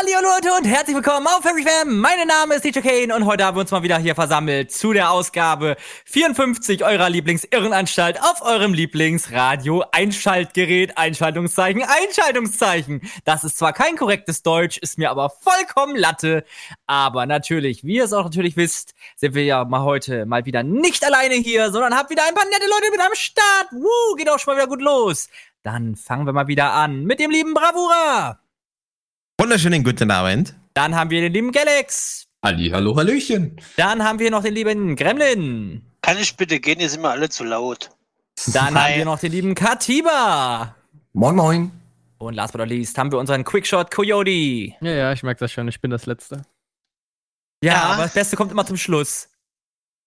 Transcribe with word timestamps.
Hallo 0.00 0.32
Leute 0.34 0.54
und 0.56 0.64
herzlich 0.64 0.96
willkommen 0.96 1.26
auf 1.26 1.42
Fairy 1.42 1.62
Fam. 1.62 1.98
Mein 1.98 2.26
Name 2.26 2.54
ist 2.54 2.64
DJ 2.64 2.80
Kane 2.80 3.14
und 3.14 3.26
heute 3.26 3.44
haben 3.44 3.56
wir 3.56 3.60
uns 3.60 3.70
mal 3.70 3.82
wieder 3.82 3.98
hier 3.98 4.14
versammelt 4.14 4.72
zu 4.72 4.94
der 4.94 5.10
Ausgabe 5.10 5.76
54 6.06 6.84
eurer 6.84 7.10
Lieblingsirrenanstalt 7.10 8.18
auf 8.22 8.40
eurem 8.40 8.72
Lieblingsradio 8.72 9.84
Einschaltgerät, 9.92 10.96
Einschaltungszeichen, 10.96 11.82
Einschaltungszeichen. 11.82 13.02
Das 13.26 13.44
ist 13.44 13.58
zwar 13.58 13.74
kein 13.74 13.96
korrektes 13.96 14.42
Deutsch, 14.42 14.78
ist 14.78 14.96
mir 14.96 15.10
aber 15.10 15.28
vollkommen 15.28 15.96
Latte, 15.96 16.44
aber 16.86 17.26
natürlich, 17.26 17.84
wie 17.84 17.96
ihr 17.96 18.04
es 18.04 18.14
auch 18.14 18.24
natürlich 18.24 18.56
wisst, 18.56 18.94
sind 19.16 19.34
wir 19.34 19.44
ja 19.44 19.66
mal 19.66 19.82
heute 19.82 20.24
mal 20.24 20.46
wieder 20.46 20.62
nicht 20.62 21.04
alleine 21.04 21.34
hier, 21.34 21.70
sondern 21.72 21.94
habt 21.94 22.08
wieder 22.08 22.22
ein 22.26 22.34
paar 22.34 22.46
nette 22.46 22.70
Leute 22.70 22.90
mit 22.90 23.00
am 23.00 23.14
Start. 23.14 23.72
Woo, 23.72 24.16
geht 24.16 24.30
auch 24.30 24.38
schon 24.38 24.54
mal 24.54 24.60
wieder 24.62 24.70
gut 24.70 24.80
los. 24.80 25.28
Dann 25.62 25.94
fangen 25.94 26.24
wir 26.24 26.32
mal 26.32 26.46
wieder 26.46 26.72
an 26.72 27.04
mit 27.04 27.20
dem 27.20 27.30
lieben 27.30 27.52
Bravura. 27.52 28.40
Wunderschönen 29.40 29.82
guten 29.82 30.10
Abend. 30.10 30.54
Dann 30.74 30.94
haben 30.94 31.08
wir 31.08 31.22
den 31.22 31.32
lieben 31.32 31.50
Galax. 31.50 32.26
Ali, 32.42 32.68
hallo, 32.68 32.94
Hallöchen. 32.94 33.58
Dann 33.78 34.04
haben 34.04 34.18
wir 34.18 34.30
noch 34.30 34.42
den 34.42 34.52
lieben 34.52 34.96
Gremlin. 34.96 35.82
Kann 36.02 36.18
ich 36.18 36.36
bitte 36.36 36.60
gehen? 36.60 36.78
Hier 36.78 36.90
sind 36.90 37.00
wir 37.00 37.08
alle 37.08 37.30
zu 37.30 37.44
laut. 37.44 37.88
Dann 38.52 38.78
haben 38.78 38.96
wir 38.96 39.04
noch 39.06 39.18
den 39.18 39.32
lieben 39.32 39.54
Katiba. 39.54 40.76
Moin, 41.14 41.36
moin. 41.36 41.72
Und 42.18 42.34
last 42.34 42.52
but 42.52 42.58
not 42.60 42.68
least 42.68 42.98
haben 42.98 43.10
wir 43.10 43.18
unseren 43.18 43.42
Quickshot 43.42 43.90
Coyote. 43.90 44.30
Ja, 44.82 44.90
ja, 44.90 45.12
ich 45.14 45.22
merke 45.22 45.40
das 45.40 45.52
schon. 45.52 45.66
Ich 45.68 45.80
bin 45.80 45.90
das 45.90 46.04
Letzte. 46.04 46.42
Ja, 47.64 47.72
Ja. 47.72 47.82
aber 47.84 48.02
das 48.02 48.12
Beste 48.12 48.36
kommt 48.36 48.52
immer 48.52 48.66
zum 48.66 48.76
Schluss. 48.76 49.30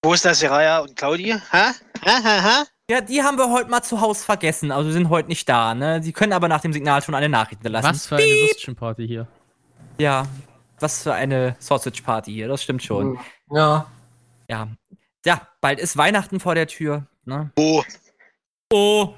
Wo 0.04 0.14
ist 0.14 0.26
das, 0.26 0.42
Seraya 0.42 0.78
und 0.82 0.96
Claudi? 0.96 1.32
Ha? 1.32 1.74
Ha, 2.06 2.24
ha, 2.24 2.44
ha? 2.44 2.64
Ja, 2.90 3.00
die 3.00 3.24
haben 3.24 3.38
wir 3.38 3.50
heute 3.50 3.70
mal 3.70 3.82
zu 3.82 4.02
Hause 4.02 4.26
vergessen. 4.26 4.72
Also 4.72 4.92
sind 4.92 5.10
heute 5.10 5.30
nicht 5.30 5.48
da, 5.48 5.74
ne? 5.74 6.04
Sie 6.04 6.12
können 6.12 6.34
aber 6.34 6.50
nach 6.50 6.62
dem 6.62 6.74
Signal 6.74 7.02
schon 7.02 7.16
eine 7.16 7.30
Nachricht 7.30 7.62
hinterlassen. 7.62 7.90
Was 7.90 8.08
für 8.08 8.18
eine 8.18 8.26
Würstchenparty 8.26 9.08
hier. 9.08 9.28
Ja, 9.98 10.26
was 10.80 11.04
für 11.04 11.14
eine 11.14 11.56
Sausage 11.60 12.04
Party 12.04 12.34
hier, 12.34 12.50
das 12.50 12.62
stimmt 12.62 12.84
schon. 12.84 13.18
Ja. 13.52 13.88
Ja. 14.50 14.68
Ja, 15.26 15.48
bald 15.62 15.80
ist 15.80 15.96
Weihnachten 15.96 16.42
vor 16.42 16.56
der 16.56 16.68
Tür, 16.68 17.08
ne? 17.24 17.52
Wo? 17.56 17.84
Oh. 18.74 19.14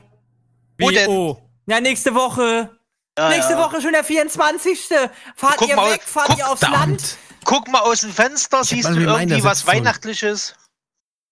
Wo 0.77 0.89
Wie, 0.89 0.93
denn? 0.93 1.09
Oh. 1.09 1.41
Ja, 1.65 1.81
nächste 1.81 2.13
Woche. 2.13 2.69
Ja, 3.17 3.29
nächste 3.29 3.53
ja. 3.53 3.59
Woche 3.59 3.81
schon 3.81 3.93
der 3.93 4.03
24. 4.03 4.89
Fahrt 5.35 5.57
Guck 5.57 5.69
ihr 5.69 5.75
mal, 5.75 5.91
weg, 5.91 6.03
fahrt 6.03 6.27
guck, 6.27 6.37
ihr 6.37 6.47
aufs 6.47 6.61
Land? 6.61 7.17
Guck 7.45 7.67
mal 7.69 7.79
aus 7.79 8.01
dem 8.01 8.11
Fenster, 8.11 8.63
siehst 8.63 8.89
du 8.89 8.99
irgendwie 8.99 9.43
was. 9.43 9.65
Weihnachtliches? 9.65 10.55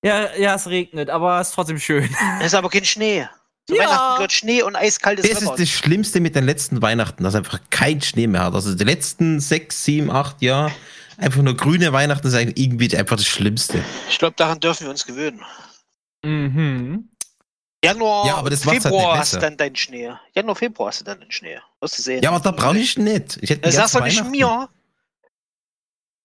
Ja, 0.04 0.36
ja, 0.36 0.56
es 0.56 0.68
regnet, 0.68 1.10
aber 1.10 1.40
es 1.40 1.50
ist 1.50 1.54
trotzdem 1.56 1.80
schön. 1.80 2.10
Es 2.40 2.48
ist 2.48 2.56
aber 2.56 2.70
kein 2.70 2.84
Schnee. 2.86 3.28
Zu 3.68 3.76
Ja. 3.76 3.84
Weihnachten 3.84 4.16
gehört 4.16 4.32
Schnee 4.34 4.62
und 4.64 4.76
eiskaltes 4.76 5.30
Das 5.30 5.42
ist 5.42 5.50
das 5.58 5.70
Schlimmste 5.70 6.20
mit 6.20 6.36
den 6.36 6.44
letzten 6.46 6.82
Weihnachten, 6.82 7.24
dass 7.24 7.36
einfach 7.36 7.60
kein 7.70 8.02
Schnee 8.02 8.28
mehr 8.28 8.44
hat. 8.44 8.54
Also 8.54 8.76
die 8.76 8.84
letzten 8.84 9.40
sechs, 9.40 9.86
sieben, 9.86 10.12
acht 10.12 10.42
Jahre 10.42 10.74
einfach 11.18 11.42
nur 11.42 11.56
grüne 11.56 11.94
Weihnachten 11.94 12.28
ist 12.28 12.34
eigentlich 12.34 12.58
irgendwie 12.66 12.96
einfach 12.98 13.16
das 13.16 13.26
Schlimmste. 13.28 13.82
Ich 14.10 14.20
glaube, 14.20 14.36
daran 14.36 14.60
dürfen 14.60 14.84
wir 14.84 14.92
uns 14.92 15.06
gewöhnen. 15.06 15.42
Mhm. 16.26 17.10
Januar, 17.86 18.26
Ja, 18.28 18.36
aber 18.36 18.50
das 18.50 18.66
halt 18.66 18.82
Februar 18.82 19.12
nicht 19.14 19.20
hast 19.22 19.34
du 19.36 19.40
dann 19.40 19.56
deinen 19.58 19.76
Schnee. 19.76 20.12
Januar, 20.34 20.56
Februar 20.56 20.90
hast 20.90 21.02
du 21.02 21.06
dann 21.06 21.20
den 21.22 21.32
Schnee. 21.32 21.60
Wirst 21.80 21.98
du 21.98 22.02
sehen. 22.02 22.22
Ja, 22.24 22.32
aber 22.32 22.40
da 22.42 22.52
brauche 22.52 22.78
ich 22.78 22.98
nicht. 22.98 23.38
Ich 23.42 23.50
hätte 23.50 23.62
Das 23.62 23.76
sagst 23.76 23.96
du 23.96 24.00
nicht 24.02 24.26
mir. 24.30 24.70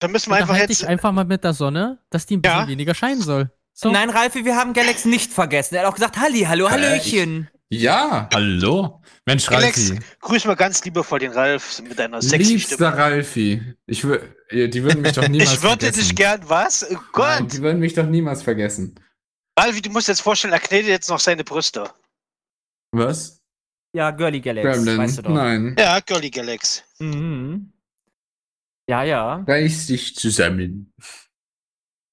Dann 0.01 0.13
müssen 0.13 0.31
wir 0.31 0.37
einfach 0.37 0.51
Unterhalte 0.51 0.73
jetzt. 0.73 0.83
dich 0.83 0.89
einfach 0.89 1.11
mal 1.13 1.25
mit 1.25 1.43
der 1.43 1.53
Sonne, 1.55 1.99
dass 2.11 2.27
die 2.27 2.37
ein 2.37 2.43
bisschen 2.43 2.59
Ja. 2.61 2.69
weniger 2.69 2.95
scheinen 2.95 3.21
soll. 3.23 3.51
So. 3.81 3.93
Nein, 3.93 4.11
Ralfi, 4.11 4.45
wir 4.45 4.57
haben 4.57 4.73
Galax 4.73 5.05
nicht 5.05 5.33
vergessen. 5.33 5.77
Er 5.77 5.83
hat 5.83 5.89
auch 5.91 5.95
gesagt, 5.95 6.17
Halli, 6.19 6.41
hallo, 6.41 6.67
Äh, 6.67 6.71
Hallöchen. 6.71 7.49
Ja, 7.71 8.29
hallo. 8.35 9.01
Mensch, 9.25 9.49
Alex, 9.51 9.91
Ralfi. 9.91 10.03
grüß 10.21 10.47
mal 10.47 10.57
ganz 10.57 10.85
liebevoll 10.85 11.21
den 11.21 11.31
Ralf 11.31 11.81
mit 11.83 11.97
deiner 11.97 12.21
sexy 12.21 12.55
Liebster 12.55 12.75
Stimme. 12.75 12.97
Ralfi. 12.97 13.75
Ich 13.87 14.01
die 14.01 14.09
würden 14.83 15.03
mich 15.03 15.13
doch 15.13 15.29
niemals 15.29 15.53
Ich 15.53 15.63
würde 15.63 15.85
vergessen. 15.85 16.01
dich 16.01 16.17
gern, 16.17 16.41
was? 16.49 16.83
Oh 16.91 16.95
Nein, 16.95 17.03
Gott! 17.13 17.53
die 17.53 17.63
würden 17.63 17.79
mich 17.79 17.95
doch 17.95 18.07
niemals 18.07 18.43
vergessen. 18.43 18.99
Ralfi, 19.57 19.81
du 19.81 19.91
musst 19.91 20.09
jetzt 20.09 20.23
vorstellen, 20.23 20.55
er 20.55 20.61
knetet 20.61 20.89
jetzt 20.89 21.09
noch 21.09 21.21
seine 21.21 21.45
Brüste. 21.45 21.89
Was? 22.91 23.41
Ja, 23.95 24.11
Girly 24.11 24.41
Galax, 24.41 24.67
Gremlin? 24.77 24.99
weißt 24.99 25.19
du 25.19 25.23
doch. 25.23 25.31
Nein. 25.31 25.77
Ja, 25.79 26.01
Girly 26.01 26.31
Galax. 26.31 26.83
Mhm. 26.99 27.73
Ja, 28.91 29.05
ja. 29.05 29.45
Reiß 29.47 29.87
dich 29.87 30.17
zusammen. 30.17 30.93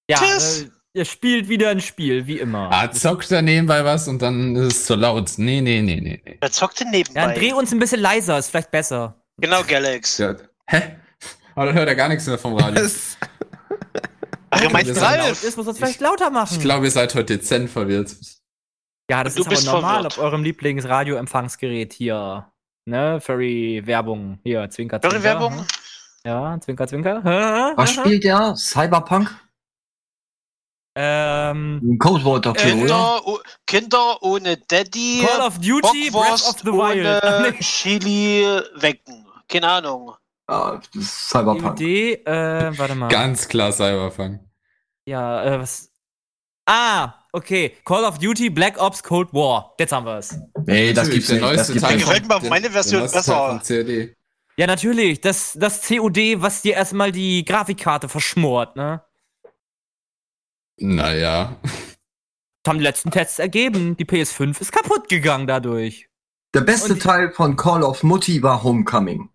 Ja, 0.07 0.17
Tschüss. 0.19 0.61
äh, 0.63 0.69
ihr 0.95 1.05
spielt 1.05 1.49
wieder 1.49 1.69
ein 1.69 1.81
Spiel, 1.81 2.25
wie 2.25 2.39
immer. 2.39 2.69
Ah, 2.71 2.89
zockt 2.91 3.31
er 3.31 3.41
nebenbei 3.41 3.83
was 3.85 4.07
und 4.07 4.21
dann 4.21 4.55
ist 4.55 4.73
es 4.77 4.85
zu 4.85 4.95
laut. 4.95 5.33
Nee, 5.37 5.61
nee, 5.61 5.81
nee, 5.81 5.99
nee, 6.01 6.21
nee. 6.25 6.37
Er 6.41 6.51
zockte 6.51 6.85
Ja, 6.85 6.89
nebenbei. 6.91 7.21
dann 7.21 7.35
dreh 7.35 7.53
uns 7.53 7.71
ein 7.71 7.79
bisschen 7.79 7.99
leiser, 8.01 8.37
ist 8.39 8.49
vielleicht 8.49 8.71
besser. 8.71 9.21
genau, 9.37 9.61
Galax. 9.67 10.17
Ja. 10.17 10.35
Hä? 10.67 10.81
Aber 11.55 11.67
dann 11.67 11.75
hört 11.75 11.87
er 11.87 11.95
gar 11.95 12.09
nichts 12.09 12.25
mehr 12.27 12.37
vom 12.37 12.55
Radio. 12.55 12.81
Das, 12.81 13.17
Ach, 14.49 14.61
das 14.61 14.83
es 14.87 14.99
laut 14.99 15.01
Ralf? 15.19 15.43
ist, 15.43 15.57
muss 15.57 15.65
man 15.65 15.73
es 15.73 15.77
vielleicht 15.79 15.99
lauter 16.01 16.29
machen. 16.29 16.55
Ich 16.55 16.61
glaube, 16.61 16.85
ihr 16.85 16.91
seid 16.91 17.13
heute 17.13 17.37
dezent 17.37 17.69
verwirrt. 17.69 18.15
ja, 19.09 19.23
das 19.23 19.35
Du 19.35 19.43
ist 19.43 19.67
aber 19.67 19.77
normal 19.77 19.93
verwirrt. 19.95 20.17
auf 20.17 20.23
eurem 20.23 20.43
Lieblingsradioempfangsgerät 20.43 21.93
hier. 21.93 22.51
Ne, 22.87 23.19
Furry-Werbung. 23.19 24.39
Hier, 24.43 24.69
Zwinker, 24.69 25.01
Zwinker. 25.01 25.23
Werbung? 25.23 25.65
Ja, 26.25 26.57
Zwinker, 26.61 26.87
Zwinker. 26.87 27.23
Was 27.75 27.93
spielt 27.93 28.23
der? 28.23 28.55
Cyberpunk? 28.55 29.29
Ähm, 30.97 31.81
Ein 31.83 31.97
Codewort 31.99 32.45
dafür, 32.45 32.73
oder? 32.73 32.79
Kinder, 32.79 33.21
oh, 33.25 33.39
Kinder 33.67 34.23
ohne 34.23 34.55
Daddy, 34.57 35.25
Call 35.25 35.41
of 35.41 35.59
Duty, 35.59 36.09
Breath 36.09 36.47
of 36.47 36.55
the 36.59 36.71
Wild. 36.71 37.59
Chili 37.59 38.45
wecken. 38.75 39.25
Keine 39.49 39.67
Ahnung. 39.69 40.13
Ja, 40.49 40.77
das 40.93 41.01
ist 41.03 41.29
Cyberpunk. 41.29 41.79
Idee, 41.79 42.13
äh, 42.25 42.77
warte 42.77 42.95
mal. 42.95 43.09
Ganz 43.09 43.47
klar 43.47 43.71
Cyberpunk. 43.73 44.39
Ja, 45.05 45.43
äh, 45.43 45.59
was? 45.59 45.89
Ah, 46.65 47.13
okay. 47.33 47.75
Call 47.83 48.05
of 48.05 48.17
Duty, 48.17 48.49
Black 48.49 48.81
Ops, 48.81 49.03
Cold 49.03 49.33
War. 49.33 49.75
Jetzt 49.79 49.91
haben 49.91 50.05
wir 50.05 50.17
es. 50.17 50.39
Nee, 50.65 50.93
das 50.93 51.07
Natürlich, 51.09 51.27
gibt's 51.27 51.27
der 51.27 51.35
nicht. 51.35 51.43
Das 51.43 51.55
neueste 51.57 51.73
gibt's 51.73 51.87
Teil 51.87 51.97
Mir 51.97 52.03
gefällt 52.03 52.27
mal 52.27 52.39
der- 52.39 52.49
meine 52.49 52.69
Version 52.71 53.01
besser. 53.01 53.61
Ja, 54.57 54.67
natürlich. 54.67 55.19
Das, 55.19 55.53
das 55.59 55.85
COD, 55.85 56.41
was 56.41 56.61
dir 56.61 56.75
erstmal 56.75 57.11
die 57.11 57.43
Grafikkarte 57.43 58.07
verschmort, 58.07 58.75
ne? 58.77 59.01
Naja. 60.77 61.55
Das 61.63 62.71
haben 62.71 62.77
die 62.79 62.83
letzten 62.83 63.11
Tests 63.11 63.39
ergeben. 63.39 63.95
Die 63.97 64.05
PS5 64.05 64.59
ist 64.61 64.71
kaputt 64.71 65.07
gegangen 65.09 65.47
dadurch. 65.47 66.09
Der 66.53 66.61
beste 66.61 66.93
Und- 66.93 67.01
Teil 67.01 67.31
von 67.31 67.55
Call 67.55 67.83
of 67.83 68.03
Mutti 68.03 68.41
war 68.41 68.63
Homecoming. 68.63 69.29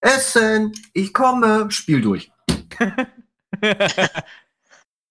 Essen, 0.00 0.72
ich 0.92 1.14
komme, 1.14 1.70
Spiel 1.70 2.00
durch. 2.00 2.30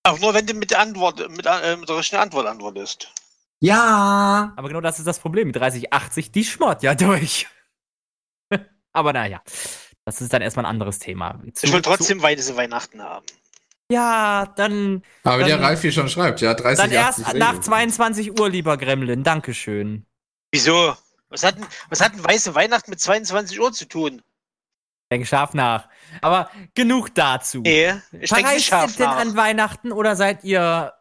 Auch 0.04 0.20
nur 0.20 0.34
wenn 0.34 0.46
du 0.48 0.54
mit 0.54 0.72
der 0.72 0.80
Antwort, 0.80 1.20
mit, 1.30 1.46
äh, 1.46 1.78
mit 1.78 1.88
der 1.88 1.98
richtigen 1.98 2.22
Antwort 2.22 2.48
antwortest. 2.48 3.14
Ja. 3.60 4.52
Aber 4.56 4.68
genau 4.68 4.82
das 4.82 4.98
ist 5.00 5.06
das 5.06 5.20
Problem. 5.20 5.48
Mit 5.48 5.56
3080, 5.58 6.32
die 6.32 6.44
schmort 6.44 6.82
ja 6.84 6.96
durch. 6.96 7.48
Aber 8.94 9.14
naja. 9.14 9.42
Das 10.04 10.20
ist 10.20 10.34
dann 10.34 10.42
erstmal 10.42 10.66
ein 10.66 10.70
anderes 10.72 10.98
Thema. 11.00 11.40
Zu- 11.54 11.68
Ich 11.68 11.72
will 11.74 11.82
zu- 11.84 11.90
trotzdem 11.90 12.22
weiße 12.22 12.58
Weihnachten 12.58 13.02
haben. 13.02 13.26
Ja, 13.92 14.46
dann, 14.56 15.04
Aber 15.24 15.40
wie 15.40 15.44
der 15.46 15.58
Dann- 15.58 15.66
Ralf 15.66 15.82
hier 15.82 15.92
schon 15.92 16.08
schreibt, 16.10 16.42
ja, 16.42 16.54
30, 16.54 16.84
dann 16.84 16.92
erst 16.92 17.20
80 17.26 17.40
nach 17.40 17.50
Regeln. 17.50 17.64
22 17.64 18.40
Uhr, 18.40 18.50
lieber 18.50 18.78
Gremlin. 18.78 19.24
Dankeschön. 19.24 20.06
Wieso? 20.52 20.96
Was 21.30 21.44
hat, 21.44 21.58
denn, 21.58 21.66
was 21.90 22.02
hat 22.02 22.14
denn 22.14 22.24
weiße 22.24 22.56
Weihnachten 22.56 22.90
mit 22.90 23.00
22 23.00 23.60
Uhr 23.60 23.72
zu 23.72 23.86
tun? 23.88 24.22
Denk 25.12 25.28
scharf 25.28 25.54
nach. 25.54 25.88
Aber 26.22 26.50
genug 26.74 27.14
dazu. 27.16 27.62
Nee, 27.62 27.90
ich 27.90 27.92
denke 27.92 28.20
nicht 28.20 28.30
Verreist 28.30 28.56
ihr 28.56 28.62
scharf 28.62 28.96
denn 28.96 29.06
nach. 29.06 29.18
an 29.18 29.36
Weihnachten 29.36 29.92
oder 29.92 30.16
seid 30.16 30.44
ihr 30.44 30.94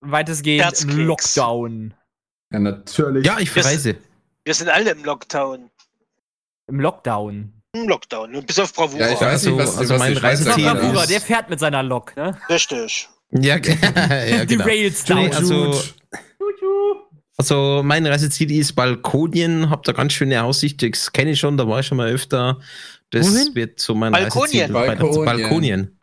weitestgehend 0.00 0.82
im. 0.82 1.06
Lockdown? 1.06 1.94
Ja, 2.50 2.58
natürlich. 2.60 3.26
ja, 3.26 3.38
ich 3.38 3.50
verreise. 3.50 3.96
Wir 4.44 4.54
sind 4.54 4.68
alle 4.70 4.90
im 4.92 5.04
Lockdown. 5.04 5.70
Im 6.66 6.80
Lockdown. 6.80 7.57
Im 7.82 7.88
Lockdown. 7.88 8.30
Nur 8.32 8.42
bis 8.42 8.58
auf 8.58 8.72
Bravura. 8.72 9.00
Ja, 9.06 9.12
ich 9.12 9.20
weiß 9.20 9.22
Also- 9.22 9.50
nicht, 9.50 9.58
was, 9.60 9.78
also 9.78 9.94
was 9.94 9.98
mein 10.00 10.12
die 10.14 10.18
Reiseziel 10.18 10.64
Bravura, 10.64 11.02
ist- 11.02 11.10
der 11.10 11.20
fährt 11.20 11.50
mit 11.50 11.60
seiner 11.60 11.82
Lok, 11.82 12.16
ne? 12.16 12.36
Richtig. 12.48 13.08
Ja, 13.32 13.56
ja 13.58 14.44
Die 14.44 14.46
genau. 14.46 14.64
Rails 14.64 15.06
Nee, 15.08 15.14
down. 15.28 15.32
also, 15.34 15.82
also 17.36 17.82
mein 17.84 18.06
Reiseziel 18.06 18.50
ist 18.52 18.72
Balkonien, 18.74 19.70
hab 19.70 19.84
da 19.84 19.92
ganz 19.92 20.12
schöne 20.12 20.42
Aussicht, 20.42 20.82
das 20.82 21.12
kenne 21.12 21.32
ich 21.32 21.40
schon, 21.40 21.56
da 21.56 21.68
war 21.68 21.80
ich 21.80 21.86
schon 21.86 21.98
mal 21.98 22.08
öfter. 22.10 22.58
Das 23.10 23.30
Wohin? 23.32 23.54
wird 23.54 23.80
so 23.80 23.94
mein 23.94 24.12
Balkonien. 24.12 24.74
Reiseziel. 24.74 24.96
Balkonien. 24.96 25.24
Balkonien. 25.24 25.94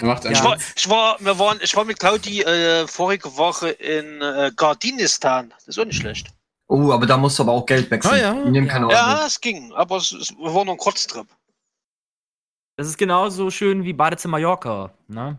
Macht 0.00 0.24
Ja. 0.24 0.30
Ich, 0.32 0.42
war, 0.42 0.56
ich, 0.76 0.88
war, 0.88 1.16
wir 1.20 1.38
waren, 1.38 1.58
ich 1.62 1.74
war 1.76 1.84
mit 1.84 1.98
Claudi 2.00 2.42
äh, 2.42 2.86
vorige 2.88 3.36
Woche 3.36 3.68
in 3.70 4.20
äh, 4.22 4.50
Gardinistan. 4.56 5.50
Das 5.54 5.68
ist 5.68 5.78
auch 5.78 5.84
nicht 5.84 6.00
schlecht. 6.00 6.28
Oh, 6.66 6.92
aber 6.92 7.06
da 7.06 7.16
musst 7.16 7.38
du 7.38 7.42
aber 7.42 7.52
auch 7.52 7.66
Geld 7.66 7.90
wechseln. 7.90 8.14
Ah, 8.14 8.18
ja. 8.18 8.44
Die 8.44 8.50
nehmen 8.50 8.68
keine 8.68 8.86
Euro. 8.86 8.94
Ja, 8.94 9.26
es 9.26 9.40
ging. 9.40 9.72
Aber 9.74 9.96
es, 9.98 10.12
es 10.12 10.34
war 10.38 10.64
nur 10.64 10.74
ein 10.74 10.78
Kurztrip. 10.78 11.26
Das 12.76 12.88
ist 12.88 12.98
genauso 12.98 13.50
schön 13.50 13.84
wie 13.84 13.92
Badezimmer 13.92 14.32
Mallorca, 14.32 14.92
ne? 15.06 15.38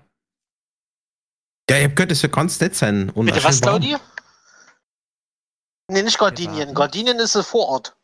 Ja, 1.69 1.77
ich 1.77 1.85
hab 1.85 1.95
gehört, 1.95 2.11
das 2.11 2.19
soll 2.19 2.29
ganz 2.29 2.59
nett 2.59 2.75
sein. 2.75 3.09
Und 3.09 3.25
Bitte 3.25 3.43
was, 3.43 3.55
schön 3.55 3.65
warm. 3.65 3.81
Claudi? 3.81 3.97
Nee, 5.87 6.03
nicht 6.03 6.17
Gardinien. 6.17 6.73
Gardinien 6.73 7.19
ist 7.19 7.35
ein 7.35 7.43
Vorort. 7.43 7.95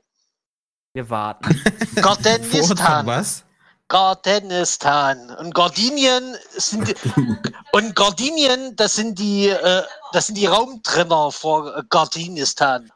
Wir 0.93 1.09
warten. 1.09 1.61
Gardenistan. 1.95 3.05
was? 3.05 3.43
Gardenistan. 3.87 5.31
Und 5.37 5.53
Gardinien 5.53 6.35
sind 6.51 6.87
die, 6.87 6.95
und 7.71 7.95
Gardinien, 7.95 8.75
das 8.75 8.95
sind 8.95 9.17
die, 9.17 9.49
äh, 9.49 9.83
das 10.11 10.27
sind 10.27 10.37
die 10.37 10.45
Raumtrenner 10.45 11.31
vor 11.31 11.83
Gardinistan. 11.89 12.91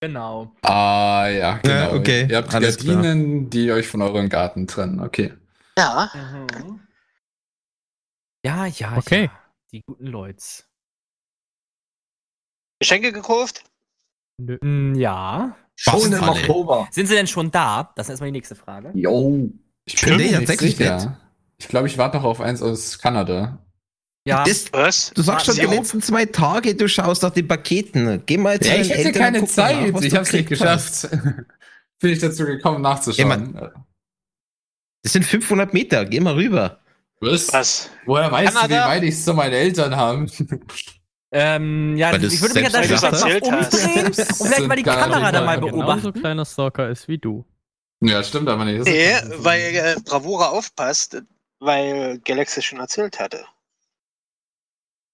Genau. 0.00 0.52
Ah, 0.62 1.26
ja, 1.28 1.58
genau. 1.58 1.74
Ja, 1.74 1.92
okay, 1.92 2.26
Ihr 2.30 2.36
habt 2.36 2.54
alles 2.54 2.78
klar. 2.78 2.96
Gardinen, 3.02 3.50
die 3.50 3.72
euch 3.72 3.88
von 3.88 4.00
eurem 4.02 4.28
Garten 4.28 4.66
trennen. 4.66 5.00
Okay. 5.00 5.34
Ja. 5.76 6.10
Mhm. 6.14 6.80
Ja, 8.44 8.66
ja, 8.66 8.96
Okay. 8.96 9.24
ja. 9.24 9.30
Die 9.72 9.82
guten 9.82 10.06
Leute. 10.06 10.44
Geschenke 12.80 13.12
gekauft? 13.12 13.64
Nö. 14.38 14.56
Mm, 14.62 14.94
Ja. 14.94 15.56
Schon 15.74 16.12
im. 16.12 16.22
Oktober. 16.22 16.88
Sind 16.90 17.06
sie 17.06 17.14
denn 17.14 17.26
schon 17.28 17.50
da? 17.52 17.92
Das 17.94 18.06
ist 18.06 18.10
erstmal 18.10 18.28
die 18.28 18.38
nächste 18.38 18.56
Frage. 18.56 18.90
Jo. 18.94 19.48
Ich 19.84 20.00
bin 20.00 20.16
mir 20.16 20.24
nicht 20.24 20.34
tatsächlich 20.34 20.76
sicher. 20.76 21.20
Ich 21.56 21.68
glaube, 21.68 21.86
ich 21.86 21.98
warte 21.98 22.16
noch 22.18 22.24
auf 22.24 22.40
eins 22.40 22.62
aus 22.62 22.98
Kanada. 22.98 23.64
Ja. 24.28 24.44
Das, 24.44 24.72
Was? 24.72 25.10
du 25.14 25.22
sagst 25.22 25.46
schon 25.46 25.54
die 25.56 25.62
ja. 25.62 25.70
letzten 25.70 26.02
zwei 26.02 26.26
Tage, 26.26 26.74
du 26.74 26.88
schaust 26.88 27.22
nach 27.22 27.30
den 27.30 27.48
Paketen. 27.48 28.22
Geh 28.26 28.36
mal 28.36 28.60
zu 28.60 28.68
Ja, 28.68 28.76
ich 28.76 28.90
hätte 28.90 28.98
Eltern 29.08 29.22
keine 29.22 29.40
und 29.40 29.46
guck 29.48 29.56
mal 29.56 29.72
nach, 29.72 29.80
Zeit. 29.84 29.94
was 29.94 30.02
ich 30.04 30.14
hab's 30.14 30.32
nicht 30.32 30.48
geschafft. 30.48 31.08
Bin 32.00 32.12
ich 32.12 32.18
dazu 32.18 32.44
gekommen, 32.44 32.82
nachzuschauen. 32.82 33.58
Das 35.02 35.12
sind 35.12 35.24
500 35.24 35.72
Meter, 35.72 36.04
geh 36.04 36.20
mal 36.20 36.34
rüber. 36.34 36.80
Was? 37.20 37.52
Was? 37.52 37.90
Woher 38.06 38.30
weißt 38.30 38.54
du, 38.54 38.58
wie 38.58 38.60
Kanada? 38.68 38.88
weit 38.88 39.02
ich 39.02 39.14
es 39.14 39.24
zu 39.24 39.34
meinen 39.34 39.54
Eltern 39.54 39.96
habe? 39.96 40.26
Ähm, 41.30 41.96
ja, 41.96 42.12
Weil 42.12 42.24
ich 42.24 42.40
würde 42.40 42.54
mich 42.60 42.68
Stelle 42.68 42.88
mal 42.88 43.12
hast. 43.12 43.42
umdrehen 43.42 44.06
und 44.06 44.14
vielleicht 44.14 44.66
mal 44.66 44.76
die 44.76 44.82
Kamera 44.82 45.18
nicht 45.20 45.34
da 45.34 45.40
mal 45.40 45.60
mal 45.60 45.70
beobachten. 45.70 46.12
kleiner 46.14 46.44
Stalker 46.44 46.88
ist 46.88 47.08
wie 47.08 47.18
du. 47.18 47.44
ja, 48.00 48.22
stimmt 48.22 48.48
aber 48.48 48.64
nicht. 48.64 48.84
Nee, 48.84 49.14
weil 49.38 49.60
äh, 49.60 49.96
Bravura 50.04 50.48
aufpasst, 50.50 51.20
weil 51.60 52.18
Galaxy 52.20 52.62
schon 52.62 52.78
erzählt 52.78 53.18
hatte. 53.18 53.44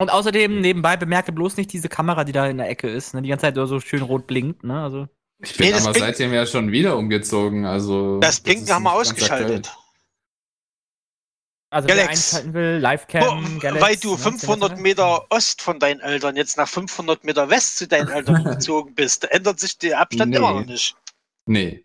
Und 0.01 0.11
außerdem, 0.11 0.61
nebenbei, 0.61 0.97
bemerke 0.97 1.33
bloß 1.33 1.57
nicht 1.57 1.73
diese 1.73 1.89
Kamera, 1.89 2.25
die 2.25 2.33
da 2.33 2.47
in 2.47 2.59
der 2.59 2.69
Ecke 2.69 2.89
ist, 2.89 3.15
ne? 3.15 3.23
die 3.23 3.29
ganze 3.29 3.43
Zeit 3.47 3.55
so 3.57 3.81
schön 3.81 4.03
rot 4.03 4.27
blinkt, 4.27 4.65
ne? 4.65 4.83
Also. 4.83 5.09
Ich 5.43 5.57
bin 5.57 5.69
Nee, 5.69 5.75
aber 5.75 5.93
Pink- 5.93 5.99
seitdem 6.05 6.33
ja 6.33 6.47
schon 6.47 6.73
wieder 6.73 6.97
umgezogen. 6.97 7.65
Also 7.65 8.19
Das 8.21 8.41
Blinken 8.41 8.69
haben 8.73 8.85
wir 8.85 8.93
ausgeschaltet. 8.93 9.67
aktuell. 9.69 9.81
Also 11.71 11.89
wer 11.89 11.97
Galax. 11.97 12.11
einschalten 12.35 12.55
will, 12.55 12.79
Livecam, 12.81 13.59
Galax, 13.59 13.83
weil 13.85 13.97
du 13.97 14.13
ne, 14.13 14.19
500 14.19 14.73
etc. 14.73 14.81
Meter 14.83 15.27
Ost 15.31 15.61
von 15.61 15.81
deinen 15.81 15.99
Eltern 16.01 16.37
jetzt 16.37 16.57
nach 16.57 16.69
500 16.69 17.25
Meter 17.25 17.51
West 17.51 17.79
zu 17.79 17.89
deinen 17.89 18.09
Eltern 18.09 18.45
gezogen 18.45 18.95
bist, 18.95 19.25
ändert 19.33 19.59
sich 19.59 19.77
der 19.79 19.99
Abstand 20.01 20.31
Nee. 20.31 20.37
immer 20.37 20.53
noch 20.53 20.65
nicht. 20.67 20.97
Nee. 21.47 21.85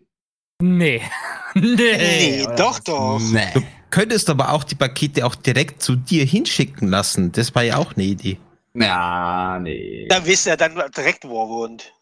Nee. 0.62 1.02
nee. 1.54 1.96
Nee, 1.96 2.46
doch, 2.56 2.78
doch. 2.80 3.18
Nee. 3.18 3.48
Du 3.90 3.98
könntest 3.98 4.30
aber 4.30 4.52
auch 4.52 4.62
die 4.62 4.76
Pakete 4.76 5.26
auch 5.26 5.34
direkt 5.34 5.82
zu 5.82 5.96
dir 5.96 6.24
hinschicken 6.24 6.86
lassen. 6.86 7.32
Das 7.32 7.56
war 7.56 7.64
ja 7.64 7.76
auch 7.76 7.96
eine 7.96 8.04
Idee. 8.04 8.38
Ja, 8.74 9.58
nee. 9.60 10.06
Da 10.08 10.24
wisst 10.24 10.46
ihr 10.46 10.56
dann 10.56 10.80
direkt, 10.96 11.24
wo 11.24 11.42
er 11.42 11.48
wohnt. 11.48 11.92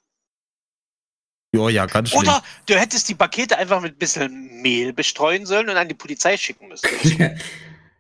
Ja, 1.55 1.71
ja, 1.71 1.87
ganz 1.87 2.11
schlimm. 2.11 2.25
Oder 2.25 2.43
du 2.67 2.79
hättest 2.79 3.09
die 3.09 3.15
Pakete 3.15 3.57
einfach 3.57 3.81
mit 3.81 3.95
ein 3.95 3.99
bisschen 3.99 4.61
Mehl 4.61 4.93
bestreuen 4.93 5.47
sollen 5.47 5.71
und 5.71 5.79
an 5.79 5.89
die 5.89 5.95
Polizei 5.95 6.37
schicken 6.37 6.69
müssen. 6.69 6.91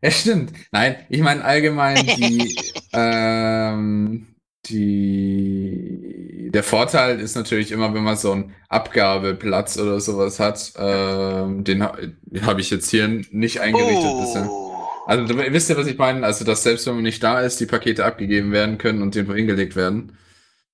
ja, 0.02 0.10
stimmt. 0.10 0.52
Nein, 0.70 1.06
ich 1.08 1.22
meine 1.22 1.42
allgemein 1.42 2.04
die, 2.04 2.58
ähm, 2.92 4.26
die, 4.70 6.50
der 6.52 6.62
Vorteil 6.62 7.20
ist 7.20 7.36
natürlich 7.36 7.72
immer, 7.72 7.94
wenn 7.94 8.02
man 8.02 8.16
so 8.16 8.32
einen 8.32 8.54
Abgabeplatz 8.68 9.78
oder 9.78 10.00
sowas 10.00 10.40
hat, 10.40 10.72
ähm, 10.76 11.64
den, 11.64 11.86
den 12.22 12.46
habe 12.46 12.60
ich 12.60 12.70
jetzt 12.70 12.90
hier 12.90 13.08
nicht 13.08 13.60
eingerichtet 13.60 14.20
bisher. 14.20 14.48
Oh. 14.48 14.68
Also 15.06 15.24
du, 15.24 15.38
wisst 15.38 15.70
ihr, 15.70 15.76
was 15.78 15.86
ich 15.86 15.96
meine? 15.96 16.24
Also, 16.26 16.44
dass 16.44 16.62
selbst 16.62 16.86
wenn 16.86 16.94
man 16.94 17.02
nicht 17.02 17.22
da 17.22 17.40
ist, 17.40 17.58
die 17.60 17.66
Pakete 17.66 18.04
abgegeben 18.04 18.52
werden 18.52 18.76
können 18.76 19.00
und 19.00 19.16
irgendwo 19.16 19.34
hingelegt 19.34 19.74
werden. 19.74 20.18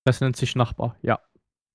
Das 0.04 0.20
nennt 0.20 0.36
sich 0.36 0.56
Nachbar, 0.56 0.96
ja. 1.02 1.20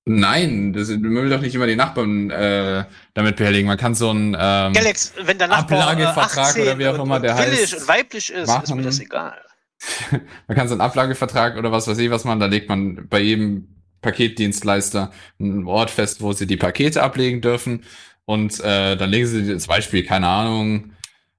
Nein, 0.04 0.74
das, 0.74 0.90
man 0.90 1.16
will 1.16 1.30
doch 1.30 1.40
nicht 1.40 1.56
immer 1.56 1.68
die 1.68 1.76
Nachbarn 1.76 2.32
äh, 2.32 2.84
damit 3.14 3.36
behelligen. 3.36 3.68
Man 3.68 3.78
kann 3.78 3.96
so 3.96 4.12
ein 4.12 4.36
ähm, 4.40 4.74
Galax, 4.74 5.14
wenn 5.24 5.38
der 5.38 5.48
Nachbar 5.48 5.78
äh, 5.78 5.82
Ablagevertrag 5.82 6.38
18 6.38 6.64
oder 6.64 6.80
wie 6.80 6.88
auch 6.88 7.04
immer 7.04 7.20
der 7.20 7.36
heißt, 7.36 7.76
und 7.76 7.88
weiblich 7.88 8.30
ist, 8.32 8.42
ist 8.42 8.48
machen. 8.48 8.78
mir 8.78 8.84
das 8.84 9.00
egal. 9.00 9.40
man 10.48 10.58
kann 10.58 10.68
so 10.68 10.74
einen 10.74 10.82
Ablagevertrag 10.82 11.58
oder 11.58 11.72
was 11.72 11.88
weiß 11.88 11.98
ich 12.00 12.10
was 12.12 12.26
man, 12.26 12.40
da 12.40 12.46
legt 12.48 12.70
man 12.70 13.08
bei 13.10 13.20
jedem 13.20 13.68
Paketdienstleister 14.02 15.12
einen 15.40 15.66
Ort 15.68 15.90
fest, 15.90 16.22
wo 16.22 16.34
sie 16.34 16.48
die 16.48 16.58
Pakete 16.58 17.04
ablegen 17.04 17.42
dürfen. 17.42 17.84
Und 18.26 18.60
äh, 18.60 18.96
dann 18.96 19.10
legen 19.10 19.26
sie 19.28 19.58
zum 19.58 19.68
Beispiel, 19.70 20.06
keine 20.06 20.28
Ahnung, 20.28 20.92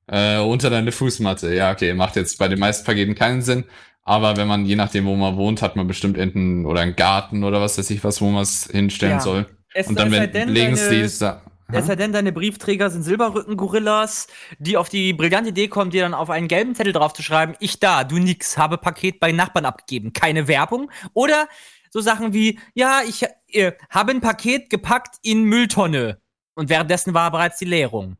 äh, 0.08 0.38
unter 0.38 0.70
deine 0.70 0.92
Fußmatte. 0.92 1.54
Ja, 1.54 1.72
okay, 1.72 1.94
macht 1.94 2.16
jetzt 2.16 2.38
bei 2.38 2.48
den 2.48 2.58
meisten 2.58 2.84
Paketen 2.84 3.14
keinen 3.14 3.42
Sinn. 3.42 3.64
Aber 4.02 4.36
wenn 4.36 4.48
man, 4.48 4.66
je 4.66 4.76
nachdem, 4.76 5.06
wo 5.06 5.14
man 5.14 5.36
wohnt, 5.36 5.62
hat 5.62 5.76
man 5.76 5.86
bestimmt 5.86 6.18
Enten 6.18 6.66
oder 6.66 6.80
einen 6.80 6.96
Garten 6.96 7.44
oder 7.44 7.60
was 7.60 7.78
weiß 7.78 7.88
ich 7.90 8.02
was, 8.02 8.20
wo 8.20 8.28
man 8.30 8.42
es 8.42 8.68
hinstellen 8.70 9.14
Ja. 9.14 9.20
soll. 9.20 9.46
Es, 9.72 9.86
Und 9.86 9.98
dann 9.98 10.12
es 10.12 10.20
wenn, 10.20 10.32
denn, 10.32 10.48
legen 10.48 10.76
sie 10.76 11.00
es 11.00 11.18
da. 11.18 11.42
Es 11.72 11.86
sei 11.86 11.94
denn, 11.94 12.12
deine 12.12 12.32
Briefträger 12.32 12.90
sind 12.90 13.02
Silberrücken-Gorillas, 13.02 14.26
die 14.58 14.76
auf 14.76 14.88
die 14.88 15.12
brillante 15.12 15.50
Idee 15.50 15.68
kommen, 15.68 15.90
dir 15.90 16.02
dann 16.02 16.14
auf 16.14 16.28
einen 16.28 16.48
gelben 16.48 16.74
Zettel 16.74 16.92
draufzuschreiben, 16.92 17.56
ich 17.60 17.78
da, 17.78 18.02
du 18.02 18.18
nix, 18.18 18.58
habe 18.58 18.76
Paket 18.76 19.20
bei 19.20 19.30
Nachbarn 19.30 19.64
abgegeben, 19.64 20.12
keine 20.12 20.48
Werbung. 20.48 20.90
Oder 21.12 21.48
so 21.90 22.00
Sachen 22.00 22.32
wie, 22.32 22.58
ja, 22.74 23.02
ich 23.06 23.24
äh, 23.48 23.72
habe 23.88 24.10
ein 24.12 24.20
Paket 24.20 24.68
gepackt 24.70 25.16
in 25.22 25.44
Mülltonne. 25.44 26.20
Und 26.54 26.68
währenddessen 26.68 27.14
war 27.14 27.30
bereits 27.30 27.58
die 27.58 27.64
Leerung. 27.66 28.16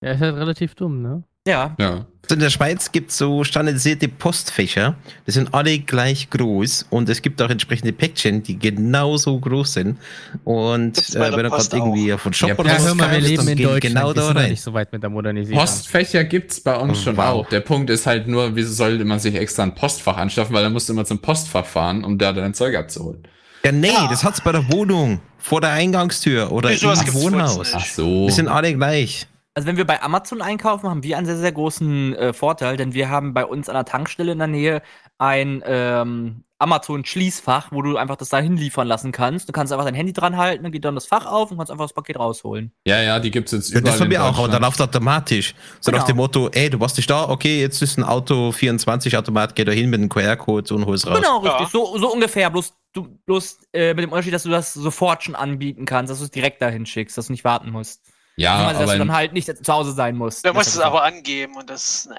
Ja, 0.00 0.12
ist 0.12 0.20
halt 0.20 0.36
relativ 0.36 0.74
dumm, 0.74 1.02
ne? 1.02 1.24
Ja. 1.46 1.74
Ja. 1.78 2.06
In 2.28 2.40
der 2.40 2.50
Schweiz 2.50 2.90
gibt 2.90 3.12
es 3.12 3.18
so 3.18 3.44
standardisierte 3.44 4.08
Postfächer. 4.08 4.96
Die 5.28 5.30
sind 5.30 5.54
alle 5.54 5.78
gleich 5.78 6.28
groß 6.28 6.86
und 6.90 7.08
es 7.08 7.22
gibt 7.22 7.40
auch 7.40 7.48
entsprechende 7.50 7.92
Päckchen, 7.92 8.42
die 8.42 8.58
genauso 8.58 9.38
groß 9.38 9.74
sind. 9.74 9.98
Und 10.42 10.98
äh, 11.14 11.20
wenn 11.36 11.44
du 11.44 11.50
Post 11.50 11.70
gerade 11.70 11.84
irgendwie 11.84 12.10
von 12.18 12.32
Shop 12.32 12.48
Ja, 12.48 12.58
oder 12.58 12.70
Ja, 12.70 12.76
was 12.78 12.86
hör 12.88 12.94
mal, 12.96 13.12
wir 13.12 13.20
leben 13.20 13.46
in 13.46 13.58
Deutschland. 13.58 13.82
genau 13.82 14.08
wir 14.08 14.14
da 14.14 14.22
sind 14.22 14.34
noch 14.34 14.42
rein. 14.42 14.50
nicht 14.50 14.60
so 14.62 14.74
weit 14.74 14.92
mit 14.92 15.04
der 15.04 15.10
Modernisierung. 15.10 15.60
Postfächer 15.60 16.24
gibt's 16.24 16.60
bei 16.60 16.74
uns 16.76 16.98
Oh, 16.98 17.02
schon 17.02 17.16
wow. 17.16 17.24
auch. 17.26 17.48
Der 17.48 17.60
Punkt 17.60 17.90
ist 17.90 18.06
halt 18.06 18.26
nur, 18.26 18.56
wieso 18.56 18.72
sollte 18.72 19.04
man 19.04 19.20
sich 19.20 19.36
extra 19.36 19.62
ein 19.62 19.76
Postfach 19.76 20.16
anschaffen, 20.16 20.52
weil 20.52 20.64
dann 20.64 20.72
musst 20.72 20.88
du 20.88 20.94
immer 20.94 21.04
zum 21.04 21.20
Postfach 21.20 21.64
fahren, 21.64 22.02
um 22.02 22.18
da 22.18 22.32
dein 22.32 22.54
Zeug 22.54 22.74
abzuholen. 22.74 23.22
Ja, 23.64 23.70
nee, 23.70 23.86
Ja. 23.88 24.08
das 24.08 24.24
hat's 24.24 24.40
bei 24.40 24.50
der 24.50 24.68
Wohnung, 24.72 25.20
vor 25.38 25.60
der 25.60 25.70
Eingangstür 25.70 26.50
oder 26.50 26.72
im 26.72 26.80
Wohnhaus. 27.14 27.72
Ach 27.72 27.84
so. 27.86 28.26
Die 28.26 28.32
sind 28.32 28.48
alle 28.48 28.74
gleich. 28.74 29.28
Also 29.56 29.68
wenn 29.68 29.78
wir 29.78 29.86
bei 29.86 30.02
Amazon 30.02 30.42
einkaufen, 30.42 30.90
haben 30.90 31.02
wir 31.02 31.16
einen 31.16 31.24
sehr, 31.24 31.38
sehr 31.38 31.50
großen 31.52 32.14
äh, 32.14 32.32
Vorteil, 32.34 32.76
denn 32.76 32.92
wir 32.92 33.08
haben 33.08 33.32
bei 33.32 33.46
uns 33.46 33.70
an 33.70 33.74
der 33.74 33.86
Tankstelle 33.86 34.32
in 34.32 34.38
der 34.38 34.48
Nähe 34.48 34.82
ein 35.16 35.62
ähm, 35.64 36.44
Amazon-Schließfach, 36.58 37.68
wo 37.72 37.80
du 37.80 37.96
einfach 37.96 38.16
das 38.16 38.28
da 38.28 38.38
hinliefern 38.38 38.86
lassen 38.86 39.12
kannst. 39.12 39.48
Du 39.48 39.52
kannst 39.54 39.72
einfach 39.72 39.86
dein 39.86 39.94
Handy 39.94 40.12
dran 40.12 40.36
halten, 40.36 40.62
dann 40.64 40.72
geht 40.72 40.84
dann 40.84 40.94
das 40.94 41.06
Fach 41.06 41.24
auf 41.24 41.50
und 41.50 41.56
kannst 41.56 41.70
einfach 41.72 41.86
das 41.86 41.94
Paket 41.94 42.18
rausholen. 42.18 42.70
Ja, 42.86 43.00
ja, 43.00 43.18
die 43.18 43.30
gibt's 43.30 43.52
jetzt 43.52 43.70
Ja, 43.72 43.78
überall. 43.78 43.92
das 43.92 44.00
haben 44.02 44.10
wir 44.10 44.22
auch, 44.24 44.38
aber 44.38 44.48
dann 44.48 44.60
läuft 44.60 44.78
automatisch. 44.82 45.54
So 45.80 45.90
nach 45.90 46.00
Genau. 46.00 46.06
dem 46.06 46.16
Motto, 46.18 46.48
ey, 46.52 46.68
du 46.68 46.78
warst 46.78 46.98
nicht 46.98 47.08
da, 47.08 47.26
okay, 47.26 47.58
jetzt 47.58 47.80
ist 47.80 47.96
ein 47.96 48.04
Auto 48.04 48.52
24 48.52 49.16
Automat, 49.16 49.54
geh 49.54 49.64
da 49.64 49.72
hin 49.72 49.88
mit 49.88 50.02
dem 50.02 50.10
QR-Code 50.10 50.74
und 50.74 50.84
hol's 50.84 51.06
raus. 51.06 51.16
Genau, 51.16 51.38
richtig. 51.38 51.60
Ja. 51.60 51.68
So, 51.72 51.96
so 51.96 52.12
ungefähr. 52.12 52.50
Bloß, 52.50 52.74
du, 52.92 53.08
bloß 53.24 53.58
äh, 53.72 53.94
mit 53.94 54.04
dem 54.04 54.12
Unterschied, 54.12 54.34
dass 54.34 54.42
du 54.42 54.50
das 54.50 54.74
sofort 54.74 55.22
schon 55.24 55.34
anbieten 55.34 55.86
kannst, 55.86 56.10
dass 56.10 56.18
du 56.18 56.24
es 56.26 56.30
direkt 56.30 56.60
dahin 56.60 56.84
schickst, 56.84 57.16
dass 57.16 57.28
du 57.28 57.32
nicht 57.32 57.44
warten 57.44 57.70
musst. 57.70 58.02
Ja, 58.36 58.66
also, 58.68 58.80
dass 58.80 58.82
aber 58.82 58.92
du 58.92 58.98
dann 58.98 59.12
halt 59.12 59.32
nicht 59.32 59.46
zu 59.64 59.72
Hause 59.72 59.92
sein 59.92 60.16
musst. 60.16 60.44
Da 60.44 60.52
musst 60.52 60.74
du 60.74 60.78
es 60.78 60.84
aber 60.84 61.02
angeben 61.04 61.56
und 61.56 61.70
das. 61.70 62.06
Ne. 62.06 62.16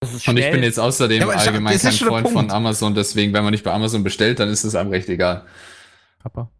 Das 0.00 0.12
ist 0.14 0.28
und 0.28 0.36
ich 0.36 0.50
bin 0.50 0.62
jetzt 0.62 0.78
außerdem 0.78 1.22
Ja, 1.22 1.28
allgemein 1.28 1.78
kein 1.78 1.92
Freund 1.92 2.28
von. 2.28 2.50
Amazon, 2.50 2.94
deswegen, 2.94 3.32
wenn 3.32 3.42
man 3.42 3.52
nicht 3.52 3.64
bei 3.64 3.72
Amazon 3.72 4.04
bestellt, 4.04 4.38
dann 4.38 4.48
ist 4.48 4.62
es 4.64 4.74
einem 4.74 4.90
recht 4.90 5.08
egal. 5.08 5.46
Papa. 6.22 6.50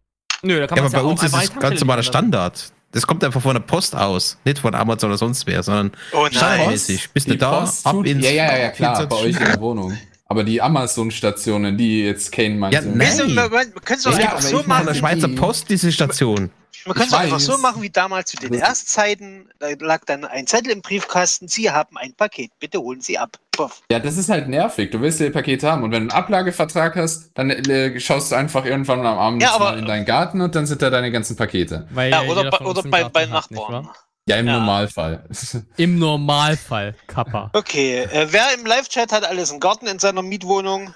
Nö, 0.41 0.59
da 0.59 0.67
kann 0.67 0.77
Ja, 0.77 0.83
man 0.83 0.93
aber 0.93 1.03
bei 1.03 1.09
uns 1.09 1.23
ist 1.23 1.35
es 1.35 1.55
ganz 1.59 1.79
normaler 1.79 2.03
Standard. 2.03 2.71
Das 2.91 3.05
kommt 3.05 3.23
einfach 3.23 3.41
von 3.41 3.53
der 3.53 3.61
Post 3.61 3.95
aus, 3.95 4.37
nicht 4.45 4.59
von 4.59 4.73
Amazon 4.73 5.09
oder 5.09 5.17
sonst 5.17 5.45
wer, 5.47 5.61
sondern 5.63 5.91
Oh 6.13 6.23
nein. 6.23 6.33
standardmäßig. 6.33 7.09
Bist 7.11 7.29
du 7.29 7.37
da, 7.37 7.59
Post 7.61 7.85
ab 7.85 8.05
ins 8.05 8.23
Ja, 8.23 8.31
ja, 8.31 8.57
ja, 8.57 8.69
klar, 8.69 8.95
24 8.95 9.09
bei 9.09 9.15
euch 9.15 9.45
in 9.45 9.51
der 9.51 9.61
Wohnung. 9.61 9.97
Aber 10.27 10.43
die 10.43 10.61
Amazon-Stationen, 10.61 11.77
die 11.77 12.03
jetzt 12.03 12.31
Kane 12.31 12.55
meinte. 12.55 12.77
Ja, 12.77 12.81
nein. 12.83 12.99
Wieso, 13.11 13.27
wir, 13.27 13.51
wir 13.51 13.65
können 13.83 13.97
es 13.97 14.03
doch 14.03 14.11
Ja, 14.17 14.25
einfach 14.29 14.41
so 14.41 14.57
Von 14.57 14.67
der 14.67 14.67
machen. 14.67 14.95
Schweizer 14.95 15.27
Post, 15.29 15.69
diese 15.69 15.91
Station. 15.91 16.49
Wir 16.83 16.93
können 16.93 17.07
es 17.07 17.13
einfach 17.13 17.39
so 17.39 17.57
machen 17.57 17.81
wie 17.81 17.89
damals 17.89 18.29
zu 18.31 18.37
DDR-Zeiten. 18.37 19.49
Da 19.59 19.67
lag 19.79 20.03
dann 20.05 20.23
ein 20.25 20.45
Zettel 20.45 20.71
im 20.71 20.81
Briefkasten. 20.81 21.47
Sie 21.47 21.71
haben 21.71 21.97
ein 21.97 22.13
Paket. 22.13 22.51
Bitte 22.59 22.79
holen 22.79 23.01
Sie 23.01 23.17
ab. 23.17 23.37
Puff. 23.51 23.81
Ja, 23.91 23.99
das 23.99 24.17
ist 24.17 24.29
halt 24.29 24.49
nervig. 24.49 24.91
Du 24.91 24.99
willst 25.01 25.19
ja 25.19 25.27
die 25.27 25.31
Pakete 25.31 25.71
haben. 25.71 25.81
Und 25.83 25.91
wenn 25.91 26.07
du 26.07 26.13
einen 26.13 26.23
Ablagevertrag 26.23 26.95
hast, 26.95 27.31
dann 27.35 27.49
äh, 27.49 27.99
schaust 27.99 28.31
du 28.31 28.35
einfach 28.35 28.65
irgendwann 28.65 28.99
am 29.05 29.17
Abend 29.17 29.41
Ja, 29.41 29.53
aber- 29.55 29.65
mal 29.71 29.79
in 29.79 29.85
deinen 29.85 30.05
Garten 30.05 30.41
und 30.41 30.53
dann 30.55 30.65
sind 30.67 30.81
da 30.81 30.89
deine 30.89 31.11
ganzen 31.11 31.35
Pakete. 31.35 31.87
Weil 31.91 32.11
Ja, 32.11 32.23
oder, 32.23 32.61
oder 32.67 32.83
bei, 32.83 33.05
bei 33.05 33.21
nicht 33.21 33.31
Nachbarn. 33.33 33.85
wahr? 33.85 33.95
Ja, 34.27 34.37
im 34.37 34.47
Ja. 34.47 34.57
Normalfall. 34.59 35.23
Im 35.77 35.99
Normalfall, 35.99 36.95
Kappa. 37.07 37.51
Okay, 37.53 37.99
äh, 38.03 38.27
wer 38.31 38.53
im 38.57 38.65
Live-Chat 38.65 39.11
hat 39.11 39.23
alles 39.23 39.51
einen 39.51 39.59
Garten 39.59 39.85
in 39.85 39.99
seiner 39.99 40.23
Mietwohnung? 40.23 40.95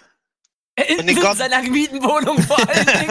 In, 0.75 1.00
Und 1.00 1.07
den 1.07 1.15
in 1.17 1.21
Garten- 1.21 1.38
seiner 1.38 1.62
Mietenwohnung 1.62 2.41
vor 2.41 2.57
allen 2.57 2.86
Dingen. 3.00 3.09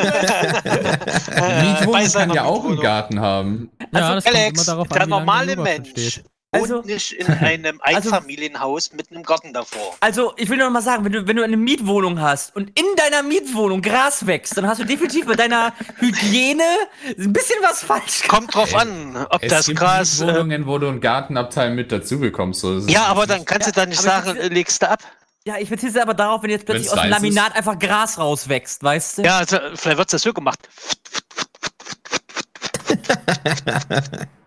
Äh, 1.36 1.62
Mietwohnung 1.62 1.92
bei 1.92 2.08
kann 2.08 2.32
ja 2.32 2.44
auch 2.44 2.64
einen. 2.64 2.80
Garten 2.80 3.20
haben. 3.20 3.70
Ja, 3.92 4.14
das 4.14 4.24
kommt 4.24 4.34
immer 4.34 4.40
Alex, 4.40 4.88
der 4.94 5.06
normale 5.06 5.56
Mensch. 5.56 6.22
Also- 6.50 6.76
wohnt 6.76 6.86
nicht 6.86 7.12
in 7.12 7.26
einem 7.26 7.78
Also- 7.84 8.10
Einfamilienhaus 8.10 8.92
mit 8.92 9.10
einem 9.10 9.22
Garten 9.22 9.52
davor. 9.52 9.96
Also, 10.00 10.32
ich 10.36 10.48
will 10.48 10.56
nur 10.56 10.66
noch 10.66 10.72
mal 10.72 10.80
sagen, 10.82 11.04
wenn 11.04 11.12
du, 11.12 11.26
wenn 11.26 11.36
du 11.36 11.42
eine 11.42 11.56
Mietwohnung 11.58 12.20
hast 12.20 12.56
und 12.56 12.70
in 12.78 12.86
deiner 12.96 13.22
Mietwohnung 13.22 13.82
Gras 13.82 14.26
wächst, 14.26 14.56
dann 14.56 14.66
hast 14.66 14.80
du 14.80 14.84
definitiv 14.84 15.26
mit 15.26 15.38
deiner 15.38 15.74
Hygiene 15.98 16.62
ein 17.06 17.32
bisschen 17.32 17.56
was 17.62 17.82
falsch 17.82 18.22
gemacht. 18.22 18.28
Kommt 18.28 18.54
drauf 18.54 18.74
an, 18.74 19.26
ob 19.30 19.42
Es 19.42 19.50
das 19.50 19.66
gibt 19.66 19.78
Gras. 19.80 20.20
Äh, 20.20 20.26
Wohnungen, 20.28 20.66
wo 20.66 20.78
du 20.78 20.88
einen 20.88 21.00
Gartenabteil 21.00 21.70
mit 21.74 21.92
dazu 21.92 22.18
bekommst. 22.18 22.60
So 22.62 22.78
ist 22.78 22.84
es 22.86 22.92
ja, 22.92 23.04
aber 23.06 23.26
dann 23.26 23.44
kannst 23.44 23.66
du 23.66 23.70
Ja, 23.70 23.84
da 23.84 23.86
nicht 23.86 24.00
sagen, 24.00 24.36
äh, 24.36 24.48
legst 24.48 24.80
du 24.82 24.88
ab. 24.88 25.00
Ja, 25.44 25.56
ich 25.58 25.68
beziehe 25.68 26.00
aber 26.02 26.14
darauf, 26.14 26.42
wenn 26.42 26.50
jetzt 26.50 26.64
plötzlich 26.66 26.86
Wenn's 26.90 26.98
aus 26.98 27.04
dem 27.04 27.10
weiß 27.10 27.18
ist. 27.18 27.22
Laminat 27.36 27.56
einfach 27.56 27.78
Gras 27.78 28.18
rauswächst, 28.18 28.82
weißt 28.82 29.18
du? 29.18 29.22
Ja, 29.22 29.38
also, 29.38 29.58
vielleicht 29.74 29.98
wird 29.98 30.12
das 30.12 30.22
so 30.22 30.32
gemacht. 30.32 30.58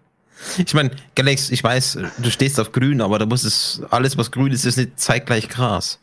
Ich 0.58 0.74
meine, 0.74 0.92
Galax, 1.16 1.50
ich 1.52 1.64
weiß, 1.64 2.00
du 2.18 2.32
stehst 2.32 2.60
auf 2.60 2.72
grün, 2.72 3.02
aber 3.02 3.20
da 3.20 3.26
muss 3.26 3.44
es, 3.44 3.82
alles 3.92 4.18
was 4.18 4.32
grün 4.32 4.52
ist, 4.52 4.66
ist 4.66 4.78
nicht 4.78 5.00
zeitgleich 5.00 5.50
Gras. 5.50 6.00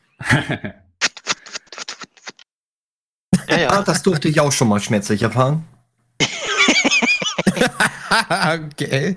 Ja, 3.49 3.57
Ah, 3.57 3.57
ja. 3.59 3.83
das 3.83 4.03
durfte 4.03 4.29
ich 4.29 4.41
auch 4.41 4.53
schon 4.53 4.69
mal 4.69 4.81
schmerzlich 4.81 5.23
erfahren. 5.23 5.65
okay. 8.69 9.17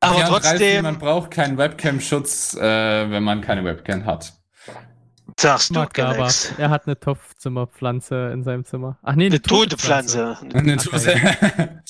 Aber 0.00 0.18
Ja, 0.18 0.26
Ralf, 0.28 0.42
trotzdem 0.44 0.82
man 0.82 0.98
braucht 0.98 1.30
keinen 1.30 1.56
Webcam-Schutz, 1.58 2.54
äh, 2.54 3.10
wenn 3.10 3.22
man 3.22 3.40
keine 3.42 3.64
Webcam 3.64 4.04
hat. 4.06 4.32
sagst 5.38 5.74
du. 5.74 5.86
Galax. 5.92 6.52
Er 6.58 6.70
hat 6.70 6.86
eine 6.86 6.98
Topfzimmerpflanze 6.98 8.30
in 8.32 8.42
seinem 8.42 8.64
Zimmer. 8.64 8.98
Ach 9.02 9.14
nee, 9.14 9.26
Eine 9.26 9.40
tote 9.42 9.76
Pflanze. 9.76 10.36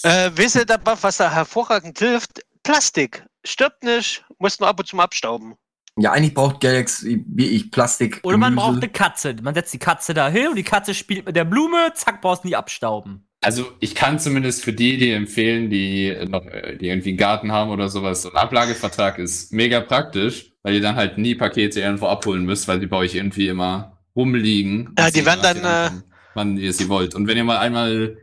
Äh, 0.03 0.31
wisst 0.35 0.57
ihr 0.57 0.65
dabei, 0.67 0.95
was 1.01 1.17
da 1.19 1.31
hervorragend 1.31 1.99
hilft? 1.99 2.41
Plastik. 2.71 3.25
Stirbt 3.45 3.83
nicht, 3.83 4.25
muss 4.39 4.61
nur 4.61 4.69
ab 4.69 4.79
und 4.79 4.87
zu 4.87 4.95
mal 4.95 5.03
abstauben. 5.03 5.55
Ja, 5.99 6.13
eigentlich 6.13 6.35
braucht 6.35 6.61
Galax 6.61 7.05
wie 7.05 7.47
ich 7.47 7.73
Plastik. 7.73 8.21
Oder 8.23 8.37
man 8.37 8.55
Gemüse. 8.55 8.67
braucht 8.67 8.83
eine 8.85 8.93
Katze. 8.93 9.35
Man 9.43 9.55
setzt 9.55 9.75
die 9.75 9.79
Katze 9.79 10.15
da 10.15 10.29
hin 10.29 10.49
und 10.51 10.57
die 10.57 10.63
Katze 10.63 10.95
spielt 10.95 11.27
mit 11.27 11.35
der 11.35 11.45
Blume, 11.45 11.91
zack, 11.95 12.23
brauchst 12.23 12.45
du 12.45 12.49
nie 12.49 12.55
abstauben. 12.55 13.27
Also 13.43 13.73
ich 13.81 13.97
kann 13.97 14.21
zumindest 14.21 14.63
für 14.63 14.73
die, 14.73 14.99
die 14.99 15.11
empfehlen, 15.11 15.69
die 15.69 16.17
noch, 16.29 16.43
die 16.43 16.87
irgendwie 16.87 17.09
einen 17.09 17.19
Garten 17.19 17.51
haben 17.51 17.71
oder 17.71 17.89
sowas, 17.89 18.23
so 18.23 18.31
ein 18.31 18.37
Ablagevertrag 18.37 19.19
ist 19.19 19.53
mega 19.53 19.81
praktisch, 19.81 20.53
weil 20.63 20.75
ihr 20.75 20.81
dann 20.81 20.95
halt 20.95 21.19
nie 21.19 21.35
Pakete 21.35 21.81
irgendwo 21.81 22.07
abholen 22.07 22.45
müsst, 22.45 22.69
weil 22.69 22.79
die 22.79 22.87
bei 22.87 22.99
euch 22.99 23.17
irgendwie 23.17 23.49
immer 23.49 23.99
rumliegen. 24.15 24.95
Ja, 24.97 25.11
die 25.11 25.27
werden 25.27 25.41
dann, 25.43 25.59
rankommen, 25.59 26.05
wann 26.35 26.57
ihr 26.57 26.73
sie 26.73 26.89
wollt. 26.89 27.17
Und 27.17 27.27
wenn 27.27 27.37
ihr 27.37 27.45
mal 27.45 27.59
einmal 27.59 28.17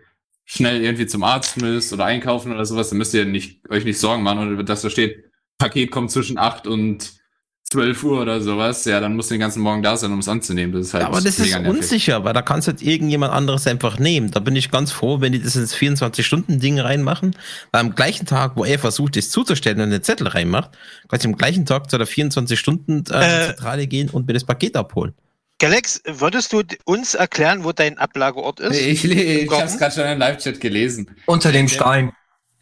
schnell 0.50 0.82
irgendwie 0.82 1.06
zum 1.08 1.24
Arzt 1.24 1.58
müsst 1.58 1.92
oder 1.94 2.06
einkaufen 2.06 2.54
oder 2.54 2.66
sowas, 2.66 2.88
dann 2.89 2.98
müsst 2.98 3.13
ihr 3.13 3.25
nicht, 3.25 3.70
euch 3.70 3.84
nicht 3.84 4.00
Sorgen 4.00 4.24
machen, 4.24 4.58
und 4.58 4.68
dass 4.70 4.82
da 4.82 4.89
steht, 4.89 5.25
Paket 5.60 5.92
kommt 5.92 6.10
zwischen 6.10 6.38
8 6.38 6.66
und 6.68 7.13
12 7.70 8.01
Uhr 8.06 8.22
oder 8.22 8.39
sowas, 8.39 8.86
ja, 8.86 9.01
dann 9.01 9.18
musst 9.18 9.30
du 9.30 9.34
den 9.34 9.42
ganzen 9.42 9.62
Morgen 9.62 9.84
da 9.84 9.98
sein, 9.98 10.13
um 10.13 10.20
es 10.20 10.30
anzunehmen. 10.30 10.72
Das 10.74 10.86
ist 10.88 10.94
halt 10.94 11.04
Aber 11.04 11.18
das 11.18 11.38
ist 11.38 11.39
mega 11.39 11.60
nervig. 11.60 11.82
unsicher, 11.82 12.24
weil 12.24 12.32
da 12.32 12.42
kannst 12.42 12.70
halt 12.70 12.82
irgendjemand 12.82 13.34
anderes 13.34 13.68
einfach 13.68 14.00
nehmen. 14.00 14.32
Da 14.32 14.39
bin 14.39 14.56
ich 14.56 14.72
ganz 14.72 14.94
froh, 14.94 15.20
wenn 15.20 15.34
die 15.34 15.42
das 15.42 15.58
ins 15.58 15.75
24-Stunden-Ding 15.75 16.80
reinmachen. 16.80 17.36
Weil 17.74 17.82
am 17.82 17.94
gleichen 17.94 18.25
Tag, 18.25 18.54
wo 18.56 18.63
er 18.63 18.80
versucht, 18.80 19.18
das 19.18 19.32
zuzustellen 19.32 19.82
und 19.82 19.89
den 19.89 20.01
Zettel 20.01 20.27
reinmacht, 20.27 20.72
kannst 21.10 21.25
du 21.25 21.30
am 21.30 21.36
gleichen 21.36 21.66
Tag 21.66 21.89
zu 21.92 21.98
der 21.98 22.08
24-Stunden-Zentrale 22.08 23.82
Äh. 23.82 23.88
gehen 23.88 24.10
und 24.12 24.27
mir 24.27 24.34
das 24.34 24.46
Paket 24.46 24.77
abholen. 24.77 25.13
Galax, 25.60 26.02
würdest 26.06 26.54
du 26.54 26.62
uns 26.86 27.16
erklären, 27.16 27.64
wo 27.64 27.72
dein 27.72 27.98
Ablageort 27.98 28.60
ist? 28.60 28.80
Ich, 28.80 29.04
ich, 29.04 29.18
ich 29.18 29.48
Garten? 29.48 29.64
hab's 29.64 29.78
gerade 29.78 29.96
schon 29.96 30.06
im 30.06 30.20
Live-Chat 30.20 30.60
gelesen. 30.60 31.16
Unter 31.26 31.52
dem 31.52 31.68
Stein. 31.68 32.12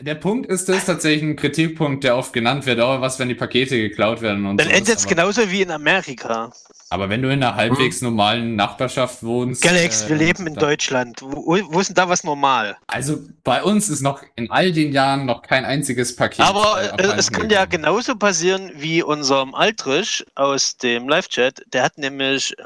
Der 0.01 0.15
Punkt 0.15 0.45
ist, 0.47 0.67
das 0.67 0.79
ist 0.79 0.85
tatsächlich 0.87 1.23
ein 1.23 1.35
Kritikpunkt, 1.37 2.03
der 2.03 2.17
oft 2.17 2.33
genannt 2.33 2.65
wird. 2.65 2.79
Oh, 2.79 2.99
was, 2.99 3.17
wenn 3.17 3.29
die 3.29 3.35
Pakete 3.35 3.77
geklaut 3.77 4.21
werden 4.21 4.45
und 4.45 4.57
Dann 4.57 4.67
sowas. 4.67 4.79
endet 4.79 4.97
es 4.97 5.07
genauso 5.07 5.49
wie 5.49 5.61
in 5.61 5.71
Amerika. 5.71 6.51
aber 6.89 7.07
wenn 7.07 7.21
du 7.21 7.29
in 7.29 7.41
einer 7.41 7.55
halbwegs 7.55 8.01
normalen 8.01 8.57
Nachbarschaft 8.57 9.23
wohnst. 9.23 9.61
Galax, 9.61 10.03
äh, 10.03 10.09
wir 10.09 10.17
leben 10.17 10.47
in 10.47 10.55
Deutschland. 10.55 11.21
Wo, 11.21 11.57
wo 11.69 11.79
ist 11.79 11.87
denn 11.87 11.95
da 11.95 12.09
was 12.09 12.25
normal? 12.25 12.77
Also 12.87 13.19
bei 13.45 13.63
uns 13.63 13.87
ist 13.87 14.01
noch 14.01 14.21
in 14.35 14.51
all 14.51 14.73
den 14.73 14.91
Jahren 14.91 15.25
noch 15.25 15.41
kein 15.41 15.63
einziges 15.63 16.13
Paket. 16.13 16.41
Aber 16.45 16.99
äh, 16.99 17.01
äh, 17.01 17.13
es 17.17 17.31
kann 17.31 17.49
ja 17.49 17.63
genauso 17.63 18.15
passieren 18.17 18.73
wie 18.75 19.01
unserem 19.01 19.55
Altrisch 19.55 20.25
aus 20.35 20.75
dem 20.75 21.07
Live-Chat. 21.07 21.63
Der 21.71 21.83
hat 21.83 21.97
nämlich 21.97 22.53
äh, 22.59 22.63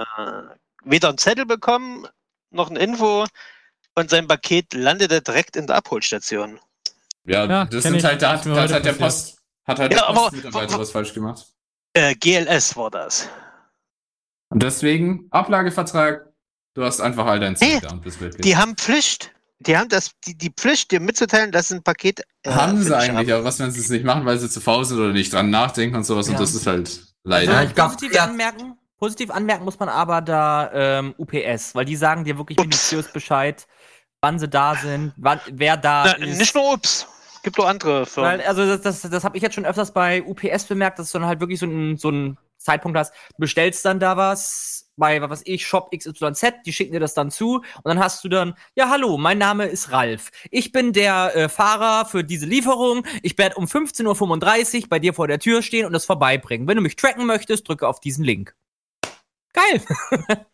weder 0.83 1.09
einen 1.09 1.19
Zettel 1.19 1.45
bekommen, 1.45 2.07
noch 2.49 2.71
eine 2.71 2.79
Info 2.79 3.27
und 3.93 4.09
sein 4.09 4.27
Paket 4.27 4.73
landete 4.73 5.21
direkt 5.21 5.55
in 5.55 5.67
der 5.67 5.75
Abholstation. 5.75 6.59
Ja, 7.25 7.45
Ja, 7.45 7.65
das 7.65 7.83
sind 7.83 7.95
ich. 7.95 8.03
halt, 8.05 8.21
da 8.21 8.35
Ist 8.35 8.45
hat, 8.47 8.71
halt 8.71 8.85
der. 8.85 8.93
Post, 8.93 9.37
hat 9.65 9.79
halt 9.79 9.93
Ja, 9.93 10.07
der 10.07 10.13
Postmitarbeiter 10.13 10.79
was 10.79 10.91
falsch 10.91 11.13
gemacht. 11.13 11.45
Äh, 11.93 12.15
GLS 12.15 12.75
war 12.77 12.89
das. 12.91 13.27
Und 14.49 14.63
deswegen, 14.63 15.27
Ablagevertrag, 15.31 16.27
du 16.73 16.83
hast 16.83 17.01
einfach 17.01 17.25
all 17.25 17.39
dein 17.39 17.53
Nee, 17.61 17.73
Zeug 17.73 17.81
da 17.83 17.89
und 17.91 18.01
bist 18.01 18.19
glücklich. 18.19 18.41
Die 18.41 18.57
haben 18.57 18.75
Pflicht. 18.75 19.31
Die 19.59 19.77
haben 19.77 19.89
das, 19.89 20.11
die, 20.25 20.37
die 20.37 20.51
Pflicht, 20.51 20.89
dir 20.91 21.01
mitzuteilen, 21.01 21.51
dass 21.51 21.69
ein 21.71 21.83
Paket. 21.83 22.21
äh, 22.43 22.51
haben 22.51 22.81
sie 22.81 22.95
eigentlich, 22.95 23.29
haben. 23.29 23.39
aber 23.39 23.43
was, 23.43 23.59
wenn 23.59 23.71
sie 23.71 23.81
es 23.81 23.89
nicht 23.89 24.05
machen, 24.05 24.25
weil 24.25 24.37
sie 24.39 24.49
zu 24.49 24.61
faul 24.61 24.85
sind 24.85 24.97
oder 24.97 25.11
nicht 25.11 25.33
dran 25.33 25.49
nachdenken 25.49 25.97
und 25.97 26.05
sowas, 26.05 26.27
Ja. 26.27 26.33
und 26.33 26.39
das 26.39 26.55
ist 26.55 26.65
halt 26.65 26.87
Also, 26.87 27.03
leider. 27.23 27.51
Ja, 27.53 27.63
ich 27.63 27.75
glaub, 27.75 27.87
positiv 27.91 28.13
ja. 28.15 28.23
anmerken, 28.23 28.77
positiv 28.97 29.29
anmerken 29.31 29.65
muss 29.65 29.77
man 29.77 29.89
aber 29.89 30.21
da 30.21 30.71
ähm, 30.73 31.13
UPS, 31.17 31.75
weil 31.75 31.83
die 31.83 31.97
sagen 31.97 32.23
dir 32.23 32.37
wirklich 32.37 32.57
Ups. 32.57 32.67
minutiös 32.93 33.11
Bescheid, 33.11 33.67
wann 34.21 34.39
sie 34.39 34.47
da 34.47 34.75
sind, 34.75 35.13
wann, 35.17 35.39
wer 35.51 35.77
da 35.77 36.03
Na, 36.05 36.25
ist. 36.25 36.37
nicht 36.37 36.55
nur 36.55 36.73
Ups. 36.73 37.07
Gibt 37.43 37.59
auch 37.59 37.67
andere 37.67 38.05
Firmen. 38.05 38.39
Weil, 38.39 38.41
also 38.41 38.65
das, 38.65 38.81
das, 38.81 39.09
das 39.09 39.23
habe 39.23 39.37
ich 39.37 39.43
jetzt 39.43 39.55
schon 39.55 39.65
öfters 39.65 39.93
bei 39.93 40.21
UPS 40.23 40.65
bemerkt, 40.65 40.99
dass 40.99 41.11
du 41.11 41.19
dann 41.19 41.27
halt 41.27 41.39
wirklich 41.39 41.59
so 41.59 41.65
einen 41.65 41.97
so 41.97 42.09
einen 42.09 42.37
Zeitpunkt 42.57 42.97
hast, 42.97 43.13
du 43.13 43.37
bestellst 43.37 43.85
dann 43.85 43.99
da 43.99 44.17
was 44.17 44.91
bei, 44.97 45.21
was 45.21 45.29
weiß 45.29 45.41
ich, 45.45 45.65
Shop 45.65 45.91
XYZ, 45.95 46.55
die 46.65 46.73
schicken 46.73 46.91
dir 46.91 46.99
das 46.99 47.13
dann 47.13 47.31
zu 47.31 47.55
und 47.55 47.85
dann 47.85 47.99
hast 47.99 48.21
du 48.23 48.27
dann, 48.27 48.53
ja 48.75 48.89
hallo, 48.89 49.17
mein 49.17 49.37
Name 49.37 49.65
ist 49.65 49.91
Ralf. 49.91 50.29
Ich 50.51 50.73
bin 50.73 50.91
der 50.91 51.35
äh, 51.35 51.49
Fahrer 51.49 52.05
für 52.05 52.25
diese 52.25 52.45
Lieferung. 52.45 53.05
Ich 53.23 53.37
werde 53.37 53.55
um 53.55 53.63
15.35 53.63 54.83
Uhr 54.83 54.89
bei 54.89 54.99
dir 54.99 55.13
vor 55.13 55.29
der 55.29 55.39
Tür 55.39 55.61
stehen 55.61 55.85
und 55.85 55.93
das 55.93 56.05
vorbeibringen. 56.05 56.67
Wenn 56.67 56.75
du 56.75 56.83
mich 56.83 56.97
tracken 56.97 57.25
möchtest, 57.25 57.69
drücke 57.69 57.87
auf 57.87 58.01
diesen 58.01 58.25
Link. 58.25 58.53
Geil. 59.53 59.81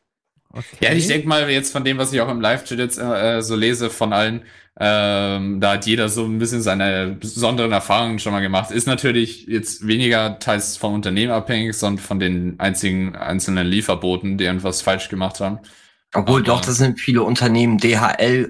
Okay. 0.56 0.78
Ja, 0.80 0.94
ich 0.94 1.08
denke 1.08 1.28
mal, 1.28 1.50
jetzt 1.50 1.72
von 1.72 1.84
dem, 1.84 1.98
was 1.98 2.14
ich 2.14 2.22
auch 2.22 2.30
im 2.30 2.40
Live-Chat 2.40 2.80
jetzt 2.80 2.98
äh, 2.98 3.42
so 3.42 3.56
lese 3.56 3.90
von 3.90 4.14
allen, 4.14 4.44
ähm, 4.80 5.60
da 5.60 5.74
hat 5.74 5.86
jeder 5.86 6.10
so 6.10 6.26
ein 6.26 6.40
bisschen 6.40 6.62
seine 6.62 7.16
besonderen 7.20 7.72
Erfahrungen 7.72 8.20
schon 8.20 8.32
mal 8.34 8.40
gemacht. 8.42 8.72
Ist 8.72 8.88
natürlich 8.88 9.48
jetzt 9.48 9.86
weniger 9.86 10.40
teils 10.40 10.78
vom 10.78 10.94
Unternehmen 10.94 11.32
abhängig, 11.32 11.76
sondern 11.76 12.04
von 12.04 12.20
den 12.20 12.60
einzigen 12.60 13.16
einzelnen 13.16 13.68
Lieferboten, 13.68 14.38
die 14.38 14.46
irgendwas 14.46 14.82
falsch 14.82 15.10
gemacht 15.10 15.40
haben. 15.40 15.60
Obwohl 16.14 16.42
Aber- 16.42 16.46
doch, 16.48 16.62
das 16.62 16.78
sind 16.78 17.00
viele 17.00 17.24
Unternehmen. 17.24 17.78
DHL 17.78 18.50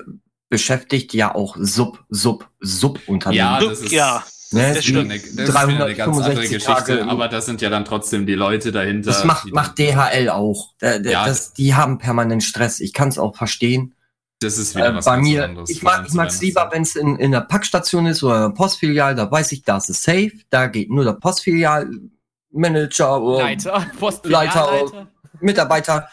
beschäftigt 0.49 1.13
ja 1.13 1.33
auch 1.33 1.57
Sub, 1.59 2.03
Sub, 2.09 2.49
Subunternehmen. 2.59 3.37
Ja, 3.37 3.59
das 3.59 3.81
ist, 3.81 3.91
ja, 3.91 4.23
Ne, 4.51 4.69
das 4.69 4.77
ist 4.79 4.87
wieder 4.89 4.99
eine, 5.01 5.19
das 5.19 5.49
ist 5.49 5.55
eine 5.55 5.95
ganz 5.95 6.17
andere 6.17 6.35
365 6.35 6.49
Geschichte, 6.51 6.97
Tage. 6.99 7.05
aber 7.07 7.27
das 7.27 7.45
sind 7.45 7.61
ja 7.61 7.69
dann 7.69 7.83
trotzdem 7.83 8.25
die 8.25 8.35
Leute 8.35 8.71
dahinter. 8.71 9.11
Das 9.11 9.23
macht, 9.25 9.51
macht 9.51 9.77
DHL 9.79 10.29
auch. 10.29 10.73
Da- 10.79 10.99
da- 10.99 11.09
Ja, 11.09 11.25
das, 11.25 11.53
die 11.53 11.73
haben 11.75 11.97
permanent 11.97 12.43
Stress. 12.43 12.79
Ich 12.79 12.93
kann 12.93 13.09
es 13.09 13.17
auch 13.17 13.35
verstehen. 13.35 13.95
Das 14.39 14.57
ist 14.57 14.75
wieder 14.75 14.89
Äh, 14.89 14.95
was 14.95 15.05
bei 15.05 15.15
ganz 15.15 15.27
mir, 15.27 15.45
anderes. 15.45 15.69
ich 15.69 15.81
mag 15.81 16.05
es 16.27 16.41
lieber, 16.41 16.69
wenn 16.71 16.83
es 16.83 16.95
in, 16.95 17.15
in 17.15 17.31
der 17.31 17.41
Packstation 17.41 18.05
ist 18.05 18.21
oder 18.21 18.35
in 18.35 18.41
der 18.51 18.55
Postfilial, 18.55 19.15
da 19.15 19.31
weiß 19.31 19.51
ich, 19.53 19.63
da 19.63 19.77
ist 19.77 19.89
es 19.89 20.03
safe. 20.03 20.31
Da 20.49 20.67
geht 20.67 20.91
nur 20.91 21.03
der 21.05 21.13
Postfilialmanager 21.13 23.21
oder 23.21 23.43
Leiter, 23.43 23.85
Post 23.99 24.25
Leiter, 24.25 24.67
Filialleiter. 24.67 25.07
Mitarbeiter 25.41 26.09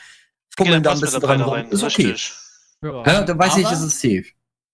fummeln 0.56 0.82
da 0.82 0.92
ein 0.92 1.00
bisschen 1.00 1.20
dran 1.20 1.40
rum. 1.42 1.64
Ist 1.70 1.82
okay. 1.82 2.14
Ja. 2.82 3.02
Ja, 3.06 3.22
dann 3.22 3.38
weiß 3.38 3.56
ich, 3.58 3.66
Aber- 3.66 3.74
es 3.76 3.82
ist 3.82 4.00
safe. 4.00 4.24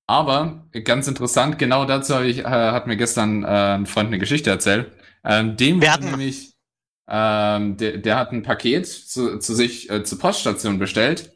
Aber 0.08 0.66
ganz 0.84 1.06
interessant, 1.08 1.58
genau 1.58 1.84
dazu 1.86 2.14
habe 2.16 2.28
ich, 2.28 2.40
äh, 2.40 2.44
hat 2.44 2.86
mir 2.88 2.96
gestern 2.96 3.44
äh, 3.44 3.48
ein 3.48 3.86
Freund 3.86 4.08
eine 4.08 4.18
Geschichte 4.18 4.50
erzählt. 4.50 4.92
Ähm, 5.24 5.56
dem 5.56 5.80
hatten- 5.92 6.06
nämlich, 6.06 6.54
ähm, 7.08 7.76
der, 7.78 7.98
der 7.98 8.16
hat 8.18 8.32
ein 8.32 8.42
Paket 8.42 8.86
zu, 8.86 9.38
zu 9.38 9.54
sich 9.54 9.90
äh, 9.90 10.04
zur 10.04 10.18
Poststation 10.18 10.78
bestellt 10.78 11.32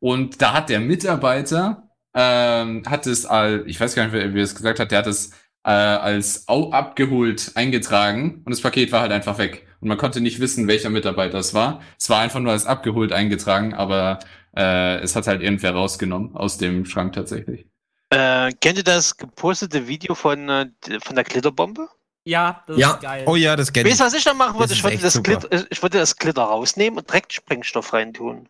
und 0.00 0.42
da 0.42 0.54
hat 0.54 0.70
der 0.70 0.80
Mitarbeiter 0.80 1.90
ähm, 2.14 2.84
hat 2.86 3.06
es 3.06 3.26
als, 3.26 3.64
ich 3.66 3.80
weiß 3.80 3.94
gar 3.96 4.04
nicht, 4.06 4.14
wie 4.14 4.34
wie 4.34 4.40
er 4.40 4.44
es 4.44 4.54
gesagt 4.54 4.80
hat, 4.80 4.90
der 4.92 4.98
hat 5.00 5.06
es 5.08 5.32
äh, 5.64 5.70
als 5.70 6.48
au 6.48 6.70
abgeholt 6.72 7.52
eingetragen 7.56 8.42
und 8.46 8.50
das 8.52 8.60
Paket 8.62 8.92
war 8.92 9.02
halt 9.02 9.12
einfach 9.12 9.38
weg. 9.38 9.66
Und 9.80 9.88
man 9.88 9.98
konnte 9.98 10.20
nicht 10.22 10.40
wissen, 10.40 10.68
welcher 10.68 10.90
Mitarbeiter 10.90 11.38
es 11.38 11.54
war. 11.54 11.82
Es 11.98 12.10
war 12.10 12.20
einfach 12.20 12.40
nur 12.40 12.52
als 12.52 12.66
abgeholt 12.66 13.12
eingetragen, 13.12 13.74
aber 13.74 14.20
äh, 14.56 14.98
es 15.00 15.16
hat 15.16 15.26
halt 15.28 15.42
irgendwer 15.42 15.72
rausgenommen 15.74 16.36
aus 16.36 16.58
dem 16.58 16.84
Schrank 16.86 17.14
tatsächlich. 17.14 17.66
Äh, 18.14 18.52
kennt 18.60 18.78
ihr 18.78 18.84
das 18.84 19.16
gepostete 19.16 19.88
Video 19.88 20.14
von, 20.14 20.48
äh, 20.48 20.66
von 21.02 21.16
der 21.16 21.24
Glitterbombe? 21.24 21.88
Ja, 22.26 22.62
das 22.66 22.78
Ja. 22.78 22.92
ist 22.92 23.00
geil. 23.00 23.24
Oh 23.26 23.34
ja, 23.36 23.56
das 23.56 23.72
kenne 23.72 23.86
Weißt 23.90 23.94
ich. 23.94 23.98
du, 24.00 24.04
was 24.06 24.14
ich 24.14 24.24
dann 24.24 24.36
machen 24.36 24.58
würde? 24.58 24.72
Ich 24.72 24.84
würde 24.84 24.98
das. 24.98 25.20
Glitter, 25.22 25.48
ich 25.70 25.82
würde 25.82 25.98
das 25.98 26.16
Glitter 26.16 26.42
rausnehmen 26.42 26.98
und 27.00 27.08
direkt 27.08 27.32
Sprengstoff 27.32 27.92
reintun. 27.92 28.48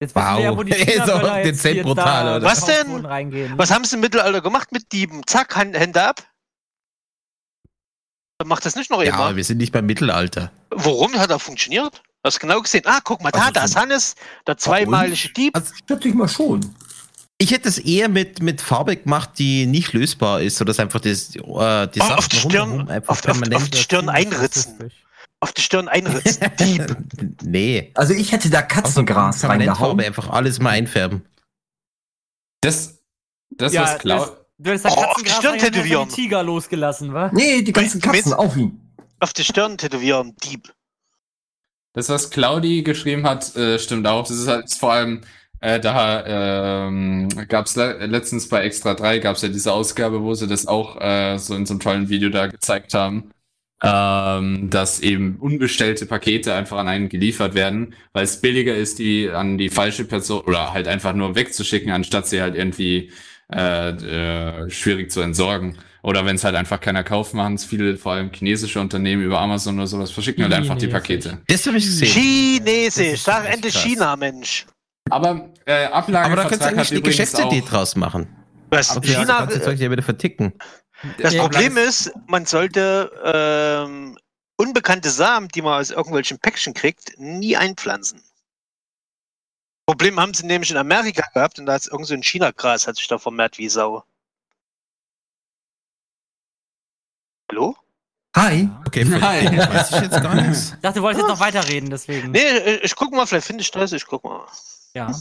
Jetzt 0.00 0.14
ja, 0.14 0.50
Wow. 0.50 0.58
wo 0.58 0.62
die 0.62 0.72
Ist 0.72 1.00
auch 1.00 1.06
China-Böller 1.06 1.44
jetzt 1.44 1.64
dezent 1.64 1.82
brutal, 1.82 2.36
oder? 2.36 2.46
Was 2.46 2.64
denn? 2.64 3.58
Was 3.58 3.70
haben 3.70 3.84
sie 3.84 3.96
im 3.96 4.00
Mittelalter 4.00 4.40
gemacht 4.42 4.70
mit 4.72 4.92
Dieben? 4.92 5.26
Zack, 5.26 5.56
Hände 5.56 6.02
ab. 6.02 6.22
Macht 8.44 8.64
das 8.66 8.76
nicht 8.76 8.90
noch 8.90 9.02
Ja, 9.02 9.08
immer? 9.14 9.18
aber 9.24 9.36
wir 9.36 9.44
sind 9.44 9.56
nicht 9.58 9.72
beim 9.72 9.86
Mittelalter. 9.86 10.52
Warum 10.70 11.18
hat 11.18 11.30
er 11.30 11.38
funktioniert? 11.38 12.02
Hast 12.22 12.36
du 12.36 12.40
genau 12.46 12.60
gesehen? 12.60 12.82
Ah, 12.84 13.00
guck 13.02 13.22
mal, 13.22 13.30
da, 13.30 13.38
Also 13.40 13.52
da 13.52 13.64
ist 13.64 13.76
Hannes, 13.76 14.14
der 14.46 14.58
zweimalige 14.58 15.30
Dieb. 15.30 15.56
Also, 15.56 15.72
Schätze 15.88 16.08
ich 16.08 16.14
mal 16.14 16.28
schon. 16.28 16.74
Ich 17.38 17.50
hätte 17.50 17.68
es 17.68 17.78
eher 17.78 18.08
mit, 18.08 18.40
mit 18.42 18.60
Farbe 18.60 18.96
gemacht, 18.96 19.30
die 19.38 19.66
nicht 19.66 19.92
lösbar 19.92 20.40
ist, 20.40 20.56
sodass 20.56 20.80
einfach 20.80 21.00
das, 21.00 21.34
äh, 21.36 21.38
die 21.40 21.42
Oh, 21.44 22.04
auf 22.04 22.08
Sachen 22.08 22.28
die 22.30 22.36
Stirn, 22.36 22.90
auf, 22.90 23.08
auf, 23.08 23.20
die 23.70 23.76
Stirn 23.78 24.08
einritzen. 24.08 24.90
Auf 25.40 25.52
die 25.52 25.60
Stirn 25.62 25.88
einritzen. 25.88 26.46
Dieb. 26.60 26.96
nee. 27.42 27.90
Also 27.94 28.14
ich 28.14 28.32
hätte 28.32 28.48
da 28.48 28.62
Katzengras 28.62 29.40
Permanentfarbe 29.40 29.82
reingehauen. 29.82 30.00
einfach 30.00 30.30
alles 30.30 30.60
mal 30.60 30.70
einfärben. 30.70 31.22
Das, 32.62 32.98
das 33.50 33.72
Ja, 33.72 33.82
was 33.82 33.98
das- 34.02 34.32
Du 34.58 34.70
hättest 34.70 34.86
da 34.86 34.90
Oh, 34.92 34.94
auf 34.94 35.16
die 35.18 35.24
Katzengras 35.24 35.36
Stirn 35.38 35.58
tätowieren. 35.58 36.08
die 36.08 36.14
Tiger 36.14 36.42
losgelassen, 36.42 37.12
wa? 37.12 37.30
Nee, 37.34 37.60
die 37.60 37.72
ganzen 37.72 38.00
Katzen 38.00 38.32
auf 38.32 38.56
ihn. 38.56 38.80
auf 39.20 39.34
die 39.34 39.44
Stirn 39.44 39.76
tätowieren, 39.76 40.34
Dieb. 40.42 40.72
Das, 41.92 42.08
was 42.08 42.30
Claudi 42.30 42.82
geschrieben 42.82 43.26
hat, 43.26 43.54
äh, 43.56 43.78
stimmt 43.78 44.06
auch. 44.06 44.26
Das 44.26 44.36
ist 44.38 44.48
halt 44.48 44.72
vor 44.72 44.92
allem, 44.94 45.20
äh, 45.60 45.80
da 45.80 46.86
ähm, 46.86 47.28
gab 47.48 47.66
es 47.66 47.76
le 47.76 48.06
letztens 48.06 48.48
bei 48.48 48.62
Extra 48.64 48.94
3 48.94 49.18
gab 49.18 49.36
es 49.36 49.42
ja 49.42 49.48
diese 49.48 49.72
Ausgabe, 49.72 50.22
wo 50.22 50.34
sie 50.34 50.46
das 50.46 50.66
auch 50.66 51.00
äh, 51.00 51.38
so 51.38 51.54
in 51.54 51.66
so 51.66 51.74
einem 51.74 51.80
tollen 51.80 52.08
Video 52.08 52.28
da 52.28 52.46
gezeigt 52.46 52.94
haben, 52.94 53.30
ähm, 53.82 54.70
dass 54.70 55.00
eben 55.00 55.36
unbestellte 55.36 56.06
Pakete 56.06 56.54
einfach 56.54 56.78
an 56.78 56.88
einen 56.88 57.08
geliefert 57.08 57.54
werden, 57.54 57.94
weil 58.12 58.24
es 58.24 58.40
billiger 58.40 58.74
ist, 58.74 58.98
die 58.98 59.30
an 59.30 59.58
die 59.58 59.70
falsche 59.70 60.04
Person 60.04 60.42
oder 60.42 60.72
halt 60.72 60.88
einfach 60.88 61.14
nur 61.14 61.34
wegzuschicken, 61.34 61.90
anstatt 61.90 62.26
sie 62.26 62.40
halt 62.42 62.54
irgendwie 62.54 63.10
äh, 63.52 63.90
äh, 63.90 64.70
schwierig 64.70 65.10
zu 65.10 65.20
entsorgen. 65.20 65.78
Oder 66.02 66.24
wenn 66.24 66.36
es 66.36 66.44
halt 66.44 66.54
einfach 66.54 66.80
keiner 66.80 67.02
kauft, 67.02 67.34
machen 67.34 67.54
es 67.54 67.64
viele, 67.64 67.96
vor 67.96 68.12
allem 68.12 68.30
chinesische 68.32 68.80
Unternehmen 68.80 69.24
über 69.24 69.40
Amazon 69.40 69.76
oder 69.76 69.88
sowas, 69.88 70.12
verschicken 70.12 70.44
halt 70.44 70.52
einfach 70.52 70.78
die. 70.78 70.86
Pakete. 70.86 71.42
Das 71.48 71.66
habe 71.66 71.78
ich 71.78 71.84
gesehen. 71.84 72.08
Chinesisch, 72.08 73.14
ist 73.14 73.24
sag 73.24 73.52
endlich. 73.52 73.74
China, 73.74 74.14
Mensch. 74.14 74.66
Aber 75.10 75.50
äh, 75.66 75.84
Aber 75.86 75.94
Ablagevertrag 75.96 76.36
da 76.36 76.48
kannst 76.48 76.60
du 76.62 76.66
eigentlich 76.68 76.90
eine 76.92 77.00
Geschäftsidee 77.02 77.60
draus 77.62 77.96
machen. 77.96 78.26
Was, 78.70 78.90
Aber 78.90 79.00
China, 79.06 79.18
China, 79.20 79.36
kannst 79.38 79.54
du 79.54 79.58
das 79.58 79.64
Zeug 79.66 79.78
ja 79.78 79.90
wieder 79.90 80.02
verticken. 80.02 80.52
das 81.18 81.32
Ja, 81.32 81.42
Problem 81.42 81.72
Ablage- 81.72 81.88
ist, 81.88 82.12
man 82.26 82.46
sollte 82.46 83.12
ähm, 83.24 84.18
unbekannte 84.56 85.10
Samen, 85.10 85.48
die 85.48 85.62
man 85.62 85.80
aus 85.80 85.90
irgendwelchen 85.90 86.38
Päckchen 86.38 86.74
kriegt, 86.74 87.18
nie 87.18 87.56
einpflanzen. 87.56 88.20
Problem 89.88 90.18
haben 90.18 90.34
sie 90.34 90.44
nämlich 90.46 90.72
in 90.72 90.76
Amerika 90.76 91.24
gehabt 91.32 91.60
und 91.60 91.66
da 91.66 91.76
ist 91.76 91.86
irgend 91.86 92.08
so 92.08 92.14
ein 92.14 92.22
China-Gras, 92.24 92.88
hat 92.88 92.96
sich 92.96 93.06
da 93.06 93.18
vermehrt 93.18 93.56
wie 93.58 93.68
Sau. 93.68 94.02
Hallo? 97.50 97.76
Hi. 98.36 98.68
Okay, 98.86 99.04
Nein. 99.04 99.56
weiß 99.56 99.92
ich 99.92 100.00
jetzt 100.02 100.20
gar 100.22 100.34
nichts. 100.34 100.72
Ich 100.74 100.80
dachte, 100.80 100.98
du 100.98 101.02
wolltest 101.02 101.22
jetzt 101.22 101.28
noch 101.32 101.40
weiterreden, 101.40 101.88
deswegen. 101.88 102.32
Nee, 102.32 102.58
ich, 102.58 102.84
ich 102.84 102.96
guck 102.96 103.12
mal, 103.12 103.24
vielleicht 103.26 103.46
finde 103.46 103.62
ich 103.62 103.70
das, 103.70 103.92
ich 103.92 104.04
guck 104.04 104.24
mal. 104.24 104.46
Ja. 104.96 105.12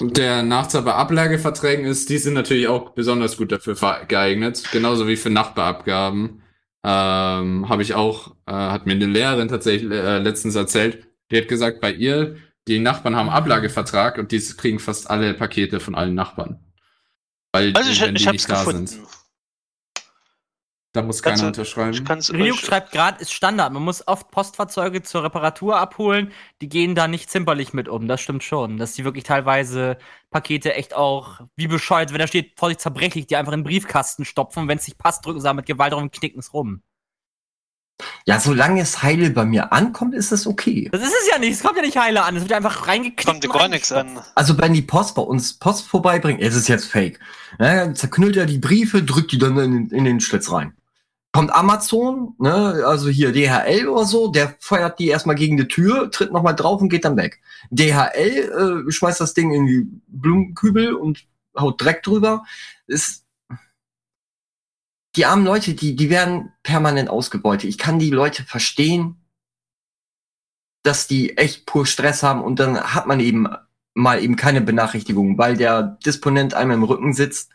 Der 0.00 0.42
Nachteil 0.42 0.82
bei 0.82 0.92
Ablageverträgen 0.92 1.84
ist, 1.84 2.10
die 2.10 2.18
sind 2.18 2.34
natürlich 2.34 2.66
auch 2.66 2.90
besonders 2.90 3.36
gut 3.36 3.52
dafür 3.52 3.76
geeignet, 4.08 4.64
genauso 4.72 5.06
wie 5.06 5.14
für 5.14 5.30
Nachbarabgaben. 5.30 6.42
Ähm, 6.82 7.68
Habe 7.68 7.82
ich 7.82 7.94
auch, 7.94 8.34
äh, 8.46 8.52
hat 8.52 8.86
mir 8.86 8.92
eine 8.92 9.06
Lehrerin 9.06 9.46
tatsächlich 9.46 9.88
äh, 9.92 10.18
letztens 10.18 10.56
erzählt, 10.56 11.06
die 11.30 11.38
hat 11.38 11.46
gesagt, 11.46 11.80
bei 11.80 11.92
ihr, 11.92 12.36
die 12.66 12.80
Nachbarn 12.80 13.14
haben 13.14 13.28
Ablagevertrag 13.30 14.18
und 14.18 14.32
die 14.32 14.40
kriegen 14.40 14.80
fast 14.80 15.08
alle 15.08 15.32
Pakete 15.34 15.78
von 15.78 15.94
allen 15.94 16.16
Nachbarn. 16.16 16.58
Weil 17.52 17.72
Also 17.76 17.88
die, 17.88 17.94
ich, 17.94 18.02
wenn 18.02 18.16
ich 18.16 18.22
die 18.22 18.28
hab's 18.28 18.32
nicht 18.34 18.50
da 18.50 18.58
gefunden. 18.64 18.86
sind. 18.88 19.06
Da 20.94 21.02
muss 21.02 21.22
Kannst 21.24 21.40
keiner 21.42 21.50
du- 21.52 21.60
unterschreiben. 21.60 22.22
Ryuk 22.40 22.56
schreibt 22.56 22.92
gerade, 22.92 23.20
ist 23.20 23.32
Standard. 23.32 23.72
Man 23.72 23.82
muss 23.82 24.06
oft 24.06 24.30
Postfahrzeuge 24.30 25.02
zur 25.02 25.24
Reparatur 25.24 25.76
abholen. 25.76 26.30
Die 26.62 26.68
gehen 26.68 26.94
da 26.94 27.08
nicht 27.08 27.28
zimperlich 27.30 27.72
mit 27.74 27.88
um. 27.88 28.06
Das 28.06 28.20
stimmt 28.20 28.44
schon. 28.44 28.78
Dass 28.78 28.92
die 28.92 29.04
wirklich 29.04 29.24
teilweise 29.24 29.98
Pakete 30.30 30.72
echt 30.74 30.94
auch 30.94 31.40
wie 31.56 31.66
bescheuert, 31.66 32.12
wenn 32.12 32.20
da 32.20 32.28
steht, 32.28 32.52
Vorsicht 32.56 32.80
zerbrechlich, 32.80 33.26
die 33.26 33.34
einfach 33.34 33.52
in 33.52 33.60
den 33.60 33.64
Briefkasten 33.64 34.24
stopfen. 34.24 34.68
Wenn 34.68 34.78
es 34.78 34.86
nicht 34.86 34.96
passt, 34.96 35.26
drücken 35.26 35.40
sie 35.40 35.52
mit 35.52 35.66
Gewalt 35.66 35.92
drauf 35.92 36.00
und 36.00 36.12
knicken 36.12 36.38
es 36.38 36.54
rum. 36.54 36.80
Ja, 38.24 38.38
solange 38.38 38.80
es 38.80 39.02
heile 39.02 39.30
bei 39.30 39.44
mir 39.44 39.72
ankommt, 39.72 40.14
ist 40.14 40.30
es 40.30 40.46
okay. 40.46 40.88
Das 40.92 41.00
ist 41.02 41.08
es 41.22 41.28
ja 41.32 41.38
nicht. 41.40 41.54
Es 41.54 41.62
kommt 41.64 41.76
ja 41.76 41.82
nicht 41.82 41.96
heile 41.96 42.22
an. 42.22 42.36
Es 42.36 42.42
wird 42.42 42.52
einfach 42.52 42.86
reingeknickt. 42.86 43.26
kommt 43.26 43.42
dir 43.42 43.48
gar 43.48 43.66
nichts 43.68 43.90
an. 43.90 44.20
Also 44.36 44.56
wenn 44.58 44.72
die 44.74 44.82
Post 44.82 45.16
bei 45.16 45.22
uns 45.22 45.54
Post 45.58 45.88
vorbeibringt, 45.88 46.40
es 46.40 46.54
ist 46.54 46.68
jetzt 46.68 46.86
fake. 46.86 47.18
Ja, 47.58 47.92
zerknüllt 47.94 48.36
er 48.36 48.46
die 48.46 48.58
Briefe, 48.58 49.02
drückt 49.02 49.32
die 49.32 49.38
dann 49.38 49.56
in, 49.58 49.88
in 49.90 50.04
den 50.04 50.20
Schlitz 50.20 50.52
rein. 50.52 50.72
Kommt 51.34 51.52
Amazon, 51.52 52.36
ne, 52.38 52.84
also 52.86 53.08
hier 53.08 53.32
DHL 53.32 53.88
oder 53.88 54.04
so, 54.04 54.30
der 54.30 54.54
feuert 54.60 55.00
die 55.00 55.08
erstmal 55.08 55.34
gegen 55.34 55.56
die 55.56 55.66
Tür, 55.66 56.08
tritt 56.12 56.30
nochmal 56.30 56.54
drauf 56.54 56.80
und 56.80 56.90
geht 56.90 57.04
dann 57.04 57.16
weg. 57.16 57.40
DHL 57.70 58.84
äh, 58.86 58.92
schmeißt 58.92 59.20
das 59.20 59.34
Ding 59.34 59.50
in 59.52 59.66
die 59.66 59.88
Blumenkübel 60.06 60.94
und 60.94 61.26
haut 61.58 61.82
Dreck 61.82 62.04
drüber. 62.04 62.44
Ist 62.86 63.24
die 65.16 65.26
armen 65.26 65.44
Leute, 65.44 65.74
die, 65.74 65.96
die 65.96 66.08
werden 66.08 66.52
permanent 66.62 67.10
ausgebeutet. 67.10 67.68
Ich 67.68 67.78
kann 67.78 67.98
die 67.98 68.10
Leute 68.10 68.44
verstehen, 68.44 69.16
dass 70.84 71.08
die 71.08 71.36
echt 71.36 71.66
pur 71.66 71.84
Stress 71.84 72.22
haben 72.22 72.44
und 72.44 72.60
dann 72.60 72.80
hat 72.94 73.08
man 73.08 73.18
eben 73.18 73.48
mal 73.92 74.22
eben 74.22 74.36
keine 74.36 74.60
Benachrichtigung, 74.60 75.36
weil 75.36 75.56
der 75.56 75.98
Disponent 76.06 76.54
einem 76.54 76.70
im 76.70 76.84
Rücken 76.84 77.12
sitzt 77.12 77.50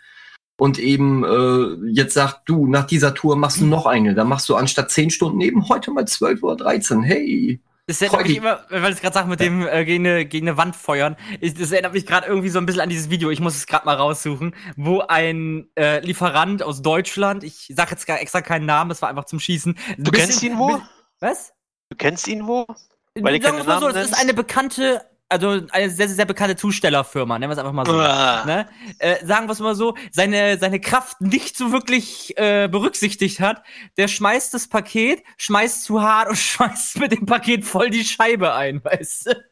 und 0.60 0.78
eben 0.78 1.24
äh, 1.24 1.89
jetzt 1.91 2.13
sagt, 2.13 2.41
du, 2.45 2.67
nach 2.67 2.86
dieser 2.86 3.13
Tour 3.13 3.38
machst 3.38 3.62
du 3.62 3.65
noch 3.65 3.86
eine. 3.86 4.13
Da 4.13 4.26
machst 4.26 4.50
du 4.50 4.56
anstatt 4.56 4.91
10 4.91 5.10
Stunden 5.10 5.39
eben 5.39 5.69
heute 5.69 5.91
mal 5.91 6.06
12 6.06 6.43
oder 6.43 6.58
13. 6.58 7.02
Hey. 7.02 7.62
Das 7.88 8.02
erinnert 8.02 8.28
mich 8.28 8.38
immer, 8.38 8.60
weil 8.69 8.93
ich 8.93 9.02
gerade 9.02 9.13
sage, 9.13 9.30
mit 9.30 9.39
dem 9.39 9.65
äh, 9.65 9.86
gegen, 9.86 10.06
eine, 10.06 10.26
gegen 10.26 10.48
eine 10.48 10.58
Wand 10.58 10.76
feuern. 10.76 11.15
Ich, 11.39 11.54
das 11.54 11.72
erinnert 11.72 11.93
mich 11.93 12.06
gerade 12.06 12.28
irgendwie 12.28 12.50
so 12.50 12.60
ein 12.60 12.65
bisschen 12.65 12.82
an 12.82 12.89
dieses 12.89 13.10
Video. 13.10 13.32
Ich 13.32 13.39
muss 13.39 13.56
es 13.56 13.67
gerade 13.67 13.86
mal 13.86 13.95
raussuchen, 13.95 14.54
wo 14.76 15.00
ein 15.00 15.67
äh, 15.76 16.00
Lieferant 16.02 16.62
aus 16.62 16.82
Deutschland, 16.82 17.43
ich 17.43 17.72
sage 17.74 17.91
jetzt 17.91 18.06
gar 18.06 18.22
extra 18.22 18.41
keinen 18.41 18.65
Namen, 18.65 18.89
das 18.89 19.02
war 19.02 19.10
einfach 19.10 19.26
zum 19.26 19.39
Schießen. 19.39 19.76
ein 19.98 20.04
Du 20.04 20.12
kennst 20.12 20.43
ihn 20.43 20.58
wo? 20.58 20.80
Was? 21.19 21.54
Du 21.89 21.95
kennst 21.98 22.28
ihn 22.28 22.45
wo? 22.45 22.67
Weil 23.15 23.36
ich 23.36 23.43
Sagen 23.43 23.58
wir's 23.58 23.65
mal 23.65 23.80
so, 23.80 23.86
Namen 23.86 23.95
das 23.95 24.10
ist 24.12 24.22
eine 24.22 24.34
bekannte, 24.34 25.02
also 25.30 25.62
eine 25.72 25.89
sehr, 25.89 26.08
sehr, 26.08 26.15
sehr 26.15 26.26
bekannte 26.26 26.56
Zustellerfirma, 26.56 27.38
nennen 27.38 27.52
wir 27.52 27.54
es 27.54 27.60
einfach 27.60 27.72
mal 27.72 27.86
so. 27.86 27.94
Ne? 27.94 28.68
Äh, 28.98 29.26
sagen 29.26 29.48
wir 29.48 29.54
es 29.54 29.60
mal 29.60 29.76
so, 29.76 29.96
seine, 30.12 30.58
seine 30.58 30.82
Kraft 30.82 31.22
nicht 31.22 31.56
so 31.56 31.72
wirklich 31.72 32.36
äh, 32.38 32.68
berücksichtigt 32.68 33.39
hat, 33.39 33.63
der 33.98 34.08
schmeißt 34.08 34.54
das 34.54 34.68
Paket, 34.68 35.24
schmeißt 35.38 35.84
zu 35.84 36.02
hart 36.02 36.30
und 36.30 36.36
schmeißt 36.38 37.00
mit 37.00 37.12
dem 37.12 37.26
Paket 37.26 37.63
voll 37.63 37.92
die 37.92 38.04
Scheibe 38.04 38.54
ein, 38.54 38.84
weißt 38.84 39.28
du? 39.28 39.50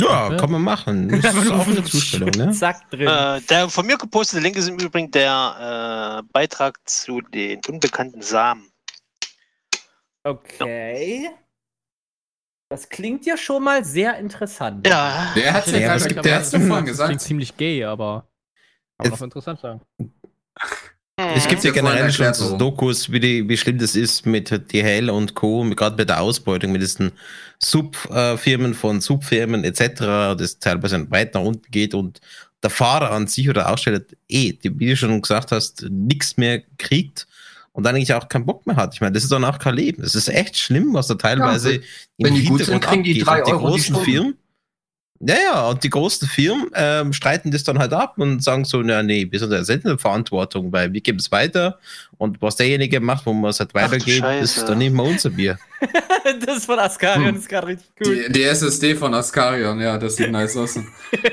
Ja, 0.00 0.34
kann 0.36 0.50
man 0.50 0.62
machen. 0.62 1.20
Das 1.22 1.34
ist 1.42 1.50
auch 1.50 1.66
eine 1.66 1.82
Zustellung, 1.84 2.30
ne? 2.30 2.50
Zack, 2.52 2.90
drin. 2.90 3.08
Äh, 3.08 3.40
der 3.42 3.68
von 3.68 3.86
mir 3.86 3.98
gepostete 3.98 4.42
Link 4.42 4.56
ist 4.56 4.68
im 4.68 4.78
Übrigen 4.78 5.10
der 5.10 6.22
äh, 6.22 6.28
Beitrag 6.32 6.78
zu 6.88 7.20
den 7.20 7.60
unbekannten 7.68 8.22
Samen. 8.22 8.70
Okay. 10.22 11.30
Das 12.70 12.88
klingt 12.88 13.26
ja 13.26 13.36
schon 13.36 13.64
mal 13.64 13.84
sehr 13.84 14.16
interessant. 14.18 14.86
Ja. 14.86 15.32
Der 15.34 15.52
hat 15.52 15.66
Ja, 15.66 15.78
ja, 15.78 15.94
es 15.96 16.04
gerade 16.04 16.14
gibt 16.14 16.24
der 16.24 16.36
hat's 16.36 16.50
vorhin 16.50 16.68
Das 16.68 16.76
klingt 16.76 16.86
gesagt. 16.86 17.20
ziemlich 17.20 17.56
gay, 17.56 17.84
aber 17.84 18.28
kann 18.96 19.08
man 19.08 19.12
Es- 19.12 19.18
auch 19.20 19.24
interessant 19.24 19.60
sagen. 19.60 19.80
Es 21.34 21.46
gibt 21.48 21.62
ja 21.64 21.70
generell 21.72 22.10
schon 22.10 22.32
so. 22.32 22.56
Dokus, 22.56 23.10
wie, 23.12 23.20
die, 23.20 23.46
wie 23.46 23.56
schlimm 23.58 23.76
das 23.76 23.94
ist 23.94 24.24
mit 24.24 24.50
DHL 24.72 25.10
und 25.10 25.34
Co., 25.34 25.68
gerade 25.70 25.96
bei 25.96 26.04
der 26.06 26.20
Ausbeutung 26.22 26.72
mit 26.72 26.80
diesen 26.80 27.12
Subfirmen 27.62 28.72
von 28.72 29.00
Subfirmen 29.02 29.64
etc., 29.64 29.98
das 30.38 30.58
teilweise 30.60 31.10
weit 31.10 31.34
nach 31.34 31.42
unten 31.42 31.70
geht 31.70 31.92
und 31.92 32.20
der 32.62 32.70
Fahrer 32.70 33.10
an 33.10 33.26
sich 33.26 33.50
oder 33.50 33.70
Aussteller 33.70 34.00
eh, 34.28 34.52
die, 34.52 34.78
wie 34.78 34.86
du 34.90 34.96
schon 34.96 35.20
gesagt 35.20 35.52
hast, 35.52 35.82
nichts 35.90 36.36
mehr 36.38 36.62
kriegt 36.78 37.26
und 37.72 37.84
dann 37.84 37.94
eigentlich 37.94 38.14
auch 38.14 38.28
keinen 38.28 38.46
Bock 38.46 38.66
mehr 38.66 38.76
hat. 38.76 38.94
Ich 38.94 39.00
meine, 39.00 39.12
das 39.12 39.22
ist 39.22 39.32
dann 39.32 39.44
auch 39.44 39.58
kein 39.58 39.74
Leben. 39.74 40.02
Das 40.02 40.14
ist 40.14 40.28
echt 40.28 40.58
schlimm, 40.58 40.94
was 40.94 41.06
da 41.06 41.14
teilweise 41.14 41.74
im 41.74 41.82
wenn 42.18 42.34
die 42.34 42.44
gut 42.44 42.64
sind, 42.64 42.72
Hintergrund 42.72 42.84
kriegen 42.84 43.02
die 43.04 43.18
drei 43.20 43.38
Und 43.40 43.46
die 43.48 43.52
Euro 43.52 43.60
die 43.60 43.66
großen 43.66 43.94
Stunde. 43.94 44.04
Firmen, 44.04 44.34
ja, 45.22 45.34
ja, 45.34 45.68
und 45.68 45.84
die 45.84 45.90
großen 45.90 46.26
Firmen 46.26 46.70
ähm, 46.74 47.12
streiten 47.12 47.50
das 47.50 47.62
dann 47.62 47.78
halt 47.78 47.92
ab 47.92 48.14
und 48.16 48.42
sagen 48.42 48.64
so, 48.64 48.80
na 48.80 49.02
nee, 49.02 49.28
wir 49.30 49.38
sind 49.38 49.52
ja 49.52 49.62
selten 49.62 49.88
in 49.88 49.92
der 49.96 49.98
Verantwortung, 49.98 50.72
weil 50.72 50.94
wir 50.94 51.02
geben 51.02 51.18
es 51.18 51.30
weiter 51.30 51.78
und 52.16 52.40
was 52.40 52.56
derjenige 52.56 53.00
macht, 53.00 53.26
wo 53.26 53.34
wir 53.34 53.50
es 53.50 53.60
halt 53.60 53.72
Scheiße. 53.72 54.40
ist 54.40 54.66
dann 54.66 54.78
nehmen 54.78 54.96
wir 54.96 55.04
unser 55.04 55.28
Bier. 55.28 55.58
das 56.46 56.64
von 56.64 56.78
Askarion 56.78 57.28
Hm. 57.28 57.36
ist 57.36 57.50
gerade 57.50 57.66
richtig 57.66 57.94
gut. 57.96 58.06
Die, 58.06 58.32
die 58.32 58.42
SSD 58.44 58.94
von 58.94 59.12
Ascarion, 59.12 59.78
ja, 59.78 59.98
das 59.98 60.16
sieht 60.16 60.30
nice 60.30 60.56
aus. 60.56 60.78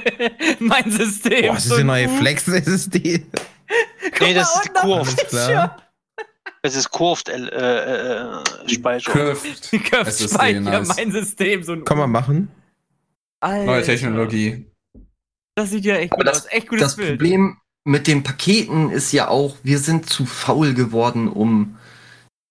mein 0.60 0.92
System. 0.92 1.48
Boah, 1.48 1.54
das 1.54 1.64
ist 1.64 1.70
so 1.70 1.78
die 1.78 1.84
neue. 1.86 2.10
Flex-SSD. 2.10 3.26
Nee, 4.20 4.34
das 4.34 4.54
ist 4.54 4.64
die 4.66 4.70
Kurve. 4.82 5.16
Klar. 5.16 5.87
Das 6.64 6.76
ist 6.76 6.92
Curved 6.92 7.30
äh, 7.30 7.38
äh, 7.48 8.40
äh, 8.66 8.70
Speicher. 8.70 9.12
Curved. 9.12 9.72
Curved 9.92 10.14
Speicher, 10.32 10.60
nice. 10.60 10.88
mein 10.96 11.12
System. 11.12 11.64
So 11.64 11.74
ein 11.74 11.84
Kann 11.86 11.98
man 11.98 12.12
machen. 12.12 12.50
Alter, 13.40 13.66
Neue 13.66 13.84
Technologie. 13.84 14.66
Das 15.56 15.70
sieht 15.72 15.86
ja 15.86 15.96
echt 15.96 16.12
gut 16.14 16.26
das- 16.28 16.46
aus. 16.46 16.52
Echt 16.52 16.68
gutes 16.68 16.84
Das 16.84 16.96
Bild. 16.96 17.20
Problem 17.20 17.58
mit 17.86 18.08
den 18.08 18.24
Paketen 18.24 18.90
ist 18.92 19.12
ja 19.14 19.28
auch, 19.30 19.56
wir 19.64 19.80
sind 19.80 20.10
zu 20.10 20.26
faul 20.26 20.74
geworden, 20.74 21.28
um 21.30 21.78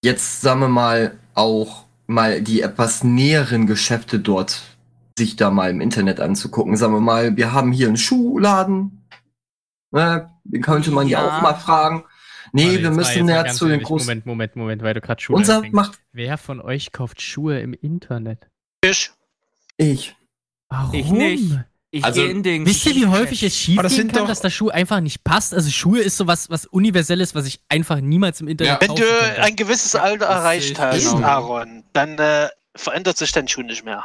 jetzt, 0.03 0.41
sagen 0.41 0.61
wir 0.61 0.69
mal, 0.69 1.19
auch 1.35 1.85
mal 2.07 2.41
die 2.41 2.63
etwas 2.63 3.05
näheren 3.05 3.67
Geschäfte 3.67 4.19
dort 4.21 4.63
sich 5.19 5.37
da 5.37 5.51
mal 5.51 5.71
im 5.71 5.81
Internet 5.81 6.21
anzugucken. 6.21 6.77
Sagen 6.77 6.93
wir 6.95 7.01
mal, 7.01 7.37
wir 7.37 7.53
haben 7.53 7.73
hier 7.73 7.89
einen 7.89 7.97
Schuhladen. 7.97 9.03
Ne, 9.91 10.31
den 10.45 10.63
könnte 10.63 10.91
man 10.91 11.07
ja, 11.09 11.25
Ja. 11.25 11.39
auch 11.39 11.43
mal 11.43 11.55
fragen. 11.55 12.05
Nee, 12.57 12.67
Warte, 12.69 12.83
wir 12.83 12.91
müssen 12.91 13.29
ja 13.29 13.47
zu 13.47 13.69
den 13.69 13.83
großen. 13.83 14.07
Moment, 14.07 14.27
Moment, 14.27 14.57
Moment, 14.57 14.83
weil 14.83 14.95
du 14.95 15.01
gerade 15.01 15.23
Schuhe 15.23 15.37
Unser 15.37 15.57
anfängst. 15.57 15.75
macht 15.75 15.99
Wer 16.13 16.39
von 16.39 16.61
euch 16.61 16.91
kauft 16.93 17.21
Schuhe 17.23 17.61
im 17.61 17.73
Internet? 17.75 18.49
Ich. 18.83 19.11
ich. 19.77 20.17
Warum? 20.69 20.95
Ich 20.95 21.11
nicht. 21.11 21.55
Ich 21.93 22.05
Also, 22.05 22.21
gehe 22.23 22.31
in 22.31 22.43
den. 22.43 22.67
Wisst 22.67 22.85
ihr, 22.87 22.95
wie 22.97 23.07
häufig 23.07 23.43
es 23.43 23.57
schief 23.57 23.79
Aber 23.79 23.85
das 23.85 23.93
gehen 23.93 24.03
sind 24.03 24.13
kann, 24.13 24.23
doch- 24.23 24.29
dass 24.29 24.41
der 24.41 24.51
Schuh 24.51 24.69
einfach 24.71 25.01
nicht 25.01 25.23
passt? 25.25 25.55
Also 25.55 25.71
Schuhe 25.71 26.01
ist 26.01 26.17
sowas 26.17 26.51
was 26.51 26.67
Universelles, 26.67 27.35
was 27.35 27.47
ich 27.47 27.61
einfach 27.69 28.01
niemals 28.01 28.41
im 28.41 28.49
Internet 28.49 28.83
Ja. 28.83 28.89
Wenn 28.89 28.97
du 28.97 29.05
ein 29.43 29.55
gewisses 29.57 29.95
Alter 29.95 30.27
erreicht 30.27 30.79
hast, 30.79 31.13
genau. 31.13 31.25
Aaron, 31.27 31.85
dann 31.93 32.19
äh, 32.19 32.49
verändert 32.75 33.17
sich 33.17 33.33
dein 33.33 33.47
Schuh 33.49 33.63
nicht 33.63 33.85
mehr. 33.85 34.05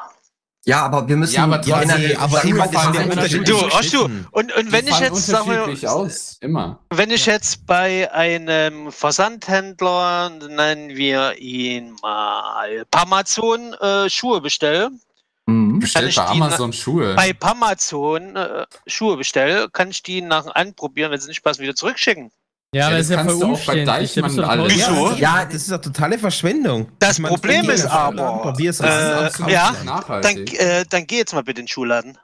Ja, 0.63 0.84
aber 0.86 1.08
wir 1.08 1.17
müssen 1.17 1.34
Ja, 1.34 1.43
aber 1.45 1.60
trotzdem- 1.62 2.17
aber 2.19 2.39
Schuhe 2.41 2.50
immer 2.52 2.67
das 2.67 2.74
fallen 2.74 2.86
sind 2.86 2.95
ja 2.95 3.02
immer 3.02 3.12
unterschiedliche 3.13 3.52
Du. 3.52 3.69
Schritten. 3.71 4.28
Und, 4.32 4.56
und 4.56 4.71
wenn 4.71 4.86
Die 4.86 4.91
ich 4.91 5.00
jetzt, 5.00 5.26
sag 5.26 5.45
unterschiedlich 5.47 5.82
mal, 5.84 5.89
aus, 5.89 6.38
immer. 6.39 6.80
wenn 6.91 7.10
ich 7.10 7.26
jetzt 7.26 7.65
bei 7.65 8.12
einem 8.13 8.91
Versandhändler, 8.91 10.30
nennen 10.30 10.89
wir 10.89 11.38
ihn 11.39 11.95
mal 12.04 12.86
Pamazon, 12.91 13.74
äh, 13.74 14.10
Schuhe 14.10 14.41
bestelle, 14.41 14.91
Mhm. 15.47 15.80
Bestell 15.80 16.08
ich 16.08 16.15
bei 16.15 16.26
die 16.26 16.30
Amazon 16.39 16.71
Schuhe. 16.71 17.15
bei 17.15 17.34
Pamazon 17.34 18.36
äh, 18.36 18.67
Schuhe 18.86 19.17
bestelle, 19.17 19.67
kann 19.71 19.89
ich 19.89 20.04
die 20.04 20.21
nach 20.21 20.45
anprobieren, 20.45 21.12
wenn 21.12 21.19
sie 21.19 21.28
nicht 21.30 21.41
passen, 21.43 21.63
wieder 21.63 21.74
zurückschicken. 21.74 22.32
Ja, 22.73 22.86
aber 22.88 22.91
Ja, 22.93 22.97
das 22.97 23.10
ist 23.10 23.12
ja 23.15 23.23
voll 23.23 23.39
du 23.39 23.53
auch 23.53 23.65
bei 23.65 23.75
du 23.75 23.86
Deichmann 23.86 24.39
alles. 24.39 24.73
Wieso? 24.73 25.12
Ja, 25.15 25.45
das 25.45 25.55
ist 25.55 25.69
ja 25.71 25.77
totale 25.77 26.17
Verschwendung. 26.17 26.91
Das 26.99 27.13
Ich 27.13 27.19
meine, 27.19 27.34
Problem 27.36 27.69
ist 27.69 27.86
du 27.86 27.91
aber, 27.91 28.53
äh, 28.57 28.65
das 28.65 28.79
ist 28.79 29.39
ja, 29.39 29.71
nicht 29.71 29.79
Dann, 29.79 29.86
nachhaltig. 29.86 30.60
äh, 30.60 30.86
dann 30.89 31.05
geh 31.07 31.17
jetzt 31.17 31.34
mal 31.34 31.43
bitte 31.43 31.60
in 31.62 31.65
den 31.65 31.67
Schuhladen. 31.69 32.17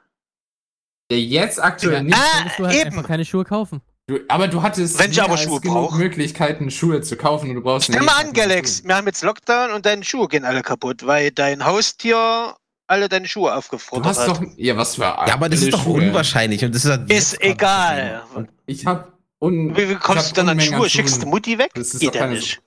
ja, 1.10 1.16
jetzt 1.18 1.62
aktuell 1.62 2.02
nicht. 2.04 2.16
Ah, 2.16 2.44
du 2.56 2.66
halt 2.66 2.76
eben. 2.76 2.86
einfach 2.86 3.06
keine 3.06 3.24
Schuhe 3.24 3.44
kaufen. 3.44 3.80
Du, 4.06 4.18
aber 4.28 4.48
du 4.48 4.62
hattest 4.62 4.98
Wenn 4.98 5.10
ich 5.10 5.20
aber 5.22 5.36
Schuhe 5.36 5.60
genug 5.60 5.90
brauch. 5.90 5.98
Möglichkeiten, 5.98 6.70
Schuhe 6.70 7.02
zu 7.02 7.16
kaufen 7.16 7.50
und 7.50 7.56
du 7.56 7.60
brauchst 7.60 7.88
Stell 7.88 8.00
nicht 8.00 8.06
mal 8.06 8.24
an, 8.24 8.32
Galax, 8.32 8.82
wir 8.84 8.96
haben 8.96 9.06
jetzt 9.06 9.22
Lockdown 9.22 9.70
und 9.72 9.84
deine 9.84 10.02
Schuhe 10.02 10.28
gehen 10.28 10.46
alle 10.46 10.62
kaputt, 10.62 11.04
weil 11.06 11.30
dein 11.30 11.62
Haustier 11.66 12.54
alle 12.86 13.10
deine 13.10 13.28
Schuhe 13.28 13.50
Du 13.50 13.56
aufgefordert 13.58 14.06
hast 14.06 14.20
hat. 14.20 14.28
doch, 14.28 14.42
ja, 14.56 14.74
was 14.78 14.94
für 14.94 15.02
Ja, 15.02 15.34
aber 15.34 15.50
das 15.50 15.60
ist 15.60 15.74
doch 15.74 15.84
Schuhe. 15.84 16.00
unwahrscheinlich. 16.08 16.64
Und 16.64 16.74
das 16.74 16.86
ist, 16.86 16.90
halt 16.90 17.12
Ist 17.12 17.38
egal. 17.42 18.22
Und 18.34 18.48
Ich 18.64 18.86
hab 18.86 19.12
un, 19.40 19.76
Wie, 19.76 19.94
kommst 19.96 20.30
du 20.30 20.34
dann 20.34 20.48
an 20.48 20.58
Unmengen 20.58 20.74
Schuhe? 20.78 20.90
Schickst 20.90 21.22
du. 21.22 21.26
Mutti 21.26 21.58
weg? 21.58 21.72
Das 21.74 21.94
ist 21.94 22.00
Geht 22.00 22.10
doch 22.10 22.14
ja 22.14 22.20
keine 22.22 22.34
nicht. 22.34 22.54
Ich 22.54 22.60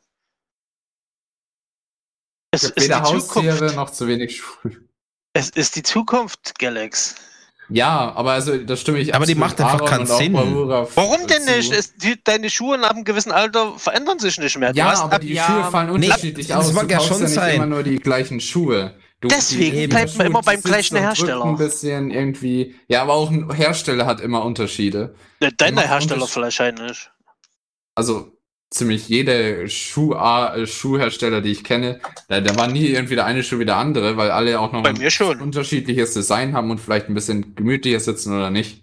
Es 2.52 2.64
ist 2.64 2.76
weder 2.78 3.00
die 3.00 3.04
Haustiere 3.04 3.56
Zukunft. 3.58 3.76
noch 3.76 3.90
zu 3.92 4.08
wenig 4.08 4.38
Schuhe. 4.38 4.72
Es 5.34 5.50
ist 5.50 5.76
die 5.76 5.84
Zukunft, 5.84 6.58
Galax. 6.60 7.16
Ja, 7.70 8.12
aber 8.16 8.34
also 8.34 8.58
da 8.58 8.76
stimme 8.76 9.00
ich 9.00 9.16
Aber 9.16 9.26
die 9.26 9.36
macht 9.36 9.62
einfach 9.62 9.76
Aaron 9.76 9.88
keinen 9.88 10.02
und 10.02 10.08
Sinn. 10.18 10.34
Warum 10.34 11.28
denn 11.28 11.46
nicht? 11.46 11.72
Es, 11.72 11.96
die, 11.96 12.22
deine 12.22 12.50
Schuhe 12.50 12.78
nach 12.78 12.90
einem 12.90 13.06
gewissen 13.06 13.32
Alter 13.32 13.80
verändern 13.80 14.20
sich 14.20 14.38
nicht 14.38 14.58
mehr. 14.58 14.74
Du 14.74 14.80
Ja, 14.80 14.92
hast 14.92 15.02
aber 15.02 15.14
ab, 15.14 15.22
die 15.22 15.34
ja, 15.34 15.46
Schuhe 15.46 15.72
fallen 15.72 15.88
nee, 15.98 16.08
unterschiedlich 16.08 16.48
das 16.48 16.68
aus. 16.68 16.74
mag 16.74 16.90
du 16.90 16.94
ja 16.94 16.98
kaufst 16.98 17.10
schon 17.14 17.20
ja 17.22 17.26
nicht 17.28 17.36
sein. 17.36 17.56
immer 17.56 17.66
nur 17.68 17.84
die 17.84 17.96
gleichen 18.00 18.42
Schuhe. 18.42 18.94
Du, 19.22 19.28
Deswegen 19.28 19.88
bleibt 19.88 20.18
man 20.18 20.28
immer 20.28 20.42
beim 20.42 20.62
gleichen 20.62 20.98
Hersteller. 20.98 21.46
Ein 21.46 21.56
bisschen 21.58 22.10
irgendwie. 22.10 22.76
Ja, 22.88 23.04
aber 23.04 23.14
auch 23.14 23.30
ein 23.30 23.54
Hersteller 23.54 24.08
hat 24.08 24.20
immer 24.20 24.44
Unterschiede. 24.44 25.14
Ne, 25.40 25.52
deiner 25.54 25.82
Hersteller 25.84 26.22
Unterschied. 26.24 26.44
wahrscheinlich. 26.44 27.10
Also 27.94 28.32
ziemlich 28.72 29.08
jede 29.10 29.70
Schuh 29.70 30.14
äh, 30.14 30.66
Schuhhersteller, 30.66 31.42
die 31.42 31.52
ich 31.52 31.64
kenne, 31.64 32.00
da, 32.30 32.42
da 32.42 32.56
war 32.56 32.68
nie 32.68 32.88
irgendwie 32.88 33.16
der 33.16 33.26
eine 33.26 33.44
Schuh 33.44 33.60
wie 33.60 33.66
der 33.66 33.78
andere, 33.78 34.18
weil 34.18 34.32
alle 34.32 34.60
auch 34.60 34.72
noch 34.72 34.82
Bei 34.82 34.90
ein 34.90 34.98
mir 34.98 35.12
schon. 35.12 35.40
unterschiedliches 35.40 36.14
Design 36.14 36.54
haben 36.54 36.72
und 36.72 36.80
vielleicht 36.80 37.08
ein 37.08 37.14
bisschen 37.14 37.54
gemütlicher 37.54 38.00
sitzen 38.00 38.34
oder 38.36 38.50
nicht. 38.50 38.81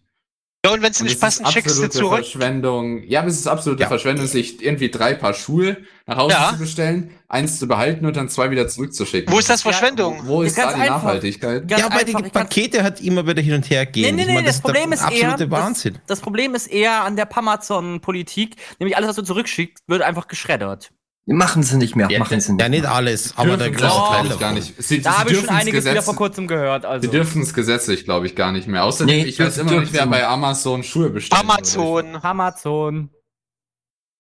Ja, 0.67 0.73
und 0.73 0.83
wenn 0.83 0.93
sie 0.93 1.05
nicht 1.05 1.21
passen, 1.21 1.45
ist 1.47 1.53
schickst 1.53 1.79
du 1.79 1.85
absolute 1.85 1.99
zurück. 1.99 2.15
Verschwendung. 2.25 3.05
Ja, 3.05 3.21
aber 3.21 3.29
es 3.29 3.37
ist 3.37 3.47
absolute 3.47 3.81
Ja. 3.83 3.89
Verschwendung, 3.89 4.27
sich 4.27 4.61
irgendwie 4.61 4.91
drei 4.91 5.15
Paar 5.15 5.33
Schuhe 5.33 5.77
nach 6.05 6.17
Hause 6.17 6.35
Ja. 6.35 6.51
zu 6.53 6.59
bestellen, 6.59 7.13
eins 7.29 7.61
zu 7.61 7.69
behalten 7.69 8.05
und 8.05 8.17
dann 8.17 8.29
zwei 8.29 8.51
wieder 8.51 8.67
zurückzuschicken. 8.67 9.33
Wo 9.33 9.39
ist 9.39 9.49
das 9.49 9.63
Verschwendung? 9.63 10.21
Wo 10.25 10.43
ist 10.43 10.59
da 10.59 10.73
die 10.75 10.81
einfach. 10.81 11.05
Nachhaltigkeit? 11.05 11.69
Ganz 11.69 11.81
ja, 11.81 11.87
aber 11.87 12.05
die 12.05 12.07
einfach, 12.15 12.23
kann's- 12.33 12.33
Pakete 12.33 12.83
hat 12.83 13.01
immer 13.01 13.25
wieder 13.25 13.41
hin 13.41 13.55
und 13.55 13.71
her 13.71 13.87
gehen. 13.87 14.17
Nee, 14.17 14.23
nee, 14.23 14.27
nee, 14.27 14.35
meine, 14.35 14.47
das 14.49 14.57
ist 14.57 14.63
Problem 14.63 14.93
ist 14.93 15.09
eher, 15.13 15.37
das- 15.37 15.49
Wahnsinn. 15.51 15.99
Das 16.09 16.21
Problem 16.21 16.55
ist 16.57 16.67
eher 16.67 17.05
an 17.05 17.15
der 17.15 17.27
Pamazon-Politik. 17.27 18.57
Nämlich 18.81 18.97
alles, 18.97 19.11
was 19.11 19.17
du 19.17 19.23
zurückschickt, 19.23 19.79
wird 19.87 20.03
einfach 20.03 20.27
geschreddert. 20.27 20.91
Machen 21.31 21.63
sie 21.63 21.77
nicht 21.77 21.95
mehr, 21.95 22.09
Ja, 22.11 22.21
machen 22.21 22.41
sie 22.41 22.53
nicht. 22.53 22.63
Ja, 22.63 22.69
nicht 22.71 22.87
alles, 22.87 23.35
aber 23.37 23.59
der 23.59 23.69
Dürfen 23.69 23.75
große 23.83 23.93
sie 23.95 24.01
auch, 24.01 24.13
Teil 24.15 24.23
glaub 24.25 24.35
ich, 24.35 24.41
gar 24.41 24.53
nicht. 24.53 24.75
Sie, 24.83 25.03
Da 25.03 25.19
habe 25.19 25.31
ich 25.31 25.39
schon 25.41 25.49
einiges 25.51 25.85
wieder 25.85 26.01
vor 26.03 26.17
kurzem 26.17 26.47
gehört. 26.47 26.87
Also. 26.87 27.03
Sie 27.03 27.11
dürfen 27.15 27.43
es 27.43 27.53
gesetzlich, 27.53 28.05
glaube 28.05 28.27
ich, 28.27 28.35
gar 28.35 28.51
nicht 28.51 28.67
mehr. 28.67 28.83
Außerdem, 28.85 29.15
Nee, 29.15 29.25
ich 29.25 29.39
weiß 29.39 29.59
immer 29.59 29.79
nicht, 29.81 29.93
wer 29.93 30.07
bei 30.07 30.27
Amazon 30.27 30.83
Schuhe 30.83 31.11
bestellt. 31.11 31.39
Amazon. 31.43 32.17
Amazon. 32.23 33.11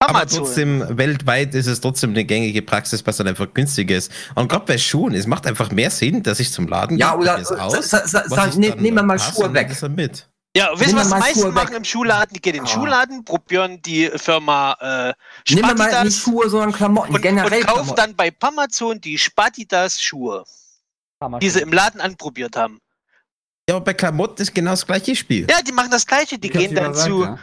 Aber 0.00 0.20
Amazon. 0.20 0.38
trotzdem, 0.44 0.84
weltweit 0.98 1.54
ist 1.54 1.66
es 1.66 1.80
trotzdem 1.80 2.10
eine 2.10 2.24
gängige 2.24 2.62
Praxis, 2.62 3.04
was 3.06 3.16
dann 3.16 3.26
einfach 3.26 3.52
günstig 3.52 3.90
ist. 3.90 4.12
Und 4.36 4.48
gerade 4.48 4.64
bei 4.66 4.78
Schuhen, 4.78 5.14
es 5.14 5.26
macht 5.26 5.46
einfach 5.46 5.72
mehr 5.72 5.90
Sinn, 5.90 6.22
dass 6.22 6.38
ich 6.40 6.52
zum 6.52 6.68
Laden 6.68 6.98
Ja, 6.98 7.12
gehe, 7.12 7.20
oder 7.20 7.38
es 7.40 7.48
sa- 7.48 7.56
aus, 7.64 7.90
sa- 7.90 8.06
sa- 8.06 8.46
ich 8.48 8.56
ne, 8.56 8.76
nehmen 8.78 8.96
wir 8.98 9.02
mal 9.02 9.18
Schuhe 9.18 9.52
weg. 9.54 9.74
mit. 9.96 10.28
Ja, 10.58 10.70
wisst 10.74 10.82
ihr, 10.82 10.86
Nimm 10.88 10.96
was 10.98 11.08
die 11.08 11.18
meisten 11.18 11.40
Schuhe 11.40 11.52
machen 11.52 11.70
weg. 11.70 11.76
im 11.76 11.84
Schuhladen? 11.84 12.34
Die 12.34 12.40
gehen 12.40 12.54
in 12.56 12.62
den 12.64 12.66
Ah. 12.66 12.74
Schuhladen, 12.74 13.24
probieren 13.24 13.80
die 13.82 14.10
Firma 14.16 14.72
äh, 14.80 15.14
Nehmen 15.54 15.68
wir 15.68 15.74
mal 15.76 16.04
nicht 16.04 16.18
Schuhe, 16.20 16.48
sondern 16.50 16.72
Klamotten. 16.72 17.14
und, 17.14 17.22
generell 17.22 17.60
und 17.60 17.66
kaufen 17.66 17.74
Klamotten. 17.84 17.96
dann 17.96 18.16
bei 18.16 18.30
Pamazon 18.30 19.00
die 19.00 19.16
Spadidas 19.18 20.00
Schuhe, 20.02 20.44
die 21.40 21.50
sie 21.50 21.60
im 21.60 21.72
Laden 21.72 22.00
anprobiert 22.00 22.56
haben. 22.56 22.80
Ja, 23.68 23.76
aber 23.76 23.84
bei 23.84 23.94
Klamotten 23.94 24.42
ist 24.42 24.54
genau 24.54 24.70
das 24.72 24.86
gleiche 24.86 25.14
Spiel. 25.14 25.46
Ja, 25.50 25.60
die 25.62 25.72
machen 25.72 25.90
das 25.90 26.06
Gleiche. 26.06 26.38
Die 26.38 26.48
gehen 26.48 26.74
dann 26.74 26.94
zu, 26.94 27.38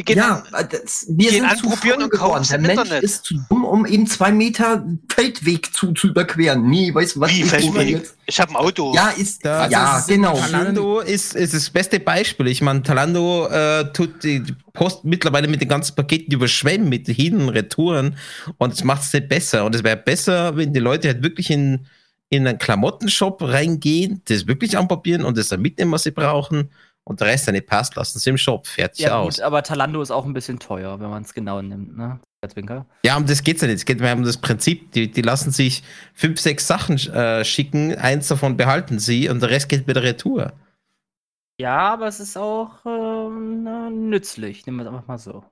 die 0.00 0.04
gehen 0.04 0.18
ja, 0.18 0.42
dann, 0.50 0.64
äh, 0.64 0.68
das, 0.82 1.06
wir 1.08 1.30
gehen 1.30 1.46
sind 1.48 1.58
zu 1.58 1.66
anprobieren 1.68 1.96
faul 2.00 2.04
und 2.04 2.10
geworden. 2.10 2.46
Der 2.50 2.58
Mensch 2.58 2.72
Internet. 2.80 3.02
ist 3.02 3.24
zu 3.24 3.34
dumm, 3.48 3.64
um 3.64 3.86
eben 3.86 4.06
zwei 4.06 4.32
Meter 4.32 4.84
Feldweg 5.12 5.74
zu, 5.74 5.92
zu 5.92 6.08
überqueren. 6.08 6.68
Nee, 6.68 6.94
weißt 6.94 7.16
du 7.16 7.20
was? 7.20 7.30
wie 7.30 7.42
jetzt? 7.90 8.16
Ich 8.26 8.40
habe 8.40 8.52
ein 8.52 8.56
Auto. 8.56 8.94
Ja, 8.94 9.08
ist, 9.10 9.44
Da- 9.44 9.68
ja, 9.68 9.92
das 9.94 10.00
ist- 10.02 10.08
genau. 10.08 10.36
Talando 10.36 11.00
ist, 11.00 11.34
ist 11.34 11.52
das 11.52 11.68
beste 11.70 12.00
Beispiel. 12.00 12.46
Ich 12.48 12.62
meine, 12.62 12.82
Talando 12.82 13.46
äh, 13.48 13.92
tut 13.92 14.22
die 14.24 14.40
die 14.40 14.54
Post 14.72 15.04
mittlerweile 15.04 15.48
mit 15.48 15.60
den 15.60 15.68
ganzen 15.68 15.94
Paketen 15.96 16.32
überschwemmen, 16.32 16.88
mit 16.88 17.06
Hin- 17.08 17.40
und 17.40 17.48
Retouren. 17.50 18.16
Und 18.58 18.72
es 18.72 18.84
macht 18.84 19.02
es 19.02 19.12
nicht 19.12 19.28
besser. 19.28 19.64
Und 19.64 19.74
es 19.74 19.82
wäre 19.84 19.96
besser, 19.96 20.56
wenn 20.56 20.72
die 20.72 20.80
Leute 20.80 21.08
halt 21.08 21.22
wirklich 21.22 21.50
in, 21.50 21.86
in 22.28 22.46
einen 22.46 22.58
Klamottenshop 22.58 23.42
reingehen, 23.42 24.22
das 24.28 24.46
wirklich 24.46 24.78
anprobieren 24.78 25.24
und 25.24 25.36
das 25.36 25.48
dann 25.48 25.60
mitnehmen, 25.60 25.92
was 25.92 26.04
sie 26.04 26.12
brauchen. 26.12 26.70
Und 27.04 27.20
der 27.20 27.28
Rest, 27.28 27.46
der 27.46 27.52
nicht 27.52 27.66
passt, 27.66 27.96
lassen 27.96 28.18
sie 28.18 28.30
im 28.30 28.38
Shop. 28.38 28.66
Fertig 28.66 29.00
Ja, 29.00 29.18
aus. 29.18 29.36
gut, 29.36 29.42
aber 29.44 29.62
Talando 29.62 30.00
ist 30.02 30.10
auch 30.10 30.24
ein 30.24 30.32
bisschen 30.32 30.58
teuer, 30.58 31.00
wenn 31.00 31.10
man 31.10 31.22
es 31.22 31.34
genau 31.34 31.60
nimmt, 31.60 31.96
ne? 31.96 32.20
Ja, 33.04 33.16
um 33.18 33.26
das 33.26 33.42
geht's 33.42 33.60
ja 33.60 33.66
nicht. 33.68 33.76
Es 33.78 33.84
geht 33.84 34.00
mir 34.00 34.12
um 34.14 34.22
das 34.22 34.38
Prinzip. 34.38 34.92
Die, 34.92 35.10
die 35.10 35.20
lassen 35.22 35.50
sich 35.50 35.82
fünf, 36.14 36.40
sechs 36.40 36.66
Sachen 36.66 36.96
äh, 36.96 37.44
schicken, 37.44 37.94
eins 37.96 38.28
davon 38.28 38.56
behalten 38.56 38.98
sie 38.98 39.28
und 39.28 39.40
der 39.42 39.50
Rest 39.50 39.68
geht 39.68 39.86
wieder 39.86 40.02
retour. 40.02 40.52
Ja, 41.60 41.92
aber 41.92 42.06
es 42.06 42.20
ist 42.20 42.38
auch 42.38 42.86
ähm, 42.86 44.08
nützlich. 44.08 44.64
Nehmen 44.64 44.78
wir 44.78 44.84
es 44.86 44.88
einfach 44.88 45.06
mal 45.06 45.18
so. 45.18 45.44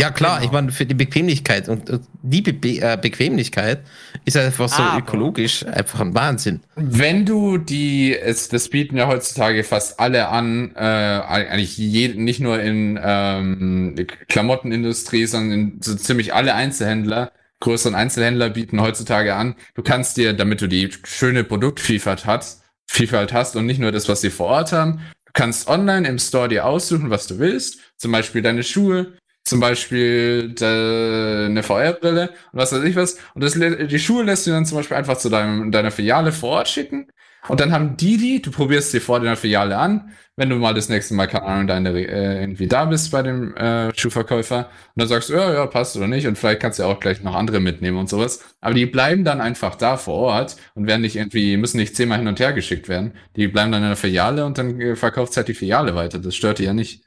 Ja, 0.00 0.10
klar, 0.10 0.38
Genau. 0.38 0.46
ich 0.46 0.52
meine, 0.52 0.72
für 0.72 0.86
die 0.86 0.94
Bequemlichkeit 0.94 1.68
und 1.68 2.00
die 2.22 2.40
Be 2.42 2.52
Be 2.52 2.80
äh, 2.80 2.98
Bequemlichkeit 3.00 3.84
ist 4.24 4.36
einfach 4.36 4.68
so 4.68 4.82
Aber- 4.82 4.98
ökologisch 4.98 5.64
einfach 5.64 6.00
ein 6.00 6.14
Wahnsinn. 6.14 6.62
Wenn 6.74 7.24
du 7.24 7.58
die, 7.58 8.18
es, 8.18 8.48
das 8.48 8.68
bieten 8.68 8.96
ja 8.96 9.06
heutzutage 9.06 9.62
fast 9.62 10.00
alle 10.00 10.28
an, 10.28 10.72
äh, 10.74 10.80
eigentlich 10.80 11.78
je, 11.78 12.08
nicht 12.08 12.40
nur 12.40 12.60
in 12.60 12.98
ähm, 13.00 13.94
Klamottenindustrie, 14.28 15.26
sondern 15.26 15.52
in 15.58 15.80
so 15.80 15.94
ziemlich 15.94 16.34
alle 16.34 16.54
Einzelhändler, 16.54 17.30
größeren 17.60 17.94
Einzelhändler 17.94 18.50
bieten 18.50 18.80
heutzutage 18.80 19.34
an, 19.36 19.54
du 19.74 19.82
kannst 19.82 20.16
dir, 20.16 20.32
damit 20.32 20.60
du 20.60 20.66
die 20.66 20.90
schöne 21.04 21.44
Produktvielfalt 21.44 22.26
hast, 22.26 22.62
Vielfalt 22.86 23.32
hast 23.32 23.54
und 23.56 23.64
nicht 23.66 23.78
nur 23.80 23.92
das, 23.92 24.08
was 24.08 24.20
sie 24.20 24.30
vor 24.30 24.48
Ort 24.48 24.72
haben, 24.72 25.00
du 25.24 25.30
kannst 25.32 25.68
online 25.68 26.06
im 26.08 26.18
Store 26.18 26.48
dir 26.48 26.66
aussuchen, 26.66 27.10
was 27.10 27.26
du 27.28 27.38
willst, 27.38 27.78
zum 27.96 28.10
Beispiel 28.12 28.42
deine 28.42 28.62
Schuhe, 28.64 29.14
zum 29.44 29.60
Beispiel 29.60 30.54
de, 30.54 31.46
eine 31.46 31.62
VR-Brille 31.62 32.30
und 32.52 32.58
was 32.58 32.72
weiß 32.72 32.82
ich 32.84 32.96
was. 32.96 33.18
Und 33.34 33.44
das, 33.44 33.54
die 33.54 33.98
Schuhe 33.98 34.24
lässt 34.24 34.46
du 34.46 34.50
dann 34.50 34.66
zum 34.66 34.78
Beispiel 34.78 34.96
einfach 34.96 35.18
zu 35.18 35.28
deinem, 35.28 35.70
deiner 35.70 35.90
Filiale 35.90 36.32
vor 36.32 36.50
Ort 36.50 36.68
schicken. 36.68 37.08
Und 37.48 37.60
dann 37.60 37.72
haben 37.72 37.96
die 37.98 38.16
die, 38.16 38.40
du 38.40 38.50
probierst 38.50 38.90
sie 38.90 39.00
vor 39.00 39.20
der 39.20 39.36
Filiale 39.36 39.76
an, 39.76 40.14
wenn 40.36 40.48
du 40.48 40.56
mal 40.56 40.72
das 40.72 40.88
nächste 40.88 41.12
Mal, 41.14 41.26
keine 41.26 41.44
Ahnung, 41.44 41.66
deine, 41.66 41.90
äh, 41.90 42.40
irgendwie 42.40 42.66
da 42.66 42.86
bist 42.86 43.10
bei 43.12 43.22
dem 43.22 43.54
äh, 43.56 43.92
Schuhverkäufer 43.94 44.60
und 44.60 44.66
dann 44.96 45.08
sagst 45.08 45.28
du, 45.28 45.34
ja, 45.34 45.52
ja, 45.52 45.66
passt 45.66 45.94
oder 45.96 46.08
nicht 46.08 46.26
und 46.26 46.38
vielleicht 46.38 46.60
kannst 46.60 46.78
du 46.78 46.84
ja 46.84 46.88
auch 46.88 47.00
gleich 47.00 47.22
noch 47.22 47.34
andere 47.34 47.60
mitnehmen 47.60 47.98
und 47.98 48.08
sowas. 48.08 48.40
Aber 48.62 48.74
die 48.74 48.86
bleiben 48.86 49.24
dann 49.24 49.42
einfach 49.42 49.74
da 49.74 49.98
vor 49.98 50.14
Ort 50.14 50.56
und 50.74 50.86
werden 50.86 51.02
nicht 51.02 51.16
irgendwie, 51.16 51.56
müssen 51.58 51.76
nicht 51.76 51.94
zehnmal 51.94 52.18
hin 52.18 52.28
und 52.28 52.40
her 52.40 52.54
geschickt 52.54 52.88
werden. 52.88 53.12
Die 53.36 53.46
bleiben 53.48 53.72
dann 53.72 53.82
in 53.82 53.90
der 53.90 53.96
Filiale 53.96 54.46
und 54.46 54.56
dann 54.56 54.80
äh, 54.80 54.96
verkauft 54.96 55.36
halt 55.36 55.48
die 55.48 55.54
Filiale 55.54 55.94
weiter. 55.94 56.18
Das 56.18 56.34
stört 56.34 56.58
die 56.58 56.64
ja 56.64 56.72
nicht. 56.72 57.04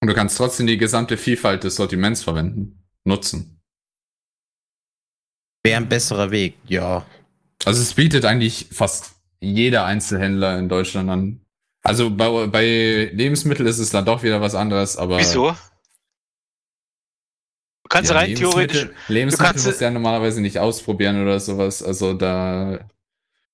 Und 0.00 0.08
du 0.08 0.14
kannst 0.14 0.36
trotzdem 0.38 0.66
die 0.66 0.78
gesamte 0.78 1.16
Vielfalt 1.16 1.62
des 1.64 1.76
Sortiments 1.76 2.22
verwenden, 2.22 2.82
nutzen. 3.04 3.60
Wäre 5.62 5.76
ein 5.76 5.88
besserer 5.88 6.30
Weg, 6.30 6.56
ja. 6.66 7.04
Also 7.66 7.82
es 7.82 7.92
bietet 7.94 8.24
eigentlich 8.24 8.68
fast 8.72 9.12
jeder 9.40 9.84
Einzelhändler 9.84 10.58
in 10.58 10.68
Deutschland 10.70 11.10
an. 11.10 11.44
Also 11.82 12.10
bei, 12.10 12.46
bei 12.46 13.10
Lebensmitteln 13.12 13.68
ist 13.68 13.78
es 13.78 13.90
dann 13.90 14.04
doch 14.06 14.22
wieder 14.22 14.40
was 14.40 14.54
anderes, 14.54 14.96
aber. 14.96 15.18
Wieso? 15.18 15.50
Du 17.82 17.88
kannst 17.90 18.10
Ja, 18.10 18.16
rein 18.16 18.34
theoretisch. 18.34 18.76
Lebensmittel, 18.82 19.14
Lebensmittel 19.14 19.46
kannst- 19.52 19.66
musst 19.66 19.80
du 19.80 19.84
ja 19.84 19.90
normalerweise 19.90 20.40
nicht 20.40 20.58
ausprobieren 20.58 21.20
oder 21.22 21.40
sowas. 21.40 21.82
Also 21.82 22.14
da. 22.14 22.88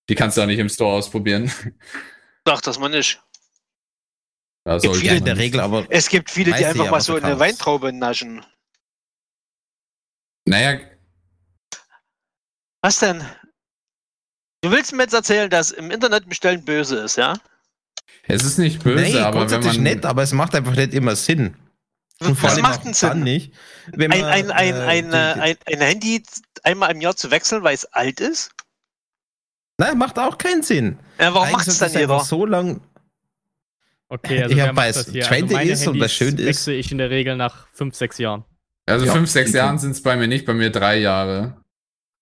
Die 0.08 0.14
kannst 0.14 0.36
du 0.36 0.42
auch 0.42 0.46
nicht 0.46 0.60
im 0.60 0.68
Store 0.68 0.94
ausprobieren. 0.96 1.50
Sag 2.44 2.62
das 2.62 2.78
mal 2.78 2.88
nicht. 2.88 3.20
Da 4.66 4.72
Gibt 4.78 4.82
sollte 4.82 4.98
viele 4.98 5.12
Ja, 5.12 5.18
in 5.18 5.24
der. 5.24 5.36
Regel, 5.38 5.60
aber 5.60 5.86
Es 5.90 6.08
gibt 6.08 6.28
viele, 6.28 6.52
die 6.52 6.64
einfach 6.64 6.86
ja, 6.86 6.90
mal 6.90 7.00
so 7.00 7.14
eine. 7.14 7.38
Weintraube 7.38 7.92
naschen. 7.92 8.44
Naja, 10.44 10.80
Was 12.82 12.98
denn? 12.98 13.24
Du 14.62 14.72
willst 14.72 14.92
mir 14.92 15.04
jetzt 15.04 15.12
erzählen, 15.12 15.48
dass 15.48 15.70
im 15.70 15.92
Internet 15.92 16.28
bestellen 16.28 16.64
böse 16.64 16.96
ist, 16.96 17.16
ja? 17.16 17.34
es 18.26 18.42
ist 18.42 18.58
nicht 18.58 18.82
böse, 18.82 19.04
nee, 19.04 19.18
aber 19.20 19.40
wenn 19.40 19.46
grundsätzlich 19.48 19.74
man. 19.74 19.82
nett, 19.84 20.04
aber 20.04 20.22
es 20.24 20.32
macht 20.32 20.54
einfach 20.56 20.74
nicht 20.74 20.94
immer 20.94 21.14
Sinn. 21.14 21.56
Und 22.20 22.42
Was 22.42 22.60
macht 22.60 22.84
denn 22.84 22.94
Sinn? 22.94 23.22
nicht, 23.22 23.52
wenn 23.92 24.10
Ein, 24.10 24.20
man, 24.22 24.30
ein, 24.30 24.50
ein, 24.50 24.74
äh, 24.74 24.80
ein, 24.80 25.12
äh, 25.12 25.16
ein, 25.16 25.56
ein 25.66 25.80
Handy 25.80 26.22
einmal 26.64 26.90
im 26.90 27.00
Jahr 27.00 27.14
zu 27.14 27.30
wechseln, 27.30 27.62
weil 27.62 27.74
es 27.74 27.84
alt 27.92 28.18
ist? 28.20 28.50
Nein, 29.78 29.96
macht 29.98 30.18
auch 30.18 30.38
keinen 30.38 30.64
Sinn. 30.64 30.98
Ja, 31.20 31.32
warum 31.34 31.52
macht 31.52 31.68
es 31.68 31.78
dann 31.78 31.92
jeder? 31.92 32.18
so 32.20 32.46
lang. 32.46 32.80
Okay, 34.08 34.42
also 34.42 34.56
Ja, 34.56 34.64
wer 34.66 34.72
macht 34.72 34.84
weil 34.84 34.90
es 34.90 34.96
das 35.04 35.12
hier? 35.12 35.22
trendy 35.24 35.54
meine 35.54 35.70
ist 35.70 35.86
und 35.86 35.98
das 35.98 36.12
Handys 36.12 36.12
schön 36.12 36.38
ist. 36.38 36.46
wechsle 36.46 36.74
ich 36.74 36.92
in 36.92 36.98
der 36.98 37.10
Regel 37.10 37.36
nach 37.36 37.66
fünf, 37.72 37.94
sechs 37.94 38.18
Jahren. 38.18 38.44
Also 38.86 39.06
Ja, 39.06 39.12
fünf, 39.12 39.28
sechs 39.30 39.50
okay. 39.50 39.58
Jahren 39.58 39.78
sind 39.78 39.90
es 39.92 40.02
bei 40.02 40.16
mir 40.16 40.28
nicht, 40.28 40.46
bei 40.46 40.54
mir 40.54 40.70
drei 40.70 40.98
Jahre. 40.98 41.60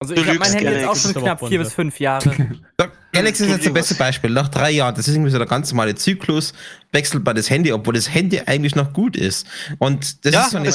Also 0.00 0.14
ich 0.14 0.26
habe 0.26 0.38
mein 0.38 0.52
Handy 0.52 0.72
jetzt 0.72 0.86
auch 0.86 0.96
schon 0.96 1.14
knapp 1.14 1.38
vier 1.40 1.58
bis 1.58 1.68
Bunte. 1.68 1.74
fünf 1.74 2.00
Jahre. 2.00 2.30
Ja, 2.80 2.90
Galaxy 3.12 3.44
ist 3.44 3.50
jetzt 3.50 3.66
das 3.66 3.72
beste 3.72 3.94
Beispiel. 3.94 4.30
Nach 4.30 4.48
drei 4.48 4.72
Jahren, 4.72 4.96
das 4.96 5.06
ist 5.06 5.14
irgendwie 5.14 5.30
so 5.30 5.38
der 5.38 5.46
ganz 5.46 5.70
normale 5.70 5.94
Zyklus, 5.94 6.52
wechselt 6.90 7.24
man 7.24 7.36
das 7.36 7.48
Handy, 7.48 7.72
obwohl 7.72 7.94
das 7.94 8.12
Handy 8.12 8.40
eigentlich 8.40 8.74
noch 8.74 8.92
gut 8.92 9.16
ist. 9.16 9.46
Und 9.78 10.24
das 10.24 10.34
Ja, 10.34 10.42
ist 10.42 10.50
so 10.50 10.56
eine 10.56 10.68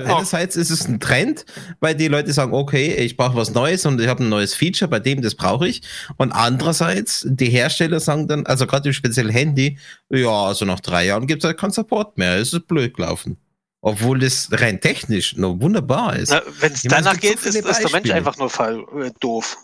noch. 0.00 0.16
Einerseits 0.16 0.56
ist 0.56 0.70
es 0.70 0.88
ein 0.88 0.98
Trend, 0.98 1.46
weil 1.78 1.94
die 1.94 2.08
Leute 2.08 2.32
sagen, 2.32 2.52
okay, 2.52 2.94
ich 2.94 3.16
brauche 3.16 3.36
was 3.36 3.54
Neues 3.54 3.86
und 3.86 4.00
ich 4.00 4.08
habe 4.08 4.24
ein 4.24 4.28
neues 4.28 4.54
Feature, 4.54 4.90
bei 4.90 4.98
dem 4.98 5.22
das 5.22 5.36
brauche 5.36 5.68
ich. 5.68 5.82
Und 6.16 6.32
andererseits, 6.32 7.24
die 7.28 7.48
Hersteller 7.50 8.00
sagen 8.00 8.26
dann, 8.26 8.44
also 8.44 8.66
gerade 8.66 8.88
im 8.88 8.92
speziellen 8.92 9.30
Handy, 9.30 9.78
ja, 10.10 10.46
also 10.46 10.64
nach 10.64 10.80
drei 10.80 11.06
Jahren 11.06 11.28
gibt 11.28 11.44
es 11.44 11.46
halt 11.46 11.58
keinen 11.58 11.70
Support 11.70 12.18
mehr. 12.18 12.38
Es 12.38 12.52
ist 12.52 12.66
blöd 12.66 12.94
gelaufen. 12.94 13.36
Obwohl 13.86 14.18
das 14.18 14.48
rein 14.50 14.80
technisch 14.80 15.36
noch 15.36 15.60
wunderbar 15.60 16.16
ist. 16.16 16.32
Wenn 16.32 16.72
es 16.72 16.84
es 16.84 16.90
danach 16.90 17.20
gibt 17.20 17.38
so 17.38 17.50
geht, 17.50 17.64
ist, 17.66 17.68
ist 17.68 17.82
der 17.82 17.90
Mensch 17.90 18.10
einfach 18.10 18.38
nur 18.38 18.48
fall, 18.48 18.82
äh, 18.98 19.10
doof. 19.20 19.58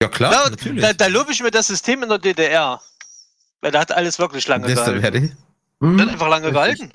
Ja 0.00 0.08
klar, 0.08 0.32
Ja, 0.32 0.48
natürlich. 0.50 0.80
da, 0.80 0.92
da 0.92 1.06
lobe 1.08 1.32
ich 1.32 1.42
mir 1.42 1.50
das 1.50 1.66
System 1.66 2.04
in 2.04 2.08
der 2.08 2.18
DDR. 2.18 2.80
Weil 3.62 3.72
da 3.72 3.80
hat 3.80 3.90
alles 3.90 4.20
wirklich 4.20 4.46
lange 4.46 4.72
das 4.72 4.84
gehalten. 4.84 5.36
Hm? 5.80 5.98
Das 5.98 6.06
hat 6.06 6.12
einfach 6.12 6.28
lange 6.28 6.46
Richtig. 6.46 6.54
gehalten. 6.54 6.92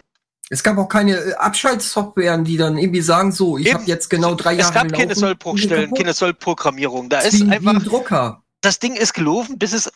Es 0.49 0.63
gab 0.63 0.77
auch 0.77 0.87
keine 0.87 1.17
äh, 1.17 1.33
Abschaltsoftware, 1.33 2.37
die 2.37 2.55
dann 2.55 2.77
irgendwie 2.77 3.01
sagen, 3.01 3.33
so, 3.33 3.57
ich 3.57 3.73
habe 3.73 3.83
jetzt 3.83 4.09
genau 4.09 4.35
drei 4.35 4.53
Jahre 4.53 4.69
Es 4.69 4.73
gab 4.73 4.93
keine 4.93 5.15
Sollbruchstellen, 5.15 5.93
keine 5.93 6.13
Sollprogrammierung. 6.13 7.09
Da 7.09 7.17
Das 7.17 7.33
ist 7.33 7.41
wie 7.41 7.43
ein 7.43 7.67
einfach, 7.67 7.83
Drucker. 7.83 8.41
das 8.61 8.79
Ding 8.79 8.95
ist 8.95 9.13
gelaufen, 9.13 9.59
bis 9.59 9.73
es 9.73 9.91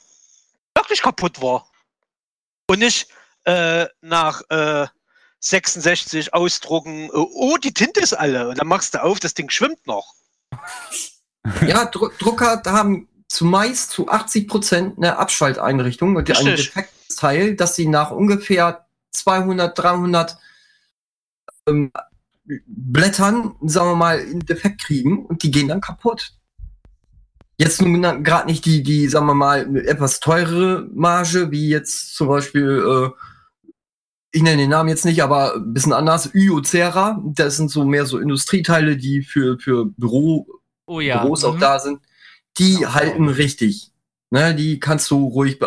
wirklich 0.76 1.02
kaputt 1.02 1.42
war. 1.42 1.66
Und 2.70 2.80
nicht 2.80 3.08
äh, 3.46 3.86
nach 4.02 4.42
äh, 4.50 4.88
66 5.42 6.34
ausdrucken, 6.34 7.08
äh, 7.08 7.12
oh, 7.14 7.58
die 7.58 7.74
Tinte 7.74 8.00
ist 8.00 8.14
alle. 8.14 8.48
Und 8.50 8.60
dann 8.60 8.68
machst 8.68 8.94
du 8.94 9.04
auf, 9.04 9.20
das 9.20 9.34
Ding 9.34 9.50
schwimmt 9.50 9.86
noch. 9.86 10.14
Ja, 11.66 11.86
Dru 11.86 12.12
Drucker 12.20 12.62
haben 12.68 13.10
zumeist 13.28 13.90
zu 13.90 14.08
80 14.08 14.48
Prozent 14.48 14.98
eine 14.98 15.18
Abschalteinrichtung 15.18 16.16
und 16.16 16.30
ein 16.30 16.36
Richtig. 16.48 16.68
Defektteil, 16.68 17.56
dass 17.56 17.76
sie 17.76 17.88
nach 17.88 18.12
ungefähr 18.12 18.86
200, 19.10 19.76
300 19.76 20.38
ähm, 21.68 21.92
Blättern, 22.68 23.56
sagen 23.62 23.90
wir 23.90 23.96
mal, 23.96 24.20
einen 24.20 24.46
Defekt 24.46 24.84
kriegen 24.84 25.26
und 25.26 25.42
die 25.42 25.50
gehen 25.50 25.68
dann 25.68 25.82
kaputt. 25.82 26.34
Jetzt 27.58 27.82
nun 27.82 28.24
gerade 28.24 28.48
nicht 28.48 28.66
die, 28.66 28.84
die, 28.84 29.08
sagen 29.08 29.26
wir 29.26 29.34
mal, 29.34 29.78
etwas 29.78 30.20
teurere 30.20 30.88
Marge, 30.94 31.52
wie 31.52 31.70
jetzt 31.70 32.16
zum 32.16 32.28
Beispiel, 32.28 32.84
äh, 32.86 33.10
ich 34.32 34.42
nenne 34.42 34.58
den 34.58 34.70
Namen 34.70 34.90
jetzt 34.90 35.06
nicht, 35.06 35.24
aber 35.24 35.56
ein 35.56 35.74
bisschen 35.74 35.94
anders, 35.94 36.30
Yocera. 36.34 37.22
Das 37.24 37.58
sind 37.58 37.70
so 37.70 37.84
mehr 37.86 38.06
so 38.06 38.18
Industrieteile, 38.18 38.98
die 38.98 39.22
für, 39.22 39.60
für 39.60 39.86
Büro, 39.86 40.48
Oh 40.92 41.00
ja. 41.00 41.22
Büros 41.22 41.46
auch 41.46 41.56
mhm. 41.56 41.60
da 41.60 41.80
sind, 41.80 42.02
die 42.58 42.86
halten 42.86 43.30
richtig. 43.30 43.92
Ne, 44.30 44.56
die 44.56 44.80
kannst 44.80 45.12
du 45.12 45.28
ruhig 45.28 45.60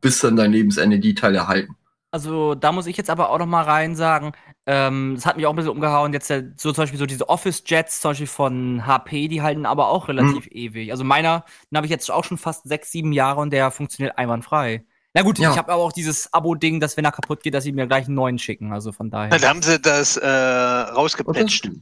bis 0.00 0.24
an 0.24 0.36
dein 0.36 0.52
Lebensende 0.52 0.98
die 0.98 1.14
Teile 1.14 1.48
halten. 1.48 1.76
Also 2.10 2.54
da 2.54 2.72
muss 2.72 2.86
ich 2.86 2.98
jetzt 2.98 3.08
aber 3.08 3.30
auch 3.30 3.38
noch 3.38 3.46
mal 3.46 3.62
rein 3.62 3.96
sagen, 3.96 4.32
ähm, 4.66 5.14
das 5.14 5.24
hat 5.24 5.38
mich 5.38 5.46
auch 5.46 5.50
ein 5.50 5.56
bisschen 5.56 5.70
umgehauen. 5.70 6.12
Jetzt 6.12 6.30
äh, 6.30 6.50
so 6.56 6.72
zum 6.72 6.82
Beispiel 6.82 6.98
so 6.98 7.06
diese 7.06 7.30
Office-Jets, 7.30 8.00
zum 8.00 8.10
Beispiel 8.10 8.26
von 8.26 8.86
HP, 8.86 9.28
die 9.28 9.40
halten 9.40 9.64
aber 9.64 9.88
auch 9.88 10.08
relativ 10.08 10.46
ewig. 10.50 10.90
Also 10.90 11.04
meiner, 11.04 11.46
den 11.70 11.76
habe 11.76 11.86
ich 11.86 11.90
jetzt 11.90 12.10
auch 12.10 12.24
schon 12.24 12.36
fast 12.36 12.64
sechs, 12.64 12.92
sieben 12.92 13.12
Jahre 13.12 13.40
und 13.40 13.50
der 13.50 13.70
funktioniert 13.70 14.18
einwandfrei. 14.18 14.84
Na 15.14 15.22
gut, 15.22 15.38
Ja. 15.38 15.50
ich 15.52 15.58
habe 15.58 15.72
aber 15.72 15.82
auch 15.82 15.92
dieses 15.92 16.32
Abo-Ding, 16.32 16.80
dass 16.80 16.96
wenn 16.96 17.04
er 17.04 17.12
kaputt 17.12 17.42
geht, 17.42 17.52
dass 17.54 17.64
sie 17.64 17.72
mir 17.72 17.86
gleich 17.86 18.06
einen 18.06 18.14
neuen 18.14 18.38
schicken. 18.38 18.72
Also 18.72 18.92
von 18.92 19.10
daher. 19.10 19.28
Dann 19.30 19.48
haben 19.48 19.62
sie 19.62 19.78
das 19.78 20.16
äh, 20.16 20.26
rausgepatcht. 20.28 21.70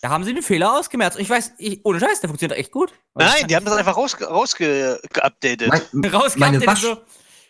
Da 0.00 0.10
haben 0.10 0.22
sie 0.22 0.32
den 0.32 0.44
Fehler 0.44 0.78
ausgemerzt. 0.78 1.16
Und 1.16 1.24
ich 1.24 1.28
weiß, 1.28 1.54
ich, 1.58 1.80
ohne 1.84 1.98
Scheiß, 1.98 2.20
der 2.20 2.28
funktioniert 2.28 2.56
echt 2.56 2.70
gut. 2.70 2.92
Nein, 3.16 3.48
die 3.48 3.56
haben 3.56 3.64
das 3.64 3.74
einfach 3.74 3.96
rausge 3.96 4.26
rausge. 4.26 5.00
Mein, 5.12 5.40
der 6.60 6.68
Wasch- 6.68 6.82
so, 6.82 6.98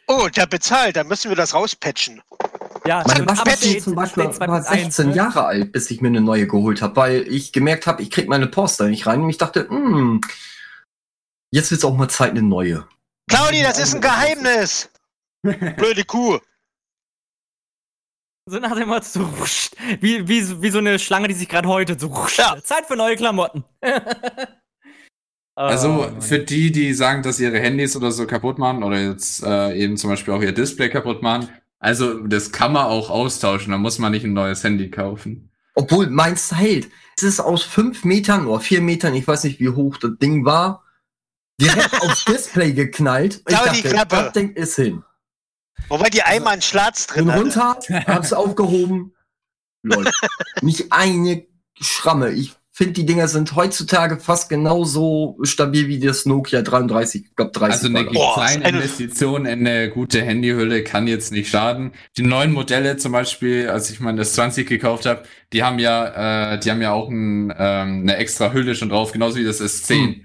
Oh, 0.07 0.29
der 0.35 0.47
bezahlt, 0.47 0.97
dann 0.97 1.09
müssen 1.09 1.29
wir 1.31 1.37
das 1.37 1.53
rauspatchen. 1.53 2.23
ja, 2.87 3.05
meine 3.07 3.27
Waschmaschine 3.27 3.79
zum 3.81 3.95
Beispiel 3.95 4.25
war 4.25 4.61
2.1, 4.63 4.63
16 4.85 5.09
ne? 5.11 5.15
Jahre 5.15 5.45
alt, 5.45 5.73
bis 5.73 5.91
ich 5.91 6.01
mir 6.01 6.09
eine 6.09 6.23
neue 6.23 6.47
geholt 6.47 6.81
habe, 6.81 6.97
weil 6.97 7.29
ich 7.29 7.53
gemerkt 7.53 7.87
habe, 7.87 8.01
ich 8.01 8.11
krieg 8.11 8.27
meine 8.31 8.47
Post 8.47 8.81
da 8.81 8.85
nicht 8.87 9.05
rein 9.07 9.21
und 9.21 9.29
ich 9.29 9.37
dachte, 9.37 9.69
hm, 9.69 10.23
jetzt 11.51 11.71
wird's 11.71 11.85
auch 11.85 11.95
mal 11.95 12.09
Zeit, 12.09 12.31
eine 12.31 12.43
neue. 12.43 12.87
Claudi, 13.29 13.63
das 13.63 13.79
ist 13.79 13.95
ein 13.95 14.01
Geheimnis. 14.01 14.91
Blöde 15.43 16.05
Kuh. 16.05 16.39
So 18.47 18.59
nach 18.59 18.75
dem 18.75 18.89
Motto, 18.89 19.05
so, 19.05 19.23
rusch, 19.25 19.71
wie, 20.01 20.27
wie, 20.27 20.63
wie 20.63 20.71
so 20.71 20.79
eine 20.79 20.99
Schlange, 20.99 21.29
die 21.29 21.35
sich 21.35 21.49
gerade 21.49 21.69
heute 21.69 21.99
so 21.99 22.07
rusch, 22.07 22.39
Ja. 22.39 22.57
Zeit 22.63 22.87
für 22.87 22.97
neue 22.97 23.17
Klamotten. 23.17 23.65
Also 25.55 26.07
Oh, 26.17 26.21
für 26.21 26.39
die, 26.39 26.71
die 26.71 26.95
sagen, 26.95 27.25
dass 27.25 27.39
sie 27.39 27.43
ihre 27.43 27.59
Handys 27.59 27.97
oder 27.97 28.13
so 28.13 28.29
kaputt 28.29 28.61
machen 28.61 28.85
oder 28.85 29.01
jetzt 29.01 29.43
äh, 29.43 29.75
eben 29.77 29.97
zum 29.97 30.09
Beispiel 30.09 30.33
auch 30.33 30.41
ihr 30.41 30.53
Display 30.53 30.89
kaputt 30.89 31.21
machen, 31.21 31.49
also 31.81 32.21
das 32.21 32.53
kann 32.53 32.73
man 32.73 32.85
auch 32.87 33.11
austauschen, 33.11 33.73
da 33.73 33.77
muss 33.77 33.99
man 33.99 34.13
nicht 34.13 34.25
ein 34.25 34.35
neues 34.35 34.63
Handy 34.63 34.89
kaufen. 34.89 35.51
Obwohl 35.75 36.11
meins 36.11 36.55
hält. 36.55 36.89
Es 37.17 37.25
ist 37.25 37.41
aus 37.41 37.65
fünf 37.65 38.05
Metern 38.05 38.47
oder 38.47 38.61
vier 38.61 38.81
Metern, 38.81 39.17
ich 39.17 39.27
weiß 39.27 39.43
nicht, 39.43 39.59
wie 39.59 39.71
hoch 39.71 39.97
das 39.97 40.13
Ding 40.23 40.45
war, 40.45 40.85
direkt 41.61 42.01
aufs 42.03 42.25
Display 42.25 42.73
geknallt. 42.73 43.43
Ich 43.49 43.55
dachte, 43.57 43.83
Klappe. 43.89 44.17
das 44.17 44.33
Ding 44.33 44.53
ist 44.55 44.77
hin. 44.77 45.03
Wobei 45.89 46.11
die 46.11 46.23
einmal 46.23 46.55
einen 46.55 46.63
Schlatz 46.63 47.07
drin 47.07 47.31
hatte. 47.31 47.41
runter, 47.41 47.79
hab's 48.07 48.33
aufgehoben. 48.33 49.15
Läuft. 49.83 50.13
Nicht 50.63 50.93
eine 50.93 51.47
Schramme. 51.81 52.31
Ich 52.33 52.53
finde, 52.73 52.93
die 52.95 53.07
Dinger 53.07 53.27
sind 53.29 53.55
heutzutage 53.57 54.19
fast 54.21 54.49
genauso 54.49 55.37
stabil 55.43 55.89
wie 55.89 55.99
das 55.99 56.27
Nokia 56.27 56.63
33, 56.63 57.25
ich 57.27 57.35
glaube 57.37 57.53
30. 57.53 57.73
Also 57.73 57.87
eine 57.99 58.07
kleine 58.07 58.65
eine- 58.65 58.79
Investition 58.79 59.47
in 59.47 59.67
eine 59.67 59.91
gute 59.91 60.23
Handyhülle 60.23 60.85
kann 60.85 61.07
jetzt 61.09 61.33
nicht 61.33 61.49
schaden. 61.51 61.93
Die 62.17 62.23
neuen 62.23 62.53
Modelle 62.53 62.97
zum 62.97 63.13
Beispiel, 63.13 63.69
als 63.69 63.91
ich 63.91 63.99
mein 64.01 64.17
das 64.17 64.33
20 64.35 64.69
gekauft 64.69 65.07
habe, 65.07 65.23
die 65.53 65.63
haben 65.65 65.79
ja, 65.79 66.53
äh, 66.55 66.59
die 66.61 66.71
haben 66.71 66.83
ja 66.83 66.93
auch 66.93 67.09
ein, 67.09 67.53
ähm, 67.57 68.01
eine 68.03 68.17
extra 68.17 68.53
Hülle 68.53 68.75
schon 68.75 68.91
drauf, 68.91 69.11
genauso 69.13 69.37
wie 69.39 69.45
das 69.45 69.61
S10. 69.61 69.95
Hm. 69.95 70.25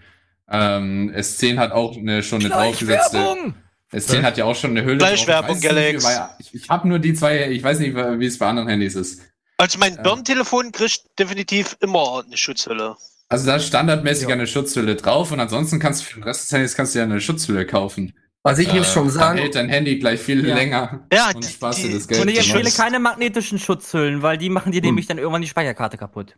Ähm, 0.53 1.11
S10 1.15 1.57
hat 1.57 1.71
auch 1.71 1.97
eine 1.97 2.21
schon 2.23 2.39
eine 2.41 2.49
draufgesetzte. 2.49 3.17
Schleichwerbung! 3.17 3.55
S10 3.91 4.23
hat 4.23 4.37
ja 4.37 4.45
auch 4.45 4.55
schon 4.55 4.71
eine 4.71 4.85
Hülle. 4.85 5.11
Nicht, 5.11 5.27
Galax. 5.27 6.05
Ich, 6.39 6.53
ich 6.53 6.69
habe 6.69 6.87
nur 6.87 6.99
die 6.99 7.13
zwei, 7.13 7.49
ich 7.51 7.61
weiß 7.63 7.79
nicht, 7.79 7.95
wie 7.95 8.25
es 8.25 8.37
bei 8.39 8.47
anderen 8.47 8.67
Handys 8.69 8.95
ist. 8.95 9.21
Also 9.57 9.77
mein 9.79 9.95
Ja. 9.95 10.01
Birnentelefon 10.01 10.71
kriegt 10.71 11.01
definitiv 11.19 11.77
immer 11.79 12.23
eine 12.25 12.37
Schutzhülle. 12.37 12.95
Also 13.29 13.45
da 13.45 13.55
ist 13.57 13.67
standardmäßig 13.67 14.27
Ja. 14.27 14.33
eine 14.35 14.47
Schutzhülle 14.47 14.95
drauf 14.95 15.31
und 15.31 15.39
ansonsten 15.39 15.79
kannst 15.79 16.01
du 16.01 16.05
für 16.05 16.13
den 16.19 16.23
Rest 16.23 16.43
des 16.43 16.51
Handys 16.51 16.75
kannst 16.75 16.93
du 16.95 16.99
ja 16.99 17.05
eine 17.05 17.21
Schutzhülle 17.21 17.65
kaufen. 17.65 18.13
Was 18.43 18.59
ich 18.59 18.67
Äh, 18.73 18.83
schon 18.83 19.05
Dann 19.05 19.09
sagen, 19.13 19.37
hält 19.39 19.55
dein 19.55 19.69
Handy 19.69 19.97
gleich 19.99 20.19
viel 20.19 20.45
Ja. 20.45 20.55
länger 20.55 21.07
Ja, 21.13 21.29
und 21.33 21.43
die- 21.43 21.47
sparst 21.47 21.79
dir 21.83 21.87
die- 21.89 21.93
das 21.93 22.07
Geld. 22.07 22.21
Und 22.21 22.27
ich 22.29 22.39
empfehle 22.39 22.69
keine 22.71 22.99
magnetischen 22.99 23.57
Schutzhüllen, 23.57 24.21
weil 24.21 24.37
die 24.37 24.49
machen 24.49 24.71
dir 24.71 24.81
Hm. 24.81 24.87
nämlich 24.87 25.07
dann 25.07 25.17
irgendwann 25.17 25.41
die 25.41 25.47
Speicherkarte 25.47 25.97
kaputt. 25.97 26.35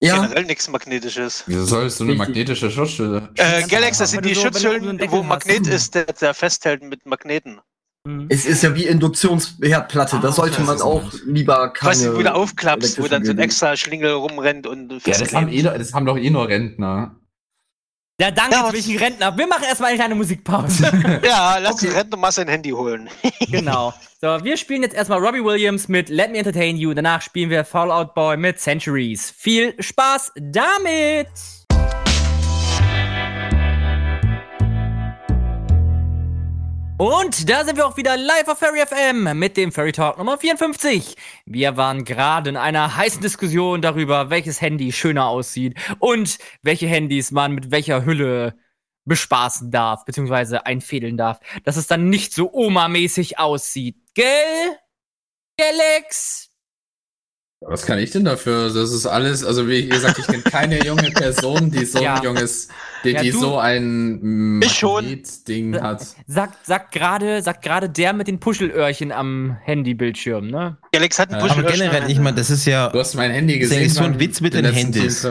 Ja, 0.00 0.14
Generell 0.22 0.44
nichts 0.44 0.68
Magnetisches. 0.68 1.44
Wieso 1.46 1.64
sollst 1.64 2.00
du 2.00 2.04
eine 2.04 2.14
magnetische 2.14 2.70
Schutzhülle? 2.70 3.28
Äh, 3.36 3.62
Galaxy, 3.68 4.00
das 4.02 4.10
sind 4.12 4.24
die 4.24 4.30
du 4.30 4.34
so- 4.40 4.48
du 4.50 4.58
Schutzhüllen, 4.58 4.98
so 4.98 5.10
wo 5.10 5.18
hast. 5.20 5.26
Magnet 5.28 5.66
ist, 5.66 5.94
der, 5.94 6.04
der 6.06 6.34
festhält 6.34 6.82
mit 6.82 7.04
Magneten. 7.06 7.60
Mhm. 8.06 8.26
es 8.30 8.46
ist 8.46 8.62
ja 8.62 8.74
wie 8.74 8.86
Induktionsherdplatte. 8.86 10.20
Da 10.22 10.28
Ah, 10.28 10.32
sollte 10.32 10.62
man 10.62 10.80
auch 10.80 11.02
nicht. 11.04 11.22
lieber 11.26 11.70
keine. 11.74 11.90
Was 11.90 12.02
du 12.02 12.18
wieder 12.18 12.34
aufklappst, 12.34 12.98
wo 12.98 13.08
dann 13.08 13.24
so 13.26 13.30
ein 13.32 13.38
extra 13.38 13.76
Schlingel 13.76 14.12
rumrennt 14.12 14.66
und 14.66 14.90
Ja, 15.06 15.18
das 15.18 15.34
haben, 15.34 15.48
eh, 15.48 15.62
das 15.62 15.92
haben 15.92 16.06
doch 16.06 16.16
eh 16.16 16.30
nur 16.30 16.48
Rentner. 16.48 17.14
Ja, 18.20 18.30
danke, 18.30 18.54
Ja, 18.54 18.70
ich 18.74 18.86
ein 18.86 18.98
Rentner. 18.98 19.34
Wir 19.38 19.46
machen 19.46 19.64
erstmal 19.64 19.88
eine 19.90 19.98
kleine 19.98 20.14
Musikpause. 20.14 20.90
Ja, 21.24 21.56
lass 21.56 21.72
Okay. 21.76 21.86
den 21.86 21.96
Rentner 21.96 22.16
mal 22.18 22.30
sein 22.30 22.48
Handy 22.48 22.68
holen. 22.68 23.08
genau. 23.50 23.94
So, 24.20 24.26
wir 24.44 24.58
spielen 24.58 24.82
jetzt 24.82 24.94
erstmal 24.94 25.20
Robbie 25.20 25.42
Williams 25.42 25.88
mit 25.88 26.10
Let 26.10 26.30
Me 26.30 26.36
Entertain 26.36 26.76
You. 26.76 26.92
Danach 26.92 27.22
spielen 27.22 27.48
wir 27.48 27.64
Fallout 27.64 28.14
Boy 28.14 28.36
mit 28.36 28.60
Centuries. 28.60 29.30
Viel 29.30 29.74
Spaß 29.82 30.32
damit! 30.36 31.28
Und 37.00 37.48
da 37.48 37.64
sind 37.64 37.78
wir 37.78 37.86
auch 37.86 37.96
wieder 37.96 38.18
live 38.18 38.46
auf 38.48 38.58
Fairy 38.58 38.84
FM 38.84 39.38
mit 39.38 39.56
dem 39.56 39.72
Fairy 39.72 39.90
Talk 39.90 40.18
Nummer 40.18 40.36
54. 40.36 41.16
Wir 41.46 41.78
waren 41.78 42.04
gerade 42.04 42.50
in 42.50 42.58
einer 42.58 42.94
heißen 42.94 43.22
Diskussion 43.22 43.80
darüber, 43.80 44.28
welches 44.28 44.60
Handy 44.60 44.92
schöner 44.92 45.24
aussieht 45.24 45.78
und 45.98 46.36
welche 46.60 46.88
Handys 46.88 47.30
man 47.30 47.52
mit 47.52 47.70
welcher 47.70 48.04
Hülle 48.04 48.54
bespaßen 49.06 49.70
darf, 49.70 50.04
beziehungsweise 50.04 50.66
einfädeln 50.66 51.16
darf, 51.16 51.40
dass 51.64 51.78
es 51.78 51.86
dann 51.86 52.10
nicht 52.10 52.34
so 52.34 52.52
Oma-mäßig 52.52 53.38
aussieht. 53.38 53.96
Gell? 54.12 54.76
Galax? 55.56 56.49
Was 57.62 57.84
kann 57.84 57.98
ich 57.98 58.10
denn 58.10 58.24
dafür? 58.24 58.72
Das 58.72 58.90
ist 58.90 59.04
alles, 59.04 59.44
also 59.44 59.68
wie 59.68 59.86
gesagt, 59.86 60.18
ich 60.18 60.26
kenne 60.26 60.42
keine 60.42 60.82
junge 60.82 61.10
Person, 61.10 61.70
die 61.70 61.84
so 61.84 61.98
Ja. 62.02 62.14
ein 62.14 62.22
junges, 62.22 62.68
die, 63.04 63.10
Ja, 63.10 63.20
die 63.22 63.32
du- 63.32 63.38
so 63.38 63.58
ein 63.58 64.62
schon. 64.66 65.22
Ding 65.46 65.78
hat. 65.78 66.02
Sagt, 66.26 66.64
sagt 66.66 66.90
gerade, 66.92 67.42
sagt 67.42 67.60
gerade 67.62 67.90
der 67.90 68.14
mit 68.14 68.28
den 68.28 68.40
Puschelöhrchen 68.40 69.12
am 69.12 69.58
Handybildschirm, 69.62 70.46
ne? 70.46 70.78
Galax 70.92 71.18
hat 71.18 71.30
einen 71.32 71.40
Ja, 71.40 71.46
Push 71.54 71.58
Aber 71.58 71.70
generell, 71.70 72.10
ich 72.10 72.18
meine, 72.18 72.36
das 72.38 72.48
ist 72.48 72.64
ja, 72.64 72.88
Du 72.88 72.98
hast 72.98 73.14
mein 73.14 73.30
Handy 73.30 73.58
Das 73.60 73.68
ist 73.70 73.74
gesehen. 73.76 73.90
so 73.90 74.04
ein 74.04 74.18
Witz 74.18 74.40
mit 74.40 74.54
den 74.54 74.64
letzten 74.64 74.78
Handys. 74.94 75.26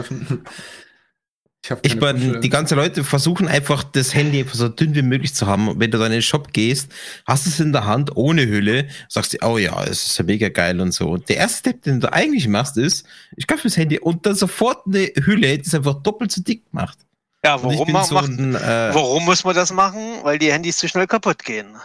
Ich 1.62 1.92
ich 1.92 2.00
meine, 2.00 2.40
die 2.40 2.48
ganzen 2.48 2.76
Leute 2.76 3.04
versuchen 3.04 3.46
einfach 3.46 3.84
das 3.84 4.14
Handy 4.14 4.44
so 4.50 4.68
dünn 4.68 4.94
wie 4.94 5.02
möglich 5.02 5.34
zu 5.34 5.46
haben. 5.46 5.68
Und 5.68 5.78
wenn 5.78 5.90
du 5.90 5.98
dann 5.98 6.06
in 6.06 6.12
den 6.12 6.22
Shop 6.22 6.52
gehst, 6.52 6.90
hast 7.26 7.44
du 7.44 7.50
es 7.50 7.60
in 7.60 7.72
der 7.72 7.84
Hand 7.84 8.16
ohne 8.16 8.46
Hülle, 8.46 8.88
sagst 9.08 9.34
du, 9.34 9.38
oh 9.46 9.58
ja, 9.58 9.82
es 9.84 10.06
ist 10.06 10.18
ja 10.18 10.24
mega 10.24 10.48
geil 10.48 10.80
und 10.80 10.92
so. 10.92 11.10
Und 11.10 11.28
der 11.28 11.36
erste 11.36 11.58
Step, 11.58 11.82
den 11.82 12.00
du 12.00 12.10
eigentlich 12.12 12.48
machst, 12.48 12.78
ist, 12.78 13.06
ich 13.36 13.46
kaufe 13.46 13.64
das 13.64 13.76
Handy 13.76 13.98
und 13.98 14.24
dann 14.24 14.34
sofort 14.34 14.86
eine 14.86 15.12
Hülle, 15.22 15.58
die 15.58 15.66
es 15.66 15.74
einfach 15.74 16.02
doppelt 16.02 16.32
so 16.32 16.42
dick 16.42 16.64
macht. 16.72 16.98
Ja, 17.44 17.62
warum, 17.62 18.04
so 18.04 18.14
macht, 18.14 18.28
ein, 18.28 18.54
äh, 18.54 18.90
warum 18.92 19.24
muss 19.24 19.44
man 19.44 19.54
das 19.54 19.72
machen? 19.72 20.00
Weil 20.22 20.38
die 20.38 20.52
Handys 20.52 20.78
zu 20.78 20.88
schnell 20.88 21.06
kaputt 21.06 21.44
gehen. 21.44 21.76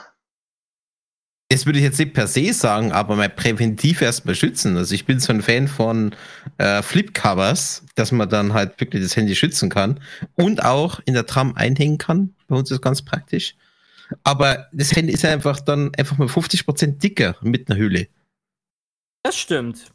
Das 1.50 1.68
würde 1.68 1.78
ich 1.78 1.86
jetzt 1.86 2.00
nicht 2.00 2.14
per 2.14 2.26
se 2.28 2.54
sagen, 2.54 2.92
aber 2.92 3.16
mal 3.16 3.30
präventiv 3.30 4.02
erstmal 4.02 4.34
schützen. 4.34 4.78
Also 4.78 4.96
ich 4.96 5.06
bin 5.06 5.20
so 5.20 5.32
ein 5.32 5.44
Fan 5.44 5.68
von 5.68 6.16
äh, 6.58 6.82
Flipcovers, 6.82 7.84
dass 7.94 8.12
man 8.12 8.28
dann 8.28 8.54
halt 8.54 8.80
wirklich 8.80 9.04
das 9.04 9.16
Handy 9.16 9.36
schützen 9.36 9.70
kann 9.70 10.00
und 10.34 10.64
auch 10.64 11.00
in 11.06 11.14
der 11.14 11.28
Tram 11.28 11.56
einhängen 11.56 12.00
kann. 12.00 12.34
Bei 12.48 12.56
uns 12.56 12.72
ist 12.72 12.82
ganz 12.82 13.04
praktisch. 13.04 13.56
Aber 14.24 14.68
das 14.72 14.96
Handy 14.96 15.14
ist 15.14 15.24
einfach 15.24 15.60
dann 15.60 15.94
einfach 15.96 16.18
mal 16.18 16.28
50% 16.28 16.98
dicker 16.98 17.36
mit 17.42 17.70
einer 17.70 17.80
Hülle. 17.80 18.08
Das 19.22 19.38
stimmt. 19.38 19.92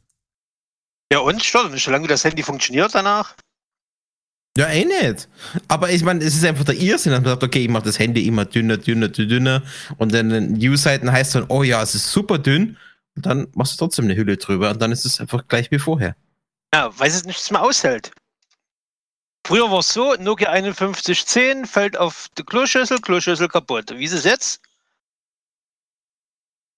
Ja, 1.13 1.19
und 1.19 1.43
stört 1.43 1.73
nicht, 1.73 1.85
solange 1.85 2.07
das 2.07 2.25
Handy 2.25 2.45
funktioniert 2.45 2.95
danach. 2.95 3.35
Ja, 4.59 4.69
eh 4.69 4.85
nicht. 4.85 5.29
Aber 5.69 5.91
ich 5.91 6.03
meine, 6.03 6.25
es 6.25 6.35
ist 6.35 6.45
einfach 6.45 6.65
der 6.65 6.75
Irrsinn, 6.75 7.13
dass 7.13 7.21
man 7.21 7.31
sagt, 7.31 7.45
okay, 7.45 7.63
ich 7.63 7.69
mache 7.69 7.85
das 7.85 7.99
Handy 7.99 8.27
immer 8.27 8.45
dünner, 8.45 8.77
dünner, 8.79 9.09
dünner. 9.09 9.63
Und 9.97 10.13
dann 10.13 10.31
in 10.31 10.53
News-Seiten 10.55 11.11
heißt 11.11 11.35
dann, 11.37 11.47
oh 11.49 11.63
ja, 11.63 11.83
es 11.83 11.95
ist 11.95 12.11
super 12.11 12.39
dünn. 12.39 12.77
Und 13.17 13.27
dann 13.27 13.49
machst 13.55 13.75
du 13.75 13.79
trotzdem 13.79 14.07
eine 14.07 14.17
Hülle 14.17 14.37
drüber 14.37 14.71
und 14.71 14.81
dann 14.83 14.93
ist 14.93 15.05
es 15.05 15.21
einfach 15.21 15.47
gleich 15.47 15.71
wie 15.71 15.79
vorher. 15.79 16.17
Ja, 16.75 16.91
weil 16.99 17.09
es 17.09 17.25
nichts 17.25 17.51
mehr 17.51 17.63
aushält. 17.63 18.13
Früher 19.47 19.71
war 19.71 19.81
es 19.81 19.89
so, 19.89 20.15
Nokia 20.15 20.53
5110 20.53 21.67
fällt 21.67 21.97
auf 21.97 22.29
die 22.39 22.45
Kloschüssel, 22.45 23.01
Kloschüssel 23.01 23.49
kaputt. 23.49 23.91
Wie 23.97 24.05
ist 24.05 24.13
es 24.13 24.25
jetzt? 24.25 24.61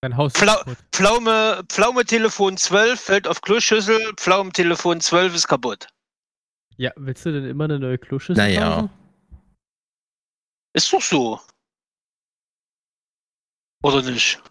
Dein 0.01 0.17
Haus 0.17 0.33
Flau 0.35 0.57
kaputt. 0.57 0.79
Pflaume, 0.93 1.63
Pflaume-Telefon 1.69 2.57
12 2.57 3.01
fällt 3.01 3.29
auf 3.29 3.41
Kloschüssel, 3.41 4.15
Pflaumentelefon 4.17 5.01
12 5.01 5.35
ist 5.35 5.49
kaputt. 5.49 5.89
Ja, 6.83 6.91
willst 6.97 7.25
du 7.25 7.31
denn 7.31 7.45
immer 7.49 7.63
eine 7.65 7.79
neue 7.79 7.97
Kloschüssel 7.97 8.43
Naja. 8.43 8.81
kaufen? 8.81 8.91
Ist 10.75 10.93
doch 10.93 11.01
so. 11.01 11.41
Oder 13.85 14.03
nicht? 14.03 14.43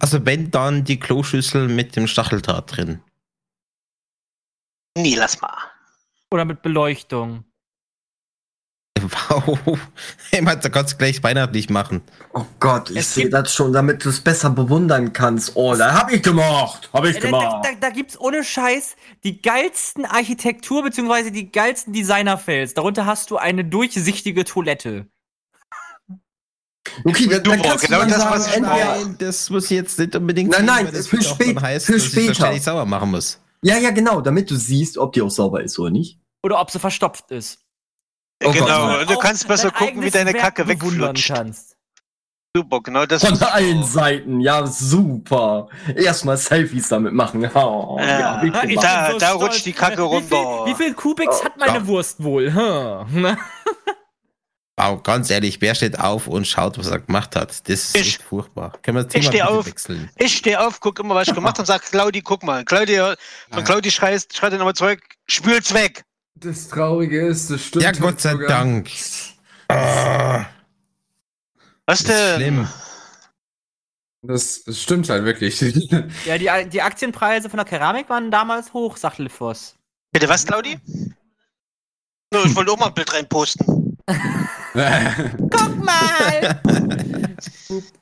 Also 0.00 0.26
wenn 0.26 0.50
dann 0.50 0.82
die 0.82 0.98
Kloschüssel 0.98 1.68
mit 1.68 1.94
dem 1.94 2.08
Stacheldraht 2.08 2.76
drin. 2.76 3.04
Nee, 4.98 5.14
lass 5.14 5.40
mal. 5.40 5.56
Oder 6.32 6.44
mit 6.44 6.62
Beleuchtung. 6.62 7.44
Wow. 9.28 9.58
Hey, 10.30 10.42
Mann, 10.42 10.58
da 10.60 10.68
kannst 10.68 10.94
du 10.94 10.96
gleich 10.98 11.22
weihnachtlich 11.22 11.68
machen. 11.70 12.02
Oh 12.32 12.44
Gott, 12.60 12.90
ich 12.90 13.06
sehe 13.06 13.28
das 13.28 13.52
schon, 13.52 13.72
damit 13.72 14.04
du 14.04 14.08
es 14.08 14.20
besser 14.20 14.50
bewundern 14.50 15.12
kannst. 15.12 15.52
Oh, 15.54 15.74
da 15.74 15.92
hab 15.94 16.10
ich 16.12 16.22
gemacht. 16.22 16.88
Hab 16.92 17.04
ich 17.04 17.14
Ja, 17.16 17.20
da, 17.20 17.30
da, 17.30 17.38
gemacht. 17.38 17.76
da, 17.80 17.90
gibt's 17.90 18.18
ohne 18.18 18.42
Scheiß 18.42 18.96
die 19.24 19.40
geilsten 19.42 20.04
Architektur- 20.06 20.82
bzw. 20.82 21.30
die 21.30 21.50
geilsten 21.52 21.92
Designer-Fails. 21.92 22.74
Darunter 22.74 23.06
hast 23.06 23.30
du 23.30 23.36
eine 23.36 23.64
durchsichtige 23.64 24.44
Toilette. 24.44 25.06
Okay, 27.04 27.26
dann, 27.26 27.42
dann 27.42 27.58
Du, 27.62 27.68
kannst 27.68 27.84
genau 27.86 27.98
du 28.02 28.08
dann 28.08 28.10
das, 28.10 28.18
sagen, 28.22 28.34
was 28.34 28.46
ich 28.48 28.54
entweder, 28.56 28.96
Nein, 28.96 29.16
das 29.18 29.50
muss 29.50 29.68
jetzt 29.70 29.98
nicht 29.98 30.16
unbedingt 30.16 30.50
Nein, 30.52 30.64
nein, 30.64 30.84
weil 30.86 30.92
das 30.92 31.08
für 31.08 31.22
spät- 31.22 31.60
heißen, 31.60 31.92
für 31.94 31.98
ich 31.98 32.04
später. 32.12 32.34
ständig 32.34 32.62
sauer 32.62 32.86
machen 32.86 33.10
muss. 33.10 33.40
Ja, 33.62 33.76
ja, 33.78 33.90
genau, 33.90 34.20
damit 34.20 34.50
du 34.50 34.56
siehst, 34.56 34.96
ob 34.96 35.12
die 35.12 35.22
auch 35.22 35.30
sauber 35.30 35.62
ist 35.62 35.78
oder 35.78 35.90
nicht. 35.90 36.20
Oder 36.44 36.60
ob 36.60 36.70
sie 36.70 36.78
verstopft 36.78 37.30
ist. 37.32 37.58
Oh 38.44 38.46
Gott. 38.52 38.54
genau, 38.54 39.00
Und 39.00 39.10
du 39.10 39.16
kannst 39.18 39.46
besser 39.48 39.70
gucken, 39.70 40.02
wie 40.02 40.10
deine 40.10 40.32
Werk 40.32 40.42
Kacke 40.56 40.68
wegflutscht. 40.68 41.28
kannst. 41.32 41.76
Super, 42.54 42.80
genau 42.82 43.04
das 43.06 43.22
Von 43.24 43.34
ich 43.34 43.42
allen 43.42 43.82
auch- 43.82 43.86
Seiten, 43.86 44.40
ja, 44.40 44.66
super. 44.66 45.68
Erstmal 45.94 46.36
Selfies 46.38 46.88
damit 46.88 47.12
machen. 47.12 47.44
Oh, 47.54 47.98
Ja, 48.00 48.36
hab 48.36 48.44
ich 48.44 48.54
ich. 48.72 48.80
Da- 48.80 49.08
bin 49.10 49.18
da 49.18 49.32
rutscht 49.32 49.66
die 49.66 49.72
Kacke 49.74 49.92
Wie 50.10 50.22
viel, 50.22 50.36
runter. 50.36 50.66
wie 50.66 50.74
viel 50.74 50.94
Kubix 50.94 51.40
Oh, 51.40 51.44
hat 51.44 51.56
meine 51.58 51.78
ja. 51.78 51.86
Wurst 51.86 52.22
wohl? 52.22 52.52
Hm. 52.54 53.36
Wow, 54.78 55.02
ganz 55.02 55.30
ehrlich, 55.30 55.62
wer 55.62 55.74
steht 55.74 55.98
auf 55.98 56.26
und 56.26 56.46
schaut, 56.46 56.76
was 56.76 56.88
er 56.88 56.98
gemacht 57.00 57.34
hat? 57.34 57.48
Das 57.66 57.66
ist 57.66 57.96
Ich- 57.96 58.02
echt 58.08 58.22
furchtbar. 58.22 58.72
Können 58.82 58.98
wir 58.98 59.04
das 59.04 59.14
Ich 59.14 59.20
Thema 59.22 59.32
steh 59.32 59.38
bitte 59.42 59.48
auf. 59.48 59.66
wechseln? 59.66 60.10
Ich 60.16 60.36
stehe 60.36 60.60
auf, 60.60 60.80
guck 60.80 60.98
immer, 60.98 61.14
was 61.14 61.28
ich 61.28 61.34
gemacht 61.34 61.54
habe 61.56 61.60
und 61.62 61.66
sag, 61.66 61.82
Claudi, 61.82 62.20
guck 62.20 62.42
mal. 62.42 62.62
Claudia, 62.62 63.12
Ja. 63.12 63.56
und 63.56 63.64
Claudi 63.64 63.90
schreit, 63.90 64.26
schreit 64.34 64.52
dann 64.52 64.58
nochmal 64.58 64.74
zurück, 64.74 65.00
spül's 65.26 65.72
weg. 65.72 66.04
Das 66.36 66.68
Traurige 66.68 67.26
ist, 67.26 67.50
das 67.50 67.62
stimmt. 67.64 67.82
Ja, 67.82 67.88
halt 67.90 68.00
Gott 68.00 68.20
sei 68.20 68.32
sogar. 68.32 68.48
Dank. 68.48 68.90
Ah, 69.68 70.44
Was 71.86 72.00
das 72.00 72.00
ist 72.00 72.08
denn? 72.08 72.36
schlimm. 72.36 72.68
Das, 74.22 74.64
das 74.64 74.82
stimmt 74.82 75.08
halt 75.08 75.24
wirklich. 75.24 75.60
Ja, 76.26 76.36
die, 76.38 76.68
die 76.70 76.82
Aktienpreise 76.82 77.48
von 77.48 77.56
der 77.58 77.66
Keramik 77.66 78.08
waren 78.08 78.30
damals 78.30 78.72
hoch, 78.72 78.96
sagt 78.96 79.18
Liffos. 79.18 79.76
Bitte 80.12 80.28
was, 80.28 80.44
Claudi? 80.44 80.78
No, 82.32 82.42
ich 82.44 82.54
wollte 82.56 82.72
auch 82.72 82.78
mal 82.78 82.86
ein 82.88 82.94
Bild 82.94 83.12
reinposten. 83.14 83.96
Guck 84.06 85.76
mal! 85.84 86.60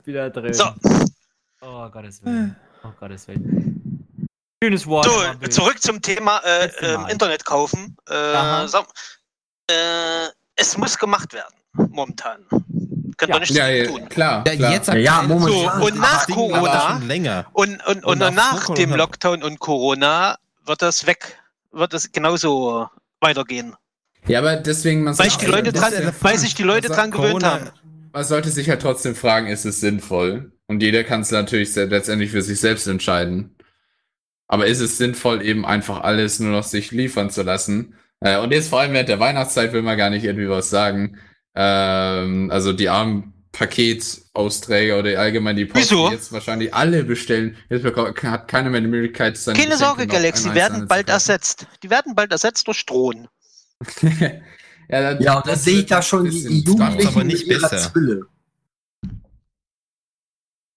Wieder 0.05 0.31
drin. 0.31 0.55
So. 0.55 0.65
Oh, 1.61 1.89
Gottes 1.91 2.25
Willen. 2.25 2.57
Oh, 2.83 2.91
Gottes 2.99 3.29
Willen. 3.29 3.81
Schönes 4.65 4.87
Wort. 4.87 5.05
So, 5.05 5.49
zurück 5.49 5.83
zum 5.83 6.01
Thema 6.01 6.39
äh, 6.39 6.97
Mal. 6.97 7.11
Internet 7.11 7.45
kaufen. 7.45 7.97
Äh, 8.09 8.15
sag, 8.67 8.87
äh, 9.71 9.75
es 10.57 10.79
muss 10.79 10.99
gemacht 10.99 11.35
werden, 11.35 11.55
momentan. 11.91 12.47
Könnt 13.19 13.29
Ja. 13.29 13.35
ihr 13.37 13.41
nichts 13.41 13.55
ja, 13.57 13.69
ja, 13.69 13.85
tun. 13.87 14.09
klar. 14.09 14.43
Ja, 14.47 14.57
klar. 14.57 14.73
jetzt 14.73 14.89
Ja, 14.89 14.95
ja, 14.95 15.23
momentan. 15.23 15.81
So, 15.81 15.87
und 15.87 15.99
nach 15.99 16.27
Corona- 16.29 16.99
länger. 17.07 17.45
Und, 17.53 17.87
und, 17.87 18.05
und, 18.07 18.23
Und 18.23 18.35
nach 18.35 18.63
vor 18.65 18.75
dem 18.75 18.95
Lockdown 18.95 19.43
und 19.43 19.59
Corona 19.61 20.39
wird 20.65 20.81
das 20.81 21.07
weg, 21.07 21.39
wird 21.71 21.93
das 21.93 22.11
genauso 22.11 22.89
weitergehen. 23.21 23.75
Ja, 24.27 24.39
aber 24.39 24.57
deswegen, 24.57 25.05
man 25.05 25.19
Weil 25.19 25.29
sollte- 25.29 25.31
sich 25.31 25.39
die 25.41 25.47
Leute 25.55 25.73
dran, 25.75 25.93
ja 25.93 26.13
weil 26.23 26.39
sich 26.39 26.55
die 26.55 26.63
Leute 26.63 26.89
dran 26.89 27.11
gewöhnt 27.11 27.33
Corona- 27.43 27.51
haben. 27.53 27.71
man 28.15 28.25
sollte 28.25 28.49
sich 28.49 28.71
halt 28.71 28.81
trotzdem 28.81 29.15
fragen, 29.15 29.47
ist 29.49 29.67
es 29.67 29.81
sinnvoll? 29.81 30.53
Und 30.67 30.83
jeder 30.83 31.05
kann 31.05 31.21
es 31.21 31.31
natürlich 31.31 31.75
letztendlich 31.75 32.31
für 32.31 32.41
sich 32.41 32.59
selbst 32.59 32.87
entscheiden. 32.87 33.54
Aber 34.47 34.67
ist 34.67 34.81
es 34.81 34.99
sinnvoll, 34.99 35.43
eben 35.43 35.65
einfach 35.65 36.03
alles 36.03 36.41
nur 36.41 36.53
noch 36.53 36.65
sich 36.65 36.91
liefern 36.91 37.31
zu 37.31 37.43
lassen? 37.43 37.95
Äh, 38.21 38.39
und 38.39 38.53
jetzt 38.53 38.69
vor 38.69 38.81
allem 38.81 38.93
während 38.93 39.09
der 39.09 39.21
Weihnachtszeit 39.21 39.73
will 39.73 39.83
man 39.83 39.97
gar 39.99 40.11
nicht 40.11 40.25
irgendwie 40.25 40.49
was 40.49 40.71
sagen. 40.71 41.19
Ähm, 41.55 42.51
also 42.51 42.73
die 42.73 42.89
armen 42.89 43.35
Paketausträger 43.53 44.99
oder 44.99 45.19
allgemein 45.19 45.57
die 45.57 45.65
Post, 45.65 45.91
Wieso? 45.91 46.09
die 46.09 46.15
jetzt 46.15 46.33
wahrscheinlich 46.33 46.75
alle 46.75 47.05
bestellen. 47.05 47.57
Jetzt 47.71 47.85
hat 47.85 48.49
keiner 48.49 48.71
mehr 48.71 48.81
die 48.81 48.89
Möglichkeit, 48.89 49.37
seine 49.37 49.59
Keine 49.59 49.77
Sorge, 49.77 50.07
Galaxy, 50.07 50.49
die 50.49 50.55
werden 50.55 50.89
bald 50.89 51.09
ersetzt. 51.09 51.67
Die 51.83 51.91
werden 51.91 52.15
bald 52.15 52.33
ersetzt 52.33 52.67
durch 52.67 52.85
Drohnen. 52.85 53.29
ja, 54.03 54.41
dann, 54.89 55.23
Ja, 55.23 55.37
und 55.37 55.47
da 55.47 55.57
sehe 55.57 55.81
ich 55.81 55.87
da 55.87 56.03
schon 56.03 56.29
die, 56.29 56.65
Jugendlichen 56.65 57.09
aber 57.09 57.19
mit 57.19 57.29
nicht 57.29 57.47
ihrer 57.47 57.69
besser. 57.69 57.93
Zwille. 57.93 58.23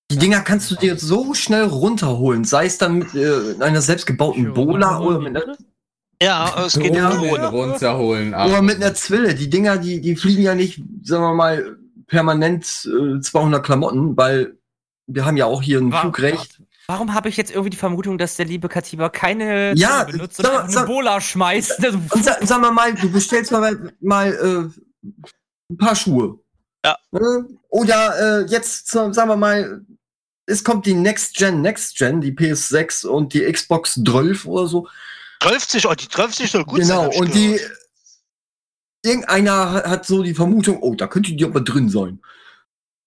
Die 0.10 0.18
Dinger 0.18 0.42
kannst 0.42 0.72
du 0.72 0.76
dir 0.76 0.98
so 0.98 1.34
schnell 1.34 1.64
runterholen, 1.66 2.46
sei 2.46 2.66
es 2.66 2.78
dann 2.78 3.00
mit 3.00 3.14
äh, 3.14 3.56
einer 3.60 3.82
selbstgebauten 3.82 4.54
Bola 4.54 5.00
oder 5.00 5.20
mit 5.20 5.36
einer, 5.36 5.56
Ja, 6.22 6.66
es 6.66 6.80
geht 6.80 6.96
Ja. 6.96 7.12
Drohnen 7.12 7.44
runterholen. 7.46 8.30
oder 8.30 8.38
aber- 8.38 8.62
mit 8.62 8.78
einer 8.78 8.94
Zwille. 8.96 9.36
Die 9.36 9.50
Dinger, 9.50 9.78
die, 9.78 10.02
die 10.02 10.16
fliegen 10.16 10.42
ja 10.42 10.56
nicht, 10.56 10.82
sagen 11.04 11.24
wir 11.24 11.34
mal, 11.36 11.78
permanent 12.08 12.90
äh, 13.18 13.20
200 13.20 13.64
Klamotten, 13.64 14.16
weil 14.18 14.58
wir 15.08 15.26
haben 15.26 15.38
ja 15.38 15.46
auch 15.46 15.62
hier 15.62 15.80
ein 15.80 15.92
Wa- 15.92 16.02
Flugrecht. 16.02 16.62
Warum 16.88 17.14
habe 17.14 17.28
ich 17.28 17.36
jetzt 17.38 17.52
irgendwie 17.52 17.70
die 17.72 17.78
Vermutung, 17.78 18.18
dass 18.18 18.38
der 18.38 18.46
liebe 18.46 18.70
Katiba 18.70 19.10
keine 19.10 19.76
Ja, 19.76 20.06
Zunge 20.06 20.14
benutzt 20.14 20.40
und 20.40 20.46
eine 20.78 20.86
Bola 20.88 21.20
schmeißt? 21.22 21.86
Und 22.14 22.24
sa 22.24 22.38
sagen 22.46 22.62
wir 22.62 22.72
mal, 22.72 22.94
du 22.96 23.12
bestellst 23.12 23.52
mal, 23.52 23.92
mal 24.00 24.34
äh, 24.34 25.08
ein 25.70 25.78
paar 25.78 25.96
Schuhe. 25.98 26.40
Ja. 26.86 26.96
Ne? 27.12 27.46
Oder 27.70 28.40
äh, 28.42 28.46
jetzt, 28.50 28.90
sagen 28.90 29.14
wir 29.14 29.36
mal, 29.36 29.82
es 30.48 30.64
kommt 30.64 30.86
die 30.86 30.94
Next 30.96 31.36
Gen, 31.36 31.62
Next 31.62 31.98
Gen, 31.98 32.22
die 32.22 32.32
PS6 32.32 33.06
und 33.06 33.34
die 33.34 33.42
Xbox 33.52 33.94
12 34.04 34.46
oder 34.46 34.68
so. 34.68 34.88
12, 35.44 35.86
oh, 35.86 35.94
die 35.94 36.08
12 36.08 36.36
soll 36.50 36.64
gut 36.66 36.84
sein. 36.84 36.88
genau, 36.88 37.04
hab 37.04 37.14
ich 37.14 37.20
und 37.20 37.36
die, 37.36 37.60
irgendeiner 39.04 39.72
hat- 39.72 39.86
hat 39.88 40.06
so 40.06 40.24
die 40.24 40.34
Vermutung, 40.34 40.82
oh, 40.82 40.96
da 40.96 41.08
könnte 41.08 41.34
die 41.34 41.46
aber 41.46 41.62
drin 41.62 41.90
sein. 41.90 42.20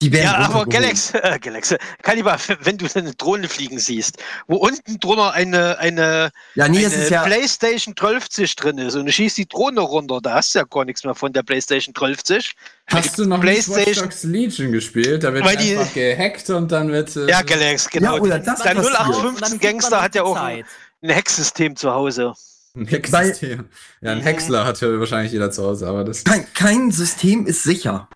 Die 0.02 0.10
werden 0.12 0.24
Ja, 0.24 0.36
aber. 0.38 0.64
Galaxy, 0.66 1.16
äh, 1.18 1.38
Galaxy, 1.38 1.76
Kaliber, 2.02 2.38
wenn 2.62 2.78
du 2.78 2.86
eine 2.94 3.12
Drohne 3.14 3.48
fliegen 3.48 3.78
siehst, 3.78 4.16
wo 4.46 4.56
unten 4.56 4.98
drunter 4.98 5.32
eine, 5.32 5.78
eine, 5.78 6.30
Ja, 6.54 6.68
nee, 6.68 6.86
eine 6.86 6.94
ist 6.94 7.10
ja, 7.10 7.22
PlayStation 7.24 7.94
12 7.94 8.28
drin 8.56 8.78
ist 8.78 8.94
und 8.96 9.04
du 9.06 9.12
schießt 9.12 9.36
die 9.36 9.46
Drohne 9.46 9.80
runter, 9.80 10.20
da 10.22 10.34
hast 10.34 10.54
du 10.54 10.60
ja 10.60 10.64
gar 10.64 10.86
nichts 10.86 11.04
mehr 11.04 11.14
von 11.14 11.32
der 11.34 11.42
PlayStation 11.42 11.94
12. 11.94 12.52
Hast 12.86 13.18
du 13.18 13.26
noch 13.26 13.42
nicht 13.42 13.68
Watch 13.68 13.76
PlayStation- 13.76 14.02
Dogs 14.04 14.22
Legion 14.24 14.72
gespielt? 14.72 15.22
Da 15.22 15.34
wird 15.34 15.44
Weil 15.44 15.56
die- 15.58 15.76
einfach 15.76 15.92
gehackt 15.92 16.48
und 16.50 16.72
dann 16.72 16.90
wird. 16.90 17.14
äh, 17.16 17.28
Ja, 17.28 17.42
Galaxy, 17.42 17.88
genau. 17.92 18.16
Ja, 18.16 18.22
oder 18.22 18.38
das 18.38 18.62
der 18.62 18.74
passiert. 18.74 18.94
0815 19.00 19.60
Gangster 19.60 20.00
hat 20.02 20.14
ja 20.14 20.22
auch 20.22 20.36
ein, 20.36 20.56
Zeit. 20.58 20.66
ein 21.02 21.14
Hacksystem 21.14 21.76
zu 21.76 21.90
Hause. 21.92 22.32
Ein 22.74 22.86
Hacksystem. 22.90 23.68
Ja, 24.00 24.12
ein 24.12 24.18
Mhm. 24.18 24.22
Häcksler 24.22 24.64
hat 24.64 24.80
ja 24.80 24.98
wahrscheinlich 24.98 25.32
jeder 25.32 25.50
zu 25.50 25.62
Hause, 25.64 25.86
aber 25.88 26.04
das. 26.04 26.24
kein, 26.24 26.46
kein 26.54 26.90
System 26.90 27.44
ist 27.46 27.64
sicher. 27.64 28.08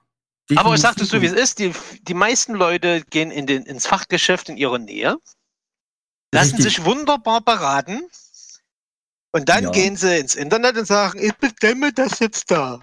Aber 0.56 0.74
ich 0.74 0.80
sag 0.80 0.96
das 0.96 1.08
Definitiv 1.08 1.10
so, 1.10 1.36
wie 1.36 1.40
es 1.40 1.50
ist, 1.50 1.58
die, 1.58 1.72
die 2.02 2.14
meisten 2.14 2.54
Leute 2.54 3.02
gehen 3.10 3.30
in 3.30 3.46
den, 3.46 3.62
ins 3.64 3.86
Fachgeschäft 3.86 4.48
in 4.48 4.56
ihrer 4.56 4.78
Nähe, 4.78 5.16
lassen 6.32 6.56
Richtig. 6.56 6.76
sich 6.76 6.84
wunderbar 6.84 7.40
beraten 7.40 8.02
und 9.32 9.48
dann 9.48 9.64
Ja. 9.64 9.70
gehen 9.70 9.96
sie 9.96 10.18
ins 10.18 10.34
Internet 10.34 10.76
und 10.76 10.86
sagen, 10.86 11.18
ich 11.18 11.34
bestemme 11.34 11.92
das 11.92 12.18
jetzt 12.18 12.50
da. 12.50 12.80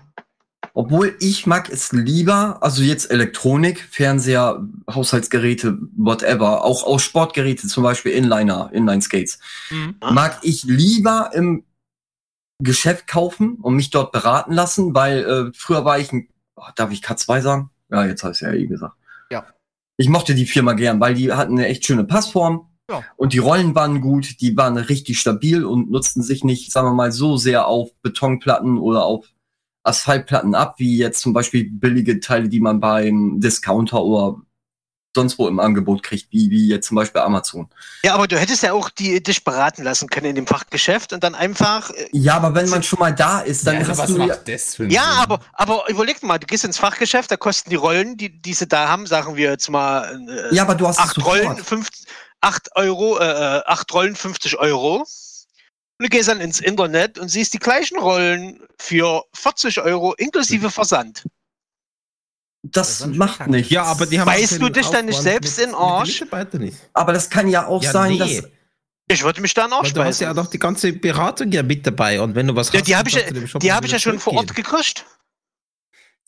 Obwohl 0.74 1.16
ich 1.20 1.46
mag 1.46 1.70
es 1.70 1.92
lieber, 1.92 2.58
also 2.62 2.82
jetzt 2.82 3.12
Elektronik, 3.12 3.82
Fernseher, 3.92 4.66
Haushaltsgeräte, 4.90 5.78
whatever, 5.98 6.64
auch 6.64 6.84
auch 6.84 7.00
Sportgeräte, 7.00 7.68
zum 7.68 7.84
Beispiel 7.84 8.14
Inliner, 8.14 8.70
Inline-Skates, 8.74 9.40
Mhm. 9.70 9.98
mag 10.00 10.40
ich 10.44 10.64
lieber 10.64 11.32
im 11.34 11.66
Geschäft 12.60 13.08
kaufen 13.08 13.56
und 13.56 13.76
mich 13.76 13.90
dort 13.90 14.12
beraten 14.12 14.54
lassen, 14.54 14.96
weil 14.96 15.24
äh, 15.26 15.52
früher 15.54 15.84
war 15.84 16.00
ich 16.00 16.12
ein, 16.14 16.30
oh, 16.62 16.72
darf 16.76 16.92
ich 16.92 17.02
K2 17.02 17.42
sagen? 17.42 17.70
Ja, 17.90 18.06
jetzt 18.06 18.24
hast 18.24 18.42
du 18.42 18.46
ja 18.46 18.54
eh 18.54 18.68
gesagt. 18.68 18.96
Ja. 19.30 19.46
Ich 19.98 20.10
mochte 20.10 20.36
die 20.36 20.46
Firma 20.46 20.74
gern, 20.74 21.00
weil 21.00 21.16
die 21.16 21.32
hatten 21.34 21.58
eine 21.58 21.68
echt 21.68 21.86
schöne 21.86 22.04
Passform. 22.04 22.68
Ja. 22.90 23.04
Und 23.18 23.34
die 23.34 23.40
Rollen 23.40 23.76
waren 23.76 24.02
gut, 24.02 24.42
die 24.42 24.56
waren 24.58 24.78
richtig 24.78 25.20
stabil 25.20 25.64
und 25.64 25.92
nutzten 25.92 26.24
sich 26.24 26.44
nicht, 26.44 26.72
sagen 26.72 26.88
wir 26.88 26.94
mal, 26.94 27.12
so 27.12 27.38
sehr 27.38 27.68
auf 27.68 27.92
Betonplatten 28.02 28.78
oder 28.78 29.06
auf 29.06 29.28
Asphaltplatten 29.84 30.56
ab, 30.56 30.76
wie 30.78 30.98
jetzt 30.98 31.22
zum 31.22 31.34
Beispiel 31.34 31.70
billige 31.72 32.20
Teile, 32.20 32.50
die 32.50 32.60
man 32.60 32.80
beim 32.80 33.40
Discounter 33.40 34.04
oder 34.04 34.42
sonst 35.16 35.38
wo 35.38 35.48
im 35.48 35.60
Angebot 35.60 36.04
kriegt, 36.04 36.32
wie, 36.32 36.50
wie 36.50 36.68
jetzt 36.68 36.88
zum 36.88 36.96
Beispiel 36.96 37.22
Amazon. 37.22 37.70
Ja, 38.04 38.14
aber 38.14 38.28
du 38.28 38.40
hättest 38.40 38.64
ja 38.64 38.74
auch 38.74 38.90
die, 38.90 39.22
dich 39.22 39.44
beraten 39.44 39.84
lassen 39.84 40.08
können 40.10 40.28
in 40.28 40.36
dem 40.36 40.48
Fachgeschäft 40.48 41.14
und 41.14 41.24
dann 41.24 41.36
einfach. 41.36 41.90
äh, 41.92 42.08
Ja, 42.14 42.36
aber 42.38 42.56
wenn 42.56 42.70
man 42.70 42.82
schon 42.84 43.00
mal 43.00 43.14
da 43.14 43.42
ist, 43.42 43.68
dann 43.68 43.74
ja, 43.76 43.80
also 43.82 43.92
hast 43.92 44.00
was 44.00 44.08
du 44.08 44.18
ja, 44.20 44.28
macht 44.28 44.48
das 44.48 44.76
für 44.76 44.84
einen 44.84 44.92
Ja, 44.92 45.02
Sinn? 45.04 45.20
aber, 45.20 45.40
aber 45.54 45.90
überleg 45.90 46.24
mal, 46.24 46.38
du 46.38 46.48
gehst 46.48 46.64
ins 46.64 46.78
Fachgeschäft, 46.78 47.30
da 47.32 47.38
kosten 47.38 47.70
die 47.70 47.76
Rollen, 47.76 48.16
die, 48.18 48.42
die 48.42 48.54
sie 48.54 48.68
da 48.68 48.88
haben, 48.88 49.06
sagen 49.06 49.36
wir 49.36 49.50
jetzt 49.50 49.70
mal 49.70 50.20
äh, 50.30 50.56
ja, 50.56 50.64
aber 50.64 50.76
du 50.76 50.88
hast 50.88 51.00
acht 51.00 51.24
Rollen, 51.26 51.58
fünf, 51.58 51.90
acht 52.40 52.70
Euro, 52.76 53.20
äh, 53.20 53.62
acht 53.66 53.94
Rollen, 53.94 54.16
50 54.16 54.58
Euro. 54.60 55.00
Und 56.00 56.06
du 56.06 56.10
gehst 56.10 56.30
dann 56.30 56.42
ins 56.42 56.60
Internet 56.60 57.20
und 57.20 57.30
siehst 57.30 57.54
die 57.54 57.60
gleichen 57.60 58.00
Rollen 58.00 58.60
für 58.80 59.24
40 59.34 59.82
Euro 59.82 60.14
inklusive 60.14 60.72
Versand. 60.72 61.24
Das 62.64 63.06
macht 63.08 63.48
nichts. 63.48 63.72
Ja, 63.72 63.84
aber 63.84 64.06
die 64.06 64.20
haben 64.20 64.28
Weißt 64.28 64.62
du 64.62 64.70
dich 64.70 64.88
dann 64.88 65.06
nicht 65.08 65.20
selbst 65.22 65.58
mit- 65.58 65.68
in 65.70 65.74
Arsch? 65.76 66.22
Nicht. 66.54 66.76
Aber 66.94 67.12
das 67.14 67.30
kann 67.30 67.48
ja 67.48 67.66
auch 67.68 67.82
Ja, 67.82 67.92
sein, 67.92 68.12
nee. 68.14 68.18
dass 68.20 68.44
Ich 69.08 69.24
würde 69.24 69.42
mich 69.42 69.54
dann 69.54 69.74
auch 69.74 69.84
Weil 69.84 69.92
du 69.92 70.04
hast 70.04 70.20
ja 70.20 70.28
speisen. 70.30 70.36
doch 70.46 70.50
die 70.52 70.60
ganze 70.60 70.94
Beratung 70.94 71.52
ja 71.52 71.64
mit 71.64 71.86
dabei 71.88 72.22
und 72.22 72.36
wenn 72.36 72.48
du 72.48 72.56
was 72.56 72.72
Ja, 72.72 72.80
hast, 72.80 72.88
die 72.88 72.96
habe 72.96 73.10
ich, 73.10 73.16
die 73.62 73.74
hab 73.74 73.84
ich 73.84 73.92
ja 73.92 74.00
schon 74.00 74.20
vor 74.20 74.34
Ort 74.34 74.56
gekriegt. 74.56 75.06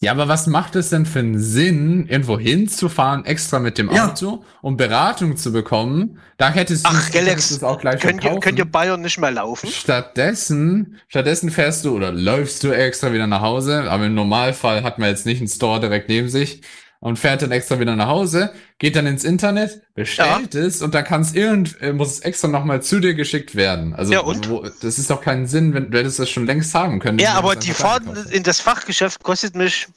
Ja, 0.01 0.11
aber 0.11 0.27
was 0.27 0.47
macht 0.47 0.75
es 0.75 0.89
denn 0.89 1.05
für 1.05 1.19
einen 1.19 1.39
Sinn, 1.39 2.07
irgendwo 2.09 2.37
hinzufahren, 2.37 3.23
extra 3.23 3.59
mit 3.59 3.77
dem 3.77 3.89
Ja. 3.89 4.09
Auto, 4.09 4.43
um 4.61 4.75
Beratung 4.75 5.37
zu 5.37 5.53
bekommen? 5.53 6.19
Da 6.37 6.49
hättest 6.49 6.85
du 6.85 6.89
Ach, 6.91 7.11
Galax, 7.11 7.51
es 7.51 7.63
auch 7.63 7.79
gleich 7.79 8.01
Könnt 8.01 8.21
ihr, 8.23 8.37
könnt 8.39 8.59
ihr 8.59 8.65
Bayern 8.65 9.01
nicht 9.01 9.17
mehr 9.17 9.31
laufen? 9.31 9.69
Stattdessen, 9.69 10.99
stattdessen 11.07 11.51
fährst 11.51 11.85
du 11.85 11.95
oder 11.95 12.11
läufst 12.11 12.63
du 12.65 12.71
extra 12.71 13.13
wieder 13.13 13.27
nach 13.27 13.41
Hause, 13.41 13.89
aber 13.89 14.05
im 14.05 14.13
Normalfall 14.13 14.83
hat 14.83 14.99
man 14.99 15.07
jetzt 15.09 15.25
nicht 15.25 15.39
einen 15.39 15.47
Store 15.47 15.79
direkt 15.79 16.09
neben 16.09 16.27
sich 16.27 16.61
und 17.03 17.19
fährt 17.19 17.41
dann 17.41 17.51
extra 17.51 17.81
wieder 17.81 17.97
nach 17.97 18.07
Hause, 18.07 18.53
geht 18.79 18.95
dann 18.95 19.05
ins 19.05 19.25
Internet, 19.25 19.81
bestellt 19.93 20.55
es 20.55 20.81
und 20.81 20.95
dann 20.95 21.03
kann 21.03 21.19
es 21.19 21.33
irgend, 21.33 21.79
äh, 21.81 21.91
muss 21.91 22.13
es 22.13 22.19
extra 22.21 22.47
nochmal 22.47 22.81
zu 22.81 23.01
dir 23.01 23.13
geschickt 23.13 23.55
werden. 23.55 23.93
Also 23.93 24.13
Ja, 24.13 24.21
und? 24.21 24.49
Wo, 24.49 24.61
das 24.61 24.97
ist 24.97 25.09
doch 25.09 25.19
keinen 25.19 25.45
Sinn, 25.45 25.73
wenn 25.73 25.91
du 25.91 25.99
hättest 25.99 26.19
das 26.19 26.29
schon 26.29 26.45
längst 26.45 26.73
haben 26.73 26.99
können. 26.99 27.19
Ja, 27.19 27.31
wenn 27.31 27.37
aber 27.37 27.55
die 27.57 27.73
Fahrt 27.73 28.03
in 28.31 28.43
das 28.43 28.61
Fachgeschäft 28.61 29.21
kostet 29.21 29.53
mich, 29.53 29.89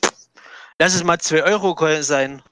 lass 0.80 0.96
es 0.96 1.04
mal 1.04 1.18
2 1.20 1.44
Euro 1.44 1.76
sein. 2.02 2.42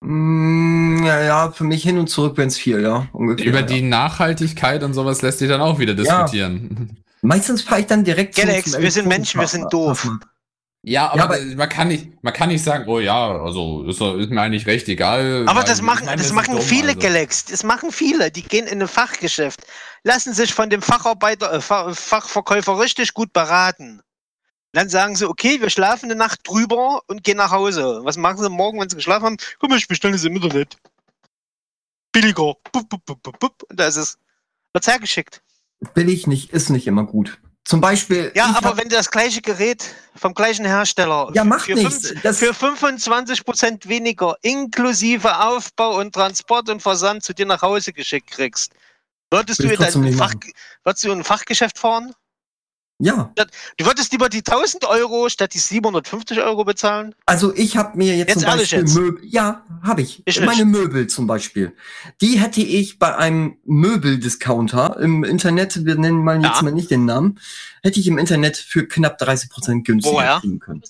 Mm, 0.00 1.04
ja, 1.04 1.22
ja, 1.22 1.50
für 1.52 1.64
mich 1.64 1.84
hin 1.84 1.98
und 1.98 2.08
zurück 2.08 2.36
wären 2.36 2.48
es 2.48 2.58
vier, 2.58 2.80
ja, 2.80 3.06
ungefähr. 3.12 3.46
Über 3.46 3.60
ja. 3.60 3.66
die 3.66 3.82
Nachhaltigkeit 3.82 4.82
und 4.82 4.92
sowas 4.94 5.22
lässt 5.22 5.38
sich 5.38 5.48
dann 5.48 5.60
auch 5.60 5.78
wieder 5.78 5.94
Ja. 5.94 6.02
diskutieren. 6.24 6.98
Meistens 7.22 7.62
fahre 7.62 7.82
ich 7.82 7.86
dann 7.86 8.02
direkt 8.02 8.34
zum- 8.34 8.46
Galax, 8.46 8.72
zum 8.72 8.82
wir 8.82 8.90
sind 8.90 9.06
Menschen, 9.06 9.40
wir 9.40 9.46
sind 9.46 9.72
doof. 9.72 10.08
Ja, 10.84 11.08
aber, 11.10 11.16
Ja, 11.18 11.24
aber- 11.24 11.56
man 11.56 11.68
kann 11.68 11.88
nicht, 11.88 12.22
man 12.22 12.32
kann 12.32 12.48
nicht 12.48 12.62
sagen, 12.62 12.84
oh 12.88 13.00
ja, 13.00 13.40
also 13.42 13.84
ist, 13.84 14.00
ist 14.00 14.30
mir 14.30 14.40
eigentlich 14.40 14.66
recht 14.66 14.88
egal. 14.88 15.44
Aber 15.48 15.64
das 15.64 15.82
machen, 15.82 16.06
meine, 16.06 16.18
das 16.18 16.28
sind 16.28 16.36
machen 16.36 16.54
dumm, 16.54 16.62
viele 16.62 16.88
also. 16.88 17.00
Galax. 17.00 17.44
Das 17.46 17.64
machen 17.64 17.90
viele. 17.90 18.30
Die 18.30 18.42
gehen 18.42 18.66
in 18.66 18.80
ein 18.80 18.88
Fachgeschäft, 18.88 19.60
lassen 20.04 20.32
sich 20.32 20.54
von 20.54 20.70
dem 20.70 20.80
Facharbeiter, 20.80 21.52
äh, 21.52 21.60
Fach- 21.60 21.94
Fachverkäufer 21.96 22.78
richtig 22.80 23.12
gut 23.12 23.32
beraten. 23.32 24.00
Dann 24.72 24.88
sagen 24.88 25.16
sie, 25.16 25.28
okay, 25.28 25.60
wir 25.60 25.70
schlafen 25.70 26.06
eine 26.10 26.14
Nacht 26.14 26.40
drüber 26.46 27.00
und 27.08 27.24
gehen 27.24 27.38
nach 27.38 27.50
Hause. 27.50 28.00
Was 28.04 28.16
machen 28.16 28.38
sie 28.38 28.48
morgen, 28.50 28.80
wenn 28.80 28.88
sie 28.88 28.96
geschlafen 28.96 29.24
haben? 29.24 29.36
Guck 29.58 29.70
mal, 29.70 29.78
ich 29.78 29.88
bestelle 29.88 30.14
es 30.14 30.24
im 30.24 30.36
Internet. 30.36 30.76
Billiger. 32.12 32.54
Bup, 32.72 32.88
bup, 32.88 33.04
bup, 33.04 33.22
bup, 33.22 33.38
bup. 33.40 33.62
Und 33.68 33.80
da 33.80 33.86
ist 33.86 33.96
es. 33.96 34.18
Wird's 34.72 34.86
hergeschickt. 34.86 35.42
Billig 35.94 36.26
nicht, 36.26 36.50
ist 36.52 36.70
nicht 36.70 36.86
immer 36.86 37.04
gut. 37.04 37.40
Zum 37.68 37.82
Beispiel. 37.82 38.32
Ja, 38.34 38.46
aber 38.56 38.70
hab- 38.70 38.76
wenn 38.78 38.88
du 38.88 38.96
das 38.96 39.10
gleiche 39.10 39.42
Gerät 39.42 39.84
vom 40.16 40.32
gleichen 40.32 40.64
Hersteller 40.64 41.30
Ja, 41.34 41.44
macht 41.44 41.66
für, 41.66 41.74
nichts. 41.74 42.08
fünf- 42.08 42.38
für 42.38 42.54
25% 42.54 43.86
weniger 43.90 44.36
inklusive 44.40 45.38
Aufbau 45.38 45.98
und 45.98 46.14
Transport 46.14 46.70
und 46.70 46.80
Versand 46.80 47.24
zu 47.24 47.34
dir 47.34 47.44
nach 47.44 47.60
Hause 47.60 47.92
geschickt 47.92 48.30
kriegst, 48.30 48.72
würdest 49.30 49.62
du, 49.62 49.68
in 49.68 50.14
Fach, 50.16 50.32
würdest 50.82 51.04
du 51.04 51.12
in 51.12 51.18
ein 51.18 51.24
Fachgeschäft 51.24 51.78
fahren? 51.78 52.14
Ja, 53.00 53.32
Du 53.76 53.86
würdest 53.86 54.10
lieber 54.10 54.28
die 54.28 54.38
1000 54.38 54.84
Euro 54.86 55.28
statt 55.28 55.54
die 55.54 55.58
750 55.60 56.40
Euro 56.40 56.64
bezahlen? 56.64 57.14
also 57.26 57.54
ich 57.54 57.76
habe 57.76 57.96
mir 57.96 58.16
jetzt, 58.16 58.30
Jetzt 58.30 58.40
zum 58.40 58.50
Beispiel 58.58 58.78
jetzt? 58.80 58.94
Möbel. 58.96 59.20
Ja, 59.24 59.64
habe 59.82 60.02
ich. 60.02 60.22
Ich 60.26 60.40
Meine 60.40 60.64
nicht. 60.64 60.76
Möbel 60.80 61.06
zum 61.06 61.28
Beispiel. 61.28 61.76
Die 62.20 62.40
hätte 62.40 62.60
ich 62.60 62.98
bei 62.98 63.14
einem 63.16 63.56
Möbeldiscounter 63.64 64.98
im 64.98 65.22
Internet, 65.22 65.84
wir 65.84 65.94
nennen 65.94 66.24
mal 66.24 66.42
jetzt 66.42 66.56
Ja. 66.56 66.62
mal 66.62 66.72
nicht 66.72 66.90
den 66.90 67.04
Namen, 67.04 67.38
hätte 67.84 68.00
ich 68.00 68.06
im 68.08 68.18
Internet 68.18 68.56
für 68.56 68.88
knapp 68.88 69.20
30% 69.22 69.84
günstiger 69.84 70.16
Woher? 70.16 70.40
kriegen 70.40 70.58
können. 70.58 70.82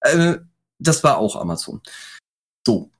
Äh, 0.00 0.38
das 0.78 1.04
war 1.04 1.18
auch 1.18 1.36
Amazon. 1.36 1.82
So. 2.66 2.91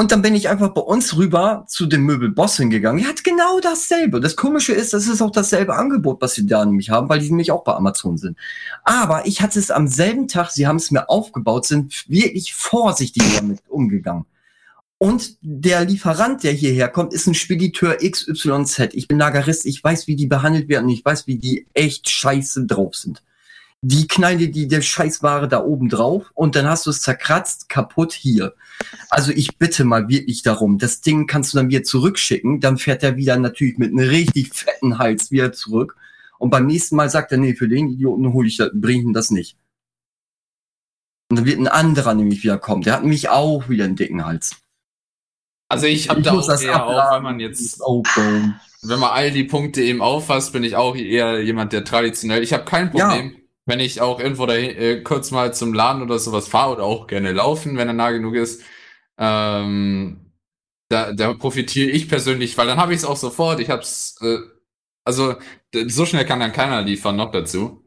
Und 0.00 0.12
dann 0.12 0.22
bin 0.22 0.34
ich 0.34 0.48
einfach 0.48 0.70
bei 0.70 0.80
uns 0.80 1.18
rüber 1.18 1.66
zu 1.68 1.84
dem 1.84 2.04
Möbelboss 2.04 2.56
hingegangen. 2.56 3.04
Er 3.04 3.10
hat 3.10 3.22
genau 3.22 3.60
dasselbe. 3.60 4.18
Das 4.18 4.34
Komische 4.34 4.72
ist, 4.72 4.94
das 4.94 5.06
ist 5.06 5.20
auch 5.20 5.30
dasselbe 5.30 5.76
Angebot, 5.76 6.22
was 6.22 6.32
sie 6.32 6.46
da 6.46 6.64
nämlich 6.64 6.88
haben, 6.88 7.10
weil 7.10 7.18
die 7.18 7.28
nämlich 7.28 7.52
auch 7.52 7.64
bei 7.64 7.74
Amazon 7.74 8.16
sind. 8.16 8.38
Aber 8.82 9.26
ich 9.26 9.42
hatte 9.42 9.58
es 9.58 9.70
am 9.70 9.86
selben 9.88 10.26
Tag, 10.26 10.52
sie 10.52 10.66
haben 10.66 10.76
es 10.76 10.90
mir 10.90 11.10
aufgebaut, 11.10 11.66
sind 11.66 12.08
wirklich 12.08 12.54
vorsichtig 12.54 13.22
damit 13.36 13.58
umgegangen. 13.68 14.24
Und 14.96 15.36
der 15.42 15.84
Lieferant, 15.84 16.44
der 16.44 16.52
hierher 16.52 16.88
kommt, 16.88 17.12
ist 17.12 17.26
ein 17.26 17.34
Spediteur 17.34 17.98
XYZ. 17.98 18.94
Ich 18.94 19.06
bin 19.06 19.18
Lagerist, 19.18 19.66
ich 19.66 19.84
weiß, 19.84 20.06
wie 20.06 20.16
die 20.16 20.28
behandelt 20.28 20.70
werden, 20.70 20.88
ich 20.88 21.04
weiß, 21.04 21.26
wie 21.26 21.36
die 21.36 21.66
echt 21.74 22.08
scheiße 22.08 22.64
drauf 22.64 22.94
sind. 22.94 23.22
Die 23.82 24.06
knallen 24.06 24.38
dir 24.38 24.50
die 24.50 24.68
der 24.68 24.82
Scheißware 24.82 25.48
da 25.48 25.64
oben 25.64 25.88
drauf 25.88 26.30
und 26.34 26.54
dann 26.54 26.66
hast 26.66 26.84
du 26.84 26.90
es 26.90 27.00
zerkratzt, 27.00 27.70
kaputt 27.70 28.12
hier. 28.12 28.54
Also 29.08 29.32
ich 29.32 29.56
bitte 29.56 29.84
mal 29.84 30.08
wirklich 30.08 30.42
darum, 30.42 30.78
das 30.78 31.00
Ding 31.00 31.26
kannst 31.26 31.52
du 31.52 31.58
dann 31.58 31.70
wieder 31.70 31.82
zurückschicken, 31.82 32.60
dann 32.60 32.76
fährt 32.76 33.02
er 33.02 33.16
wieder 33.16 33.36
natürlich 33.38 33.78
mit 33.78 33.90
einem 33.90 34.06
richtig 34.06 34.54
fetten 34.54 34.98
Hals 34.98 35.30
wieder 35.30 35.52
zurück. 35.52 35.96
Und 36.38 36.50
beim 36.50 36.66
nächsten 36.66 36.96
Mal 36.96 37.10
sagt 37.10 37.32
er, 37.32 37.38
nee, 37.38 37.54
für 37.54 37.68
den 37.68 37.88
Idioten 37.88 38.32
hole 38.32 38.48
ich 38.48 38.56
das, 38.58 38.70
bring 38.74 39.02
ihm 39.02 39.12
das 39.12 39.30
nicht. 39.30 39.56
Und 41.30 41.38
dann 41.38 41.46
wird 41.46 41.58
ein 41.58 41.68
anderer 41.68 42.14
nämlich 42.14 42.42
wieder 42.42 42.58
kommen. 42.58 42.82
Der 42.82 42.94
hat 42.94 43.02
nämlich 43.02 43.28
auch 43.28 43.68
wieder 43.68 43.84
einen 43.84 43.96
dicken 43.96 44.24
Hals. 44.24 44.56
Also 45.68 45.86
ich 45.86 46.08
habe 46.08 46.20
da 46.20 46.32
auch 46.32 46.46
das 46.46 46.62
eher 46.62 46.84
auch, 46.84 46.90
abladen. 46.90 47.16
wenn 47.16 47.22
man 47.22 47.40
jetzt, 47.40 47.80
wenn 47.80 48.98
man 48.98 49.10
all 49.10 49.30
die 49.30 49.44
Punkte 49.44 49.82
eben 49.82 50.02
auffasst, 50.02 50.52
bin 50.52 50.64
ich 50.64 50.74
auch 50.74 50.96
eher 50.96 51.40
jemand, 51.42 51.72
der 51.72 51.84
traditionell, 51.84 52.42
ich 52.42 52.52
habe 52.52 52.64
kein 52.64 52.90
Problem, 52.90 53.36
wenn 53.70 53.80
ich 53.80 54.00
auch 54.02 54.20
irgendwo 54.20 54.44
da 54.44 54.54
äh, 54.54 55.00
kurz 55.02 55.30
mal 55.30 55.54
zum 55.54 55.72
Laden 55.72 56.02
oder 56.02 56.18
sowas 56.18 56.48
fahre 56.48 56.72
oder 56.74 56.82
auch 56.84 57.06
gerne 57.06 57.32
laufen, 57.32 57.78
wenn 57.78 57.88
er 57.88 57.94
nah 57.94 58.10
genug 58.10 58.34
ist. 58.34 58.62
Ähm, 59.18 60.32
da, 60.90 61.12
da 61.12 61.32
profitiere 61.34 61.90
ich 61.90 62.08
persönlich, 62.08 62.58
weil 62.58 62.66
dann 62.66 62.78
habe 62.78 62.92
ich 62.92 62.98
es 62.98 63.04
auch 63.04 63.16
sofort. 63.16 63.60
Ich 63.60 63.70
habe 63.70 63.82
es, 63.82 64.16
äh, 64.22 64.38
also 65.04 65.36
so 65.86 66.04
schnell 66.04 66.24
kann 66.26 66.40
dann 66.40 66.52
keiner 66.52 66.82
liefern, 66.82 67.16
noch 67.16 67.30
dazu. 67.30 67.84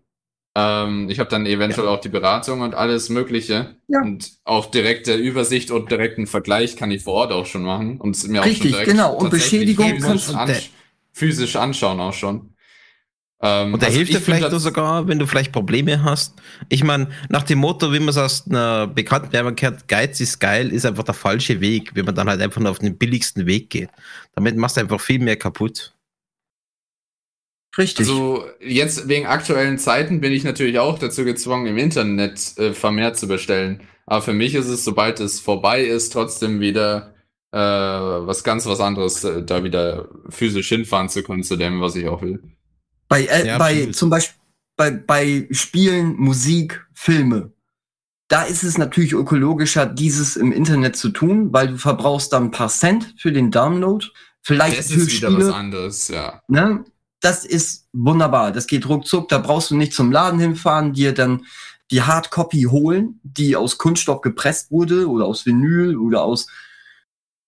Ähm, 0.55 1.09
ich 1.09 1.19
habe 1.19 1.29
dann 1.29 1.45
eventuell 1.45 1.87
auch 1.87 1.99
die 1.99 2.09
Beratung 2.09 2.61
und 2.61 2.75
alles 2.75 3.09
Mögliche. 3.09 3.75
Ja. 3.87 4.01
Und 4.01 4.33
auch 4.45 4.67
direkte 4.67 5.15
Übersicht 5.15 5.71
und 5.71 5.91
direkten 5.91 6.27
Vergleich 6.27 6.77
kann 6.77 6.91
ich 6.91 7.03
vor 7.03 7.13
Ort 7.13 7.31
auch 7.31 7.45
schon 7.45 7.63
machen. 7.63 7.99
Und 7.99 8.15
es 8.15 8.25
mir 8.27 8.41
auch 8.41 8.45
Richtig, 8.45 8.61
schon 8.61 8.71
direkt 8.71 8.89
genau. 8.91 9.15
Und 9.17 9.31
Beschädigung 9.31 9.89
physisch, 9.89 10.07
kannst 10.07 10.29
du- 10.29 10.35
ansch 10.37 10.69
physisch 11.11 11.55
anschauen 11.55 11.99
auch 11.99 12.13
schon. 12.13 12.52
Ähm, 13.45 13.73
Und 13.73 13.81
da 13.81 13.87
also 13.87 13.97
hilft 13.97 14.13
dir 14.13 14.21
vielleicht 14.21 14.49
nur 14.49 14.59
sogar, 14.61 15.05
wenn 15.09 15.19
du 15.19 15.27
vielleicht 15.27 15.51
Probleme 15.51 16.01
hast. 16.01 16.33
Ich 16.69 16.81
meine, 16.81 17.09
nach 17.27 17.43
dem 17.43 17.59
Motto, 17.59 17.91
wie 17.91 17.99
man 17.99 18.09
es 18.09 18.17
aus 18.17 18.47
einer 18.47 18.87
bekannten 18.87 19.33
Werbung 19.33 19.55
kennt, 19.55 19.89
Geiz 19.89 20.21
ist 20.21 20.39
geil, 20.39 20.71
ist 20.71 20.85
einfach 20.85 21.03
der 21.03 21.13
falsche 21.13 21.59
Weg, 21.59 21.91
wenn 21.93 22.05
man 22.05 22.15
dann 22.15 22.29
halt 22.29 22.41
einfach 22.41 22.61
nur 22.61 22.71
auf 22.71 22.79
den 22.79 22.97
billigsten 22.97 23.45
Weg 23.45 23.69
geht. 23.69 23.89
Damit 24.33 24.55
machst 24.55 24.77
du 24.77 24.81
einfach 24.81 25.01
viel 25.01 25.19
mehr 25.19 25.35
kaputt. 25.35 25.93
Richtig. 27.77 28.07
Also 28.07 28.45
jetzt 28.61 29.09
wegen 29.09 29.25
aktuellen 29.25 29.77
Zeiten 29.77 30.21
bin 30.21 30.31
ich 30.31 30.45
natürlich 30.45 30.79
auch 30.79 30.97
dazu 30.97 31.25
gezwungen, 31.25 31.65
im 31.65 31.77
Internet 31.77 32.57
äh, 32.57 32.71
vermehrt 32.71 33.17
zu 33.17 33.27
bestellen. 33.27 33.81
Aber 34.05 34.21
für 34.21 34.33
mich 34.33 34.55
ist 34.55 34.67
es, 34.67 34.85
sobald 34.85 35.19
es 35.19 35.41
vorbei 35.41 35.83
ist, 35.83 36.13
trotzdem 36.13 36.61
wieder 36.61 37.13
äh, 37.51 37.57
was 37.57 38.45
ganz 38.45 38.65
was 38.67 38.79
anderes, 38.79 39.23
äh, 39.25 39.43
da 39.43 39.65
wieder 39.65 40.07
physisch 40.29 40.69
hinfahren 40.69 41.09
zu 41.09 41.23
können 41.23 41.43
zu 41.43 41.57
dem, 41.57 41.81
was 41.81 41.95
ich 41.95 42.07
auch 42.07 42.21
will. 42.21 42.41
Bei, 43.13 43.25
äh, 43.25 43.47
Ja, 43.47 43.57
bei 43.57 43.87
zum 43.87 44.09
Beispiel 44.09 44.39
bei, 44.75 44.91
bei 44.91 45.47
Spielen, 45.51 46.15
Musik, 46.15 46.85
Filme, 46.93 47.51
da 48.27 48.43
ist 48.43 48.63
es 48.63 48.77
natürlich 48.77 49.13
ökologischer, 49.13 49.85
dieses 49.85 50.35
im 50.35 50.51
Internet 50.51 50.95
zu 50.95 51.09
tun, 51.09 51.53
weil 51.53 51.67
du 51.67 51.77
verbrauchst 51.77 52.33
dann 52.33 52.45
ein 52.45 52.51
paar 52.51 52.69
Cent 52.69 53.13
für 53.17 53.31
den 53.31 53.51
Download. 53.51 54.05
Vielleicht 54.41 54.79
Das 54.79 54.89
ist 54.89 55.13
wieder 55.13 55.27
was 55.27 55.33
Spiele, 55.35 55.55
anderes, 55.55 56.07
ja. 56.07 56.41
ne? 56.47 56.83
Das 57.21 57.45
ist 57.45 57.87
wunderbar. 57.93 58.51
Das 58.51 58.67
geht 58.67 58.89
ruckzuck. 58.89 59.29
Da 59.29 59.37
brauchst 59.37 59.71
du 59.71 59.77
nicht 59.77 59.93
zum 59.93 60.11
Laden 60.11 60.39
hinfahren, 60.39 60.91
dir 60.91 61.13
dann 61.13 61.45
die 61.89 62.01
Hardcopy 62.01 62.63
holen, 62.63 63.19
die 63.23 63.55
aus 63.55 63.77
Kunststoff 63.77 64.21
gepresst 64.21 64.71
wurde 64.71 65.07
oder 65.07 65.25
aus 65.25 65.45
Vinyl 65.45 65.95
oder 65.95 66.23
aus 66.23 66.47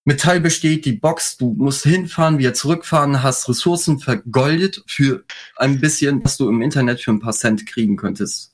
Metall 0.06 0.40
besteht, 0.40 0.84
die 0.84 0.92
Box, 0.92 1.36
du 1.36 1.52
musst 1.58 1.82
hinfahren, 1.82 2.38
wieder 2.38 2.54
zurückfahren, 2.54 3.22
hast 3.22 3.48
Ressourcen 3.48 3.98
vergoldet 3.98 4.82
für 4.86 5.24
ein 5.56 5.80
bisschen, 5.80 6.24
was 6.24 6.36
du 6.36 6.48
im 6.48 6.62
Internet 6.62 7.00
für 7.00 7.10
ein 7.10 7.20
paar 7.20 7.32
Cent 7.32 7.66
kriegen 7.66 7.96
könntest. 7.96 8.52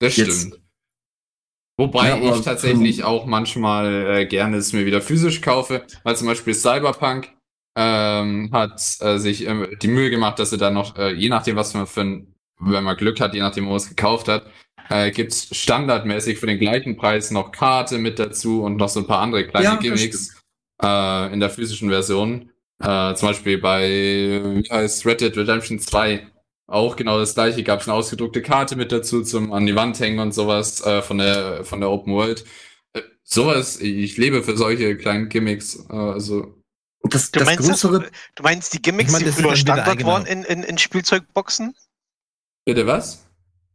Das 0.00 0.16
Jetzt- 0.16 0.40
stimmt. 0.40 0.58
Wobei 1.78 2.08
Ja, 2.10 2.36
ich 2.36 2.42
tatsächlich 2.42 2.96
von- 2.96 3.04
auch 3.06 3.24
manchmal 3.26 4.06
äh, 4.18 4.26
gerne 4.26 4.58
es 4.58 4.74
mir 4.74 4.84
wieder 4.84 5.00
physisch 5.00 5.40
kaufe, 5.40 5.84
weil 6.04 6.14
zum 6.16 6.26
Beispiel 6.26 6.52
Cyberpunk 6.54 7.32
ähm, 7.76 8.50
hat 8.52 8.78
äh, 9.00 9.16
sich 9.18 9.46
ähm, 9.46 9.66
die 9.80 9.88
Mühe 9.88 10.10
gemacht, 10.10 10.38
dass 10.38 10.52
er 10.52 10.58
dann 10.58 10.74
noch, 10.74 10.98
äh, 10.98 11.12
je 11.14 11.30
nachdem, 11.30 11.56
was 11.56 11.72
man 11.72 11.86
für 11.86 12.02
ein, 12.02 12.34
wenn 12.60 12.84
man 12.84 12.96
Glück 12.98 13.18
hat, 13.20 13.32
je 13.32 13.40
nachdem, 13.40 13.64
wo 13.64 13.70
man 13.70 13.78
es 13.78 13.88
gekauft 13.88 14.28
hat, 14.28 14.46
äh, 14.90 15.10
gibt's 15.10 15.48
standardmäßig 15.56 16.38
für 16.38 16.46
den 16.46 16.58
gleichen 16.58 16.98
Preis 16.98 17.30
noch 17.30 17.50
Karte 17.50 17.96
mit 17.96 18.18
dazu 18.18 18.62
und 18.62 18.76
noch 18.76 18.90
so 18.90 19.00
ein 19.00 19.06
paar 19.06 19.20
andere 19.20 19.46
kleine 19.46 19.64
Ja, 19.64 19.76
Gimmicks 19.76 20.41
äh, 20.82 21.32
in 21.32 21.40
der 21.40 21.50
physischen 21.50 21.88
Version. 21.88 22.50
Äh, 22.80 23.14
zum 23.14 23.28
Beispiel 23.28 23.58
bei, 23.58 23.88
wie 23.88 24.68
heißt 24.70 25.06
Red 25.06 25.20
Dead 25.20 25.36
Redemption 25.36 25.78
2 25.78 26.26
auch 26.66 26.96
genau 26.96 27.18
das 27.18 27.34
gleiche, 27.34 27.62
gab 27.64 27.80
es 27.80 27.88
eine 27.88 27.96
ausgedruckte 27.96 28.40
Karte 28.40 28.76
mit 28.76 28.92
dazu 28.92 29.22
zum 29.22 29.52
an 29.52 29.66
die 29.66 29.74
Wand 29.74 30.00
hängen 30.00 30.20
und 30.20 30.32
sowas 30.32 30.80
äh, 30.84 31.02
von 31.02 31.18
der 31.18 31.64
von 31.64 31.80
der 31.80 31.90
Open 31.90 32.14
World. 32.14 32.44
Äh, 32.94 33.02
sowas, 33.22 33.78
ich 33.80 34.16
lebe 34.16 34.42
für 34.42 34.56
solche 34.56 34.96
kleinen 34.96 35.28
Gimmicks. 35.28 35.84
Äh, 35.90 35.94
also 35.94 36.54
das, 37.02 37.30
Du 37.30 37.40
das 37.40 37.46
meinst, 37.46 37.68
das, 37.68 37.82
größere, 37.82 38.10
du 38.36 38.42
meinst 38.42 38.72
die 38.72 38.80
Gimmicks, 38.80 39.12
Ich 39.12 39.18
mein, 39.18 39.24
die 39.24 39.32
früher 39.32 39.56
Standard 39.56 40.04
waren 40.04 40.24
in, 40.24 40.44
in, 40.44 40.62
in 40.62 40.78
Spielzeugboxen? 40.78 41.74
bitte 42.64 42.86
was? 42.86 43.26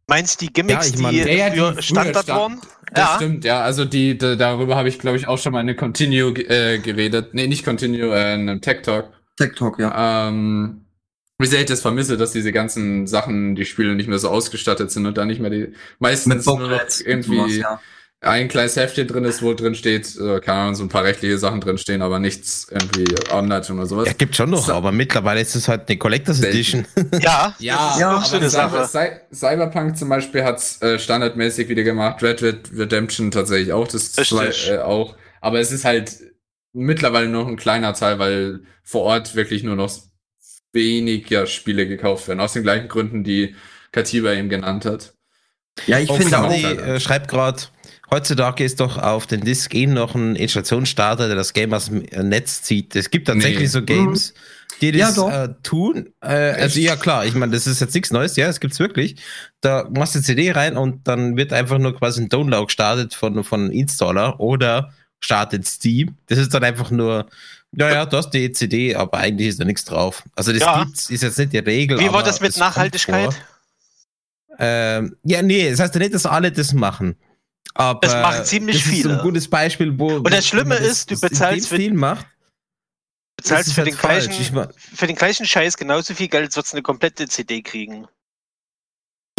Meinst 0.09 0.39
die 0.41 0.51
Gimmicks, 0.51 0.87
Ja, 0.89 0.95
ich 0.95 1.01
mein- 1.01 1.11
die 1.13 1.19
Ja, 1.19 1.49
die 1.49 1.81
Standard 1.83 2.23
stand- 2.23 2.27
waren? 2.39 2.61
Das 2.93 3.09
Ja. 3.09 3.15
stimmt, 3.17 3.43
ja. 3.43 3.61
Also 3.61 3.83
die, 3.83 4.17
da- 4.17 4.35
darüber 4.35 4.77
habe 4.77 4.87
ich, 4.87 4.99
glaube 4.99 5.17
ich, 5.17 5.27
auch 5.27 5.37
schon 5.37 5.51
mal 5.51 5.59
in 5.59 5.67
einem 5.69 5.77
Continue 5.77 6.31
äh, 6.47 6.79
geredet. 6.79 7.33
Nee, 7.33 7.47
nicht 7.47 7.65
Continue, 7.65 8.15
äh, 8.15 8.35
in 8.35 8.47
einem 8.49 8.61
Tech 8.61 8.83
Talk. 8.83 9.11
Tech 9.37 9.53
Talk, 9.55 9.79
ja. 9.79 10.29
Ähm, 10.29 10.85
wie 11.37 11.45
sehr 11.47 11.59
ich 11.59 11.65
das 11.65 11.81
vermisse, 11.81 12.15
dass 12.15 12.31
diese 12.31 12.53
ganzen 12.53 13.05
Sachen, 13.05 13.55
die 13.55 13.65
Spiele 13.65 13.95
nicht 13.95 14.07
mehr 14.07 14.17
so 14.19 14.29
ausgestattet 14.29 14.89
sind 14.91 15.05
und 15.05 15.17
da 15.17 15.25
nicht 15.25 15.41
mehr 15.41 15.49
die 15.51 15.73
meistens 15.99 16.45
nur 16.45 16.59
noch 16.61 16.81
irgendwie 17.05 17.35
sowas, 17.37 17.55
ja. 17.57 17.81
Ein 18.21 18.47
kleines 18.47 18.75
Heftchen 18.75 19.07
drin 19.07 19.25
ist, 19.25 19.43
wo 19.43 19.53
drin 19.53 19.75
steht, 19.75 20.15
äh, 20.17 20.39
keine 20.39 20.59
Ahnung, 20.61 20.75
so 20.75 20.83
ein 20.83 20.89
paar 20.89 21.03
rechtliche 21.03 21.37
Sachen 21.37 21.61
drin 21.61 21.77
stehen, 21.77 22.01
aber 22.01 22.17
nichts 22.19 22.67
irgendwie 22.71 23.05
Anleitung 23.31 23.77
oder 23.77 23.85
sowas. 23.85 24.07
Ja, 24.07 24.13
gibt 24.13 24.35
schon 24.35 24.49
noch, 24.49 24.65
So. 24.65 24.73
aber 24.73 24.91
mittlerweile 24.91 25.39
ist 25.39 25.55
es 25.55 25.67
halt 25.67 25.87
eine 25.87 25.97
Collectors. 25.97 26.41
Edition. 26.41 26.85
Ja, 27.21 27.55
Ja, 27.59 27.95
ja, 27.99 28.17
auch 28.17 28.25
so 28.25 28.37
eine 28.37 28.49
Cyber, 28.49 28.87
Sache. 28.87 29.19
Cy 29.31 29.35
Cyberpunk 29.35 29.97
zum 29.97 30.09
Beispiel 30.09 30.43
hat's 30.43 30.81
äh, 30.81 30.97
standardmäßig 30.97 31.69
wieder 31.69 31.83
gemacht, 31.83 32.23
Red 32.23 32.41
Dead 32.41 32.59
Redemption 32.75 33.29
tatsächlich 33.29 33.71
auch, 33.71 33.87
das 33.87 34.17
Richtig. 34.17 34.27
zwei, 34.29 34.73
äh, 34.73 34.79
auch. 34.79 35.15
Aber 35.39 35.59
es 35.59 35.71
ist 35.71 35.85
halt 35.85 36.11
mittlerweile 36.73 37.29
noch 37.29 37.47
ein 37.47 37.55
kleiner 37.55 37.93
Teil, 37.93 38.17
weil 38.17 38.61
vor 38.83 39.03
Ort 39.03 39.35
wirklich 39.35 39.61
nur 39.63 39.75
noch 39.75 39.91
weniger 40.73 41.45
Spiele 41.45 41.87
gekauft 41.87 42.27
werden. 42.27 42.39
Aus 42.39 42.53
den 42.53 42.63
gleichen 42.63 42.87
Gründen, 42.87 43.23
die 43.23 43.55
Katiba 43.91 44.33
eben 44.33 44.49
genannt 44.49 44.85
hat. 44.85 45.13
Ja, 45.85 45.99
ich 45.99 46.09
Oh, 46.09 46.15
finde 46.15 46.37
auch. 46.39 46.43
Fanny, 46.49 46.63
äh, 46.63 46.99
schreibt 46.99 47.27
gerade, 47.29 47.61
heutzutage 48.09 48.63
ist 48.63 48.79
doch 48.79 48.97
auf 48.97 49.27
den 49.27 49.41
Disk 49.41 49.73
eh 49.73 49.87
noch 49.87 50.15
ein 50.15 50.35
Installationsstarter, 50.35 51.27
der 51.27 51.35
das 51.35 51.53
Game 51.53 51.73
aus 51.73 51.85
dem 51.87 52.03
Netz 52.29 52.61
zieht. 52.63 52.95
Es 52.95 53.09
gibt 53.09 53.27
tatsächlich 53.27 53.59
Nee. 53.59 53.65
so 53.67 53.81
Games, 53.83 54.33
die 54.81 54.91
Ja, 54.91 55.07
das 55.07 55.15
doch. 55.15 55.31
äh, 55.31 55.49
tun. 55.63 56.13
Äh, 56.21 56.27
also 56.27 56.79
ja 56.79 56.95
klar, 56.95 57.25
ich 57.25 57.33
meine, 57.35 57.51
das 57.53 57.67
ist 57.67 57.81
jetzt 57.81 57.93
nichts 57.95 58.11
Neues, 58.11 58.35
ja, 58.35 58.47
es 58.47 58.59
gibt's 58.59 58.79
wirklich. 58.79 59.15
Da 59.61 59.87
machst 59.93 60.15
du 60.15 60.21
CD 60.21 60.51
rein 60.51 60.77
und 60.77 61.07
dann 61.07 61.35
wird 61.37 61.51
einfach 61.53 61.77
nur 61.79 61.95
quasi 61.97 62.21
ein 62.21 62.29
Download 62.29 62.65
gestartet 62.65 63.13
von, 63.13 63.43
von 63.43 63.71
Installer 63.71 64.39
oder 64.39 64.93
startet 65.19 65.65
Steam. 65.67 66.15
Das 66.27 66.37
ist 66.37 66.53
dann 66.53 66.63
einfach 66.63 66.91
nur, 66.91 67.25
naja, 67.71 68.05
du 68.05 68.17
hast 68.17 68.29
die 68.31 68.51
CD, 68.51 68.95
aber 68.95 69.17
eigentlich 69.17 69.49
ist 69.49 69.59
da 69.59 69.65
nichts 69.65 69.83
drauf. 69.83 70.23
Also 70.35 70.51
das 70.53 70.61
Ja. 70.61 70.83
gibt's, 70.83 71.09
ist 71.09 71.23
jetzt 71.23 71.39
nicht 71.39 71.53
die 71.53 71.57
Regel. 71.57 71.99
Wie 71.99 72.11
war 72.13 72.23
das 72.23 72.39
mit 72.39 72.55
Nachhaltigkeit? 72.57 73.35
Ähm, 74.59 75.15
ja, 75.23 75.41
nee, 75.41 75.69
das 75.69 75.79
heißt 75.79 75.93
ja 75.95 75.99
nicht, 75.99 76.13
dass 76.13 76.25
alle 76.25 76.51
das 76.51 76.73
machen. 76.73 77.15
Aber 77.73 77.99
Das 78.01 78.13
machen 78.13 78.45
ziemlich 78.45 78.77
das 78.77 78.85
ist 78.85 78.91
viele. 78.91 79.17
ein 79.17 79.21
gutes 79.23 79.47
Beispiel, 79.49 79.97
wo. 79.97 80.15
Und 80.17 80.31
das 80.33 80.47
Schlimme 80.47 80.75
das- 80.75 80.87
ist, 80.87 81.11
du 81.11 81.19
bezahlst 81.19 81.67
für- 81.69 81.93
macht. 81.93 82.25
Du 83.39 83.43
zahlst 83.43 83.51
das 83.61 83.67
ist 83.67 83.73
für 83.73 83.81
halt 83.81 83.91
den, 83.91 83.97
falsch. 83.97 84.25
gleichen, 84.25 84.41
Ich 84.41 84.51
mein, 84.51 84.67
für 84.95 85.05
den 85.07 85.15
gleichen 85.15 85.45
Scheiß 85.45 85.77
genauso 85.77 86.13
viel 86.15 86.27
Geld, 86.27 86.45
als 86.45 86.55
würdest 86.55 86.73
du 86.73 86.77
eine 86.77 86.81
komplette 86.83 87.27
CD 87.27 87.61
kriegen. 87.61 88.07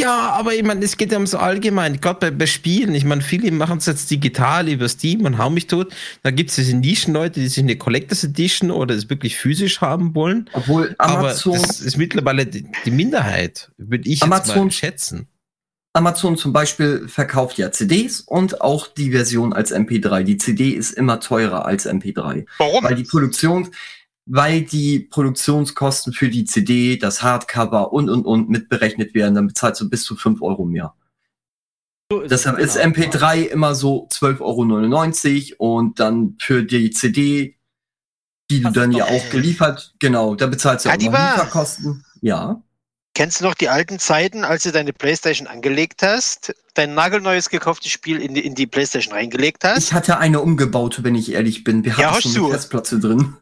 ja, 0.01 0.31
aber 0.31 0.55
ich 0.55 0.63
meine, 0.63 0.85
es 0.85 0.97
geht 0.97 1.11
ja 1.11 1.17
ums 1.19 1.35
Allgemein. 1.35 2.01
Gerade 2.01 2.21
bei, 2.21 2.31
bei 2.31 2.47
Spielen. 2.47 2.95
Ich 2.95 3.05
meine, 3.05 3.21
viele 3.21 3.51
machen 3.51 3.79
es 3.79 3.87
jetzt 3.87 4.09
digital 4.09 4.69
über 4.69 4.89
Steam 4.89 5.25
und 5.25 5.39
hauen 5.39 5.55
mich 5.55 5.67
tot. 5.67 5.93
Da 6.23 6.31
gibt 6.31 6.51
es 6.51 6.57
diese 6.57 6.77
Nischenleute, 6.77 7.41
die 7.41 7.49
sich 7.49 7.59
eine 7.59 7.77
Collectors 7.77 8.23
Edition 8.23 8.71
oder 8.71 8.95
es 8.95 9.11
wirklich 9.11 9.37
physisch 9.37 9.81
haben 9.81 10.15
wollen. 10.15 10.49
Obwohl 10.53 10.95
Aber 10.99 11.19
Amazon, 11.19 11.55
das 11.61 11.81
ist 11.81 11.97
mittlerweile 11.97 12.47
die, 12.47 12.71
die 12.85 12.91
Minderheit, 12.93 13.73
würde 13.77 14.05
ich 14.09 14.21
jetzt 14.21 14.23
Amazon- 14.23 14.67
mal 14.67 14.71
schätzen. 14.71 15.27
Amazon 15.99 16.37
zum 16.37 16.53
Beispiel 16.53 17.09
verkauft 17.09 17.59
ja 17.59 17.73
CDs 17.73 18.21
und 18.21 18.61
auch 18.61 18.87
die 18.87 19.11
Version 19.11 19.53
als 19.53 19.75
MP3. 19.75 20.23
Die 20.23 20.37
CD 20.37 20.71
ist 20.71 20.93
immer 20.93 21.19
teurer 21.19 21.67
als 21.67 21.89
MP3. 21.89 22.47
Warum? 22.59 22.85
Weil 22.85 22.95
die 22.95 23.03
Produktion, 23.03 23.71
weil 24.25 24.63
die 24.63 25.01
Produktionskosten 25.01 26.13
für 26.13 26.29
die 26.29 26.45
CD, 26.45 26.99
das 26.99 27.25
Hardcover 27.25 27.93
und 27.93 28.09
und 28.09 28.25
und 28.27 28.49
mitberechnet 28.49 29.13
werden, 29.13 29.35
dann 29.35 29.49
bezahlst 29.49 29.81
du 29.81 29.91
bis 29.91 30.05
zu 30.05 30.15
5 30.15 30.41
Euro 30.41 30.65
mehr. 30.65 30.95
So 32.13 32.21
ist 32.21 32.31
Deshalb 32.31 32.59
es, 32.59 32.77
ist 32.77 32.81
genau. 32.81 32.95
MP3 32.95 33.47
immer 33.47 33.75
so 33.75 34.07
12,99 34.07 35.55
Euro 35.59 35.79
und 35.79 35.99
dann 35.99 36.37
für 36.39 36.63
die 36.63 36.91
CD, 36.91 37.59
die 38.53 38.61
du 38.61 38.69
Das 38.69 38.73
dann 38.73 38.93
ja 38.93 39.07
auch 39.07 39.31
geliefert, 39.31 39.97
genau, 39.99 40.37
da 40.37 40.47
bezahlst 40.47 40.85
du 40.87 40.91
auch 40.91 40.95
noch 40.95 40.99
Kadiba. 41.01 41.33
Lieferkosten. 41.35 42.05
Ja. 42.21 42.63
Kennst 43.19 43.41
du 43.41 43.47
noch 43.47 43.55
die 43.55 43.69
alten 43.69 43.99
Zeiten, 43.99 44.45
als 44.45 44.63
du 44.63 44.71
deine 44.71 44.93
Playstation 44.93 45.49
angelegt 45.49 46.05
hast, 46.05 46.55
dein 46.75 46.95
nagelneues 46.95 47.51
gekauftes 47.51 47.91
Spiel 47.91 48.23
in 48.23 48.35
die, 48.35 48.47
in 48.47 48.55
die 48.55 48.69
Playstation 48.69 49.13
reingelegt 49.13 49.65
hast? 49.65 49.79
Ich 49.83 49.93
hatte 49.93 50.19
eine 50.19 50.41
umgebaute, 50.41 51.03
wenn 51.03 51.17
ich 51.17 51.33
ehrlich 51.33 51.65
bin. 51.65 51.83
Wir 51.85 51.95
Ja, 51.95 52.13
hatten 52.13 52.23
schon 52.23 52.35
du. 52.35 52.45
eine 52.45 52.55
Festplatte 52.55 53.01
drin. 53.01 53.37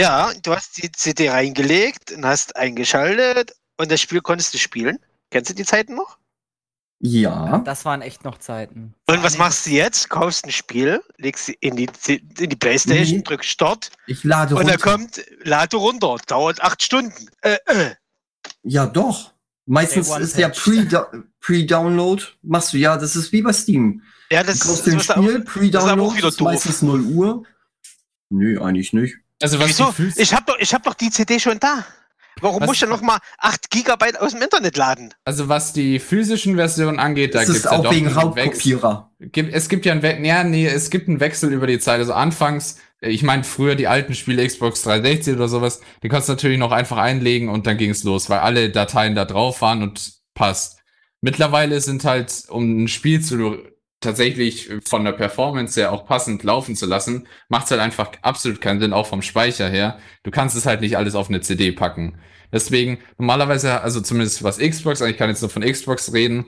Ja, 0.00 0.32
du 0.44 0.54
hast 0.54 0.80
die 0.80 0.92
CD 0.92 1.28
reingelegt 1.28 2.12
und 2.12 2.24
hast 2.24 2.54
eingeschaltet 2.54 3.56
und 3.78 3.90
das 3.90 4.00
Spiel 4.00 4.20
konntest 4.20 4.54
du 4.54 4.58
spielen. 4.58 5.00
Kennst 5.32 5.50
du 5.50 5.54
die 5.54 5.64
Zeiten 5.64 5.96
noch? 5.96 6.18
Ja. 7.00 7.58
Das 7.64 7.84
waren 7.84 8.02
echt 8.02 8.22
noch 8.22 8.38
Zeiten. 8.38 8.94
Und 9.08 9.24
was 9.24 9.38
machst 9.38 9.66
du 9.66 9.70
jetzt? 9.70 10.08
Kaufst 10.08 10.44
ein 10.44 10.52
Spiel, 10.52 11.02
legst 11.16 11.46
sie 11.46 11.56
in 11.60 11.74
die, 11.74 11.88
in 12.06 12.48
die 12.48 12.54
Playstation, 12.54 13.16
Nee. 13.16 13.24
drückst 13.24 13.50
Start 13.50 13.90
Ich 14.06 14.22
lade 14.22 14.54
und 14.54 14.68
dann 14.68 14.76
runter. 14.80 14.90
kommt, 14.92 15.24
lade 15.42 15.76
runter, 15.78 16.16
dauert 16.28 16.62
acht 16.62 16.80
Stunden. 16.80 17.26
Äh, 17.40 17.56
äh. 17.66 17.90
Ja, 18.66 18.86
doch. 18.86 19.32
Meistens 19.66 20.08
Day 20.08 20.22
ist 20.22 20.38
ja 20.38 20.48
patch. 20.48 20.62
Pre- 20.64 21.24
Pre-Download. 21.40 22.22
Machst 22.42 22.72
du 22.72 22.78
ja, 22.78 22.96
das 22.96 23.16
ist 23.16 23.32
wie 23.32 23.42
bei 23.42 23.52
Steam. 23.52 24.02
Ja, 24.30 24.42
Du 24.42 24.48
das, 24.48 24.60
kaufst 24.60 24.78
das, 24.78 24.84
den 24.84 24.96
ist 24.98 25.04
Spiel, 25.10 25.24
das 25.70 25.84
ist 25.84 25.90
aber 25.90 26.02
Pre-Download, 26.10 26.28
ist 26.28 26.40
meistens 26.40 26.82
0 26.82 27.00
Uhr. 27.02 27.42
Nö, 28.30 28.60
eigentlich 28.60 28.92
nicht. 28.92 29.16
Also 29.40 29.58
was 29.60 29.68
Wieso? 29.68 29.94
Ich 30.16 30.32
habe 30.34 30.44
doch, 30.46 30.58
ich 30.58 30.72
hab 30.74 30.82
doch 30.82 30.94
die 30.94 31.10
CD 31.10 31.38
schon 31.38 31.58
da. 31.60 31.84
Warum 32.40 32.60
Was- 32.60 32.66
muss 32.66 32.76
ich 32.76 32.80
dann 32.80 32.90
nochmal 32.90 33.18
8 33.38 33.70
Gigabyte 33.70 34.20
aus 34.20 34.32
dem 34.32 34.42
Internet 34.42 34.76
laden? 34.76 35.14
also 35.24 35.48
was 35.48 35.72
die 35.72 35.98
physischen 35.98 36.56
Versionen 36.56 36.98
angeht, 36.98 37.34
da 37.34 37.40
ist 37.42 37.64
ja 37.64 37.70
auch 37.70 37.82
doch 37.84 37.92
wegen. 37.92 38.08
Raubkopierer. 38.08 39.10
Gibt, 39.20 39.54
es 39.54 39.68
gibt 39.68 39.86
ja 39.86 39.92
einen 39.92 40.02
Wechsel, 40.02 40.24
ja, 40.26 40.44
nee, 40.44 40.66
es 40.66 40.90
gibt 40.90 41.08
einen 41.08 41.20
Wechsel 41.20 41.52
über 41.52 41.66
die 41.66 41.78
Zeit. 41.78 41.98
Also 41.98 42.12
anfangs, 42.12 42.76
ich 43.08 43.22
meine 43.22 43.44
früher 43.44 43.74
die 43.74 43.88
alten 43.88 44.14
Spiele 44.14 44.46
Xbox 44.46 44.82
360 44.82 45.34
oder 45.34 45.48
sowas, 45.48 45.80
die 46.02 46.08
konntest 46.08 46.28
du 46.28 46.32
natürlich 46.32 46.58
noch 46.58 46.72
einfach 46.72 46.98
einlegen 46.98 47.48
und 47.48 47.66
dann 47.66 47.78
ging's 47.78 48.04
los, 48.04 48.30
weil 48.30 48.40
alle 48.40 48.70
Dateien 48.70 49.14
da 49.14 49.24
drauf 49.24 49.62
waren 49.62 49.82
und 49.82 50.14
passt. 50.34 50.78
Mittlerweile 51.20 51.80
sind 51.80 52.04
halt, 52.04 52.44
um 52.48 52.84
ein 52.84 52.88
Spiel 52.88 53.20
zu 53.20 53.58
tatsächlich 54.00 54.70
von 54.84 55.04
der 55.04 55.12
Performance 55.12 55.80
her 55.80 55.92
auch 55.92 56.06
passend 56.06 56.42
laufen 56.42 56.76
zu 56.76 56.86
lassen, 56.86 57.26
macht's 57.48 57.70
halt 57.70 57.80
einfach 57.80 58.12
absolut 58.22 58.60
keinen 58.60 58.80
Sinn, 58.80 58.92
auch 58.92 59.06
vom 59.06 59.22
Speicher 59.22 59.68
her. 59.68 59.98
Du 60.22 60.30
kannst 60.30 60.54
es 60.56 60.66
halt 60.66 60.82
nicht 60.82 60.98
alles 60.98 61.14
auf 61.14 61.28
eine 61.28 61.40
CD 61.40 61.72
packen. 61.72 62.18
Deswegen, 62.52 62.98
normalerweise, 63.18 63.80
also 63.80 64.00
zumindest 64.00 64.44
was 64.44 64.58
Xbox, 64.58 65.00
ich 65.00 65.16
kann 65.16 65.30
jetzt 65.30 65.40
nur 65.40 65.50
von 65.50 65.62
Xbox 65.62 66.12
reden, 66.12 66.44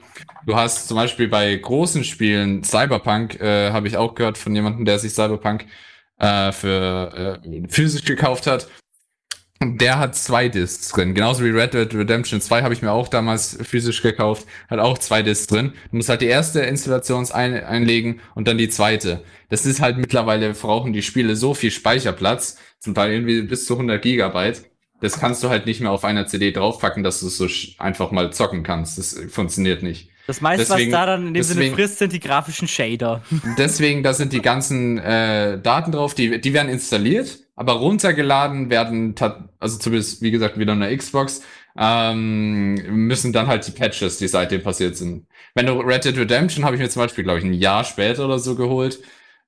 Du 0.49 0.57
hast 0.57 0.89
zum 0.89 0.97
Beispiel 0.97 1.29
bei 1.29 1.55
großen 1.57 2.05
Spielen 2.05 2.65
Cyberpunk, 2.65 3.39
äh, 3.39 3.71
habe 3.71 3.87
ich 3.87 3.99
auch 3.99 4.15
gehört 4.15 4.39
von 4.39 4.55
jemandem, 4.55 4.87
der 4.87 4.99
sich 4.99 5.13
Cyberpunk 5.13 5.67
äh, 6.19 6.53
für 6.53 7.41
äh, 7.45 7.69
physisch 7.69 8.05
gekauft 8.05 8.47
hat. 8.47 8.69
Der 9.61 9.99
hat 9.99 10.15
zwei 10.15 10.49
Discs 10.49 10.91
drin. 10.91 11.15
Genauso 11.15 11.45
wie 11.45 11.51
Red 11.51 11.75
Dead 11.75 11.93
Redemption 11.93 12.41
2 12.41 12.63
habe 12.63 12.75
ich 12.75 12.83
mir 12.83 12.93
auch 12.93 13.09
damals 13.09 13.59
physisch 13.63 14.03
gekauft. 14.03 14.47
Hat 14.71 14.79
auch 14.79 14.99
zwei 14.99 15.23
Discs 15.23 15.49
drin. 15.49 15.73
Du 15.91 15.97
musst 15.97 16.09
halt 16.09 16.21
die 16.21 16.27
erste 16.27 16.61
Installation 16.61 17.29
ein 17.33 17.65
einlegen 17.65 18.21
und 18.37 18.47
dann 18.47 18.57
die 18.57 18.69
zweite. 18.69 19.25
Das 19.49 19.67
ist 19.67 19.81
halt 19.81 19.99
mittlerweile, 19.99 20.53
brauchen 20.55 20.93
die 20.93 21.03
Spiele 21.03 21.35
so 21.35 21.55
viel 21.55 21.73
Speicherplatz. 21.73 22.57
Zum 22.79 22.95
Teil 22.95 23.13
irgendwie 23.13 23.43
bis 23.43 23.67
zu 23.67 23.75
100 23.75 24.01
Gigabyte. 24.01 24.63
Das 25.01 25.19
kannst 25.19 25.43
du 25.43 25.49
halt 25.49 25.67
nicht 25.67 25.81
mehr 25.81 25.91
auf 25.91 26.05
einer 26.05 26.27
CD 26.27 26.53
draufpacken, 26.53 27.03
dass 27.03 27.21
du 27.21 27.27
es 27.27 27.37
so 27.37 27.49
einfach 27.79 28.13
mal 28.13 28.33
zocken 28.33 28.63
kannst. 28.63 28.97
Das 28.99 29.19
funktioniert 29.29 29.83
nicht. 29.83 30.11
Das 30.29 30.43
meiste, 30.43 30.67
Deswegen- 30.67 30.93
was 30.93 30.99
da 31.01 31.07
dann 31.07 31.29
in 31.29 31.35
dem 31.35 31.43
Sinne 31.43 31.61
deswegen- 31.61 31.75
frisst, 31.75 31.99
sind 31.99 32.13
die 32.13 32.21
grafischen 32.21 32.69
Shader. 32.69 33.23
Deswegen, 33.57 34.03
da 34.03 34.13
sind 34.13 34.35
die 34.35 34.43
ganzen 34.43 34.99
äh, 34.99 35.59
Daten 35.59 35.91
drauf, 35.91 36.15
die, 36.15 36.39
die 36.39 36.53
werden 36.53 36.69
installiert, 36.69 37.39
aber 37.57 37.73
runtergeladen 37.73 38.69
werden, 38.69 39.15
also 39.59 39.79
zumindest, 39.79 40.21
wie 40.21 40.31
gesagt, 40.31 40.59
wieder 40.59 40.73
eine 40.73 40.95
Xbox, 40.95 41.41
ähm, 41.79 42.75
müssen 43.07 43.33
dann 43.33 43.47
halt 43.47 43.67
die 43.67 43.71
Patches, 43.71 44.19
die 44.19 44.29
seitdem 44.29 44.63
passiert 44.63 44.99
sind. 44.99 45.27
Wenn 45.55 45.65
du 45.65 45.81
Red 45.81 46.05
Dead 46.05 46.17
Redemption 46.19 46.63
habe 46.67 46.77
ich 46.77 46.83
mir 46.83 46.91
zum 46.91 47.01
Beispiel, 47.03 47.25
glaube 47.25 47.39
ich, 47.39 47.45
ein 47.47 47.55
Jahr 47.55 47.85
später 47.85 48.27
oder 48.27 48.39
so 48.39 48.55
geholt. 48.55 48.99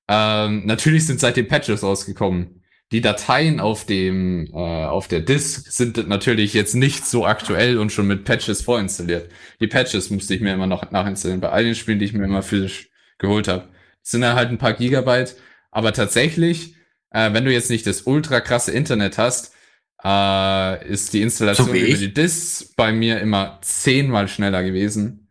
Ähm, 0.09 0.65
natürlich 0.65 1.07
sind 1.07 1.21
seitdem 1.21 1.47
Patches 1.47 1.83
rausgekommen. 1.83 2.60
Die 2.93 3.01
Dateien 3.01 3.61
auf 3.61 3.87
dem, 3.87 4.49
äh, 4.53 4.57
auf 4.57 5.07
der 5.07 5.21
Disk 5.21 5.71
sind 5.71 6.09
natürlich 6.09 6.55
jetzt 6.55 6.75
nicht 6.75 7.07
so 7.07 7.25
aktuell 7.25 7.79
und 7.79 7.93
schon 7.93 8.09
mit 8.09 8.25
Patches 8.25 8.63
vorinstalliert. 8.63 9.31
Die 9.61 9.69
Patches 9.69 10.11
musste 10.11 10.35
ich 10.35 10.41
mir 10.41 10.53
immer 10.53 10.67
noch 10.67 10.91
nachinstallieren 10.91 11.41
bei 11.41 11.51
all 11.51 11.65
den 11.65 11.77
Spielen, 11.77 12.01
die 12.01 12.07
ich 12.07 12.13
mir 12.13 12.25
immer 12.25 12.43
physisch 12.43 12.89
geholt 13.19 13.47
habe. 13.47 13.69
Sind 14.03 14.23
dann 14.23 14.35
halt 14.35 14.51
ein 14.51 14.59
paar 14.59 14.73
Gigabyte, 14.73 15.37
aber 15.71 15.93
tatsächlich, 15.93 16.75
äh, 17.11 17.33
wenn 17.33 17.45
du 17.45 17.53
jetzt 17.53 17.71
nicht 17.71 17.87
das 17.87 18.03
ultra 18.03 18.41
krasse 18.41 18.73
Internet 18.73 19.19
hast, 19.19 19.55
äh, 20.03 20.89
ist 20.89 21.13
die 21.13 21.23
Installation 21.23 21.69
So 21.69 21.75
über 21.75 21.97
die 21.97 22.13
Disks 22.13 22.73
bei 22.77 22.93
mir 22.93 23.21
immer 23.21 23.61
zehnmal 23.63 24.27
schneller 24.27 24.65
gewesen. 24.65 25.29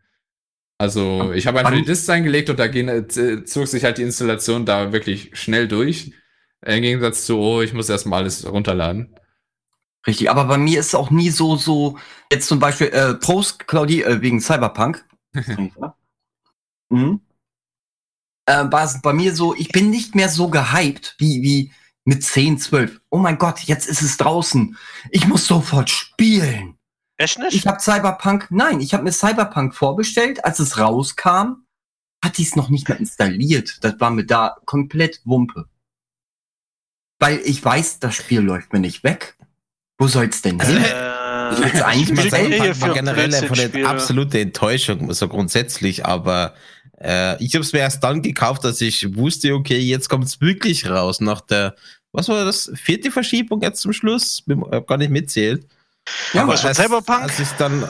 Also 0.77 1.33
ich 1.33 1.45
habe 1.45 1.59
einfach 1.59 1.73
die 1.73 1.83
Disks 1.83 2.09
eingelegt 2.09 2.49
und 2.49 2.57
da 2.57 2.67
gehen, 2.67 2.87
äh, 2.87 3.43
zog 3.43 3.67
sich 3.67 3.83
halt 3.83 3.97
die 3.97 4.03
Installation 4.03 4.65
da 4.65 4.93
wirklich 4.93 5.31
schnell 5.33 5.67
durch. 5.67 6.13
Im 6.65 6.81
Gegensatz 6.81 7.25
zu, 7.25 7.37
oh, 7.37 7.61
ich 7.61 7.73
muss 7.73 7.89
erstmal 7.89 8.21
alles 8.21 8.45
runterladen. 8.45 9.15
Richtig, 10.05 10.29
aber 10.29 10.45
bei 10.45 10.57
mir 10.57 10.79
ist 10.79 10.87
es 10.87 10.95
auch 10.95 11.09
nie 11.09 11.29
so, 11.29 11.55
so, 11.55 11.97
jetzt 12.31 12.47
zum 12.47 12.59
Beispiel, 12.59 12.87
äh, 12.87 13.15
Prost, 13.15 13.67
Claudi, 13.67 14.01
äh, 14.01 14.21
wegen 14.21 14.41
Cyberpunk. 14.41 15.05
mhm. 16.89 17.21
äh, 18.45 18.65
war 18.71 18.83
es 18.83 19.01
bei 19.01 19.13
mir 19.13 19.35
so, 19.35 19.53
ich 19.55 19.69
bin 19.69 19.89
nicht 19.89 20.15
mehr 20.15 20.29
so 20.29 20.49
gehypt 20.49 21.15
wie, 21.19 21.41
wie 21.43 21.71
mit 22.05 22.23
10, 22.23 22.57
12. 22.57 22.99
Oh 23.09 23.19
mein 23.19 23.37
Gott, 23.37 23.59
jetzt 23.61 23.87
ist 23.87 24.01
es 24.01 24.17
draußen. 24.17 24.75
Ich 25.11 25.27
muss 25.27 25.45
sofort 25.45 25.89
spielen. 25.89 26.77
Echt 27.17 27.37
nicht? 27.37 27.53
Ich 27.53 27.67
habe 27.67 27.79
Cyberpunk, 27.79 28.47
nein, 28.49 28.79
ich 28.79 28.93
habe 28.93 29.03
mir 29.03 29.11
Cyberpunk 29.11 29.75
vorbestellt, 29.75 30.43
als 30.43 30.59
es 30.59 30.79
rauskam, 30.79 31.65
hatte 32.23 32.41
ich 32.41 32.47
es 32.47 32.55
noch 32.55 32.69
nicht 32.69 32.89
mehr 32.89 32.97
installiert. 32.97 33.83
Das 33.83 33.99
war 33.99 34.09
mir 34.09 34.25
da 34.25 34.57
komplett 34.65 35.21
Wumpe. 35.25 35.69
Weil 37.19 37.41
ich 37.43 37.63
weiß, 37.63 37.99
das 37.99 38.15
Spiel 38.15 38.39
läuft 38.39 38.73
mir 38.73 38.79
nicht 38.79 39.03
weg. 39.03 39.35
Wo 39.97 40.07
soll's 40.07 40.41
denn 40.41 40.59
hin? 40.59 40.77
Äh, 40.77 41.19
Jetzt 41.61 41.81
eigentlich 41.81 42.13
mal 42.13 42.25
ich 42.25 42.31
sagen, 42.31 42.81
war 42.81 42.93
generell 42.93 43.33
einfach 43.33 43.57
eine 43.57 43.87
absolute 43.87 44.39
Enttäuschung, 44.39 45.11
so 45.13 45.27
grundsätzlich, 45.27 46.05
aber 46.05 46.53
äh, 47.01 47.43
ich 47.43 47.53
habe 47.55 47.63
es 47.63 47.73
mir 47.73 47.79
erst 47.79 48.03
dann 48.03 48.21
gekauft, 48.21 48.63
dass 48.63 48.81
ich 48.81 49.15
wusste, 49.15 49.53
okay, 49.53 49.79
jetzt 49.79 50.09
kommt 50.09 50.25
es 50.25 50.39
wirklich 50.41 50.89
raus, 50.89 51.21
nach 51.21 51.41
der, 51.41 51.75
was 52.11 52.29
war 52.29 52.45
das, 52.45 52.71
vierte 52.75 53.11
Verschiebung 53.11 53.61
jetzt 53.61 53.81
zum 53.81 53.93
Schluss? 53.93 54.43
Ich 54.45 54.55
hab 54.71 54.87
gar 54.87 54.97
nicht 54.97 55.11
mitzählt. 55.11 55.65
Ja, 56.33 56.43
Aber 56.43 56.53
was 56.53 56.65
als- 56.65 56.77
Cyberpunk? 56.77 57.23
Als 57.23 57.39
ich 57.39 57.49
dann, 57.57 57.87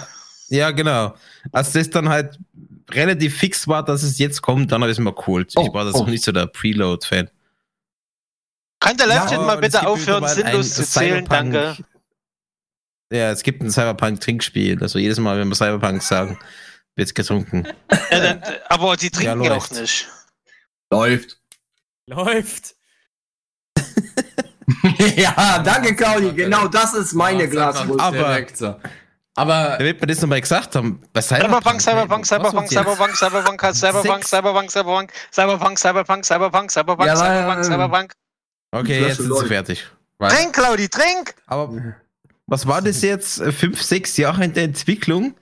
ja 0.49 0.71
genau, 0.71 1.15
als 1.51 1.71
das 1.71 1.89
dann 1.89 2.09
halt 2.09 2.37
relativ 2.91 3.37
fix 3.37 3.67
war, 3.67 3.83
dass 3.83 4.03
es 4.03 4.17
jetzt 4.17 4.41
kommt, 4.41 4.71
dann 4.71 4.81
habe 4.81 4.91
ich 4.91 4.97
es 4.97 5.03
mir 5.03 5.13
geholt. 5.13 5.53
Oh, 5.55 5.65
ich 5.67 5.73
war 5.73 5.85
das 5.85 5.95
oh. 5.95 5.99
auch 5.99 6.07
nicht 6.07 6.23
so 6.23 6.31
der 6.31 6.47
Preload-Fan. 6.47 7.29
Kann 8.79 8.97
der 8.97 9.07
Live-Chat 9.07 9.31
Ja, 9.33 9.39
mal 9.41 9.55
es 9.55 9.61
bitte 9.61 9.87
aufhören, 9.87 10.27
sinnlos 10.27 10.73
zu 10.73 10.83
zählen? 10.85 11.25
Cyberpunk- 11.25 11.29
Danke. 11.53 11.77
Ja, 13.11 13.31
es 13.31 13.43
gibt 13.43 13.61
ein 13.61 13.71
Cyberpunk-Trinkspiel. 13.71 14.81
Also 14.81 14.99
jedes 14.99 15.19
Mal, 15.19 15.39
wenn 15.39 15.47
wir 15.47 15.55
Cyberpunk 15.55 16.01
sagen, 16.03 16.37
wird's 16.95 17.13
getrunken. 17.13 17.67
Ja, 18.11 18.19
dann, 18.19 18.43
aber 18.69 18.95
die 18.95 19.09
trinken 19.09 19.43
ja, 19.43 19.55
auch 19.55 19.69
nicht. 19.71 20.07
Läuft. 20.91 21.39
Läuft. 22.07 22.75
ja, 25.15 25.59
danke, 25.59 25.95
Claudi. 25.95 26.33
Genau 26.33 26.67
das 26.67 26.93
ist 26.93 27.13
meine 27.13 27.47
Glasruhe. 27.47 27.99
Aber-. 27.99 28.79
Aber 29.35 29.77
Damit 29.77 30.01
wir 30.01 30.07
das 30.07 30.21
nochmal 30.21 30.41
gesagt 30.41 30.75
haben, 30.75 31.01
bei 31.13 31.21
Cyberpunk, 31.21 31.81
Cyberpunk, 31.81 32.25
Cyberpunk, 32.25 32.67
Cyberpunk, 32.67 33.15
Cyberpunk, 33.15 33.15
Cyberpunk, 33.15 34.27
Cyberpunk, 34.27 34.69
Cyberpunk, 34.71 34.71
Cyberpunk, 34.71 35.79
Cyberpunk, 35.79 35.79
Cyberpunk, 35.79 36.71
Cyberpunk, 36.71 36.71
Cyberpunk, 36.71 37.07
ja, 37.07 37.63
Cyberpunk. 37.63 38.13
Okay, 38.71 39.01
jetzt 39.01 39.17
sind 39.17 39.25
sie 39.25 39.29
läuft. 39.29 39.47
fertig. 39.47 39.85
Trink, 40.19 40.53
Claudi, 40.53 40.89
trink! 40.89 41.33
Aber 41.47 41.95
was 42.47 42.67
war 42.67 42.81
das 42.81 43.01
jetzt? 43.01 43.39
Äh, 43.39 43.51
Fünf, 43.51 43.81
sechs 43.81 44.17
Jahre 44.17 44.43
in 44.43 44.53
der 44.53 44.63
Entwicklung? 44.65 45.33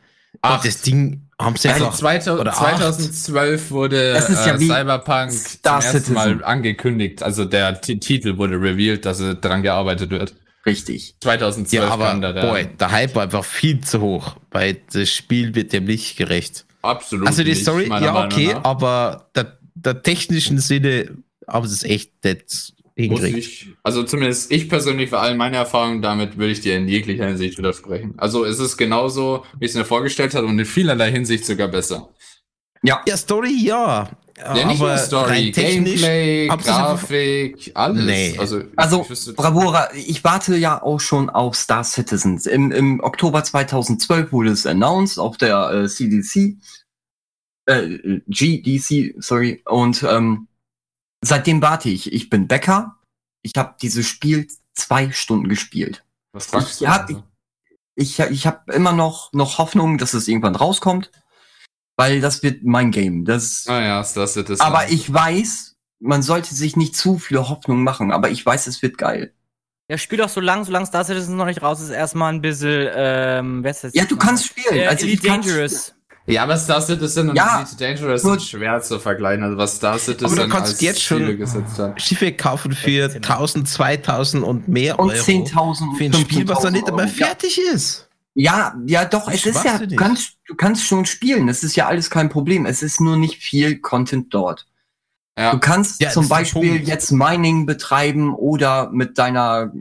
Acht. 0.42 0.64
Und 0.64 0.66
das 0.74 0.82
Ding 0.82 1.28
haben 1.42 1.56
sie 1.56 1.70
Also 1.70 1.86
einfach. 1.86 1.98
2000, 1.98 2.40
oder 2.42 2.54
2012 2.54 3.72
wurde 3.72 4.12
Es 4.12 4.30
ist 4.30 4.46
ja 4.46 4.56
äh, 4.56 4.60
Cyberpunk 4.60 5.32
Star 5.32 5.82
zum 5.82 5.94
ersten. 5.96 6.14
Mal 6.14 6.44
angekündigt. 6.44 7.24
Also 7.24 7.46
der 7.46 7.82
T 7.82 7.98
Titel 7.98 8.38
wurde 8.38 8.56
revealed, 8.56 9.06
dass 9.06 9.20
er 9.20 9.36
dran 9.36 9.64
gearbeitet 9.64 10.10
wird. 10.12 10.36
Richtig. 10.66 11.16
2012 11.22 11.72
Ja, 11.84 11.90
aber 11.90 12.08
kam 12.10 12.22
da 12.22 12.34
der. 12.34 12.42
boy, 12.42 12.68
der 12.80 12.92
Hype 12.92 13.16
war 13.16 13.24
einfach 13.24 13.46
viel 13.46 13.80
zu 13.82 14.02
hoch, 14.02 14.36
weil 14.52 14.82
das 14.92 15.10
Spiel 15.10 15.56
wird 15.56 15.74
dem 15.74 15.86
nicht 15.86 16.18
gerecht. 16.18 16.66
Absolut. 16.82 17.28
Also 17.28 17.44
die 17.44 17.52
nicht, 17.52 17.62
Story, 17.62 17.88
ja, 17.88 18.26
okay, 18.26 18.54
aber 18.64 19.30
der, 19.36 19.58
der 19.76 20.04
technischen 20.04 20.60
Sinne 20.60 21.18
haben 21.48 21.68
sie 21.68 21.74
es 21.74 21.84
echt 21.84 22.12
nicht 22.24 22.74
Muss 22.98 23.22
hingekriegt. 23.22 23.38
ich, 23.38 23.68
also 23.84 24.04
zumindest 24.04 24.52
ich 24.52 24.70
persönlich, 24.70 25.10
für 25.12 25.20
all 25.20 25.36
meine 25.36 25.58
Erfahrungen 25.58 26.02
damit, 26.02 26.38
würde 26.38 26.52
ich 26.52 26.62
dir 26.62 26.76
in 26.78 26.88
jeglicher 26.88 27.28
Hinsicht 27.28 27.58
widersprechen. 27.58 28.16
Also 28.18 28.44
es 28.44 28.60
ist 28.60 28.76
genauso, 28.78 29.46
wie 29.60 29.66
ich 29.66 29.72
es 29.72 29.78
mir 29.78 29.86
vorgestellt 29.86 30.34
habe 30.34 30.48
und 30.48 30.58
in 30.58 30.66
vielerlei 30.66 31.12
Hinsicht 31.12 31.46
sogar 31.46 31.68
besser. 31.68 32.10
Ja, 32.84 33.02
Story, 33.16 33.56
ja. 33.60 34.10
Ja, 34.38 34.54
nicht 34.54 34.80
aber 34.80 34.90
nur 34.90 34.98
Story, 35.00 35.52
Gameplay, 35.52 36.48
Grafik, 36.48 37.72
alles. 37.74 38.06
Nee. 38.06 38.36
Also, 38.38 38.62
Also, 38.76 39.02
ich 39.02 39.10
wüsste- 39.10 39.34
Bravura, 39.34 39.90
ich 39.96 40.24
warte 40.24 40.56
ja 40.56 40.82
auch 40.82 41.00
schon 41.00 41.32
auf 41.32 41.56
Star 41.56 41.84
Citizens. 41.84 42.46
Im, 42.46 42.72
im 42.72 43.00
Oktober 43.00 43.44
2012 43.44 44.32
wurde 44.32 44.52
es 44.52 44.68
announced 44.68 45.18
auf 45.18 45.38
der 45.38 45.72
äh, 45.72 45.88
CDC, 45.88 46.58
äh, 47.66 48.20
GDC, 48.28 49.16
sorry. 49.18 49.64
Und 49.66 50.04
ähm, 50.08 50.47
seitdem 51.24 51.62
warte 51.62 51.90
ich. 51.90 52.12
Ich 52.14 52.30
bin 52.30 52.48
Bäcker. 52.48 52.98
Ich 53.42 53.54
habe 53.56 53.76
dieses 53.82 54.08
Spiel 54.08 54.48
zwei 54.74 55.12
Stunden 55.12 55.48
gespielt. 55.50 56.04
was 56.34 56.48
fragst 56.48 56.82
du? 56.82 56.86
ich 56.86 56.90
hab-? 56.90 57.24
Ich, 58.00 58.20
ich 58.20 58.46
habe 58.46 58.72
immer 58.74 58.92
noch, 58.94 59.34
noch 59.34 59.58
Hoffnung, 59.58 59.98
dass 59.98 60.14
es 60.14 60.28
irgendwann 60.28 60.56
rauskommt, 60.56 61.12
weil 61.98 62.22
das 62.22 62.44
wird 62.44 62.64
mein 62.64 62.92
Game. 62.92 63.26
Das, 63.26 63.66
Naja, 63.66 64.04
Star 64.04 64.28
Citizen. 64.28 64.62
aber 64.62 64.90
ich 64.90 65.12
weiß, 65.12 65.74
man 66.00 66.22
sollte 66.22 66.54
sich 66.54 66.76
nicht 66.76 66.96
zu 66.96 67.18
viele 67.18 67.50
Hoffnungen 67.50 67.84
machen, 67.84 68.12
aber 68.12 68.30
ich 68.30 68.46
weiß, 68.46 68.68
es 68.68 68.84
wird 68.84 69.00
geil. 69.00 69.34
Ja, 69.90 69.98
spiel 69.98 70.20
doch 70.20 70.30
so 70.30 70.42
lang, 70.42 70.64
solange 70.64 70.86
Star 70.86 71.06
Citizen 71.06 71.38
noch 71.38 71.46
nicht 71.46 71.64
raus 71.64 71.80
ist, 71.82 71.90
erstmal 71.90 72.32
ein 72.34 72.42
bisschen, 72.42 72.88
ähm, 72.94 73.64
wer 73.64 73.72
ist 73.72 73.84
das? 73.84 73.94
Ja, 73.96 74.06
du 74.06 74.16
kannst 74.18 74.46
spielen. 74.46 74.76
Äh, 74.76 74.86
also 74.88 75.06
ich 75.08 75.14
Elite 75.14 75.28
kann's- 75.28 75.46
Dangerous. 75.48 75.96
Ja, 76.30 76.44
aber 76.44 76.58
Star 76.58 76.82
Citizen 76.82 77.30
und 77.30 77.36
Ja, 77.38 77.60
Elite 77.62 77.76
Dangerous 77.78 78.24
nur- 78.24 78.34
sind 78.34 78.44
schwer 78.44 78.82
zu 78.82 79.00
vergleichen. 79.00 79.44
Also 79.44 79.58
was 79.58 79.78
Star 79.78 79.98
Citizen 79.98 80.26
Aber 80.26 80.36
du 80.36 80.50
kannst 80.50 80.72
als 80.74 80.82
jetzt 80.82 81.02
schon- 81.02 81.20
Ziele 81.20 81.38
gesetzt 81.38 81.80
hat. 81.80 82.02
Schiffe 82.02 82.34
kaufen 82.34 82.74
für 82.74 83.10
1000, 83.22 83.68
2000 83.70 84.44
und 84.44 84.68
mehr 84.68 85.00
Und 85.00 85.12
Euro 85.12 85.22
10.000 85.24 85.96
für 85.98 86.04
ein 86.06 86.14
Spiel, 86.14 86.48
was 86.48 86.64
noch 86.64 86.72
nicht 86.72 86.86
15.000 86.86 86.90
einmal. 86.90 87.08
Ja. 87.08 87.26
fertig 87.28 87.60
ist. 87.74 88.10
Ja, 88.34 88.76
ja, 88.86 89.06
doch, 89.06 89.28
es 89.32 89.46
ist 89.46 89.64
ja, 89.64 89.80
du 89.80 89.96
kannst, 89.96 90.34
du 90.48 90.54
kannst 90.56 90.84
schon 90.86 91.06
spielen. 91.06 91.48
Das 91.48 91.64
ist 91.64 91.76
ja 91.76 91.88
alles 91.88 92.10
kein 92.10 92.30
Problem. 92.30 92.66
Es 92.66 92.84
ist 92.84 93.00
nur 93.02 93.18
nicht 93.18 93.42
viel 93.42 93.80
Content 93.80 94.32
dort. 94.34 94.68
Du 95.38 95.42
Ja, 95.44 95.56
kannst 95.58 96.02
Ja, 96.02 96.10
zum 96.10 96.28
Beispiel 96.28 96.88
jetzt 96.88 97.12
Mining 97.12 97.66
betreiben 97.66 98.34
oder 98.36 98.90
mit 98.92 99.18
deiner 99.18 99.72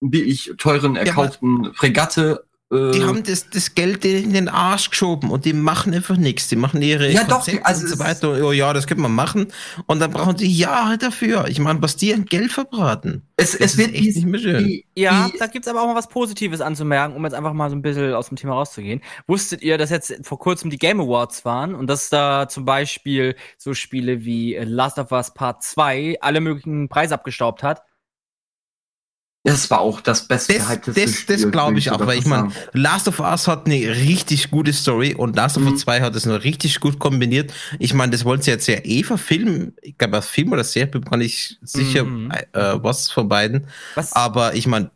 billig 0.00 0.52
teuren 0.58 0.96
erkauften 0.96 1.72
Fregatte. 1.74 2.44
Äh, 2.72 2.92
Die 2.92 3.02
haben 3.02 3.22
das, 3.24 3.50
das 3.50 3.74
Geld 3.74 4.04
in 4.04 4.32
den 4.32 4.48
Arsch 4.48 4.90
geschoben 4.90 5.30
und 5.30 5.44
die 5.44 5.52
machen 5.52 5.92
einfach 5.92 6.16
nichts. 6.16 6.48
Die 6.48 6.56
machen 6.56 6.80
ihre 6.82 7.10
Ja, 7.10 7.24
doch, 7.24 7.36
Konzepte 7.38 7.66
also 7.66 7.82
und 7.82 7.88
so 7.88 7.98
weiter. 7.98 8.44
Oh 8.46 8.52
ja, 8.52 8.72
das 8.72 8.86
können 8.86 9.00
wir 9.02 9.08
machen. 9.08 9.48
Und 9.86 9.98
dann 9.98 10.10
brauchen 10.12 10.36
die 10.36 10.52
Jahre 10.56 10.96
dafür. 10.96 11.48
Ich 11.48 11.58
meine, 11.58 11.82
was 11.82 11.96
die 11.96 12.14
an 12.14 12.26
Geld 12.26 12.52
verbraten. 12.52 13.22
es, 13.36 13.52
Das 13.52 13.60
es 13.60 13.72
ist 13.72 13.78
wird 13.78 13.94
echt 13.94 14.16
nicht 14.16 14.26
mehr 14.26 14.40
schön. 14.40 14.64
die- 14.66 14.84
Ja, 14.96 15.28
die- 15.32 15.38
da 15.38 15.46
gibt's 15.46 15.66
aber 15.66 15.82
auch 15.82 15.86
mal 15.88 15.96
was 15.96 16.08
Positives 16.08 16.60
anzumerken, 16.60 17.16
um 17.16 17.24
jetzt 17.24 17.34
einfach 17.34 17.52
mal 17.54 17.70
so 17.70 17.76
ein 17.76 17.82
bisschen 17.82 18.14
aus 18.14 18.28
dem 18.28 18.36
Thema 18.36 18.54
rauszugehen. 18.54 19.00
Wusstet 19.26 19.62
ihr, 19.62 19.76
dass 19.76 19.90
jetzt 19.90 20.14
vor 20.22 20.38
kurzem 20.38 20.70
die 20.70 20.78
Game 20.78 21.00
Awards 21.00 21.44
waren 21.44 21.74
und 21.74 21.88
dass 21.88 22.08
da 22.08 22.48
zum 22.48 22.64
Beispiel 22.64 23.34
so 23.58 23.74
Spiele 23.74 24.24
wie 24.24 24.54
äh, 24.54 24.64
Last 24.64 24.98
of 24.98 25.10
Us 25.10 25.34
Part 25.34 25.62
2 25.64 26.18
alle 26.20 26.40
möglichen 26.40 26.88
Preise 26.88 27.14
abgestaubt 27.14 27.62
hat? 27.62 27.82
Das 29.42 29.70
war 29.70 29.80
auch 29.80 30.02
das 30.02 30.28
beste 30.28 30.52
Das, 30.54 30.94
das, 30.94 31.26
das 31.26 31.50
glaube 31.50 31.78
ich 31.78 31.90
auch, 31.90 32.04
weil 32.06 32.18
ich 32.18 32.26
meine. 32.26 32.52
Last 32.74 33.08
of 33.08 33.20
Us 33.20 33.48
hat 33.48 33.64
eine 33.66 33.76
richtig 33.96 34.50
gute 34.50 34.72
Story 34.74 35.14
und 35.14 35.34
Last 35.34 35.56
of 35.56 35.62
Mhm. 35.62 35.72
Us 35.72 35.80
2 35.80 36.02
hat 36.02 36.14
es 36.14 36.26
noch 36.26 36.44
richtig 36.44 36.78
gut 36.78 36.98
kombiniert. 36.98 37.50
Ich 37.78 37.94
meine, 37.94 38.12
das 38.12 38.26
wollen 38.26 38.42
sie 38.42 38.50
jetzt 38.50 38.66
ja 38.66 38.76
eh 38.84 39.02
verfilmen. 39.02 39.74
Ich 39.80 39.96
glaube, 39.96 40.20
Film 40.20 40.52
oder 40.52 40.62
Serie 40.62 40.88
bin 40.88 41.02
ich 41.02 41.08
gar 41.10 41.16
nicht 41.16 41.58
sicher, 41.62 42.04
Mhm. 42.04 42.30
äh, 42.30 42.74
was 42.82 43.10
von 43.10 43.28
beiden. 43.30 43.66
Was? 43.94 44.12
Aber 44.12 44.54
ich 44.54 44.66
meine, 44.66 44.90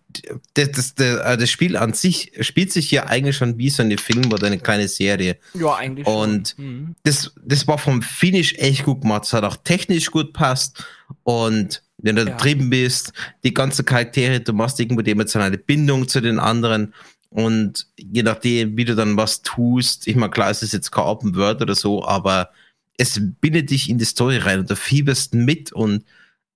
das, 0.53 0.71
das, 0.73 0.95
das, 0.95 1.07
äh, 1.07 1.37
das 1.39 1.51
Spiel 1.51 1.77
an 1.79 1.95
sich 1.95 2.33
spielt 2.41 2.71
sich 2.71 2.91
ja 2.91 3.05
eigentlich 3.07 3.37
schon 3.37 3.57
wie 3.57 3.71
so 3.71 3.83
eine 3.83 3.97
Film 3.97 4.31
oder 4.31 4.47
eine 4.47 4.59
kleine 4.59 4.89
Serie. 4.89 5.39
ja, 5.55 5.75
eigentlich 5.75 6.07
Und-. 6.07 6.55
Mhm. 6.59 6.95
Das, 7.03 7.33
das 7.43 7.67
war 7.67 7.79
vom 7.79 8.03
Finish 8.03 8.55
echt 8.59 8.85
gut 8.85 9.01
gemacht. 9.01 9.25
Es 9.25 9.33
hat 9.33 9.43
auch 9.45 9.57
technisch 9.57 10.11
gut 10.11 10.35
passt. 10.35 10.85
Und 11.23 11.83
wenn 12.05 12.17
du 12.17 12.23
Ja. 12.23 12.31
da 12.31 12.37
drin 12.37 12.71
bist, 12.71 13.13
die 13.43 13.53
ganzen 13.55 13.85
Charaktere, 13.85 14.41
du 14.41 14.53
machst 14.53 14.79
irgendwo 14.81 15.03
die 15.03 15.11
emotionale 15.11 15.59
Bindung 15.59 16.07
zu 16.09 16.21
den 16.21 16.39
anderen. 16.39 16.95
Und 17.31 17.89
je 17.99 18.23
nachdem, 18.23 18.77
wie 18.77 18.85
du 18.85 18.95
dann 18.95 19.17
was 19.17 19.43
tust, 19.43 20.07
ich 20.07 20.15
meine, 20.15 20.31
klar, 20.31 20.51
es 20.51 20.63
ist 20.63 20.73
jetzt 20.73 20.93
kein 20.93 21.05
Open 21.05 21.35
World 21.35 21.61
oder 21.63 21.75
so, 21.75 22.05
aber 22.07 22.51
es 22.97 23.21
bindet 23.41 23.71
dich 23.71 23.91
in 23.91 23.99
die 23.99 24.05
Story 24.05 24.37
rein 24.37 24.61
und 24.61 24.71
du 24.71 24.77
fieberst 24.77 25.35
mit 25.35 25.73
und 25.73 26.05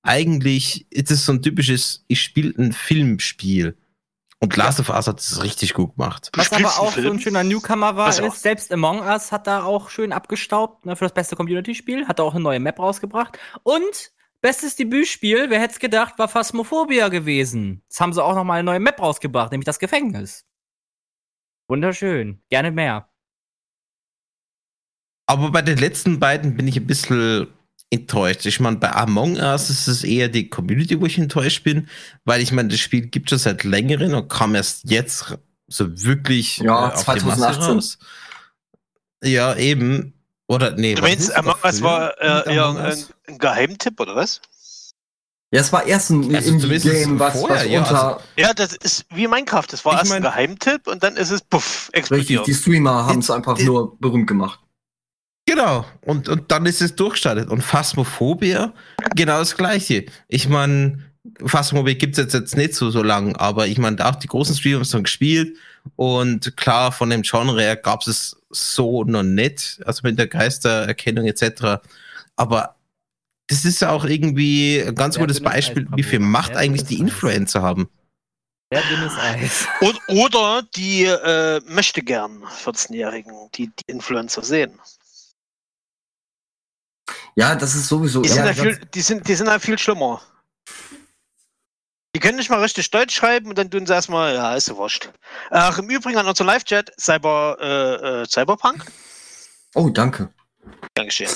eigentlich 0.03 0.87
ist 0.91 1.11
es 1.11 1.27
so 1.27 1.33
ein 1.33 1.43
typisches, 1.43 2.05
ich 2.07 2.23
spiele 2.23 2.55
ein 2.57 2.73
Filmspiel. 2.73 3.77
Und 4.41 4.57
Last 4.57 4.79
of 4.79 4.89
Us 4.91 5.09
hat 5.09 5.19
es 5.19 5.43
richtig 5.43 5.75
gut 5.75 5.97
gemacht. 5.97 6.31
Was 6.37 6.53
aber 6.53 6.69
auch 6.79 6.97
so 6.97 7.11
ein 7.11 7.19
schöner 7.19 7.43
Newcomer 7.43 7.97
war, 7.97 8.07
Was 8.07 8.21
auch? 8.21 8.33
ist, 8.33 8.43
selbst 8.43 8.73
Among 8.73 9.01
Us 9.01 9.33
hat 9.33 9.49
da 9.49 9.65
auch 9.65 9.91
schön 9.91 10.13
abgestaubt 10.13 10.87
ne, 10.87 10.95
für 10.95 11.07
das 11.07 11.13
beste 11.13 11.35
Community-Spiel, 11.35 12.07
hat 12.07 12.21
da 12.21 12.23
auch 12.23 12.35
eine 12.35 12.45
neue 12.45 12.61
Map 12.61 12.79
rausgebracht. 12.79 13.37
Und 13.65 14.13
bestes 14.41 14.77
Debütspiel, 14.77 15.51
wer 15.51 15.61
hätte 15.61 15.75
es 15.75 15.79
gedacht, 15.79 16.19
war 16.19 16.29
Phasmophobia 16.29 17.09
gewesen. 17.09 17.83
Jetzt 17.85 18.01
haben 18.01 18.13
sie 18.13 18.23
auch 18.23 18.35
noch 18.35 18.45
mal 18.45 18.55
eine 18.55 18.65
neue 18.65 18.81
Map 18.81 19.01
rausgebracht, 19.01 19.51
nämlich 19.53 19.67
das 19.67 19.79
Gefängnis. 19.79 20.45
Wunderschön. 21.69 22.43
Gerne 22.49 22.71
mehr. 22.71 23.09
Aber 25.27 25.51
bei 25.51 25.63
den 25.63 25.79
letzten 25.79 26.19
beiden 26.19 26.57
bin 26.57 26.67
ich 26.67 26.77
ein 26.77 26.87
bisschen 26.87 27.49
enttäuscht. 27.91 28.47
Ich 28.47 28.61
meine, 28.61 28.77
bei 28.77 28.93
Among 28.93 29.37
Us 29.37 29.71
ist 29.71 29.87
es 29.87 30.05
eher 30.05 30.29
die 30.29 30.49
Community, 30.49 31.01
wo 31.01 31.07
ich 31.07 31.19
enttäuscht 31.19 31.65
bin, 31.65 31.89
weil 32.25 32.41
ich 32.41 32.53
meine, 32.53 32.69
das 32.69 32.81
Spiel 32.81 33.07
gibt 33.07 33.29
schon 33.31 33.39
seit 33.39 33.65
längerem 33.65 34.15
und 34.15 34.29
kam 34.29 34.55
erst 34.55 34.91
jetzt 34.91 35.37
so 35.67 36.03
wirklich 36.03 36.59
Ja, 36.59 36.89
äh, 36.89 36.93
auf 36.95 37.05
die 37.05 37.11
Masse 37.25 37.41
2018. 37.41 37.65
raus. 37.65 37.99
Ja, 39.23 39.57
eben. 39.57 40.15
Oder 40.49 40.73
nee. 40.73 40.95
Du 40.95 41.03
meinst, 41.03 41.29
ist 41.29 41.37
Among 41.37 41.55
das 41.63 41.75
Us 41.75 41.83
war 41.83 42.21
äh, 42.21 42.59
Among 42.59 42.79
ein, 42.79 42.87
Us? 42.87 43.11
ein 43.27 43.39
Geheimtipp, 43.39 44.01
oder 44.01 44.17
was? 44.17 44.41
Ja, 45.51 45.61
es 45.61 45.73
war 45.73 45.87
erst 45.87 46.11
ein 46.11 46.35
Also 46.35 46.51
Indie-Game, 46.51 47.19
was, 47.19 47.39
vorher, 47.39 47.57
was 47.57 47.67
ja, 47.67 47.79
unter. 47.81 48.05
also- 48.09 48.21
Ja, 48.37 48.53
das 48.55 48.75
ist 48.75 49.07
wie 49.15 49.27
Minecraft. 49.27 49.65
Das 49.71 49.85
war 49.85 49.95
erst 49.95 50.05
ein 50.13 50.23
mein- 50.23 50.31
Geheimtipp 50.31 50.87
und 50.87 51.03
dann 51.03 51.17
ist 51.17 51.31
es 51.31 51.41
puff, 51.43 51.89
richtig, 51.95 51.99
explodiert. 52.01 52.47
die 52.47 52.55
Streamer 52.55 53.07
haben 53.07 53.21
es 53.21 53.31
einfach 53.31 53.57
die- 53.57 53.65
nur 53.65 53.99
berühmt 53.99 54.27
gemacht. 54.27 54.61
Genau, 55.47 55.87
und, 56.03 56.29
und 56.29 56.51
dann 56.53 56.67
ist 56.67 56.83
es 56.83 56.95
durchgestartet. 56.95 57.49
Und 57.49 57.63
Phasmophobia, 57.63 58.75
genau 59.17 59.39
das 59.39 59.57
Gleiche. 59.57 60.05
Ich 60.29 60.47
meine, 60.51 61.03
Phasmophobia 61.45 61.95
gibt 61.95 62.19
es 62.19 62.25
jetzt, 62.25 62.35
jetzt 62.35 62.57
nicht 62.57 62.75
so, 62.75 62.91
so 62.91 63.03
lang, 63.03 63.35
aber 63.37 63.67
ich 63.67 63.79
meine, 63.79 64.05
auch 64.07 64.17
die 64.17 64.27
großen 64.27 64.55
Streamer 64.55 64.77
haben 64.77 64.83
es 64.83 64.91
dann 64.91 65.05
gespielt. 65.05 65.57
Und 65.97 66.57
klar, 66.57 66.93
von 66.93 67.11
dem 67.11 67.23
Genre 67.23 67.61
her 67.61 67.77
gab 67.77 68.07
es 68.07 68.41
so 68.51 69.05
noch 69.05 69.23
nicht, 69.23 69.81
also 69.85 70.01
mit 70.05 70.19
der 70.19 70.27
Geistererkennung 70.27 71.27
etc. 71.27 71.83
Aber 72.37 72.77
das 73.49 73.65
ist 73.65 73.81
ja 73.81 73.91
auch 73.91 74.05
irgendwie 74.05 74.83
ein 74.87 74.95
ganz 74.95 75.15
Sehr 75.15 75.25
gutes 75.25 75.41
Beispiel, 75.41 75.87
Eis, 75.91 75.97
wie 75.97 76.03
viel. 76.03 76.19
Macht 76.19 76.49
Sehr 76.53 76.59
eigentlich 76.59 76.85
die 76.85 76.97
Eis. 76.97 77.01
Influencer 77.01 77.63
haben. 77.63 77.89
Sehr 78.73 78.83
dünnes 78.83 79.17
Eis. 79.17 79.67
Und, 79.81 79.99
oder 80.09 80.63
die 80.77 81.05
äh, 81.05 81.61
möchte 81.67 82.03
gern 82.03 82.45
14-Jährigen, 82.45 83.51
die 83.55 83.69
die 83.69 83.85
Influencer 83.87 84.43
sehen. 84.43 84.79
Ja, 87.35 87.55
das 87.55 87.75
ist 87.75 87.89
sowieso. 87.89 88.23
Die, 88.23 88.29
ja, 88.29 88.35
sind, 88.35 88.47
ja 88.47 88.53
viel, 88.53 88.79
die, 88.95 89.01
sind, 89.01 89.27
die 89.29 89.35
sind 89.35 89.49
halt 89.49 89.63
viel 89.63 89.79
schlimmer. 89.79 90.21
Die 92.19 92.21
können 92.21 92.39
nicht 92.39 92.51
mal 92.51 92.61
richtig 92.61 92.91
Deutsch 92.91 93.15
schreiben 93.15 93.49
und 93.49 93.59
dann 93.59 93.71
tun 93.71 93.87
sie 93.87 93.93
erstmal, 93.93 94.35
ja, 94.35 94.57
ist 94.57 94.67
ja 94.67 94.77
wurscht. 94.77 95.09
Ach, 95.51 95.79
im 95.79 95.89
Übrigen 95.89 96.19
an 96.19 96.27
unser 96.27 96.43
Live-Chat, 96.43 96.91
Cyber, 96.99 97.57
äh, 97.61 98.23
äh, 98.23 98.27
Cyberpunk. 98.27 98.87
oh, 99.77 99.89
danke. 99.89 100.29
Dankeschön. 100.95 101.29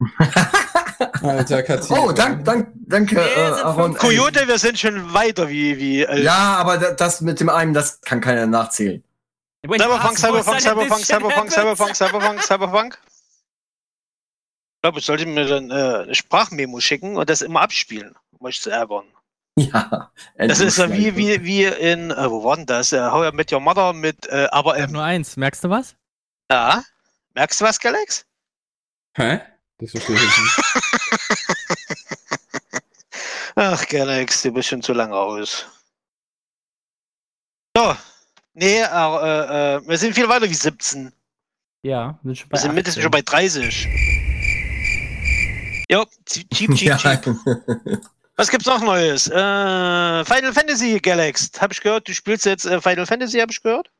Alter, 1.22 1.62
Katin. 1.62 1.96
Oh, 1.96 2.10
dank, 2.10 2.44
dank, 2.44 2.72
danke, 2.74 3.14
Nee, 3.14 3.20
äh, 3.20 3.62
Aaron. 3.62 3.94
Coyote, 3.94 4.48
wir 4.48 4.58
sind 4.58 4.76
schon 4.76 5.14
weiter 5.14 5.48
wie, 5.48 5.78
wie 5.78 6.02
äh, 6.02 6.20
Ja, 6.20 6.56
aber 6.56 6.78
da- 6.78 6.90
das 6.94 7.20
mit 7.20 7.38
dem 7.38 7.48
einen, 7.48 7.72
das 7.72 8.00
kann 8.00 8.20
keiner 8.20 8.46
nachzählen. 8.46 9.04
Cyberpunk, 9.64 10.18
Cyberpunk, 10.18 10.60
Cyberpunk, 10.60 11.04
Cyberpunk, 11.04 11.52
Cyberpunk, 11.52 11.94
Cyberpunk, 11.94 12.42
Cyberpunk. 12.42 12.98
Ich 14.74 14.82
glaube, 14.82 14.98
ich 14.98 15.04
sollte 15.06 15.26
mir 15.26 15.46
dann 15.46 15.70
äh, 15.70 16.02
eine 16.02 16.14
Sprachmemo 16.16 16.80
schicken 16.80 17.16
und 17.16 17.30
das 17.30 17.40
immer 17.40 17.60
abspielen, 17.60 18.16
um 18.32 18.44
euch 18.48 18.60
zu 18.60 18.70
ärgern. 18.70 19.04
Ja. 19.72 20.10
Das 20.36 20.60
ist 20.60 20.78
ja 20.78 20.90
wie, 20.92 21.16
wie, 21.16 21.42
wie 21.42 21.64
in, 21.64 22.10
äh, 22.10 22.30
wo 22.30 22.44
war 22.44 22.56
denn 22.56 22.66
das? 22.66 22.92
Äh, 22.92 23.00
How 23.00 23.32
I 23.32 23.34
Met 23.36 23.52
Your 23.52 23.60
Mother 23.60 23.92
mit 23.92 24.26
äh, 24.28 24.46
aber 24.52 24.76
Ich 24.76 24.82
hab 24.82 24.88
ähm, 24.88 24.94
nur 24.94 25.02
eins. 25.02 25.36
Merkst 25.36 25.64
du 25.64 25.70
was? 25.70 25.96
ja. 26.50 26.82
Merkst 27.34 27.60
du 27.60 27.64
was, 27.64 27.78
Galax? 27.78 28.24
Hä? 29.16 29.40
Das 29.78 29.90
verstehe 29.92 30.16
ich 30.16 30.22
nicht. 30.22 30.60
Ach, 33.54 33.86
Galax, 33.86 34.42
du 34.42 34.52
bist 34.52 34.68
schon 34.68 34.82
zu 34.82 34.92
lange 34.92 35.14
aus. 35.14 35.66
So. 37.76 37.96
Nee, 38.54 38.80
äh, 38.80 38.84
äh, 38.84 39.80
wir 39.86 39.98
sind 39.98 40.14
viel 40.14 40.28
weiter 40.28 40.48
wie 40.48 40.54
17. 40.54 41.12
Ja, 41.82 42.18
sind 42.24 42.38
schon 42.38 42.48
bei 42.48 42.56
Wir 42.56 42.60
sind 42.60 42.74
mindestens 42.74 42.98
18. 42.98 43.02
schon 43.02 43.10
bei 43.12 43.22
30. 43.22 43.88
Jo, 45.90 46.04
cheap, 46.26 46.50
cheap, 46.52 46.76
Ja. 46.80 46.98
Was 48.38 48.50
gibt's 48.50 48.66
noch 48.66 48.80
Neues? 48.80 49.26
Äh, 49.26 49.32
Final 49.32 50.52
Fantasy 50.52 51.00
Galaxy. 51.00 51.48
Hab 51.58 51.72
ich 51.72 51.80
gehört, 51.80 52.08
du 52.08 52.14
spielst 52.14 52.46
jetzt 52.46 52.66
äh, 52.66 52.80
Final 52.80 53.04
Fantasy, 53.04 53.40
hab 53.40 53.50
ich 53.50 53.60
gehört. 53.60 53.90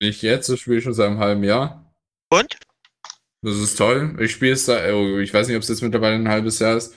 Nicht 0.00 0.22
jetzt, 0.22 0.48
das 0.48 0.60
spiele 0.60 0.78
ich 0.78 0.84
schon 0.84 0.94
seit 0.94 1.08
einem 1.08 1.18
halben 1.18 1.42
Jahr. 1.42 1.92
Und? 2.30 2.56
Das 3.42 3.56
ist 3.56 3.76
toll. 3.76 4.16
Ich 4.20 4.30
spiele 4.30 4.52
es 4.52 4.64
da, 4.64 4.94
oh, 4.94 5.18
ich 5.18 5.34
weiß 5.34 5.48
nicht, 5.48 5.56
ob 5.56 5.62
es 5.64 5.68
jetzt 5.68 5.82
mittlerweile 5.82 6.14
ein 6.14 6.28
halbes 6.28 6.60
Jahr 6.60 6.76
ist. 6.76 6.96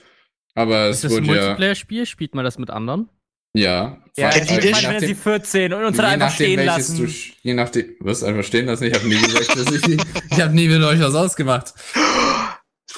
Aber 0.54 0.86
es 0.86 0.98
Ist 0.98 1.04
das 1.04 1.12
ein 1.14 1.26
wurde 1.26 1.38
ja. 1.38 1.44
Multiplayer-Spiel? 1.46 2.06
Spielt 2.06 2.36
man 2.36 2.44
das 2.44 2.58
mit 2.58 2.70
anderen? 2.70 3.08
Ja. 3.56 3.98
Ja, 4.16 4.30
Kennt 4.30 4.50
die 4.50 4.54
ich 4.54 4.60
dich? 4.60 4.76
Final 4.76 4.92
Fantasy 4.92 5.14
14 5.16 5.72
und 5.72 5.84
uns 5.84 5.98
hat 5.98 6.04
einfach 6.04 6.28
nachdem, 6.28 6.52
stehen 6.52 6.64
lassen. 6.66 6.96
du, 6.98 7.12
je 7.42 7.54
nachdem, 7.54 7.96
was 7.98 8.22
einfach 8.22 8.44
stehen 8.44 8.66
lassen. 8.66 8.84
Ich 8.84 8.94
habe 8.94 9.08
nie 9.08 9.20
gesagt, 9.20 9.56
dass 9.56 9.72
ich, 9.72 9.98
ich 10.30 10.40
habe 10.40 10.54
nie 10.54 10.68
mit 10.68 10.80
euch 10.82 11.00
was 11.00 11.14
ausgemacht. 11.16 11.74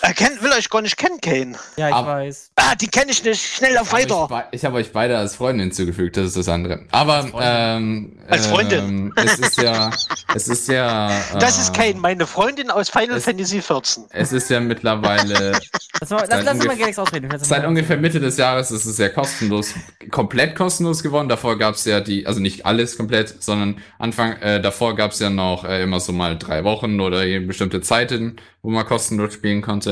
Er 0.03 0.12
kennt, 0.12 0.42
will 0.42 0.53
euch 0.53 0.68
gar 0.68 0.82
nicht 0.82 0.97
kennen, 0.99 1.20
Kane. 1.20 1.57
Ja, 1.76 1.88
ich 1.88 1.94
Ab- 1.94 2.07
weiß. 2.07 2.51
Ah, 2.57 2.74
die 2.74 2.86
kenne 2.86 3.11
ich 3.12 3.24
nicht. 3.24 3.42
Schnell 3.42 3.78
auf 3.78 3.88
Aber 3.90 4.01
Ich, 4.01 4.11
weiter. 4.11 4.28
be- 4.28 4.44
ich 4.53 4.64
habe 4.64 4.76
euch 4.76 4.92
beide 4.92 5.16
als 5.16 5.36
Freunde 5.36 5.62
hinzugefügt, 5.64 6.16
das 6.18 6.26
ist 6.26 6.36
das 6.36 6.49
andere. 6.49 6.84
Aber 6.92 7.26
ähm, 7.40 8.18
Als 8.28 8.47
Freundin. 8.47 8.78
Ähm, 8.78 9.12
es 9.16 9.38
ist 9.38 9.61
ja, 9.61 9.90
es 10.34 10.49
ist 10.49 10.68
ja. 10.68 11.11
Das 11.38 11.59
ist 11.59 11.70
äh, 11.70 11.72
Kane, 11.92 12.01
meine 12.01 12.26
Freundin 12.26 12.70
aus 12.70 12.90
Final 12.90 13.16
es- 13.16 13.24
Fantasy 13.24 13.62
14. 13.62 14.05
Es 14.11 14.32
ist 14.32 14.51
ja 14.51 14.61
mittlerweile 14.61 15.53
Lass, 16.01 16.11
mal, 16.11 16.18
lass, 16.20 16.28
Seit 16.28 16.44
lass 16.44 16.55
uns 16.57 16.66
mal 16.66 16.76
Galax 16.76 16.99
ausreden. 16.99 17.30
Ich 17.34 17.42
Seit 17.49 17.66
ungefähr 17.66 17.97
Mitte 17.97 18.20
des 18.20 18.36
Jahres 18.36 18.70
ist 18.70 18.84
es 18.84 18.99
ja 18.99 19.09
kostenlos, 19.09 19.72
komplett 20.11 20.55
kostenlos 20.55 21.03
geworden. 21.03 21.28
Davor 21.30 21.57
gab 21.59 21.74
es 21.74 21.86
ja 21.86 22.01
die, 22.01 22.26
also 22.26 22.38
nicht 22.40 22.66
alles 22.66 22.99
komplett, 22.99 23.42
sondern 23.42 23.78
Anfang, 23.99 24.32
äh, 24.42 24.61
davor 24.61 24.94
gab 24.94 25.12
es 25.12 25.20
ja 25.20 25.30
noch 25.30 25.64
äh, 25.64 25.82
immer 25.82 26.01
so 26.01 26.12
mal 26.12 26.36
drei 26.38 26.64
Wochen 26.64 27.01
oder 27.01 27.24
eben 27.24 27.47
bestimmte 27.47 27.80
Zeiten, 27.80 28.36
wo 28.62 28.68
man 28.68 28.84
kostenlos 28.84 29.32
spielen 29.32 29.62
konnte. 29.62 29.86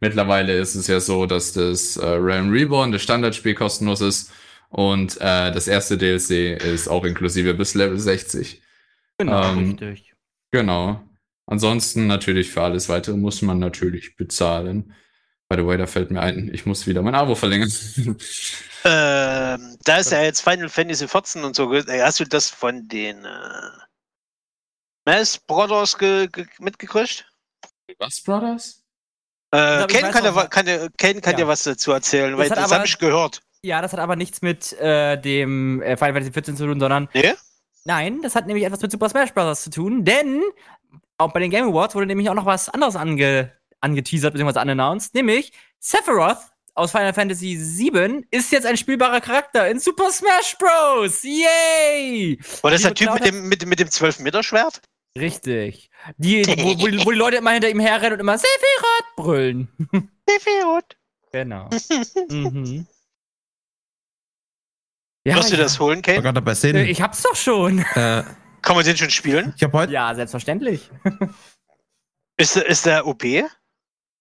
Mittlerweile 0.00 0.58
ist 0.58 0.74
es 0.74 0.86
ja 0.86 1.00
so, 1.00 1.26
dass 1.26 1.52
das 1.52 1.96
äh, 1.96 2.06
Realm 2.06 2.50
Reborn, 2.50 2.92
das 2.92 3.02
Standardspiel, 3.02 3.54
kostenlos 3.54 4.00
ist 4.00 4.32
und 4.70 5.16
äh, 5.16 5.50
das 5.52 5.68
erste 5.68 5.98
DLC 5.98 6.60
ist 6.62 6.88
auch 6.88 7.04
inklusive 7.04 7.54
bis 7.54 7.74
Level 7.74 7.98
60. 7.98 8.62
Genau, 9.18 9.52
ähm, 9.52 9.70
richtig. 9.70 10.14
Genau. 10.52 11.02
Ansonsten 11.46 12.06
natürlich 12.06 12.50
für 12.50 12.62
alles 12.62 12.88
weitere 12.88 13.16
muss 13.16 13.42
man 13.42 13.58
natürlich 13.58 14.16
bezahlen. 14.16 14.94
By 15.48 15.56
the 15.56 15.66
way, 15.66 15.76
da 15.76 15.86
fällt 15.86 16.12
mir 16.12 16.20
ein, 16.20 16.48
ich 16.54 16.64
muss 16.64 16.86
wieder 16.86 17.02
mein 17.02 17.14
Abo 17.14 17.34
verlängern. 17.34 17.72
Ähm, 18.82 19.76
da 19.84 19.98
ist 19.98 20.10
ja 20.10 20.22
jetzt 20.22 20.40
Final 20.40 20.70
Fantasy 20.70 21.06
14 21.06 21.44
und 21.44 21.54
so. 21.54 21.70
äh, 21.74 22.00
Hast 22.02 22.18
du 22.18 22.24
das 22.24 22.48
von 22.48 22.88
den 22.88 23.26
äh, 23.26 23.70
Smash 25.02 25.38
Brothers 25.46 25.98
ge 25.98 26.28
ge 26.28 26.46
mitgekriegt? 26.58 27.30
Was, 27.98 28.22
Brothers? 28.22 28.79
Äh, 29.52 29.86
Ken 29.86 30.10
kann, 30.12 30.24
ja, 30.24 30.46
kann, 30.46 30.66
ja- 30.66 30.88
Ken 30.96 31.20
kann 31.20 31.32
Ja. 31.32 31.38
dir 31.38 31.48
was 31.48 31.62
dazu 31.64 31.90
erzählen, 31.92 32.30
Das 32.36 32.38
weil 32.38 32.48
das 32.56 32.72
habe 32.72 32.86
ich 32.86 32.98
gehört. 32.98 33.40
Ja, 33.62 33.82
das 33.82 33.92
hat 33.92 33.98
aber 34.00 34.16
nichts 34.16 34.42
mit 34.42 34.72
äh, 34.80 35.20
dem 35.20 35.82
äh, 35.82 35.96
Final 35.96 36.12
Fantasy 36.14 36.32
14 36.32 36.56
zu 36.56 36.66
tun, 36.66 36.78
sondern 36.80 37.08
Nee? 37.12 37.34
nein, 37.84 38.22
das 38.22 38.34
hat 38.34 38.46
nämlich 38.46 38.64
etwas 38.64 38.80
mit 38.80 38.90
Super 38.92 39.08
Smash 39.08 39.32
Bros. 39.34 39.62
zu 39.64 39.70
tun, 39.70 40.04
denn 40.04 40.42
auch 41.18 41.32
bei 41.32 41.40
den 41.40 41.50
Game 41.50 41.68
Awards 41.68 41.94
wurde 41.94 42.06
nämlich 42.06 42.30
auch 42.30 42.34
noch 42.34 42.46
was 42.46 42.68
anderes 42.68 42.96
ange 42.96 43.52
angeteasert 43.80 44.32
bzw. 44.34 44.58
announced, 44.60 45.14
nämlich 45.14 45.52
Sephiroth 45.78 46.38
aus 46.74 46.92
Final 46.92 47.12
Fantasy 47.12 47.58
VII 47.58 48.24
ist 48.30 48.52
jetzt 48.52 48.66
ein 48.66 48.76
spielbarer 48.76 49.20
Charakter 49.20 49.68
in 49.68 49.80
Super 49.80 50.10
Smash 50.12 50.56
Bros. 50.58 51.22
Yay! 51.22 52.38
War 52.62 52.70
das 52.70 52.82
der 52.82 52.94
Typ 52.94 53.12
mit 53.14 53.26
dem, 53.26 53.48
mit, 53.48 53.66
mit 53.66 53.80
dem 53.80 53.88
12-Meter-Schwert? 53.88 54.80
Richtig. 55.18 55.90
Die, 56.18 56.44
wo, 56.46 56.80
wo, 56.82 56.86
die, 56.86 57.04
wo 57.04 57.10
die 57.10 57.16
Leute 57.18 57.36
immer 57.38 57.50
hinter 57.52 57.68
ihm 57.68 57.80
herrennen 57.80 58.14
und 58.14 58.20
immer 58.20 58.38
Sephiroth 58.38 59.16
brüllen. 59.16 59.68
Sephiroth. 60.28 60.96
Genau. 61.32 61.68
mhm. 62.28 62.86
Ja, 65.26 65.36
Wirst 65.36 65.52
du 65.52 65.56
das 65.56 65.78
holen, 65.78 66.00
gerade 66.02 66.32
dabei 66.32 66.54
Sinn. 66.54 66.76
Äh, 66.76 66.84
Ich 66.84 67.02
hab's 67.02 67.22
doch 67.22 67.36
schon. 67.36 67.80
Äh, 67.80 68.24
Kann 68.62 68.76
man 68.76 68.84
den 68.84 68.96
schon 68.96 69.10
spielen? 69.10 69.52
ich 69.56 69.62
habe 69.62 69.76
heute 69.78 69.92
Ja, 69.92 70.14
selbstverständlich. 70.14 70.90
Ist, 72.38 72.56
der- 72.56 72.66
ist 72.66 72.86
der 72.86 73.06
OP? 73.06 73.22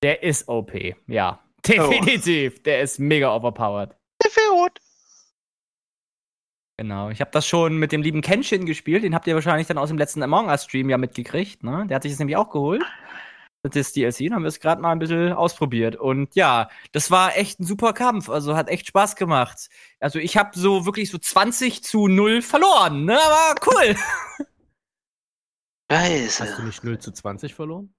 Der 0.03 0.23
ist 0.23 0.49
OP, 0.49 0.73
ja. 1.07 1.41
Definitiv. 1.65 2.61
Der 2.63 2.81
ist 2.81 2.99
mega 2.99 3.33
overpowered. 3.33 3.95
Sephiroth. 4.21 4.77
Genau. 6.79 7.09
Ich 7.09 7.19
habe 7.19 7.29
das 7.31 7.45
schon 7.45 7.75
mit 7.75 7.91
dem 7.91 8.01
lieben 8.01 8.21
Kenshin 8.21 8.65
gespielt. 8.65 9.03
Den 9.03 9.13
habt 9.13 9.27
ihr 9.27 9.35
wahrscheinlich 9.35 9.67
dann 9.67 9.77
aus 9.77 9.89
dem 9.89 9.97
letzten 9.97 10.23
Among 10.23 10.47
Us 10.47 10.63
Stream 10.63 10.89
ja 10.89 10.97
mitgekriegt. 10.97 11.61
Ne? 11.61 11.85
Der 11.89 11.95
hat 11.95 12.03
sich 12.03 12.13
das 12.13 12.19
nämlich 12.19 12.37
auch 12.37 12.49
geholt. 12.49 12.81
Das 13.63 13.91
DLC. 13.91 14.19
Dann 14.19 14.35
haben 14.35 14.43
wir 14.43 14.47
es 14.47 14.61
gerade 14.61 14.81
mal 14.81 14.93
ein 14.93 14.99
bisschen 14.99 15.33
ausprobiert. 15.33 15.97
Und 15.97 16.33
ja, 16.35 16.69
das 16.93 17.11
war 17.11 17.35
echt 17.35 17.59
ein 17.59 17.65
super 17.65 17.91
Kampf. 17.91 18.29
Also 18.29 18.55
hat 18.55 18.69
echt 18.69 18.87
Spaß 18.87 19.17
gemacht. 19.17 19.67
Also 19.99 20.19
ich 20.19 20.37
habe 20.37 20.57
so 20.57 20.85
wirklich 20.85 21.11
so 21.11 21.17
20 21.17 21.83
zu 21.83 22.07
0 22.07 22.41
verloren. 22.41 23.03
Ne? 23.03 23.19
Aber 23.21 23.55
cool. 23.67 23.97
Hast 25.91 26.39
du 26.39 26.45
Scheiße. 26.45 26.63
nicht 26.63 26.85
0 26.85 26.99
zu 26.99 27.11
20 27.11 27.55
verloren? 27.55 27.93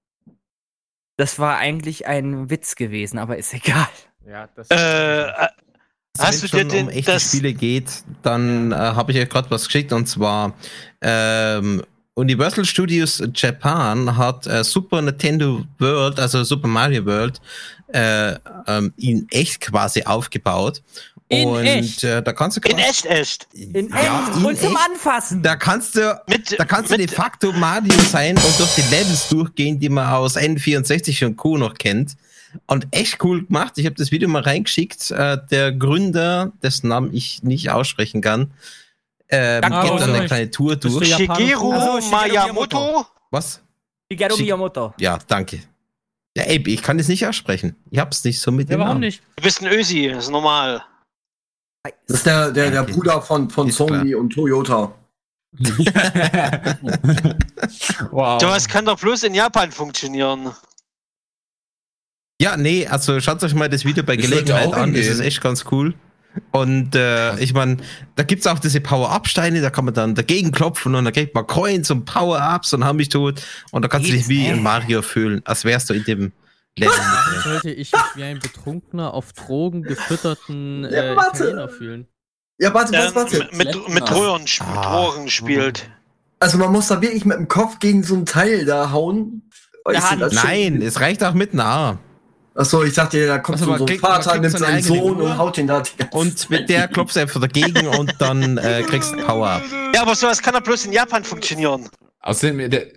Das 1.17 1.37
war 1.37 1.59
eigentlich 1.59 2.07
ein 2.07 2.49
Witz 2.49 2.73
gewesen, 2.73 3.19
aber 3.19 3.37
ist 3.37 3.53
egal. 3.53 3.89
Ja, 4.25 4.47
das 4.47 4.71
Äh, 4.71 5.27
äh, 5.27 5.47
hast 6.19 6.43
du 6.43 6.51
wenn 6.57 6.69
dir 6.69 6.75
es 6.77 6.81
um 6.83 6.87
den, 6.89 6.97
echte 6.97 7.11
das, 7.13 7.23
Spiele 7.23 7.53
geht, 7.53 7.85
dann 8.21 8.71
äh, 8.71 8.75
habe 8.75 9.11
ich 9.11 9.17
euch 9.19 9.29
gerade 9.29 9.49
was 9.51 9.65
geschickt 9.65 9.93
und 9.93 10.07
zwar 10.07 10.53
ähm, 11.01 11.81
Universal 12.15 12.65
Studios 12.65 13.23
Japan 13.33 14.17
hat 14.17 14.45
äh, 14.45 14.63
Super 14.63 15.01
Nintendo 15.01 15.63
World, 15.79 16.19
also 16.19 16.43
Super 16.43 16.67
Mario 16.67 17.05
World, 17.05 17.39
äh, 17.93 18.33
ähm, 18.67 18.93
in 18.97 19.27
echt 19.31 19.61
quasi 19.61 20.03
aufgebaut. 20.03 20.81
In 21.29 21.47
und 21.47 21.63
echt? 21.63 22.03
Äh, 22.03 22.21
da 22.21 22.33
kannst 22.33 22.57
du 22.57 22.61
in 22.69 22.75
quasi- 22.75 22.89
echt, 22.89 23.05
echt. 23.05 23.47
In 23.53 23.87
ja, 23.89 24.27
echt 24.27 24.35
in 24.37 24.43
und 24.45 24.57
zum 24.59 24.75
echt. 24.75 24.85
Anfassen. 24.91 25.41
Da 25.41 25.55
kannst 25.55 25.95
du 25.95 26.21
Mit, 26.27 26.59
da 26.59 26.65
kannst 26.65 26.91
du 26.91 26.97
de 26.97 27.07
facto 27.07 27.53
Mario 27.53 27.93
sein 28.11 28.35
und 28.35 28.59
durch 28.59 28.75
die 28.75 28.81
Levels 28.93 29.29
durchgehen, 29.29 29.79
die 29.79 29.87
man 29.87 30.11
aus 30.11 30.35
N64 30.35 31.25
und 31.25 31.37
Co. 31.37 31.57
noch 31.57 31.75
kennt. 31.75 32.17
Und 32.67 32.87
echt 32.91 33.23
cool 33.23 33.45
gemacht. 33.45 33.77
Ich 33.77 33.85
habe 33.85 33.95
das 33.95 34.11
Video 34.11 34.27
mal 34.29 34.41
reingeschickt. 34.41 35.11
Äh, 35.11 35.37
der 35.49 35.71
Gründer, 35.71 36.51
dessen 36.61 36.87
Namen 36.89 37.13
ich 37.13 37.43
nicht 37.43 37.69
aussprechen 37.69 38.21
kann, 38.21 38.51
äh, 39.27 39.61
Danke, 39.61 39.89
geht 39.89 40.01
dann 40.01 40.13
eine 40.15 40.25
kleine 40.25 40.51
Tour 40.51 40.75
durch. 40.75 41.15
Shigeru 41.15 41.71
Also, 41.71 42.01
Shigeru 42.01 42.27
Miyamoto. 42.27 43.05
Was? 43.29 43.61
Shigeru 44.11 44.35
Shi- 44.35 44.43
Miyamoto. 44.43 44.93
Ja, 44.99 45.19
danke. 45.27 45.61
Ja, 46.35 46.43
ey, 46.43 46.61
ich 46.67 46.81
kann 46.81 46.97
das 46.97 47.07
nicht 47.07 47.25
aussprechen. 47.27 47.75
Ich 47.89 47.99
hab's 47.99 48.23
nicht 48.23 48.39
so 48.39 48.51
mit 48.51 48.69
Ja, 48.69 48.75
dem 48.75 48.79
warum 48.81 48.93
Namen. 48.95 49.01
nicht? 49.01 49.21
Du 49.37 49.43
bist 49.43 49.61
ein 49.61 49.67
Ösi, 49.71 50.05
ist 50.07 50.29
normal. 50.29 50.81
Das 52.07 52.17
ist 52.17 52.25
der, 52.25 52.51
der, 52.51 52.71
der. 52.71 52.83
Bruder 52.83 53.21
von, 53.21 53.49
von 53.49 53.67
Ist 53.69 53.77
Sony 53.77 54.13
und 54.15 54.29
Toyota. 54.31 54.93
wow. 58.11 58.37
Du, 58.41 58.47
was 58.47 58.67
kann 58.67 58.85
doch 58.85 58.99
bloß 58.99 59.23
in 59.23 59.33
Japan 59.33 59.71
funktionieren? 59.71 60.51
Ja, 62.41 62.57
nee, 62.57 62.87
also 62.87 63.19
schaut 63.19 63.43
euch 63.43 63.53
mal 63.53 63.69
das 63.69 63.85
Video 63.85 64.03
bei 64.03 64.15
Gelegenheit 64.15 64.73
an. 64.73 64.93
Das 64.95 65.05
ist 65.05 65.19
echt 65.19 65.41
ganz 65.41 65.65
cool. 65.71 65.93
Und 66.51 66.95
äh, 66.95 67.37
ich 67.39 67.53
meine, 67.53 67.77
da 68.15 68.23
gibt's 68.23 68.47
auch 68.47 68.57
diese 68.57 68.81
Power-Up-Steine, 68.81 69.61
da 69.61 69.69
kann 69.69 69.85
man 69.85 69.93
dann 69.93 70.15
dagegen 70.15 70.51
klopfen 70.51 70.95
und 70.95 71.03
dann 71.05 71.13
kriegt 71.13 71.35
man 71.35 71.45
Coins 71.45 71.91
und 71.91 72.05
Power-Ups 72.05 72.73
und 72.73 72.83
hab 72.83 72.95
mich 72.95 73.09
tot. 73.09 73.43
Und 73.71 73.83
da 73.83 73.87
kannst 73.89 74.07
du 74.09 74.13
dich 74.13 74.27
wie 74.27 74.47
in 74.47 74.63
Mario 74.63 75.01
fühlen, 75.03 75.41
als 75.45 75.65
wärst 75.65 75.89
du 75.89 75.93
in 75.93 76.03
dem 76.05 76.31
Level. 76.79 76.95
Sollte 77.43 77.69
ich 77.71 77.91
mich 77.91 78.01
wie 78.15 78.23
ein 78.23 78.39
betrunkener, 78.39 79.13
auf 79.13 79.33
Drogen 79.33 79.83
gefütterten 79.83 80.83
Ja, 80.85 80.89
äh. 80.89 81.13
Italiener 81.13 81.69
fühlen? 81.69 82.07
Ja, 82.57 82.73
warte, 82.73 82.95
Ähm, 82.95 83.01
warte, 83.13 83.15
warte. 83.15 83.37
mit, 83.37 83.57
mit, 83.57 83.75
mit 83.75 83.89
mit 83.95 84.03
Ah. 84.09 84.95
Rohren 84.95 85.27
spielt. 85.27 85.89
Also 86.39 86.57
man 86.57 86.71
muss 86.71 86.87
da 86.87 87.01
wirklich 87.01 87.25
mit 87.25 87.37
dem 87.37 87.47
Kopf 87.49 87.77
gegen 87.79 88.01
so 88.03 88.15
ein 88.15 88.25
Teil 88.25 88.65
da 88.65 88.91
hauen. 88.91 89.43
Oh, 89.85 89.91
Ja, 89.91 90.15
Nein, 90.15 90.81
es 90.81 90.99
reicht 91.01 91.23
auch 91.23 91.33
mit 91.33 91.53
einer. 91.53 91.99
Achso, 92.53 92.83
ich 92.83 92.93
dachte, 92.93 93.25
da 93.27 93.39
kommt 93.39 93.55
Also 93.61 93.65
so, 93.65 93.71
man 93.77 93.85
kriegt- 93.85 94.01
man 94.01 94.21
Vater, 94.21 94.39
nimmt 94.39 94.57
seinen 94.59 94.83
Sohn 94.83 94.99
Uhr. 95.21 95.23
und 95.25 95.37
haut 95.37 95.55
den 95.57 95.67
da 95.67 95.79
die 95.81 95.95
ganze 95.97 96.17
Und 96.17 96.49
mit 96.49 96.69
der 96.69 96.87
klopfst 96.89 97.15
du 97.15 97.21
einfach 97.21 97.39
dagegen 97.39 97.87
und 97.87 98.13
dann 98.19 98.57
äh, 98.57 98.83
kriegst 98.85 99.13
du 99.13 99.17
Power-Up. 99.25 99.63
Ja, 99.95 100.01
aber 100.01 100.15
sowas 100.15 100.41
kann 100.41 100.53
doch 100.53 100.61
bloß 100.61 100.85
in 100.85 100.91
Japan 100.93 101.23
funktionieren. 101.23 101.87
Außerdem, 102.19 102.69
der, 102.69 102.87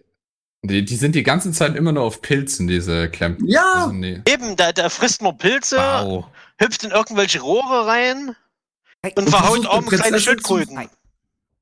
die, 0.63 0.85
die 0.85 0.97
sind 0.97 1.15
die 1.15 1.23
ganze 1.23 1.53
Zeit 1.53 1.77
immer 1.77 1.93
nur 1.93 2.03
auf 2.03 2.21
Pilzen, 2.21 2.67
diese 2.67 3.09
Klempner. 3.11 3.47
Ja. 3.49 3.75
Also, 3.85 3.93
nee. 3.93 4.21
Eben, 4.29 4.57
da, 4.57 4.73
da 4.73 4.89
frisst 4.89 5.23
nur 5.23 5.37
Pilze, 5.39 5.77
Wow. 5.77 6.25
hüpft 6.61 6.83
in 6.83 6.91
irgendwelche 6.91 7.41
Rohre 7.41 7.87
rein 7.87 8.35
und 9.05 9.17
Und 9.19 9.31
verhaut 9.31 9.67
eine 9.69 9.87
kleine 9.87 10.19
Schildkröten. 10.21 10.89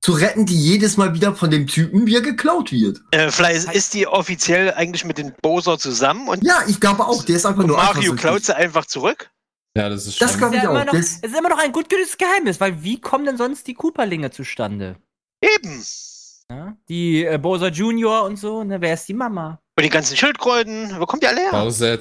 Zu 0.02 0.12
retten, 0.12 0.44
die 0.46 0.56
jedes 0.60 0.96
Mal 0.96 1.14
wieder 1.14 1.34
von 1.34 1.50
dem 1.50 1.66
Typen, 1.68 2.06
wie 2.06 2.16
er 2.16 2.20
geklaut 2.22 2.72
wird. 2.72 3.00
Äh, 3.12 3.30
vielleicht 3.30 3.72
ist 3.72 3.94
die 3.94 4.06
offiziell 4.08 4.74
eigentlich 4.74 5.04
mit 5.04 5.16
den 5.16 5.32
Bowser 5.40 5.78
zusammen 5.78 6.28
und 6.28 6.44
Ja, 6.44 6.58
ich 6.66 6.80
glaube 6.80 7.06
auch, 7.06 7.22
der 7.24 7.36
ist 7.36 7.46
einfach 7.46 7.64
nur 7.64 7.76
Mario 7.76 8.14
klaut 8.16 8.44
sie 8.44 8.54
einfach 8.56 8.84
zurück. 8.86 9.30
Ja, 9.76 9.88
das 9.88 10.06
ist 10.06 10.20
Das 10.20 10.32
schon. 10.32 10.40
glaub 10.40 10.50
ist 10.52 10.56
ich 10.58 10.62
ja 10.64 10.70
auch. 10.70 10.84
noch, 10.84 10.92
Das- 10.92 11.18
es 11.22 11.30
ist 11.30 11.38
immer 11.38 11.48
noch 11.48 11.58
ein 11.58 11.72
gut 11.72 11.88
gehütetes 11.88 12.18
Geheimnis, 12.18 12.60
weil 12.60 12.82
wie 12.82 13.00
kommen 13.00 13.24
denn 13.24 13.36
sonst 13.38 13.66
die 13.66 13.74
Cooperlinge 13.74 14.30
zustande? 14.30 14.96
Eben. 15.40 15.82
Ja? 16.50 16.76
Die 16.88 17.24
äh, 17.24 17.38
Bowser 17.38 17.68
Junior 17.70 18.24
und 18.24 18.36
so, 18.38 18.64
ne? 18.64 18.80
Wer 18.80 18.94
ist 18.94 19.08
die 19.08 19.14
Mama? 19.14 19.60
Und 19.78 19.84
die 19.84 19.88
ganzen 19.88 20.16
Schildkröten, 20.16 20.94
wo 20.98 21.06
kommt 21.06 21.22
die 21.22 21.26
alle 21.28 21.40
her? 21.40 21.50
Bowser. 21.52 21.96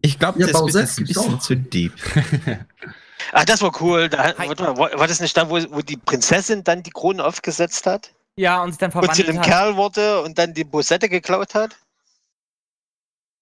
Ich 0.00 0.18
glaube, 0.18 0.40
Ja, 0.40 0.46
das 0.46 0.58
Bowser 0.58 0.82
ist 0.84 0.98
ein 0.98 1.04
bisschen 1.04 1.34
auch. 1.34 1.38
zu 1.40 1.56
deep. 1.56 1.92
Ah, 3.32 3.44
das 3.44 3.62
war 3.62 3.72
cool. 3.82 4.08
Da, 4.08 4.34
war, 4.38 4.98
war 4.98 5.06
das 5.06 5.20
nicht 5.20 5.36
da, 5.36 5.48
wo, 5.50 5.56
wo 5.70 5.80
die 5.80 5.96
Prinzessin 5.96 6.64
dann 6.64 6.82
die 6.82 6.90
Krone 6.90 7.24
aufgesetzt 7.24 7.86
hat? 7.86 8.12
Ja, 8.36 8.62
und 8.62 8.72
sich 8.72 8.78
dann 8.78 8.90
Und 8.92 9.14
zu 9.14 9.22
verwandelt 9.22 9.28
dem 9.28 9.38
hat. 9.38 9.46
Kerl 9.46 9.76
wurde 9.76 10.22
und 10.22 10.38
dann 10.38 10.54
die 10.54 10.64
Bosette 10.64 11.08
geklaut 11.08 11.54
hat? 11.54 11.76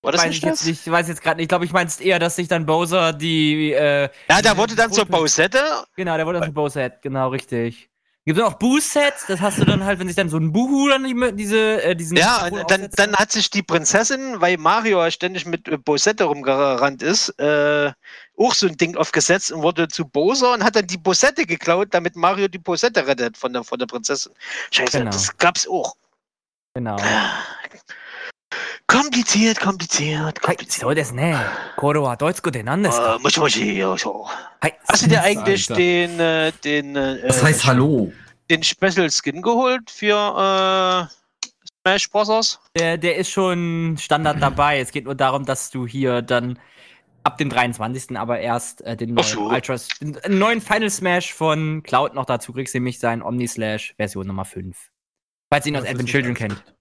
War 0.02 0.12
das 0.12 0.22
weiß 0.22 0.28
nicht 0.30 0.38
ich 0.38 0.42
jetzt 0.42 0.60
das? 0.62 0.66
nicht, 0.66 0.90
weiß 0.90 1.06
jetzt 1.08 1.22
gerade 1.22 1.36
nicht. 1.36 1.44
Ich 1.44 1.48
glaube, 1.48 1.64
ich 1.64 1.72
meinst 1.72 2.00
eher, 2.00 2.18
dass 2.18 2.34
sich 2.36 2.48
dann 2.48 2.66
Bowser 2.66 3.12
die. 3.12 3.72
Äh, 3.72 4.08
Ja, 4.28 4.42
der 4.42 4.56
wurde 4.56 4.74
dann 4.74 4.92
zur 4.92 5.06
Bosette. 5.06 5.60
Genau, 5.94 6.16
der 6.16 6.26
wurde 6.26 6.40
dann 6.40 6.48
zu 6.48 6.54
Bowset, 6.54 7.00
genau, 7.02 7.28
richtig. 7.28 7.88
Gibt 8.24 8.38
es 8.38 8.44
auch 8.44 8.54
Boo-Sets, 8.54 9.26
das 9.26 9.40
hast 9.40 9.58
du 9.58 9.64
dann 9.64 9.84
halt, 9.84 9.98
wenn 9.98 10.06
sich 10.06 10.14
dann 10.14 10.28
so 10.28 10.36
ein 10.36 10.52
Buhu 10.52 10.88
dann 10.88 11.02
die, 11.02 11.32
diese, 11.34 11.82
äh, 11.82 11.96
diesen. 11.96 12.16
Ja, 12.16 12.48
dann, 12.68 12.88
dann 12.94 13.16
hat 13.16 13.32
sich 13.32 13.50
die 13.50 13.64
Prinzessin, 13.64 14.40
weil 14.40 14.58
Mario 14.58 15.10
ständig 15.10 15.44
mit 15.44 15.66
äh, 15.66 15.76
Bosette 15.76 16.22
rumgerannt 16.24 17.02
ist, 17.02 17.30
äh, 17.40 17.90
auch 18.38 18.54
so 18.54 18.68
ein 18.68 18.76
Ding 18.76 18.96
aufgesetzt 18.96 19.50
und 19.50 19.62
wurde 19.62 19.88
zu 19.88 20.04
Bowser 20.04 20.52
und 20.52 20.62
hat 20.62 20.76
dann 20.76 20.86
die 20.86 20.98
Bosette 20.98 21.46
geklaut, 21.46 21.88
damit 21.90 22.14
Mario 22.14 22.46
die 22.46 22.58
Bosette 22.58 23.04
rettet 23.08 23.36
von 23.36 23.52
der, 23.52 23.64
von 23.64 23.80
der 23.80 23.86
Prinzessin. 23.86 24.32
Scheiße, 24.70 24.98
Genau. 24.98 25.10
das 25.10 25.36
gab's 25.36 25.66
auch. 25.66 25.96
Genau. 26.74 26.96
Kompliziert, 28.86 29.58
kompliziert, 29.60 30.40
kompliziert. 30.42 30.82
so 30.82 30.92
das 30.92 31.12
ne. 31.12 31.38
Koro 31.76 32.02
wa 32.02 32.16
Deutsch 32.16 32.42
gut 32.42 32.56
anders. 32.56 32.98
Äh, 32.98 33.18
muss, 33.22 33.36
muss 33.36 33.56
ich, 33.56 33.76
ja, 33.76 33.96
so. 33.96 34.28
Hi. 34.62 34.72
Hast 34.88 35.04
du 35.04 35.08
dir 35.08 35.22
eigentlich 35.22 35.70
Alter. 35.70 35.80
den, 35.80 36.20
äh, 36.20 36.52
den, 36.64 36.96
äh, 36.96 37.26
Das 37.26 37.42
heißt 37.42 37.64
Hallo. 37.66 38.12
den 38.50 38.62
Special 38.62 39.08
Skin 39.10 39.40
geholt 39.40 39.90
für 39.90 41.08
äh, 41.08 41.48
Smash 41.82 42.10
Bros? 42.10 42.60
Der, 42.76 42.98
der 42.98 43.16
ist 43.16 43.30
schon 43.30 43.96
Standard 43.98 44.42
dabei. 44.42 44.80
Es 44.80 44.90
geht 44.92 45.04
nur 45.04 45.14
darum, 45.14 45.44
dass 45.46 45.70
du 45.70 45.86
hier 45.86 46.22
dann 46.22 46.58
ab 47.24 47.38
dem 47.38 47.48
23. 47.48 48.16
aber 48.18 48.40
erst 48.40 48.82
äh, 48.82 48.96
den 48.96 49.14
neuen 49.14 49.26
so. 49.26 49.48
Ultras, 49.48 49.88
den 50.00 50.12
den 50.14 50.38
neuen 50.38 50.60
Final 50.60 50.90
Smash 50.90 51.32
von 51.32 51.82
Cloud 51.82 52.14
noch 52.14 52.26
dazu 52.26 52.52
kriegst, 52.52 52.74
nämlich 52.74 52.98
sein 52.98 53.22
Omni-Slash 53.22 53.94
Version 53.96 54.26
Nummer 54.26 54.44
5. 54.44 54.76
Falls 55.50 55.66
ihr 55.66 55.72
ihn 55.72 55.76
aus 55.76 55.86
Advent 55.86 56.08
Children 56.08 56.34
kennt. 56.34 56.71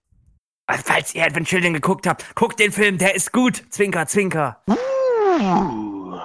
Also, 0.72 0.84
falls 0.86 1.14
ihr 1.14 1.26
Advent 1.26 1.48
Children 1.50 1.74
geguckt 1.74 2.08
habt, 2.08 2.34
guckt 2.34 2.58
den 2.58 2.72
Film, 2.72 2.98
der 2.98 3.14
ist 3.14 3.34
gut. 3.34 3.62
Zwinker, 3.72 4.08
zwinker. 4.08 4.64
Uh. 4.70 6.18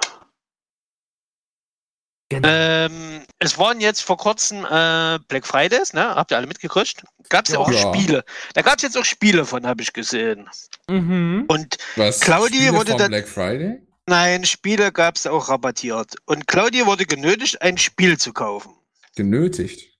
Genau. 2.29 2.47
Ähm, 2.49 3.25
es 3.39 3.57
waren 3.57 3.81
jetzt 3.81 4.01
vor 4.03 4.15
kurzem 4.17 4.59
äh, 4.65 5.19
Black 5.27 5.45
Fridays, 5.45 5.91
ne? 5.93 6.15
Habt 6.15 6.31
ihr 6.31 6.37
alle 6.37 6.47
mitgekriegt? 6.47 7.03
Gab 7.29 7.45
es 7.45 7.53
ja 7.53 7.59
auch 7.59 7.69
Ja. 7.71 7.93
Spiele. 7.93 8.23
Da 8.53 8.61
gab 8.61 8.77
es 8.77 8.83
jetzt 8.83 8.97
auch 8.97 9.03
Spiele 9.05 9.45
von, 9.45 9.65
habe 9.67 9.81
ich 9.81 9.91
gesehen. 9.91 10.49
Mhm. 10.89 11.43
Und 11.49 11.77
Was? 11.97 12.21
Claudi 12.21 12.55
Spiele 12.55 12.73
wurde 12.73 12.95
dann- 12.95 13.11
Black 13.11 13.27
Friday? 13.27 13.81
nein, 14.07 14.45
Spiele 14.45 14.93
gab 14.93 15.15
es 15.17 15.27
auch 15.27 15.49
rabattiert. 15.49 16.15
Und 16.25 16.47
Claudia 16.47 16.85
wurde 16.85 17.05
genötigt, 17.05 17.61
ein 17.61 17.77
Spiel 17.77 18.17
zu 18.17 18.31
kaufen. 18.31 18.73
Genötigt. 19.17 19.93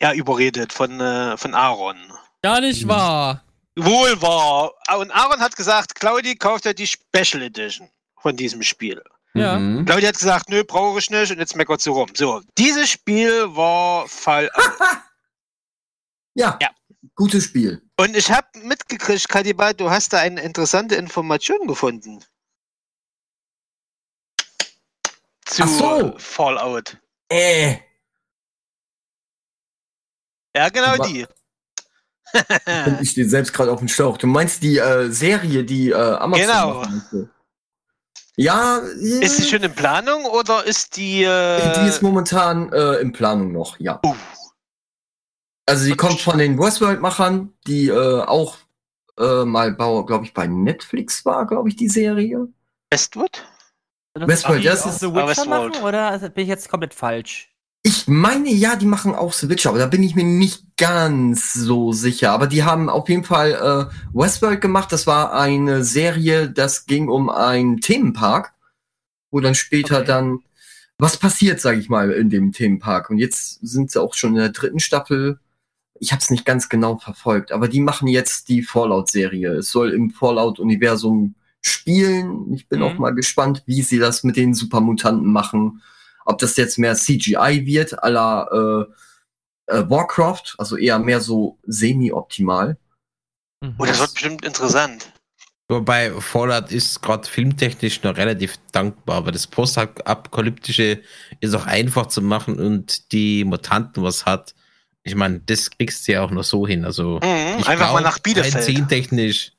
Ja, 0.00 0.12
überredet 0.14 0.72
von, 0.72 1.00
äh, 1.00 1.36
von 1.36 1.54
Aaron. 1.54 1.96
Gar 2.42 2.60
nicht 2.60 2.86
wahr. 2.88 3.44
Wohl 3.76 4.20
wahr. 4.20 4.72
Und 4.98 5.10
Aaron 5.10 5.40
hat 5.40 5.56
gesagt, 5.56 5.94
Claudi 5.94 6.36
kauft 6.36 6.64
ja 6.64 6.72
die 6.72 6.86
Special 6.86 7.42
Edition 7.42 7.90
von 8.18 8.36
diesem 8.36 8.62
Spiel. 8.62 9.02
Ja. 9.34 9.58
Mhm. 9.58 9.84
Claudi 9.84 10.06
hat 10.06 10.18
gesagt, 10.18 10.48
nö, 10.48 10.64
brauche 10.64 10.98
ich 10.98 11.10
nicht 11.10 11.30
und 11.30 11.38
jetzt 11.38 11.54
meckert 11.54 11.80
sie 11.80 11.90
rum. 11.90 12.08
So, 12.14 12.42
dieses 12.58 12.90
Spiel 12.90 13.54
war 13.54 14.08
Fall. 14.08 14.50
Ja. 16.34 16.58
Ja. 16.60 16.70
Gutes 17.14 17.44
Spiel. 17.44 17.82
Und 17.98 18.16
ich 18.16 18.30
habe 18.30 18.46
mitgekriegt, 18.62 19.28
Kadiba, 19.28 19.72
du 19.72 19.90
hast 19.90 20.12
da 20.12 20.18
eine 20.18 20.40
interessante 20.42 20.94
Information 20.94 21.66
gefunden. 21.66 22.24
Zu 25.44 25.62
Ach 25.64 25.68
so. 25.68 26.18
Fallout. 26.18 26.96
Äh. 27.28 27.78
Ja, 30.54 30.68
genau 30.68 30.96
die. 31.04 31.26
Ich 33.00 33.14
dir 33.14 33.28
selbst 33.28 33.52
gerade 33.52 33.72
auf 33.72 33.78
den 33.80 33.88
Schlauch. 33.88 34.18
Du 34.18 34.26
meinst 34.26 34.62
die 34.62 34.78
äh, 34.78 35.10
Serie, 35.10 35.64
die 35.64 35.90
äh, 35.90 35.94
Amazon 35.94 36.46
Genau. 36.46 36.74
machen. 36.80 37.30
Ja, 38.36 38.78
äh, 38.78 39.24
ist 39.24 39.38
die 39.38 39.44
schon 39.44 39.62
in 39.62 39.74
Planung 39.74 40.24
oder 40.24 40.64
ist 40.64 40.96
die. 40.96 41.24
Äh, 41.24 41.82
die 41.82 41.88
ist 41.88 42.00
momentan 42.02 42.72
äh, 42.72 42.94
in 42.96 43.12
Planung 43.12 43.52
noch, 43.52 43.78
ja. 43.78 44.00
Uh. 44.04 44.14
Also 45.66 45.84
die 45.86 45.96
kommt 45.96 46.20
von 46.20 46.38
den 46.38 46.58
Westworld-Machern, 46.58 47.52
die 47.66 47.88
äh, 47.88 48.22
auch 48.22 48.56
äh, 49.18 49.44
mal, 49.44 49.74
glaube 49.74 50.24
ich, 50.24 50.32
bei 50.34 50.46
Netflix 50.46 51.24
war, 51.24 51.46
glaube 51.46 51.68
ich, 51.68 51.76
die 51.76 51.88
Serie. 51.88 52.48
Westwood? 52.90 53.44
Westworld, 54.14 54.62
die 54.62 54.66
das 54.66 54.84
ist- 54.86 55.00
The 55.00 55.06
Ah, 55.06 55.10
Witcher 55.14 55.28
Westworld. 55.28 55.72
machen, 55.74 55.84
oder 55.84 56.18
bin 56.30 56.42
ich 56.42 56.48
jetzt 56.48 56.68
komplett 56.68 56.94
falsch? 56.94 57.49
Ich 57.82 58.08
meine, 58.08 58.50
ja, 58.50 58.76
die 58.76 58.84
machen 58.86 59.14
auch 59.14 59.32
Switch, 59.32 59.66
aber 59.66 59.78
da 59.78 59.86
bin 59.86 60.02
ich 60.02 60.14
mir 60.14 60.24
nicht 60.24 60.76
ganz 60.76 61.54
so 61.54 61.92
sicher. 61.92 62.32
Aber 62.32 62.46
die 62.46 62.62
haben 62.64 62.90
auf 62.90 63.08
jeden 63.08 63.24
Fall 63.24 63.52
äh, 63.90 63.94
Westworld 64.16 64.60
gemacht. 64.60 64.92
Das 64.92 65.06
war 65.06 65.32
eine 65.32 65.82
Serie, 65.82 66.50
das 66.50 66.84
ging 66.84 67.08
um 67.08 67.30
einen 67.30 67.80
Themenpark, 67.80 68.52
wo 69.30 69.40
dann 69.40 69.54
später 69.54 69.98
Okay. 69.98 70.06
dann 70.06 70.38
was 70.98 71.16
passiert, 71.16 71.60
sage 71.62 71.78
ich 71.80 71.88
mal, 71.88 72.10
in 72.10 72.28
dem 72.28 72.52
Themenpark. 72.52 73.08
Und 73.08 73.16
jetzt 73.16 73.60
sind 73.62 73.90
sie 73.90 74.00
auch 74.00 74.12
schon 74.12 74.30
in 74.30 74.40
der 74.40 74.50
dritten 74.50 74.80
Staffel. 74.80 75.40
Ich 75.98 76.12
habe 76.12 76.20
es 76.20 76.30
nicht 76.30 76.44
ganz 76.44 76.68
genau 76.68 76.98
verfolgt, 76.98 77.50
aber 77.52 77.68
die 77.68 77.80
machen 77.80 78.06
jetzt 78.08 78.50
die 78.50 78.62
Fallout-Serie. 78.62 79.52
Es 79.54 79.70
soll 79.70 79.92
im 79.92 80.10
Fallout-Universum 80.10 81.34
spielen. 81.62 82.52
Ich 82.52 82.68
bin 82.68 82.80
Mhm. 82.80 82.84
auch 82.84 82.98
mal 82.98 83.14
gespannt, 83.14 83.62
wie 83.64 83.80
sie 83.80 83.98
das 83.98 84.22
mit 84.24 84.36
den 84.36 84.52
Supermutanten 84.52 85.32
machen 85.32 85.80
ob 86.30 86.38
das 86.38 86.56
jetzt 86.56 86.78
mehr 86.78 86.94
CGI 86.94 87.66
wird, 87.66 87.92
la 88.02 88.48
äh, 88.50 88.84
äh, 89.76 89.88
Warcraft, 89.90 90.54
also 90.58 90.76
eher 90.76 90.98
mehr 90.98 91.20
so 91.20 91.58
semi-optimal. 91.66 92.76
Oh, 93.78 93.84
das 93.84 94.00
wird 94.00 94.14
bestimmt 94.14 94.44
interessant. 94.44 95.12
Wobei 95.68 96.10
Fallout 96.20 96.72
ist 96.72 97.00
gerade 97.02 97.28
filmtechnisch 97.28 98.02
noch 98.02 98.16
relativ 98.16 98.56
dankbar, 98.72 99.18
aber 99.18 99.30
das 99.32 99.46
Postapokalyptische 99.46 101.00
ist 101.40 101.54
auch 101.54 101.66
einfach 101.66 102.06
zu 102.06 102.22
machen 102.22 102.58
und 102.58 103.12
die 103.12 103.44
Mutanten 103.44 104.02
was 104.02 104.26
hat. 104.26 104.54
Ich 105.04 105.14
meine, 105.14 105.40
das 105.40 105.70
kriegst 105.70 106.08
du 106.08 106.12
ja 106.12 106.22
auch 106.22 106.30
noch 106.32 106.42
so 106.42 106.66
hin. 106.66 106.84
Also 106.84 107.20
Mhm, 107.22 107.60
ich 107.60 107.68
einfach 107.68 107.92
mal 107.92 108.00
nach 108.02 108.18
Bielefeld. 108.18 108.68
rein 108.68 108.88
technisch. 108.88 109.52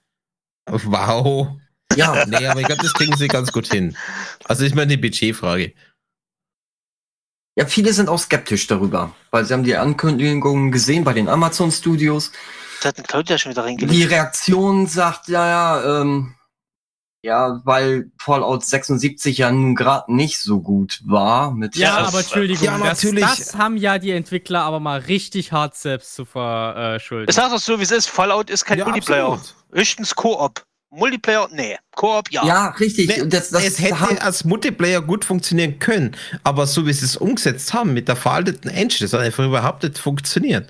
Wow. 0.69 1.55
Ja, 1.95 2.26
Nee, 2.26 2.47
aber 2.47 2.61
ich 2.61 2.67
glaube, 2.67 2.84
das 2.84 2.93
kriegen 2.93 3.15
sie 3.15 3.28
ganz 3.28 3.51
gut 3.51 3.67
hin. 3.67 3.95
Also 4.45 4.65
ist 4.65 4.76
mal 4.76 4.84
eine 4.84 4.97
Budgetfrage. 4.97 5.74
Ja, 7.58 7.66
viele 7.66 7.93
sind 7.93 8.10
auch 8.10 8.20
skeptisch 8.20 8.68
darüber, 8.68 9.14
weil 9.32 9.45
sie 9.45 9.54
haben 9.54 9.64
die 9.64 9.76
Ankündigungen 9.76 10.72
gesehen 10.72 11.04
bei 11.04 11.14
den 11.14 11.28
Amazon 11.30 11.72
Studios. 11.72 12.32
Das 12.80 12.89
hat 12.89 12.97
ein 12.97 13.04
Claudia 13.04 13.38
schon 13.38 13.52
wieder 13.52 13.62
Die 13.64 13.68
reingelegt. 13.68 14.12
Reaktion 14.12 14.88
sagt, 14.88 15.28
ja, 15.28 15.47
ja, 15.47 16.02
ähm, 16.02 16.34
ja, 17.24 17.62
weil 17.66 18.10
Fallout 18.20 18.66
76 18.66 19.38
ja 19.38 19.52
nun 19.52 19.76
gerade 19.76 20.12
nicht 20.12 20.39
so 20.39 20.60
gut 20.62 21.02
war 21.06 21.52
mit 21.52 21.76
Ja, 21.76 21.99
Ja, 21.99 22.08
aber 22.08 22.20
Entschuldigung, 22.22 22.66
ja, 22.66 22.78
das, 22.80 23.04
natürlich. 23.04 23.24
das 23.24 23.56
haben 23.56 23.78
ja 23.78 23.99
die 23.99 24.10
Entwickler 24.10 24.62
aber 24.64 24.80
mal 24.80 24.99
richtig 25.02 25.52
hart 25.52 25.76
selbst 25.76 26.16
zu 26.16 26.24
Ich 26.24 26.30
verschulden. 26.30 27.32
sag 27.32 27.52
doch 27.52 27.60
so, 27.60 27.78
wie 27.78 27.84
es 27.84 27.91
ist. 27.91 28.10
Fallout 28.10 28.49
ist 28.49 28.66
kein 28.66 28.80
Ja, 28.80 28.86
Multiplayer. 28.86 29.39
Höchstens 29.72 30.16
Koop. 30.16 30.64
Multiplayer? 30.92 31.48
Nee. 31.52 31.78
Koop, 31.96 32.30
ja. 32.32 32.46
ja, 32.46 32.68
richtig. 32.72 33.08
Ne, 33.18 33.28
das, 33.28 33.50
das 33.50 33.64
es 33.66 33.80
hätte 33.82 34.00
haben- 34.00 34.18
als 34.20 34.44
Multiplayer 34.44 35.02
gut 35.02 35.24
funktionieren 35.26 35.80
können, 35.80 36.16
aber 36.44 36.68
so 36.68 36.86
wie 36.86 36.94
sie 36.94 37.06
es 37.06 37.16
umgesetzt 37.18 37.74
haben 37.74 37.94
mit 37.94 38.08
der 38.08 38.16
veralteten 38.16 38.70
Engine, 38.70 39.02
das 39.02 39.14
hat 39.14 39.22
einfach 39.22 39.46
überhaupt 39.46 39.84
nicht 39.84 39.98
funktioniert. 39.98 40.70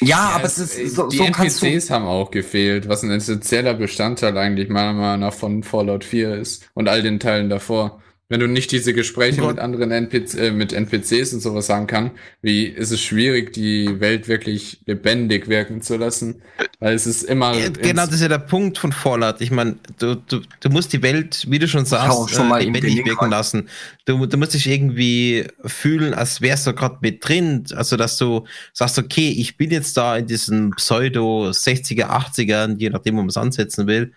ja, 0.00 0.30
aber 0.34 0.44
es- 0.44 0.58
es 0.58 0.76
ist, 0.78 0.94
so, 0.94 1.08
die 1.08 1.16
so 1.16 1.24
kannst 1.32 1.60
du. 1.60 1.66
NPCs 1.66 1.90
haben 1.90 2.04
auch 2.06 2.30
gefehlt, 2.30 2.88
was 2.88 3.02
ein 3.02 3.10
essentieller 3.10 3.74
Bestandteil 3.74 4.36
eigentlich 4.38 4.68
meiner 4.68 4.92
Meinung 4.92 5.20
nach 5.20 5.34
von 5.34 5.62
Fallout 5.64 6.04
4 6.04 6.36
ist 6.36 6.68
und 6.74 6.88
all 6.88 7.02
den 7.02 7.18
Teilen 7.20 7.48
davor. 7.50 8.00
Wenn 8.32 8.40
du 8.40 8.48
nicht 8.48 8.72
diese 8.72 8.94
Gespräche 8.94 9.42
Gott. 9.42 9.56
mit 9.56 9.58
anderen 9.58 9.90
NPC, 9.90 10.38
äh, 10.38 10.50
mit 10.52 10.72
NPCs 10.72 11.34
und 11.34 11.40
sowas 11.40 11.68
haben 11.68 11.86
kann, 11.86 12.12
wie 12.40 12.64
ist 12.64 12.90
es 12.90 13.02
schwierig, 13.02 13.52
die 13.52 14.00
Welt 14.00 14.26
wirklich 14.26 14.80
lebendig 14.86 15.48
wirken 15.48 15.82
zu 15.82 15.98
lassen, 15.98 16.40
weil 16.80 16.94
es 16.94 17.06
ist 17.06 17.24
immer 17.24 17.54
Ja, 17.54 17.68
genau, 17.68 18.06
das 18.06 18.14
ist 18.14 18.22
ja 18.22 18.28
der 18.28 18.38
Punkt 18.38 18.78
von 18.78 18.90
Fallout. 18.90 19.42
Ich 19.42 19.50
meine, 19.50 19.76
du, 19.98 20.14
du, 20.14 20.40
du 20.60 20.70
musst 20.70 20.94
die 20.94 21.02
Welt, 21.02 21.44
wie 21.46 21.58
du 21.58 21.68
schon 21.68 21.84
sagst, 21.84 22.30
schon 22.30 22.48
mal 22.48 22.62
äh, 22.62 22.64
lebendig 22.64 23.04
wirken 23.04 23.24
rein. 23.24 23.30
lassen. 23.32 23.68
Du, 24.06 24.24
du 24.24 24.38
musst 24.38 24.54
dich 24.54 24.66
irgendwie 24.66 25.46
fühlen, 25.66 26.14
als 26.14 26.40
wärst 26.40 26.66
du 26.66 26.72
gerade 26.72 27.00
mit 27.02 27.28
drin. 27.28 27.66
Also, 27.74 27.98
dass 27.98 28.16
du 28.16 28.46
sagst, 28.72 28.98
okay, 28.98 29.28
ich 29.28 29.58
bin 29.58 29.70
jetzt 29.70 29.94
da 29.98 30.16
in 30.16 30.26
diesen 30.26 30.70
Pseudo 30.76 31.50
60er, 31.50 32.06
80ern, 32.06 32.78
je 32.78 32.88
nachdem, 32.88 33.16
wo 33.16 33.20
man 33.20 33.28
es 33.28 33.36
ansetzen 33.36 33.86
will. 33.86 34.14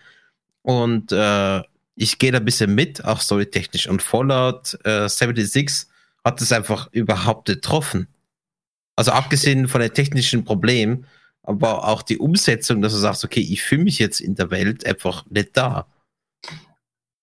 Und 0.62 1.12
äh, 1.12 1.60
ich 1.96 2.18
gehe 2.18 2.30
da 2.30 2.38
ein 2.38 2.44
bisschen 2.44 2.74
mit, 2.74 3.04
auch 3.04 3.20
storytechnisch. 3.20 3.88
Und 3.88 4.02
Fallout 4.02 4.78
äh, 4.84 5.08
76 5.08 5.88
hat 6.24 6.40
es 6.40 6.52
einfach 6.52 6.92
überhaupt 6.92 7.46
getroffen. 7.46 8.06
Also 8.94 9.12
abgesehen 9.12 9.66
von 9.66 9.80
den 9.80 9.92
technischen 9.92 10.44
Problemen, 10.44 11.06
aber 11.42 11.86
auch 11.88 12.02
die 12.02 12.18
Umsetzung, 12.18 12.82
dass 12.82 12.92
du 12.92 12.98
sagst, 12.98 13.24
okay, 13.24 13.40
ich 13.40 13.62
fühle 13.62 13.84
mich 13.84 13.98
jetzt 13.98 14.20
in 14.20 14.34
der 14.34 14.50
Welt 14.50 14.84
einfach 14.86 15.24
nicht 15.30 15.56
da. 15.56 15.86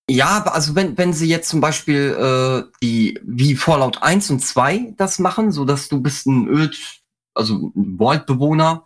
Ja, 0.10 0.28
aber 0.28 0.54
also 0.54 0.76
wenn, 0.76 0.98
wenn 0.98 1.14
sie 1.14 1.30
jetzt 1.30 1.50
zum 1.50 1.62
Beispiel 1.62 2.16
äh, 2.18 2.70
die 2.82 3.20
wie 3.24 3.56
Fallout 3.56 4.02
1 4.02 4.32
und 4.32 4.40
2 4.40 4.94
das 4.98 5.20
machen, 5.20 5.52
so 5.52 5.66
dass 5.66 5.88
du 5.88 6.02
bist 6.02 6.26
ein 6.28 6.48
Öd, 6.48 6.78
also 7.34 7.72
ein 7.76 8.00
Waldbewohner 8.00 8.86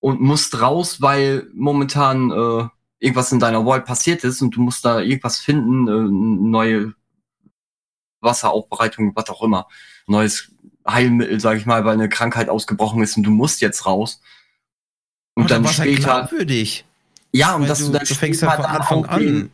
und 0.00 0.20
musst 0.20 0.60
raus, 0.60 1.00
weil 1.00 1.48
momentan 1.54 2.30
äh, 2.30 2.68
irgendwas 3.00 3.32
in 3.32 3.40
deiner 3.40 3.64
World 3.64 3.86
passiert 3.86 4.22
ist 4.24 4.42
und 4.42 4.54
du 4.54 4.60
musst 4.60 4.84
da 4.84 5.00
irgendwas 5.00 5.38
finden, 5.38 5.88
äh, 5.88 6.48
neue 6.48 6.94
Wasseraufbereitung, 8.20 9.16
was 9.16 9.28
auch 9.30 9.42
immer, 9.42 9.66
neues 10.06 10.52
Heilmittel, 10.86 11.40
sag 11.40 11.56
ich 11.56 11.66
mal, 11.66 11.84
weil 11.84 11.94
eine 11.94 12.08
Krankheit 12.08 12.48
ausgebrochen 12.48 13.02
ist 13.02 13.16
und 13.16 13.22
du 13.24 13.30
musst 13.30 13.60
jetzt 13.62 13.86
raus. 13.86 14.20
Und 15.34 15.44
Aber 15.44 15.62
dann 15.62 15.72
später, 15.72 16.26
glaubwürdig. 16.28 16.84
ja, 17.32 17.54
und 17.54 17.68
dass 17.68 17.78
du, 17.78 17.90
dann 17.90 18.04
du 18.04 18.14
fängst 18.14 18.42
ja 18.42 18.50
von 18.50 18.64
Anfang 18.64 19.04
auch 19.06 19.16
den, 19.16 19.42
an. 19.42 19.52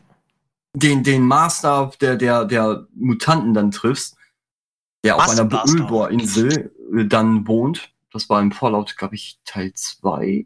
den, 0.73 1.03
den 1.03 1.23
Master 1.23 1.91
der, 2.01 2.17
der, 2.17 2.45
der 2.45 2.87
Mutanten 2.93 3.53
dann 3.53 3.71
triffst, 3.71 4.17
der 5.05 5.15
auf 5.15 5.27
Master 5.27 5.41
einer 5.41 5.49
Blaster. 5.49 5.77
Ölbohrinsel 5.77 6.73
äh, 6.93 7.05
dann 7.05 7.47
wohnt. 7.47 7.91
Das 8.11 8.29
war 8.29 8.41
im 8.41 8.51
Fallout, 8.51 8.97
glaube 8.97 9.15
ich, 9.15 9.39
Teil 9.45 9.71
2. 9.73 10.45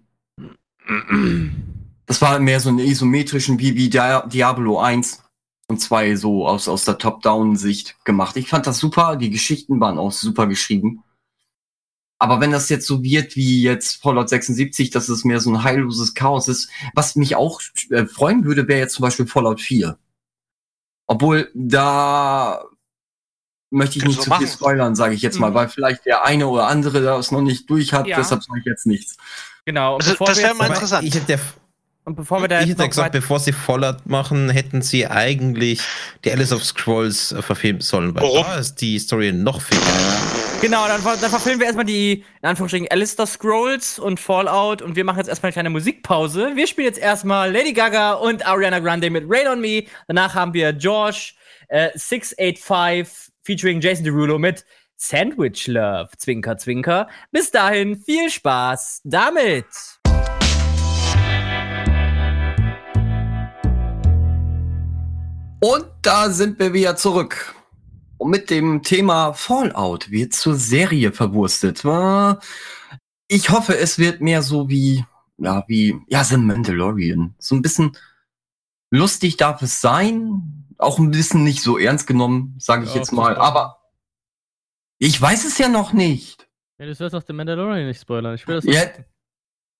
Das 2.11 2.21
war 2.21 2.37
mehr 2.39 2.59
so 2.59 2.67
einen 2.67 2.79
isometrischen 2.79 3.57
wie, 3.59 3.73
wie 3.77 3.87
Dia- 3.89 4.27
Diablo 4.27 4.81
1 4.81 5.23
und 5.69 5.79
2 5.79 6.17
so 6.17 6.45
aus, 6.45 6.67
aus 6.67 6.83
der 6.83 6.97
Top-Down-Sicht 6.97 8.03
gemacht. 8.03 8.35
Ich 8.35 8.49
fand 8.49 8.67
das 8.67 8.79
super, 8.79 9.15
die 9.15 9.29
Geschichten 9.29 9.79
waren 9.79 9.97
auch 9.97 10.11
super 10.11 10.45
geschrieben. 10.47 11.05
Aber 12.19 12.41
wenn 12.41 12.51
das 12.51 12.67
jetzt 12.67 12.85
so 12.85 13.01
wird 13.01 13.37
wie 13.37 13.61
jetzt 13.63 14.01
Fallout 14.01 14.27
76, 14.27 14.89
dass 14.89 15.07
es 15.07 15.23
mehr 15.23 15.39
so 15.39 15.51
ein 15.51 15.63
heilloses 15.63 16.13
Chaos 16.13 16.49
ist, 16.49 16.69
was 16.93 17.15
mich 17.15 17.37
auch 17.37 17.61
äh, 17.91 18.05
freuen 18.05 18.43
würde, 18.43 18.67
wäre 18.67 18.81
jetzt 18.81 18.95
zum 18.95 19.03
Beispiel 19.03 19.25
Fallout 19.25 19.61
4. 19.61 19.97
Obwohl, 21.07 21.49
da 21.55 22.61
möchte 23.69 23.99
ich 23.99 24.03
Kannst 24.03 24.17
nicht 24.17 24.23
zu 24.25 24.31
viel 24.35 24.47
machen. 24.47 24.47
spoilern, 24.53 24.95
sage 24.95 25.13
ich 25.15 25.21
jetzt 25.21 25.39
mal, 25.39 25.51
Mhm. 25.51 25.55
weil 25.55 25.69
vielleicht 25.69 26.05
der 26.05 26.25
eine 26.25 26.47
oder 26.49 26.67
andere 26.67 27.01
das 27.01 27.31
noch 27.31 27.39
nicht 27.41 27.69
durch 27.69 27.93
hat, 27.93 28.05
Ja. 28.05 28.17
deshalb 28.17 28.43
sage 28.43 28.59
ich 28.59 28.65
jetzt 28.65 28.85
nichts. 28.85 29.15
Genau. 29.63 29.95
Also, 29.95 30.13
das 30.25 30.39
wäre 30.39 30.55
mal 30.55 30.67
interessant. 30.67 31.07
Ich 31.07 31.15
hätte, 31.15 31.39
Und 32.03 32.15
bevor 32.15 32.41
wir 32.41 32.47
da 32.47 32.61
ich 32.61 32.61
jetzt 32.61 32.71
hätte 32.71 32.81
noch 32.81 32.89
gesagt, 32.89 33.11
bevor 33.11 33.39
sie 33.39 33.51
Fallout 33.51 34.07
machen, 34.07 34.49
hätten 34.49 34.81
sie 34.81 35.05
eigentlich 35.05 35.81
die 36.25 36.31
Alice 36.31 36.51
of 36.51 36.65
Scrolls 36.65 37.31
äh, 37.31 37.41
verfilmen 37.43 37.81
sollen, 37.81 38.15
weil 38.15 38.23
Warum? 38.23 38.43
da 38.43 38.55
ist 38.57 38.75
die 38.81 38.97
Story 38.97 39.31
noch 39.31 39.61
viel. 39.61 39.77
Genau, 40.61 40.87
dann, 40.87 41.03
dann 41.03 41.29
verfilmen 41.29 41.59
wir 41.59 41.67
erstmal 41.67 41.85
die, 41.85 42.23
in 42.41 42.49
Anführungsstrichen, 42.49 42.87
Alistair 42.89 43.27
Scrolls 43.27 43.99
und 43.99 44.19
Fallout 44.19 44.81
und 44.81 44.95
wir 44.95 45.03
machen 45.03 45.17
jetzt 45.17 45.27
erstmal 45.27 45.49
eine 45.49 45.53
kleine 45.53 45.69
Musikpause. 45.69 46.55
Wir 46.55 46.65
spielen 46.65 46.87
jetzt 46.87 46.99
erstmal 46.99 47.51
Lady 47.51 47.73
Gaga 47.73 48.13
und 48.13 48.47
Ariana 48.47 48.79
Grande 48.79 49.11
mit 49.11 49.25
Rain 49.27 49.47
on 49.47 49.61
Me. 49.61 49.83
Danach 50.07 50.33
haben 50.33 50.55
wir 50.55 50.73
George 50.73 51.33
äh, 51.67 51.89
685 51.93 53.31
featuring 53.43 53.79
Jason 53.79 54.05
Derulo 54.05 54.39
mit 54.39 54.65
Sandwich 54.97 55.67
Love. 55.67 56.09
Zwinker, 56.17 56.57
zwinker. 56.57 57.07
Bis 57.31 57.51
dahin, 57.51 57.97
viel 57.97 58.29
Spaß 58.29 59.01
damit. 59.03 59.65
Und 65.63 65.85
da 66.01 66.31
sind 66.31 66.57
wir 66.57 66.73
wieder 66.73 66.95
zurück. 66.95 67.53
Und 68.17 68.31
mit 68.31 68.49
dem 68.49 68.81
Thema 68.81 69.33
Fallout 69.33 70.09
wird 70.09 70.33
zur 70.33 70.55
Serie 70.55 71.11
verwurstet. 71.11 71.83
Ich 73.27 73.49
hoffe, 73.51 73.77
es 73.77 73.99
wird 73.99 74.21
mehr 74.21 74.41
so 74.41 74.69
wie, 74.69 75.05
ja, 75.37 75.63
wie, 75.67 75.99
ja, 76.07 76.23
The 76.23 76.37
Mandalorian. 76.37 77.35
So 77.37 77.55
ein 77.55 77.61
bisschen 77.61 77.95
lustig 78.89 79.37
darf 79.37 79.61
es 79.61 79.81
sein. 79.81 80.67
Auch 80.79 80.97
ein 80.97 81.11
bisschen 81.11 81.43
nicht 81.43 81.61
so 81.61 81.77
ernst 81.77 82.07
genommen, 82.07 82.55
sage 82.57 82.85
ich 82.85 82.89
Ja, 82.89 82.97
jetzt 82.97 83.11
mal. 83.11 83.37
Aber 83.37 83.81
ich 84.97 85.21
weiß 85.21 85.45
es 85.45 85.59
ja 85.59 85.69
noch 85.69 85.93
nicht. 85.93 86.49
Ja, 86.79 86.87
du 86.87 86.95
sollst 86.95 87.15
auch 87.15 87.23
den 87.23 87.35
Mandalorian 87.35 87.85
nicht 87.85 88.01
spoilern. 88.01 88.33
Ich 88.33 88.47
will 88.47 88.55
das 88.55 88.65
Ja, 88.65 88.81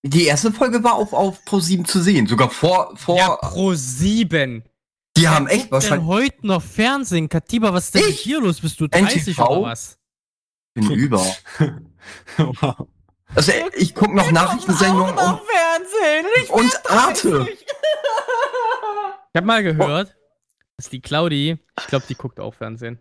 die 0.03 0.25
erste 0.25 0.51
Folge 0.51 0.83
war 0.83 0.93
auf, 0.93 1.13
auf 1.13 1.43
Pro 1.43 1.59
7 1.59 1.85
zu 1.85 2.01
sehen. 2.01 2.27
Sogar 2.27 2.51
vor, 2.51 2.95
vor, 2.95 3.17
ja, 3.17 3.35
pro 3.35 3.73
sieben. 3.73 4.63
Die 5.17 5.27
haben 5.27 5.47
echt 5.47 5.65
Denn 5.65 5.71
wahrscheinlich 5.71 6.07
heute 6.07 6.47
noch 6.47 6.61
Fernsehen. 6.61 7.29
Katiba, 7.29 7.73
was 7.73 7.85
ist 7.85 7.95
denn 7.95 8.03
Ich? 8.09 8.23
dir 8.23 8.39
los? 8.41 8.61
Bist 8.61 8.79
du 8.79 8.87
30 8.87 9.27
NTV? 9.27 9.39
oder 9.49 9.61
was? 9.63 9.97
bin 10.73 10.89
über. 10.91 11.25
wow. 12.37 12.87
Also 13.33 13.53
ich 13.77 13.95
gucke 13.95 14.13
noch 14.13 14.29
Nachrichtensendungen 14.29 15.17
Auch 15.17 15.23
und, 15.23 15.39
noch 15.39 15.41
Fernsehen. 15.45 16.25
Ich 16.43 16.49
und 16.49 16.91
Arte. 16.91 17.47
Ich 17.49 19.37
hab 19.37 19.45
mal 19.45 19.63
gehört, 19.63 20.13
dass 20.75 20.89
die 20.89 20.99
Claudi, 20.99 21.57
ich 21.79 21.87
glaube, 21.87 22.03
die 22.09 22.15
guckt 22.15 22.41
auch 22.41 22.53
Fernsehen. 22.53 22.99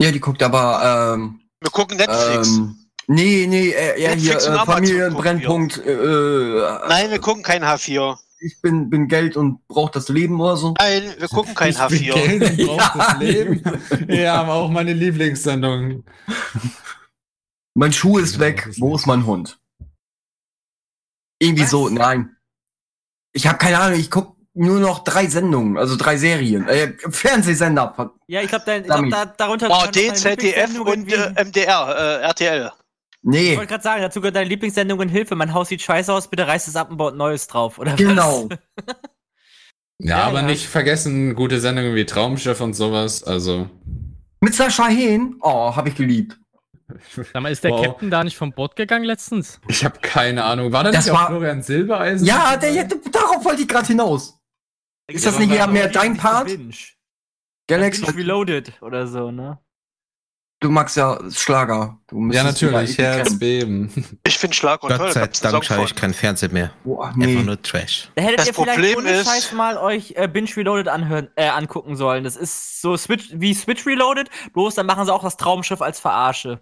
Ja, 0.00 0.12
die 0.12 0.20
guckt 0.20 0.40
aber, 0.44 1.14
ähm, 1.16 1.40
Wir 1.60 1.70
gucken 1.72 1.96
Netflix. 1.96 2.46
ähm, 2.48 2.76
nee, 3.08 3.46
nee, 3.48 3.70
eher, 3.70 3.96
eher 3.96 4.14
hier, 4.14 4.36
äh, 4.36 4.64
Familienbrennpunkt, 4.64 5.78
äh, 5.78 5.90
äh, 5.92 6.88
Nein, 6.88 7.10
wir 7.10 7.18
gucken 7.18 7.42
kein 7.42 7.64
H4. 7.64 8.16
Ich 8.40 8.60
bin, 8.60 8.90
bin 8.90 9.08
Geld 9.08 9.36
und 9.36 9.66
brauch 9.68 9.90
das 9.90 10.08
Leben 10.08 10.40
oder 10.40 10.56
so. 10.56 10.74
Nein, 10.78 11.14
wir 11.18 11.28
gucken 11.28 11.54
kein 11.54 11.70
Ich 11.70 11.78
bin 11.78 11.88
H4. 11.88 12.12
Geld 12.14 12.58
und 12.58 12.66
brauch 12.66 12.94
das. 12.96 13.18
Leben. 13.18 13.62
Ja, 14.08 14.34
aber 14.40 14.54
auch 14.54 14.70
meine 14.70 14.92
Lieblingssendung. 14.92 16.04
Mein 17.74 17.92
Schuh 17.92 18.18
ist 18.18 18.38
weg, 18.38 18.68
wo 18.78 18.94
ist 18.96 19.06
mein 19.06 19.26
Hund? 19.26 19.58
Irgendwie 21.38 21.64
Was? 21.64 21.70
so, 21.70 21.88
nein. 21.88 22.36
Ich 23.32 23.46
habe 23.46 23.58
keine 23.58 23.78
Ahnung, 23.78 23.98
ich 24.00 24.10
guck 24.10 24.36
nur 24.54 24.80
noch 24.80 25.04
drei 25.04 25.26
Sendungen, 25.26 25.76
also 25.76 25.96
drei 25.96 26.16
Serien, 26.16 26.66
äh, 26.66 26.94
Fernsehsender. 27.10 28.14
Ja, 28.26 28.40
ich 28.40 28.48
glaube, 28.48 28.82
glaub, 28.82 29.10
da, 29.10 29.26
darunter. 29.26 29.68
Oh, 29.70 29.74
gehören 29.74 29.92
D, 29.92 30.06
deine 30.06 30.16
ZDF 30.16 30.78
Lieblingssendungen 30.78 30.80
und 30.80 31.12
äh, 31.12 31.44
MDR, 31.44 32.20
äh, 32.22 32.22
RTL. 32.22 32.72
Ich 33.28 33.32
Nee, 33.32 33.56
wollte 33.56 33.66
gerade 33.72 33.82
sagen, 33.82 34.02
dazu 34.02 34.20
gehört 34.20 34.36
deine 34.36 34.48
Lieblingssendung 34.48 35.00
Hilfe. 35.08 35.34
Mein 35.34 35.52
Haus 35.52 35.68
sieht 35.68 35.82
scheiße 35.82 36.12
aus, 36.12 36.28
bitte 36.28 36.46
reißt 36.46 36.68
es 36.68 36.76
ab 36.76 36.90
und 36.92 36.96
baut 36.96 37.16
Neues 37.16 37.48
drauf, 37.48 37.78
oder 37.80 37.94
genau. 37.96 38.48
was? 38.48 38.58
Ja, 39.98 40.18
Ja, 40.18 40.24
aber 40.24 40.40
ja. 40.42 40.46
nicht 40.46 40.66
vergessen, 40.66 41.34
gute 41.34 41.58
Sendungen 41.58 41.94
wie 41.96 42.04
Traumschiff 42.06 42.60
und 42.60 42.74
sowas. 42.74 43.24
Also, 43.24 43.68
Mit 44.40 44.54
Sascha 44.54 44.86
Hehn, 44.86 45.36
oh, 45.40 45.74
habe 45.74 45.88
ich 45.88 45.96
geliebt. 45.96 46.38
Sag 47.32 47.42
mal, 47.42 47.50
ist 47.50 47.64
der 47.64 47.72
Wow. 47.72 47.84
Captain 47.84 48.10
da 48.10 48.22
nicht 48.22 48.36
vom 48.36 48.52
Bord 48.52 48.76
gegangen 48.76 49.04
letztens? 49.04 49.60
ich 49.66 49.84
habe 49.84 49.98
keine 50.00 50.44
Ahnung. 50.44 50.70
War 50.70 50.84
das, 50.84 50.94
Das 50.94 51.06
nicht 51.06 51.14
auch 51.14 51.18
war- 51.18 51.26
Florian 51.28 51.62
Silbereisen? 51.62 52.24
Ja, 52.26 52.56
der, 52.56 52.84
darauf 53.10 53.44
wollte 53.44 53.62
ich 53.62 53.68
gerade 53.68 53.88
hinaus. 53.88 54.38
Ist 55.08 55.26
das 55.26 55.36
nicht 55.40 55.52
eher 55.52 55.66
mehr 55.66 55.88
dein 55.88 56.16
Part? 56.16 56.46
Binge. 56.46 56.74
Galax, 57.68 58.00
Binge 58.02 58.16
Reloaded 58.18 58.80
oder 58.82 59.08
so, 59.08 59.32
ne? 59.32 59.58
Du 60.60 60.70
magst 60.70 60.96
ja 60.96 61.18
Schlager. 61.30 61.98
Du 62.08 62.30
Ja, 62.30 62.42
natürlich. 62.44 62.96
wieder 62.98 63.14
Herz 63.14 63.26
kennen. 63.28 63.38
beben. 63.38 63.92
Ich 64.26 64.38
finde 64.38 64.54
Schlag 64.56 64.82
und 64.82 64.90
Toll. 64.90 64.98
Gott 64.98 65.16
da 65.16 65.28
sei 65.32 65.50
Dank 65.50 65.64
schaue 65.64 65.84
ich 65.84 65.94
kein 65.94 66.14
Fernsehen 66.14 66.52
mehr. 66.52 66.72
Boah, 66.84 67.06
Einfach 67.08 67.16
nee. 67.20 67.34
nur 67.42 67.60
Trash. 67.60 68.10
Da 68.14 68.22
hättet 68.22 68.38
Das 68.40 68.46
ihr 68.48 68.54
vielleicht 68.54 68.70
Problem 68.76 68.98
ohne 68.98 69.10
ist- 69.10 69.26
Scheiß 69.28 69.52
mal 69.52 69.76
euch 69.78 70.12
äh, 70.16 70.28
Binge 70.28 70.48
Reloaded 70.56 70.88
anhören, 70.88 71.28
äh, 71.36 71.48
angucken 71.48 71.96
sollen. 71.96 72.24
Das 72.24 72.36
ist 72.36 72.80
so 72.80 72.96
Switch, 72.96 73.30
wie 73.34 73.54
Switch 73.54 73.86
Reloaded, 73.86 74.28
bloß 74.52 74.74
dann 74.76 74.86
machen 74.86 75.04
sie 75.06 75.12
auch 75.12 75.22
das 75.22 75.36
Traumschiff 75.36 75.80
als 75.82 76.00
Verarsche. 76.00 76.60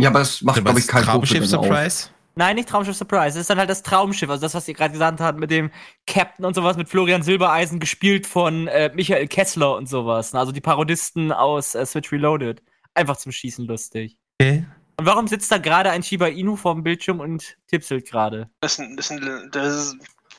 Ja, 0.00 0.10
aber 0.10 0.18
das 0.20 0.42
macht, 0.42 0.62
glaube 0.64 0.78
ich, 0.80 0.88
kein 0.88 1.04
Traumschiff. 1.04 1.46
Surprise. 1.46 2.08
Nein, 2.36 2.56
nicht 2.56 2.68
Traumschiff 2.68 2.96
Surprise. 2.96 3.34
Das 3.34 3.42
ist 3.42 3.50
dann 3.50 3.58
halt 3.58 3.70
das 3.70 3.84
Traumschiff. 3.84 4.28
Also 4.28 4.40
das, 4.42 4.54
was 4.54 4.66
ihr 4.66 4.74
gerade 4.74 4.90
gesagt 4.90 5.20
habt 5.20 5.38
mit 5.38 5.52
dem 5.52 5.70
Captain 6.08 6.44
und 6.44 6.54
sowas, 6.54 6.76
mit 6.76 6.88
Florian 6.88 7.22
Silbereisen, 7.22 7.78
gespielt 7.78 8.26
von 8.26 8.66
äh, 8.66 8.90
Michael 8.92 9.28
Kessler 9.28 9.76
und 9.76 9.88
sowas. 9.88 10.34
Also 10.34 10.50
die 10.50 10.60
Parodisten 10.60 11.30
aus 11.30 11.76
äh, 11.76 11.86
Switch 11.86 12.10
Reloaded. 12.10 12.60
Einfach 12.94 13.16
zum 13.16 13.32
Schießen 13.32 13.66
lustig. 13.66 14.16
Okay. 14.40 14.66
Und 14.96 15.06
warum 15.06 15.26
sitzt 15.26 15.50
da 15.50 15.58
gerade 15.58 15.90
ein 15.90 16.02
Shiba 16.02 16.28
Inu 16.28 16.54
vorm 16.56 16.82
Bildschirm 16.84 17.20
und 17.20 17.56
tipselt 17.66 18.08
gerade? 18.08 18.48
Das 18.60 18.74
ist 18.74 18.78
ein, 18.80 18.96
das 18.96 19.10
ist 19.10 19.22
ein, 19.22 19.50
das 19.50 19.74
ist 19.74 19.92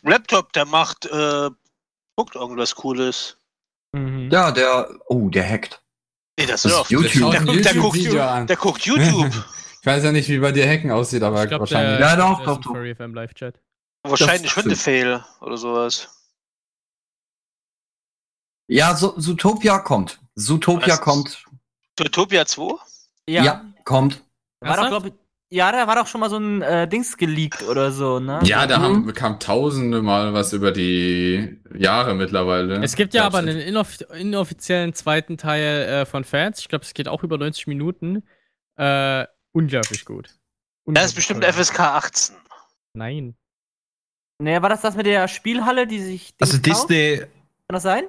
ein 0.03 0.09
Laptop, 0.09 0.53
der 0.53 0.65
macht, 0.65 1.05
äh, 1.05 1.49
guckt 2.15 2.35
irgendwas 2.35 2.73
Cooles. 2.75 3.37
Mhm. 3.93 4.29
Ja, 4.31 4.51
der, 4.51 4.89
oh, 5.07 5.29
der 5.29 5.49
hackt. 5.49 5.81
Nee, 6.39 6.45
das 6.45 6.61
Das 6.63 6.71
ist 6.83 6.89
YouTube. 6.91 7.31
Der, 7.31 7.41
guckt- 7.41 7.65
der, 7.65 7.73
guckt, 7.73 7.95
YouTube-Video 7.97 8.23
an. 8.27 8.47
der 8.47 8.57
guckt 8.57 8.81
YouTube. 8.85 9.33
Ich 9.85 9.87
weiß 9.87 10.03
ja 10.03 10.11
nicht, 10.11 10.27
wie 10.29 10.39
bei 10.39 10.51
dir 10.51 10.67
Hacken 10.67 10.89
aussieht, 10.89 11.21
aber 11.21 11.43
Ich 11.43 11.49
glaub, 11.49 11.59
wahrscheinlich. 11.59 11.99
der, 11.99 12.07
Ja, 12.07 12.15
doch, 12.15 12.43
doch, 12.43 12.59
doch. 12.59 12.73
Live-Chat. 12.73 13.61
Wahrscheinlich 14.01 14.57
oder 15.41 15.57
sowas. 15.57 16.09
Ja, 18.67 18.95
so, 18.95 19.11
Zootopia 19.19 19.77
kommt. 19.77 20.19
Zootopia 20.33 20.97
kommt. 20.97 21.44
Utopia 21.99 22.45
2? 22.45 22.75
Ja. 23.29 23.65
kommt. 23.85 24.21
War 24.61 24.77
doch, 24.77 24.87
glaub, 25.01 25.13
ja, 25.51 25.71
da 25.71 25.87
war 25.87 25.95
doch 25.95 26.07
schon 26.07 26.21
mal 26.21 26.29
so 26.29 26.37
ein 26.37 26.61
äh, 26.61 26.87
Dings 26.87 27.17
geleakt 27.17 27.63
oder 27.63 27.91
so, 27.91 28.19
ne? 28.19 28.39
Ja, 28.43 28.65
da 28.67 28.79
Mhm. 28.79 28.83
haben, 28.83 29.13
kam 29.13 29.39
tausende 29.39 30.01
Mal 30.01 30.33
was 30.33 30.53
über 30.53 30.71
die 30.71 31.59
Jahre 31.75 32.15
mittlerweile. 32.15 32.83
Es 32.83 32.95
gibt 32.95 33.13
ja 33.13 33.25
aber 33.25 33.37
einen 33.39 33.59
inoff 33.59 34.01
inoffiziellen 34.13 34.93
zweiten 34.93 35.37
Teil 35.37 35.83
äh, 35.83 36.05
von 36.05 36.23
Fans. 36.23 36.59
Ich 36.59 36.67
glaube, 36.67 36.83
es 36.83 36.93
geht 36.93 37.07
auch 37.07 37.23
über 37.23 37.37
90 37.37 37.67
Minuten. 37.67 38.23
Äh, 38.77 39.25
unglaublich 39.53 40.05
gut. 40.05 40.25
Das 40.27 40.33
ist 40.33 40.87
Unglaublich 40.87 41.15
bestimmt 41.15 41.43
toll. 41.43 41.53
FSK 41.53 41.79
18. 41.79 42.35
Nein. 42.93 43.35
Naja, 44.39 44.61
war 44.61 44.69
das 44.69 44.81
das 44.81 44.95
mit 44.95 45.05
der 45.05 45.27
Spielhalle, 45.27 45.87
die 45.87 45.99
sich. 46.01 46.33
Also 46.41 46.53
kauft? 46.57 46.65
Disney 46.89 47.17
Kann 47.19 47.27
das 47.69 47.83
sein? 47.83 48.03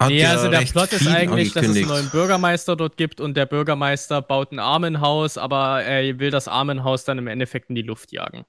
Hat 0.00 0.08
Nee, 0.08 0.22
ja 0.22 0.30
also 0.30 0.48
der 0.48 0.62
Plot 0.62 0.92
ist 0.94 1.06
eigentlich, 1.06 1.52
dass 1.52 1.66
es 1.66 1.76
einen 1.76 1.86
neuen 1.86 2.10
Bürgermeister 2.10 2.74
dort 2.74 2.96
gibt 2.96 3.20
und 3.20 3.36
der 3.36 3.44
Bürgermeister 3.44 4.22
baut 4.22 4.50
ein 4.50 4.58
Armenhaus, 4.58 5.36
aber 5.36 5.82
er 5.82 6.18
will 6.18 6.30
das 6.30 6.48
Armenhaus 6.48 7.04
dann 7.04 7.18
im 7.18 7.26
Endeffekt 7.26 7.68
in 7.68 7.74
die 7.74 7.82
Luft 7.82 8.10
jagen. 8.10 8.46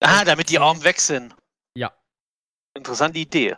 Ah, 0.00 0.24
damit 0.24 0.48
die 0.48 0.58
Armen 0.58 0.82
weg 0.82 0.98
sind. 1.00 1.36
Ja. 1.76 1.92
Interessante 2.74 3.18
Idee. 3.18 3.56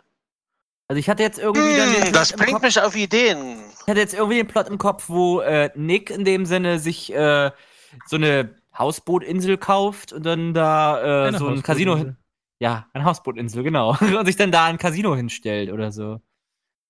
Also 0.89 0.99
ich 0.99 1.09
hatte 1.09 1.23
jetzt 1.23 1.39
irgendwie 1.39 1.77
dann 1.77 1.93
den 1.93 2.03
Hm, 2.07 2.13
das 2.13 2.33
Plot 2.33 2.39
bringt 2.39 2.53
Kopf, 2.55 2.63
mich 2.63 2.81
auf 2.81 2.95
Ideen. 2.95 3.63
ich 3.81 3.87
hatte 3.87 3.99
jetzt 4.01 4.13
irgendwie 4.13 4.37
den 4.37 4.47
Plot 4.47 4.67
im 4.67 4.77
Kopf, 4.77 5.07
wo 5.07 5.39
äh, 5.39 5.71
Nick 5.75 6.09
in 6.09 6.25
dem 6.25 6.45
Sinne 6.45 6.77
sich 6.77 7.13
äh, 7.13 7.51
so 8.05 8.17
eine 8.17 8.53
Hausbootinsel 8.77 9.57
kauft 9.57 10.11
und 10.11 10.25
dann 10.25 10.53
da 10.53 11.29
äh, 11.29 11.37
so 11.37 11.47
ein 11.47 11.63
Casino 11.63 11.95
hin. 11.95 12.17
Ja, 12.59 12.87
eine 12.93 13.05
Hausbootinsel, 13.05 13.63
genau. 13.63 13.97
und 14.01 14.25
sich 14.25 14.35
dann 14.35 14.51
da 14.51 14.65
ein 14.65 14.77
Casino 14.77 15.15
hinstellt 15.15 15.71
oder 15.71 15.91
so. 15.93 16.19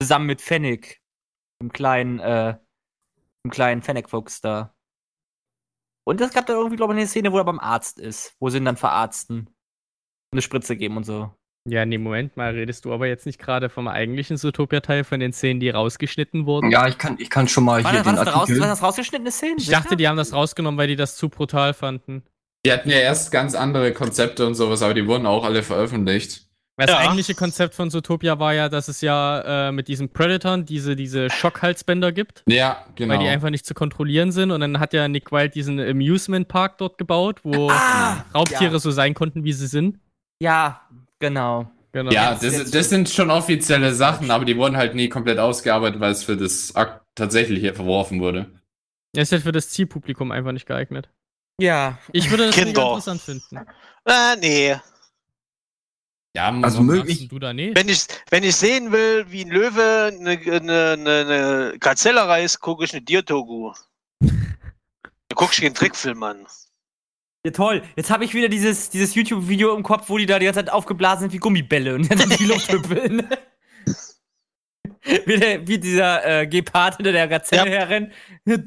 Zusammen 0.00 0.26
mit 0.26 0.40
Fennec. 0.40 1.00
Dem 1.62 1.72
kleinen, 1.72 2.18
äh, 2.18 2.56
dem 3.44 3.50
kleinen 3.50 3.82
Fennec-Fuchs 3.82 4.40
da. 4.40 4.74
Und 6.06 6.20
es 6.20 6.32
gab 6.32 6.46
da 6.46 6.54
irgendwie, 6.54 6.76
glaube 6.76 6.92
ich, 6.92 6.98
eine 6.98 7.08
Szene, 7.08 7.32
wo 7.32 7.38
er 7.38 7.44
beim 7.44 7.60
Arzt 7.60 7.98
ist, 7.98 8.36
wo 8.38 8.50
sie 8.50 8.58
ihn 8.58 8.64
dann 8.64 8.76
verarzten. 8.76 9.48
Eine 10.32 10.42
Spritze 10.42 10.76
geben 10.76 10.96
und 10.96 11.04
so. 11.04 11.34
Ja, 11.66 11.86
nee, 11.86 11.96
Moment 11.96 12.36
mal, 12.36 12.52
redest 12.52 12.84
du 12.84 12.92
aber 12.92 13.06
jetzt 13.06 13.24
nicht 13.24 13.38
gerade 13.38 13.70
vom 13.70 13.88
eigentlichen 13.88 14.36
Zootopia-Teil 14.36 15.02
von 15.02 15.18
den 15.18 15.32
Szenen, 15.32 15.60
die 15.60 15.70
rausgeschnitten 15.70 16.44
wurden? 16.44 16.70
Ja, 16.70 16.86
ich 16.88 16.98
kann, 16.98 17.16
ich 17.18 17.30
kann 17.30 17.48
schon 17.48 17.64
mal 17.64 17.82
War, 17.82 17.92
hier 17.92 18.02
das, 18.02 18.06
war, 18.06 18.12
den 18.12 18.24
das 18.24 18.34
raus, 18.34 18.40
Artikel. 18.42 18.60
war 18.60 18.68
das 18.68 18.82
rausgeschnittene 18.82 19.30
Szenen? 19.30 19.56
Ich 19.58 19.68
dachte, 19.70 19.96
die 19.96 20.06
haben 20.06 20.18
das 20.18 20.34
rausgenommen, 20.34 20.76
weil 20.76 20.88
die 20.88 20.96
das 20.96 21.16
zu 21.16 21.30
brutal 21.30 21.72
fanden. 21.72 22.22
Die 22.66 22.72
hatten 22.72 22.90
ja 22.90 22.98
erst 22.98 23.30
ganz 23.30 23.54
andere 23.54 23.94
Konzepte 23.94 24.46
und 24.46 24.54
sowas, 24.54 24.82
aber 24.82 24.92
die 24.92 25.06
wurden 25.06 25.24
auch 25.24 25.44
alle 25.44 25.62
veröffentlicht. 25.62 26.50
Weil 26.76 26.86
das 26.88 26.96
Ja. 26.96 27.02
eigentliche 27.02 27.34
Konzept 27.34 27.74
von 27.74 27.88
Zootopia 27.90 28.38
war 28.40 28.52
ja, 28.52 28.68
dass 28.68 28.88
es 28.88 29.00
ja 29.00 29.68
äh, 29.68 29.72
mit 29.72 29.86
diesen 29.86 30.08
Predators 30.12 30.64
diese, 30.64 30.96
diese 30.96 31.30
Schockhalsbänder 31.30 32.10
gibt, 32.10 32.42
Ja, 32.48 32.84
genau. 32.96 33.14
weil 33.14 33.20
die 33.20 33.28
einfach 33.28 33.50
nicht 33.50 33.64
zu 33.64 33.74
kontrollieren 33.74 34.32
sind. 34.32 34.50
Und 34.50 34.60
dann 34.60 34.80
hat 34.80 34.92
ja 34.92 35.06
Nick 35.06 35.30
Wilde 35.30 35.50
diesen 35.50 35.78
Amusement 35.78 36.48
Park 36.48 36.78
dort 36.78 36.98
gebaut, 36.98 37.40
wo 37.44 37.70
Ah, 37.70 38.24
Raubtiere 38.34 38.72
ja. 38.72 38.78
so 38.80 38.90
sein 38.90 39.14
konnten, 39.14 39.44
wie 39.44 39.52
sie 39.52 39.68
sind. 39.68 40.00
Ja, 40.42 40.80
genau. 41.20 41.70
Genau. 41.92 42.10
ja, 42.10 42.32
das, 42.32 42.42
jetzt- 42.42 42.74
das 42.74 42.88
sind 42.90 43.08
schon 43.08 43.30
offizielle 43.30 43.94
Sachen, 43.94 44.32
aber 44.32 44.44
die 44.44 44.56
wurden 44.56 44.76
halt 44.76 44.96
nie 44.96 45.08
komplett 45.08 45.38
ausgearbeitet, 45.38 46.00
weil 46.00 46.10
es 46.10 46.24
für 46.24 46.36
das 46.36 46.74
Akt 46.74 47.02
tatsächlich 47.14 47.60
hier 47.60 47.72
verworfen 47.74 48.20
wurde. 48.20 48.50
Er 49.14 49.22
ist 49.22 49.30
halt 49.30 49.44
für 49.44 49.52
das 49.52 49.70
Zielpublikum 49.70 50.32
einfach 50.32 50.50
nicht 50.50 50.66
geeignet. 50.66 51.08
Ja. 51.60 51.98
Ich 52.10 52.28
würde 52.30 52.46
das 52.46 52.56
Kinder. 52.56 52.82
interessant 52.82 53.20
finden. 53.20 53.60
Ah, 54.04 54.34
nee. 54.40 54.74
Ja, 56.36 56.50
Also 56.62 56.82
möglich- 56.82 57.28
du 57.28 57.38
da 57.38 57.52
nee? 57.52 57.72
Wenn 57.74 57.88
ich, 57.88 58.06
wenn 58.30 58.42
ich 58.42 58.56
sehen 58.56 58.90
will, 58.90 59.24
wie 59.30 59.44
ein 59.44 59.50
Löwe 59.50 60.10
eine, 60.12 60.30
eine, 60.30 60.92
eine, 60.92 61.10
eine 61.20 61.78
Gazelle 61.78 62.26
reißt, 62.26 62.60
gucke 62.60 62.84
ich 62.84 62.92
eine 62.92 63.02
Diertogu. 63.02 63.72
Da 64.20 65.34
guck 65.36 65.52
ich 65.52 65.60
den 65.60 65.74
Trickfilm 65.74 66.22
an. 66.24 66.46
Ja, 67.46 67.52
toll. 67.52 67.82
Jetzt 67.96 68.10
habe 68.10 68.24
ich 68.24 68.34
wieder 68.34 68.48
dieses, 68.48 68.90
dieses 68.90 69.14
YouTube-Video 69.14 69.76
im 69.76 69.82
Kopf, 69.84 70.08
wo 70.08 70.18
die 70.18 70.26
da 70.26 70.38
die 70.38 70.46
ganze 70.46 70.60
Zeit 70.60 70.70
aufgeblasen 70.72 71.20
sind 71.22 71.32
wie 71.32 71.38
Gummibälle 71.38 71.94
und 71.94 72.10
dann 72.10 72.28
die 72.30 72.44
Luft 72.46 72.72
hüppeln. 72.72 73.28
wie, 75.26 75.36
der, 75.38 75.68
wie 75.68 75.78
dieser 75.78 76.40
äh, 76.42 76.46
Gepard 76.48 76.96
hinter 76.96 77.12
der 77.12 77.28
Gazelle 77.28 77.70
Ja. 77.70 77.78
herrennt. 77.80 78.12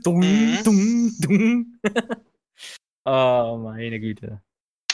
Dung, 0.03 0.19
Mhm. 0.19 0.57
dung, 0.63 1.11
dung. 1.19 1.79
oh, 3.05 3.59
meine 3.61 3.99
Güte. 3.99 4.41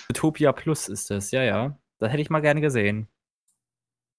Utopia 0.10 0.52
Plus 0.54 0.88
ist 0.90 1.10
das, 1.12 1.30
ja, 1.32 1.44
ja. 1.44 1.78
Das 2.04 2.12
hätte 2.12 2.22
ich 2.22 2.30
mal 2.30 2.42
gerne 2.42 2.62
gesehen. 2.62 3.08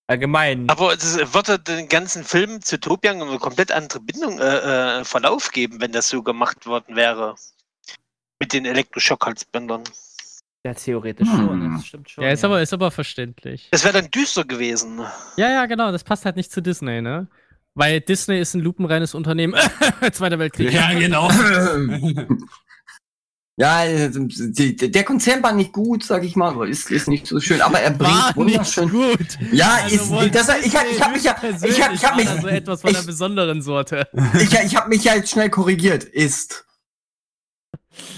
Allgemein. 0.07 0.69
Aber 0.69 0.93
es 0.93 1.17
wird 1.35 1.49
ja 1.49 1.57
den 1.59 1.89
ganzen 1.89 2.25
Film 2.25 2.61
zu 2.61 2.79
Topian 2.79 3.23
eine 3.23 3.39
komplett 3.39 3.73
andere 3.73 4.01
Bindung, 4.01 4.39
äh, 4.39 5.01
äh, 5.01 5.05
Verlauf 5.05 5.51
geben, 5.51 5.81
wenn 5.81 5.93
das 5.93 6.09
so 6.09 6.23
gemacht 6.23 6.67
worden 6.67 6.95
wäre. 6.97 7.35
Mit 8.39 8.53
den 8.53 8.67
Elektroschockhalsbändern. 8.67 9.85
ja, 10.67 10.75
theoretisch 10.75 11.29
Hm. 11.29 11.37
schon, 11.47 11.73
das 11.75 11.87
stimmt 11.87 12.11
schon. 12.11 12.25
Ja, 12.25 12.31
ist 12.31 12.45
aber, 12.45 12.61
ist 12.61 12.73
aber 12.73 12.91
verständlich. 12.91 13.69
Das 13.71 13.85
wäre 13.85 13.95
dann 13.95 14.11
düster 14.11 14.45
gewesen. 14.45 14.99
Ja, 15.37 15.51
ja, 15.51 15.67
genau, 15.67 15.91
das 15.93 16.05
passt 16.05 16.25
halt 16.27 16.37
nicht 16.37 16.53
zu 16.53 16.61
Disney, 16.61 17.01
ne? 17.01 17.29
Weil 17.75 18.01
Disney 18.01 18.39
ist 18.39 18.55
ein 18.55 18.61
lupenreines 18.61 19.15
Unternehmen. 19.15 19.55
Zweiter 20.13 20.39
Weltkrieg. 20.39 20.71
genau. 20.99 21.29
Ja, 23.57 23.85
die, 23.87 24.75
der 24.77 25.05
Konzern 25.05 25.41
war 25.43 25.53
nicht 25.53 25.73
gut, 25.73 26.03
sag 26.03 26.25
ich 26.25 26.35
mal, 26.35 26.69
ist, 26.69 26.91
ist 26.91 27.07
nicht 27.07 27.29
so 27.29 27.39
schön, 27.39 27.61
aber 27.61 27.79
er 27.79 27.93
bringt 27.93 28.11
War 28.13 28.35
wunderschön. 28.37 28.91
gut. 28.91 29.39
Ja, 29.53 29.79
Also 29.85 30.19
ist, 30.19 30.35
das, 30.35 30.49
ich, 30.59 30.75
ich 30.75 31.01
habe 31.01 31.13
mich 31.15 31.23
ja, 31.23 31.37
ich 31.63 31.81
habe 31.81 31.95
ich 31.95 32.05
hab 32.05 32.17
mich, 32.17 32.27
da 32.27 32.41
so 32.41 32.49
etwas 32.49 32.81
von 32.81 32.91
ich- 32.91 32.97
einer 32.97 33.07
besonderen 33.07 33.63
Sorte. 33.63 34.09
ich, 34.41 34.53
ich 34.53 34.75
hab 34.77 34.89
mich 34.89 35.05
ja 35.05 35.15
jetzt 35.15 35.31
schnell 35.31 35.51
korrigiert, 35.51 36.03
ist. 36.03 36.65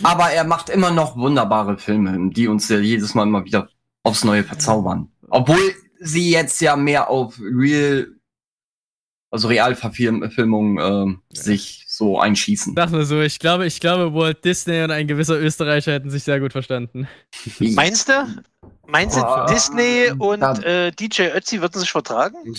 Aber 0.02 0.30
er 0.30 0.44
macht 0.44 0.70
immer 0.70 0.90
noch 0.90 1.16
wunderbare 1.18 1.76
Filme, 1.76 2.30
die 2.32 2.48
uns 2.48 2.70
ja 2.70 2.78
jedes 2.78 3.14
Mal 3.14 3.24
immer 3.24 3.44
wieder 3.44 3.68
aufs 4.04 4.24
Neue 4.24 4.42
verzaubern. 4.42 5.10
Obwohl 5.28 5.58
sie 6.00 6.30
jetzt 6.30 6.62
ja 6.62 6.76
mehr 6.76 7.10
auf 7.10 7.38
Real, 7.40 8.08
also 9.30 9.48
Realverfilmungen 9.48 10.78
ähm, 10.80 11.20
sich 11.32 11.84
so 11.88 12.18
einschießen. 12.18 12.74
Sag 12.76 12.90
nur 12.90 13.04
so, 13.04 13.20
ich 13.20 13.38
glaube, 13.38 13.66
ich 13.66 13.80
glaube, 13.80 14.14
Walt 14.14 14.44
Disney 14.44 14.82
und 14.82 14.90
ein 14.90 15.06
gewisser 15.06 15.38
Österreicher 15.40 15.92
hätten 15.92 16.10
sich 16.10 16.24
sehr 16.24 16.40
gut 16.40 16.52
verstanden. 16.52 17.08
Meinst 17.58 18.08
du? 18.08 18.12
Meinst 18.88 19.16
du, 19.16 19.22
Oh, 19.26 19.46
Disney 19.46 20.12
und 20.16 20.42
äh, 20.64 20.92
DJ 20.92 21.22
Ötzi 21.34 21.60
würden 21.60 21.80
sich 21.80 21.90
vertragen? 21.90 22.36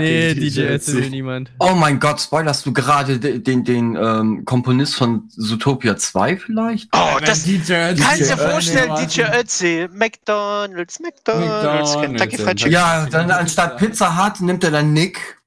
nee, 0.00 0.34
DJ 0.34 0.60
Ötzi 0.62 0.94
will 0.94 1.10
niemand. 1.10 1.50
Oh 1.58 1.72
mein 1.74 2.00
Gott, 2.00 2.20
spoilerst 2.20 2.66
du 2.66 2.72
gerade 2.72 3.18
de- 3.18 3.38
den, 3.38 3.64
den 3.64 3.94
ähm, 3.96 4.44
Komponist 4.44 4.96
von 4.96 5.28
Zootopia 5.30 5.96
2 5.96 6.36
vielleicht? 6.38 6.88
Oh, 6.94 7.18
das 7.24 7.44
DJ 7.44 7.72
kannst 7.98 8.02
du 8.02 8.24
dir 8.24 8.32
Ötzi, 8.32 8.36
vorstellen, 8.36 8.92
nee, 8.94 9.06
DJ 9.06 9.22
Ötzi, 9.38 9.88
McDonalds, 9.92 11.00
McDonalds, 11.00 11.94
McDonald's, 11.94 12.00
Kentucky 12.00 12.38
Fried 12.38 12.56
Chicken. 12.58 12.72
Ja, 12.72 13.06
dann 13.06 13.30
anstatt 13.30 13.78
Pizza 13.78 14.16
Hut 14.24 14.40
nimmt 14.40 14.64
er 14.64 14.70
dann 14.72 14.92
Nick. 14.92 15.40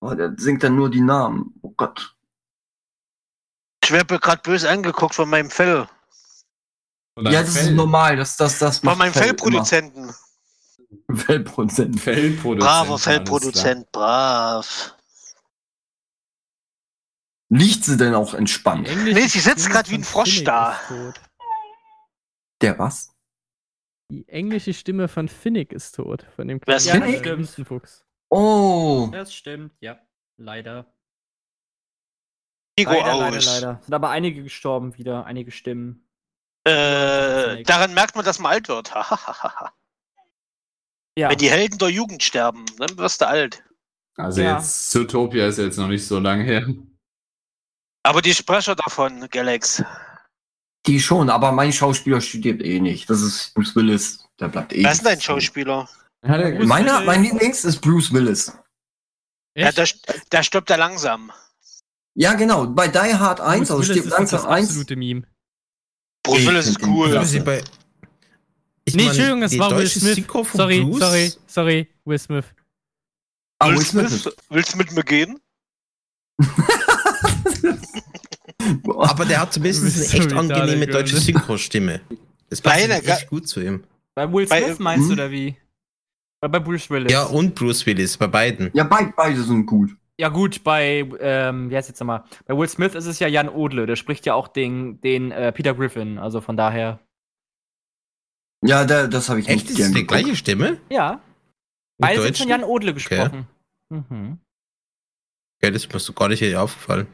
Oh, 0.00 0.12
der 0.14 0.34
singt 0.36 0.62
dann 0.62 0.76
nur 0.76 0.90
die 0.90 1.00
Namen. 1.00 1.54
Oh 1.62 1.72
Gott. 1.76 2.14
Ich 3.82 3.90
werde 3.90 4.18
gerade 4.18 4.42
böse 4.42 4.68
angeguckt 4.68 5.14
von 5.14 5.28
meinem 5.28 5.50
Fell. 5.50 5.86
Ja, 7.20 7.42
das 7.42 7.50
ist 7.50 7.58
Fell- 7.58 7.74
normal. 7.74 8.16
Das, 8.16 8.36
das, 8.36 8.58
das 8.58 8.78
Von 8.78 8.86
macht 8.88 8.98
meinem 8.98 9.12
Fell 9.12 9.22
Fellproduzenten. 9.24 10.04
immer. 10.04 11.16
Fellproduzent. 11.16 12.00
Fellproduzent. 12.00 12.60
Braver. 12.60 12.98
Fellproduzent, 12.98 13.92
brav. 13.92 14.96
Liegt 17.50 17.84
sie 17.84 17.96
denn 17.96 18.14
auch 18.14 18.34
entspannt? 18.34 18.88
englische 18.88 19.14
Nee, 19.20 19.26
sie 19.28 19.38
sitzt 19.40 19.70
grad 19.70 19.88
wie 19.90 19.94
ein 19.96 20.04
Frosch 20.04 20.30
Finnick 20.30 20.46
da. 20.46 20.72
ist. 20.90 21.20
Der 22.62 22.78
was? 22.78 23.14
Die 24.10 24.28
englische 24.28 24.74
Stimme 24.74 25.08
von 25.08 25.28
Finnick 25.28 25.72
ist 25.72 25.94
tot. 25.94 26.26
Von 26.34 26.48
dem 26.48 26.60
Wer 26.64 26.76
ist 26.76 26.84
kleinen, 26.88 27.04
Finnick? 27.04 27.26
äh, 27.26 27.38
Wüstenfuchs. 27.38 28.04
Oh. 28.30 29.08
Das 29.12 29.32
stimmt, 29.32 29.72
ja. 29.80 30.00
Leider. 30.36 30.92
Nico 32.78 32.90
leider, 32.90 33.16
leider, 33.18 33.40
leider. 33.40 33.80
Sind 33.82 33.94
aber 33.94 34.10
einige 34.10 34.42
gestorben 34.42 34.96
wieder, 34.98 35.26
einige 35.26 35.52
Stimmen. 35.52 36.03
Äh, 36.66 37.62
daran 37.64 37.92
merkt 37.94 38.16
man, 38.16 38.24
dass 38.24 38.38
man 38.38 38.52
alt 38.52 38.68
wird. 38.68 38.94
Hahaha. 38.94 39.72
Ja. 41.16 41.30
Wenn 41.30 41.38
die 41.38 41.50
Helden 41.50 41.78
der 41.78 41.90
Jugend 41.90 42.22
sterben, 42.22 42.64
dann 42.78 42.96
wirst 42.98 43.20
du 43.20 43.28
alt. 43.28 43.62
Also 44.16 44.40
Ja. 44.40 44.56
jetzt, 44.56 44.90
Zootopia 44.90 45.46
ist 45.46 45.58
jetzt 45.58 45.76
noch 45.76 45.88
nicht 45.88 46.06
so 46.06 46.18
lange 46.18 46.44
her. 46.44 46.66
Aber 48.02 48.20
die 48.22 48.34
Sprecher 48.34 48.74
davon, 48.74 49.28
Galax, 49.30 49.82
Die 50.86 51.00
schon, 51.00 51.30
aber 51.30 51.52
mein 51.52 51.72
Schauspieler 51.72 52.20
studiert 52.20 52.62
eh 52.62 52.78
nicht. 52.80 53.08
Das 53.08 53.22
ist 53.22 53.54
Bruce 53.54 53.74
Willis. 53.74 54.26
Der 54.38 54.48
bleibt 54.48 54.72
eh. 54.72 54.82
wer 54.84 54.92
ist 54.92 54.98
denn 54.98 55.06
dein 55.06 55.20
Schauspieler? 55.20 55.88
Meiner, 56.22 57.00
mein 57.02 57.22
Lieblings 57.22 57.64
ist 57.64 57.80
Bruce 57.80 58.12
Willis. 58.12 58.52
Ja, 59.56 59.70
der, 59.72 59.88
der 60.32 60.42
stirbt 60.42 60.68
ja 60.70 60.76
langsam. 60.76 61.30
Ja, 62.14 62.34
genau. 62.34 62.66
Bei 62.66 62.88
Die 62.88 62.98
Hard 62.98 63.40
1, 63.40 63.68
Bruce 63.68 63.70
also 63.70 63.74
Willis 63.82 63.86
stirbt 63.90 64.06
ist 64.06 64.32
das 64.32 64.42
langsam 64.42 64.50
1. 64.50 64.68
absolute 64.68 64.96
Meme. 64.96 65.22
Bruce 66.24 66.46
Willis 66.46 66.66
ist 66.68 66.82
cool. 66.82 67.14
bei, 67.44 67.62
ich 68.86 68.94
Nee, 68.94 69.06
Entschuldigung, 69.06 69.42
es 69.42 69.58
war 69.58 69.70
Will 69.76 69.86
Smith. 69.86 70.24
Sorry, 70.52 70.80
Bruce, 70.82 70.98
sorry, 70.98 71.32
sorry, 71.46 71.88
Will 72.04 72.18
Smith. 72.18 72.44
Ah, 73.58 73.68
Will 73.68 73.76
Will 73.76 73.84
Smith. 73.84 74.08
Smith, 74.22 74.34
willst 74.50 74.72
du 74.74 74.78
mit 74.78 74.92
mir 74.92 75.04
gehen? 75.04 75.38
Aber 78.98 79.24
der 79.24 79.40
hat 79.40 79.52
zumindest 79.52 79.82
Du 79.84 80.16
eine 80.16 80.24
echt 80.24 80.32
angenehme 80.32 80.86
deutsche. 80.86 81.16
Synchro-Stimme. 81.18 82.00
Das 82.48 82.60
passt 82.60 82.88
Nein, 82.88 83.02
echt 83.04 83.28
gut 83.28 83.46
zu 83.48 83.60
ihm. 83.60 83.84
Bei 84.14 84.30
Will 84.32 84.46
Bei- 84.46 84.62
Smith 84.64 84.78
meinst 84.78 85.06
du, 85.06 85.12
hm? 85.12 85.18
oder 85.18 85.30
wie? 85.30 85.56
Oder 86.42 86.48
bei 86.50 86.58
Bruce 86.60 86.90
Willis? 86.90 87.12
Ja, 87.12 87.24
und 87.24 87.54
Bruce 87.54 87.84
Willis, 87.86 88.16
bei 88.16 88.26
beiden. 88.26 88.70
Ja, 88.74 88.84
beid, 88.84 89.14
beide 89.16 89.42
sind 89.42 89.66
gut. 89.66 89.90
Ja, 90.20 90.28
gut, 90.28 90.62
bei, 90.62 91.08
ähm, 91.20 91.70
wie 91.70 91.76
heißt 91.76 91.88
jetzt 91.88 91.98
nochmal? 91.98 92.22
Bei 92.46 92.56
Will 92.56 92.68
Smith 92.68 92.94
ist 92.94 93.06
es 93.06 93.18
ja 93.18 93.26
Jan 93.26 93.48
Odle, 93.48 93.86
der 93.86 93.96
spricht 93.96 94.26
ja 94.26 94.34
auch 94.34 94.46
den, 94.46 95.00
den 95.00 95.32
äh, 95.32 95.50
Peter 95.50 95.74
Griffin, 95.74 96.18
also 96.18 96.40
von 96.40 96.56
daher. 96.56 97.00
Ja, 98.64 98.84
da, 98.84 99.08
das 99.08 99.28
habe 99.28 99.40
ich 99.40 99.48
Echt? 99.48 99.68
nicht 99.68 99.70
Ist 99.70 99.80
das 99.80 99.88
die 99.88 99.94
geguckt. 99.94 100.08
gleiche 100.08 100.36
Stimme? 100.36 100.78
Ja. 100.88 101.20
Beide 101.98 102.22
sind 102.22 102.38
von 102.38 102.48
Jan 102.48 102.64
Odle 102.64 102.94
gesprochen. 102.94 103.46
Mhm. 103.88 104.38
Ja, 105.62 105.70
das 105.70 105.84
ist 105.84 105.92
mir 105.92 105.98
so 105.98 106.12
gar 106.12 106.28
nicht 106.28 106.38
hier 106.38 106.62
aufgefallen. 106.62 107.06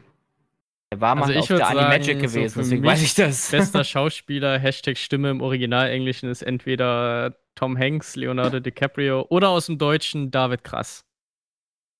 Der 0.93 1.01
war 1.01 1.15
mal 1.15 1.21
Also 1.21 1.33
ich 1.33 1.39
auf 1.39 1.47
der 1.47 1.57
sagen, 1.57 1.79
Animagic 1.79 2.17
so 2.17 2.21
gewesen, 2.35 2.53
für 2.53 2.59
deswegen 2.59 2.83
weiß 2.83 3.01
ich 3.01 3.15
das. 3.15 3.49
Bester 3.51 3.83
Schauspieler, 3.83 4.59
Hashtag 4.59 4.97
Stimme 4.97 5.29
im 5.29 5.41
Original-Englischen 5.41 6.29
ist 6.29 6.41
entweder 6.41 7.37
Tom 7.55 7.77
Hanks, 7.77 8.15
Leonardo 8.15 8.59
DiCaprio 8.59 9.25
oder 9.29 9.49
aus 9.49 9.65
dem 9.67 9.77
Deutschen 9.77 10.31
David 10.31 10.63
Krass. 10.63 11.03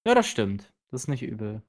ja, 0.07 0.13
das 0.15 0.27
stimmt. 0.27 0.70
Das 0.91 1.01
ist 1.03 1.07
nicht 1.07 1.23
übel. 1.23 1.61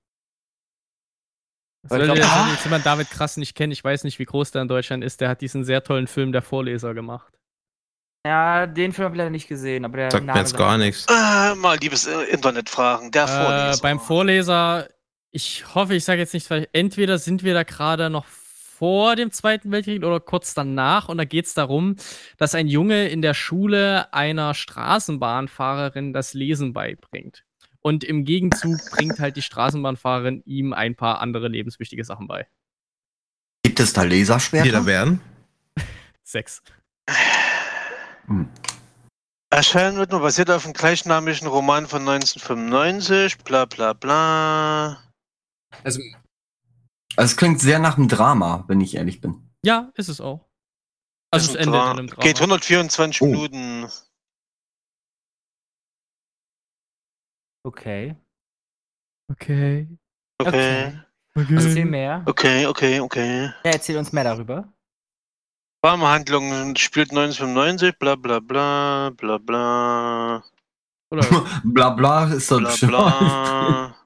Weil 1.89 2.03
ich 2.03 2.09
ich 2.09 2.15
glaub, 2.15 2.29
glaub, 2.29 2.47
ah. 2.47 2.51
jetzt 2.53 2.65
jemand 2.65 2.87
David 2.87 3.11
Krass 3.11 3.37
nicht 3.37 3.55
kennt, 3.57 3.73
ich 3.73 3.83
weiß 3.83 4.05
nicht, 4.05 4.19
wie 4.19 4.25
groß 4.25 4.53
der 4.53 4.63
in 4.63 4.69
Deutschland 4.69 5.03
ist, 5.03 5.21
der 5.21 5.29
hat 5.29 5.41
diesen 5.41 5.65
sehr 5.65 5.83
tollen 5.83 6.07
Film 6.07 6.31
Der 6.33 6.43
Vorleser 6.43 6.95
gemacht. 6.95 7.33
Ja, 8.25 8.69
den 8.69 8.93
Film 8.93 9.07
habe 9.07 9.17
ich 9.17 9.19
leider 9.19 9.31
nicht 9.31 9.49
gesehen, 9.49 9.85
aber 9.85 9.97
der 9.97 10.11
Sagt 10.13 10.23
mir 10.23 10.29
Name 10.29 10.39
jetzt 10.41 10.51
sagt- 10.51 10.59
gar 10.61 10.79
nichts. 10.79 11.07
Äh, 11.09 11.55
mal 11.57 11.77
liebes 11.79 12.07
äh, 12.07 12.23
Internet 12.31 12.69
fragen. 12.71 13.11
Der 13.11 13.25
Äh, 13.25 13.27
Vorleser. 13.27 13.83
beim 13.83 13.99
Vorleser, 13.99 14.89
ich 15.33 15.75
hoffe, 15.75 15.95
ich 15.97 16.05
sage 16.05 16.21
jetzt 16.21 16.35
nicht, 16.35 16.47
falsch, 16.47 16.69
entweder 16.73 17.19
sind 17.19 17.43
wir 17.43 17.55
da 17.55 17.65
gerade 17.65 18.11
noch 18.11 18.27
vor 18.27 19.17
dem 19.17 19.33
Zweiten 19.33 19.73
Weltkrieg 19.73 20.05
oder 20.05 20.21
kurz 20.21 20.55
danach 20.55 21.09
und 21.09 21.19
da 21.19 21.25
geht 21.25 21.47
es 21.47 21.55
darum, 21.55 21.97
dass 22.37 22.55
ein 22.55 22.69
Junge 22.69 23.09
in 23.09 23.23
der 23.23 23.35
Schule 23.35 24.13
einer 24.13 24.55
Straßenbahnfahrerin 24.55 26.13
das 26.13 26.33
Lesen 26.35 26.73
beibringt. 26.73 27.45
Und 27.85 28.05
im 28.05 28.25
Gegenzug 28.25 28.79
bringt 28.93 29.19
halt 29.19 29.37
die 29.37 29.43
Straßenbahnfahrerin 29.43 30.43
ihm 30.45 30.73
ein 30.73 30.95
paar 30.95 31.21
andere 31.21 31.49
lebenswichtige 31.49 32.05
Sachen 32.05 32.29
bei. 32.29 32.47
Gibt 33.65 33.81
es 33.81 33.93
da 33.93 34.03
Laserschwerter? 34.05 34.65
Jeder 34.67 34.87
werden. 34.87 35.21
Sechs. 36.23 36.63
Erscheinen 39.51 39.97
wird 39.99 40.13
nur 40.13 40.21
basiert 40.21 40.51
auf 40.51 40.63
dem 40.63 40.73
gleichnamigen 40.73 41.47
Roman 41.49 41.87
von 41.87 42.01
1995. 42.09 43.39
Bla 43.39 43.65
bla 43.67 43.93
bla. 43.93 45.03
Also, 45.85 46.01
Also 47.17 47.33
es 47.33 47.37
klingt 47.37 47.61
sehr 47.61 47.79
nach 47.79 47.97
einem 47.99 48.09
Drama, 48.09 48.65
wenn 48.69 48.81
ich 48.81 48.95
ehrlich 48.95 49.21
bin. 49.21 49.51
Ja, 49.65 49.91
ist 49.95 50.09
es 50.09 50.21
auch. 50.21 50.49
Also 51.31 51.51
es 51.51 51.55
endet 51.57 51.75
Dra- 51.75 51.93
in 51.93 51.99
einem 51.99 52.07
Drama. 52.09 52.23
Geht 52.23 52.37
124 52.41 53.23
Oh. 53.23 53.27
Minuten. 53.27 53.89
Okay. 57.65 58.17
Okay. 59.31 59.89
Okay. 60.39 60.99
Erzähl 61.35 61.85
mehr. 61.87 62.23
Okay, 62.27 62.67
okay, 62.67 63.01
okay. 63.01 63.45
Ja, 63.65 63.71
erzähl 63.71 63.97
uns 63.97 64.13
mehr 64.13 64.25
darüber. 64.25 64.73
Warmhandlung 65.83 66.77
spielt 66.77 67.11
1995. 67.11 67.99
Bla 67.99 68.17
bla 68.17 68.41
bla. 68.41 69.11
Bla 69.17 69.39
bla. 69.39 70.45
Oder 71.11 71.23
Bla 71.65 71.91
bla 71.91 72.33
ist 72.33 72.51
doch 72.51 72.59
Bla 72.59 72.71
bestimmt. 72.71 72.93
bla. 72.93 73.97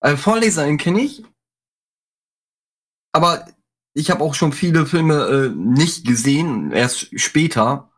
Äh, 0.00 0.16
Vorleser, 0.16 0.66
den 0.66 0.78
kenne 0.78 1.00
ich. 1.00 1.24
Aber 3.12 3.46
ich 3.94 4.10
habe 4.10 4.22
auch 4.22 4.34
schon 4.34 4.52
viele 4.52 4.86
Filme 4.86 5.14
äh, 5.26 5.48
nicht 5.48 6.06
gesehen, 6.06 6.70
erst 6.72 7.18
später, 7.18 7.90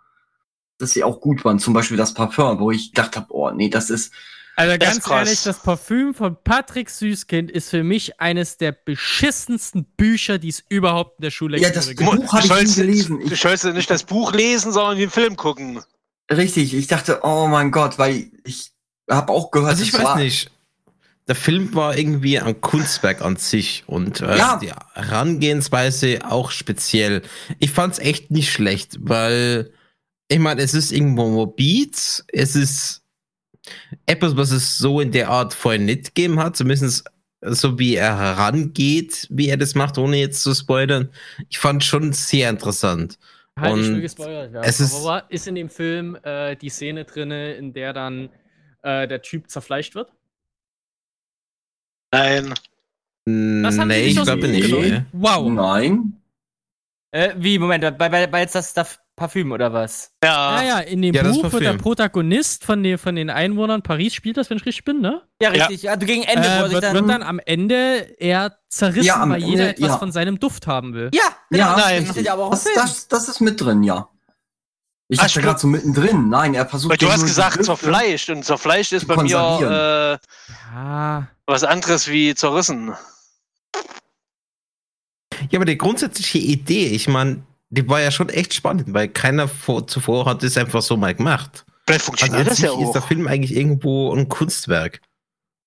dass 0.80 0.92
sie 0.92 1.04
auch 1.04 1.20
gut 1.20 1.44
waren. 1.44 1.58
Zum 1.58 1.74
Beispiel 1.74 1.96
das 1.96 2.14
Parfum, 2.14 2.58
wo 2.60 2.70
ich 2.70 2.92
gedacht 2.92 3.16
habe, 3.16 3.26
oh 3.30 3.50
nee, 3.50 3.68
das 3.68 3.90
ist. 3.90 4.12
Also 4.56 4.76
Das 4.76 4.88
ist 4.88 4.94
ganz 4.94 5.04
krass. 5.04 5.26
ehrlich, 5.28 5.42
das 5.44 5.62
Parfüm 5.62 6.12
von 6.14 6.36
Patrick 6.44 6.90
Süßkind 6.90 7.50
ist 7.50 7.70
für 7.70 7.82
mich 7.82 8.20
eines 8.20 8.58
der 8.58 8.72
beschissensten 8.72 9.84
Bücher, 9.96 10.38
die 10.38 10.48
es 10.48 10.62
überhaupt 10.68 11.18
in 11.18 11.22
der 11.22 11.30
Schule 11.30 11.58
Ja, 11.58 11.70
das 11.70 11.88
gibt. 11.88 12.00
Buch 12.00 12.14
Du 12.16 12.26
hab 12.28 12.40
ich 12.40 12.50
nie 12.50 12.56
sollst- 12.56 12.76
gelesen. 12.76 13.20
Du 13.20 13.32
Ich- 13.32 13.40
sollst 13.40 13.64
ja 13.64 13.72
nicht 13.72 13.88
das 13.90 14.02
Buch 14.02 14.32
lesen, 14.34 14.72
sondern 14.72 14.98
den 14.98 15.08
Film 15.10 15.36
gucken. 15.36 15.80
Richtig, 16.30 16.74
ich 16.74 16.86
dachte, 16.88 17.20
oh 17.22 17.46
mein 17.46 17.70
Gott, 17.70 17.98
weil 17.98 18.30
ich 18.44 18.72
habe 19.08 19.32
auch 19.32 19.50
gehört, 19.50 19.70
Also 19.70 19.82
ich 19.82 19.92
das 19.92 20.00
weiß 20.00 20.06
war- 20.06 20.18
nicht. 20.18 20.50
Der 21.28 21.34
Film 21.36 21.74
war 21.74 21.96
irgendwie 21.96 22.38
ein 22.40 22.60
Kunstwerk 22.60 23.22
an 23.22 23.36
sich 23.36 23.84
und 23.86 24.20
äh, 24.20 24.36
Ja. 24.36 24.58
die 24.60 24.72
Herangehensweise 24.94 26.18
auch 26.28 26.50
speziell. 26.50 27.22
Ich 27.60 27.70
fand's 27.70 27.98
echt 27.98 28.30
nicht 28.30 28.52
schlecht, 28.52 28.98
weil 29.00 29.72
ich 30.30 30.38
meine, 30.38 30.62
es 30.62 30.74
ist 30.74 30.92
irgendwo 30.92 31.28
morbid, 31.28 32.24
es 32.28 32.54
ist 32.56 33.02
etwas, 34.06 34.36
was 34.36 34.52
es 34.52 34.78
so 34.78 35.00
in 35.00 35.10
der 35.12 35.28
Art 35.28 35.52
vorher 35.52 35.80
nicht 35.80 36.14
gegeben 36.14 36.38
hat, 36.38 36.56
zumindest 36.56 37.04
so 37.42 37.78
wie 37.78 37.96
er 37.96 38.16
herangeht, 38.16 39.26
wie 39.30 39.48
er 39.48 39.56
das 39.56 39.74
macht, 39.74 39.98
ohne 39.98 40.18
jetzt 40.18 40.42
zu 40.42 40.54
spoilern. 40.54 41.10
Ich 41.48 41.58
fand 41.58 41.82
schon 41.82 42.12
sehr 42.12 42.48
interessant. 42.48 43.18
Halt, 43.58 43.78
ich 43.78 43.86
Und 43.88 43.94
will 43.94 44.00
gespoilert 44.02 44.52
werden. 44.52 44.64
es 44.64 44.78
ist- 44.80 44.94
Aber 44.94 45.24
ist 45.30 45.48
in 45.48 45.56
dem 45.56 45.68
Film 45.68 46.16
äh, 46.22 46.54
die 46.56 46.68
Szene 46.70 47.04
drinne, 47.04 47.54
in 47.54 47.72
der 47.72 47.92
dann 47.92 48.28
äh, 48.82 49.08
der 49.08 49.22
Typ 49.22 49.50
zerfleischt 49.50 49.94
wird? 49.94 50.12
Nein. 52.12 52.54
Das 53.26 53.78
haben 53.78 53.88
die 53.88 53.94
nee, 53.96 54.04
nicht 54.06 54.16
ich 54.18 54.22
glaube 54.24 54.48
nicht. 54.48 55.04
Wow. 55.12 55.50
Nein. 55.50 56.20
Äh, 57.12 57.34
wie, 57.36 57.58
Moment, 57.58 57.82
bei, 57.98 58.08
bei, 58.08 58.26
bei 58.26 58.40
jetzt 58.40 58.54
das, 58.54 58.72
das 58.72 58.98
Parfüm 59.20 59.52
oder 59.52 59.70
was? 59.74 60.12
Ja. 60.24 60.62
Ja, 60.62 60.66
ja, 60.66 60.78
in 60.78 61.02
dem 61.02 61.14
Ja, 61.14 61.22
Buch 61.24 61.52
wird 61.52 61.62
der. 61.62 61.74
Protagonist 61.74 62.64
von 62.64 62.82
den, 62.82 62.96
von 62.96 63.14
den 63.16 63.28
Einwohnern 63.28 63.82
Paris 63.82 64.14
spielt 64.14 64.38
das, 64.38 64.48
wenn 64.48 64.56
ich 64.56 64.64
richtig 64.64 64.86
bin, 64.86 65.02
ne? 65.02 65.20
Ja, 65.42 65.50
richtig. 65.50 65.82
Ja. 65.82 65.94
du 65.96 66.06
gegen 66.06 66.22
Ende, 66.22 66.48
er 66.48 66.64
Äh, 66.66 66.70
wird, 66.70 66.82
dann. 66.82 66.94
wird 66.94 67.10
dann 67.10 67.22
am 67.22 67.38
Ende 67.38 68.14
eher 68.18 68.56
zerrissen, 68.70 69.04
Ja, 69.04 69.28
weil 69.28 69.42
jeder 69.42 69.64
Ende, 69.68 69.76
etwas 69.76 69.88
ja. 69.90 69.98
von 69.98 70.10
seinem 70.10 70.40
Duft 70.40 70.66
haben 70.66 70.94
will. 70.94 71.10
ja, 71.12 71.22
genau, 71.50 71.64
Ja, 71.66 71.76
nein. 71.76 72.06
Das, 72.06 72.64
das, 72.74 73.08
das 73.08 73.28
ist 73.28 73.40
mit 73.40 73.60
drin, 73.60 73.82
ja. 73.82 74.08
Ich 75.08 75.20
Ach, 75.20 75.26
dachte 75.26 75.42
gerade 75.42 75.58
so 75.58 75.66
mittendrin. 75.66 76.30
Nein, 76.30 76.54
er 76.54 76.64
versucht. 76.66 76.92
Weil 76.92 76.96
du 76.96 77.12
hast 77.12 77.22
gesagt 77.26 77.62
zerfleischt 77.62 78.30
und 78.30 78.42
zerfleischt 78.42 78.92
ist 78.92 79.06
bei 79.06 79.22
mir 79.22 80.18
äh, 80.18 80.18
Ja. 80.74 81.28
was 81.44 81.62
anderes 81.64 82.08
wie 82.08 82.34
zerrissen. 82.34 82.94
Ja, 85.50 85.58
aber 85.58 85.66
die 85.66 85.76
grundsätzliche 85.76 86.38
Idee, 86.38 86.86
ich 86.88 87.06
meine, 87.06 87.42
die 87.70 87.88
war 87.88 88.00
ja 88.00 88.10
schon 88.10 88.28
echt 88.28 88.52
spannend, 88.54 88.92
weil 88.92 89.08
keiner 89.08 89.48
vor, 89.48 89.86
zuvor 89.86 90.26
hat 90.26 90.42
es 90.42 90.56
einfach 90.56 90.82
so 90.82 90.96
mal 90.96 91.14
gemacht. 91.14 91.64
Vielleicht 91.86 92.00
Also 92.00 92.06
funktioniert 92.06 92.40
an 92.40 92.46
das 92.48 92.58
ja 92.58 92.72
ist 92.72 92.92
der 92.92 93.02
auch. 93.02 93.06
Film 93.08 93.26
eigentlich 93.28 93.54
irgendwo 93.56 94.12
ein 94.14 94.28
Kunstwerk. 94.28 95.00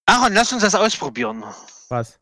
Aaron, 0.06 0.34
lass 0.34 0.52
uns 0.52 0.62
das 0.64 0.76
ausprobieren. 0.76 1.44
Was? 1.90 2.20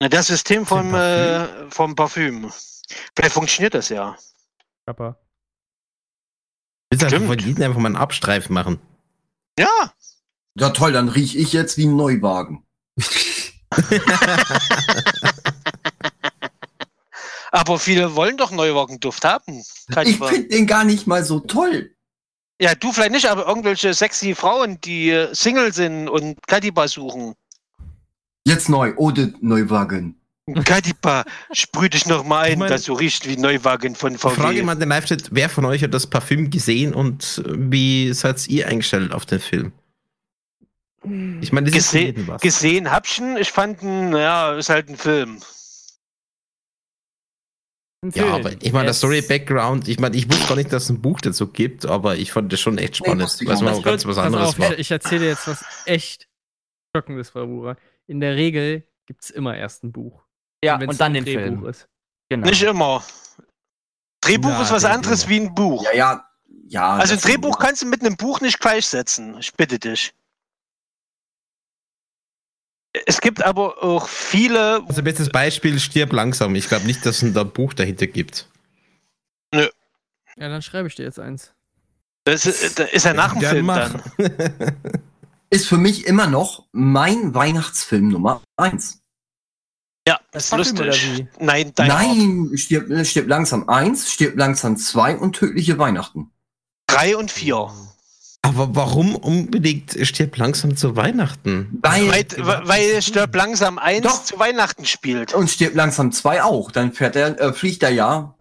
Na, 0.00 0.08
Das 0.08 0.26
System 0.26 0.66
vom, 0.66 0.90
Parfüm? 0.92 1.66
äh, 1.66 1.70
vom 1.70 1.94
Parfüm. 1.96 2.50
Vielleicht 3.16 3.32
funktioniert 3.34 3.74
das 3.74 3.88
ja. 3.88 4.16
Kappa. 4.86 5.16
Willst 6.90 7.10
du 7.10 7.20
von 7.26 7.38
jedem 7.38 7.62
einfach 7.64 7.80
mal 7.80 7.86
einen 7.86 7.96
Abstreif 7.96 8.50
machen? 8.50 8.78
Ja. 9.58 9.92
Ja, 10.58 10.70
toll, 10.70 10.92
dann 10.92 11.08
riech 11.08 11.34
ich 11.36 11.52
jetzt 11.54 11.78
wie 11.78 11.86
ein 11.86 11.96
Neuwagen. 11.96 12.64
Aber 17.56 17.78
viele 17.78 18.16
wollen 18.16 18.36
doch 18.36 18.50
Neuwagenduft 18.50 19.24
haben. 19.24 19.62
Ich 20.04 20.16
finde 20.18 20.48
den 20.48 20.66
gar 20.66 20.82
nicht 20.82 21.06
mal 21.06 21.22
so 21.24 21.38
toll. 21.38 21.92
Ja, 22.60 22.74
du 22.74 22.90
vielleicht 22.92 23.12
nicht, 23.12 23.26
aber 23.26 23.46
irgendwelche 23.46 23.94
sexy 23.94 24.34
Frauen, 24.34 24.80
die 24.80 25.10
äh, 25.10 25.32
Single 25.32 25.72
sind 25.72 26.08
und 26.08 26.36
Kadiba 26.48 26.88
suchen. 26.88 27.34
Jetzt 28.44 28.68
neu, 28.68 28.92
Ode 28.96 29.34
Neuwagen. 29.40 30.16
Kadiba, 30.64 31.24
sprüh 31.52 31.88
dich 31.88 32.06
noch 32.06 32.24
mal 32.24 32.46
Ich 32.48 32.52
ein, 32.54 32.58
mein- 32.58 32.70
dass 32.70 32.82
du 32.82 32.94
riechst 32.94 33.28
wie 33.28 33.36
Neuwagen 33.36 33.94
von 33.94 34.14
Ich 34.16 34.20
frage 34.20 34.34
VW. 34.58 34.62
mal 34.62 34.74
den 34.74 34.88
Live-Chat, 34.88 35.28
wer 35.30 35.48
von 35.48 35.64
euch 35.64 35.82
hat 35.84 35.94
das 35.94 36.08
Parfüm 36.08 36.50
gesehen 36.50 36.92
und 36.92 37.40
äh, 37.46 37.52
wie 37.56 38.12
seid 38.12 38.46
ihr 38.48 38.66
eingestellt 38.66 39.12
auf 39.12 39.26
den 39.26 39.38
Film? 39.40 39.72
Ich 41.40 41.52
meine, 41.52 41.70
das 41.70 41.78
ist 41.78 41.92
Gese 41.92 42.14
was. 42.26 42.40
gesehen 42.42 42.90
habschen, 42.90 43.36
ich 43.36 43.52
fand, 43.52 43.82
ihn, 43.82 44.10
naja, 44.10 44.54
ist 44.56 44.70
halt 44.70 44.88
ein 44.88 44.96
Film. 44.96 45.38
Ja, 48.12 48.34
aber 48.34 48.52
ich 48.60 48.72
meine, 48.72 48.88
das 48.88 48.98
Story-Background, 48.98 49.88
ich 49.88 49.98
meine, 49.98 50.16
ich 50.16 50.28
wusste 50.30 50.48
gar 50.48 50.56
nicht, 50.56 50.72
dass 50.72 50.84
es 50.84 50.90
ein 50.90 51.00
Buch 51.00 51.20
dazu 51.20 51.48
gibt, 51.48 51.86
aber 51.86 52.16
ich 52.16 52.32
fand 52.32 52.52
das 52.52 52.60
schon 52.60 52.78
echt 52.78 53.00
Nee, 53.00 53.06
spannend, 53.06 53.24
es 53.24 53.40
auch 53.40 53.62
mal 53.62 53.82
ganz 53.82 54.04
was 54.04 54.18
anderes 54.18 54.48
auf, 54.48 54.58
war. 54.58 54.72
ich, 54.72 54.80
ich 54.80 54.90
erzähle 54.90 55.26
jetzt 55.26 55.48
was 55.48 55.64
echt 55.86 56.28
Schockendes, 56.94 57.30
Frau 57.30 57.46
Bucher. 57.46 57.76
In 58.06 58.20
der 58.20 58.36
Regel 58.36 58.84
gibt 59.06 59.24
es 59.24 59.30
immer 59.30 59.56
erst 59.56 59.84
ein 59.84 59.92
Buch. 59.92 60.22
Ja, 60.64 60.78
wenn's 60.80 60.92
und 60.92 61.00
dann 61.00 61.12
ein 61.12 61.24
den 61.24 61.24
Drehbuch 61.24 61.60
Film. 61.60 61.66
Ist. 61.66 61.88
Genau. 62.28 62.46
Nicht 62.46 62.62
immer. 62.62 63.04
Drehbuch 64.20 64.50
Ja, 64.50 64.62
ist 64.62 64.72
was 64.72 64.84
anderes 64.84 65.28
wie 65.28 65.40
ein 65.40 65.54
Buch. 65.54 65.84
Ja, 65.84 65.92
ja, 65.94 66.28
ja. 66.66 66.94
also 66.94 67.14
ein 67.14 67.20
Drehbuch 67.20 67.58
kannst 67.58 67.82
du 67.82 67.86
mit 67.86 68.00
einem 68.00 68.16
Buch 68.16 68.40
nicht 68.40 68.60
gleichsetzen. 68.60 69.36
Ich 69.38 69.52
bitte 69.54 69.78
dich. 69.78 70.14
Es 73.06 73.20
gibt 73.20 73.42
aber 73.44 73.82
auch 73.82 74.08
viele. 74.08 74.82
Also 74.86 75.02
bestes 75.02 75.28
Beispiel, 75.30 75.80
stirb 75.80 76.12
langsam. 76.12 76.54
Ich 76.54 76.68
glaube 76.68 76.86
nicht, 76.86 77.04
dass 77.04 77.22
es 77.22 77.32
da 77.32 77.40
ein 77.42 77.50
Buch 77.50 77.74
dahinter 77.74 78.06
gibt. 78.06 78.48
Ja, 79.52 79.68
dann 80.36 80.62
schreibe 80.62 80.88
ich 80.88 80.94
dir 80.94 81.04
jetzt 81.04 81.18
eins. 81.20 81.52
Das 82.24 82.46
ist, 82.46 82.78
das 82.78 82.90
ist 82.92 83.04
ja 83.04 83.12
nach 83.14 83.32
dem 83.34 83.42
Ja, 83.42 83.50
Film 83.50 83.66
mach. 83.66 83.92
dann. 84.16 84.76
ist 85.50 85.68
für 85.68 85.76
mich 85.76 86.06
immer 86.06 86.26
noch 86.26 86.66
mein 86.72 87.34
Weihnachtsfilm 87.34 88.08
Nummer 88.08 88.42
eins. 88.56 89.00
Ja, 90.06 90.20
Das 90.32 90.46
ist 90.46 90.56
lustig. 90.56 91.18
wie? 91.18 91.28
Nein, 91.44 91.72
dein 91.74 91.88
Nein, 91.88 92.50
stirbt, 92.56 93.06
stirbt 93.06 93.28
langsam 93.28 93.68
eins, 93.68 94.10
stirbt 94.12 94.36
langsam 94.36 94.76
zwei 94.76 95.16
und 95.16 95.34
tödliche 95.36 95.78
Weihnachten. 95.78 96.30
Drei 96.86 97.16
und 97.16 97.30
vier. 97.30 97.70
Aber 98.44 98.74
warum 98.76 99.16
unbedingt 99.16 99.96
stirbt 100.02 100.36
langsam 100.36 100.76
zu 100.76 100.96
Weihnachten? 100.96 101.78
Weil, 101.80 102.10
Weil, 102.10 102.26
weil 102.68 103.00
Stirb 103.00 103.34
langsam 103.34 103.78
eins 103.78 104.02
Doch. 104.02 104.22
zu 104.22 104.38
Weihnachten 104.38 104.84
spielt. 104.84 105.32
und 105.32 105.48
stirbt 105.48 105.74
langsam 105.74 106.12
zwei 106.12 106.42
auch. 106.42 106.70
Dann 106.70 106.92
fährt 106.92 107.16
er, 107.16 107.40
äh, 107.40 107.52
fliegt 107.54 107.82
er 107.82 107.88
ja 107.88 108.34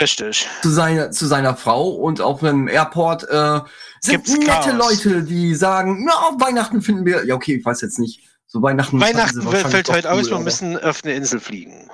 Richtig. 0.00 0.46
zu 0.62 0.70
seiner, 0.70 1.10
zu 1.10 1.26
seiner 1.26 1.56
Frau 1.56 1.88
und 1.88 2.20
auf 2.20 2.40
einem 2.44 2.68
Airport 2.68 3.24
äh, 3.28 3.60
sind 4.00 4.24
Gibt's 4.24 4.32
nette 4.32 4.46
Chaos. 4.46 5.04
Leute, 5.04 5.24
die 5.24 5.52
sagen, 5.56 6.04
na, 6.06 6.12
Weihnachten 6.38 6.80
finden 6.80 7.04
wir. 7.04 7.26
Ja, 7.26 7.34
okay, 7.34 7.56
ich 7.56 7.64
weiß 7.64 7.80
jetzt 7.80 7.98
nicht. 7.98 8.20
So 8.46 8.62
Weihnachten. 8.62 9.00
Weihnachten 9.00 9.42
fällt 9.42 9.88
heute 9.90 10.12
aus, 10.12 10.26
cool, 10.26 10.26
wir 10.30 10.34
aber- 10.36 10.44
müssen 10.44 10.78
auf 10.78 11.02
eine 11.02 11.14
Insel 11.14 11.40
fliegen. 11.40 11.90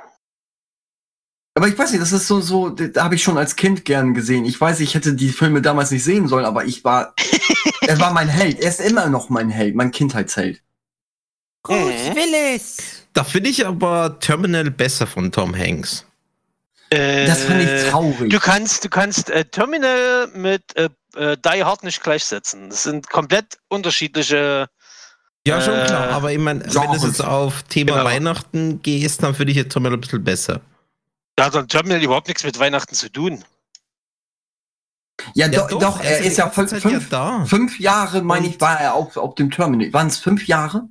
Aber 1.56 1.68
ich 1.68 1.78
weiß 1.78 1.92
nicht, 1.92 2.02
das 2.02 2.10
ist 2.10 2.26
so, 2.26 2.40
so, 2.40 2.68
da 2.70 3.04
habe 3.04 3.14
ich 3.14 3.22
schon 3.22 3.38
als 3.38 3.54
Kind 3.54 3.84
gern 3.84 4.12
gesehen. 4.12 4.44
Ich 4.44 4.60
weiß, 4.60 4.80
ich 4.80 4.96
hätte 4.96 5.14
die 5.14 5.28
Filme 5.28 5.62
damals 5.62 5.92
nicht 5.92 6.02
sehen 6.02 6.26
sollen, 6.26 6.44
aber 6.44 6.64
ich 6.64 6.82
war, 6.82 7.14
er 7.86 7.98
war 8.01 8.12
mein 8.12 8.28
Held. 8.28 8.61
Er 8.61 8.69
ist 8.70 8.81
immer 8.81 9.06
noch 9.09 9.28
mein 9.28 9.51
Held, 9.51 9.74
mein 9.74 9.90
Kindheitsheld. 9.90 10.61
Mhm. 11.66 11.74
will 12.15 12.35
es. 12.55 12.77
Da 13.15 13.24
finde 13.24 13.48
ich 13.51 13.66
aber 13.66 14.19
Terminal 14.20 14.70
besser 14.70 15.06
von 15.06 15.32
Tom 15.32 15.56
Hanks. 15.56 16.05
Äh, 16.90 17.27
Das 17.27 17.44
fand 17.44 17.62
ich 17.62 17.90
traurig. 17.90 18.31
Du 18.31 18.39
kannst, 18.39 18.85
du 18.85 18.89
kannst 18.90 19.31
äh, 19.31 19.44
Terminal 19.47 20.28
mit 20.35 20.62
äh, 20.77 20.90
äh, 21.16 21.36
Die 21.39 21.65
Hard 21.65 21.82
nicht 21.85 22.02
gleichsetzen. 22.02 22.69
Das 22.70 22.82
sind 22.82 23.09
komplett 23.09 23.59
unterschiedliche. 23.69 24.69
Ja, 25.47 25.61
schon 25.61 25.74
Äh, 25.74 25.86
klar. 25.86 26.11
Aber 26.11 26.32
ich 26.32 26.39
meine, 26.39 26.61
wenn 26.65 26.73
du 27.01 27.06
jetzt 27.06 27.24
auf 27.24 27.62
Thema 27.65 27.93
Genau. 27.93 28.05
Weihnachten 28.05 28.82
gehst, 28.82 29.23
dann 29.23 29.35
finde 29.35 29.52
ich 29.52 29.56
jetzt 29.56 29.73
Terminal 29.73 29.97
ein 29.97 30.01
bisschen 30.01 30.23
besser. 30.24 30.61
Da 31.36 31.47
hat 31.47 31.55
dann 31.55 31.69
Terminal 31.69 32.02
überhaupt 32.02 32.28
nichts 32.28 32.44
mit 32.44 32.59
Weihnachten 32.59 32.94
zu 32.94 33.11
tun. 33.11 33.43
Ja, 35.34 35.48
do, 35.48 35.78
doch, 35.78 36.00
er 36.02 36.16
also 36.16 36.28
ist 36.28 36.36
ja 36.38 36.50
fünf, 36.50 36.70
Zeit 36.70 36.82
fünf, 36.82 37.02
ja 37.04 37.08
da. 37.10 37.44
fünf 37.44 37.78
Jahre, 37.78 38.22
meine 38.22 38.46
ich, 38.48 38.60
war 38.60 38.80
er 38.80 38.94
auf, 38.94 39.16
auf 39.16 39.34
dem 39.36 39.50
Terminal. 39.50 39.92
Waren 39.92 40.08
es 40.08 40.18
fünf 40.18 40.46
Jahre? 40.46 40.88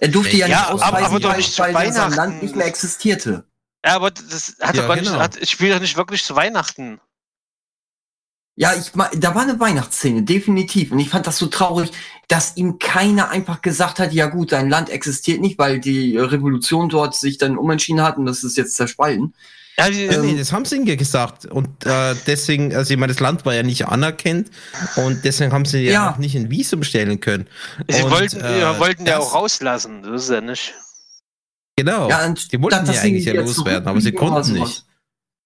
Er 0.00 0.08
durfte 0.08 0.36
ja, 0.36 0.46
Ja, 0.46 0.58
nicht 0.58 0.66
aber- 0.66 0.74
ausreisen, 0.74 1.06
aber 1.06 1.20
doch 1.20 1.30
weil, 1.30 1.36
nicht 1.38 1.52
zu 1.52 1.62
weil 1.62 1.72
sein 1.72 1.94
Weihnachten. 1.94 2.14
Land 2.14 2.42
nicht 2.42 2.56
mehr 2.56 2.66
existierte. 2.66 3.44
Ja, 3.84 3.96
aber 3.96 4.10
das 4.10 4.56
hat 4.60 4.74
Ja, 4.76 4.82
doch 4.82 4.88
gar 4.88 4.96
nicht, 4.96 5.06
genau. 5.10 5.18
hat, 5.20 5.36
ich 5.36 5.50
spiele 5.50 5.74
doch 5.74 5.80
nicht 5.80 5.96
wirklich 5.96 6.24
zu 6.24 6.34
Weihnachten. 6.36 7.00
Ja, 8.56 8.72
ich 8.74 8.92
da 9.18 9.34
war 9.34 9.42
eine 9.42 9.58
Weihnachtsszene, 9.58 10.22
definitiv. 10.22 10.92
Und 10.92 11.00
ich 11.00 11.10
fand 11.10 11.26
das 11.26 11.38
so 11.38 11.46
traurig, 11.46 11.90
dass 12.28 12.56
ihm 12.56 12.78
keiner 12.78 13.30
einfach 13.30 13.62
gesagt 13.62 13.98
hat, 13.98 14.12
ja 14.12 14.26
gut, 14.26 14.52
dein 14.52 14.70
Land 14.70 14.90
existiert 14.90 15.40
nicht, 15.40 15.58
weil 15.58 15.80
die 15.80 16.16
Revolution 16.16 16.88
dort 16.88 17.16
sich 17.16 17.36
dann 17.36 17.58
umentschieden 17.58 18.02
hat 18.02 18.16
und 18.16 18.26
das 18.26 18.44
ist 18.44 18.56
jetzt 18.56 18.76
zerspalten. 18.76 19.34
Ja, 19.76 19.90
die, 19.90 20.04
Ja, 20.06 20.22
nee, 20.22 20.30
Ähm, 20.32 20.38
das 20.38 20.52
haben 20.52 20.64
sie 20.64 20.76
ihnen 20.76 20.86
ja 20.86 20.94
gesagt. 20.96 21.46
Und 21.46 21.84
äh, 21.84 22.14
deswegen, 22.26 22.74
also 22.74 22.92
ich 22.94 22.98
meine, 23.00 23.12
das 23.12 23.20
Land 23.20 23.44
war 23.44 23.54
ja 23.54 23.62
nicht 23.64 23.86
anerkannt 23.86 24.50
und 24.96 25.24
deswegen 25.24 25.52
haben 25.52 25.64
sie 25.64 25.80
ja, 25.80 25.92
Ja. 25.92 26.12
auch 26.12 26.18
nicht 26.18 26.36
ein 26.36 26.48
Visum 26.50 26.84
stellen 26.84 27.18
können. 27.20 27.48
sie 27.88 28.02
und, 28.02 28.10
wollten, 28.10 28.40
äh, 28.40 28.60
ja, 28.60 28.78
wollten 28.78 29.04
ja 29.06 29.16
das- 29.18 29.26
auch 29.26 29.34
rauslassen. 29.34 30.02
Das 30.02 30.24
ist 30.24 30.30
ja 30.30 30.40
nicht. 30.40 30.74
Genau. 31.76 32.08
ja, 32.08 32.24
und 32.24 32.52
die 32.52 32.62
wollten 32.62 32.86
ja 32.86 33.00
eigentlich 33.00 33.24
ja 33.24 33.34
loswerden, 33.34 33.88
aber 33.88 34.00
sie 34.00 34.12
konnten 34.12 34.52
nicht. 34.52 34.84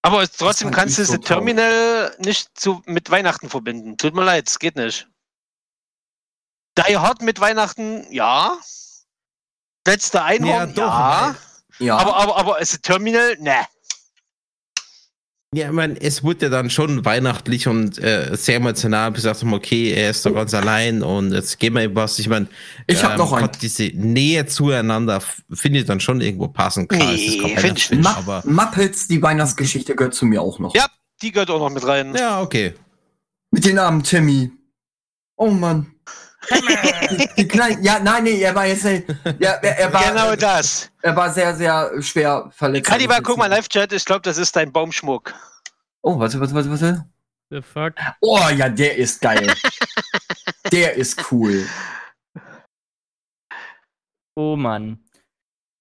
Aber 0.02 0.28
trotzdem 0.30 0.70
kannst 0.70 0.98
du 0.98 1.02
ich 1.02 1.08
so 1.08 1.16
das 1.16 1.26
Terminal 1.26 2.14
nicht 2.18 2.48
zu, 2.54 2.82
mit 2.84 3.10
Weihnachten 3.10 3.48
verbinden. 3.48 3.96
Tut 3.96 4.14
mir 4.14 4.24
leid, 4.24 4.46
es 4.48 4.58
geht 4.58 4.76
nicht. 4.76 5.08
Die 6.86 6.96
Hard 6.96 7.22
mit 7.22 7.40
Weihnachten, 7.40 8.06
ja. 8.12 8.56
Letzte 9.86 10.22
Einhorn, 10.22 10.74
doch, 10.74 10.82
ja. 10.82 11.34
Ja, 11.80 11.96
Aber, 11.96 12.16
aber, 12.16 12.36
aber 12.36 12.60
es 12.60 12.74
ist 12.74 12.82
Terminal, 12.82 13.36
ne. 13.40 13.66
Ja, 15.54 15.68
ich 15.68 15.72
meine, 15.72 15.98
es 15.98 16.22
wurde 16.22 16.46
ja 16.46 16.50
dann 16.50 16.68
schon 16.68 17.06
weihnachtlich 17.06 17.68
und 17.68 17.96
äh, 17.98 18.36
sehr 18.36 18.56
emotional 18.56 19.10
gesagt, 19.12 19.40
haben, 19.40 19.54
okay, 19.54 19.92
er 19.92 20.10
ist 20.10 20.26
doch 20.26 20.34
ganz 20.34 20.52
allein 20.52 21.02
und 21.02 21.32
jetzt 21.32 21.58
gehen 21.58 21.72
wir 21.72 21.84
ihm 21.84 21.94
was. 21.94 22.18
Ich 22.18 22.28
meine, 22.28 22.48
Ich 22.86 23.02
hab 23.02 23.16
noch 23.16 23.32
einen. 23.32 23.46
Gott, 23.46 23.56
diese 23.62 23.84
Nähe 23.94 24.44
zueinander 24.44 25.22
finde 25.50 25.78
ich 25.78 25.86
dann 25.86 26.00
schon 26.00 26.20
irgendwo 26.20 26.48
passend. 26.48 26.90
Klar, 26.90 27.14
es 27.14 27.20
ist 27.22 27.38
Nee, 27.42 27.54
kein 27.54 27.76
find 27.76 27.78
ich 27.78 27.98
Ma 28.02 28.16
aber 28.16 28.42
Muppets, 28.44 29.08
die 29.08 29.22
Weihnachtsgeschichte 29.22 29.96
gehört 29.96 30.14
zu 30.14 30.26
mir 30.26 30.42
auch 30.42 30.58
noch. 30.58 30.74
Ja. 30.74 30.86
Die 31.22 31.32
gehört 31.32 31.50
auch 31.50 31.58
noch 31.60 31.70
mit 31.70 31.84
rein. 31.86 32.14
ja, 32.14 32.42
okay. 32.42 32.74
Mit 33.50 33.64
den 33.64 33.76
Namen 33.76 34.02
Timmy. 34.02 34.50
Oh 35.36 35.50
Mann. 35.50 35.94
Kleinen, 37.48 37.82
ja, 37.82 37.98
nein, 38.00 38.24
nee, 38.24 38.40
er 38.40 38.54
war 38.54 38.66
jetzt, 38.66 38.84
äh, 38.84 39.02
ja, 39.38 39.52
er, 39.52 39.78
er 39.78 39.92
war, 39.92 40.04
genau 40.04 40.36
das. 40.36 40.90
er 41.02 41.16
war 41.16 41.32
sehr, 41.32 41.54
sehr 41.54 42.02
schwer 42.02 42.50
verletzt. 42.54 42.86
Kaliber, 42.86 43.18
guck 43.22 43.36
mal, 43.36 43.46
Live-Chat, 43.46 43.92
ich 43.92 44.04
glaube, 44.04 44.22
das 44.22 44.38
ist 44.38 44.54
dein 44.56 44.72
Baumschmuck. 44.72 45.34
Oh, 46.02 46.18
warte, 46.18 46.40
warte, 46.40 46.54
warte, 46.54 46.70
warte. 46.70 47.04
The 47.50 47.62
fuck? 47.62 47.94
Oh 48.20 48.40
ja, 48.54 48.68
der 48.68 48.96
ist 48.96 49.20
geil. 49.20 49.52
der 50.72 50.94
ist 50.94 51.32
cool. 51.32 51.66
Oh 54.36 54.54
Mann. 54.54 54.98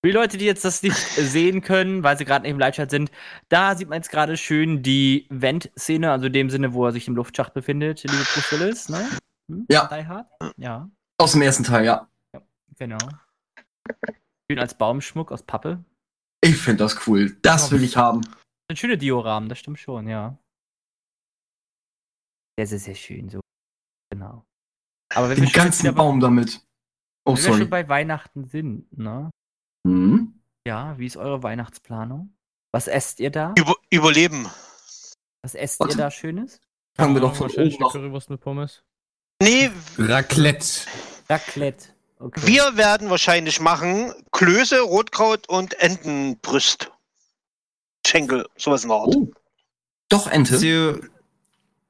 Für 0.01 0.11
die 0.11 0.17
Leute, 0.17 0.37
die 0.37 0.45
jetzt 0.45 0.63
das 0.63 0.83
nicht 0.83 0.95
sehen 0.95 1.61
können, 1.61 2.03
weil 2.03 2.17
sie 2.17 2.25
gerade 2.25 2.43
nicht 2.43 2.51
im 2.51 2.59
Live-Chat 2.59 2.89
sind, 2.89 3.11
da 3.49 3.75
sieht 3.75 3.89
man 3.89 3.97
jetzt 3.97 4.09
gerade 4.09 4.37
schön 4.37 4.81
die 4.81 5.27
Vent-Szene, 5.29 6.11
also 6.11 6.27
in 6.27 6.33
dem 6.33 6.49
Sinne, 6.49 6.73
wo 6.73 6.85
er 6.85 6.91
sich 6.91 7.07
im 7.07 7.15
Luftschacht 7.15 7.53
befindet, 7.53 8.03
liebe 8.03 8.23
Bruce 8.33 8.51
Willis, 8.51 8.89
ne? 8.89 9.09
Hm? 9.49 9.65
Ja. 9.69 9.87
Die 9.87 10.05
Hard? 10.05 10.27
Ja, 10.57 10.89
Aus 11.17 11.31
dem 11.33 11.41
ersten 11.41 11.63
Teil, 11.63 11.85
ja. 11.85 12.09
genau. 12.77 12.97
Schön 14.49 14.59
als 14.59 14.77
Baumschmuck 14.77 15.31
aus 15.31 15.43
Pappe. 15.43 15.83
Ich 16.41 16.57
finde 16.57 16.83
das 16.83 17.07
cool. 17.07 17.37
Das 17.41 17.71
will 17.71 17.83
ich 17.83 17.97
haben. 17.97 18.21
Ein 18.69 18.75
schöner 18.75 18.97
Dioramen, 18.97 19.49
das 19.49 19.59
stimmt 19.59 19.79
schon, 19.79 20.07
ja. 20.07 20.37
Der 22.57 22.65
ist 22.65 22.71
sehr 22.71 22.95
schön, 22.95 23.29
so. 23.29 23.39
Genau. 24.11 24.45
Aber 25.13 25.29
wenn 25.29 25.37
wir 25.37 25.45
Den 25.45 25.53
schon, 25.53 25.63
ganzen 25.63 25.85
bei, 25.87 25.91
Baum 25.91 26.19
damit. 26.19 26.61
Oh, 27.25 27.31
wenn 27.31 27.37
wir 27.37 27.43
schon 27.43 27.53
sorry. 27.53 27.65
bei 27.65 27.87
Weihnachten 27.89 28.45
sind, 28.45 28.97
ne? 28.97 29.29
Hm? 29.85 30.41
Ja, 30.67 30.97
wie 30.97 31.05
ist 31.05 31.17
eure 31.17 31.43
Weihnachtsplanung? 31.43 32.35
Was 32.73 32.87
esst 32.87 33.19
ihr 33.19 33.31
da? 33.31 33.53
Über, 33.57 33.75
Überleben. 33.89 34.45
Was 35.41 35.55
esst 35.55 35.79
Warte. 35.79 35.93
ihr 35.93 35.97
da 35.97 36.11
Schönes? 36.11 36.59
Fangen 36.95 37.13
wir 37.13 37.21
doch 37.21 37.35
von 37.35 37.49
oben 37.49 37.77
nach. 37.79 37.91
Currywurst 37.91 38.29
mit 38.29 38.41
Pommes. 38.41 38.83
Nee, 39.41 39.69
Raclette. 39.97 40.81
Raclette. 41.29 41.89
Okay. 42.19 42.41
wir 42.47 42.77
werden 42.77 43.11
wahrscheinlich 43.11 43.59
machen 43.59 44.11
Klöße, 44.31 44.79
Rotkraut 44.81 45.47
und 45.49 45.79
Entenbrüst. 45.79 46.89
Schenkel, 48.07 48.47
sowas 48.57 48.83
in 48.83 48.89
der 48.89 48.97
Art. 48.97 49.15
Oh. 49.15 49.31
Doch, 50.09 50.25
Ente. 50.27 50.55
Also, 50.55 50.99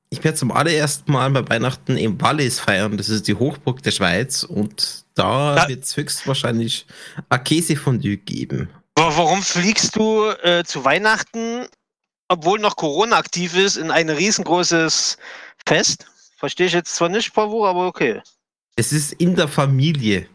ich 0.10 0.22
werde 0.24 0.38
zum 0.38 0.52
allerersten 0.52 1.12
Mal 1.14 1.30
bei 1.32 1.48
Weihnachten 1.48 1.96
im 1.96 2.20
Wallis 2.20 2.60
feiern. 2.60 2.98
Das 2.98 3.08
ist 3.08 3.28
die 3.28 3.36
Hochburg 3.36 3.82
der 3.84 3.92
Schweiz 3.92 4.44
und 4.44 5.06
da 5.14 5.56
Da- 5.56 5.70
wird 5.70 5.86
es 5.86 5.96
höchstwahrscheinlich 5.96 6.86
ein 7.30 7.44
Käsefondue 7.46 8.18
geben. 8.18 8.70
Wa- 8.96 9.16
Warum 9.16 9.42
fliegst 9.44 9.96
du 9.96 10.26
äh, 10.44 10.64
zu 10.66 10.84
Weihnachten, 10.84 11.68
obwohl 12.28 12.60
noch 12.60 12.76
Corona 12.76 13.18
aktiv 13.18 13.56
ist, 13.56 13.78
in 13.78 13.92
ein 13.92 14.10
riesengroßes 14.10 15.18
Fest? 15.66 16.06
Verstehe 16.38 16.68
ich 16.68 16.74
jetzt 16.74 16.96
zwar 16.96 17.10
nicht, 17.10 17.34
Pavo, 17.34 17.68
aber 17.68 17.88
okay. 17.88 18.22
Es 18.78 18.94
ist 18.94 19.12
in 19.14 19.36
der 19.36 19.48
Familie. 19.50 20.28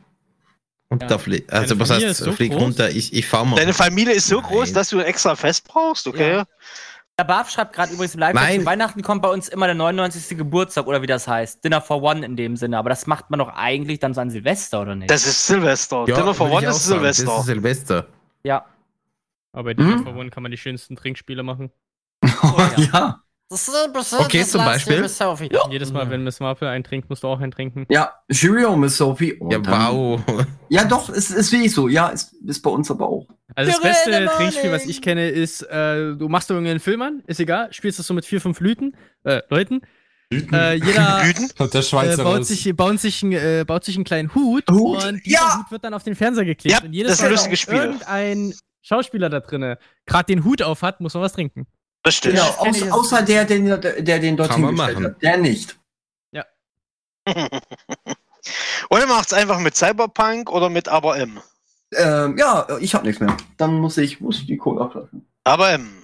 Und 0.88 1.00
Ja. 1.00 1.08
da 1.08 1.16
fliegt, 1.18 1.50
also 1.50 1.68
Deine 1.74 1.80
was 1.80 1.88
Familie 1.88 2.08
heißt, 2.10 2.20
ist 2.20 2.26
so 2.26 2.32
flieg 2.32 2.52
groß? 2.52 2.60
runter, 2.62 2.90
ich, 2.90 3.12
ich 3.14 3.26
fahre 3.26 3.46
mal. 3.46 3.56
Deine 3.56 3.72
Familie 3.72 4.12
ist 4.12 4.26
so 4.26 4.40
Nein. 4.40 4.50
groß, 4.50 4.72
dass 4.74 4.90
du 4.90 4.98
ein 4.98 5.06
extra 5.06 5.34
Fest 5.36 5.66
brauchst, 5.66 6.06
okay? 6.06 6.32
Ja. 6.38 6.44
Der 7.18 7.24
Barf 7.24 7.50
schreibt 7.50 7.72
gerade 7.74 7.92
übrigens 7.94 8.14
im 8.14 8.20
live 8.20 8.34
Nein. 8.34 8.60
zu 8.60 8.66
Weihnachten 8.66 9.00
kommt 9.02 9.22
bei 9.22 9.28
uns 9.30 9.48
immer 9.48 9.66
der 9.66 9.74
99. 9.74 10.36
Geburtstag 10.36 10.86
oder 10.86 11.00
wie 11.02 11.06
das 11.06 11.28
heißt. 11.28 11.62
Dinner 11.64 11.80
for 11.80 12.02
One 12.02 12.26
in 12.26 12.36
dem 12.36 12.56
Sinne. 12.56 12.76
Aber 12.78 12.88
das 12.90 13.06
macht 13.06 13.30
man 13.30 13.38
doch 13.38 13.48
eigentlich 13.54 14.00
dann 14.00 14.12
so 14.12 14.20
an 14.22 14.28
Silvester, 14.30 14.80
oder 14.82 14.94
nicht? 14.96 15.10
Das 15.10 15.26
ist 15.26 15.46
Silvester. 15.46 16.04
Dinner 16.06 16.34
for 16.34 16.50
One 16.50 16.66
ist 16.66 16.84
sagen, 16.84 17.00
Silvester. 17.00 17.24
Das 17.26 17.38
ist 17.40 17.46
Silvester. 17.46 18.06
ja. 18.42 18.64
Aber 19.52 19.64
bei 19.64 19.74
Dinner 19.74 19.96
Hm? 19.96 20.04
for 20.04 20.16
One 20.16 20.30
kann 20.30 20.42
man 20.42 20.50
die 20.50 20.58
schönsten 20.58 20.96
Trinkspiele 20.96 21.42
machen. 21.42 21.70
ja. 22.92 23.22
Das 23.52 23.68
ist 23.68 24.20
Okay, 24.20 24.44
zum 24.44 24.64
Beispiel? 24.64 25.04
Jedes 25.70 25.92
Mal, 25.92 26.08
wenn 26.08 26.24
Miss 26.24 26.40
Marple 26.40 26.68
einen 26.68 26.84
trinkt, 26.84 27.10
musst 27.10 27.22
du 27.22 27.28
auch 27.28 27.38
einen 27.38 27.52
trinken. 27.52 27.86
Ja, 27.90 28.12
Cheerio, 28.30 28.74
Miss 28.76 28.96
Sophie. 28.96 29.36
Oh, 29.40 29.50
Ja, 29.50 29.58
wow. 29.64 30.20
Ja, 30.70 30.84
doch, 30.84 31.10
ist, 31.10 31.30
ist 31.30 31.52
wirklich 31.52 31.72
so. 31.74 31.88
Ja, 31.88 32.08
ist, 32.08 32.32
ist 32.46 32.62
bei 32.62 32.70
uns 32.70 32.90
aber 32.90 33.06
auch. 33.08 33.26
Also 33.54 33.72
das 33.72 33.80
beste 33.82 34.26
Trinkspiel, 34.36 34.72
was 34.72 34.86
ich 34.86 35.02
kenne, 35.02 35.28
ist, 35.28 35.62
äh, 35.62 36.14
du 36.16 36.28
machst 36.28 36.48
irgendeinen 36.48 36.80
Film 36.80 37.02
an, 37.02 37.22
ist 37.26 37.40
egal, 37.40 37.70
spielst 37.72 37.98
das 37.98 38.06
so 38.06 38.14
mit 38.14 38.24
vier, 38.24 38.40
fünf 38.40 38.58
Lüten, 38.60 38.96
äh, 39.24 39.42
Leuten. 39.50 39.82
Äh, 40.32 40.76
jeder? 40.76 41.22
Und 41.58 41.74
der 41.74 41.80
äh, 41.80 41.82
Schweizer 41.84 42.24
baut, 42.24 42.38
raus. 42.38 42.48
sich, 42.48 42.74
baut, 42.74 42.98
sich 43.00 43.22
ein, 43.22 43.32
äh, 43.32 43.64
baut 43.66 43.84
sich 43.84 43.96
einen 43.96 44.04
kleinen 44.04 44.34
Hut, 44.34 44.64
Hut? 44.70 45.04
und 45.04 45.26
dieser 45.26 45.38
Ja! 45.42 45.58
Hut 45.58 45.70
wird 45.70 45.84
dann 45.84 45.92
auf 45.92 46.04
den 46.04 46.14
Fernseher 46.14 46.46
geklebt. 46.46 46.78
Ja, 46.80 46.86
und 46.86 46.94
jedes 46.94 47.18
das 47.18 47.18
ist 47.18 47.24
ein 47.24 47.28
Mal, 47.28 47.32
lustiges 47.34 47.68
wenn 47.68 47.74
Spiel. 47.76 47.84
irgendein 47.84 48.54
Schauspieler 48.80 49.28
da 49.28 49.40
drinne 49.40 49.78
gerade 50.06 50.24
den 50.26 50.42
Hut 50.44 50.62
auf 50.62 50.80
hat, 50.80 51.02
muss 51.02 51.12
man 51.12 51.22
was 51.22 51.34
trinken. 51.34 51.66
Richtig. 52.06 52.34
Genau, 52.34 52.48
aus, 52.58 52.82
außer 52.90 53.22
der, 53.22 53.44
der, 53.44 53.78
der 53.78 54.18
den 54.18 54.36
dorthin 54.36 54.54
Kann 54.54 54.74
man 54.74 54.76
gestellt 54.76 54.94
machen. 55.00 55.14
hat. 55.14 55.22
Der 55.22 55.36
nicht. 55.38 55.78
Oder 58.90 59.06
macht's 59.06 59.32
einfach 59.32 59.60
mit 59.60 59.76
Cyberpunk 59.76 60.50
oder 60.50 60.68
mit 60.68 60.88
Aber 60.88 61.16
M. 61.16 61.40
Ähm, 61.94 62.36
ja, 62.38 62.66
ich 62.80 62.94
hab 62.94 63.04
nichts 63.04 63.20
mehr. 63.20 63.36
Dann 63.56 63.74
muss 63.74 63.96
ich, 63.98 64.20
muss 64.20 64.38
ich 64.40 64.46
die 64.46 64.56
Code 64.56 64.82
ablassen. 64.82 65.26
Aber 65.44 65.70
M. 65.70 66.02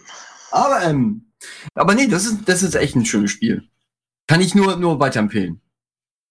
Aber, 0.53 0.83
ähm, 0.83 1.33
aber 1.75 1.95
nee, 1.95 2.07
das 2.07 2.27
ist, 2.27 2.49
das 2.49 2.63
ist 2.63 2.75
echt 2.75 2.95
ein 2.95 3.05
schönes 3.05 3.31
Spiel. 3.31 3.69
Kann 4.27 4.41
ich 4.41 4.55
nur, 4.55 4.77
nur 4.77 5.01
weiterempfehlen. 5.01 5.61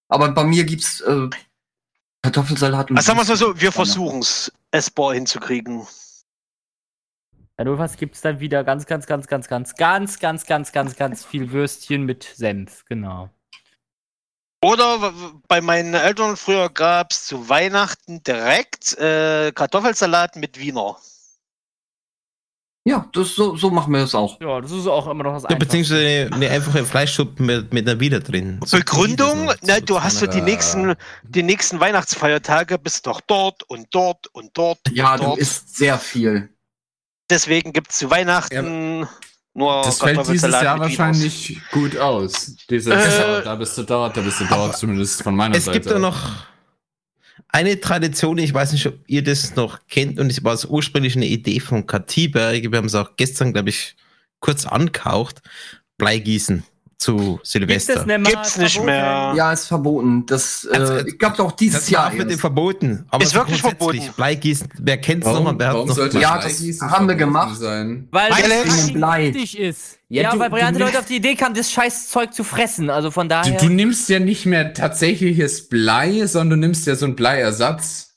Aber 0.08 0.30
bei 0.30 0.44
mir 0.44 0.64
gibt's 0.64 1.00
äh, 1.02 1.28
Kartoffelsalat 2.22 2.90
und. 2.90 2.96
Also 2.96 3.06
sagen 3.08 3.18
wir 3.18 3.24
mal 3.26 3.36
so, 3.36 3.46
wir 3.48 3.54
Weihnachten. 3.54 3.72
versuchen's, 3.72 4.52
S-Bar 4.70 5.14
hinzukriegen. 5.14 5.86
Ja, 7.58 7.64
nur 7.64 7.78
was 7.78 7.96
gibt's 7.96 8.20
dann 8.20 8.38
wieder 8.38 8.62
ganz, 8.62 8.86
ganz, 8.86 9.06
ganz, 9.06 9.26
ganz, 9.26 9.48
ganz, 9.48 9.74
ganz, 9.74 10.18
ganz, 10.20 10.46
ganz, 10.46 10.72
ganz, 10.72 10.96
ganz 10.96 11.24
viel 11.24 11.50
Würstchen 11.50 12.04
mit 12.04 12.22
Senf, 12.22 12.84
genau. 12.84 13.30
Oder 14.64 15.12
bei 15.48 15.60
meinen 15.60 15.94
Eltern 15.94 16.36
früher 16.36 16.68
gab's 16.68 17.26
zu 17.26 17.48
Weihnachten 17.48 18.22
direkt 18.22 18.96
äh, 18.98 19.52
Kartoffelsalat 19.52 20.36
mit 20.36 20.58
Wiener. 20.58 20.96
Ja, 22.84 23.08
das, 23.12 23.34
so, 23.34 23.54
so 23.56 23.70
machen 23.70 23.92
wir 23.92 24.00
das 24.00 24.14
auch. 24.14 24.40
Ja, 24.40 24.60
das 24.60 24.70
ist 24.70 24.86
auch 24.86 25.06
immer 25.08 25.24
noch 25.24 25.34
was 25.34 25.42
Ja, 25.42 25.56
beziehungsweise 25.56 26.30
eine 26.32 26.48
einfache 26.48 26.84
Fleischsuppe 26.84 27.42
mit, 27.42 27.72
mit 27.72 27.88
einer 27.88 28.00
Wieder 28.00 28.20
drin. 28.20 28.60
Begründung, 28.70 29.48
So- 29.48 29.54
na, 29.62 29.74
so 29.74 29.80
du 29.84 30.02
hast 30.02 30.18
so 30.20 30.26
die 30.26 30.40
nächsten, 30.40 30.94
die 31.22 31.42
nächsten 31.42 31.80
Weihnachtsfeiertage, 31.80 32.78
bist 32.78 33.06
doch 33.06 33.20
dort 33.20 33.62
und 33.64 33.88
dort 33.90 34.28
und 34.28 34.56
dort 34.56 34.78
Ja, 34.90 35.12
und 35.14 35.20
du 35.20 35.24
dort. 35.26 35.38
isst 35.38 35.76
sehr 35.76 35.98
viel. 35.98 36.48
Deswegen 37.30 37.72
gibt's 37.72 37.98
zu 37.98 38.10
Weihnachten 38.10 39.06
nur 39.54 39.82
Das 39.82 39.98
fällt 39.98 40.26
dieses 40.28 40.52
Jahr 40.52 40.78
wahrscheinlich 40.78 41.58
gut 41.72 41.96
aus. 41.96 42.54
Dieses 42.70 42.92
Äh, 42.92 43.18
Jahr, 43.20 43.42
da 43.42 43.54
bist 43.56 43.76
du 43.76 43.82
dort, 43.82 44.16
da 44.16 44.20
bist 44.20 44.40
du 44.40 44.44
dort, 44.44 44.76
zumindest 44.76 45.22
von 45.22 45.34
meiner 45.34 45.56
Es 45.56 45.64
Seite. 45.64 45.80
gibt 45.80 45.90
ja 45.90 45.98
noch 45.98 46.46
eine 47.48 47.80
Tradition, 47.80 48.38
ich 48.38 48.54
weiß 48.54 48.72
nicht, 48.72 48.86
ob 48.86 48.94
ihr 49.06 49.24
das 49.24 49.56
noch 49.56 49.80
kennt, 49.88 50.20
und 50.20 50.30
es 50.30 50.44
war 50.44 50.56
ursprünglich 50.68 51.16
eine 51.16 51.26
Idee 51.26 51.60
von 51.60 51.86
Katiberg. 51.86 52.62
Wir 52.70 52.76
haben 52.78 52.86
es 52.86 52.94
auch 52.94 53.16
gestern, 53.16 53.52
glaube 53.52 53.70
ich, 53.70 53.96
kurz 54.40 54.64
ankaucht. 54.66 55.42
Bleigießen 55.96 56.62
zu 56.98 57.16
Gibt 57.16 57.46
es 57.46 57.50
Silvester. 57.52 57.94
nicht 57.94 58.06
mehr? 58.06 58.18
Gibt's 58.18 58.56
nicht 58.58 58.82
mehr. 58.84 59.32
Ja, 59.36 59.52
ist 59.52 59.66
verboten. 59.66 60.26
Das 60.26 60.66
Also, 60.70 60.94
äh, 60.94 61.04
gab's 61.12 61.38
auch 61.38 61.52
dieses 61.52 61.80
Das 61.82 61.90
Jahr. 61.90 62.08
Jahr 62.10 62.18
wird 62.18 62.30
erst. 62.30 62.40
verboten. 62.40 63.04
Aber 63.10 63.22
Ist 63.24 63.34
wirklich 63.34 63.60
verboten. 63.60 64.00
Bleigießen, 64.16 64.68
wer 64.80 64.98
kennt 64.98 65.22
es 65.24 65.28
noch? 65.32 65.44
warum, 65.44 65.58
Wer 65.58 65.72
warum 65.74 65.88
noch 65.88 65.94
sollte 65.94 66.18
Ja, 66.18 66.40
das 66.42 66.60
haben 66.82 67.06
wir 67.08 67.14
gemacht. 67.14 67.56
Sein? 67.56 68.08
Weil 68.10 68.30
Weil 68.32 68.42
das 68.42 68.74
es- 68.76 68.92
giftig 68.92 69.58
ist. 69.58 69.98
Ja, 70.08 70.22
Ja, 70.24 70.32
du- 70.32 70.38
weil 70.40 70.48
du 70.48 70.54
brillante 70.56 70.78
Leute 70.80 70.98
auf 70.98 71.04
die 71.06 71.16
Idee 71.16 71.34
kamen, 71.36 71.54
das 71.54 71.70
scheiß 71.70 72.08
Zeug 72.08 72.34
zu 72.34 72.42
fressen. 72.42 72.90
Also 72.90 73.10
von 73.10 73.28
Du, 73.28 73.34
daher. 73.34 73.58
du 73.58 73.68
nimmst 73.68 74.08
ja 74.08 74.18
nicht 74.18 74.44
mehr 74.46 74.74
tatsächliches 74.74 75.68
Blei, 75.68 76.26
sondern 76.26 76.60
du 76.60 76.66
nimmst 76.66 76.86
ja 76.86 76.96
so 76.96 77.04
einen 77.06 77.14
Bleiersatz. 77.14 78.07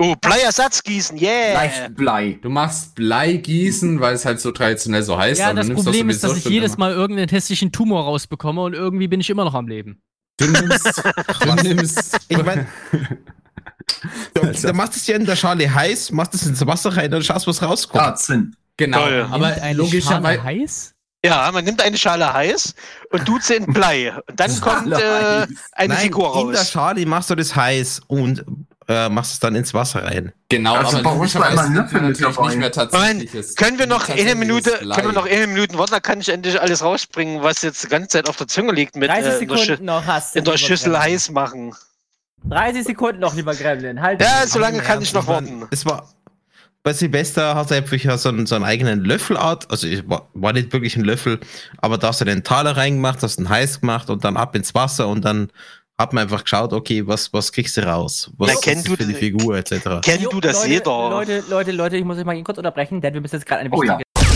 Oh, 0.00 0.14
Bleiersatz 0.20 0.82
gießen, 0.84 1.20
yeah! 1.20 1.54
Leicht 1.54 1.96
Blei. 1.96 2.38
Du 2.40 2.48
machst 2.48 2.94
Bleigießen, 2.94 3.98
weil 3.98 4.14
es 4.14 4.24
halt 4.24 4.40
so 4.40 4.52
traditionell 4.52 5.02
so 5.02 5.18
heißt. 5.18 5.40
Ja, 5.40 5.52
du 5.52 5.56
das 5.56 5.70
Problem 5.70 6.08
ist, 6.08 6.22
dass 6.22 6.36
ich 6.36 6.44
jedes 6.44 6.78
Mal 6.78 6.92
irgendeinen 6.92 7.28
hässlichen 7.28 7.72
Tumor 7.72 8.04
rausbekomme 8.04 8.62
und 8.62 8.74
irgendwie 8.74 9.08
bin 9.08 9.20
ich 9.20 9.28
immer 9.28 9.44
noch 9.44 9.54
am 9.54 9.66
Leben. 9.66 10.00
Du 10.36 10.46
nimmst. 10.46 11.02
du 11.40 11.54
nimmst. 11.54 12.16
Ich 12.28 12.44
meine, 12.44 12.68
da, 14.34 14.42
da 14.42 14.72
machst 14.72 14.94
du 14.94 14.98
es 15.00 15.06
ja 15.08 15.16
in 15.16 15.26
der 15.26 15.34
Schale 15.34 15.74
heiß, 15.74 16.12
machst 16.12 16.34
es 16.34 16.46
ins 16.46 16.64
Wasser 16.64 16.96
rein 16.96 17.12
und 17.12 17.24
schaust, 17.24 17.48
was 17.48 17.60
rauskommt. 17.60 18.04
Ah, 18.04 18.14
Zinn. 18.14 18.54
genau. 18.76 19.00
Toll. 19.00 19.26
Aber 19.30 19.56
logischerweise. 19.74 20.38
Schale 20.38 20.44
heiß? 20.44 20.94
Ja, 21.24 21.50
man 21.52 21.64
nimmt 21.64 21.82
eine 21.82 21.98
Schale 21.98 22.32
heiß 22.32 22.74
und 23.10 23.26
tut 23.26 23.42
sie 23.42 23.54
in 23.54 23.66
Blei. 23.72 24.12
Und 24.28 24.38
dann 24.38 24.60
kommt 24.60 24.92
äh, 24.92 25.46
eine 25.72 25.94
Nein, 25.94 25.98
Figur 25.98 26.40
in 26.40 26.52
der 26.52 26.60
raus. 26.60 26.70
Schale 26.70 27.04
machst 27.04 27.30
du 27.30 27.34
das 27.34 27.56
heiß 27.56 28.02
und 28.06 28.44
äh, 28.88 29.08
machst 29.10 29.34
es 29.34 29.40
dann 29.40 29.54
ins 29.54 29.74
Wasser 29.74 30.02
rein. 30.04 30.32
Genau, 30.48 30.74
Also 30.76 30.96
aber 30.98 31.10
bei 31.10 31.16
uns 31.16 31.34
war 31.34 31.50
immer 31.50 31.62
ein 31.64 31.74
Löffel 31.74 32.00
mit 32.00 32.20
dabei. 32.22 32.46
nicht 32.48 32.58
mehr 32.58 32.72
tatsächliches. 32.72 33.32
Moment, 33.34 33.56
können 33.56 33.78
wir 33.78 33.86
noch 33.86 34.08
eine 34.08 34.34
Minute, 34.34 34.78
Blei. 34.80 34.94
können 34.94 35.08
wir 35.08 35.14
noch 35.14 35.26
eine 35.26 35.46
Minute 35.46 35.76
warten, 35.76 35.92
da 35.92 36.00
kann 36.00 36.20
ich 36.20 36.28
endlich 36.30 36.60
alles 36.60 36.82
rausspringen, 36.82 37.42
was 37.42 37.62
jetzt 37.62 37.84
die 37.84 37.88
ganze 37.88 38.08
Zeit 38.08 38.28
auf 38.28 38.36
der 38.36 38.48
Zunge 38.48 38.72
liegt 38.72 38.96
mit 38.96 39.10
30 39.10 39.24
äh, 39.32 39.38
in, 39.42 39.48
der 39.48 39.56
Schü 39.56 39.64
Sekunden 39.64 39.84
noch 39.84 40.06
hast 40.06 40.34
du. 40.34 40.38
in 40.38 40.44
der 40.46 40.56
Schüssel 40.56 40.92
Gremlin. 40.92 41.12
heiß 41.12 41.30
machen. 41.30 41.74
30 42.48 42.84
Sekunden 42.84 43.20
noch, 43.20 43.34
lieber 43.34 43.54
Gremlin. 43.54 44.00
Halt. 44.00 44.22
Ja, 44.22 44.46
so 44.46 44.58
lange 44.58 44.78
Aber 44.78 44.86
kann 44.86 45.02
ich 45.02 45.12
noch 45.12 45.26
warten. 45.26 45.66
Es 45.70 45.84
war 45.84 46.08
bei 46.84 46.92
Silvester 46.94 47.54
hat 47.54 47.70
er 47.70 47.78
einfach 47.78 47.96
ja 47.98 48.16
so 48.16 48.30
einen, 48.30 48.46
so 48.46 48.54
einen 48.54 48.64
eigenen 48.64 49.04
Löffelart, 49.04 49.70
also 49.70 49.86
war, 50.08 50.28
war 50.32 50.52
nicht 50.54 50.72
wirklich 50.72 50.96
ein 50.96 51.04
Löffel, 51.04 51.38
aber 51.78 51.98
da 51.98 52.08
hast 52.08 52.20
du 52.20 52.24
den 52.24 52.44
Taler 52.44 52.76
reingemacht, 52.78 53.22
hast 53.22 53.38
ihn 53.38 53.48
heiß 53.48 53.80
gemacht 53.80 54.08
und 54.08 54.24
dann 54.24 54.36
ab 54.38 54.54
ins 54.54 54.74
Wasser 54.74 55.08
und 55.08 55.22
dann 55.24 55.50
hat 55.98 56.12
man 56.12 56.22
einfach 56.22 56.44
geschaut, 56.44 56.72
okay, 56.72 57.04
was, 57.06 57.32
was 57.32 57.50
kriegst 57.50 57.76
du 57.76 57.80
raus? 57.82 58.30
Was 58.38 58.52
Na, 58.64 58.72
ist 58.72 58.86
du 58.88 58.96
für 58.96 59.04
die 59.04 59.14
Figur 59.14 59.56
etc. 59.56 60.00
Kennt 60.02 60.20
Jo, 60.22 60.30
du 60.30 60.40
das 60.40 60.58
Leute, 60.58 60.68
jeder? 60.70 61.10
Leute, 61.10 61.44
Leute, 61.50 61.72
Leute, 61.72 61.96
ich 61.96 62.04
muss 62.04 62.16
euch 62.18 62.24
mal 62.24 62.40
kurz 62.44 62.58
unterbrechen, 62.58 63.00
denn 63.00 63.14
wir 63.14 63.20
müssen 63.20 63.34
jetzt 63.34 63.46
gerade 63.46 63.62
eine 63.62 63.70
Oh 63.70 63.82
wichtige 63.82 63.98
ja. 63.98 64.28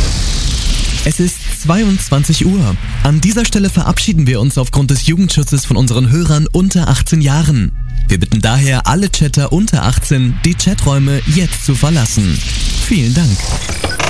Es 1.04 1.20
ist 1.20 1.62
22 1.62 2.46
Uhr. 2.46 2.76
An 3.04 3.20
dieser 3.20 3.44
Stelle 3.44 3.70
verabschieden 3.70 4.26
wir 4.26 4.40
uns 4.40 4.58
aufgrund 4.58 4.90
des 4.90 5.06
Jugendschutzes 5.06 5.64
von 5.64 5.76
unseren 5.76 6.10
Hörern 6.10 6.48
unter 6.52 6.88
18 6.88 7.20
Jahren. 7.20 7.72
Wir 8.08 8.18
bitten 8.18 8.40
daher 8.40 8.86
alle 8.86 9.10
Chatter 9.10 9.52
unter 9.52 9.84
18, 9.84 10.38
die 10.44 10.54
Chaträume 10.54 11.20
jetzt 11.26 11.64
zu 11.64 11.74
verlassen. 11.74 12.36
Vielen 12.86 13.14
Dank. 13.14 14.01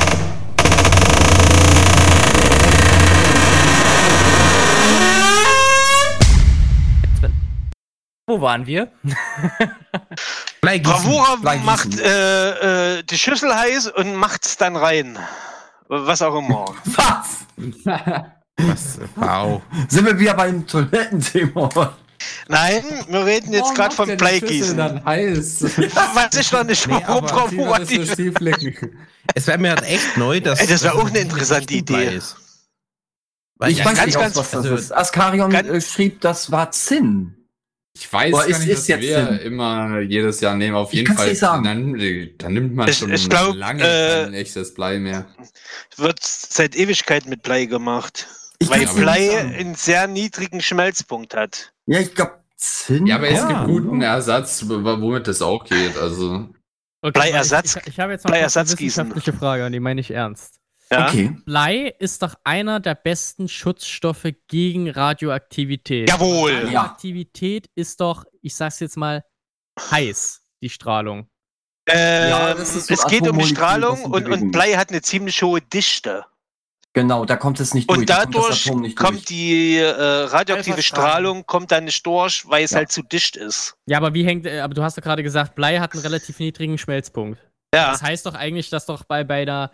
Wo 8.27 8.41
waren 8.41 8.67
wir? 8.67 8.91
Bravura 10.63 11.37
macht 11.65 11.99
äh, 11.99 12.99
äh, 12.99 13.03
die 13.03 13.19
Schüssel 13.19 13.53
heiß 13.55 13.89
und 13.89 14.15
macht's 14.15 14.57
dann 14.57 14.77
rein. 14.77 15.19
Was 15.89 16.23
auch 16.23 16.37
immer. 16.39 16.67
Was? 16.85 17.47
Was? 18.57 18.99
Wow. 19.17 19.61
Sind 19.89 20.07
wir 20.07 20.19
wieder 20.19 20.35
beim 20.35 20.67
Toilettenthema? 20.67 21.95
Nein, 22.47 22.85
wir 23.09 23.27
reden 23.27 23.53
jetzt 23.53 23.75
gerade 23.75 23.95
von 23.95 24.17
Bleigießen. 24.17 24.77
dann 24.77 25.05
heiß. 25.05 25.63
Weiß 25.65 26.37
ich 26.39 26.49
doch 26.51 26.63
nicht, 26.65 26.87
Nee, 26.87 27.03
warum 27.07 27.27
Bravura 27.27 27.81
die. 27.81 27.99
Es 29.35 29.47
wäre 29.49 29.59
mir 29.59 29.71
halt 29.71 29.83
echt 29.83 30.17
neu, 30.17 30.41
dass 30.41 30.61
Ey, 30.61 30.69
das 30.69 30.85
wär 30.85 30.93
dass 30.93 31.01
auch 31.01 31.07
eine 31.09 31.19
es 31.19 31.25
interessante 31.25 31.75
Idee. 31.75 32.15
ist. 32.15 32.37
Weil 33.57 33.73
Ich 33.73 33.79
ja, 33.79 33.85
weiß 33.85 33.95
ganz, 33.97 34.07
nicht, 34.07 34.19
ganz- 34.19 34.37
was 34.37 34.51
das 34.51 34.63
also- 34.65 34.75
ist. 34.77 34.93
Askarion 34.93 35.51
Ganz- 35.51 35.69
äh, 35.69 35.81
schrieb, 35.81 36.21
das 36.21 36.53
war 36.53 36.71
Zinn. 36.71 37.37
Ich 37.95 38.11
weiß 38.11 38.31
Boah, 38.33 38.39
gar 38.41 38.49
ist- 38.49 38.59
nicht, 38.61 38.69
ist 38.69 38.79
was 38.81 38.89
jetzt 38.89 39.01
wir 39.03 39.23
denn- 39.27 39.39
immer 39.41 40.01
jedes 40.01 40.41
Jahr 40.41 40.55
nehmen. 40.57 40.75
Auf 40.77 40.93
Ich 40.93 41.01
jeden 41.01 41.15
Fall. 41.15 41.35
Dann, 41.35 41.63
dann 42.39 42.53
nimmt 42.53 42.75
man 42.75 42.89
Ich- 42.89 42.99
schon 42.99 43.13
ich 43.13 43.29
glaub, 43.29 43.55
lange 43.55 43.83
äh, 43.85 44.25
kein 44.25 44.35
echtes 44.35 44.73
Blei 44.75 44.99
mehr. 44.99 45.27
wird 45.97 46.19
seit 46.23 46.75
Ewigkeit 46.75 47.27
mit 47.27 47.43
Blei 47.43 47.67
gemacht. 47.67 48.27
Ich 48.59 48.71
weil 48.71 48.87
Blei 48.87 49.39
einen 49.39 49.75
sehr 49.75 50.07
niedrigen 50.07 50.61
Schmelzpunkt 50.63 51.35
hat. 51.35 51.73
Ja, 51.87 52.01
ich 52.01 52.15
glaube 52.15 52.39
Zinn. 52.57 53.07
Ja, 53.07 53.17
aber 53.17 53.29
es 53.29 53.41
Ja. 53.41 53.49
gibt 53.49 53.65
guten 53.67 54.01
Ersatz, 54.03 54.63
w- 54.69 54.83
womit 54.85 55.27
das 55.29 55.43
auch 55.43 55.65
geht. 55.65 55.97
Also, 55.99 56.49
Okay, 57.05 57.11
Bleiersatz- 57.19 57.77
Ich, 57.77 57.83
ich, 57.83 57.89
ich 57.89 58.01
habe 58.01 58.13
jetzt 58.13 58.25
mal 58.25 58.41
kurz 58.41 58.57
eine 58.57 58.69
wissenschaftliche 58.71 59.33
Frage 59.33 59.67
und 59.67 59.73
die 59.73 59.81
meine 59.81 60.01
ich 60.01 60.13
ernst. 60.13 60.61
Ja? 60.93 61.09
Okay. 61.09 61.37
Blei 61.47 61.95
ist 61.99 62.23
doch 62.23 62.35
einer 62.45 62.79
der 62.81 62.95
besten 62.95 63.49
Schutzstoffe 63.49 64.27
gegen 64.49 64.91
Radioaktivität. 64.91 66.09
Jawohl. 66.11 66.53
Radioaktivität 66.53 67.69
ist 67.75 68.01
doch, 68.01 68.25
ich 68.43 68.55
sag's 68.55 68.81
jetzt 68.81 68.97
mal, 68.97 69.25
heiß, 69.81 70.43
die 70.63 70.69
Strahlung. 70.71 71.29
Ähm, 71.89 72.29
Ja, 72.29 72.55
das 72.55 72.77
ist 72.77 72.87
so 72.89 72.95
es 72.95 73.07
geht 73.07 73.27
um 73.27 73.39
die 73.39 73.47
Strahlung 73.47 74.05
und, 74.05 74.29
und 74.29 74.51
Blei 74.53 74.73
hat 74.75 74.91
eine 74.91 75.03
ziemlich 75.03 75.43
hohe 75.43 75.61
Dichte. 75.61 76.25
Genau, 76.95 77.25
da 77.25 77.37
kommt 77.37 77.59
es 77.59 77.73
nicht 77.73 77.89
durch. 77.89 78.01
Und 78.01 78.07
kommt 78.07 78.35
dadurch 78.35 78.67
kommt 78.95 79.13
durch. 79.15 79.25
die 79.25 79.77
äh, 79.79 79.91
radioaktive. 79.91 80.83
Strahlung 80.83 81.47
kommt 81.47 81.73
dann 81.73 81.85
nicht 81.85 82.05
durch, 82.05 82.47
weil 82.47 82.65
es 82.65 82.73
Ja. 82.73 82.79
halt 82.79 82.93
zu 82.93 83.03
dicht 83.03 83.37
ist. 83.37 83.75
Ja, 83.87 83.97
aber 83.97 84.13
wie 84.13 84.25
hängt, 84.25 84.45
äh, 84.45 84.61
aber 84.61 84.75
du 84.75 84.83
hast 84.83 84.99
doch 84.99 85.03
gerade 85.03 85.23
gesagt, 85.23 85.55
Blei 85.55 85.79
hat 85.79 85.95
einen 85.95 86.03
relativ 86.03 86.39
niedrigen 86.39 86.77
Schmelzpunkt. 86.77 87.41
Ja. 87.75 87.91
Das 87.93 88.03
heißt 88.03 88.27
doch 88.27 88.35
eigentlich, 88.35 88.69
dass 88.69 88.85
doch 88.85 89.05
bei, 89.05 89.25
bei 89.25 89.41
einer 89.43 89.73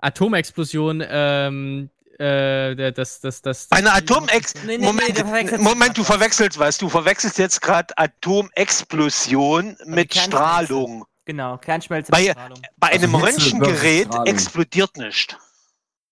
Atomexplosion 0.00 1.02
ähm, 1.08 1.90
äh, 2.18 2.92
das, 2.92 3.20
das, 3.20 3.40
das, 3.40 3.66
Bei 3.68 3.78
einer 3.78 3.94
Atomex 3.94 4.54
Nee, 4.66 4.76
nee, 4.76 4.78
nee, 4.78 4.84
Moment, 4.86 5.08
du 5.18 5.24
verwechselst 5.24 5.62
Moment, 5.64 5.96
du 5.96 6.00
was. 6.02 6.06
verwechselst 6.08 6.58
was. 6.58 6.78
Du 6.78 6.88
verwechselst 6.88 7.38
jetzt 7.38 7.62
gerade 7.62 7.96
Atomexplosion 7.96 9.76
mit. 9.86 10.14
Strahlung. 10.14 11.04
Genau, 11.24 11.56
Kernschmelze. 11.58 12.10
Bei- 12.12 12.30
Strahlung. 12.30 12.60
Bei 12.76 12.88
Also 12.92 13.04
einem 13.06 13.20
versus 13.20 13.52
Röntgengerät 13.52 14.08
explodiert 14.26 14.96
nicht. 14.96 15.38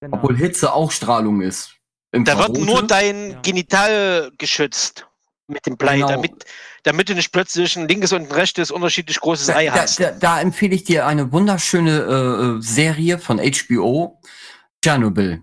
Genau. 0.01 0.17
Obwohl 0.17 0.37
Hitze 0.37 0.73
auch 0.73 0.91
Strahlung 0.93 1.41
ist. 1.43 1.75
Da 2.13 2.39
wird 2.39 2.49
Infrarote. 2.57 2.61
nur 2.65 2.83
dein 2.87 3.31
Ja. 3.33 3.41
Genital 3.43 4.31
geschützt 4.39 5.07
mit 5.49 5.67
dem 5.67 5.77
Blei, 5.77 5.97
Genau. 5.97 6.09
damit, 6.09 6.45
damit 6.85 7.09
du 7.09 7.15
nicht 7.15 7.33
plötzlich 7.33 7.77
ein 7.77 7.89
linkes 7.89 8.13
und 8.13 8.23
ein 8.27 8.33
rechtes 8.33 8.71
unterschiedlich 8.71 9.21
großes 9.21 9.51
Ei 9.51 9.67
Da, 9.67 9.73
hast. 9.75 10.01
da, 10.01 10.11
da 10.13 10.41
empfehle 10.41 10.75
ich 10.75 10.85
dir 10.85 11.07
eine 11.07 11.33
wunderschöne 11.33 11.91
äh, 12.01 12.45
äh, 12.59 12.63
Serie 12.63 13.19
von 13.19 13.39
HBO, 13.39 14.21
Chernobyl. 14.85 15.43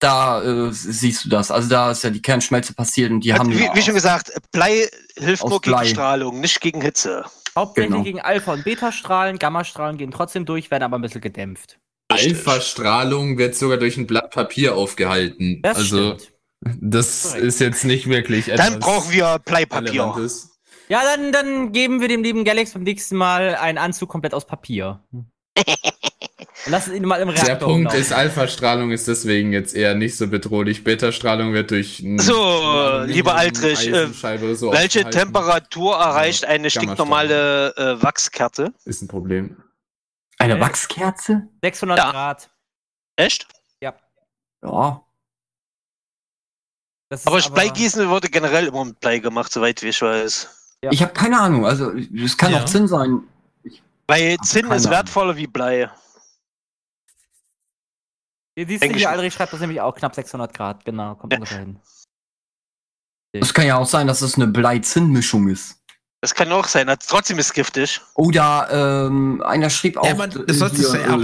da 0.00 0.42
äh, 0.42 0.72
siehst 0.72 1.24
du 1.24 1.28
das. 1.28 1.50
Also 1.50 1.68
da 1.68 1.90
ist 1.90 2.04
ja 2.04 2.10
die 2.10 2.22
Kernschmelze 2.22 2.74
passiert 2.74 3.10
und 3.10 3.20
die 3.20 3.32
Also, 3.32 3.44
haben 3.44 3.52
wie, 3.52 3.68
wie 3.74 3.82
schon 3.82 3.94
gesagt, 3.94 4.32
Blei 4.52 4.86
hilft 5.16 5.44
nur 5.48 5.60
gegen 5.60 5.76
Blei. 5.76 5.86
Strahlung, 5.86 6.40
nicht 6.40 6.60
gegen 6.60 6.80
Hitze. 6.80 7.24
Hauptsächlich 7.56 7.90
Genau. 7.92 8.04
gegen 8.04 8.20
Alpha- 8.20 8.52
und 8.52 8.62
Beta-Strahlen. 8.64 9.38
Gammastrahlen 9.38 9.96
gehen 9.98 10.12
trotzdem 10.12 10.44
durch, 10.44 10.70
werden 10.70 10.84
aber 10.84 10.96
ein 10.98 11.02
bisschen 11.02 11.20
gedämpft. 11.22 11.78
Alpha-Strahlung 12.10 13.36
wird 13.38 13.54
sogar 13.56 13.78
durch 13.78 13.96
ein 13.96 14.06
Blatt 14.06 14.30
Papier 14.30 14.76
aufgehalten. 14.76 15.60
Das 15.62 15.78
also, 15.78 16.14
stimmt. 16.16 16.32
das 16.60 17.22
Korrekt. 17.24 17.44
ist 17.44 17.60
jetzt 17.60 17.84
nicht 17.84 18.08
wirklich 18.08 18.46
Dann 18.54 18.78
brauchen 18.78 19.10
wir 19.12 19.40
Bleipapier. 19.44 19.90
Relevantes. 20.04 20.57
Ja, 20.88 21.02
dann, 21.04 21.32
dann 21.32 21.72
geben 21.72 22.00
wir 22.00 22.08
dem 22.08 22.22
lieben 22.22 22.44
Galax 22.44 22.72
beim 22.72 22.82
nächsten 22.82 23.16
Mal 23.16 23.54
einen 23.56 23.78
Anzug 23.78 24.08
komplett 24.08 24.34
aus 24.34 24.46
Papier. 24.46 25.02
Und 25.10 25.30
lassen 26.66 26.94
ihn 26.94 27.04
mal 27.04 27.20
im 27.20 27.28
Reaktor 27.28 27.46
Der 27.48 27.56
Punkt 27.56 27.76
umlaufen. 27.76 28.00
ist, 28.00 28.12
Alpha-Strahlung 28.12 28.90
ist 28.90 29.06
deswegen 29.08 29.52
jetzt 29.52 29.74
eher 29.74 29.94
nicht 29.94 30.16
so 30.16 30.28
bedrohlich. 30.28 30.84
Beta-Strahlung 30.84 31.52
wird 31.52 31.70
durch 31.70 32.04
So, 32.18 32.34
eine 32.42 33.06
lieber 33.06 33.34
Altrich, 33.34 33.86
äh, 33.88 34.06
so 34.54 34.72
Welche. 34.72 35.08
Temperatur 35.08 35.96
erreicht 35.96 36.44
eine 36.44 36.68
Gammastrahlung. 36.68 36.94
stinknormale 36.96 37.74
äh, 37.76 38.02
Wachskerte? 38.02 38.72
Ist 38.84 39.02
ein 39.02 39.08
Problem. 39.08 39.62
eine 40.38 40.56
Äh. 40.56 40.60
Wachskerze. 40.60 41.48
600 41.62 41.98
Ja. 41.98 42.10
Grad. 42.10 42.50
Echt? 43.16 43.46
Ja. 43.82 43.94
Das 47.10 47.20
ist 47.20 47.26
Aber 47.26 47.40
Bleigießen 47.40 48.08
wurde 48.08 48.28
generell 48.28 48.66
immer 48.66 48.84
mit 48.84 49.00
Blei 49.00 49.18
gemacht, 49.18 49.52
soweit 49.52 49.82
ich 49.82 50.02
weiß. 50.02 50.57
Ja. 50.84 50.90
Ich 50.92 51.02
habe 51.02 51.12
keine 51.12 51.38
Ahnung. 51.40 51.66
Also 51.66 51.90
es 51.92 52.36
kann 52.36 52.52
Ja. 52.52 52.60
auch 52.62 52.64
Zinn 52.66 52.86
sein. 52.86 53.22
Weil 54.06 54.36
Hab 54.38 54.44
Zinn 54.44 54.66
ist 54.66 54.86
Ahnung. 54.86 54.90
wertvoller 54.98 55.36
wie 55.36 55.46
Blei. 55.46 55.90
Hier 58.56 58.66
siehst 58.66 58.82
du 58.82 58.86
Denk 58.86 58.96
ich- 58.96 59.02
hier, 59.02 59.10
Aldrich 59.10 59.34
schreibt 59.34 59.52
das 59.52 59.60
nämlich 59.60 59.80
auch 59.80 59.94
knapp 59.94 60.14
600 60.14 60.52
Grad. 60.54 60.84
Genau, 60.84 61.14
kommt 61.14 61.32
Ja. 61.32 61.38
ungefähr 61.38 61.58
hin. 61.58 61.78
Es 63.32 63.52
kann 63.52 63.66
ja 63.66 63.76
auch 63.76 63.86
sein, 63.86 64.06
dass 64.06 64.22
es 64.22 64.36
eine 64.36 64.46
Blei-Zinn-Mischung 64.46 65.48
ist. 65.48 65.76
Das 66.20 66.34
kann 66.34 66.50
auch 66.50 66.66
sein, 66.66 66.92
trotzdem 67.06 67.38
ist 67.38 67.46
es 67.46 67.52
giftig. 67.52 68.00
Oder 68.14 69.06
ähm, 69.06 69.40
einer 69.46 69.70
schrieb 69.70 69.96
auch. 69.98 70.04
Ja, 70.04 70.16
man, 70.16 70.30
äh, 70.32 70.44
das 70.46 70.58
solltest 70.58 70.82
du 70.84 70.92
hier, 70.92 71.00
ja 71.02 71.14
auch 71.14 71.20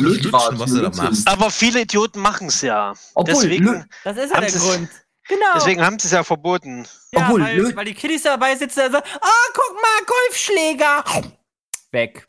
äh, 0.52 0.58
was 0.60 0.70
du 0.70 0.82
da 0.82 0.90
machst. 0.90 1.26
Aber 1.26 1.50
viele 1.50 1.80
Idioten 1.80 2.20
machen 2.20 2.46
es 2.46 2.60
ja. 2.60 2.92
Obwohl, 3.14 3.34
Deswegen, 3.34 3.88
Das 4.04 4.16
ist 4.16 4.32
ja 4.32 4.40
der 4.40 4.52
Grund. 4.52 4.88
Genau. 5.28 5.46
deswegen 5.54 5.80
haben 5.84 5.98
sie 5.98 6.06
es 6.08 6.12
ja 6.12 6.22
verboten. 6.22 6.86
ja, 7.12 7.22
obwohl, 7.22 7.42
weil, 7.42 7.58
Lö- 7.60 7.76
weil 7.76 7.84
die 7.86 7.94
Kiddies 7.94 8.22
dabei 8.22 8.54
sitzen 8.56 8.80
und 8.86 8.92
sagen, 8.92 9.04
ah, 9.20 9.28
guck 9.54 9.74
mal, 9.74 10.06
Golfschläger. 10.06 11.04
Weg. 11.92 12.26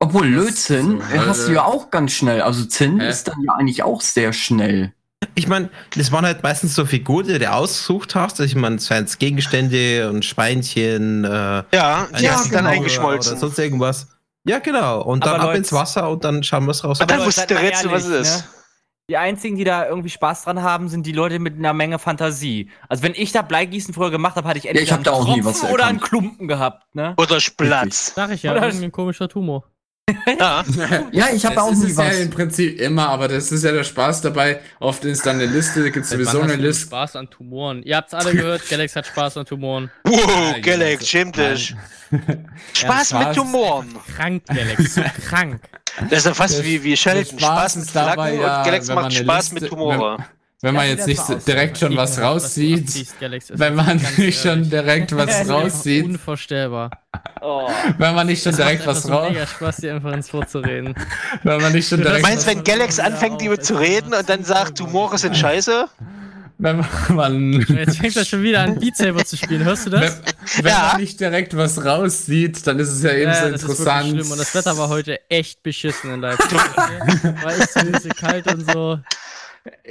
obwohl 0.00 0.26
Lötzinn 0.28 1.00
so, 1.12 1.26
hast 1.26 1.48
du 1.48 1.52
ja 1.52 1.64
auch 1.64 1.90
ganz 1.90 2.12
schnell. 2.12 2.40
Also 2.42 2.64
Zinn 2.64 3.00
Hä? 3.00 3.08
ist 3.08 3.28
dann 3.28 3.40
ja 3.46 3.52
eigentlich 3.54 3.82
auch 3.82 4.00
sehr 4.00 4.32
schnell. 4.32 4.92
Ich 5.36 5.46
meine, 5.46 5.70
das 5.96 6.10
waren 6.10 6.24
halt 6.26 6.42
meistens 6.42 6.74
so 6.74 6.84
Figuren, 6.84 7.26
die 7.28 7.38
du 7.38 7.50
ausgesucht 7.52 8.14
hast. 8.16 8.40
Ich 8.40 8.54
meine, 8.56 8.76
es 8.76 8.90
waren 8.90 9.06
Gegenstände 9.18 10.08
und 10.10 10.24
Schweinchen, 10.24 11.24
äh, 11.24 11.28
Ja, 11.28 11.62
die 12.18 12.24
Ja, 12.24 12.32
haben 12.32 12.50
dann 12.50 12.64
genau, 12.64 12.70
eingeschmolzen. 12.70 13.32
Oder 13.32 13.40
sonst 13.40 13.58
irgendwas. 13.58 14.08
Ja, 14.44 14.58
genau. 14.58 15.02
Und 15.02 15.24
dann 15.24 15.34
Aber 15.34 15.40
ab 15.40 15.46
Leute- 15.50 15.58
ins 15.58 15.72
Wasser 15.72 16.10
und 16.10 16.24
dann 16.24 16.42
schauen 16.42 16.64
wir 16.64 16.72
es 16.72 16.82
raus. 16.82 17.00
Aber 17.00 17.06
dann 17.06 17.18
du 17.20 17.54
mal 17.54 17.60
rätseln, 17.60 17.92
was 17.92 18.04
es 18.06 18.28
ist. 18.28 18.36
ne? 18.38 18.44
Die 19.10 19.16
einzigen, 19.16 19.56
die 19.56 19.64
da 19.64 19.86
irgendwie 19.86 20.08
Spaß 20.10 20.44
dran 20.44 20.62
haben, 20.62 20.88
sind 20.88 21.04
die 21.06 21.12
Leute 21.12 21.38
mit 21.38 21.56
einer 21.58 21.72
Menge 21.72 21.98
Fantasie. 21.98 22.70
Also 22.88 23.02
wenn 23.02 23.14
ich 23.16 23.32
da 23.32 23.42
Bleigießen 23.42 23.92
früher 23.92 24.10
gemacht 24.10 24.36
habe, 24.36 24.46
hatte 24.48 24.58
ich 24.58 24.66
entweder 24.66 24.84
ich 24.84 24.92
hab 24.92 25.02
da 25.02 25.10
auch 25.10 25.26
nie 25.26 25.34
einen 25.34 25.44
was 25.44 25.58
Tropfen 25.58 25.74
oder 25.74 25.86
einen. 25.86 26.00
Klumpen 26.00 26.46
gehabt, 26.48 26.94
ne? 26.94 27.14
Oder 27.18 27.40
Splatz. 27.40 28.14
Sag 28.14 28.30
ich 28.30 28.44
ja, 28.44 28.52
Oder- 28.52 28.66
irgendein 28.66 28.92
komischer 28.92 29.28
Tumor. 29.28 29.64
Ja. 30.38 30.64
Ja, 31.12 31.26
ich 31.32 31.44
habe 31.44 31.54
Das 31.56 31.64
auch 31.64 31.72
ist 31.72 31.78
nie 31.84 31.90
es 31.90 31.96
was. 31.96 32.16
ja 32.16 32.22
im 32.22 32.30
Prinzip 32.30 32.80
immer, 32.80 33.08
aber 33.08 33.28
das 33.28 33.52
ist 33.52 33.64
ja 33.64 33.72
der 33.72 33.84
Spaß 33.84 34.20
dabei. 34.22 34.60
Oft 34.80 35.04
ist 35.04 35.24
dann 35.26 35.36
eine 35.36 35.46
Liste, 35.46 35.90
gibt 35.90 36.04
es 36.04 36.10
sowieso 36.10 36.40
eine 36.40 36.56
Liste. 36.56 36.86
Spaß 36.86 37.16
an 37.16 37.28
Tumoren. 37.30 37.82
Ihr 37.82 37.96
habt's 37.96 38.14
alle 38.14 38.32
gehört, 38.32 38.68
Galax 38.68 38.96
hat 38.96 39.06
Spaß 39.06 39.36
an 39.38 39.46
Tumoren. 39.46 39.90
Wow, 40.04 40.52
Ja, 40.54 40.58
Galax, 40.60 41.08
schäm 41.08 41.32
dich. 41.32 41.74
Spaß 42.74 43.14
mit. 43.14 43.34
Tumoren. 43.34 43.88
Krank, 44.16 44.42
Galax, 44.46 44.94
so 44.94 45.02
krank. 45.28 45.60
Das 46.10 46.20
ist 46.20 46.26
ja 46.26 46.34
fast 46.34 46.58
Der- 46.58 46.64
wie, 46.64 46.82
wie 46.82 46.96
Sheldon. 46.96 47.38
Spaß 47.38 47.42
Spaß 47.42 47.76
mit 47.76 47.84
ist 47.86 47.96
dabei 47.96 48.12
Flaggen 48.14 48.40
ja, 48.40 48.58
und 48.58 48.64
Galax 48.64 48.88
macht 48.88 49.12
Spaß 49.12 49.50
Liste- 49.52 49.54
mit 49.60 49.68
Tumore. 49.68 50.16
Wenn 50.18 50.24
man 50.74 50.84
Ja, 50.86 50.92
jetzt 50.92 51.06
nicht 51.08 51.20
direkt 51.46 51.78
schon 51.78 51.96
was 51.96 52.18
abziehst, 52.18 53.18
Galax. 53.18 53.50
Es 53.50 53.58
wenn 53.58 53.72
ist 53.72 53.76
man 53.86 54.00
nicht 54.16 54.40
schon 54.40 54.70
direkt 54.70 55.14
was 55.16 55.48
raussieht, 55.48 56.04
Unvorstellbar. 56.04 56.90
Oh. 57.40 57.68
wenn 57.98 58.14
man 58.14 58.28
nicht 58.28 58.42
schon 58.42 58.54
direkt 58.54 58.86
was 58.86 59.08
raus, 59.10 59.30
mega 59.32 59.46
Spaß, 59.46 59.76
dir 59.78 59.94
einfach 59.94 60.12
ins 60.12 60.32
Wort 60.32 60.48
zu 60.50 60.60
reden. 60.60 60.94
wenn 61.42 61.60
man 61.60 61.72
nicht 61.72 61.88
schon 61.88 61.98
Du 61.98 62.04
direkt 62.04 62.22
Meinst 62.22 62.46
du, 62.46 62.50
was, 62.50 62.56
wenn 62.56 62.64
Galax 62.64 62.98
anfängt, 63.00 63.40
die 63.40 63.48
zu 63.58 63.74
ist 63.74 63.80
reden 63.80 64.14
und 64.14 64.28
dann 64.28 64.44
sagt, 64.44 64.78
Tumore 64.78 65.18
sind 65.18 65.36
scheiße? 65.36 65.88
wenn 66.58 66.84
man, 67.08 67.52
Jetzt 67.68 67.98
fängt 67.98 68.14
er 68.16 68.24
schon 68.24 68.42
wieder 68.44 68.60
an, 68.60 68.78
Beat 68.78 68.96
Saber 68.96 69.24
zu 69.24 69.36
spielen. 69.36 69.64
Hörst 69.64 69.86
du 69.86 69.92
wenn, 69.92 70.00
das? 70.02 70.20
wenn 70.58 70.66
Ja. 70.66 70.90
man 70.92 71.00
nicht 71.00 71.18
direkt 71.18 71.56
was 71.56 71.84
raussieht, 71.84 72.64
dann 72.68 72.78
ist 72.78 72.90
es 72.90 73.02
ja 73.02 73.10
eben 73.14 73.32
Ja, 73.32 73.34
so 73.46 73.50
das 73.50 73.62
ist 73.62 73.68
wirklich 73.68 73.78
interessant. 73.80 74.08
schlimm. 74.10 74.30
Und 74.30 74.38
das 74.38 74.54
Wetter 74.54 74.78
war 74.78 74.88
heute 74.88 75.18
echt 75.28 75.64
beschissen 75.64 76.14
in 76.14 76.20
Leipzig. 76.20 76.52
Okay? 76.52 77.34
War 77.42 77.56
echt 77.58 78.02
so 78.02 78.08
kalt 78.10 78.46
und 78.54 78.70
so. 78.70 79.00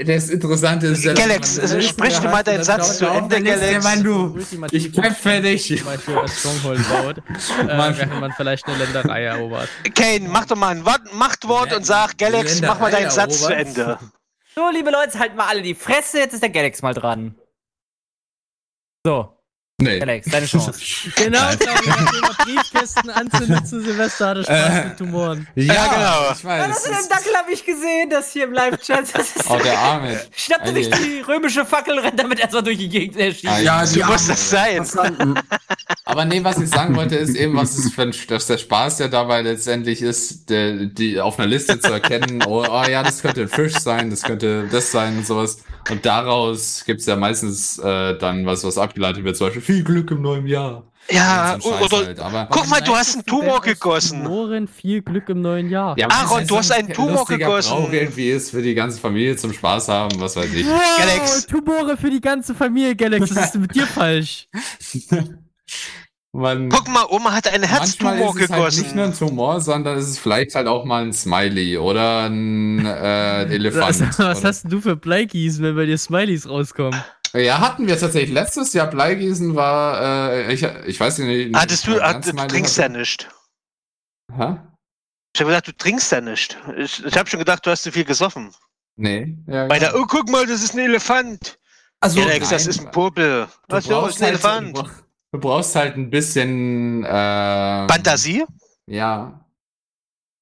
Das 0.05 0.29
Interessante 0.29 0.87
ist 0.87 1.03
ja, 1.05 1.13
dass 1.13 1.23
Galax, 1.25 1.57
Liste 1.57 1.81
sprich 1.81 2.21
mal 2.23 2.43
deinen 2.43 2.63
Satz 2.63 2.97
zu 2.97 3.05
Ende, 3.07 3.41
Galax. 3.41 3.83
Mann, 3.85 4.03
du, 4.03 4.37
ich 4.69 4.91
kämpfe 4.91 5.39
dich. 5.41 5.81
Stronghold 6.27 6.89
baut, 6.89 7.17
äh, 7.69 7.97
während 7.97 8.19
man 8.19 8.33
vielleicht 8.33 8.65
eine 8.67 8.77
Länderei 8.83 9.23
erobert. 9.23 9.69
Kane, 9.95 10.27
mach 10.27 10.45
doch 10.45 10.57
mal 10.57 10.69
ein 10.75 10.85
Wort- 10.85 11.13
Machtwort 11.13 11.73
und 11.73 11.85
sag, 11.85 12.17
Galax, 12.17 12.59
mach 12.61 12.79
mal 12.81 12.91
deinen 12.91 13.11
Satz 13.11 13.39
zu. 13.41 13.53
Ende. 13.53 13.97
So, 14.53 14.69
liebe 14.69 14.91
Leute, 14.91 15.17
halten 15.17 15.37
mal 15.37 15.47
alle 15.47 15.61
die 15.61 15.75
Fresse. 15.75 16.19
Jetzt 16.19 16.33
ist 16.33 16.43
der 16.43 16.49
Galax 16.49 16.81
mal 16.81 16.93
dran. 16.93 17.35
So, 19.05 19.37
Nee. 19.81 19.99
Galax, 19.99 20.27
deine 20.29 20.45
Chance. 20.45 20.71
Genau, 21.15 21.39
Claudia, 21.59 21.95
nachdem 21.97 22.23
er 22.23 22.45
Briefkästen 22.45 23.09
anzündet 23.09 23.67
zu 23.67 23.81
Silvester, 23.81 24.27
hatte 24.29 24.43
Spaß 24.43 24.69
Äh. 24.69 24.85
mit 24.87 24.97
Tumoren. 24.97 25.47
Ja, 25.55 25.63
genau. 25.87 26.31
Ich 26.33 26.43
Ja, 26.43 26.49
weiß. 26.49 26.67
das 26.67 26.77
es 26.85 26.89
mit 26.89 26.99
dem 26.99 27.09
Dackel 27.09 27.33
habe 27.37 27.51
ich 27.51 27.65
gesehen, 27.65 28.09
das 28.09 28.31
hier 28.31 28.43
im 28.45 28.53
Live-Chat. 28.53 29.05
Das 29.13 29.27
Oh, 29.49 29.57
der 29.63 29.77
Arme. 29.77 30.19
Schnappte 30.35 30.73
sich 30.73 30.89
die 30.89 31.21
römische 31.27 31.65
Fackel, 31.65 31.97
rennt 31.99 32.19
damit 32.19 32.39
erstmal 32.39 32.63
durch 32.63 32.77
die 32.77 32.89
Gegend. 32.89 33.17
Er 33.17 33.31
schießt. 33.31 33.47
Alter. 33.47 33.63
Ja, 33.63 33.85
So 33.85 33.95
die 33.95 34.03
muss 34.03 34.27
das 34.27 34.49
sein. 34.49 34.85
Aber 36.05 36.25
nee, 36.25 36.43
was 36.43 36.59
ich 36.59 36.69
sagen 36.69 36.95
wollte, 36.95 37.15
ist 37.15 37.35
eben, 37.35 37.55
was 37.55 37.77
ist 37.77 37.93
für 37.93 38.03
ein, 38.03 38.13
dass 38.27 38.47
der 38.47 38.57
Spaß 38.57 38.99
ja 38.99 39.07
dabei 39.07 39.41
letztendlich 39.41 40.01
ist, 40.01 40.49
der, 40.49 40.73
die 40.85 41.19
auf 41.19 41.39
einer 41.39 41.47
Liste 41.47 41.79
zu 41.79 41.91
erkennen, 41.91 42.43
oh, 42.45 42.65
oh 42.69 42.83
ja, 42.89 43.03
das 43.03 43.21
könnte 43.21 43.41
ein 43.41 43.47
Fisch 43.49 43.77
sein, 43.77 44.09
das 44.09 44.21
könnte 44.23 44.67
das 44.71 44.91
sein 44.91 45.17
und 45.17 45.27
sowas. 45.27 45.57
Und 45.89 46.05
daraus 46.05 46.83
gibt's 46.85 47.05
ja 47.07 47.15
meistens 47.15 47.79
äh, 47.79 48.17
dann 48.17 48.45
was, 48.45 48.63
was 48.63 48.77
abgeleitet 48.77 49.23
wird, 49.23 49.35
zum 49.37 49.47
Beispiel 49.47 49.61
viel 49.71 49.83
Glück 49.83 50.11
im 50.11 50.21
neuen 50.21 50.47
Jahr. 50.47 50.83
Ja, 51.09 51.57
oder 51.61 52.05
halt. 52.05 52.19
Aber 52.19 52.47
guck 52.51 52.67
mal, 52.69 52.79
du 52.81 52.95
hast 52.95 53.15
einen 53.15 53.25
Tumor 53.25 53.59
gegossen. 53.61 54.23
Tumoren 54.23 54.67
viel 54.67 55.01
Glück 55.01 55.29
im 55.29 55.41
neuen 55.41 55.69
Jahr. 55.69 55.97
Ja, 55.97 56.07
Aaron, 56.09 56.45
du 56.45 56.57
hast 56.57 56.71
einen 56.71 56.93
Tumor 56.93 57.25
gegossen. 57.25 57.69
Brauch 57.71 57.91
irgendwie 57.91 58.29
ist 58.29 58.51
für 58.51 58.61
die 58.61 58.75
ganze 58.75 58.99
Familie 58.99 59.35
zum 59.35 59.51
Spaß 59.51 59.87
haben, 59.87 60.19
was 60.21 60.35
weiß 60.35 60.53
ich. 60.53 60.65
Galax. 60.65 61.47
Tumore 61.47 61.97
für 61.97 62.09
die 62.09 62.21
ganze 62.21 62.53
Familie, 62.53 62.95
Galax. 62.95 63.35
Was 63.35 63.45
ist 63.45 63.51
denn 63.53 63.61
mit 63.61 63.73
dir 63.75 63.87
falsch? 63.87 64.47
Man, 66.33 66.69
Guck 66.69 66.87
mal, 66.87 67.05
Oma 67.09 67.33
hat 67.33 67.47
einen 67.47 67.61
manchmal 67.69 68.17
Herztumor 68.17 68.35
ist 68.39 68.43
es 68.45 68.49
halt 68.51 68.77
nicht 68.77 68.95
nur 68.95 69.05
gegossen. 69.07 69.23
ein 69.25 69.29
Tumor, 69.29 69.59
sondern 69.59 69.97
es 69.97 70.07
ist 70.07 70.19
vielleicht 70.19 70.55
halt 70.55 70.67
auch 70.67 70.85
mal 70.85 71.03
ein 71.03 71.11
Smiley 71.13 71.77
oder 71.77 72.29
ein 72.29 72.85
äh, 72.85 73.43
Elefant. 73.53 73.89
Was, 73.89 74.01
was 74.19 74.19
oder- 74.39 74.47
hast 74.47 74.63
denn 74.63 74.71
du 74.71 74.79
für 74.81 74.95
Bleigießen, 74.95 75.63
wenn 75.63 75.75
bei 75.75 75.85
dir 75.85 75.97
Smileys 75.97 76.47
rauskommen? 76.47 77.01
Ja, 77.33 77.59
hatten 77.59 77.87
wir 77.87 77.97
tatsächlich. 77.97 78.31
Letztes 78.33 78.73
Jahr 78.73 78.87
Bleigießen 78.87 79.55
war, 79.55 80.31
äh, 80.31 80.53
ich, 80.53 80.63
ich 80.63 80.99
weiß 80.99 81.19
nicht. 81.19 81.55
Hattest 81.55 81.87
du, 81.87 81.97
ganz 81.97 82.25
du 82.25 82.33
trinkst 82.35 82.77
ja 82.77 82.89
nicht. 82.89 83.29
Hä? 84.35 84.57
Ich 85.33 85.39
habe 85.41 85.49
gedacht, 85.51 85.67
du 85.67 85.71
trinkst 85.77 86.11
ja 86.11 86.19
nicht. 86.21 86.57
Ich, 86.77 87.05
ich 87.05 87.17
habe 87.17 87.29
schon 87.29 87.39
gedacht, 87.39 87.65
du 87.65 87.71
hast 87.71 87.83
zu 87.83 87.91
viel 87.91 88.03
gesoffen. 88.03 88.51
Nee. 88.97 89.37
Ja, 89.47 89.67
Bei 89.67 89.79
der, 89.79 89.91
genau. 89.91 90.03
oh, 90.03 90.07
guck 90.07 90.29
mal, 90.29 90.45
das 90.45 90.61
ist 90.61 90.73
ein 90.73 90.79
Elefant. 90.79 91.57
Also, 92.01 92.19
Galax, 92.19 92.49
das 92.49 92.67
ist 92.67 92.81
ein 92.81 92.91
Popel. 92.91 93.47
Du 93.69 93.75
Was 93.75 93.85
so, 93.85 93.91
brauchst 93.91 94.15
ist 94.15 94.21
ein 94.21 94.25
halt- 94.25 94.33
Elefant. 94.33 94.77
Du 94.77 94.81
brauch- 94.83 94.91
du 95.31 95.39
brauchst 95.39 95.75
halt 95.75 95.95
ein 95.95 96.09
bisschen 96.09 97.05
äh, 97.05 97.87
Fantasie? 97.87 98.43
Ja. 98.87 99.45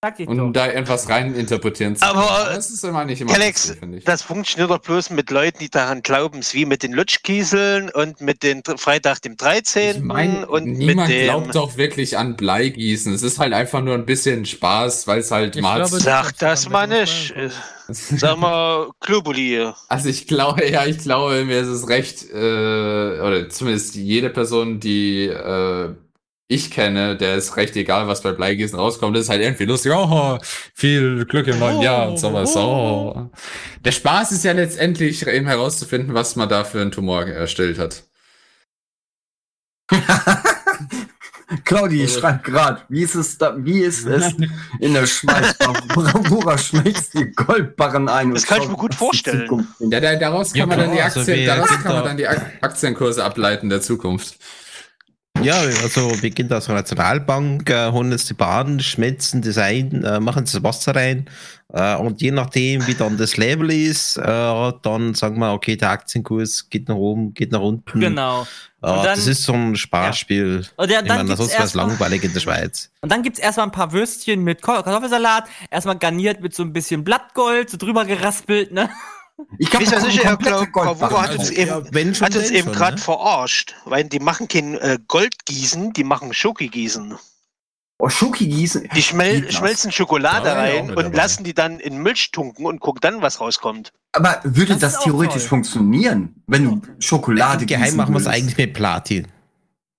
Sag 0.01 0.17
ich 0.17 0.29
Und 0.29 0.37
doch. 0.37 0.53
da 0.53 0.67
etwas 0.67 1.09
rein 1.09 1.35
interpretieren 1.35 1.97
zu 1.97 2.05
Aber, 2.05 2.21
können. 2.21 2.55
das 2.55 2.69
ist 2.69 2.85
immer 2.85 3.03
nicht 3.03 3.19
immer 3.19 3.33
Alex, 3.33 3.75
ich. 3.97 4.05
Das 4.05 4.21
funktioniert 4.21 4.71
doch 4.71 4.79
bloß 4.79 5.09
mit 5.09 5.29
Leuten, 5.29 5.59
die 5.59 5.69
daran 5.69 6.01
glauben, 6.03 6.39
es 6.39 6.53
wie 6.53 6.65
mit 6.65 6.83
den 6.83 6.93
Lutschkieseln 6.93 7.89
und 7.89 8.21
mit 8.21 8.41
den 8.41 8.63
Dr- 8.63 8.77
Freitag 8.77 9.21
dem 9.23 9.35
13. 9.35 9.97
Ich 9.97 10.01
meine, 10.01 10.47
und 10.47 10.63
mit 10.67 10.77
niemand 10.77 11.09
dem. 11.09 11.25
glaubt 11.25 11.53
doch 11.53 11.75
wirklich 11.75 12.17
an 12.17 12.37
Bleigießen. 12.37 13.13
Es 13.13 13.23
ist 13.23 13.39
halt 13.39 13.51
einfach 13.51 13.81
nur 13.81 13.93
ein 13.95 14.05
bisschen 14.05 14.45
Spaß, 14.45 15.05
weil 15.07 15.19
es 15.19 15.31
halt 15.31 15.57
Ich 15.57 15.61
mal. 15.61 15.85
Sag 15.85 16.37
Das 16.37 16.69
mal 16.69 16.87
man 16.87 16.97
nicht. 17.01 17.33
sagen. 17.35 17.51
Sag 17.89 18.37
mal, 18.37 18.91
Globuli. 19.01 19.69
Also 19.89 20.07
ich 20.07 20.27
glaube, 20.27 20.65
ja, 20.69 20.85
ich 20.85 20.99
glaube, 20.99 21.43
mir 21.43 21.59
ist 21.59 21.67
es 21.67 21.89
recht, 21.89 22.23
äh, 22.31 22.37
oder 22.37 23.49
zumindest 23.49 23.95
jede 23.95 24.29
Person, 24.29 24.79
die 24.79 25.25
äh, 25.25 25.89
ich 26.51 26.71
kenne, 26.71 27.15
der 27.15 27.35
ist 27.35 27.57
recht 27.57 27.75
egal, 27.75 28.07
was 28.07 28.23
bei 28.23 28.31
Bleigießen 28.31 28.77
rauskommt. 28.77 29.15
Das 29.15 29.25
ist 29.25 29.29
halt 29.29 29.43
irgendwie 29.43 29.65
lustig. 29.65 29.91
Oh, 29.95 30.39
viel 30.73 31.23
Glück 31.25 31.45
im 31.45 31.59
neuen 31.59 31.79
Jahr 31.81 32.09
und 32.09 32.17
sowas. 32.19 32.55
Oh. 32.55 33.29
Der 33.85 33.91
Spaß 33.91 34.31
ist 34.31 34.43
ja 34.43 34.53
letztendlich 34.53 35.27
eben 35.27 35.45
herauszufinden, 35.45 36.15
was 36.15 36.35
man 36.35 36.49
da 36.49 36.63
für 36.63 36.81
einen 36.81 36.89
Tumor 36.91 37.27
erstellt 37.27 37.77
hat. 37.77 38.03
Claudi 41.65 42.07
schreibt 42.07 42.43
gerade, 42.45 42.81
wie 42.89 43.01
ist 43.03 43.15
es 43.15 43.37
da, 43.37 43.55
wie 43.57 43.79
ist 43.81 44.05
es 44.05 44.33
in 44.79 44.93
der 44.93 45.07
Schweiz? 45.07 45.55
Bravura 45.57 46.57
schmilzt 46.59 47.13
die 47.15 47.25
Goldbarren 47.31 48.07
ein. 48.07 48.33
Das 48.33 48.43
und 48.43 48.49
kann 48.49 48.61
ich 48.63 48.69
mir 48.69 48.75
gut 48.75 48.93
vorstellen. 48.95 49.67
Ja, 49.79 49.99
da, 49.99 50.15
daraus 50.15 50.53
kann 50.53 50.69
man 50.69 50.79
dann 50.79 50.91
die 50.93 51.01
also 51.01 51.19
Aktien, 51.21 51.45
daraus 51.47 51.69
kann 51.69 51.83
man 51.83 51.95
da- 51.95 52.01
dann 52.07 52.17
die 52.17 52.27
Ak- 52.27 52.51
Aktienkurse 52.61 53.23
ableiten 53.23 53.69
der 53.69 53.81
Zukunft. 53.81 54.37
Ja, 55.41 55.55
also 55.83 56.11
beginnt 56.21 56.51
aus 56.51 56.65
der 56.65 56.75
Nationalbank, 56.75 57.69
äh, 57.69 57.91
holen 57.91 58.11
jetzt 58.11 58.29
die 58.29 58.33
Bahn, 58.33 58.79
schmelzen 58.81 59.41
das 59.41 59.57
ein, 59.57 60.03
äh, 60.03 60.19
machen 60.19 60.43
das 60.43 60.61
Wasser 60.63 60.93
rein 60.95 61.29
äh, 61.73 61.95
und 61.95 62.21
je 62.21 62.31
nachdem, 62.31 62.85
wie 62.87 62.93
dann 62.93 63.17
das 63.17 63.37
Label 63.37 63.71
ist, 63.71 64.17
äh, 64.17 64.23
dann 64.81 65.13
sagen 65.13 65.39
wir, 65.39 65.53
okay, 65.53 65.77
der 65.77 65.91
Aktienkurs 65.91 66.69
geht 66.69 66.89
nach 66.89 66.95
oben, 66.95 67.33
geht 67.33 67.53
nach 67.53 67.61
unten. 67.61 67.99
Genau. 68.01 68.41
Äh, 68.81 68.87
Und 68.89 68.95
dann- 68.97 69.05
das 69.05 69.27
ist 69.27 69.43
so 69.43 69.53
ein 69.53 69.75
Sparspiel. 69.77 70.65
Und 70.75 70.91
ja, 70.91 70.99
ich 71.01 71.07
dann 71.07 71.17
meine, 71.17 71.23
gibt's 71.29 71.37
sonst 71.39 71.53
wäre 71.53 71.63
es 71.63 71.73
langweilig 71.73 72.23
in 72.25 72.33
der 72.33 72.39
Schweiz. 72.41 72.89
Und 73.01 73.09
dann 73.11 73.23
gibt's 73.23 73.39
erstmal 73.39 73.67
ein 73.67 73.71
paar 73.71 73.93
Würstchen 73.93 74.43
mit 74.43 74.61
Kartoffelsalat, 74.61 75.45
erstmal 75.71 75.97
garniert 75.97 76.41
mit 76.41 76.53
so 76.53 76.63
ein 76.63 76.73
bisschen 76.73 77.03
Blattgold, 77.05 77.69
so 77.69 77.77
drüber 77.77 78.03
geraspelt, 78.03 78.73
ne? 78.73 78.89
Ich 79.57 79.69
glaube, 79.69 79.85
sicher, 79.85 80.23
Herr 80.23 80.37
Klau- 80.37 80.65
Bravura 80.71 81.23
hat 81.23 81.37
uns 81.37 81.49
eben, 81.49 81.69
ja, 81.69 82.21
hat 82.21 82.35
uns 82.35 82.49
eben 82.51 82.71
gerade 82.71 82.95
ne? 82.97 83.01
verarscht, 83.01 83.75
weil 83.85 84.03
die 84.03 84.19
machen 84.19 84.47
kein 84.47 84.75
äh, 84.75 84.97
Goldgießen, 85.07 85.93
die 85.93 86.03
machen 86.03 86.33
Schokigießen. 86.33 87.15
Oh, 88.01 88.07
Schoki 88.07 88.47
gießen. 88.47 88.87
Die 88.95 89.01
schmel 89.01 89.41
das. 89.41 89.55
schmelzen 89.55 89.91
Schokolade 89.91 90.49
rein 90.55 90.89
und 90.91 90.95
dabei. 91.03 91.17
lassen 91.17 91.43
die 91.43 91.53
dann 91.53 91.81
in 91.81 92.01
Milch 92.01 92.31
tunken 92.31 92.65
und 92.65 92.79
gucken 92.79 93.01
dann, 93.01 93.21
was 93.21 93.41
rauskommt. 93.41 93.91
Aber 94.13 94.39
würde 94.45 94.71
Das 94.73 94.79
das, 94.79 94.93
ist 94.95 95.03
theoretisch 95.03 95.41
toll. 95.43 95.49
funktionieren, 95.49 96.41
wenn 96.47 96.63
du 96.63 96.81
Schokolade 96.99 97.65
Geheim 97.65 97.83
gießen 97.83 97.97
machen 97.97 98.13
wir 98.13 98.21
es 98.21 98.27
eigentlich 98.27 98.57
mit 98.57 98.73
Platin. 98.73 99.25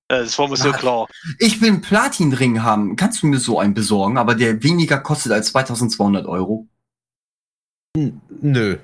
Äh, 0.09 0.25
Das 0.25 0.39
war 0.39 0.49
mir 0.49 0.57
so 0.57 0.73
klar. 0.73 1.09
Ich 1.39 1.61
will 1.61 1.69
einen 1.69 1.81
Platinring 1.83 2.62
haben. 2.62 2.97
Kannst 2.97 3.23
du 3.23 3.27
mir 3.27 3.39
so 3.39 3.59
einen 3.61 3.75
besorgen, 3.75 4.17
aber 4.17 4.35
der 4.35 4.62
weniger 4.62 4.99
kostet 4.99 5.33
als 5.33 5.49
2200 5.53 6.25
Euro? 6.27 6.67
Nö. 7.97 8.79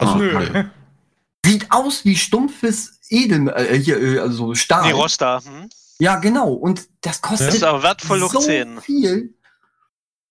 Also, 0.00 0.14
Ah, 0.14 0.18
nö. 0.18 0.64
Sieht 1.46 1.70
aus 1.70 2.04
wie 2.04 2.16
stumpfes 2.16 2.98
Edel, 3.08 3.48
äh, 3.48 3.78
hier, 3.78 4.00
äh, 4.00 4.18
also 4.18 4.54
Stahl. 4.54 4.84
Die 4.84 4.90
Rosta. 4.92 5.40
Hm? 5.44 5.68
Ja, 5.98 6.16
genau. 6.16 6.52
Und 6.52 6.88
das 7.02 7.20
kostet 7.22 7.48
Das 7.48 7.54
ist 7.56 7.62
aber 7.64 7.82
wertvoll 7.82 8.20
so 8.20 8.38
10. 8.40 8.80
viel. 8.80 9.34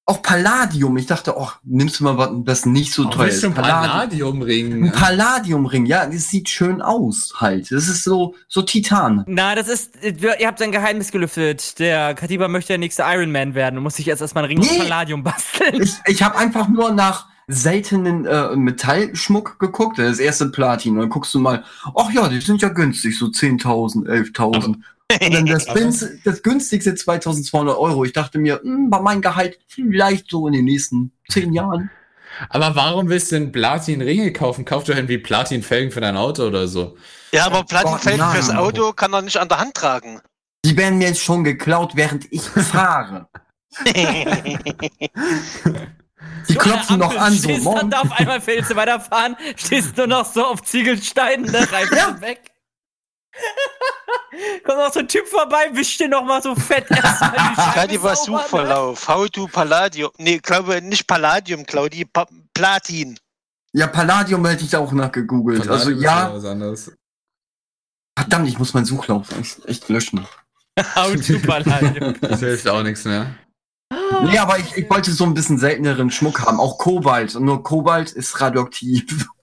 Auch 0.06 0.24
Palladium. 0.24 0.98
Ich 0.98 1.06
dachte, 1.06 1.36
oh, 1.38 1.50
nimmst 1.64 2.00
du 2.00 2.04
mal 2.04 2.18
was, 2.18 2.30
das 2.44 2.66
nicht 2.66 2.94
so 2.94 3.06
teuer 3.06 3.28
ist. 3.28 3.54
Palladiumring. 3.54 4.86
Ein 4.86 4.92
Palladiumring, 4.92 5.86
ja, 5.86 6.08
das 6.08 6.30
sieht 6.30 6.50
schön 6.50 6.82
aus 6.82 7.34
halt. 7.38 7.72
Das 7.72 7.88
ist 7.88 8.04
so, 8.04 8.34
so 8.48 8.64
Titan. 8.64 9.24
Na, 9.28 9.54
das 9.54 9.68
ist, 9.68 9.92
ihr 10.04 10.48
habt 10.48 10.62
ein 10.64 10.72
Geheimnis 10.72 11.12
gelüftet. 11.12 11.78
Der 11.78 12.16
Katiba 12.16 12.48
möchte 12.48 12.70
der 12.70 12.80
nächste 12.80 13.04
Iron 13.06 13.32
Man 13.32 13.54
werden 13.54 13.78
und 13.78 13.84
muss 13.84 13.96
sich 13.98 14.08
jetzt 14.08 14.22
erstmal 14.22 14.46
einen 14.46 14.54
Ring 14.54 14.62
aus 14.62 14.72
Nee. 14.72 14.80
Palladium 14.80 15.24
basteln. 15.24 15.82
Ich, 15.84 15.94
ich 16.06 16.24
habe 16.24 16.38
einfach 16.38 16.68
nur 16.68 16.92
nach 16.92 17.28
seltenen 17.50 18.26
äh, 18.26 18.56
Metallschmuck 18.56 19.60
geguckt. 19.60 19.98
Das 19.98 20.20
erste 20.20 20.50
Platin. 20.50 20.94
Und 20.94 21.00
dann 21.00 21.10
guckst 21.10 21.34
du 21.34 21.40
mal, 21.40 21.64
ach 21.96 22.12
ja, 22.12 22.30
die 22.30 22.40
sind 22.40 22.62
ja 22.62 22.70
günstig, 22.70 23.18
so 23.18 23.26
10.000, 23.26 24.08
11.000. 24.08 24.66
Und 24.66 25.34
dann 25.34 25.46
das, 25.48 25.66
Günst, 25.74 26.08
das 26.24 26.44
günstigste 26.44 26.92
2.200 26.92 27.78
Euro. 27.78 28.06
Ich 28.06 28.14
dachte 28.14 28.38
mir, 28.38 28.62
hm, 28.62 28.90
bei 28.90 29.02
meinem 29.02 29.22
Gehalt 29.22 29.60
vielleicht 29.68 30.30
so 30.30 30.48
in 30.48 30.54
den 30.54 30.66
nächsten 30.66 31.12
zehn 31.28 31.52
Jahren. 31.52 31.90
Aber 32.50 32.76
warum 32.76 33.10
willst 33.10 33.32
du 33.32 33.40
denn 33.40 33.52
Platin-Ringe 33.52 34.32
kaufen? 34.32 34.64
Kauf 34.64 34.84
doch 34.84 34.96
irgendwie 34.96 35.18
Platin-Felgen 35.18 35.92
für 35.92 36.02
dein 36.02 36.16
Auto 36.16 36.46
oder 36.46 36.68
so. 36.68 36.96
Ja, 37.32 37.48
aber 37.48 37.64
Plattenfelgen 37.64 38.20
nein. 38.20 38.36
fürs 38.36 38.52
Auto 38.52 38.94
kann 38.94 39.12
er 39.14 39.24
nicht 39.24 39.38
an 39.38 39.50
der 39.50 39.60
Hand 39.60 39.74
tragen. 39.74 40.22
Die 40.64 40.78
werden 40.78 41.00
mir 41.00 41.08
jetzt 41.08 41.24
schon 41.24 41.44
geklaut, 41.44 41.96
während 41.96 42.32
ich 42.32 42.44
fahre. 42.44 43.28
Die 46.48 46.54
So, 46.54 46.60
klopfen 46.60 47.00
noch 47.00 47.16
an, 47.16 47.34
so 47.34 47.50
morgen. 47.50 47.80
Dann 47.80 47.90
da 47.92 48.02
auf 48.02 48.12
einmal 48.12 48.46
willst 48.46 48.72
du 48.72 48.76
weiterfahren, 48.76 49.36
stehst 49.56 49.98
nur 49.98 50.08
noch 50.08 50.26
so 50.26 50.46
auf 50.46 50.64
Ziegelsteinen, 50.64 51.46
ne, 51.52 51.60
Reifen 51.72 51.98
sind 51.98 52.22
weg. 52.22 52.52
Kommt 54.66 54.78
noch 54.78 54.94
so 54.94 55.00
ein 55.00 55.08
Typ 55.08 55.28
vorbei, 55.28 55.70
wischt 55.74 56.00
dir 56.00 56.10
noch 56.10 56.24
mal 56.24 56.42
so 56.42 56.56
fett 56.56 56.90
erstmal 56.90 57.32
die 57.32 57.62
Scheibe 57.62 58.08
ne? 58.08 58.16
Suchverlauf. 58.16 59.08
How 59.08 59.30
to 59.30 59.48
Palladium. 59.48 60.12
Nee, 60.18 60.40
glaube 60.40 60.82
nicht 60.82 61.08
Palladium, 61.08 61.66
Claudi, 61.66 62.06
pa 62.06 62.28
Platin. 62.54 63.18
Ja, 63.74 63.88
Palladium 63.88 64.46
hätte 64.46 64.66
ich 64.66 64.76
auch 64.76 64.92
nachgegoogelt. 64.92 65.62
Also 65.62 65.92
Palladium 65.92 66.02
ja, 66.02 66.34
Was 66.34 66.46
anderes. 66.46 66.92
verdammt, 68.18 68.48
ich 68.48 68.58
muss 68.58 68.74
meinen 68.74 68.86
Suchlauf 68.86 69.28
echt, 69.40 69.66
echt 69.66 69.90
löschen. 69.90 70.26
How 70.96 71.14
to 71.14 71.40
Palladium. 71.40 72.16
Das 72.22 72.40
hilft 72.40 72.68
auch 72.68 72.84
nichts 72.84 73.06
mehr. 73.06 73.36
Nee, 73.92 74.38
aber 74.38 74.60
ich, 74.60 74.76
ich 74.78 74.90
wollte 74.90 75.12
so 75.12 75.24
ein 75.24 75.34
bisschen 75.34 75.58
selteneren 75.58 76.12
Schmuck 76.12 76.42
haben. 76.42 76.60
Auch 76.60 76.78
Kobalt. 76.78 77.36
Und 77.36 77.46
nur 77.46 77.64
Kobalt 77.64 78.12
ist 78.12 78.40
radioaktiv. 78.42 79.28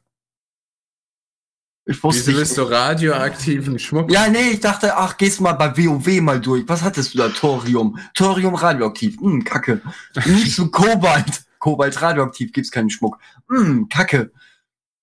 Ich 1.89 2.02
wusste 2.02 2.27
Wieso 2.27 2.39
willst 2.39 2.59
du 2.59 2.62
radioaktiven 2.62 3.78
Schmuck? 3.78 4.10
Ja, 4.10 4.27
nee, 4.27 4.51
ich 4.51 4.59
dachte, 4.59 4.97
ach, 4.97 5.16
gehst 5.16 5.40
mal 5.40 5.52
bei 5.52 5.77
WoW 5.77 6.20
mal 6.20 6.40
durch. 6.40 6.64
Was 6.66 6.82
hattest 6.82 7.14
du 7.14 7.18
da? 7.18 7.28
Thorium. 7.28 7.97
Thorium 8.12 8.56
radioaktiv. 8.56 9.16
Hm, 9.20 9.44
kacke. 9.44 9.81
Nicht 10.27 10.56
so 10.56 10.68
Kobalt. 10.68 11.44
Kobalt 11.60 12.02
radioaktiv 12.02 12.52
gibt's 12.52 12.73
keinen 12.73 12.90
Schmuck. 12.90 13.18
Hm, 13.48 13.89
kacke. 13.89 14.32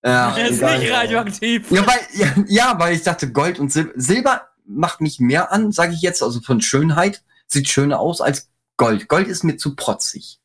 Ja, 0.04 0.36
Er 0.36 0.48
ist 0.50 0.58
egal. 0.58 0.78
nicht 0.78 0.92
radioaktiv. 0.92 1.70
Ja, 1.70 1.86
weil, 1.86 2.00
ja, 2.12 2.34
ja, 2.48 2.78
weil 2.78 2.94
ich 2.94 3.02
dachte, 3.02 3.32
Gold 3.32 3.58
und 3.60 3.72
Silber, 3.72 3.92
Silber 3.96 4.48
macht 4.66 5.00
mich 5.00 5.20
mehr 5.20 5.52
an, 5.52 5.72
sage 5.72 5.94
ich 5.94 6.02
jetzt, 6.02 6.22
also 6.22 6.42
von 6.42 6.60
Schönheit, 6.60 7.22
sieht 7.46 7.70
schöner 7.70 7.98
aus 7.98 8.20
als 8.20 8.50
Gold. 8.76 9.08
Gold 9.08 9.28
ist 9.28 9.44
mir 9.44 9.56
zu 9.56 9.76
protzig. 9.76 10.38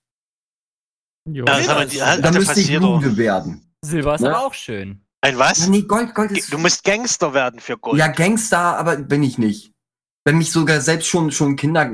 Jo. 1.27 1.45
Ja, 1.45 1.59
das 1.83 1.89
die, 1.91 2.01
hat, 2.01 2.23
Da 2.23 2.31
müsste 2.31 2.59
ich 2.59 2.69
müde 2.71 3.17
werden. 3.17 3.71
Silber 3.83 4.15
ist 4.15 4.21
Ne? 4.21 4.29
aber 4.29 4.45
auch 4.45 4.53
schön. 4.53 5.05
Ein 5.21 5.33
Ja, 5.33 5.39
was? 5.39 5.67
nee, 5.67 5.81
Gold, 5.83 6.13
Gold 6.15 6.31
ist. 6.31 6.51
Du 6.51 6.57
musst 6.57 6.83
Gangster 6.83 7.33
werden 7.33 7.59
für 7.59 7.77
Gold. 7.77 7.97
ja, 7.99 8.07
Gangster, 8.07 8.77
aber 8.77 8.97
bin 8.97 9.23
ich 9.23 9.37
nicht. 9.37 9.73
Wenn 10.25 10.37
mich 10.37 10.51
sogar 10.51 10.81
selbst 10.81 11.07
schon, 11.07 11.31
schon 11.31 11.55
Kinder 11.55 11.91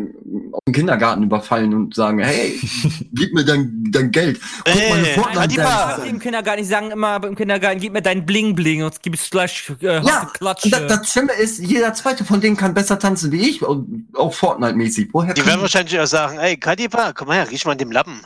aus 0.56 0.62
dem 0.68 0.74
Kindergarten 0.74 1.24
überfallen 1.24 1.74
und 1.74 1.94
sagen, 1.96 2.20
hey, 2.20 2.60
gib 3.14 3.34
mir 3.34 3.44
dein, 3.46 3.84
dein 3.92 4.12
Geld. 4.12 4.40
Guck 4.66 4.76
Ey, 4.76 4.90
mal, 4.90 5.04
Kadiba. 5.04 5.22
Fortnite 5.22 5.62
Ja, 5.62 5.96
Im 6.06 6.20
Kindergarten, 6.20 6.62
die 6.62 6.68
sagen 6.68 6.92
immer 6.92 7.24
im 7.24 7.36
Kindergarten, 7.36 7.80
gib 7.80 7.94
mir 7.94 8.02
dein 8.02 8.26
Bling 8.26 8.56
Bling 8.56 8.84
und 8.84 9.02
gib 9.04 9.14
es 9.16 9.30
gleich 9.30 9.72
äh, 9.82 10.02
Ja, 10.02 10.32
Klatsche. 10.34 10.76
Und 10.76 10.90
das, 10.90 11.12
Schlimme 11.12 11.34
ist, 11.34 11.60
jeder 11.60 11.94
zweite 11.94 12.24
von 12.26 12.42
denen 12.42 12.58
kann 12.58 12.74
besser 12.74 12.98
tanzen 12.98 13.32
wie 13.32 13.50
ich, 13.50 13.62
und 13.64 14.08
auch 14.16 14.34
Fortnite-mäßig. 14.34 15.10
Woher 15.14 15.34
Die 15.34 15.46
werden 15.46 15.62
wahrscheinlich 15.62 16.00
auch 16.00 16.06
sagen, 16.08 16.38
ey, 16.40 16.58
Kadiba, 16.58 17.14
komm 17.14 17.32
her, 17.32 17.50
riech 17.52 17.66
mal 17.66 17.74
an 17.74 17.78
dem 17.78 17.92
Lappen. 17.92 18.22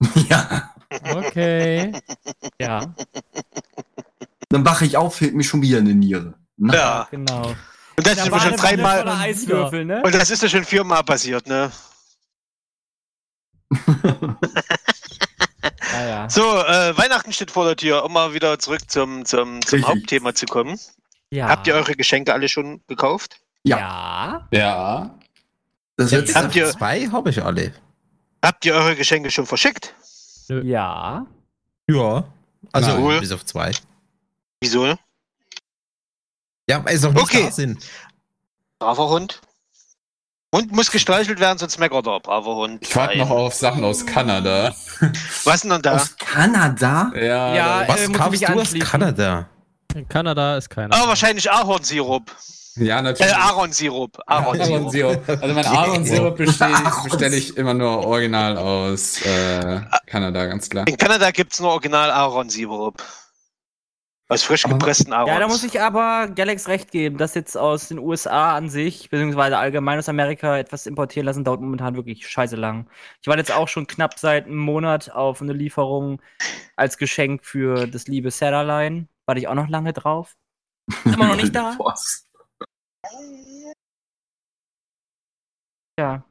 Ja, 0.28 0.70
Okay. 1.14 1.92
ja, 2.60 2.92
dann 4.48 4.64
wache 4.64 4.84
ich 4.86 4.96
auf, 4.96 5.14
fehlt 5.16 5.34
mir 5.36 5.44
schon 5.44 5.62
wieder 5.62 5.78
eine 5.78 5.94
Niere. 5.94 6.34
Na, 6.56 6.74
Ja. 6.74 7.08
genau. 7.10 7.54
Und 8.00 8.06
das 8.06 8.16
Da 8.16 8.34
ist 8.36 8.42
schon 8.42 8.56
dreimal. 8.56 9.06
Eiswürfel, 9.08 9.84
ne? 9.84 10.02
Und 10.02 10.14
das 10.14 10.30
ist 10.30 10.42
ja 10.42 10.48
schon 10.48 10.64
viermal 10.64 11.04
passiert, 11.04 11.46
ne? 11.46 11.70
Ja, 15.92 16.00
ja. 16.08 16.30
So, 16.30 16.40
äh, 16.64 16.96
Weihnachten 16.96 17.30
steht 17.32 17.50
vor 17.50 17.66
der 17.66 17.76
Tür, 17.76 18.04
um 18.04 18.12
mal 18.14 18.32
wieder 18.32 18.58
zurück 18.58 18.90
zum, 18.90 19.24
zum, 19.26 19.60
zum. 19.62 19.86
Hauptthema 19.86 20.34
zu 20.34 20.46
kommen. 20.46 20.78
ja. 21.30 21.48
Habt 21.48 21.66
ihr 21.66 21.74
eure 21.74 21.94
Geschenke 21.94 22.32
alle 22.32 22.48
schon 22.48 22.80
gekauft? 22.88 23.38
Ja. 23.64 24.48
Ja. 24.50 25.14
Das 25.96 26.10
Jetzt 26.10 26.28
jetzt, 26.28 26.36
Habt 26.36 26.56
ihr- 26.56 26.70
zwei 26.70 27.06
habe 27.08 27.28
ich 27.28 27.42
alle. 27.44 27.74
Habt 28.42 28.64
ihr 28.64 28.72
eure 28.74 28.96
Geschenke 28.96 29.30
schon 29.30 29.44
verschickt? 29.44 29.94
Ja. 30.48 31.26
Ja. 31.90 32.24
Also 32.72 32.96
Cool. 32.96 33.20
bis 33.20 33.32
auf 33.32 33.44
zwei. 33.44 33.72
Wieso? 34.62 34.96
Ja, 36.70 36.82
sie 36.96 37.06
noch 37.06 37.14
nicht 37.14 37.22
Okay. 37.24 37.44
da 37.46 37.50
sind. 37.50 37.84
Braver 38.78 39.08
Hund. 39.08 39.40
Hund 40.54 40.72
muss 40.72 40.90
gestreichelt 40.90 41.38
werden, 41.38 41.58
sonst 41.58 41.78
meckert 41.78 42.06
er. 42.06 42.20
Braver 42.20 42.54
Hund. 42.56 42.82
Ich 42.82 42.94
warte 42.96 43.18
noch 43.18 43.30
auf 43.30 43.54
Sachen 43.54 43.84
aus 43.84 44.04
Kanada. 44.06 44.74
Was 45.44 45.60
denn 45.60 45.70
dann 45.70 45.82
da? 45.82 45.94
aus 45.96 46.16
Kanada? 46.16 47.12
Ja. 47.14 47.54
Ja, 47.54 47.84
da- 47.84 47.88
Was 47.88 48.00
äh, 48.00 48.08
mich 48.30 48.40
du 48.40 48.52
aus. 48.52 48.74
Kanada? 48.90 49.46
In 49.94 50.08
Kanada 50.08 50.56
ist 50.56 50.68
keiner. 50.70 50.94
Ah, 50.94 51.06
wahrscheinlich 51.06 51.50
Ahornsirup. 51.50 52.34
ja 52.76 52.98
Äh, 52.98 53.02
natürlich. 53.02 53.34
Ahornsirup. 53.34 54.18
Ahornsirup. 54.26 54.70
Ahornsirup. 54.80 55.28
Also 55.28 55.54
mein 55.54 55.66
Ahornsirup 55.66 56.36
beste- 56.36 56.68
bestelle 57.04 57.36
ich 57.36 57.56
immer 57.56 57.74
nur 57.74 58.06
original 58.06 58.56
aus 58.56 59.20
äh, 59.22 59.80
Kanada, 60.06 60.46
ganz 60.46 60.68
klar. 60.68 60.86
In 60.88 60.96
Kanada 60.96 61.30
gibt's 61.32 61.60
nur 61.60 61.70
Original 61.72 62.10
Ahornsirup. 62.10 63.02
Aus 64.30 64.44
frisch 64.44 64.62
gepressten 64.62 65.12
Ahorns. 65.12 65.28
Ja, 65.32 65.38
da 65.40 65.48
muss 65.48 65.64
ich 65.64 65.80
aber 65.80 66.28
Galax 66.28 66.68
recht 66.68 66.92
geben, 66.92 67.18
dass 67.18 67.34
jetzt 67.34 67.56
aus 67.56 67.88
den 67.88 67.98
USA 67.98 68.56
an 68.56 68.68
sich, 68.70 69.10
beziehungsweise 69.10 69.58
allgemein 69.58 69.98
aus 69.98 70.08
Amerika 70.08 70.56
etwas 70.56 70.86
importieren 70.86 71.26
lassen, 71.26 71.42
dauert 71.44 71.60
momentan 71.60 71.96
wirklich 71.96 72.28
scheiße 72.28 72.54
lang. 72.54 72.88
Ich 73.20 73.26
war 73.26 73.36
jetzt 73.36 73.50
auch 73.50 73.66
schon 73.66 73.88
knapp 73.88 74.18
seit 74.18 74.46
einem 74.46 74.56
Monat 74.58 75.10
auf 75.10 75.42
eine 75.42 75.52
Lieferung 75.52 76.22
als 76.76 76.96
Geschenk 76.96 77.44
für 77.44 77.86
das 77.88 78.06
liebe 78.06 78.30
Sarahline. 78.30 79.08
Warte 79.26 79.40
ich 79.40 79.48
auch 79.48 79.54
noch 79.54 79.68
lange 79.68 79.92
drauf. 79.92 80.36
Immer 81.04 81.26
noch 81.26 81.36
nicht 81.36 81.54
da? 81.54 81.76
Ja. 85.98 86.24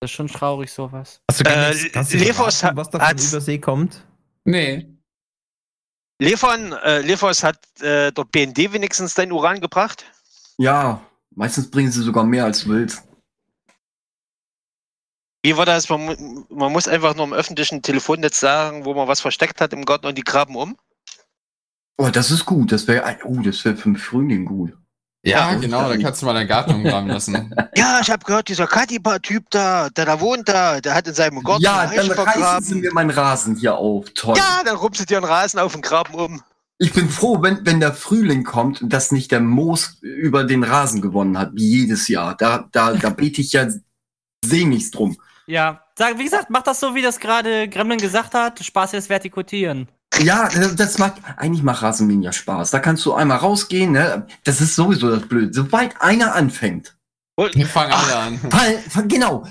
Das 0.00 0.10
ist 0.10 0.16
schon 0.16 0.28
traurig, 0.28 0.72
sowas. 0.72 1.20
Hast 1.30 1.40
du 1.40 1.44
gar 1.44 1.70
Äh, 1.70 1.74
hat- 1.74 2.76
was 2.76 2.90
da 2.90 2.98
von 2.98 3.18
Übersee 3.18 3.58
kommt? 3.58 4.04
Nee. 4.44 4.97
Lefon, 6.20 6.72
äh, 6.72 7.00
Lefos 7.00 7.44
hat 7.44 7.58
äh, 7.80 8.12
der 8.12 8.24
BND 8.24 8.72
wenigstens 8.72 9.14
dein 9.14 9.30
Uran 9.30 9.60
gebracht? 9.60 10.04
Ja, 10.56 11.00
meistens 11.30 11.70
bringen 11.70 11.92
sie 11.92 12.02
sogar 12.02 12.24
mehr 12.24 12.44
als 12.44 12.66
willst. 12.68 13.04
Wie 15.44 15.56
war 15.56 15.64
das? 15.64 15.88
Man, 15.88 16.44
man 16.50 16.72
muss 16.72 16.88
einfach 16.88 17.14
nur 17.14 17.24
im 17.24 17.32
öffentlichen 17.32 17.82
Telefonnetz 17.82 18.40
sagen, 18.40 18.84
wo 18.84 18.94
man 18.94 19.06
was 19.06 19.20
versteckt 19.20 19.60
hat 19.60 19.72
im 19.72 19.84
Garten 19.84 20.06
und 20.06 20.18
die 20.18 20.24
graben 20.24 20.56
um. 20.56 20.76
Oh, 21.96 22.08
das 22.08 22.32
ist 22.32 22.44
gut. 22.44 22.72
Das 22.72 22.88
wäre, 22.88 23.18
oh, 23.24 23.40
das 23.40 23.64
wäre 23.64 23.76
für 23.76 23.88
den 23.88 23.96
Frühling 23.96 24.44
gut. 24.44 24.76
Ja, 25.24 25.52
Ja, 25.52 25.58
genau, 25.58 25.88
da 25.88 25.96
kannst 25.96 26.22
du 26.22 26.26
mal 26.26 26.34
deinen 26.34 26.48
Garten 26.48 26.74
umgraben 26.74 27.08
lassen. 27.08 27.54
Ja, 27.76 28.00
ich 28.00 28.10
habe 28.10 28.24
gehört, 28.24 28.48
dieser 28.48 28.66
Katiba-Typ 28.66 29.50
da, 29.50 29.88
der 29.90 30.04
da 30.04 30.20
wohnt 30.20 30.48
da, 30.48 30.80
der 30.80 30.94
hat 30.94 31.06
in 31.06 31.14
seinem 31.14 31.42
Garten 31.42 31.62
ja, 31.62 31.86
dann 31.86 32.10
Eichen 32.10 32.12
reißen 32.12 32.62
sie 32.62 32.74
mir 32.76 32.92
meinen 32.92 33.10
Rasen 33.10 33.56
hier 33.56 33.76
auf. 33.76 34.06
Toll. 34.14 34.36
Ja, 34.36 34.62
dann 34.64 34.76
rupst 34.76 35.00
du 35.00 35.04
dir 35.04 35.18
einen 35.18 35.26
Rasen 35.26 35.60
auf 35.60 35.74
und 35.74 35.82
graben 35.82 36.14
um. 36.14 36.42
Ich 36.78 36.92
bin 36.92 37.08
froh, 37.08 37.42
wenn, 37.42 37.64
wenn 37.66 37.80
der 37.80 37.94
Frühling 37.94 38.44
kommt 38.44 38.82
und 38.82 38.92
dass 38.92 39.12
nicht 39.12 39.30
der 39.30 39.40
Moos 39.40 39.98
über 40.00 40.44
den 40.44 40.64
Rasen 40.64 41.00
gewonnen 41.00 41.38
hat, 41.38 41.50
wie 41.54 41.82
jedes 41.82 42.08
Jahr. 42.08 42.36
Da, 42.36 42.68
da, 42.72 42.92
da 42.92 43.10
bete 43.10 43.40
ich 43.40 43.52
ja 43.52 43.68
sehnlichst 44.44 44.94
drum. 44.94 45.16
Ja, 45.46 45.82
sag, 45.96 46.18
wie 46.18 46.24
gesagt, 46.24 46.50
mach 46.50 46.62
das 46.62 46.78
so, 46.80 46.94
wie 46.94 47.02
das 47.02 47.18
gerade 47.18 47.68
Gremlin 47.68 47.98
gesagt 47.98 48.34
hat. 48.34 48.62
Spaß 48.62 48.94
ist 48.94 49.08
Vertikutieren. 49.08 49.88
Ja, 50.20 50.48
das 50.48 50.74
das 50.76 50.98
macht, 50.98 51.14
eigentlich 51.36 51.62
macht 51.62 51.82
Rasenmähen 51.82 52.22
ja 52.22 52.32
Spaß. 52.32 52.70
Da 52.70 52.78
kannst 52.80 53.04
du 53.06 53.14
einmal 53.14 53.38
rausgehen, 53.38 53.92
ne? 53.92 54.26
Das 54.44 54.60
ist 54.60 54.74
sowieso 54.76 55.10
das 55.10 55.26
Blöde. 55.28 55.52
Sobald 55.52 56.00
einer 56.00 56.34
anfängt, 56.34 56.94
Wir 57.54 57.66
fangen 57.66 57.92
alle 57.92 58.16
an. 58.16 58.38
fall, 58.50 59.06
genau, 59.06 59.44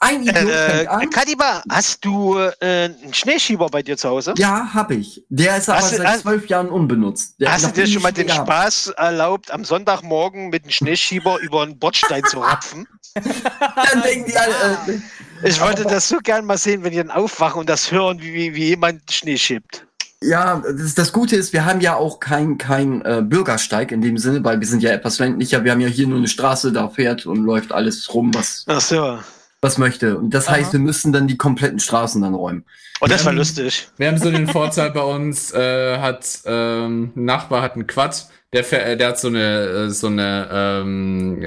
ein 0.00 0.22
Idiot 0.22 0.36
Äh, 0.36 0.70
fängt 0.70 0.88
an. 0.88 1.10
Katiba, 1.10 1.62
hast 1.70 2.04
du 2.04 2.36
äh, 2.36 2.50
einen 2.86 3.14
Schneeschieber 3.14 3.68
bei 3.68 3.80
dir 3.82 3.96
zu 3.96 4.08
Hause? 4.08 4.34
Ja, 4.38 4.70
hab 4.74 4.90
ich. 4.90 5.24
Der 5.28 5.56
ist 5.56 5.68
aber 5.68 5.78
Hast 5.78 5.92
du- 5.92 5.96
seit 5.98 6.20
zwölf 6.20 6.48
Jahren 6.48 6.68
unbenutzt. 6.68 7.40
Der 7.40 7.52
Hast 7.52 7.64
du 7.66 7.70
dir 7.70 7.86
schon 7.86 8.02
mal 8.02 8.10
den 8.12 8.26
gehabt. 8.26 8.48
Spaß 8.48 8.88
erlaubt, 8.96 9.52
am 9.52 9.64
Sonntagmorgen 9.64 10.48
mit 10.48 10.64
einem 10.64 10.72
Schneeschieber 10.72 11.38
über 11.42 11.62
einen 11.62 11.78
Bordstein 11.78 12.24
zu 12.24 12.40
rapfen? 12.40 12.88
Dann 13.14 14.02
denken 14.02 14.30
die 14.30 14.36
alle, 14.36 14.52
äh, 14.88 15.48
Ich 15.48 15.60
wollte 15.60 15.84
das 15.84 16.08
so 16.08 16.18
gern 16.18 16.44
mal 16.44 16.58
sehen, 16.58 16.82
wenn 16.82 16.90
die 16.90 16.98
dann 16.98 17.10
aufwachen 17.12 17.60
und 17.60 17.68
das 17.68 17.90
hören, 17.92 18.20
wie, 18.20 18.34
wie, 18.34 18.54
wie 18.54 18.64
jemand 18.70 19.12
Schnee 19.12 19.36
schiebt. 19.38 19.86
Ja, 20.22 20.62
das, 20.76 20.94
das 20.94 21.12
Gute 21.12 21.36
ist, 21.36 21.52
wir 21.52 21.64
haben 21.64 21.80
ja 21.80 21.94
auch 21.94 22.18
kein, 22.18 22.58
kein 22.58 23.02
äh, 23.02 23.22
Bürgersteig 23.22 23.92
in 23.92 24.00
dem 24.00 24.18
Sinne, 24.18 24.42
weil 24.42 24.58
wir 24.58 24.66
sind 24.66 24.82
ja 24.82 24.90
etwas 24.90 25.20
ländlicher. 25.20 25.62
Wir 25.62 25.70
haben 25.72 25.80
ja 25.80 25.86
hier 25.88 26.08
nur 26.08 26.18
eine 26.18 26.26
Straße, 26.26 26.72
da 26.72 26.88
fährt 26.88 27.24
und 27.24 27.44
läuft 27.44 27.70
alles 27.70 28.12
rum, 28.12 28.34
was, 28.34 28.64
Ach 28.66 28.80
so. 28.80 29.18
was 29.60 29.78
möchte. 29.78 30.18
Und 30.18 30.30
das 30.34 30.48
Aha. 30.48 30.56
heißt, 30.56 30.72
wir 30.72 30.80
müssen 30.80 31.12
dann 31.12 31.28
die 31.28 31.36
kompletten 31.36 31.78
Straßen 31.78 32.20
dann 32.22 32.34
räumen. 32.34 32.64
Und 33.00 33.12
das 33.12 33.24
war 33.24 33.30
Ähm, 33.32 33.38
lustig. 33.38 33.88
Wir 33.96 34.08
haben 34.08 34.18
so 34.18 34.28
den 34.32 34.48
Vorteil 34.48 34.90
bei 34.90 35.02
uns, 35.02 35.52
äh, 35.54 35.98
hat 35.98 36.26
ähm, 36.46 37.12
ein 37.14 37.24
Nachbar 37.24 37.62
hat 37.62 37.74
einen 37.74 37.86
Quad, 37.86 38.26
der, 38.52 38.64
fähr- 38.64 38.82
äh, 38.86 38.96
der 38.96 39.08
hat 39.10 39.20
so 39.20 39.28
eine, 39.28 39.86
äh, 39.86 39.90
so 39.90 40.08
eine, 40.08 40.48
ähm, 40.52 41.40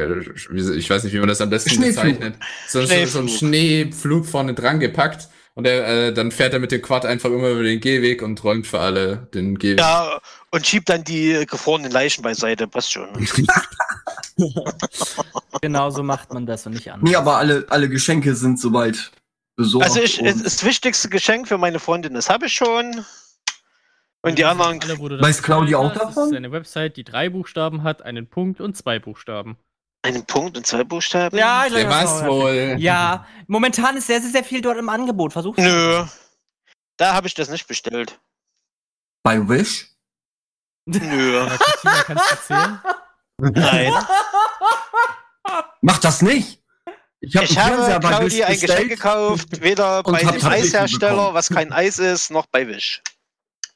ich 0.73 0.89
weiß 0.89 1.03
nicht, 1.03 1.11
wie 1.14 1.19
man 1.19 1.27
das 1.27 1.41
am 1.41 1.49
besten 1.49 1.81
bezeichnet, 1.81 2.35
so, 2.69 2.80
so, 2.80 2.85
so 2.88 2.93
einen 3.19 3.27
Schneeflug. 3.27 3.30
Schneeflug 3.38 4.26
vorne 4.26 4.53
dran 4.53 4.80
gepackt 4.80 5.27
und 5.56 5.65
der, 5.65 5.88
äh, 5.88 6.14
dann 6.14 6.32
fährt 6.32 6.53
er 6.53 6.60
mit 6.60 6.72
dem 6.72 6.82
Quad 6.82 7.06
einfach 7.06 7.30
immer 7.30 7.49
über 7.49 7.64
den 7.64 7.80
Gehweg 7.80 8.22
und 8.22 8.44
räumt 8.44 8.68
für 8.68 8.80
alle 8.80 9.28
den 9.34 9.57
Gehweg. 9.57 9.80
Ja, 9.80 10.19
und 10.52 10.65
schiebt 10.65 10.90
dann 10.90 11.03
die 11.03 11.45
gefrorenen 11.49 11.91
Leichen 11.91 12.22
beiseite. 12.22 12.68
Passt 12.68 12.91
schon. 12.91 13.10
Genau 15.61 15.90
so 15.90 16.02
macht 16.03 16.34
man 16.34 16.45
das 16.45 16.65
und 16.65 16.73
nicht 16.73 16.91
anders. 16.91 17.10
Nee, 17.10 17.15
aber 17.15 17.38
alle, 17.38 17.65
alle 17.69 17.90
Geschenke 17.90 18.36
sind 18.36 18.60
soweit 18.60 19.11
besorgt. 19.56 19.86
Also 19.86 20.02
ich, 20.02 20.18
das 20.18 20.64
wichtigste 20.64 21.10
Geschenk 21.10 21.48
für 21.48 21.57
meine 21.57 21.80
Freundin, 21.80 22.14
das 22.14 22.30
habe 22.30 22.48
ich 22.48 22.53
schon. 22.53 23.06
Und 24.23 24.38
die 24.38 24.45
anderen, 24.45 24.80
Alle, 24.82 24.99
Weiß 24.99 25.38
das 25.38 25.44
Claudia 25.44 25.78
auch 25.78 25.94
davon? 25.94 26.14
Das 26.15 26.28
ist 26.28 26.36
eine 26.36 26.52
Website, 26.52 26.95
die 26.95 27.03
drei 27.03 27.30
Buchstaben 27.30 27.84
hat, 27.84 28.03
einen 28.03 28.28
Punkt 28.28 28.61
und 28.61 28.78
zwei 28.78 28.99
Buchstaben. 28.99 29.57
Einen 30.02 30.26
Punkt 30.26 30.57
und 30.57 30.65
zwei 30.65 30.84
Buchstaben? 30.84 31.38
Ja, 31.38 31.65
ich 31.65 31.73
das 31.73 31.86
was 31.86 32.26
wohl? 32.26 32.76
Ja, 32.80 33.28
momentan 33.48 33.98
ist 33.98 34.07
sehr, 34.07 34.22
sehr, 34.22 34.32
sehr 34.32 34.44
viel 34.44 34.61
dort 34.61 34.78
im 34.78 34.90
Angebot. 34.90 35.34
Versuch 35.34 35.56
Nö. 35.57 36.06
Da 36.98 37.14
habe 37.14 37.28
ich 37.28 37.34
das 37.34 37.49
nicht 37.49 37.68
bestellt. 37.68 38.19
bei 39.23 39.48
Wish? 39.48 39.88
Nö. 40.86 41.48
Ja? 42.49 42.84
Nein. 43.38 43.94
Mach 45.82 45.98
das 45.99 46.22
nicht! 46.22 46.61
Ich, 47.19 47.36
hab 47.36 47.44
Ich 47.44 47.57
habe 47.57 47.99
bei 47.99 48.10
Claudi 48.10 48.26
Wish 48.26 48.44
ein 48.44 48.60
Geschenk 48.60 48.90
gekauft, 48.90 49.61
weder 49.61 50.02
bei 50.03 50.23
dem 50.23 50.44
Eishersteller, 50.44 51.15
bekommen. 51.15 51.34
was 51.36 51.49
kein 51.49 51.72
Eis 51.72 51.99
ist, 51.99 52.32
noch 52.32 52.48
bei 52.48 52.68
Wish. 52.68 53.02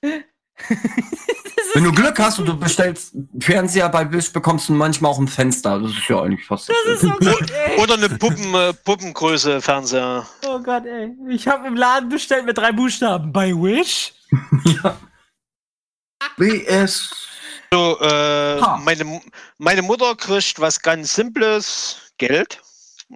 Wenn 1.76 1.84
du 1.84 1.92
Glück 1.92 2.18
hast 2.20 2.40
und 2.40 2.46
du 2.46 2.58
bestellst 2.58 3.14
Fernseher 3.38 3.90
bei 3.90 4.10
Wish, 4.10 4.32
bekommst 4.32 4.70
du 4.70 4.74
manchmal 4.74 5.12
auch 5.12 5.20
ein 5.20 5.28
Fenster. 5.28 5.78
Das 5.78 5.92
ist 5.92 6.08
ja 6.08 6.22
eigentlich 6.22 6.46
fast 6.46 6.70
das. 6.70 6.76
Das 6.86 6.94
ist 6.96 7.02
so 7.02 7.10
gut, 7.10 7.52
ey. 7.52 7.78
Oder 7.84 7.96
eine 7.96 8.08
Puppen, 8.08 8.56
äh, 8.56 8.74
Puppengröße 8.74 9.60
Fernseher. 9.60 10.26
Oh 10.48 10.60
Gott, 10.60 10.86
ey. 10.86 11.12
Ich 11.28 11.50
habe 11.50 11.68
im 11.68 11.76
Laden 11.76 12.08
bestellt 12.08 12.46
mit 12.46 12.58
drei 12.58 12.72
Buchstaben. 12.72 13.34
Bei 13.34 13.52
Wish? 13.52 14.14
WS. 16.38 17.10
So, 17.74 18.00
äh, 18.00 18.62
Ha. 18.62 18.80
meine, 18.86 19.22
meine 19.58 19.82
Mutter 19.82 20.16
kriegt 20.16 20.58
was 20.62 20.82
ganz 20.82 21.14
Simples, 21.14 21.98
Geld. 22.18 22.62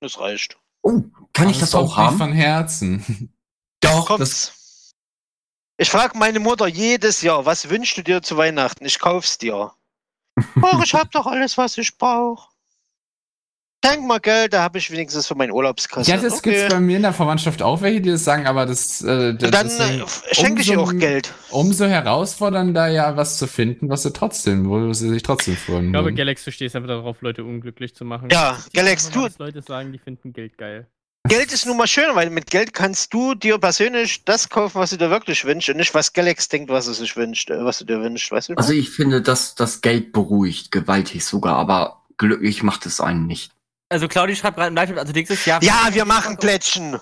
Das 0.01 0.19
reicht. 0.19 0.57
Oh, 0.81 1.01
kann 1.31 1.49
ich 1.49 1.59
das 1.59 1.73
auch 1.73 1.95
haben? 1.95 2.17
Von 2.17 2.33
Herzen. 2.33 3.31
Doch, 3.79 4.07
das, 4.17 4.17
Kommt's. 4.17 4.58
Ich 5.81 5.89
frage 5.89 6.17
meine 6.17 6.39
Mutter 6.39 6.67
jedes 6.67 7.21
Jahr, 7.21 7.45
was 7.45 7.69
wünschst 7.69 7.97
du 7.97 8.01
dir 8.03 8.21
zu 8.21 8.35
Weihnachten? 8.35 8.85
Ich 8.85 8.99
kauf's 8.99 9.37
dir. 9.37 9.71
Ach, 10.61 10.83
ich 10.83 10.93
hab 10.93 11.09
doch 11.11 11.25
alles, 11.25 11.57
was 11.57 11.77
ich 11.77 11.97
brauche. 11.97 12.49
Schenk 13.85 14.05
mal 14.05 14.19
Geld, 14.19 14.51
da 14.51 14.61
habe 14.61 14.77
ich 14.77 14.91
wenigstens 14.91 15.25
für 15.25 15.35
meine 15.35 15.53
Urlaubskasse. 15.53 16.11
Ja, 16.11 16.17
das 16.17 16.41
gibt's 16.41 16.67
bei 16.67 16.81
mir 16.81 16.97
in 16.97 17.01
der 17.03 17.13
Verwandtschaft 17.13 17.61
auch 17.61 17.79
welche, 17.79 18.01
die 18.01 18.09
das 18.11 18.25
sagen, 18.25 18.45
aber 18.45 18.65
das, 18.65 19.01
äh, 19.01 19.33
das 19.35 19.51
dann 19.51 19.67
deswegen 19.69 20.01
äh, 20.01 20.35
schenke 20.35 20.61
ich 20.61 20.69
ihr 20.69 20.79
auch 20.81 20.87
umso- 20.89 20.97
Geld. 20.99 21.33
Umso 21.49 21.85
herausfordernder 21.85 22.87
ja 22.89 23.15
was 23.15 23.37
zu 23.37 23.47
finden, 23.47 23.87
was 23.89 24.03
sie 24.03 24.11
trotzdem, 24.11 24.67
wo 24.69 24.91
sie 24.91 25.07
sich 25.07 25.23
trotzdem 25.23 25.55
freuen. 25.55 25.85
Ich 25.85 25.91
glaube. 25.93 26.13
Galax 26.13 26.43
versteht 26.43 26.75
einfach 26.75 26.89
darauf, 26.89 27.21
Leute 27.21 27.45
unglücklich 27.45 27.95
zu 27.95 28.03
machen. 28.03 28.27
Ja, 28.29 28.57
Ich 28.67 28.73
Galax, 28.73 29.09
du- 29.11 29.23
dass 29.23 29.37
Leute 29.39 29.61
sagen, 29.61 29.93
die 29.93 29.99
finden 29.99 30.33
Geld 30.33 30.57
geil. 30.57 30.85
Geld 31.29 31.53
ist 31.53 31.67
nun 31.67 31.77
mal 31.77 31.85
schön, 31.85 32.15
weil 32.15 32.31
mit 32.31 32.49
Geld 32.49 32.73
kannst 32.73 33.13
du 33.13 33.35
dir 33.35 33.59
persönlich 33.59 34.25
das 34.25 34.49
kaufen, 34.49 34.79
was 34.79 34.89
du 34.89 34.97
dir 34.97 35.11
wirklich 35.11 35.45
wünschst 35.45 35.69
und 35.69 35.77
nicht, 35.77 35.93
was 35.93 36.11
Galax 36.11 36.49
denkt, 36.49 36.71
was 36.71 36.87
er 36.87 36.95
sich 36.95 37.15
wünscht, 37.15 37.51
äh, 37.51 37.63
was 37.63 37.77
du 37.77 37.85
dir 37.85 38.01
wünschst, 38.01 38.31
weißt 38.31 38.49
du? 38.49 38.53
also 38.55 38.73
ich 38.73 38.89
finde, 38.89 39.21
dass 39.21 39.53
das 39.53 39.81
Geld 39.81 40.11
beruhigt, 40.11 40.71
gewaltig 40.71 41.23
sogar, 41.23 41.55
aber 41.57 42.03
glücklich 42.17 42.63
macht 42.63 42.87
es 42.87 42.99
einen 42.99 43.27
nicht. 43.27 43.51
Also 43.89 44.07
Claudi 44.07 44.35
schreibt 44.35 44.57
gerade 44.57 44.69
im 44.69 44.75
Live, 44.75 44.91
also 44.97 45.13
nächstes 45.13 45.45
Jahr. 45.45 45.61
ja, 45.61 45.89
wir 45.91 46.05
machen 46.05 46.37
Plättchen. 46.37 46.99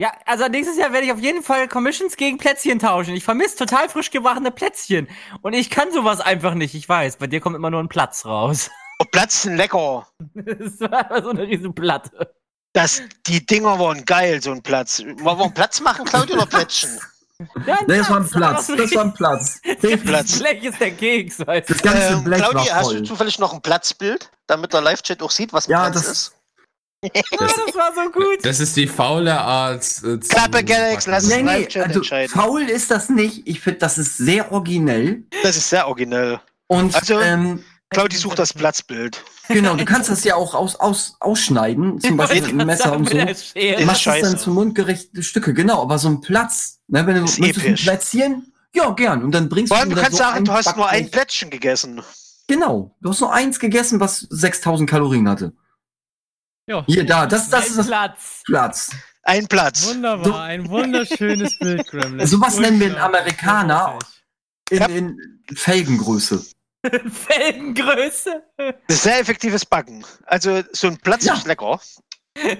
Ja, 0.00 0.12
also 0.24 0.46
nächstes 0.46 0.78
Jahr 0.78 0.92
werde 0.92 1.06
ich 1.06 1.12
auf 1.12 1.20
jeden 1.20 1.42
Fall 1.42 1.66
Commissions 1.66 2.16
gegen 2.16 2.38
Plätzchen 2.38 2.78
tauschen. 2.78 3.14
Ich 3.14 3.24
vermisse 3.24 3.56
total 3.56 3.88
frisch 3.88 4.12
gebackene 4.12 4.52
Plätzchen. 4.52 5.08
Und 5.42 5.54
ich 5.54 5.68
kann 5.68 5.90
sowas 5.90 6.20
einfach 6.20 6.54
nicht, 6.54 6.76
ich 6.76 6.88
weiß. 6.88 7.16
Bei 7.16 7.26
dir 7.26 7.40
kommt 7.40 7.56
immer 7.56 7.70
nur 7.70 7.80
ein 7.80 7.88
Platz 7.88 8.24
raus. 8.24 8.70
Oh, 9.00 9.04
Platzen 9.10 9.56
lecker. 9.56 10.06
Das 10.34 10.80
war 10.80 11.10
einfach 11.10 11.24
so 11.24 11.30
eine 11.30 11.42
riesen 11.42 11.74
Platte. 11.74 12.32
Das, 12.72 13.02
die 13.26 13.44
Dinger 13.44 13.78
waren 13.78 14.04
geil, 14.04 14.42
so 14.42 14.52
ein 14.52 14.62
Platz. 14.62 15.00
Wollen 15.00 15.38
wir 15.38 15.44
einen 15.44 15.54
Platz 15.54 15.80
machen, 15.80 16.04
Claudia, 16.04 16.36
oder 16.36 16.46
Plättchen? 16.46 16.90
Ja, 17.66 17.78
Nee, 17.86 17.98
das 17.98 18.10
war 18.10 18.16
ein 18.18 18.28
Platz, 18.28 18.66
das 18.66 18.94
war 18.94 19.04
ein 19.04 19.14
Platz. 19.14 19.60
Platz. 20.04 20.38
Blech 20.38 20.64
ist 20.64 20.80
der 20.80 20.90
Keks, 20.90 21.38
weißt 21.46 21.68
du. 21.70 21.72
Das 21.74 21.82
ganze 21.82 22.08
Ähm, 22.08 22.24
Blech 22.24 22.38
Claudia, 22.40 22.60
war 22.72 22.74
hast 22.80 22.90
du 22.92 23.02
zufällig 23.04 23.38
noch 23.38 23.52
ein 23.54 23.62
Platzbild, 23.62 24.30
damit 24.48 24.72
der 24.72 24.80
Live-Chat 24.80 25.22
auch 25.22 25.30
sieht, 25.30 25.52
was 25.52 25.66
ein 25.68 25.72
Ja, 25.72 25.82
Platz 25.90 25.94
das- 25.94 26.06
ist? 26.08 26.32
Das, 27.00 27.12
das 27.54 27.74
war 27.76 27.92
so 27.94 28.10
gut. 28.10 28.44
Das 28.44 28.58
ist 28.58 28.76
die 28.76 28.88
faule 28.88 29.38
Art. 29.40 29.84
Äh, 30.02 30.18
Klappe, 30.18 30.64
Galax, 30.64 31.06
lass- 31.06 31.28
Nee, 31.28 31.42
nee, 31.42 31.60
Live-Chat 31.60 31.86
also 31.86 31.98
entscheiden. 32.00 32.28
faul 32.32 32.62
ist 32.68 32.90
das 32.90 33.08
nicht. 33.08 33.46
Ich 33.46 33.60
finde, 33.60 33.78
das 33.78 33.98
ist 33.98 34.16
sehr 34.16 34.50
originell. 34.50 35.22
Das 35.44 35.56
ist 35.56 35.70
sehr 35.70 35.86
originell. 35.86 36.40
Und 36.66 36.92
Also- 36.96 37.20
ähm, 37.20 37.64
Claudi 37.90 38.16
sucht 38.16 38.38
das 38.38 38.52
Platzbild. 38.52 39.24
genau, 39.48 39.74
du 39.76 39.84
kannst 39.84 40.10
das 40.10 40.22
ja 40.24 40.34
auch 40.34 40.54
aus, 40.54 40.76
aus, 40.76 41.16
ausschneiden, 41.20 42.00
zum 42.02 42.16
Beispiel 42.18 42.42
mit 42.42 42.50
einem 42.50 42.66
Messer 42.66 42.92
und 42.94 43.08
so. 43.08 43.16
Du 43.16 43.84
machst 43.86 44.06
das 44.06 44.20
dann 44.20 44.38
zu 44.38 44.50
mundgerechte 44.50 45.22
Stücke, 45.22 45.54
genau, 45.54 45.80
aber 45.82 45.98
so 45.98 46.08
ein 46.08 46.20
Platz, 46.20 46.80
ne, 46.88 47.06
wenn 47.06 47.16
du 47.16 47.24
Ist 47.24 47.38
möchtest 47.38 47.64
ein 47.64 47.70
episch. 47.72 47.82
Plätzchen, 47.84 48.52
Ja, 48.74 48.90
gern. 48.90 49.22
Und 49.24 49.32
dann 49.32 49.48
bringst 49.48 49.68
Vor 49.72 49.78
allem, 49.78 49.88
du 49.90 49.96
da 49.96 50.02
kannst 50.02 50.18
so 50.18 50.22
sagen, 50.24 50.44
du 50.44 50.52
hast 50.52 50.76
nur 50.76 50.88
ein. 50.88 51.10
Plättchen 51.10 51.48
gegessen. 51.50 52.02
Genau. 52.46 52.94
Du 53.00 53.10
hast 53.10 53.20
nur 53.20 53.32
eins 53.32 53.58
gegessen, 53.58 54.00
was 54.00 54.26
6000 54.28 54.88
Kalorien 54.88 55.28
hatte. 55.28 55.52
Ja. 56.66 56.84
Hier, 56.86 57.04
da, 57.06 57.26
das, 57.26 57.48
das 57.48 57.64
Ein 57.64 57.70
ist 57.70 57.78
das 57.78 57.86
Platz. 57.86 58.42
Platz. 58.44 58.90
Ein 59.22 59.46
Platz. 59.48 59.86
Wunderbar, 59.88 60.24
So- 60.26 60.34
ein 60.34 60.68
wunderschönes 60.68 61.58
Bild, 61.60 61.86
Gremlin. 61.88 62.26
Sowas 62.26 62.58
nennen 62.58 62.78
wir 62.80 62.86
einen. 62.88 62.96
Amerikaner. 62.98 63.98
In, 64.70 64.82
in 65.48 65.56
Felgengröße. 65.56 66.44
Felgengröße. 67.10 68.42
Das 68.56 68.74
ist 68.88 69.02
sehr 69.02 69.20
effektives 69.20 69.64
Backen. 69.66 70.04
Also 70.26 70.62
so 70.72 70.88
ein 70.88 70.96
Platz 70.98 71.24
Ja. 71.24 71.34
ist 71.34 71.46
lecker. 71.46 71.80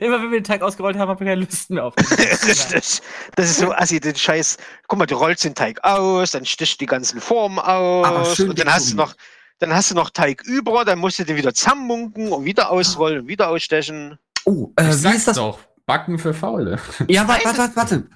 Immer 0.00 0.20
wenn 0.22 0.30
wir 0.30 0.40
den 0.40 0.44
Teig 0.44 0.60
ausgerollt 0.60 0.96
haben, 0.98 1.08
haben 1.08 1.20
wir 1.20 1.26
keine 1.26 1.40
Lust 1.40 1.70
mehr 1.70 1.84
auf. 1.86 1.94
Richtig. 2.10 3.00
Das 3.34 3.50
ist 3.50 3.58
so 3.58 3.72
assi, 3.72 3.98
den 3.98 4.14
Scheiß. 4.14 4.58
Guck 4.86 4.98
mal, 4.98 5.06
du 5.06 5.16
rollst 5.16 5.42
den 5.44 5.54
Teig 5.54 5.82
aus, 5.82 6.32
dann 6.32 6.44
stichst 6.44 6.80
die 6.80 6.86
ganzen 6.86 7.20
Formen 7.20 7.58
Aber 7.58 8.20
aus 8.20 8.36
schön 8.36 8.50
und 8.50 8.58
dann 8.58 8.72
hast 8.72 8.92
du 8.92 8.96
noch, 8.96 9.14
dann 9.58 9.74
hast 9.74 9.90
du 9.90 9.94
noch 9.94 10.10
Teig 10.10 10.42
über, 10.44 10.84
dann 10.84 10.98
musst 10.98 11.18
du 11.18 11.24
den 11.24 11.36
wieder 11.36 11.54
zusammenmunken 11.54 12.30
und 12.30 12.44
wieder 12.44 12.70
ausrollen 12.70 13.20
und 13.20 13.28
wieder 13.28 13.48
ausstechen. 13.48 14.18
Oh, 14.44 14.70
äh, 14.76 14.84
wie 14.84 15.16
ist 15.16 15.26
das? 15.28 15.36
doch. 15.36 15.58
Backen 15.86 16.18
für 16.18 16.34
Faule. 16.34 16.78
Ja, 17.08 17.26
warte, 17.26 17.46
warte, 17.56 17.74
warte. 17.76 18.06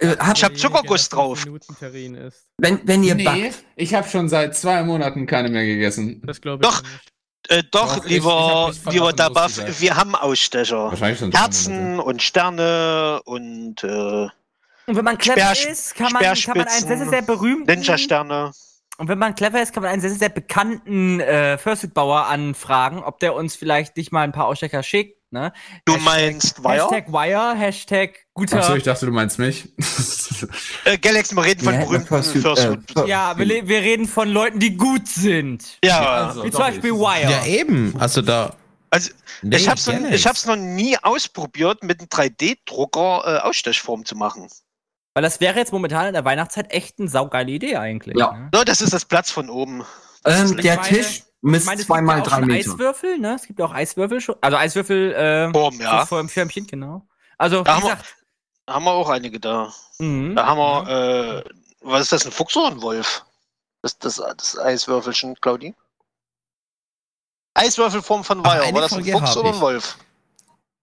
Äh, 0.00 0.16
hab, 0.18 0.36
Ich 0.36 0.44
hab 0.44 0.56
Zuckerguss 0.56 1.08
drauf. 1.08 1.44
Wenn, 2.58 2.80
wenn 2.86 3.02
ihr 3.02 3.16
backt, 3.22 3.64
ich 3.76 3.94
habe 3.94 4.08
schon 4.08 4.28
seit 4.28 4.56
zwei 4.56 4.82
Monaten 4.82 5.26
keine 5.26 5.48
mehr 5.48 5.64
gegessen. 5.64 6.22
Das 6.24 6.40
glaube 6.40 6.64
ich 6.64 6.70
Doch. 6.70 6.82
nicht. 6.82 6.92
Äh, 7.48 7.62
doch, 7.72 7.96
Doch, 7.96 8.04
ich- 8.04 8.04
ich 8.04 8.10
lieber, 8.18 8.72
lieber 8.90 9.12
Dabaf, 9.12 9.52
wir 9.80 9.96
haben 9.96 10.14
Ausstecher. 10.14 10.92
Herzen 11.32 11.98
und 11.98 12.22
Sterne 12.22 13.20
und 13.24 13.82
äh, 13.82 13.88
Und 14.86 14.96
wenn 14.96 15.04
man 15.04 15.18
clever 15.18 15.52
Speer- 15.54 15.72
ist, 15.72 15.94
kann 15.96 16.12
man, 16.12 16.22
kann 16.22 16.56
man 16.58 16.68
einen 16.68 16.86
sehr, 16.86 16.98
sehr, 16.98 17.08
sehr 17.08 17.22
berühmten. 17.22 17.66
Ninja-Sterne. 17.72 18.52
Und 18.98 19.08
wenn 19.08 19.18
man 19.18 19.34
clever 19.34 19.60
ist, 19.60 19.72
kann 19.72 19.82
man 19.82 19.90
einen 19.90 20.00
sehr, 20.00 20.10
sehr, 20.10 20.18
sehr 20.20 20.28
bekannten 20.28 21.18
äh, 21.18 21.58
Fursuit-Bauer 21.58 22.26
anfragen, 22.26 23.02
ob 23.02 23.18
der 23.18 23.34
uns 23.34 23.56
vielleicht 23.56 23.96
nicht 23.96 24.12
mal 24.12 24.22
ein 24.22 24.32
paar 24.32 24.46
Ausstecher 24.46 24.82
schickt. 24.84 25.18
Ne? 25.32 25.52
Du 25.86 25.94
Hashtag- 25.94 26.04
meinst 26.04 26.62
Wire? 26.62 26.74
Hashtag 26.90 27.12
Wire, 27.12 27.54
Hashtag 27.56 28.21
guter. 28.34 28.58
Achso, 28.58 28.74
ich 28.74 28.82
dachte, 28.82 29.06
du 29.06 29.12
meinst 29.12 29.38
mich. 29.38 29.68
Äh, 30.84 30.98
Galaxy, 30.98 31.36
wir 31.36 31.44
reden 31.44 31.64
von 31.64 31.74
Ja, 31.74 31.80
berühmten 31.80 32.06
Fursuit. 32.06 32.44
äh, 32.96 33.06
ja, 33.08 33.36
wir, 33.38 33.68
wir 33.68 33.80
reden 33.80 34.06
von 34.08 34.28
Leuten, 34.28 34.58
die 34.58 34.76
gut 34.76 35.06
sind. 35.08 35.78
ja, 35.84 36.00
also. 36.26 36.44
Wie 36.44 36.50
zum 36.50 36.60
Beispiel. 36.60 36.92
Wire. 36.92 37.30
Ja, 37.30 37.44
eben. 37.46 37.94
Also 37.98 38.22
da. 38.22 38.54
also 38.90 39.10
Nee, 39.42 39.56
ich 39.56 39.68
hab's, 39.68 39.86
noch, 39.86 39.94
ich 40.10 40.26
hab's 40.26 40.46
noch 40.46 40.56
nie 40.56 40.96
ausprobiert, 41.02 41.82
mit 41.82 41.98
einem 42.00 42.08
3D-Drucker 42.08 43.22
äh, 43.24 43.38
Ausstechform 43.40 44.04
zu 44.04 44.14
machen. 44.16 44.48
Weil 45.14 45.22
das 45.22 45.40
wäre 45.40 45.58
jetzt 45.58 45.72
momentan 45.72 46.06
in 46.06 46.14
der 46.14 46.24
Weihnachtszeit 46.24 46.72
echt 46.72 46.98
eine 46.98 47.08
saugeile 47.08 47.50
Idee 47.50 47.76
eigentlich. 47.76 48.16
Ja. 48.18 48.32
Ne? 48.32 48.48
No, 48.54 48.64
das 48.64 48.80
ist 48.80 48.92
das 48.92 49.04
Platz 49.04 49.30
von 49.30 49.50
oben. 49.50 49.84
ähm, 50.24 50.56
der 50.58 50.76
meine- 50.76 50.88
Tisch 50.88 51.22
misst 51.42 51.66
meine, 51.66 51.80
es 51.80 51.86
zwei 51.86 51.96
gibt 51.96 52.06
mal 52.06 52.16
ja 52.18 52.22
auch 52.22 52.26
drei 52.28 52.40
Meter. 52.42 52.70
Eiswürfel, 52.70 53.18
ne? 53.18 53.34
Es 53.34 53.46
gibt 53.46 53.60
auch 53.60 53.72
Eiswürfel 53.74 54.20
schon. 54.20 54.36
Also 54.40 54.56
Eiswürfel, 54.56 55.12
äh, 55.12 55.50
Form, 55.52 55.80
ja. 55.80 56.06
vor 56.06 56.18
dem 56.20 56.28
Schirmchen, 56.28 56.66
genau. 56.66 57.06
Also, 57.36 57.62
Da 57.62 57.80
gesagt, 57.80 58.04
haben 58.68 58.84
wir 58.84 58.92
auch 58.92 59.08
einige 59.08 59.40
da. 59.40 59.72
mhm. 59.98 60.34
Da 60.36 60.46
haben 60.46 60.58
wir, 60.58 60.88
äh, 60.88 61.44
was 61.80 62.02
ist 62.02 62.12
das, 62.12 62.26
ein 62.26 62.32
Fuchs 62.32 62.56
oder 62.56 62.68
ein 62.68 62.82
Wolf? 62.82 63.24
Das, 63.82 63.98
das, 63.98 64.22
das 64.36 64.58
Eiswürfelchen, 64.58 65.34
Claudi? 65.40 65.74
Eiswürfelform 67.54 68.24
von 68.24 68.44
eine 68.46 68.74
War 68.74 68.82
das 68.82 68.92
ein 68.92 69.04
Frage 69.04 69.18
Fuchs 69.18 69.36
oder 69.36 69.48
ein 69.48 69.54
ich. 69.54 69.60
Wolf? 69.60 69.98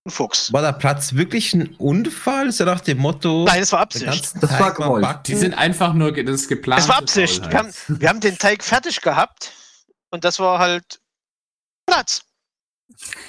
Ein 0.06 0.11
Fuchs. 0.11 0.53
War 0.53 0.61
der 0.61 0.73
Platz 0.73 1.14
wirklich 1.14 1.53
ein 1.53 1.76
Unfall? 1.76 2.51
So 2.51 2.65
nach 2.65 2.81
dem 2.81 2.99
Motto. 2.99 3.45
Nein, 3.45 3.61
es 3.61 3.72
war 3.72 3.80
Absicht. 3.80 4.34
Das 4.35 4.51
war 4.51 4.57
Tag 4.57 4.80
mal 4.80 4.85
gewollt. 4.85 5.01
backen? 5.03 5.23
Die 5.27 5.35
sind 5.35 5.53
einfach 5.53 5.93
nur 5.93 6.11
das 6.11 6.41
ist 6.41 6.47
geplant. 6.47 6.81
Es 6.81 6.88
war 6.88 6.97
Absicht. 6.97 7.49
Wir 7.49 7.57
haben, 7.57 7.73
wir 7.88 8.10
haben 8.10 8.19
den 8.19 8.38
Teig 8.38 8.64
fertig 8.64 9.01
gehabt 9.01 9.51
und 10.11 10.23
das 10.23 10.39
war 10.39 10.60
halt 10.60 10.99
Platz. 11.85 12.23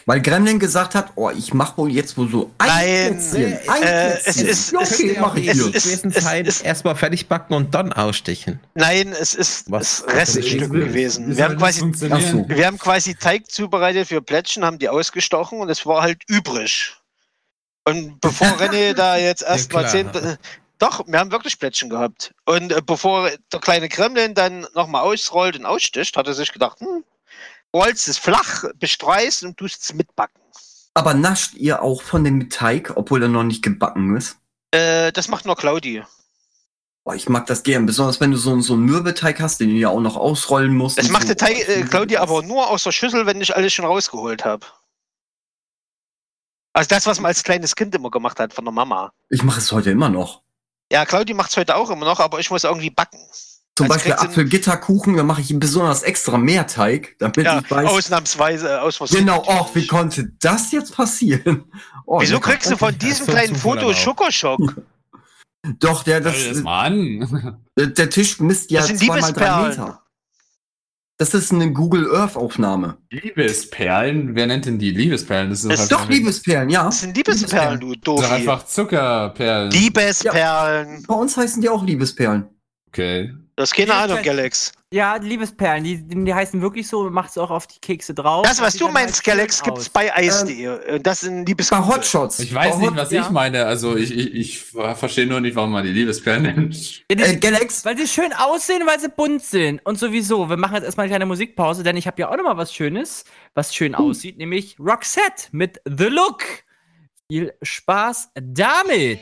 Weil 0.07 0.21
Gremlin 0.21 0.59
gesagt 0.59 0.95
hat, 0.95 1.13
oh, 1.15 1.31
ich 1.31 1.55
mach 1.55 1.77
wohl 1.77 1.91
jetzt 1.93 2.17
wohl 2.17 2.29
so 2.29 2.51
ein 2.59 2.67
Nein, 2.69 3.19
Plätzchen. 3.19 3.59
Ein 3.69 3.83
äh, 3.83 4.11
Plätzchen. 4.11 4.25
es 4.27 4.37
ist- 4.37 4.73
ja, 4.73 4.81
es- 4.81 4.93
okay, 4.95 5.17
mach 5.21 5.37
ich 5.37 5.49
es 5.49 5.59
ist- 5.87 6.05
es 6.05 6.25
ist- 6.49 6.61
erstmal 6.63 6.97
fertig 6.97 7.29
backen 7.29 7.55
und 7.55 7.75
dann 7.75 7.93
ausstechen. 7.93 8.61
Nein, 8.75 9.13
es 9.19 9.35
ist 9.35 9.71
Was? 9.71 10.03
das 10.07 10.15
Reststück 10.37 10.73
gewesen. 10.73 11.37
Wir 11.37 11.45
haben, 11.45 11.57
quasi, 11.57 11.81
so. 11.95 12.49
wir 12.49 12.67
haben 12.67 12.79
quasi 12.79 13.15
Teig 13.15 13.51
zubereitet 13.51 14.09
für 14.09 14.21
Plätzchen, 14.23 14.65
haben 14.65 14.79
die 14.79 14.89
ausgestochen 14.89 15.61
und 15.61 15.69
es 15.71 15.87
war 15.87 16.03
halt 16.03 16.23
übrig. 16.29 16.97
Und 17.85 18.21
bevor 18.21 18.47
René 18.61 18.95
da 18.95 19.17
jetzt 19.17 19.43
erstmal 19.43 19.85
klar. 19.85 19.93
zehn. 20.13 20.37
Doch, 20.79 21.07
wir 21.07 21.19
haben 21.19 21.31
wirklich 21.31 21.59
Plätzchen 21.59 21.91
gehabt. 21.91 22.33
Und 22.47 22.73
äh, 22.73 22.81
bevor 22.85 23.31
der 23.53 23.61
kleine 23.61 23.89
Kremlin 23.89 24.35
dann 24.35 24.67
nochmal 24.75 25.03
ausrollt 25.03 25.57
und 25.59 25.67
aussticht, 25.67 26.17
hat 26.17 26.27
er 26.27 26.33
sich 26.35 26.53
gedacht, 26.53 26.81
hm, 26.81 27.05
rollst 27.75 28.09
es 28.09 28.19
flach, 28.19 28.65
bestreust 28.75 29.45
und 29.45 29.57
tust 29.57 29.83
es 29.83 29.95
mitbacken. 29.95 30.41
Aber 30.95 31.15
nascht 31.15 31.55
ihr 31.55 31.83
auch 31.83 32.03
von 32.03 32.25
dem 32.25 32.51
Teig, 32.51 32.93
obwohl 32.97 33.23
er 33.23 33.29
noch 33.29 33.45
nicht 33.45 33.63
gebacken 33.63 34.17
ist? 34.17 34.39
Äh, 34.73 35.13
das 35.13 35.29
macht 35.29 35.47
nur 35.47 35.57
Claudi. 35.57 36.03
Boah, 37.05 37.15
ich 37.15 37.29
mag 37.29 37.47
das 37.47 37.63
gern, 37.63 37.87
besonders 37.87 38.21
wenn 38.21 38.31
du 38.31 38.37
so, 38.37 38.61
so 38.61 38.75
einen 38.75 38.85
Mürbeteig 38.85 39.41
hast, 39.41 39.61
den 39.61 39.71
du 39.71 39.77
ja 39.77 39.89
auch 39.89 40.01
noch 40.01 40.17
ausrollen 40.17 40.77
musst. 40.77 40.99
Das 40.99 41.09
macht 41.09 41.23
so. 41.23 41.29
der 41.29 41.37
Teig, 41.37 41.69
äh, 41.69 41.83
Claudi 41.83 42.17
aber 42.17 42.43
nur 42.43 42.69
aus 42.69 42.83
der 42.83 42.93
Schüssel, 42.93 43.25
wenn 43.27 43.41
ich 43.41 43.55
alles 43.57 43.73
schon 43.73 43.85
rausgeholt 43.85 44.45
habe. 44.45 44.67
Also 46.73 46.89
das, 46.89 47.07
was 47.07 47.19
man 47.19 47.31
als 47.31 47.43
kleines 47.43 47.75
Kind 47.75 47.95
immer 47.95 48.11
gemacht 48.11 48.39
hat 48.39 48.53
von 48.53 48.65
der 48.65 48.73
Mama. 48.73 49.13
Ich 49.29 49.43
mache 49.43 49.59
es 49.59 49.73
heute 49.73 49.91
immer 49.91 50.09
noch. 50.09 50.43
Ja, 50.93 51.05
Claudi 51.05 51.35
macht 51.35 51.51
es 51.51 51.57
heute 51.57 51.77
auch 51.77 51.91
immer 51.91 52.05
noch, 52.05 52.21
aber 52.21 52.39
ich 52.39 52.51
muss 52.51 52.65
irgendwie 52.65 52.91
backen. 52.91 53.19
Zum 53.77 53.91
Als 53.91 54.05
Beispiel 54.05 54.13
Apfelgitterkuchen, 54.13 55.17
da 55.17 55.23
mache 55.23 55.41
ich 55.41 55.59
besonders 55.59 56.03
extra 56.03 56.37
mehr 56.37 56.67
Teig, 56.67 57.17
damit 57.19 57.37
Ja, 57.39 57.61
ich 57.65 57.71
weiß. 57.71 57.89
ausnahmsweise, 57.89 58.69
äh, 58.69 58.77
aus 58.77 58.99
genau, 59.11 59.37
natürlich. 59.39 59.61
ach, 59.61 59.75
wie 59.75 59.87
konnte 59.87 60.33
das 60.41 60.73
jetzt 60.73 60.95
passieren? 60.95 61.65
Oh, 62.07 62.21
Wieso 62.21 62.41
kriegst 62.41 62.69
du 62.69 62.77
von 62.77 62.99
diesem 62.99 63.27
kleinen 63.29 63.55
Foto 63.55 63.91
auch. 63.91 63.95
Schokoschock? 63.95 64.83
Doch, 65.79 66.03
der, 66.03 66.21
Das, 66.21 66.35
das, 66.49 66.63
mal 66.63 66.87
an. 66.87 67.61
der, 67.79 68.11
Tisch 68.11 68.41
misst 68.41 68.73
ja 68.73 68.83
zweimal 68.83 69.33
drei. 69.33 69.69
Meter. 69.69 70.03
Das 71.19 71.35
ist 71.35 71.53
eine 71.53 71.71
Google 71.73 72.13
Earth 72.17 72.35
Aufnahme. 72.35 72.97
Liebesperlen? 73.11 74.35
Wer 74.35 74.47
nennt 74.47 74.65
denn 74.65 74.79
die 74.79 74.91
Liebesperlen? 74.91 75.51
Das 75.51 75.63
ist 75.63 75.71
Das 75.71 75.77
doch 75.77 75.83
ist 75.85 75.93
Doch, 75.93 76.09
Liebesperlen, 76.09 76.71
ja. 76.71 76.85
Das 76.85 77.01
sind 77.01 77.15
Liebesperlen, 77.15 77.79
du 77.79 77.95
Das 77.95 78.25
sind 78.25 78.33
einfach 78.33 78.65
Zuckerperlen. 78.65 79.71
Liebesperlen. 79.71 81.05
Bei 81.07 81.15
uns 81.15 81.37
heißen 81.37 81.61
die 81.61 81.69
auch 81.69 81.85
Liebesperlen. 81.85 82.49
Okay. 82.89 83.35
Das 83.61 83.71
ist 83.71 83.77
keine 83.77 83.95
Ahnung. 83.95 84.23
Galax. 84.23 84.73
Ja, 84.93 85.19
die 85.19 85.29
Liebesperlen, 85.29 85.85
die, 85.85 86.03
die 86.03 86.35
heißen 86.35 86.61
wirklich 86.63 86.89
so, 86.89 87.09
macht's 87.11 87.39
auch 87.39 87.51
auf 87.51 87.67
die 87.69 87.79
Kekse 87.79 88.13
drauf. 88.15 88.45
Das, 88.45 88.61
was 88.61 88.75
du 88.77 88.89
meinst, 88.89 89.17
halt 89.17 89.25
Galax, 89.25 89.63
gibt's 89.63 89.81
aus. 89.83 89.89
bei 89.91 90.13
Eis.de. 90.13 90.95
Und 90.97 91.07
Das 91.07 91.21
sind 91.21 91.45
Bei 91.45 91.51
Liebesperlen. 91.51 91.87
Hotshots. 91.87 92.39
Ich 92.41 92.53
weiß 92.53 92.73
Bei 92.75 92.79
nicht, 92.81 92.91
Hot- 92.91 92.97
was 92.97 93.11
ja. 93.13 93.23
ich 93.23 93.31
meine. 93.31 93.67
Also 93.67 93.97
ich, 93.97 94.11
ich, 94.17 94.35
ich 94.35 94.59
verstehe 94.63 95.27
nur 95.27 95.41
nicht, 95.41 95.55
warum 95.55 95.71
man 95.73 95.85
die 95.85 95.93
Liebesperlen 95.93 96.43
nennt. 96.43 97.05
Ja, 97.11 97.17
die, 97.17 97.23
Äh, 97.23 97.37
Galax, 97.37 97.85
weil 97.85 97.97
sie 97.99 98.09
schön 98.09 98.33
aussehen, 98.33 98.83
weil 98.87 98.99
sie 98.99 99.11
bunt 99.11 99.43
sind. 99.43 99.85
Und 99.85 99.99
sowieso, 99.99 100.49
wir 100.49 100.57
machen 100.57 100.75
jetzt 100.75 100.85
erstmal 100.85 101.05
eine 101.05 101.11
kleine 101.13 101.27
Musikpause, 101.27 101.83
denn 101.85 101.97
ich 101.97 102.07
habe 102.09 102.21
ja 102.21 102.29
auch 102.31 102.37
noch 102.37 102.45
mal 102.45 102.57
was 102.57 102.75
Schönes, 102.75 103.25
was 103.55 103.75
schön 103.75 103.95
aussieht, 103.95 104.39
nämlich 104.39 104.77
Roxette 104.81 105.49
mit 105.53 105.81
The 105.85 106.07
Look. 106.07 106.43
Viel 107.31 107.53
Spaß 107.63 108.31
damit. 108.35 109.21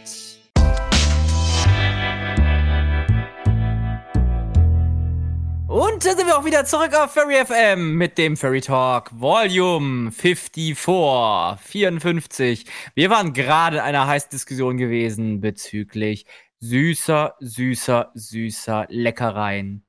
Und 5.68 6.06
da 6.06 6.16
sind 6.16 6.26
wir 6.26 6.38
auch 6.38 6.46
wieder 6.46 6.64
zurück 6.64 6.94
auf 6.94 7.12
Furry 7.12 7.44
FM 7.44 7.92
mit 7.92 8.16
dem 8.16 8.38
Furry 8.38 8.62
Talk 8.62 9.10
Volume 9.12 10.10
54, 10.10 10.74
54. 10.74 12.64
Wir 12.94 13.10
waren 13.10 13.34
gerade 13.34 13.76
in 13.76 13.82
einer 13.82 14.06
heißen 14.06 14.30
Diskussion 14.30 14.78
gewesen 14.78 15.42
bezüglich 15.42 16.24
süßer, 16.60 17.34
süßer, 17.40 18.12
süßer 18.14 18.86
Leckereien. 18.88 19.84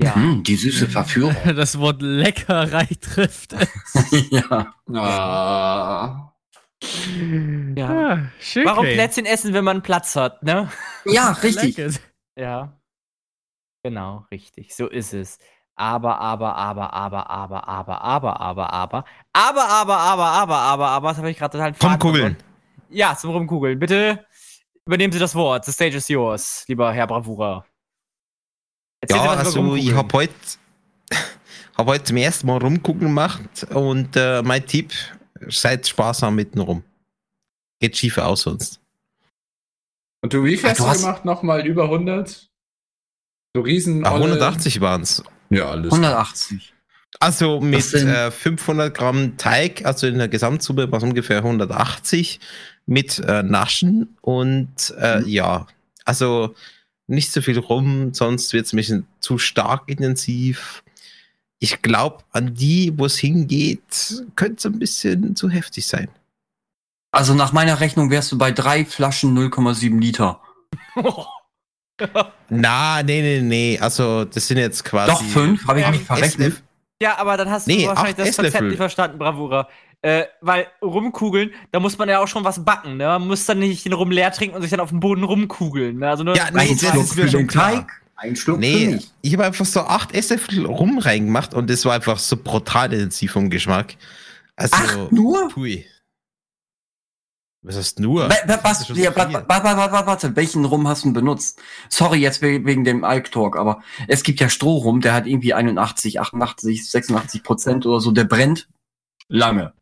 Ja. 0.00 0.14
Hm, 0.14 0.44
die 0.44 0.56
süße 0.56 0.88
Verführung. 0.88 1.36
Das 1.56 1.78
Wort 1.78 2.00
Leckerei 2.00 2.88
trifft. 2.98 3.54
ja. 4.30 4.74
Ah. 4.94 6.32
ja. 7.76 7.86
Ah, 7.86 8.18
schön. 8.40 8.64
Warum. 8.64 8.86
Plätzchen 8.86 9.26
essen, 9.26 9.52
wenn 9.52 9.64
man 9.64 9.82
Platz 9.82 10.16
hat, 10.16 10.42
ne? 10.42 10.70
ja, 11.04 11.32
richtig. 11.32 12.00
Ja. 12.34 12.78
Genau, 13.82 14.26
richtig. 14.30 14.74
So 14.74 14.88
ist 14.88 15.12
es. 15.12 15.38
Aber, 15.74 16.18
aber, 16.18 16.54
aber, 16.54 16.92
aber, 16.92 17.30
aber, 17.30 17.68
aber, 17.68 18.04
aber, 18.04 18.40
aber, 18.40 18.40
aber, 18.40 18.72
aber, 18.72 19.04
aber, 19.32 19.98
aber, 19.98 20.26
aber, 20.26 20.56
aber, 20.56 20.88
aber, 20.88 21.08
das 21.08 21.18
habe 21.18 21.30
ich 21.30 21.38
gerade 21.38 21.52
total 21.58 21.90
Rumkugeln. 21.92 22.36
verloren. 22.36 22.36
Ja, 22.90 23.16
zum 23.16 23.30
Rumkugeln. 23.30 23.78
Bitte 23.78 24.24
übernehmen 24.86 25.12
Sie 25.12 25.18
das 25.18 25.34
Wort. 25.34 25.64
The 25.64 25.72
stage 25.72 25.96
is 25.96 26.08
yours, 26.08 26.64
lieber 26.68 26.92
Herr 26.92 27.06
Bravura. 27.06 27.64
Erzählen 29.00 29.20
Sie 29.20 29.26
Ja, 29.26 29.32
also 29.32 29.74
ich 29.74 29.92
habe 29.94 30.12
heute 30.12 30.34
hab 31.76 31.86
heut 31.86 32.06
zum 32.06 32.16
ersten 32.18 32.46
Mal 32.46 32.58
rumgucken 32.58 33.08
gemacht 33.08 33.64
und 33.70 34.14
äh, 34.14 34.42
mein 34.42 34.66
Tipp, 34.66 34.92
seid 35.48 35.88
sparsam 35.88 36.36
mitten 36.36 36.60
rum. 36.60 36.84
Geht 37.80 37.96
schief 37.96 38.18
aus 38.18 38.42
sonst. 38.42 38.80
Und 40.22 40.32
du, 40.32 40.44
wie 40.44 40.56
viel 40.56 40.70
hast 40.70 40.78
du 40.78 40.84
gemacht? 40.84 41.24
Nochmal 41.24 41.66
über 41.66 41.84
100? 41.84 42.51
So 43.54 43.62
riesen. 43.62 44.04
Ah, 44.04 44.12
180. 44.14 44.14
So 44.14 44.14
riesen. 44.14 44.14
Ah, 44.14 44.14
olle- 44.14 44.22
180 44.24 44.80
waren 44.80 45.02
es. 45.02 45.22
Ja, 45.50 45.68
alles. 45.68 45.92
180. 45.92 46.72
Also 47.20 47.60
mit 47.60 47.92
äh, 47.94 48.30
500 48.30 48.96
Gramm 48.96 49.36
Teig, 49.36 49.84
also 49.84 50.06
in 50.06 50.18
der 50.18 50.28
Gesamtsuppe 50.28 50.90
war 50.90 50.96
es 50.98 51.04
ungefähr 51.04 51.38
180 51.38 52.40
mit 52.86 53.18
äh, 53.20 53.42
Naschen 53.42 54.16
und 54.22 54.94
äh, 54.98 55.20
Mhm. 55.20 55.28
ja, 55.28 55.66
also 56.04 56.54
nicht 57.06 57.30
so 57.30 57.42
viel 57.42 57.58
rum, 57.58 58.14
sonst 58.14 58.52
wird 58.54 58.64
es 58.66 58.72
ein 58.72 58.76
bisschen 58.78 59.06
zu 59.20 59.36
stark 59.38 59.88
intensiv. 59.88 60.82
Ich 61.58 61.82
glaube, 61.82 62.24
an 62.32 62.54
die, 62.54 62.92
wo 62.96 63.04
es 63.04 63.18
hingeht, 63.18 64.24
könnte 64.34 64.56
es 64.56 64.66
ein 64.66 64.78
bisschen 64.78 65.36
zu 65.36 65.48
heftig 65.50 65.86
sein. 65.86 66.08
Also 67.12 67.34
nach 67.34 67.52
meiner 67.52 67.78
Rechnung 67.80 68.10
wärst 68.10 68.32
du 68.32 68.38
bei 68.38 68.50
drei 68.50 68.84
Flaschen 68.86 69.36
0,7 69.36 70.00
Liter. 70.00 70.40
Na, 72.48 73.02
nee, 73.02 73.22
nee, 73.22 73.40
nee, 73.40 73.78
also 73.80 74.24
das 74.24 74.46
sind 74.48 74.58
jetzt 74.58 74.84
quasi. 74.84 75.10
Doch 75.12 75.22
fünf, 75.22 75.66
habe 75.66 75.80
ich 75.80 75.86
Ähm, 75.86 75.92
mich 75.92 76.02
verrechnet. 76.02 76.62
Ja, 77.00 77.18
aber 77.18 77.36
dann 77.36 77.50
hast 77.50 77.66
du 77.66 77.72
Nee, 77.72 77.86
wahrscheinlich 77.86 78.18
acht 78.18 78.28
das 78.28 78.36
Konzept 78.36 78.64
nicht 78.64 78.76
verstanden, 78.76 79.18
Bravura. 79.18 79.68
Äh, 80.02 80.24
weil 80.40 80.66
rumkugeln, 80.82 81.50
da 81.70 81.78
muss 81.78 81.96
man 81.96 82.08
ja 82.08 82.18
auch 82.20 82.26
schon 82.26 82.42
was 82.44 82.64
backen, 82.64 82.96
ne? 82.96 83.04
Man 83.06 83.28
muss 83.28 83.46
dann 83.46 83.60
nicht 83.60 83.84
den 83.84 83.92
Rum 83.92 84.10
leer 84.10 84.32
trinken 84.32 84.56
und 84.56 84.62
sich 84.62 84.70
dann 84.70 84.80
auf 84.80 84.88
dem 84.88 84.98
Boden 84.98 85.22
rumkugeln. 85.22 85.98
Ne? 85.98 86.08
Also 86.08 86.24
nur 86.24 86.36
Ja, 86.36 86.50
nee, 86.50 86.58
Ein 86.60 86.78
das 86.80 86.94
ist 86.96 87.14
für 87.14 87.26
den 87.26 87.46
klar. 87.46 87.72
Teig, 87.72 87.86
ein 88.16 88.34
Schluck 88.34 88.58
Nee, 88.58 88.86
mich. 88.88 89.10
ich 89.22 89.32
habe 89.34 89.44
einfach 89.44 89.64
so 89.64 89.80
acht 89.80 90.12
Esslöffel 90.12 90.66
rum 90.66 90.98
reingemacht 90.98 91.54
und 91.54 91.70
das 91.70 91.84
war 91.84 91.94
einfach 91.94 92.18
so 92.18 92.36
brutal 92.36 92.92
intensiv 92.92 93.32
vom 93.32 93.48
Geschmack. 93.48 93.94
Also, 94.56 94.74
Ach, 94.76 95.10
nur? 95.12 95.48
Pui. 95.50 95.84
Was 97.64 97.76
heißt 97.76 98.00
nur? 98.00 98.28
Was, 98.28 98.88
ja, 98.88 99.10
so 99.12 99.16
wa- 99.16 99.26
viel. 99.26 99.34
wa- 99.34 99.44
wa- 99.48 99.64
wa- 99.64 99.92
wa- 99.92 100.06
warte, 100.06 100.34
welchen 100.34 100.64
Rum 100.64 100.88
hast 100.88 101.04
du 101.04 101.12
benutzt? 101.12 101.60
Sorry, 101.88 102.18
jetzt 102.18 102.42
we- 102.42 102.64
wegen 102.64 102.82
dem 102.82 103.04
Alk-Talk, 103.04 103.56
aber 103.56 103.82
es 104.08 104.24
gibt 104.24 104.40
ja 104.40 104.48
Strohrum, 104.48 105.00
der 105.00 105.14
hat 105.14 105.26
irgendwie 105.28 105.54
81, 105.54 106.18
88, 106.20 106.88
86 106.90 107.42
Prozent 107.44 107.86
oder 107.86 108.00
so, 108.00 108.10
der 108.10 108.24
brennt 108.24 108.68
lange. 109.28 109.72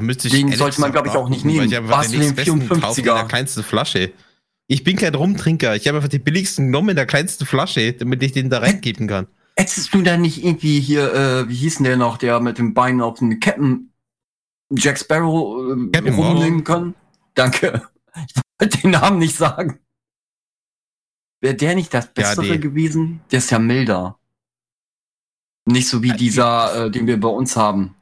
Den 0.00 0.50
sollte 0.52 0.80
man, 0.80 0.90
gesagt 0.90 0.92
glaub 0.92 1.06
ich, 1.06 1.12
auch 1.12 1.28
nicht 1.28 1.44
nehmen. 1.44 1.70
Ich 1.70 1.78
Was 1.88 2.10
den 2.10 2.22
für 2.22 2.26
den 2.34 2.34
nächstbesten 2.34 2.68
kaufe 2.80 3.00
in 3.00 3.06
54er? 3.06 3.14
der 3.14 3.24
kleinsten 3.28 3.62
Flasche. 3.62 4.12
Ich 4.66 4.82
bin 4.84 4.96
kein 4.96 5.14
Rumtrinker. 5.14 5.76
Ich 5.76 5.86
habe 5.86 5.98
einfach 5.98 6.08
die 6.08 6.18
billigsten 6.18 6.66
genommen 6.66 6.90
in 6.90 6.96
der 6.96 7.06
kleinsten 7.06 7.44
Flasche, 7.44 7.92
damit 7.92 8.22
ich 8.22 8.32
den 8.32 8.48
da 8.48 8.58
reingeben 8.60 9.06
kann. 9.06 9.26
Hättest 9.56 9.92
du 9.92 10.00
da 10.00 10.16
nicht 10.16 10.42
irgendwie 10.42 10.80
hier, 10.80 11.12
äh, 11.12 11.48
wie 11.50 11.54
hieß 11.54 11.76
denn 11.76 11.84
der 11.84 11.96
noch, 11.98 12.16
der 12.16 12.40
mit 12.40 12.56
dem 12.56 12.72
Bein 12.72 13.02
auf 13.02 13.18
den 13.18 13.38
Captain 13.38 13.91
Jack 14.76 14.98
Sparrow 14.98 15.76
äh, 15.94 16.10
rumnehmen 16.10 16.64
können? 16.64 16.94
Danke. 17.34 17.82
Ich 18.14 18.34
wollte 18.60 18.78
den 18.78 18.90
Namen 18.90 19.18
nicht 19.18 19.36
sagen. 19.36 19.78
Wäre 21.40 21.54
der 21.54 21.74
nicht 21.74 21.92
das 21.92 22.06
Ja, 22.06 22.10
Bessere 22.14 22.46
nee. 22.46 22.58
gewesen? 22.58 23.20
Der 23.30 23.38
ist 23.38 23.50
ja 23.50 23.58
milder. 23.58 24.18
Nicht 25.64 25.88
so 25.88 26.02
wie 26.02 26.08
Ja, 26.08 26.14
dieser, 26.16 26.86
äh, 26.86 26.90
den 26.90 27.06
wir 27.06 27.18
bei 27.18 27.28
uns 27.28 27.56
haben. 27.56 27.94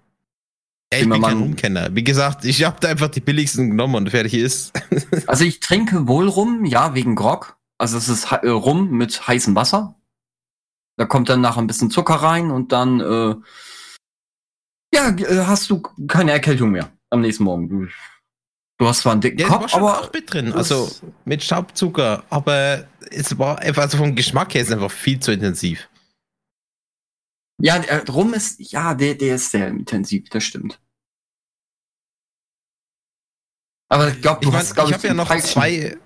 Ja, 0.93 1.01
ich 1.01 1.09
bin 1.09 1.23
kein 1.23 1.39
Rumkenner. 1.39 1.95
Wie 1.95 2.03
gesagt, 2.03 2.45
ich 2.45 2.65
habe 2.65 2.79
da 2.81 2.89
einfach 2.89 3.09
die 3.09 3.21
billigsten 3.21 3.71
genommen 3.71 3.95
und 3.95 4.11
fertig 4.11 4.35
ist. 4.35 4.73
Also 5.27 5.45
ich 5.45 5.61
trinke 5.61 6.09
wohl 6.09 6.29
rum, 6.29 6.65
ja, 6.65 6.95
wegen 6.95 7.15
Grog. 7.15 7.57
Also 7.79 7.97
es 7.97 8.09
ist 8.09 8.33
äh, 8.33 8.49
Rum 8.49 8.91
mit 8.91 9.27
heißem 9.27 9.55
Wasser. 9.55 9.95
Da 10.97 11.07
kommt 11.07 11.29
dann 11.29 11.41
nachher 11.41 11.63
ein 11.63 11.67
bisschen 11.67 11.91
Zucker 11.91 12.17
rein 12.17 12.51
und 12.51 12.73
dann 12.73 13.01
äh, 13.01 13.35
ja, 14.95 15.09
äh, 15.11 15.45
hast 15.47 15.71
du 15.71 15.81
keine 16.09 16.33
Erkältung 16.33 16.71
mehr 16.71 16.91
am 17.11 17.21
nächsten 17.21 17.45
Morgen. 17.45 17.69
Du, 17.69 17.87
du 18.79 18.87
hast 18.89 19.01
zwar 19.01 19.13
einen 19.13 19.21
dicken 19.21 19.39
Ja, 19.41 19.49
Kopf, 19.49 19.71
schon 19.71 19.81
aber 19.81 20.01
auch 20.01 20.13
mit 20.13 20.33
drin. 20.33 20.53
Also 20.53 20.91
mit 21.25 21.43
Staubzucker. 21.43 22.25
Aber 22.31 22.89
es 23.11 23.39
war 23.39 23.59
einfach, 23.61 23.83
also 23.83 23.99
vom 23.99 24.15
Geschmack 24.17 24.55
her 24.55 24.63
ist 24.63 24.73
einfach 24.73 24.91
viel 24.91 25.21
zu 25.21 25.33
intensiv. 25.33 25.89
ja, 27.63 27.79
der 27.79 28.07
Rum 28.09 28.33
ist, 28.35 28.59
ja, 28.73 28.95
der, 28.95 29.15
der 29.15 29.37
ist 29.37 29.51
sehr 29.51 29.69
intensiv, 29.69 30.29
das 30.31 30.45
stimmt. 30.45 30.81
Aber 33.89 34.09
ich 34.09 34.21
glaube, 34.23 34.39
Ich 34.41 34.47
du 34.47 34.53
meine, 34.53 34.63
hast, 34.63 34.75
glaub 34.75 34.89
ich 34.89 34.95
habe 34.95 35.07
ja 35.09 35.15
noch 35.15 35.29
falschen- 35.29 35.49
zwei. 35.49 35.99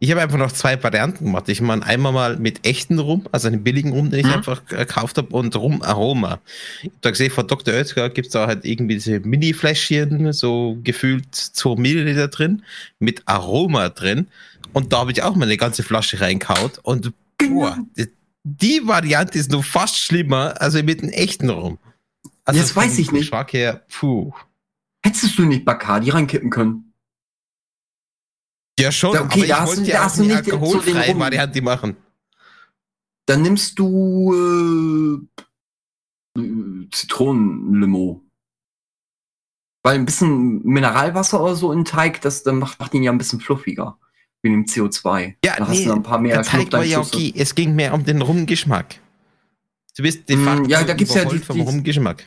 Ich 0.00 0.10
habe 0.10 0.20
einfach 0.22 0.38
noch 0.38 0.52
zwei 0.52 0.82
Varianten 0.82 1.24
gemacht. 1.24 1.48
Ich 1.48 1.60
meine, 1.60 1.84
einmal 1.84 2.12
mal 2.12 2.36
mit 2.38 2.66
echten 2.66 2.98
Rum, 2.98 3.26
also 3.32 3.48
einen 3.48 3.62
billigen 3.64 3.92
Rum, 3.92 4.10
den 4.10 4.20
ich 4.20 4.26
Mhm. 4.26 4.32
einfach 4.32 4.64
gekauft 4.66 5.18
habe, 5.18 5.28
und 5.34 5.54
Rum 5.56 5.82
Aroma. 5.82 6.40
Ich 6.82 6.88
habe 6.90 6.98
da 7.00 7.10
gesehen, 7.10 7.30
von 7.30 7.46
Dr. 7.46 7.74
Oetker 7.74 8.10
gibt 8.10 8.26
es 8.28 8.32
da 8.32 8.46
halt 8.46 8.64
irgendwie 8.64 8.94
diese 8.94 9.20
Mini-Fläschchen, 9.20 10.32
so 10.32 10.78
gefühlt 10.82 11.34
2 11.34 11.76
Milliliter 11.80 12.28
drin, 12.28 12.62
mit 12.98 13.22
Aroma 13.26 13.88
drin. 13.88 14.28
Und 14.72 14.92
da 14.92 14.98
habe 14.98 15.12
ich 15.12 15.22
auch 15.22 15.36
mal 15.36 15.44
eine 15.46 15.56
ganze 15.56 15.82
Flasche 15.82 16.20
reinkaut. 16.20 16.78
Und 16.82 17.12
boah, 17.38 17.78
die, 17.96 18.08
die 18.42 18.80
Variante 18.84 19.38
ist 19.38 19.50
noch 19.50 19.64
fast 19.64 19.96
schlimmer, 19.98 20.54
also 20.60 20.82
mit 20.82 21.02
einem 21.02 21.12
echten 21.12 21.48
Rum. 21.50 21.78
Also 22.44 22.60
Jetzt 22.60 22.76
weiß 22.76 22.98
ich 22.98 23.10
nicht. 23.12 23.22
Geschmack 23.22 23.52
her, 23.52 23.84
puh. 23.88 24.32
Hättest 25.02 25.38
du 25.38 25.44
nicht 25.44 25.64
Bacardi 25.64 26.10
reinkippen 26.10 26.50
können? 26.50 26.83
Ja, 28.78 28.90
schon, 28.90 29.16
okay, 29.16 29.22
aber 29.24 29.36
ich 29.36 29.48
da 29.48 29.60
hast 29.60 29.68
wollte 29.68 29.82
du- 29.82 29.88
ja 29.88 29.96
da 29.98 30.04
hast 30.04 30.18
du 30.18 30.22
nicht 30.24 30.46
den 30.46 30.52
alkoholfreie 30.54 31.10
Rum. 31.12 31.20
Variante 31.20 31.62
machen. 31.62 31.96
Dann 33.26 33.42
nimmst 33.42 33.78
du 33.78 34.34
äh, 36.36 36.40
Zitronenlimo. 36.90 38.20
Weil 39.82 39.96
ein 39.96 40.04
bisschen 40.06 40.62
Mineralwasser 40.64 41.42
oder 41.42 41.54
so 41.54 41.72
in 41.72 41.84
Teig, 41.84 42.20
das 42.22 42.42
dann 42.42 42.58
macht, 42.58 42.80
macht 42.80 42.94
ihn 42.94 43.02
ja 43.02 43.12
ein 43.12 43.18
bisschen 43.18 43.40
fluffiger. 43.40 43.98
Wie 44.42 44.50
dem 44.50 44.64
CO2. 44.66 45.36
Ja, 45.44 45.56
da 45.56 45.68
hast 45.68 45.78
nee, 45.78 45.84
du 45.84 45.88
dann 45.90 45.98
ein 46.00 46.02
paar 46.02 46.18
mehr 46.18 46.42
Teig 46.42 46.70
war 46.72 46.84
ja 46.84 47.00
okay. 47.00 47.32
Es 47.36 47.54
ging 47.54 47.74
mehr 47.74 47.94
um 47.94 48.04
den 48.04 48.20
Rumgeschmack. 48.20 49.00
Du 49.96 50.02
bist 50.02 50.28
de 50.28 50.36
Mm, 50.36 50.44
facto 50.44 50.68
ja, 50.68 50.82
da 50.84 50.94
gibt's 50.94 51.14
ja 51.14 51.24
die- 51.24 51.38
vom 51.38 51.56
die- 51.56 51.62
Rumgeschmack. 51.62 52.24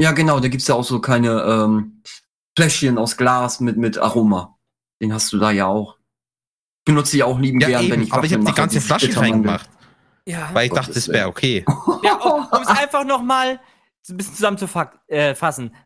Ja, 0.00 0.12
genau, 0.12 0.40
da 0.40 0.48
gibt's 0.48 0.68
ja 0.68 0.74
auch 0.74 0.84
so 0.84 1.00
keine 1.00 1.42
ähm, 1.42 2.02
Fläschchen 2.56 2.96
aus 2.96 3.16
Glas 3.18 3.60
mit, 3.60 3.76
mit 3.76 3.98
Aroma. 3.98 4.56
Den 5.00 5.12
hast 5.12 5.32
du 5.32 5.38
da 5.38 5.50
ja 5.50 5.66
auch. 5.66 5.96
Benutze 6.84 7.16
ich 7.16 7.22
auch 7.22 7.38
lieben 7.38 7.60
Ja, 7.60 7.68
gern, 7.68 7.82
wenn 7.84 7.92
eben, 7.92 8.02
ich 8.02 8.12
aber 8.12 8.24
ich 8.24 8.32
habe 8.32 8.44
die 8.44 8.52
ganze 8.52 8.80
Flasche 8.80 9.16
reingemacht, 9.16 9.68
Ja, 10.26 10.50
weil 10.52 10.66
ich 10.66 10.70
Gottes 10.70 10.86
dachte, 10.86 10.94
das 11.00 11.08
wäre 11.08 11.28
okay. 11.28 11.64
ja 12.02 12.14
um 12.16 12.62
es 12.62 12.68
einfach 12.68 13.04
noch 13.04 13.22
mal 13.22 13.60
ein 14.08 14.16
bisschen 14.16 14.34
zusammenzufassen. 14.34 14.98
Äh, 15.08 15.34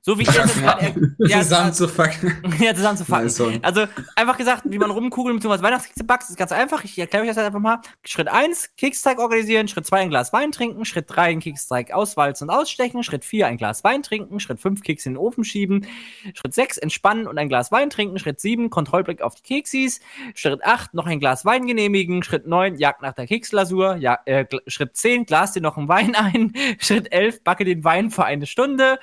so 0.02 0.18
wie 0.18 0.22
ich 0.22 0.32
jetzt 0.32 0.60
gerade 0.60 1.14
er- 1.18 1.26
ja, 1.28 1.42
Zusammenzufacken. 1.42 2.42
ja. 2.60 2.72
Nice 2.72 3.40
one. 3.40 3.58
Also 3.62 3.86
einfach 4.14 4.36
gesagt, 4.38 4.62
wie 4.66 4.78
man 4.78 4.90
rumkugeln 4.90 5.38
bzw. 5.38 5.62
Weihnachtskekse 5.62 6.04
backt, 6.04 6.28
ist 6.28 6.36
ganz 6.36 6.52
einfach. 6.52 6.84
Ich 6.84 6.98
erkläre 6.98 7.24
euch 7.24 7.28
das 7.34 7.38
einfach 7.38 7.58
mal. 7.58 7.80
Schritt 8.04 8.28
1, 8.28 8.76
Keksteig 8.76 9.18
organisieren. 9.18 9.66
Schritt 9.68 9.86
2, 9.86 10.00
ein 10.02 10.10
Glas 10.10 10.32
Wein 10.32 10.52
trinken. 10.52 10.84
Schritt 10.84 11.06
3, 11.08 11.30
den 11.32 11.40
Keksteig 11.40 11.92
auswalzen 11.92 12.48
und 12.48 12.54
ausstechen. 12.54 13.02
Schritt 13.02 13.24
4, 13.24 13.46
ein 13.48 13.56
Glas 13.56 13.82
Wein 13.84 14.02
trinken. 14.02 14.38
Schritt 14.40 14.60
5, 14.60 14.82
Kekse 14.82 15.08
in 15.08 15.14
den 15.14 15.18
Ofen 15.18 15.42
schieben. 15.44 15.86
Schritt 16.34 16.54
6, 16.54 16.78
entspannen 16.78 17.26
und 17.26 17.36
ein 17.38 17.48
Glas 17.48 17.72
Wein 17.72 17.90
trinken. 17.90 18.18
Schritt 18.18 18.40
7, 18.40 18.70
Kontrollblick 18.70 19.22
auf 19.22 19.34
die 19.34 19.42
Keksis. 19.42 20.00
Schritt 20.34 20.64
8, 20.64 20.94
noch 20.94 21.06
ein 21.06 21.18
Glas 21.20 21.44
Wein 21.44 21.66
genehmigen. 21.66 22.22
Schritt 22.22 22.46
9, 22.46 22.76
Jagd 22.76 23.02
nach 23.02 23.12
der 23.14 23.26
Kekslasur. 23.26 23.96
Ja, 23.96 24.18
äh, 24.24 24.44
Schritt 24.68 24.96
10, 24.96 25.26
Glas 25.26 25.52
dir 25.52 25.60
noch 25.62 25.76
einen 25.76 25.88
Wein 25.88 26.14
ein. 26.14 26.52
Schritt 26.78 27.12
11, 27.12 27.42
backe 27.42 27.64
den 27.64 27.82
Wein 27.84 28.10
für 28.14 28.24
eine 28.24 28.46
Stunde. 28.46 28.98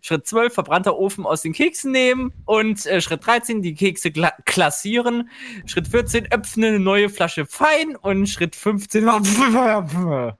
Schritt 0.00 0.26
12, 0.26 0.54
verbrannter 0.54 0.98
Ofen 0.98 1.26
aus 1.26 1.42
den 1.42 1.52
Keksen 1.52 1.92
nehmen. 1.92 2.32
Und 2.44 2.86
äh, 2.86 3.00
Schritt 3.00 3.26
13, 3.26 3.62
die 3.62 3.74
Kekse 3.74 4.12
klassieren. 4.44 5.28
Schritt 5.66 5.88
14, 5.88 6.32
öffne 6.32 6.68
eine 6.68 6.80
neue 6.80 7.08
Flasche 7.08 7.46
Fein. 7.46 7.96
Und 7.96 8.28
Schritt 8.28 8.56
15, 8.56 9.08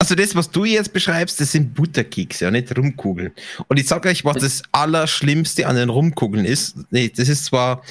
Also 0.00 0.14
das, 0.14 0.34
was 0.34 0.50
du 0.50 0.64
jetzt 0.64 0.94
beschreibst, 0.94 1.38
das 1.40 1.52
sind 1.52 1.74
Butterkekse, 1.74 2.46
ja 2.46 2.50
nicht 2.50 2.74
Rumkugeln. 2.74 3.32
Und 3.68 3.78
ich 3.78 3.86
sage 3.86 4.08
euch, 4.08 4.24
was 4.24 4.38
das 4.38 4.62
Allerschlimmste 4.72 5.66
an 5.66 5.76
den 5.76 5.90
Rumkugeln 5.90 6.46
ist. 6.46 6.74
Nee, 6.90 7.12
das 7.14 7.28
ist 7.28 7.44
zwar, 7.44 7.82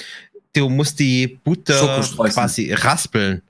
du 0.54 0.70
musst 0.70 1.00
die 1.00 1.40
Butter 1.44 2.04
quasi 2.18 2.74
raspeln. 2.74 3.44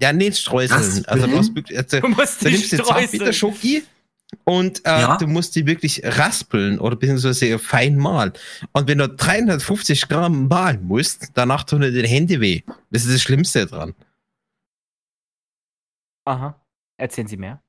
Ja, 0.00 0.12
nicht 0.12 0.38
streuseln. 0.38 0.80
Raspeln? 0.80 1.06
Also, 1.06 1.26
du, 1.28 1.38
hast 1.38 1.52
also, 1.56 2.00
du 2.00 2.08
musst 2.08 2.42
du 2.42 2.46
die 2.46 2.54
nimmst 2.54 2.72
die 2.72 2.76
Zartbitter 2.78 3.32
Streusel. 3.32 3.32
Schoki 3.32 3.82
und 4.44 4.84
äh, 4.86 5.00
Ja. 5.00 5.16
du 5.16 5.26
musst 5.26 5.54
die 5.56 5.66
wirklich 5.66 6.00
raspeln 6.04 6.78
oder 6.78 6.96
beziehungsweise 6.96 7.58
fein 7.58 7.96
mahlen. 7.96 8.32
Und 8.72 8.88
wenn 8.88 8.98
du 8.98 9.08
350 9.08 10.08
Gramm 10.08 10.48
mahlen 10.48 10.84
musst, 10.84 11.30
danach 11.34 11.64
tun 11.64 11.80
dir 11.82 11.90
die 11.92 12.08
Hände 12.08 12.40
weh. 12.40 12.62
Das 12.90 13.04
ist 13.04 13.14
das 13.14 13.22
Schlimmste 13.22 13.66
dran. 13.66 13.94
Aha. 16.24 16.54
Erzählen 16.98 17.26
Sie 17.28 17.36
mehr. 17.36 17.60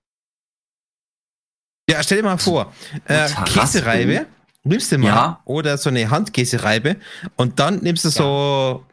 Ja, 1.90 2.02
stell 2.02 2.18
dir 2.20 2.24
mal 2.24 2.38
vor, 2.38 2.74
äh, 3.08 3.28
Käsereibe, 3.46 4.26
nimmst 4.64 4.92
du 4.92 4.98
mal 4.98 5.08
Ja. 5.08 5.42
oder 5.46 5.78
so 5.78 5.90
eine 5.90 6.10
Handkäsereibe 6.10 6.96
und 7.36 7.60
dann 7.60 7.80
nimmst 7.80 8.06
du 8.06 8.10
so 8.10 8.86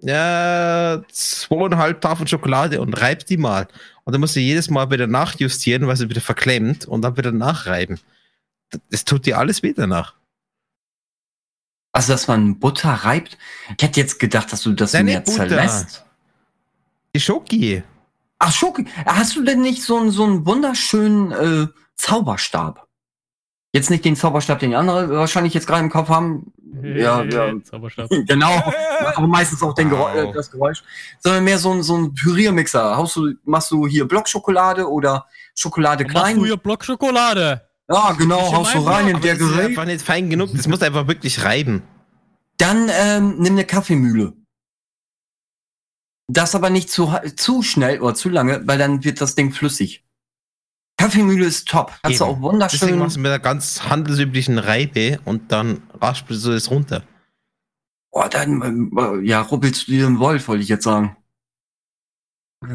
ja, 0.00 1.00
zweieinhalb 1.12 2.00
Tafeln 2.00 2.26
Schokolade 2.26 2.80
und 2.80 2.94
reibst 3.00 3.30
die 3.30 3.36
mal. 3.36 3.68
Und 4.04 4.12
dann 4.12 4.20
musst 4.20 4.34
du 4.36 4.40
jedes 4.40 4.68
Mal 4.70 4.90
wieder 4.90 5.06
nachjustieren, 5.06 5.86
weil 5.86 5.96
sie 5.96 6.08
wieder 6.10 6.20
verklemmt 6.20 6.86
und 6.86 7.02
dann 7.02 7.16
wieder 7.16 7.32
nachreiben. 7.32 8.00
Das, 8.90 9.04
tut 9.04 9.26
dir 9.26 9.38
alles 9.38 9.62
weh 9.62 9.72
danach. 9.74 10.14
Also, 11.92 12.12
dass 12.12 12.26
man 12.26 12.58
Butter 12.58 12.90
reibt? 12.92 13.36
Ich 13.76 13.84
hätte 13.84 14.00
jetzt 14.00 14.18
gedacht, 14.18 14.50
dass 14.52 14.62
du 14.62 14.72
das 14.72 14.94
Nein, 14.94 15.04
mehr 15.06 15.20
Butter. 15.20 15.48
zerlässt. 15.48 16.04
Die 17.14 17.20
Schoki. 17.20 17.82
Ach, 18.38 18.52
Schoki. 18.52 18.86
Hast 19.04 19.36
du 19.36 19.44
denn 19.44 19.60
nicht 19.60 19.82
so, 19.82 19.98
einen- 19.98 20.10
so 20.10 20.24
einen 20.24 20.46
wunderschönen 20.46 21.32
äh, 21.32 21.66
Zauberstab? 21.96 22.88
Jetzt 23.74 23.90
nicht 23.90 24.04
den 24.04 24.16
Zauberstab, 24.16 24.58
den 24.58 24.70
die 24.70 24.76
andere 24.76 25.10
wahrscheinlich 25.10 25.54
jetzt 25.54 25.66
gerade 25.66 25.84
im 25.84 25.90
Kopf 25.90 26.08
haben. 26.08 26.52
Ja, 26.82 27.22
ja. 27.24 27.52
Zauberstab. 27.62 28.08
Genau. 28.26 28.62
Aber 29.14 29.26
meistens 29.26 29.62
auch 29.62 29.74
den 29.74 29.90
Geräusch, 29.90 30.14
Wow. 30.24 30.30
äh, 30.30 30.32
das 30.32 30.50
Geräusch. 30.50 30.82
Sondern 31.20 31.44
mehr 31.44 31.58
so 31.58 31.72
ein, 31.72 31.82
so 31.82 31.96
ein 31.96 32.14
Püriermixer. 32.14 32.96
Haust 32.96 33.16
du, 33.16 33.34
machst 33.44 33.70
du 33.70 33.86
hier 33.86 34.06
Blockschokolade 34.08 34.88
oder 34.90 35.26
Schokolade 35.54 36.04
Machst 36.04 36.16
klein? 36.16 36.36
du 36.38 36.46
hier 36.46 36.56
Blockschokolade? 36.56 37.62
Ja, 37.90 38.12
genau, 38.12 38.48
Ich 38.48 38.54
haust 38.54 38.74
du 38.74 38.78
rein 38.80 39.08
in 39.08 39.20
der 39.20 39.34
das 39.34 39.42
ist 39.42 39.50
Gerät. 39.52 39.66
einfach 39.66 39.84
nicht 39.84 40.00
fein 40.02 40.30
genug. 40.30 40.50
Das 40.54 40.66
muss 40.66 40.80
einfach 40.82 41.06
wirklich 41.08 41.44
reiben. 41.44 41.82
Dann 42.56 42.88
ähm, 42.90 43.34
nimm 43.38 43.52
eine 43.54 43.64
Kaffeemühle. 43.66 44.32
Das 46.28 46.54
aber 46.54 46.70
nicht 46.70 46.88
zu, 46.90 47.12
zu 47.36 47.62
schnell 47.62 48.00
oder 48.00 48.14
zu 48.14 48.28
lange, 48.28 48.62
weil 48.66 48.78
dann 48.78 49.04
wird 49.04 49.20
das 49.20 49.34
Ding 49.34 49.52
flüssig. 49.52 50.04
Kaffeemühle 50.96 51.44
ist 51.44 51.68
top. 51.68 51.92
Kannst 52.02 52.20
du 52.20 52.24
Eben. 52.24 52.30
auch 52.30 52.34
Deswegen 52.36 52.42
wunderschön. 52.42 52.98
machst 52.98 53.16
du 53.16 53.20
mit 53.20 53.30
einer 53.30 53.38
ganz 53.40 53.82
handelsüblichen 53.82 54.58
Reibe 54.58 55.18
und 55.24 55.50
dann 55.52 55.82
raspelst 56.02 56.44
du 56.44 56.52
es 56.52 56.70
runter. 56.70 57.02
Oh, 58.10 58.24
dann, 58.30 58.90
ja, 59.24 59.40
rubbelst 59.40 59.86
du 59.88 59.92
dir 59.92 60.06
einen 60.06 60.18
Wolf, 60.18 60.48
wollte 60.48 60.62
ich 60.62 60.68
jetzt 60.68 60.84
sagen. 60.84 61.16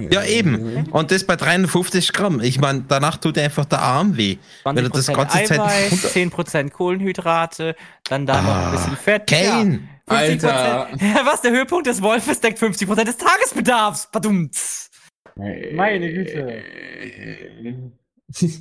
Ja, 0.10 0.24
eben. 0.24 0.88
Und 0.91 1.12
das 1.12 1.24
bei 1.26 1.38
350 1.38 2.12
Gramm. 2.12 2.41
Ich 2.41 2.60
meine, 2.60 2.84
danach 2.88 3.16
tut 3.18 3.38
dir 3.38 3.44
einfach 3.44 3.64
der 3.66 3.82
Arm 3.82 4.18
weh. 4.18 4.38
Wenn 4.66 4.76
du 4.76 4.90
das 4.90 5.08
20% 5.08 5.14
ganze 5.16 5.38
Zeit 5.45 5.52
Eiweiß, 5.60 5.91
runter- 5.91 6.08
10% 6.10 6.70
Kohlenhydrate, 6.72 7.76
dann 8.10 8.26
da 8.26 8.41
noch 8.41 8.49
ein 8.49 8.64
Ah, 8.66 8.72
bisschen 8.72 8.98
Fett. 8.98 9.28
Kane! 9.28 9.88
Ja, 10.10 10.16
50%. 10.18 10.45
Alter. 10.52 10.90
Ja, 10.99 11.26
was, 11.26 11.41
der 11.41 11.52
Höhepunkt 11.52 11.88
des 11.88 12.02
Wolfes 12.02 12.40
deckt 12.41 12.60
50% 12.60 13.06
des 13.06 13.16
Tagesbedarfs. 13.18 14.10
Badumts. 14.12 14.90
Meine 15.36 16.12
Güte. 16.12 16.64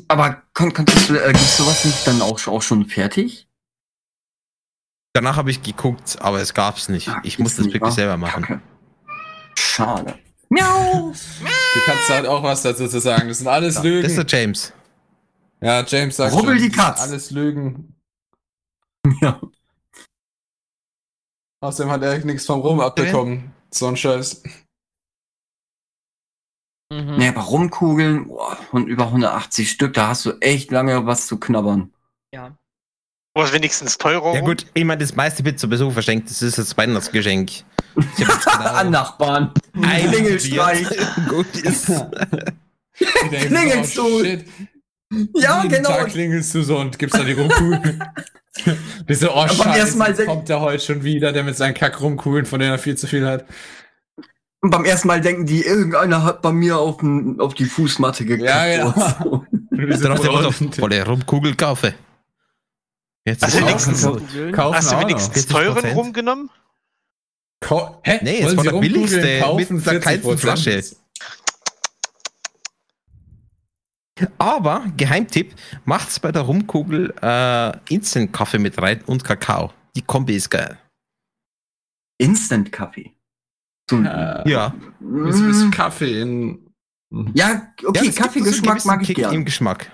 Aber 0.09 0.43
kon 0.55 0.73
konntest 0.73 1.09
du, 1.09 1.17
äh, 1.17 1.27
gibt's 1.33 1.57
sowas 1.57 1.85
nicht 1.85 2.07
dann 2.07 2.23
auch, 2.23 2.47
auch 2.47 2.63
schon 2.63 2.85
fertig? 2.87 3.46
Danach 5.17 5.37
habe 5.39 5.51
ich 5.51 5.63
geguckt, 5.63 6.19
aber 6.21 6.43
es 6.43 6.53
gab's 6.53 6.91
nicht. 6.91 7.09
Ah, 7.09 7.21
Ich 7.25 7.39
muss 7.39 7.57
das 7.57 7.73
wirklich 7.73 7.95
selber 7.95 8.19
machen. 8.19 8.43
Kacke. 8.45 8.61
Schade. 9.59 10.19
Miau! 10.51 11.11
Du 11.11 11.81
kannst 11.87 12.11
halt 12.11 12.27
auch 12.27 12.43
was 12.43 12.61
dazu 12.61 12.87
zu 12.87 13.01
sagen. 13.01 13.27
Das 13.29 13.39
sind 13.39 13.49
alles 13.49 13.77
Das 13.77 13.85
ist 13.85 13.91
Lügen. 13.91 14.15
der 14.15 14.27
James. 14.27 14.73
Ja, 15.63 15.83
James 15.87 16.17
sagt 16.17 16.35
Rubbel 16.35 16.59
schon, 16.59 16.69
die 16.69 16.77
Katz. 16.77 17.01
Alles 17.01 17.31
Lügen. 17.31 17.95
Ja. 19.23 19.41
Außerdem 21.63 21.91
hat 21.91 22.03
er 22.03 22.19
nichts 22.19 22.45
vom 22.45 22.61
Rum 22.61 22.81
abbekommen. 22.81 23.55
So 23.73 23.87
ein 23.87 23.97
Scheiß. 23.97 24.43
Mhm. 26.93 27.17
Nee, 27.17 27.29
aber 27.29 27.41
Rumkugeln, 27.41 28.29
boah, 28.29 28.59
und 28.73 28.87
über 28.87 29.07
180 29.07 29.71
Stück, 29.71 29.95
da 29.95 30.09
hast 30.09 30.27
du 30.27 30.33
echt 30.41 30.71
lange 30.71 31.07
was 31.07 31.27
zu 31.27 31.41
knabbern. 31.41 31.95
Ja. 32.35 32.55
Was 33.37 33.53
wenigstens 33.53 33.99
teurer. 33.99 34.35
Ja 34.35 34.41
gut, 34.41 34.65
ich 34.73 34.83
meine, 34.83 34.99
das 34.99 35.15
meiste 35.15 35.45
wird 35.45 35.61
sowieso 35.61 35.91
verschenkt. 35.91 36.31
Das 36.31 36.41
ist 36.41 36.57
das 36.57 36.75
Weihnachtsgeschenk. 36.75 37.51
Ich 37.51 38.27
hab 38.27 38.35
jetzt 38.35 38.47
genau 38.51 38.71
An 38.71 38.91
Nachbarn. 38.91 39.51
ein 39.83 40.11
Klingelstreich. 40.11 40.87
Gut 41.29 41.55
ist. 41.55 41.93
Klingelst 42.95 43.99
oh, 43.99 44.23
du? 44.23 44.43
Ja, 45.35 45.63
Jeden 45.63 45.69
genau. 45.75 45.91
Tag 45.91 46.09
klingelst 46.09 46.55
du 46.55 46.63
so 46.63 46.79
und 46.79 46.99
gibst 46.99 47.15
da 47.15 47.25
die 47.25 47.33
Rumkugeln. 47.33 48.03
Diese 49.07 49.31
oh 49.31 49.45
beim 49.45 49.49
Scheiße, 49.51 49.79
ersten 49.81 49.99
Mal 49.99 50.15
denk- 50.15 50.29
kommt 50.31 50.49
der 50.49 50.63
heute 50.63 50.83
schon 50.83 51.05
wieder, 51.05 51.31
der 51.31 51.45
mit 51.45 51.59
seinen 51.59 51.75
Kack-Rumkugeln, 51.75 52.47
von 52.47 52.59
denen 52.59 52.73
er 52.73 52.79
viel 52.79 52.97
zu 52.97 53.07
viel 53.07 53.27
hat. 53.27 53.45
Und 54.63 54.71
beim 54.71 54.87
ersten 54.87 55.09
Mal 55.09 55.21
denken 55.21 55.45
die, 55.45 55.61
irgendeiner 55.61 56.25
hat 56.25 56.41
bei 56.41 56.53
mir 56.53 56.79
auf, 56.79 56.97
den, 56.97 57.39
auf 57.39 57.53
die 57.53 57.67
Fußmatte 57.67 58.25
gekackt. 58.25 58.49
Ja, 58.49 58.77
genau. 58.77 58.95
oder 58.97 59.17
so. 59.23 59.45
Diese 59.73 60.05
Dann 60.05 60.13
auf 60.13 60.23
Brunnen. 60.23 60.73
volle 60.73 61.05
Rumkugel 61.05 61.55
kaufe. 61.55 61.93
Jetzt 63.27 63.43
Also 63.43 63.59
ist 63.59 63.65
auch 63.65 63.69
wenigstens- 63.69 64.05
Hast 64.57 64.93
du 64.93 65.01
wenigstens 65.01 65.47
40%? 65.47 65.53
teuren 65.53 65.93
rumgenommen? 65.93 66.51
Kau 67.61 68.01
Hä? 68.05 68.21
Nee, 68.23 68.39
es 68.39 68.45
Wollen 68.47 68.57
war 68.59 68.65
der 68.65 68.81
billigste 68.81 69.41
kaufen? 69.41 69.77
mit 69.77 69.87
der 69.87 70.01
kleinsten 70.01 70.29
40%? 70.31 70.39
Flasche. 70.39 70.97
Aber, 74.39 74.87
Geheimtipp, 74.97 75.55
macht's 75.85 76.19
bei 76.21 76.33
der 76.33 76.43
Rumkugel 76.43 77.13
äh, 77.21 77.73
Instant-Kaffee 77.93 78.59
mit 78.59 78.81
rein 78.81 79.03
und 79.07 79.25
Kakao. 79.25 79.73
Die 79.95 80.03
Kombi 80.03 80.37
ist 80.37 80.49
geil. 80.51 80.79
Instant-Kaffee. 82.19 83.13
Äh, 83.93 84.51
Ja. 84.51 84.75
Ist, 85.29 85.41
ist 85.41 85.71
Kaffee 85.73 86.23
in. 86.23 86.67
ja, 87.35 87.71
okay, 87.85 88.07
ja, 88.07 88.13
so 88.13 88.23
Kaffeegeschmack 88.23 88.85
mag 88.87 89.03
ich 89.03 89.09
Kick 89.09 89.17
gern. 89.17 89.35
Im 89.35 89.45
Geschmack. 89.45 89.91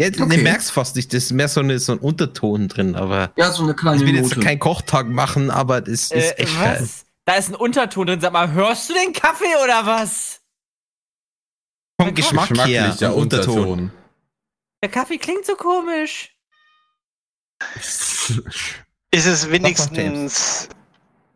Ja, 0.00 0.08
du 0.08 0.22
Okay. 0.24 0.36
den 0.36 0.44
merkst 0.44 0.72
fast 0.72 0.96
nicht, 0.96 1.12
das 1.12 1.24
ist 1.24 1.32
mehr 1.32 1.46
so, 1.48 1.60
eine, 1.60 1.78
so 1.78 1.92
ein 1.92 1.98
Unterton 1.98 2.68
drin, 2.68 2.96
aber 2.96 3.32
Ja, 3.36 3.52
so 3.52 3.62
eine 3.64 3.74
kleine 3.74 3.98
ich 3.98 4.06
will 4.06 4.14
jetzt 4.16 4.30
Note. 4.34 4.40
keinen 4.40 4.58
Kochtag 4.58 5.06
machen, 5.08 5.50
aber 5.50 5.82
das 5.82 6.10
ist 6.10 6.12
Äh, 6.12 6.30
echt 6.36 6.54
geil. 6.58 6.78
was? 6.80 7.04
Da 7.26 7.34
ist 7.34 7.50
ein 7.50 7.54
Unterton 7.54 8.06
drin. 8.06 8.18
Sag 8.20 8.32
mal, 8.32 8.50
hörst 8.50 8.88
du 8.88 8.94
den 8.94 9.12
Kaffee 9.12 9.54
oder 9.62 9.84
was? 9.84 10.40
Vom 12.00 12.14
Geschmack 12.14 12.48
her, 12.66 12.96
ein 12.98 13.12
Unterton. 13.12 13.58
Unterton. 13.58 13.92
Der 14.82 14.90
Kaffee 14.90 15.18
klingt 15.18 15.44
so 15.44 15.54
komisch. 15.54 16.34
Ist 19.12 19.26
es 19.26 19.50
wenigstens 19.50 20.68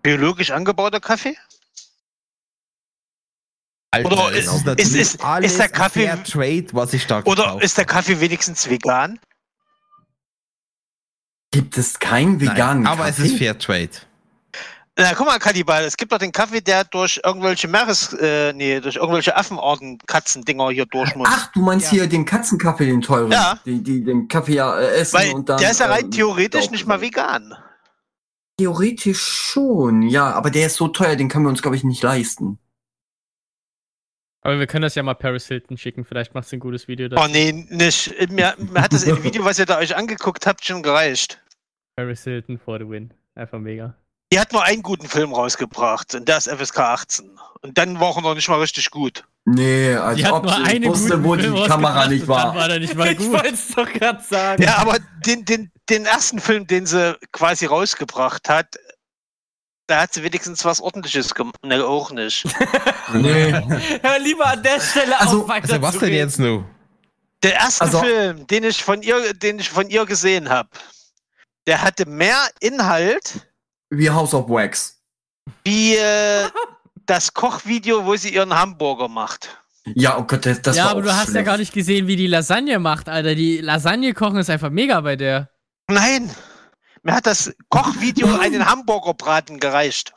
biologisch 0.03 0.53
angebauter 0.53 1.01
Kaffee? 1.01 1.37
Alter, 3.95 4.13
Oder 4.13 4.33
es 4.33 4.45
ist- 4.47 4.53
ist, 4.55 4.67
natürlich 4.67 4.95
ist- 5.01 5.15
ist 5.17 5.25
alles 5.25 5.57
der 5.57 5.69
Kaffee- 5.69 6.07
Fair 6.07 6.23
Trade, 6.25 6.67
was 6.73 6.93
ich 6.93 7.07
da 7.07 7.19
Oder 7.25 7.43
gekauft 7.45 7.65
ist 7.65 7.79
der. 7.79 7.85
Kaffee 7.85 8.21
wenigstens 8.21 8.69
vegan? 8.69 9.19
Gibt 11.51 11.79
es 11.79 11.99
keinen 11.99 12.41
veganen 12.41 12.83
Nein, 12.83 12.93
aber 12.93 13.05
Kaffee? 13.05 13.23
es 13.23 13.31
ist 13.33 13.39
Fair 13.39 13.59
Trade. 13.59 13.91
Na, 14.97 15.13
guck 15.15 15.27
mal, 15.27 15.39
Kannibal, 15.41 15.83
es 15.85 15.97
gibt 15.97 16.13
doch 16.13 16.19
den 16.19 16.31
Kaffee, 16.31 16.61
der 16.61 16.85
durch 16.85 17.21
irgendwelche 17.25 17.67
Meeres, 17.67 18.13
äh, 18.13 18.53
nee, 18.53 18.79
durch 18.81 18.95
irgendwelche 18.95 19.37
Affenarten, 19.37 19.99
Katzendinger 20.07 20.71
hier 20.71 20.87
durch 20.87 21.15
muss. 21.17 21.29
Ach, 21.31 21.51
du 21.53 21.63
meinst 21.63 21.87
Ja. 21.87 21.91
hier 21.99 22.07
den 22.09 22.25
Katzenkaffee, 22.25 22.87
den 22.87 23.01
teuren. 23.03 23.33
Ja. 23.33 23.59
Die, 23.65 23.83
die 23.83 24.05
den 24.05 24.29
Kaffee 24.29 24.55
ja 24.55 24.79
äh, 24.79 24.99
essen 25.01 25.15
Weil 25.19 25.33
und 25.33 25.49
dann. 25.49 25.59
der 25.59 25.73
ist 25.73 25.81
ja 25.81 25.87
rein 25.87 26.05
ähm, 26.05 26.11
theoretisch 26.13 26.71
nicht 26.71 26.87
mal 26.87 27.01
vegan. 27.01 27.55
Theoretisch 28.57 29.21
schon, 29.21 30.03
ja, 30.03 30.31
aber 30.33 30.51
der 30.53 30.67
ist 30.69 30.77
so 30.77 30.87
teuer, 30.87 31.17
den 31.17 31.29
können 31.29 31.45
wir 31.45 31.49
uns, 31.51 31.61
glaube 31.63 31.77
ich, 31.77 31.83
nicht 31.83 32.03
leisten. 32.05 32.59
Aber 34.45 34.59
wir 34.59 34.67
können 34.67 34.83
das 34.83 34.95
ja 34.95 35.03
mal 35.03 35.15
Paris 35.15 35.47
Hilton 35.49 35.77
schicken. 35.79 36.05
Vielleicht 36.05 36.35
macht 36.35 36.47
sie 36.49 36.57
ein 36.57 36.61
gutes 36.61 36.87
Video 36.87 37.07
Oh 37.07 37.17
dazu. 37.17 37.31
nee, 37.33 37.51
nicht. 37.71 38.15
Mir, 38.31 38.55
mir 38.59 38.83
hat 38.83 38.93
das 38.93 39.07
Video, 39.25 39.45
was 39.45 39.59
ihr 39.59 39.67
da 39.67 39.79
euch 39.79 39.97
angeguckt 39.97 40.47
habt, 40.47 40.65
schon 40.65 40.83
gereicht. 40.83 41.41
Paris 41.97 42.25
Hilton 42.25 42.59
for 42.59 42.79
the 42.79 42.89
win. 42.89 43.13
Einfach 43.35 43.59
mega. 43.59 43.95
Die 44.33 44.39
hat 44.39 44.53
nur 44.53 44.63
einen 44.65 44.83
guten 44.83 45.07
Film 45.09 45.33
rausgebracht 45.33 46.15
und 46.15 46.29
der 46.29 46.39
ist 46.39 46.49
FSK 46.49 46.79
18. 46.81 47.31
Und 47.63 47.79
dann 47.79 47.99
war 48.01 48.17
er 48.17 48.23
noch 48.23 48.35
nicht 48.35 48.49
mal 48.49 48.59
richtig 48.61 48.91
gut. 48.91 49.25
Nee, 49.47 49.95
als 49.95 50.17
Die 50.17 50.25
hat 50.27 50.33
ob 50.33 50.45
nur 50.45 50.55
sie 50.55 50.63
einen 50.63 50.85
wusste, 50.91 51.09
guten 51.19 51.25
wo 51.25 51.35
Film 51.37 51.55
die 51.55 51.63
Kamera 51.67 52.09
nicht 52.09 52.27
war. 52.29 52.55
war 52.55 52.69
der 52.69 52.81
nicht 52.81 52.95
mal 52.95 53.09
Ich 53.13 53.19
gut. 53.19 53.33
wollte 53.33 53.55
es 53.55 53.69
doch 53.75 53.91
gerade 53.91 54.23
sagen. 54.23 54.63
Ja, 54.63 54.77
aber 54.79 54.99
den, 55.27 55.45
den, 55.45 55.71
den 55.89 56.05
ersten 56.07 56.39
Film, 56.41 56.67
den 56.67 56.85
sie 56.87 57.17
quasi 57.33 57.67
rausgebracht 57.67 58.49
hat, 58.49 58.77
da 59.87 60.01
hat 60.03 60.15
sie 60.15 60.23
wenigstens 60.23 60.65
was 60.65 60.81
ordentliches 60.81 61.35
gemacht. 61.35 61.57
Ne, 61.65 61.85
auch 61.85 62.11
nicht. 62.11 62.45
Nee. 63.13 63.53
Hör 64.03 64.19
lieber 64.19 64.47
an 64.47 64.63
der 64.63 64.81
Stelle 64.81 65.21
Also- 65.21 65.43
auf, 65.43 65.49
weiter 65.49 65.75
Also 65.75 65.83
was 65.83 65.95
zu 65.95 66.01
denn 66.01 66.15
jetzt 66.15 66.39
nur? 66.39 66.65
Der 67.43 67.55
erste 67.55 67.83
Also- 67.85 68.01
Film, 68.01 68.47
den 68.47 68.65
ich 68.65 68.83
von 68.83 69.03
ihr, 69.03 69.35
den 69.35 69.59
ich 69.59 69.69
von 69.69 69.89
ihr 69.91 70.07
gesehen 70.07 70.49
habe, 70.49 70.71
der 71.67 71.83
hatte 71.83 72.07
mehr 72.09 72.49
Inhalt 72.61 73.47
Wie 73.91 74.09
House 74.11 74.33
of 74.35 74.49
Wax. 74.49 74.99
wie 75.65 75.95
äh, 75.97 76.49
das 77.07 77.33
Kochvideo, 77.35 78.05
wo 78.07 78.17
sie 78.17 78.35
ihren 78.35 78.55
Hamburger 78.55 79.09
macht. 79.09 79.59
Ja, 79.95 80.17
oh 80.17 80.23
Gott, 80.25 80.47
das, 80.47 80.63
das 80.63 80.77
ja, 80.79 80.85
war 80.85 80.91
aber 80.93 81.01
auch 81.01 81.05
du 81.05 81.13
hast 81.13 81.27
ja 81.27 81.31
schlecht. 81.33 81.47
gar 81.47 81.59
nicht 81.59 81.75
gesehen, 81.75 82.07
wie 82.07 82.17
die 82.17 82.27
Lasagne 82.27 82.79
macht, 82.79 83.11
Alter. 83.11 83.35
Die 83.35 83.59
Lasagne 83.59 84.15
kochen 84.15 84.39
ist 84.39 84.49
einfach 84.49 84.71
mega 84.71 84.99
bei 85.03 85.15
der. 85.17 85.51
Nein, 85.91 86.35
mir 87.05 87.15
hat 87.15 87.27
das 87.27 87.55
Kochvideo 87.69 88.39
einen 88.39 88.67
Hamburgerbraten 88.67 89.61
gereicht. 89.61 90.13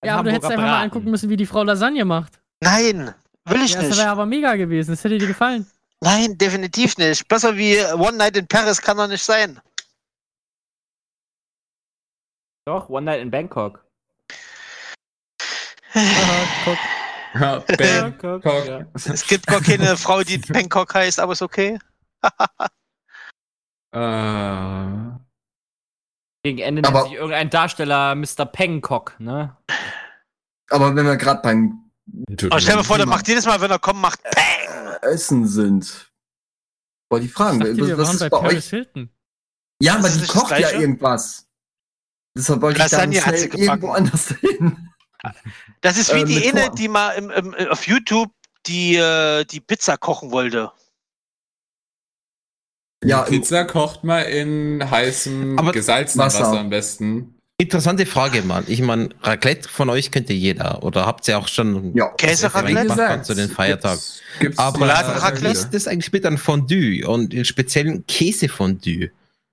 Ein 0.00 0.08
Ja, 0.08 0.14
aber 0.16 0.24
du 0.24 0.30
hättest 0.32 0.44
Hamburger 0.50 0.62
einfach 0.62 0.62
mal 0.62 0.78
Braten. 0.78 0.84
angucken 0.90 1.10
müssen, 1.10 1.30
wie 1.30 1.36
die 1.36 1.46
Frau 1.46 1.62
Lasagne 1.62 2.04
macht. 2.04 2.40
Nein, 2.62 3.14
will 3.46 3.62
ich 3.62 3.72
Ja, 3.72 3.80
das 3.80 3.88
nicht. 3.90 3.98
wäre 3.98 4.10
aber 4.10 4.26
mega 4.26 4.54
gewesen. 4.56 4.90
Das 4.90 5.02
hätte 5.04 5.18
dir 5.18 5.26
gefallen. 5.26 5.66
Nein, 6.00 6.36
definitiv 6.38 6.96
nicht. 6.98 7.26
Besser 7.26 7.56
wie 7.56 7.78
One 7.94 8.16
Night 8.16 8.36
in 8.36 8.46
Paris 8.46 8.80
kann 8.80 8.98
er 8.98 9.08
nicht 9.08 9.24
sein. 9.24 9.60
Doch, 12.66 12.88
One 12.88 13.06
Night 13.06 13.20
in 13.20 13.30
Bangkok. 13.30 13.84
Guck. 16.64 16.78
Ja, 17.34 17.58
Bangkok. 17.60 18.42
Ja. 18.44 18.86
Es 18.94 19.26
gibt 19.26 19.46
gar 19.46 19.60
keine 19.60 19.96
Frau, 19.98 20.22
die 20.22 20.38
Bangkok 20.38 20.94
heißt, 20.94 21.20
aber 21.20 21.32
ist 21.34 21.42
okay. 21.42 21.78
Äh, 23.94 23.98
Gegen 26.44 26.58
Ende 26.58 26.84
Aber- 26.84 27.00
nennt 27.00 27.08
sich 27.10 27.18
irgendein 27.18 27.50
Darsteller 27.50 28.14
Mr. 28.14 28.46
Pengcock, 28.46 29.18
ne? 29.18 29.56
Aber 30.70 30.94
wenn 30.94 31.06
wir 31.06 31.16
gerade 31.16 31.40
beim 31.42 31.90
Aber 32.50 32.60
stell 32.60 32.76
dir 32.76 32.84
vor, 32.84 32.96
der 32.98 33.06
macht 33.06 33.26
jedes 33.28 33.46
Mal, 33.46 33.60
wenn 33.60 33.70
er 33.70 33.78
kommt, 33.78 34.00
macht 34.00 34.22
Peng! 34.22 34.94
Essen 35.02 35.46
sind, 35.46 36.10
wollte 37.10 37.26
ich 37.26 37.32
fragen, 37.32 37.60
dachte, 37.60 37.76
wir 37.76 37.96
was 37.98 38.14
ist 38.14 38.20
bei 38.20 38.28
bei 38.28 38.38
Paris 38.40 38.56
euch? 38.66 38.70
Hilton. 38.70 39.10
Ja, 39.80 39.96
aber 39.96 40.08
die 40.08 40.26
kocht 40.26 40.58
ja 40.58 40.70
irgendwas. 40.72 41.46
Deshalb 42.36 42.60
wollte 42.62 42.82
ich 42.82 42.90
dann 42.90 43.12
schnell 43.12 43.44
irgendwo 43.54 43.90
anders 43.92 44.28
hin. 44.40 44.90
Das 45.80 45.96
ist 45.96 46.12
wie 46.14 46.20
Äh, 46.20 46.24
die 46.24 46.48
eine, 46.48 46.70
die 46.74 46.88
mal 46.88 47.10
im, 47.12 47.30
im, 47.30 47.54
auf 47.68 47.86
YouTube 47.86 48.30
die, 48.66 48.96
äh, 48.96 49.44
die 49.44 49.60
Pizza 49.60 49.96
kochen 49.96 50.30
wollte. 50.32 50.72
Ja, 53.04 53.22
Pizza 53.22 53.64
kocht 53.64 54.02
man 54.04 54.24
in 54.26 54.90
heißem, 54.90 55.58
Aber- 55.58 55.72
gesalzenem 55.72 56.26
Wasser. 56.26 56.40
Wasser. 56.40 56.60
am 56.60 56.70
besten. 56.70 57.34
Interessante 57.60 58.06
Frage, 58.06 58.42
Mann. 58.42 58.64
Ich 58.68 58.80
meine, 58.82 59.08
Raclette 59.22 59.68
von 59.68 59.90
euch 59.90 60.12
könnte 60.12 60.32
jeder. 60.32 60.82
Oder 60.84 61.06
habt 61.06 61.26
ihr 61.26 61.36
auch 61.38 61.48
schon 61.48 61.92
Ja. 61.96 62.08
Käse-Raclette? 62.10 63.22
zu 63.22 63.34
den 63.34 63.48
Feiertagen? 63.50 63.98
Gibt's, 63.98 64.20
gibt's 64.38 64.58
Aber 64.58 64.80
wie 65.42 65.46
ist 65.48 65.70
das 65.74 65.88
eigentlich 65.88 66.12
mit 66.12 66.24
einem 66.24 66.38
Fondue 66.38 67.04
und 67.04 67.34
im 67.34 67.44
speziellen 67.44 68.06
Käsefondue? 68.06 69.10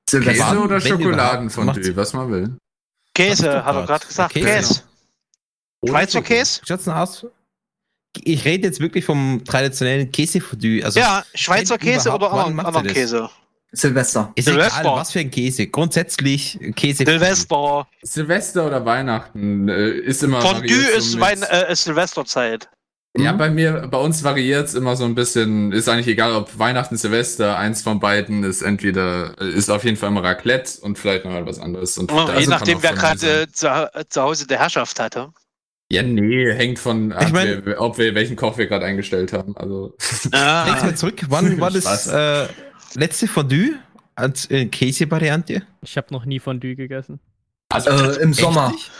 Käse 0.07 0.59
oder 0.59 0.83
Wenn 0.83 0.87
Schokoladenfondue, 0.91 1.95
was 1.95 2.13
man 2.13 2.31
will. 2.31 2.57
Käse, 3.15 3.65
hat 3.65 3.75
er 3.75 3.85
gerade 3.87 4.05
gesagt. 4.05 4.33
Käse. 4.33 4.45
Käse. 4.45 4.81
Schweizer 5.87 6.21
Käse? 6.21 6.61
Schaut's 6.63 6.83
denn 6.83 6.93
aus? 6.93 7.25
Ich 8.23 8.45
rede 8.45 8.67
jetzt 8.67 8.79
wirklich 8.79 9.05
vom 9.05 9.41
traditionellen 9.45 10.11
Käsefondue. 10.11 10.83
Also 10.83 10.99
Ja, 10.99 11.23
Schweizer 11.33 11.77
Käse 11.77 12.11
oder 12.11 12.31
anderen? 12.31 12.87
Käse. 12.87 13.29
Silvester. 13.71 14.31
ist 14.35 14.45
Silvester. 14.45 14.81
egal, 14.81 14.95
was 14.95 15.11
für 15.11 15.19
ein 15.19 15.31
Käse. 15.31 15.67
Grundsätzlich 15.67 16.57
Käse. 16.75 17.03
Silvester. 17.05 17.87
Silvester 18.03 18.67
oder 18.67 18.85
Weihnachten 18.85 19.67
äh, 19.67 19.89
ist 19.89 20.23
immer. 20.23 20.41
Fondue 20.41 20.73
ist, 20.97 21.19
Wein 21.19 21.41
äh, 21.43 21.71
ist 21.73 21.83
Silvesterzeit. 21.83 22.69
Ja, 23.17 23.31
Mhm. 23.33 23.37
bei 23.37 23.49
mir, 23.49 23.87
bei 23.89 23.97
uns 23.97 24.23
variiert 24.23 24.67
es 24.67 24.73
immer 24.75 24.95
so 24.97 25.05
ein 25.05 25.15
bisschen. 25.15 25.71
Ist 25.71 25.87
eigentlich 25.89 26.07
egal, 26.07 26.33
ob 26.33 26.57
Weihnachten, 26.59 26.97
Silvester, 26.97 27.57
eins 27.57 27.81
von 27.81 27.99
beiden 28.01 28.43
ist 28.43 28.61
entweder, 28.61 29.39
ist 29.39 29.69
auf 29.69 29.83
jeden 29.85 29.95
Fall 29.97 30.09
immer 30.09 30.23
Raclette 30.23 30.81
und 30.81 30.97
vielleicht 30.99 31.23
noch 31.25 31.31
mal 31.31 31.45
was 31.45 31.59
anderes. 31.59 31.97
Und 31.97 32.11
Oh, 32.11 32.29
je 32.37 32.47
nachdem, 32.47 32.81
wer 32.83 32.93
gerade 32.93 33.41
äh, 33.43 33.47
zu, 33.51 33.89
zu 34.09 34.21
Hause 34.21 34.47
der 34.47 34.59
Herrschaft 34.59 34.99
hatte. 34.99 35.29
Ja, 35.91 36.01
nee, 36.01 36.51
hängt 36.53 36.79
von 36.79 37.11
ab, 37.11 37.25
Ich 37.27 37.31
mein- 37.33 37.61
wer- 37.65 37.79
ob 37.81 37.97
wir 37.99 38.15
welchen 38.15 38.35
Koch 38.35 38.57
wir 38.57 38.65
gerade 38.67 38.85
eingestellt 38.85 39.33
haben. 39.33 39.55
Also 39.55 39.95
Ah, 40.31 40.65
mal 40.83 40.95
zurück. 40.95 41.21
Wann 41.29 41.59
war 41.59 41.69
das 41.71 42.07
äh, 42.07 42.47
letzte 42.95 43.27
Fondue 43.27 43.75
als 44.15 44.49
äh, 44.49 44.65
Käsevariante? 44.65 45.61
Ich 45.83 45.95
habe 45.97 46.07
noch 46.11 46.25
nie 46.25 46.39
Fondue 46.39 46.75
gegessen. 46.75 47.19
Also, 47.69 47.89
Äh, 47.91 48.21
Im 48.21 48.33
Sommer. 48.33 48.69
Nicht? 48.71 48.91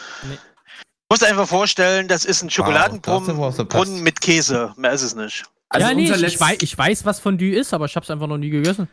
muss 1.09 1.23
einfach 1.23 1.47
vorstellen, 1.47 2.07
das 2.07 2.25
ist 2.25 2.41
ein 2.43 2.49
Schokoladenbrunnen 2.49 4.03
mit 4.03 4.21
Käse. 4.21 4.73
Mehr 4.77 4.91
ist 4.91 5.01
es 5.03 5.15
nicht. 5.15 5.43
also 5.69 5.87
ja, 5.87 5.93
nee, 5.93 6.11
ich, 6.11 6.23
ich, 6.23 6.39
weiß, 6.39 6.57
ich 6.61 6.77
weiß, 6.77 7.05
was 7.05 7.19
Fondue 7.19 7.55
ist, 7.55 7.73
aber 7.73 7.85
ich 7.85 7.95
habe 7.95 8.03
es 8.03 8.09
einfach 8.11 8.27
noch 8.27 8.37
nie 8.37 8.49
gegessen. 8.49 8.87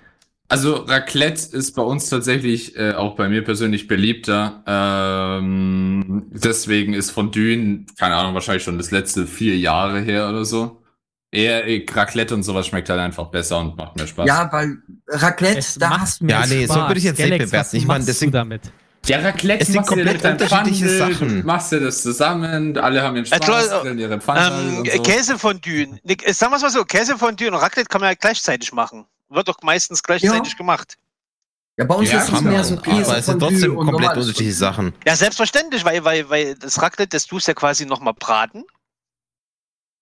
Also 0.53 0.75
Raclette 0.77 1.57
ist 1.57 1.73
bei 1.75 1.83
uns 1.83 2.11
tatsächlich 2.11 2.77
äh, 2.77 2.93
auch 2.93 3.17
bei 3.17 3.29
mir 3.29 3.43
persönlich 3.43 3.89
beliebter. 3.89 4.63
Ähm, 4.67 6.25
deswegen 6.31 6.93
ist 6.95 7.11
Fondue, 7.11 7.85
keine 7.99 8.15
Ahnung, 8.17 8.35
wahrscheinlich 8.35 8.63
schon 8.63 8.77
das 8.77 8.91
letzte 8.91 9.27
vier 9.27 9.57
Jahre 9.57 10.01
her 10.01 10.29
oder 10.29 10.45
so. 10.45 10.83
Eher 11.31 11.67
äh, 11.67 11.87
Raclette 11.91 12.35
und 12.35 12.43
sowas 12.43 12.67
schmeckt 12.67 12.91
halt 12.91 13.01
einfach 13.01 13.29
besser 13.29 13.61
und 13.61 13.77
macht 13.79 13.97
mehr 13.97 14.07
Spaß. 14.07 14.27
Ja, 14.29 14.51
weil 14.53 14.77
Raclette, 15.09 15.59
Es 15.59 15.75
da 15.77 15.89
macht 15.89 16.01
hast 16.03 16.23
mir 16.23 16.33
Ja, 16.33 16.47
nee, 16.47 16.67
so 16.67 16.75
Spaß. 16.75 16.89
würde 16.89 16.99
ich 16.99 17.05
jetzt 17.05 17.19
nicht 17.19 17.29
Galax, 17.31 17.45
bewerten. 17.51 17.67
was 17.69 17.73
Ich 17.75 17.87
meine, 17.87 18.05
deswegen- 18.05 18.33
du 18.33 18.39
damit. 18.39 18.63
Der 19.09 19.25
Raclette 19.25 19.63
Es 19.63 19.69
sind 19.69 19.79
du 19.83 19.89
komplett 19.89 20.13
mit 20.15 20.25
deinem 20.25 20.33
unterschiedliche 20.35 20.87
Pfandel, 20.87 21.15
Sachen. 21.17 21.41
du 21.41 21.47
Machst 21.47 21.73
du 21.73 21.81
das 21.81 22.03
zusammen, 22.03 22.77
alle 22.79 23.03
haben 23.03 23.17
ihren 23.17 23.27
Spaß, 23.27 23.41
Also, 23.51 23.81
grillen 23.81 23.99
ihre 23.99 24.21
Pfandel 24.21 24.69
Ähm, 24.69 24.77
und 24.79 24.93
so. 24.93 25.03
Käsefondue. 25.03 25.89
Nick, 26.05 26.29
äh, 26.29 26.33
Sagen 26.35 26.53
wir 26.53 26.57
es 26.57 26.63
mal 26.63 26.71
so, 26.71 26.85
Käsefondue 26.85 27.49
und 27.49 27.55
Raclette 27.55 27.89
kann 27.89 28.01
man 28.03 28.11
ja 28.11 28.15
gleichzeitig 28.21 28.73
machen. 28.73 29.07
Wird 29.33 29.49
doch 29.49 29.63
meistens 29.63 30.03
gleichzeitig 30.03 30.57
gemacht. 30.57 30.99
Ja, 31.79 31.85
bei 31.87 31.95
uns 31.95 32.11
Ja, 32.13 32.23
ist 32.23 32.31
es 32.31 32.41
mehr 32.43 32.65
so 32.65 32.75
aber 32.75 32.83
Käse. 32.83 33.07
Aber 33.11 33.19
es 33.19 33.27
sind 33.27 33.39
trotzdem 33.41 33.77
komplett 33.77 34.11
unterschiedliche. 34.11 34.53
Sachen. 34.53 34.95
Ja, 35.07 35.17
selbstverständlich, 35.17 35.85
weil, 35.85 36.05
weil, 36.05 36.29
weil 36.29 36.55
das 36.57 36.83
Raclette, 36.83 37.09
das 37.09 37.27
tust 37.27 37.47
du 37.47 37.53
ja 37.53 37.55
quasi 37.55 37.87
nochmal 37.87 38.13
braten. 38.15 38.65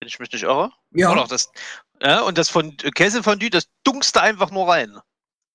Wenn 0.00 0.08
ich 0.08 0.18
mich 0.18 0.32
nicht 0.32 0.42
irre. 0.42 0.72
Ja, 0.92 1.12
Oder 1.12 1.26
das, 1.28 1.50
ja, 2.02 2.22
und 2.22 2.38
das 2.38 2.48
von 2.48 2.76
Käsefondue, 2.76 3.50
das 3.50 3.68
dunkst 3.84 4.16
du 4.16 4.20
einfach 4.20 4.50
nur 4.50 4.68
rein. 4.68 4.98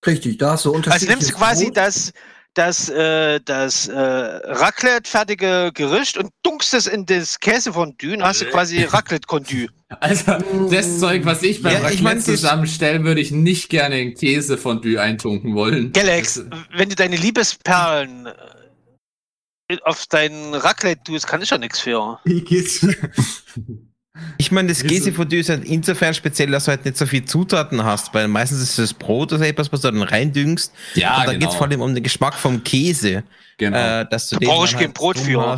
richtig, 0.06 0.38
da 0.38 0.52
hast 0.52 0.66
du 0.66 0.70
Also 0.70 0.78
unterschiedliche 0.78 1.12
nimmst 1.12 1.32
du 1.32 1.36
quasi 1.36 1.72
das, 1.74 2.14
das, 2.56 2.90
äh, 2.90 3.40
das 3.46 3.88
äh, 3.88 3.94
Raclette-fertige 4.00 5.72
Gericht 5.74 6.18
und 6.18 6.32
dunkst 6.44 6.74
es 6.74 6.88
in 6.88 7.06
das 7.06 7.40
Käsefondue 7.40 8.14
und 8.16 8.24
hast 8.24 8.42
du 8.42 8.46
quasi 8.46 8.84
Raclette-Fondue. 8.84 9.68
Also, 10.00 10.38
das 10.72 11.00
Zeug, 11.00 11.26
was 11.26 11.44
ich 11.44 11.62
beim 11.62 11.72
Ja, 11.74 11.78
ich 11.80 11.84
Raclette 11.86 12.04
mein, 12.04 12.16
das- 12.18 12.26
zusammenstellen, 12.26 13.04
würde 13.06 13.22
ich 13.22 13.30
nicht 13.32 13.70
gerne 13.70 14.02
in 14.02 14.16
Käsefondue 14.16 15.00
eintunken 15.00 15.54
wollen. 15.54 15.92
Galax, 15.94 16.44
wenn 16.76 16.90
du 16.90 16.96
deine 16.96 17.16
Liebesperlen 17.16 18.26
äh, 18.26 19.78
auf 19.84 20.06
dein 20.08 20.56
Raclette 20.56 21.04
tust, 21.04 21.28
kann 21.28 21.42
ich 21.44 21.52
ja 21.52 21.60
nichts 21.60 21.80
für. 21.80 22.20
Ich 24.38 24.52
meine, 24.52 24.70
das 24.70 24.84
Wieso? 24.84 24.94
Käsefondue 24.94 25.40
ist 25.40 25.50
halt 25.50 25.66
insofern 25.66 26.14
speziell, 26.14 26.52
dass 26.52 26.66
du 26.66 26.72
halt 26.72 26.86
nicht 26.86 26.98
so 26.98 27.06
viel 27.06 27.26
Zutaten 27.26 27.84
hast, 27.84 28.14
weil 28.14 28.28
meistens 28.28 28.62
ist 28.62 28.78
es 28.80 28.94
Brot 28.94 29.34
oder 29.34 29.48
etwas, 29.48 29.72
was 29.72 29.82
du 29.82 29.92
dann 29.92 30.02
reindüngst. 30.02 30.72
Ja, 30.94 31.18
und 31.20 31.28
dann 31.28 31.34
genau. 31.36 31.46
geht's 31.48 31.56
vor 31.56 31.68
allem 31.68 31.82
um 31.82 31.94
den 31.94 32.04
Geschmack 32.04 32.36
vom 32.36 32.64
Käse. 32.64 33.24
genau. 33.58 33.78
Äh, 34.02 34.06
dass 34.10 34.30
du 34.30 34.36
Da 34.36 34.40
den 34.40 34.48
brauch 34.50 34.58
dann 34.60 34.66
ich 34.66 34.72
kein 34.74 34.82
halt 34.82 34.94
Brot 34.94 35.18
für. 35.20 35.58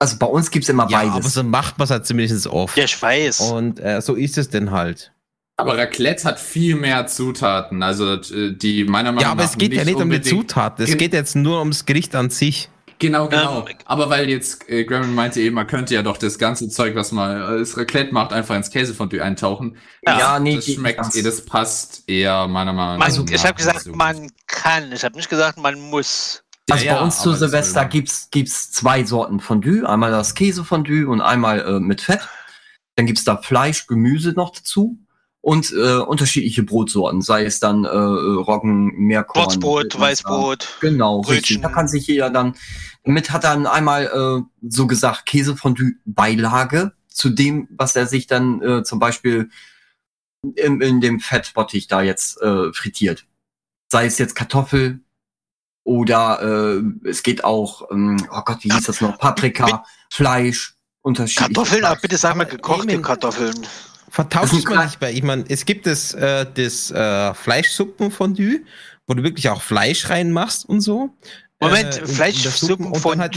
Also 0.00 0.18
bei 0.18 0.26
uns 0.26 0.50
gibt's 0.50 0.68
immer 0.68 0.88
Ja, 0.90 1.00
aber 1.00 1.12
beides. 1.12 1.34
so 1.34 1.42
macht 1.42 1.78
man 1.78 1.84
es 1.84 1.90
halt 1.90 2.06
zumindest 2.06 2.46
oft. 2.46 2.76
Ja, 2.76 2.84
ich 2.84 3.00
weiß. 3.00 3.40
Und 3.40 3.80
äh, 3.80 4.00
so 4.02 4.14
ist 4.14 4.36
es 4.36 4.50
denn 4.50 4.70
halt. 4.70 5.12
Aber 5.56 5.78
Raclette 5.78 6.24
hat 6.24 6.40
viel 6.40 6.74
mehr 6.74 7.06
Zutaten, 7.06 7.82
also 7.84 8.14
äh, 8.14 8.52
die 8.52 8.84
meiner 8.84 9.12
Meinung 9.12 9.14
nach 9.14 9.22
Ja, 9.22 9.30
aber 9.30 9.44
es 9.44 9.56
geht 9.56 9.72
ja 9.72 9.84
nicht 9.84 9.96
um 9.96 10.10
die 10.10 10.20
Zutaten. 10.20 10.84
Es 10.84 10.96
geht 10.96 11.12
jetzt 11.12 11.36
nur 11.36 11.60
ums 11.60 11.86
Gericht 11.86 12.16
an 12.16 12.30
sich. 12.30 12.70
Genau, 13.04 13.28
genau. 13.28 13.66
Ähm, 13.68 13.76
aber 13.84 14.08
weil 14.08 14.30
jetzt 14.30 14.66
äh, 14.68 14.84
Graham 14.84 15.14
meinte 15.14 15.38
eben, 15.38 15.54
man 15.54 15.66
könnte 15.66 15.94
ja 15.94 16.02
doch 16.02 16.16
das 16.16 16.38
ganze 16.38 16.70
Zeug, 16.70 16.94
was 16.94 17.12
man 17.12 17.36
äh, 17.36 17.58
das 17.58 17.76
Raclette 17.76 18.14
macht, 18.14 18.32
einfach 18.32 18.56
ins 18.56 18.70
Käsefondue 18.70 19.22
eintauchen. 19.22 19.76
Ja, 20.06 20.18
Ja, 20.18 20.38
nee, 20.38 20.56
das 20.56 20.64
schmeckt, 20.64 21.04
nicht 21.04 21.16
eh, 21.16 21.22
das 21.22 21.44
passt 21.44 22.08
eher 22.08 22.48
meiner 22.48 22.72
Meinung 22.72 22.98
nach. 22.98 23.30
ich 23.30 23.44
habe 23.44 23.54
gesagt, 23.54 23.82
so 23.82 23.92
man 23.92 24.30
kann. 24.46 24.90
Ich 24.92 25.04
habe 25.04 25.16
nicht 25.16 25.28
gesagt, 25.28 25.58
man 25.58 25.78
muss. 25.78 26.42
Also 26.70 26.86
Ja, 26.86 26.94
bei 26.94 27.02
uns 27.02 27.18
ja, 27.18 27.22
zu 27.24 27.30
das 27.32 27.40
Silvester 27.40 27.84
gibt's 27.84 28.28
gibt's 28.30 28.72
zwei 28.72 29.04
Sorten 29.04 29.38
Fondue. 29.38 29.86
Einmal 29.86 30.10
das 30.10 30.34
Käsefondue 30.34 31.06
und 31.06 31.20
einmal 31.20 31.60
äh, 31.60 31.80
mit 31.80 32.00
Fett. 32.00 32.26
Dann 32.96 33.04
gibt's 33.04 33.24
da 33.24 33.36
Fleisch, 33.36 33.86
Gemüse 33.86 34.32
noch 34.32 34.50
dazu 34.50 34.98
und 35.44 35.72
äh, 35.72 35.98
unterschiedliche 35.98 36.62
Brotsorten. 36.62 37.20
Sei 37.20 37.44
es 37.44 37.60
dann 37.60 37.84
äh, 37.84 37.88
Roggen, 37.88 38.94
Meerkorn. 38.96 39.44
Kurzbrot. 39.44 40.00
Weißbrot. 40.00 40.78
Genau, 40.80 41.20
Brötchen. 41.20 41.36
richtig. 41.36 41.60
Da 41.60 41.68
kann 41.68 41.86
sich 41.86 42.06
jeder 42.06 42.30
dann, 42.30 42.54
damit 43.04 43.30
hat 43.30 43.44
dann 43.44 43.66
einmal 43.66 44.06
äh, 44.06 44.68
so 44.68 44.86
gesagt 44.86 45.26
Käsefondue-Beilage 45.26 46.92
zu 47.08 47.30
dem, 47.30 47.68
was 47.70 47.94
er 47.94 48.06
sich 48.06 48.26
dann 48.26 48.60
äh, 48.62 48.82
zum 48.82 48.98
Beispiel 48.98 49.50
in, 50.56 50.80
in 50.80 51.00
dem 51.00 51.20
Fettbottich 51.20 51.86
da 51.86 52.02
jetzt 52.02 52.40
äh, 52.42 52.72
frittiert. 52.72 53.26
Sei 53.88 54.06
es 54.06 54.18
jetzt 54.18 54.34
Kartoffel 54.34 55.00
oder 55.84 56.80
äh, 56.82 57.08
es 57.08 57.22
geht 57.22 57.44
auch, 57.44 57.90
ähm, 57.90 58.16
oh 58.32 58.42
Gott, 58.44 58.58
wie 58.62 58.72
hieß 58.72 58.84
das 58.84 59.00
noch? 59.00 59.18
Paprika, 59.18 59.84
Fleisch, 60.10 60.74
unterschiedliche. 61.02 61.52
Kartoffeln, 61.52 61.84
aber 61.84 62.00
bitte 62.00 62.16
sag 62.16 62.34
mal 62.36 62.44
gekochte 62.44 63.00
Kartoffeln. 63.00 63.66
Vertauscht 64.10 64.44
Das 64.44 64.52
es 64.52 64.58
ist 64.60 64.68
mal 64.70 64.84
nicht 64.84 65.00
bei. 65.00 65.12
Ich 65.12 65.22
meine, 65.22 65.44
es 65.48 65.66
gibt 65.66 65.86
das, 65.86 66.14
äh, 66.14 66.46
das 66.54 66.90
äh, 66.90 67.34
Fleischsuppenfondue, 67.34 68.60
wo 69.06 69.14
du 69.14 69.22
wirklich 69.22 69.48
auch 69.48 69.60
Fleisch 69.60 70.08
reinmachst 70.08 70.66
und 70.68 70.80
so. 70.80 71.10
Moment, 71.60 71.96
Äh, 71.96 72.00
in- 72.00 72.10
in 72.10 72.42
der 72.42 72.52
Suppen 72.52 72.86
und 72.86 73.04
dann 73.04 73.20
halt? 73.20 73.36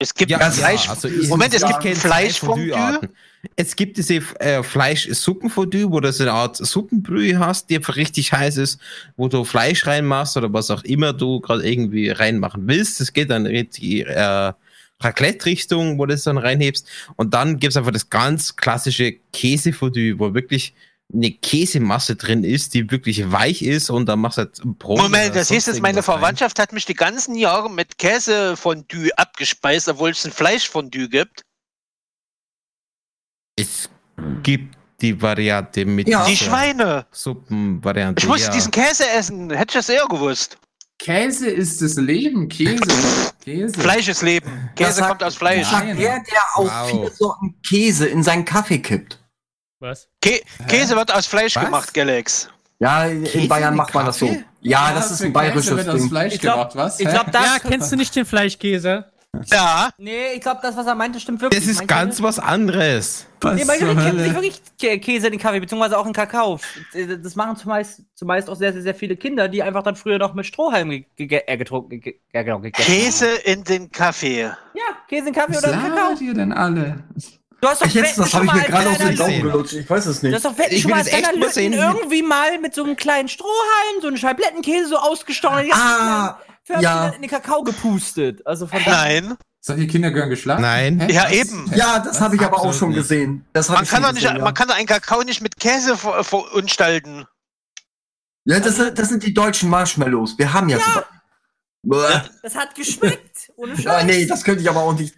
Es 0.00 0.14
gibt 0.14 0.30
Ja, 0.30 0.38
Fleisch. 0.50 0.84
ja, 0.84 0.90
also 0.92 1.08
Moment, 1.28 1.52
es 1.54 1.64
gibt 1.66 1.96
Fleischfondue. 1.98 3.00
Es 3.56 3.74
gibt 3.74 3.96
diese 3.96 4.16
äh, 4.38 4.62
Fleisch-Suppenfondue, 4.62 5.90
wo 5.90 5.98
du 6.00 6.12
so 6.12 6.22
eine 6.22 6.32
Art 6.32 6.56
Suppenbrühe 6.56 7.38
hast, 7.38 7.68
die 7.68 7.76
einfach 7.76 7.96
richtig 7.96 8.32
heiß 8.32 8.58
ist, 8.58 8.80
wo 9.16 9.26
du 9.28 9.42
Fleisch 9.44 9.86
reinmachst 9.86 10.36
oder 10.36 10.52
was 10.52 10.70
auch 10.70 10.84
immer 10.84 11.12
du 11.12 11.40
gerade 11.40 11.68
irgendwie 11.68 12.10
reinmachen 12.10 12.62
willst. 12.68 13.00
Es 13.00 13.12
geht 13.12 13.30
dann 13.30 13.46
in 13.46 13.68
die 13.70 14.02
äh, 14.02 14.52
Raclette-Richtung, 15.00 15.98
wo 15.98 16.06
du 16.06 16.14
es 16.14 16.24
dann 16.24 16.38
reinhebst. 16.38 16.86
Und 17.16 17.34
dann 17.34 17.58
gibt's 17.58 17.76
einfach 17.76 17.92
das 17.92 18.08
ganz 18.10 18.54
klassische 18.56 19.14
Käsefondue, 19.32 20.18
wo 20.18 20.32
wirklich 20.34 20.74
eine 21.12 21.30
Käsemasse 21.30 22.16
drin 22.16 22.44
ist, 22.44 22.74
die 22.74 22.90
wirklich 22.90 23.32
weich 23.32 23.62
ist 23.62 23.88
und 23.88 24.06
dann 24.06 24.20
machst 24.20 24.36
du 24.38 24.42
halt 24.42 24.60
Brot. 24.78 24.98
Moment, 25.00 25.34
das 25.34 25.48
hieß 25.48 25.66
jetzt, 25.66 25.80
meine 25.80 25.98
irgendwas 25.98 26.08
rein. 26.14 26.20
Verwandtschaft 26.20 26.58
hat 26.58 26.72
mich 26.72 26.84
die 26.84 26.94
ganzen 26.94 27.34
Jahre 27.34 27.70
mit 27.70 27.96
Käsefondue 27.98 29.10
abgespeist, 29.16 29.88
obwohl 29.88 30.10
es 30.10 30.24
ein 30.26 30.32
Fleischfondue 30.32 31.08
gibt. 31.08 31.42
Es 33.58 33.88
gibt 34.42 34.76
die 35.00 35.20
Variante 35.20 35.84
mit 35.84 36.08
Ja. 36.08 36.26
Die 36.26 36.36
Schweine. 36.36 37.06
Suppenvariante. 37.10 38.20
Ich 38.22 38.28
musste 38.28 38.48
ja. 38.48 38.52
diesen 38.52 38.70
Käse 38.70 39.08
essen. 39.08 39.50
Hätte 39.50 39.70
ich 39.70 39.74
das 39.86 39.88
eher 39.88 40.06
gewusst. 40.06 40.58
Käse 40.98 41.48
ist 41.48 41.80
das 41.80 41.94
Leben. 41.94 42.48
Käse. 42.48 42.82
Käse. 43.44 43.80
Fleisch 43.80 44.08
ist 44.08 44.22
Leben. 44.22 44.70
Käse 44.74 44.94
sagt- 44.94 45.08
kommt 45.08 45.22
aus 45.22 45.36
Fleisch. 45.36 45.70
Nein. 45.70 45.96
der, 45.96 46.20
der 46.20 46.42
auch 46.56 46.64
Wow. 46.64 46.90
viele 46.90 47.10
Sorten 47.14 47.54
Käse 47.66 48.06
in 48.08 48.22
seinen 48.22 48.44
Kaffee 48.44 48.80
kippt. 48.80 49.18
Was? 49.80 50.08
Kä 50.20 50.40
Käse 50.68 50.96
wird 50.96 51.12
aus 51.14 51.26
Fleisch 51.26 51.56
Was? 51.56 51.64
gemacht, 51.64 51.94
Galax. 51.94 52.48
Ja, 52.80 53.04
in 53.06 53.24
Käse 53.24 53.48
Bayern 53.48 53.74
macht 53.76 53.94
man 53.94 54.06
das 54.06 54.18
so. 54.18 54.26
Kaffee? 54.26 54.44
Ja, 54.60 54.92
das 54.92 55.06
ist 55.10 55.20
ein 55.20 55.24
Käse 55.24 55.32
bayerisches 55.32 55.88
aus 55.88 55.94
Ding. 56.00 56.08
Fleisch 56.08 56.34
Ich 56.34 56.40
glaub- 56.40 56.54
gemacht, 56.70 56.76
was? 56.76 57.00
Ich 57.00 57.06
Hä? 57.06 57.12
glaube, 57.12 57.30
das. 57.30 57.44
Ja, 57.44 57.58
kennst 57.68 57.92
du 57.92 57.96
nicht 57.96 58.14
den 58.16 58.24
Fleischkäse? 58.26 59.04
Ja. 59.52 59.90
Nee, 59.98 60.32
ich 60.34 60.40
glaube, 60.40 60.60
das, 60.62 60.74
was 60.76 60.86
er 60.86 60.94
meinte, 60.94 61.20
stimmt 61.20 61.40
wirklich. 61.42 61.60
Das 61.60 61.68
ist 61.68 61.76
Manche- 61.78 61.86
ganz 61.94 62.22
was 62.22 62.38
anderes. 62.38 63.26
Was 63.40 63.54
Nee, 63.54 63.64
manche 63.66 63.84
kippen 63.86 64.18
sich 64.18 64.32
wirklich 64.34 64.60
Kä- 64.80 64.98
Käse 64.98 65.26
in 65.26 65.32
den 65.34 65.40
Kaffee, 65.40 65.60
beziehungsweise 65.60 65.96
auch 65.98 66.06
in 66.06 66.12
Kakao. 66.12 66.58
Das 67.22 67.36
machen 67.36 67.56
zumeist, 67.56 68.02
zumeist 68.14 68.48
auch 68.48 68.56
sehr, 68.56 68.72
sehr, 68.72 68.82
sehr 68.82 68.94
viele 68.94 69.16
Kinder, 69.16 69.48
die 69.48 69.62
einfach 69.62 69.82
dann 69.84 69.94
früher 69.96 70.18
noch 70.18 70.34
mit 70.34 70.46
Strohhalm 70.46 70.90
ge 70.90 71.04
ge 71.16 71.42
äh, 71.46 71.56
getrunken, 71.56 72.00
ge 72.00 72.16
ja, 72.32 72.42
genau, 72.42 72.58
gegessen 72.58 72.90
Käse 72.90 73.26
in 73.44 73.62
den 73.64 73.92
Kaffee. 73.92 74.42
Ja, 74.42 74.54
Käse 75.08 75.28
in 75.28 75.34
Kaffee 75.34 75.54
Was 75.54 75.62
oder 75.64 75.74
in 75.74 75.80
Kakao. 75.80 75.96
labert 75.96 76.20
ihr 76.20 76.34
denn 76.34 76.52
alle? 76.52 77.04
Du 77.60 77.68
hast 77.68 77.80
doch 77.82 77.86
Ich 77.86 77.94
jetzt, 77.94 78.10
Wetten 78.10 78.20
das 78.22 78.34
habe 78.34 78.46
ich 78.46 78.52
mir 78.52 78.62
gerade 78.62 78.90
aus 78.90 78.98
den 78.98 79.16
Daumen 79.16 79.30
sehen. 79.32 79.42
Gelutscht. 79.42 79.72
Ich 79.74 79.90
weiß 79.90 80.06
es 80.06 80.20
Du 80.20 80.26
nicht. 80.26 80.36
hast 80.36 80.44
doch 80.44 80.56
Wetten 80.58 80.74
Ich 80.74 80.82
schon 80.82 80.90
will 80.90 80.96
mal 80.98 81.04
das 81.04 81.12
als 81.12 81.22
echt 81.24 81.54
sehen, 81.54 81.72
Lütten 81.72 81.84
wie- 81.84 81.96
irgendwie 81.98 82.22
mal 82.22 82.58
mit 82.60 82.74
so 82.74 82.84
einem 82.84 82.96
kleinen 82.96 83.28
Strohhalm, 83.28 84.00
so 84.00 84.06
einen 84.08 84.16
Scheiblettenkäse 84.16 84.88
so 84.88 84.96
ausgestochen. 84.98 85.68
Ah, 85.72 86.38
ganzen 86.68 86.82
ja. 86.84 87.08
in 87.08 87.22
den 87.22 87.30
Kakao 87.30 87.62
gepustet. 87.64 88.46
Also 88.46 88.66
von. 88.66 88.80
Nein. 88.86 89.36
Solche 89.60 89.86
Kinder 89.88 90.10
gehören 90.12 90.30
geschlafen? 90.30 90.62
Nein. 90.62 91.00
Hä? 91.00 91.12
Ja, 91.12 91.24
Was? 91.24 91.32
eben. 91.32 91.70
Ja, 91.74 91.98
das 91.98 92.14
Was? 92.14 92.20
habe 92.20 92.36
ich 92.36 92.42
aber 92.42 92.60
auch 92.60 92.72
schon 92.72 92.90
nicht. 92.90 92.98
gesehen. 92.98 93.44
Das 93.52 93.68
hab 93.68 93.76
Man 93.76 93.84
ich 93.84 93.90
kann, 93.90 93.96
schon 93.96 94.02
doch 94.04 94.12
nicht, 94.12 94.22
gesehen, 94.22 94.36
ja. 94.38 94.44
man 94.44 94.54
kann 94.54 94.68
doch 94.68 94.76
einen 94.76 94.86
Kakao 94.86 95.22
nicht 95.24 95.40
mit 95.42 95.58
Käse 95.58 95.96
ver 95.96 96.22
verunstalten. 96.22 97.26
Ja, 98.44 98.60
das, 98.60 98.76
sind- 98.76 98.98
das 98.98 99.08
sind 99.08 99.22
die 99.24 99.34
deutschen 99.34 99.68
Marshmallows. 99.68 100.38
Wir 100.38 100.52
haben 100.52 100.68
ja, 100.68 100.78
sowas. 100.78 101.04
Bäh. 101.82 102.28
Das 102.42 102.54
hat 102.54 102.74
geschmeckt. 102.76 103.50
Ohne 103.56 103.76
Scheiß. 103.76 104.04
nee, 104.04 104.26
das 104.26 104.44
könnte 104.44 104.62
ich 104.62 104.70
aber 104.70 104.80
auch 104.82 104.92
nicht. 104.94 105.14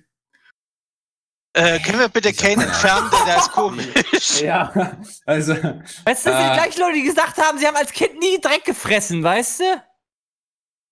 Äh, 1.53 1.81
können 1.81 1.99
wir 1.99 2.09
bitte 2.09 2.33
Kane 2.33 2.63
entfernen, 2.65 3.11
der, 3.11 3.25
der 3.25 3.37
ist 3.39 3.53
komisch. 3.53 3.87
Ja, 4.41 4.97
also. 5.27 5.55
Weißt 5.55 5.65
du, 5.65 6.05
das 6.05 6.23
sind 6.23 6.33
Äh. 6.33 6.49
die 6.51 6.55
gleichen 6.55 6.81
Leute, 6.81 6.95
die 6.95 7.03
gesagt 7.03 7.39
haben, 7.39 7.59
sie 7.59 7.67
haben 7.67 7.77
als 7.77 7.93
Kind 7.93 8.19
nie 8.21 8.41
Dreck 8.41 8.65
gefressen, 8.65 9.23
weißt 9.25 9.61
du? 9.61 9.65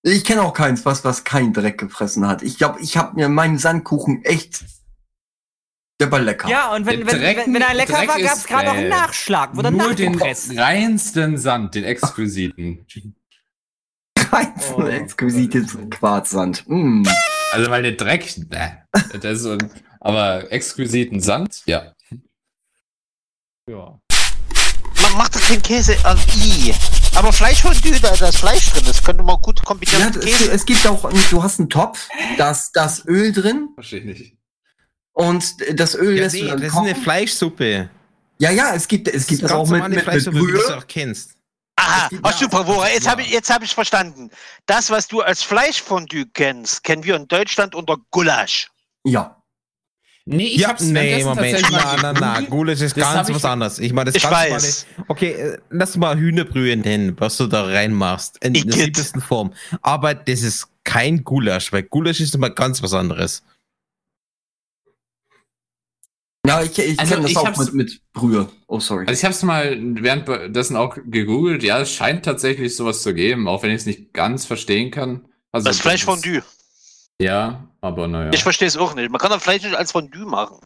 Ich 0.03 0.25
kenne 0.25 0.43
auch 0.43 0.53
keins, 0.55 0.85
was, 0.85 1.05
was 1.05 1.25
kein 1.25 1.53
Dreck 1.53 1.79
gefressen 1.79 2.27
hat. 2.27 2.43
Ich 2.43 2.59
glaube, 2.59 2.81
ich 2.81 2.97
habe 2.97 3.15
mir 3.15 3.29
meinen 3.29 3.59
Sandkuchen 3.59 4.25
echt. 4.25 4.65
Der 6.01 6.11
war 6.13 6.21
lecker. 6.21 6.49
Ja, 6.49 6.73
und 6.75 6.87
wenn, 6.87 7.01
Der 7.05 7.13
wenn, 7.13 7.21
Dreck- 7.21 7.37
wenn, 7.47 7.55
wenn 7.55 7.63
er 7.63 7.75
lecker 7.75 7.93
Dreck 7.95 8.09
war, 8.09 8.21
gab 8.21 8.33
es 8.37 8.45
gerade 8.47 8.67
noch 8.67 8.75
einen 8.75 8.89
Nachschlag. 8.89 9.57
Wurde 9.57 9.71
Nur 9.73 9.95
den 9.95 10.15
reinsten 10.21 11.37
Sand, 11.39 11.75
den 11.75 11.85
exquisiten. 11.85 12.87
Kein 14.15 14.55
Oh. 14.77 14.83
exquisites 14.83 15.77
Quarzsand. 15.91 16.65
Mm. 16.69 17.05
Also, 17.53 17.71
weil 17.71 17.83
der 17.83 17.93
Dreck, 17.93 18.37
ne, 18.51 18.87
das 19.15 19.25
ist 19.39 19.43
so 19.43 19.53
ein, 19.53 19.71
aber 20.01 20.51
exquisiten 20.53 21.21
Sand, 21.21 21.63
ja. 21.67 21.95
Ja. 23.69 23.99
Man 25.03 25.13
macht 25.17 25.35
doch 25.37 25.41
keinen 25.43 25.63
Käse 25.63 25.97
an 26.05 26.19
I. 26.37 26.75
Aber 27.15 27.33
Fleischfondue, 27.33 27.99
da 28.01 28.15
da 28.17 28.29
ist 28.29 28.39
Fleisch 28.39 28.71
drin, 28.71 28.85
das 28.87 29.03
könnte 29.03 29.23
man 29.23 29.37
gut 29.41 29.63
kombinieren 29.65 30.01
Ja, 30.01 30.07
mit 30.09 30.17
es, 30.17 30.25
Käse. 30.25 30.51
es 30.53 30.65
gibt 30.67 30.87
auch, 30.87 31.11
du 31.31 31.43
hast 31.43 31.59
einen 31.59 31.69
Topf, 31.71 32.09
da 32.37 32.51
ist 32.51 32.73
das 32.75 33.05
Öl 33.07 33.33
drin 33.33 33.71
Verstehe 33.75 34.01
ich 34.01 34.05
nicht. 34.07 34.37
und 35.13 35.45
das 35.79 35.95
Öl 35.95 36.17
Ja, 36.17 36.23
lässt 36.25 36.35
nee, 36.35 36.43
du 36.43 36.47
dann 36.49 36.61
das 36.61 36.69
ist 36.73 36.77
eine 36.79 36.91
kochen. 36.91 37.03
Fleischsuppe. 37.03 37.91
Ja, 38.39 38.51
ja, 38.51 38.75
es 38.75 38.87
gibt, 38.87 39.09
es 39.09 39.27
gibt 39.27 39.43
das 39.43 39.51
auch 39.51 39.69
mit, 39.69 39.83
mit, 39.83 39.91
mit 39.91 40.03
Fleischsuppe, 40.03 40.37
wie 40.37 40.53
du 40.53 40.59
es 40.59 40.67
Brühe. 40.67 40.77
auch 40.79 40.87
kennst. 40.87 41.35
Aha, 41.77 42.09
Es 42.13 42.19
oh, 42.23 42.31
super, 42.39 42.67
Wora, 42.67 42.89
jetzt 42.89 43.05
ja. 43.05 43.11
habe 43.13 43.23
ich 43.23 43.31
jetzt 43.31 43.51
hab 43.51 43.63
ich 43.63 43.75
verstanden. 43.75 44.31
Das, 44.67 44.91
was 44.91 45.07
du 45.09 45.21
als 45.23 45.43
Fleischfondue 45.43 46.27
kennst, 46.35 46.83
kennen 46.85 47.05
wir 47.05 47.17
in 47.17 47.27
Deutschland 47.29 47.75
unter 47.75 47.97
Gulasch. 48.11 48.69
Ja. 49.05 49.38
Nee, 50.31 50.47
ich 50.49 50.61
ja, 50.61 50.69
hab's 50.69 50.83
nee, 50.83 51.25
Moment. 51.25 51.39
tatsächlich 51.41 51.71
Na, 51.71 51.79
mal 52.03 52.13
na, 52.13 52.41
na. 52.41 52.41
Gulasch 52.43 52.81
ist 52.83 52.97
Das 52.97 53.15
ganz 53.15 53.29
ich- 53.29 53.35
was 53.35 53.45
anderes. 53.45 53.79
Ich 53.79 53.93
meine, 53.93 54.07
das 54.07 54.17
Ich 54.17 54.23
ganz 54.23 54.35
weiß. 54.35 54.87
normale- 54.97 55.11
Okay, 55.11 55.31
äh, 55.33 55.59
lass 55.71 55.97
mal 55.97 56.19
Hühnerbrühe 56.19 56.77
nennen, 56.77 57.15
was 57.19 57.37
du 57.39 57.47
da 57.47 57.65
reinmachst. 57.65 58.45
In 58.45 58.53
der 58.53 58.63
Igitt. 58.63 58.75
simpelsten 58.75 59.21
Form. 59.23 59.53
Aber 59.81 60.15
das 60.15 60.43
ist 60.43 60.69
kein 60.85 61.25
Gulasch, 61.25 61.73
weil 61.73 61.83
Gulasch 61.85 62.21
ist 62.21 62.35
immer 62.35 62.51
ganz 62.51 62.83
was 62.83 62.93
anderes. 62.93 63.43
Ja, 66.47 66.63
ich, 66.63 66.79
ich 66.79 66.99
Also, 66.99 67.11
kenne 67.15 67.23
das 67.23 67.31
ich 67.33 67.37
auch 67.37 67.47
hab's- 67.47 67.59
mit, 67.59 67.75
mit 67.75 68.01
Brühe. 68.13 68.49
Oh, 68.69 68.81
sorry. 68.81 69.07
Also 69.07 69.19
ich 69.19 69.25
habe 69.25 69.35
es 69.35 69.43
mal 69.43 69.77
währenddessen 69.81 70.77
auch 70.77 70.97
gegoogelt. 71.07 71.63
Ja, 71.63 71.81
es 71.81 71.93
scheint 71.93 72.25
tatsächlich 72.25 72.75
sowas 72.75 73.03
zu 73.03 73.13
geben, 73.13 73.49
auch 73.49 73.63
wenn 73.63 73.71
ich 73.71 73.77
es 73.81 73.87
nicht 73.87 74.13
ganz 74.15 74.47
verstehen 74.47 74.91
kann. 74.91 75.27
Also 75.53 75.69
Das 75.69 75.81
Fleischfondue. 75.81 76.43
Ja, 77.21 77.68
aber 77.81 78.09
naja. 78.09 78.31
Ich 78.33 78.43
verstehe 78.43 78.69
es 78.69 78.77
auch 78.77 78.95
nicht. 78.95 79.11
Man 79.11 79.21
kann 79.21 79.31
doch 79.31 79.41
Fleisch 79.41 79.63
nicht 79.63 79.75
als 79.77 79.93
Fondue 79.93 80.27
machen. 80.27 80.59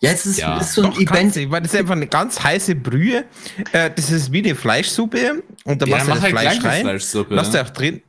Ja, 0.00 0.10
es 0.10 0.26
ist, 0.26 0.38
Ja. 0.38 0.58
ist 0.58 0.72
so 0.72 0.82
ein 0.82 0.90
Doch, 0.90 1.00
Event. 1.00 1.36
du, 1.36 1.50
weil 1.50 1.60
das 1.62 1.72
ist 1.72 1.78
einfach 1.78 1.94
eine 1.94 2.08
ganz 2.08 2.42
heiße 2.42 2.74
Brühe. 2.74 3.24
Äh, 3.72 3.90
das 3.94 4.10
ist 4.10 4.32
wie 4.32 4.38
eine 4.44 4.54
Fleischsuppe. 4.56 5.42
Und 5.64 5.80
da 5.82 5.86
ja, 5.86 5.94
machst 5.96 6.08
du 6.08 6.12
das 6.14 6.22
halt 6.22 6.32
Fleisch 6.32 6.64
rein. 6.64 6.80
Fleischsuppe. 6.82 7.34
Lass 7.34 7.50
da 7.52 7.62
auch 7.62 7.70
drin. 7.70 8.02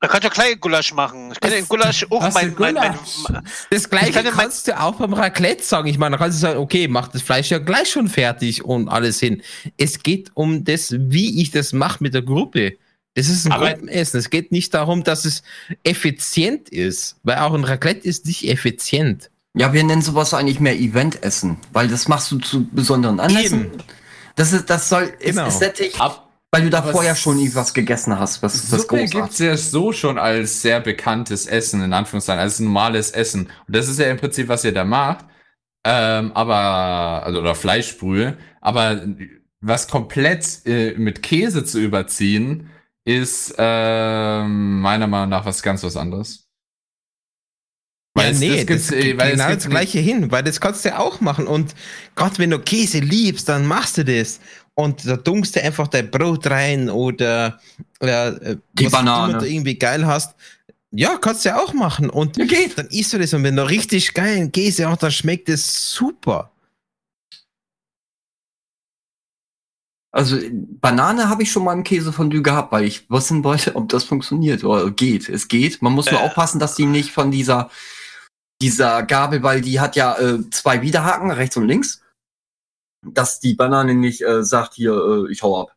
Da 0.00 0.08
kannst 0.08 0.24
du 0.24 0.28
ja 0.28 0.34
gleich 0.34 0.60
Gulasch 0.60 0.92
machen. 0.94 1.30
Ich 1.32 1.38
kann 1.38 1.52
den 1.52 1.68
Gulasch 1.68 2.04
auch 2.10 2.20
mein, 2.22 2.52
für 2.52 2.60
mein, 2.60 2.74
mein, 2.74 2.92
Gulasch? 3.24 3.44
Das 3.70 3.88
gleiche 3.88 4.08
Ich 4.08 4.14
kann 4.16 4.24
ja 4.24 4.32
mein- 4.32 4.40
kannst 4.40 4.66
du 4.66 4.80
auch 4.80 4.96
beim 4.96 5.12
Raclette 5.12 5.62
sagen. 5.62 5.86
Ich 5.86 5.96
meine, 5.96 6.16
da 6.16 6.24
kannst 6.24 6.38
du 6.38 6.40
sagen, 6.40 6.58
okay, 6.58 6.88
mach 6.88 7.06
das 7.06 7.22
Fleisch 7.22 7.50
ja 7.52 7.58
gleich 7.58 7.88
schon 7.90 8.08
fertig 8.08 8.64
und 8.64 8.88
alles 8.88 9.20
hin. 9.20 9.42
Es 9.76 10.02
geht 10.02 10.32
um 10.34 10.64
das, 10.64 10.92
wie 10.98 11.40
ich 11.40 11.52
das 11.52 11.72
mache 11.72 11.98
mit 12.02 12.14
der 12.14 12.22
Gruppe. 12.22 12.72
Das 13.14 13.28
ist 13.28 13.46
ein 13.46 13.52
Gruppenessen. 13.52 14.18
Es 14.18 14.30
geht 14.30 14.52
nicht 14.52 14.72
darum, 14.72 15.04
dass 15.04 15.24
es 15.24 15.42
effizient 15.84 16.68
ist, 16.70 17.16
weil 17.22 17.38
auch 17.38 17.52
ein 17.54 17.64
Raclette 17.64 18.06
ist 18.08 18.26
nicht 18.26 18.48
effizient. 18.48 19.30
Ja, 19.54 19.72
wir 19.74 19.84
nennen 19.84 20.00
sowas 20.00 20.32
eigentlich 20.32 20.60
mehr 20.60 20.78
Eventessen, 20.78 21.58
weil 21.72 21.88
das 21.88 22.08
machst 22.08 22.32
du 22.32 22.38
zu 22.38 22.66
besonderen 22.70 23.20
Anlässen. 23.20 23.66
Eben. 23.66 23.82
Das 24.36 24.52
ist, 24.52 24.70
das 24.70 24.88
soll, 24.88 25.12
Genau. 25.20 25.46
ist 25.46 25.58
sättig, 25.58 26.00
Ab 26.00 26.32
weil 26.54 26.64
du 26.64 26.70
da 26.70 26.82
vorher 26.82 27.16
schon 27.16 27.38
irgendwas 27.38 27.72
gegessen 27.72 28.18
hast, 28.18 28.42
was, 28.42 28.70
was 28.70 28.82
Suppe 28.82 28.98
groß 28.98 29.10
gibt's 29.10 29.38
ja 29.38 29.56
so 29.56 29.90
schon 29.92 30.18
als 30.18 30.60
sehr 30.60 30.80
bekanntes 30.80 31.46
Essen, 31.46 31.82
in 31.82 31.94
Anführungszeichen, 31.94 32.40
als 32.40 32.60
normales 32.60 33.10
Essen. 33.10 33.46
Und 33.66 33.74
das 33.74 33.88
ist 33.88 33.98
ja 33.98 34.10
im 34.10 34.18
Prinzip, 34.18 34.48
was 34.48 34.62
ihr 34.62 34.72
da 34.72 34.84
macht. 34.84 35.24
Ähm, 35.84 36.30
aber, 36.32 37.24
also, 37.24 37.40
oder 37.40 37.54
Fleischbrühe. 37.54 38.36
Aber 38.60 39.02
was 39.62 39.88
komplett 39.88 40.60
äh, 40.66 40.92
mit 40.98 41.22
Käse 41.22 41.64
zu 41.64 41.80
überziehen, 41.80 42.68
ist 43.04 43.54
ähm, 43.58 44.80
meiner 44.80 45.06
Meinung 45.06 45.30
nach 45.30 45.44
was 45.44 45.62
ganz 45.62 45.82
was 45.82 45.96
anderes. 45.96 46.46
Ja, 48.16 48.24
es- 48.28 48.40
nee, 48.40 48.56
das, 48.56 48.66
gibt's, 48.66 48.90
äh, 48.92 49.16
weil 49.18 49.32
genau 49.32 49.48
das 49.54 49.68
gleiche 49.68 49.98
hin, 49.98 50.30
weil 50.30 50.42
das 50.42 50.60
kannst 50.60 50.84
du 50.84 50.90
ja 50.90 50.98
auch 50.98 51.20
machen. 51.20 51.46
Und 51.46 51.74
Gott, 52.14 52.38
wenn 52.38 52.50
du 52.50 52.58
Käse 52.58 52.98
liebst, 52.98 53.48
dann 53.48 53.66
machst 53.66 53.96
du 53.98 54.04
das. 54.04 54.38
Und 54.74 55.06
da 55.06 55.16
dunkst 55.16 55.56
du 55.56 55.62
einfach 55.62 55.88
dein 55.88 56.10
Brot 56.10 56.46
rein 56.48 56.88
oder 56.90 57.58
äh, 58.00 58.56
Die 58.74 58.84
was 58.86 58.92
Banane. 58.92 59.38
du 59.38 59.46
irgendwie 59.48 59.78
geil 59.78 60.06
hast. 60.06 60.34
Ja, 60.94 61.16
kannst 61.18 61.44
du 61.44 61.48
ja 61.50 61.58
auch 61.60 61.72
machen. 61.72 62.10
Und 62.10 62.34
geht. 62.36 62.76
dann 62.78 62.86
isst 62.88 63.12
du 63.14 63.18
das. 63.18 63.32
Und 63.34 63.44
wenn 63.44 63.56
du 63.56 63.66
richtig 63.66 64.12
geilen 64.14 64.52
Käse 64.52 64.88
hast, 64.88 65.02
dann 65.02 65.10
schmeckt 65.10 65.48
es 65.48 65.90
super. 65.90 66.50
Also 70.14 70.38
Banane 70.52 71.28
habe 71.30 71.42
ich 71.42 71.50
schon 71.50 71.64
mal 71.64 71.72
im 71.72 71.84
Käsefondue 71.84 72.42
gehabt, 72.42 72.70
weil 72.70 72.84
ich 72.84 73.08
wissen 73.10 73.42
wollte, 73.44 73.74
ob 73.76 73.88
das 73.88 74.04
funktioniert 74.04 74.62
oder 74.62 74.90
geht. 74.90 75.28
Es 75.30 75.48
geht. 75.48 75.80
Man 75.80 75.94
muss 75.94 76.10
nur 76.10 76.20
Äh. 76.20 76.24
aufpassen, 76.24 76.58
dass 76.60 76.74
die 76.74 76.84
nicht 76.86 77.10
von 77.12 77.30
dieser 77.30 77.70
dieser 78.60 79.02
Gabel, 79.02 79.42
weil 79.42 79.60
die 79.60 79.80
hat 79.80 79.96
ja 79.96 80.16
äh, 80.18 80.38
zwei 80.50 80.82
Widerhaken, 80.82 81.32
rechts 81.32 81.56
und 81.56 81.66
links, 81.66 82.00
dass 83.04 83.40
die 83.40 83.54
Banane 83.54 83.94
nicht 83.94 84.20
äh, 84.22 84.44
sagt 84.44 84.74
hier, 84.74 84.92
äh, 85.28 85.32
ich 85.32 85.42
hau 85.42 85.62
ab. 85.62 85.74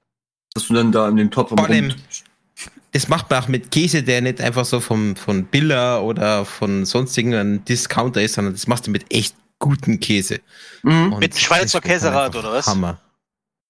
Dass 0.53 0.67
du 0.67 0.73
dann 0.75 0.91
da 0.91 1.07
in 1.09 1.15
den 1.15 1.31
Topf 1.31 1.49
Vor 1.49 1.59
allem- 1.67 1.95
Das 2.91 3.07
macht 3.07 3.29
man 3.31 3.41
auch 3.43 3.47
mit 3.47 3.71
Käse, 3.71 4.03
der 4.03 4.21
nicht 4.21 4.39
einfach 4.39 4.65
so 4.65 4.79
vom, 4.79 5.15
von 5.15 5.45
Billa 5.45 5.99
oder 5.99 6.45
von 6.45 6.85
sonst 6.85 7.17
irgendeinem 7.17 7.65
Discounter 7.65 8.21
ist, 8.21 8.35
sondern 8.35 8.53
das 8.53 8.67
machst 8.67 8.85
du 8.85 8.91
mit 8.91 9.11
echt 9.11 9.35
guten 9.59 9.99
Käse. 9.99 10.39
Mhm. 10.83 11.15
Mit 11.19 11.33
dem 11.33 11.37
Schweizer 11.39 11.81
Käserad, 11.81 12.35
oder 12.35 12.51
was? 12.53 12.67
Hammer. 12.67 13.01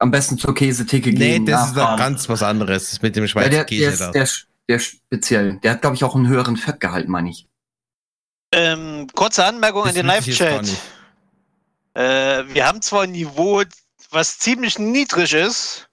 Am 0.05 0.11
besten 0.11 0.37
zur 0.37 0.53
Käsetheke 0.53 1.09
Nee, 1.11 1.17
gehen. 1.39 1.45
das 1.47 1.67
ist 1.67 1.71
doch 1.71 1.77
nachfahren. 1.77 1.97
ganz 1.97 2.29
was 2.29 2.43
anderes 2.43 2.91
das 2.91 3.01
mit 3.01 3.15
dem 3.15 3.23
ja, 3.23 3.27
Schweizer 3.27 3.49
der, 3.49 3.59
der, 3.59 3.65
Käse 3.65 3.89
ist, 3.89 3.99
da. 4.01 4.11
der, 4.11 4.29
der 4.69 4.75
ist 4.75 4.85
speziell. 4.85 5.59
Der 5.63 5.71
hat, 5.71 5.81
glaube 5.81 5.95
ich, 5.95 6.03
auch 6.03 6.15
einen 6.15 6.27
höheren 6.27 6.57
Fettgehalt, 6.57 7.07
meine 7.07 7.31
ich. 7.31 7.47
Ähm, 8.53 9.07
kurze 9.15 9.43
Anmerkung 9.45 9.81
Das 9.81 9.89
an 9.89 9.95
den 9.95 10.05
Live-Chat. 10.05 10.69
Äh, 11.95 12.43
wir 12.53 12.67
haben 12.67 12.83
zwar 12.83 13.01
ein 13.03 13.13
Niveau, 13.13 13.63
was 14.11 14.37
ziemlich 14.37 14.77
niedrig 14.77 15.33
ist, 15.33 15.89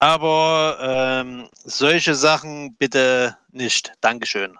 aber 0.00 0.78
ähm, 0.80 1.48
solche 1.64 2.16
Sachen 2.16 2.74
bitte 2.76 3.36
nicht. 3.52 3.92
Dankeschön. 4.00 4.58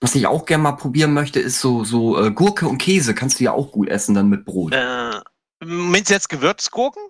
Was 0.00 0.14
ich 0.14 0.26
auch 0.28 0.46
gerne 0.46 0.62
mal 0.62 0.72
probieren 0.72 1.12
möchte, 1.12 1.40
ist 1.40 1.60
so, 1.60 1.82
so 1.82 2.22
äh, 2.22 2.30
Gurke 2.30 2.68
und 2.68 2.78
Käse. 2.78 3.12
Kannst 3.12 3.40
du 3.40 3.44
ja 3.44 3.52
auch 3.52 3.72
gut 3.72 3.88
essen 3.88 4.14
dann 4.14 4.28
mit 4.28 4.44
Brot. 4.44 4.72
Äh, 4.72 5.20
meinst 5.64 6.10
du 6.10 6.14
jetzt 6.14 6.28
Gewürzgurken? 6.28 7.02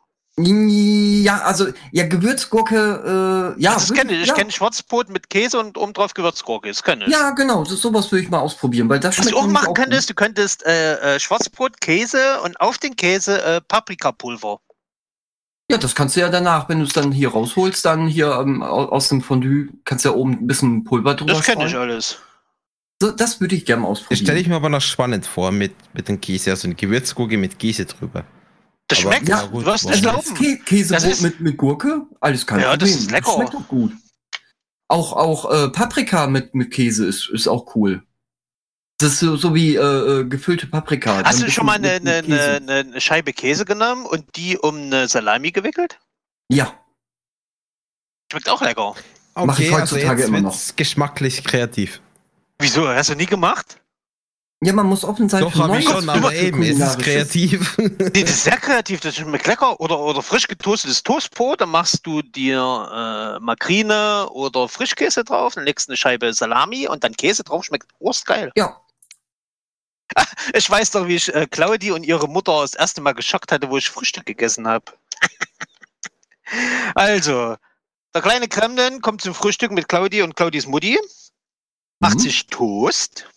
Ja, 0.44 1.42
also, 1.42 1.68
ja, 1.92 2.06
Gewürzgurke, 2.06 3.54
äh, 3.56 3.62
ja. 3.62 3.74
das 3.74 3.92
kenne 3.92 4.12
ich. 4.12 4.22
Ich 4.22 4.28
ja. 4.28 4.34
kenne 4.34 4.50
Schwarzbrot 4.50 5.08
mit 5.08 5.30
Käse 5.30 5.58
und 5.58 5.76
obendrauf 5.76 6.14
Gewürzgurke. 6.14 6.68
Das 6.68 6.82
kenne 6.82 7.04
ich. 7.06 7.12
Ja, 7.12 7.30
genau, 7.30 7.64
so, 7.64 7.76
sowas 7.76 8.10
würde 8.10 8.24
ich 8.24 8.30
mal 8.30 8.38
ausprobieren, 8.40 8.88
weil 8.88 9.00
das 9.00 9.18
Was 9.18 9.26
du 9.28 9.36
auch 9.36 9.46
machen 9.46 9.74
könntest, 9.74 10.10
du 10.10 10.14
könntest 10.14 10.64
äh, 10.66 11.16
äh, 11.16 11.20
Schwarzbrot, 11.20 11.80
Käse 11.80 12.40
und 12.42 12.60
auf 12.60 12.78
den 12.78 12.96
Käse 12.96 13.42
äh, 13.42 13.60
Paprikapulver. 13.60 14.58
gut. 14.66 14.76
Ja, 15.70 15.78
das 15.78 15.94
kannst 15.94 16.16
du 16.16 16.20
ja 16.20 16.28
danach, 16.28 16.68
wenn 16.68 16.78
du 16.80 16.84
es 16.84 16.92
dann 16.92 17.12
hier 17.12 17.30
rausholst, 17.30 17.84
dann 17.84 18.08
hier 18.08 18.32
ähm, 18.40 18.62
au- 18.62 18.88
aus 18.88 19.08
dem 19.08 19.22
Fondue, 19.22 19.68
kannst 19.84 20.04
du 20.04 20.08
ja 20.08 20.14
oben 20.16 20.32
ein 20.32 20.46
bisschen 20.46 20.82
Pulver 20.84 21.14
drüber 21.14 21.34
Das 21.34 21.44
kenne 21.44 21.66
ich 21.66 21.76
alles. 21.76 22.18
So, 23.02 23.12
das 23.12 23.40
würde 23.40 23.54
ich 23.54 23.64
gerne 23.64 23.82
mal 23.82 23.88
Das 23.88 23.98
ausprobieren. 24.00 24.24
stelle 24.26 24.40
ich 24.40 24.48
mir 24.48 24.56
aber 24.56 24.68
noch 24.68 24.80
spannend 24.80 25.26
vor 25.26 25.52
mit, 25.52 25.72
mit 25.94 26.08
dem 26.08 26.20
Käse. 26.20 26.50
Also 26.50 26.66
eine 26.66 26.74
Gewürzgurke 26.74 27.38
mit 27.38 27.58
Käse 27.58 27.86
drüber. 27.86 28.24
Das 28.90 28.98
Aber- 29.04 29.12
schmeckt. 29.12 29.28
ja, 29.28 29.42
du 29.42 29.50
gut, 29.50 29.64
wirst 29.66 29.84
warum 29.84 29.94
es? 29.94 30.02
Das 30.02 30.12
glauben. 30.12 30.34
Kä 30.34 30.56
Käsebrot 30.64 30.96
Das 31.04 31.12
ist- 31.12 31.22
mit, 31.22 31.40
mit 31.40 31.56
Gurke, 31.56 32.06
alles 32.20 32.46
kein 32.46 32.60
Ja, 32.60 32.76
das 32.76 32.90
ist 32.90 33.10
lecker. 33.10 33.32
schmeckt 33.32 33.54
auch 33.54 33.68
gut. 33.68 33.92
Auch, 34.88 35.12
auch 35.12 35.50
äh, 35.52 35.68
Paprika 35.70 36.26
mit, 36.26 36.54
mit 36.54 36.70
Käse 36.72 37.06
ist, 37.06 37.30
ist 37.30 37.46
auch 37.48 37.74
cool. 37.76 38.02
Das 38.98 39.12
ist 39.12 39.20
so, 39.20 39.36
so 39.36 39.54
wie 39.54 39.76
äh, 39.76 39.80
äh, 39.80 40.24
gefüllte 40.24 40.66
Paprika. 40.66 41.22
Hast 41.24 41.40
du 41.40 41.50
schon 41.50 41.64
mal 41.64 41.76
eine, 41.76 41.92
eine, 41.92 42.22
Käse. 42.22 42.50
eine, 42.56 42.72
eine 42.74 43.00
Scheibe 43.00 43.32
Käse 43.32 43.64
genommen 43.64 44.04
und 44.04 44.24
die 44.36 44.58
um 44.58 44.76
eine 44.76 45.08
Salami 45.08 45.52
gewickelt? 45.52 45.98
Ja, 46.50 46.74
Schmeckt 48.30 48.48
auch 48.48 48.60
lecker. 48.62 48.94
Mach 49.34 49.58
ich 49.58 49.72
heutzutage 49.72 50.24
immer 50.24 50.40
noch. 50.40 50.56
geschmacklich 50.76 51.42
kreativ. 51.44 52.00
Wieso? 52.58 52.86
Hast 52.88 53.10
du 53.10 53.14
nie 53.14 53.26
gemacht? 53.26 53.79
Ja, 54.62 54.72
man 54.72 54.86
muss 54.86 55.04
offen 55.04 55.28
sein 55.28 55.42
Doch, 55.42 55.52
für 55.52 55.58
habe 55.64 55.78
ich 55.78 55.84
Neues, 55.86 55.98
schon, 56.00 56.08
aber 56.10 56.34
eben, 56.34 56.62
es 56.62 56.78
ist 56.78 56.96
Kulinarisches. 56.98 57.04
kreativ. 57.04 57.78
Nee, 57.78 58.22
das 58.22 58.30
ist 58.30 58.44
sehr 58.44 58.56
kreativ, 58.58 59.00
das 59.00 59.16
schmeckt 59.16 59.46
lecker. 59.46 59.80
Oder, 59.80 59.98
oder 59.98 60.22
frisch 60.22 60.46
getoastetes 60.48 61.02
Toastbrot, 61.02 61.60
dann 61.60 61.70
machst 61.70 62.06
du 62.06 62.22
dir 62.22 62.58
äh, 62.60 63.40
Makrine 63.40 64.28
oder 64.30 64.68
Frischkäse 64.68 65.24
drauf, 65.24 65.54
dann 65.54 65.64
legst 65.64 65.88
eine 65.88 65.96
Scheibe 65.96 66.32
Salami 66.32 66.88
und 66.88 67.04
dann 67.04 67.14
Käse 67.16 67.42
drauf, 67.44 67.64
schmeckt 67.64 67.88
geil. 68.26 68.52
Ja, 68.56 68.80
Ich 70.54 70.68
weiß 70.68 70.92
doch, 70.92 71.06
wie 71.06 71.16
ich 71.16 71.34
äh, 71.34 71.46
Claudi 71.46 71.90
und 71.92 72.04
ihre 72.04 72.28
Mutter 72.28 72.60
das 72.62 72.74
erste 72.74 73.00
Mal 73.00 73.12
geschockt 73.12 73.52
hatte, 73.52 73.70
wo 73.70 73.76
ich 73.76 73.88
Frühstück 73.88 74.26
gegessen 74.26 74.66
habe. 74.66 74.92
also, 76.94 77.56
der 78.14 78.22
kleine 78.22 78.48
Kremlin 78.48 79.00
kommt 79.00 79.22
zum 79.22 79.34
Frühstück 79.34 79.70
mit 79.70 79.88
Claudi 79.88 80.22
und 80.22 80.36
Claudis 80.36 80.66
Mutti, 80.66 80.98
macht 82.00 82.16
Mhm. 82.16 82.20
sich 82.20 82.46
Toast, 82.46 83.28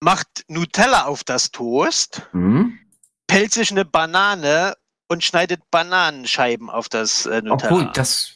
macht 0.00 0.28
Nutella 0.48 1.04
auf 1.06 1.24
das 1.24 1.50
Toast, 1.50 2.22
hm. 2.32 2.78
pellt 3.26 3.52
sich 3.52 3.70
eine 3.70 3.84
Banane 3.84 4.74
und 5.08 5.22
schneidet 5.24 5.60
Bananenscheiben 5.70 6.70
auf 6.70 6.88
das 6.88 7.26
äh, 7.26 7.42
Nutella. 7.42 7.52
obwohl, 7.72 7.90
das 7.94 8.32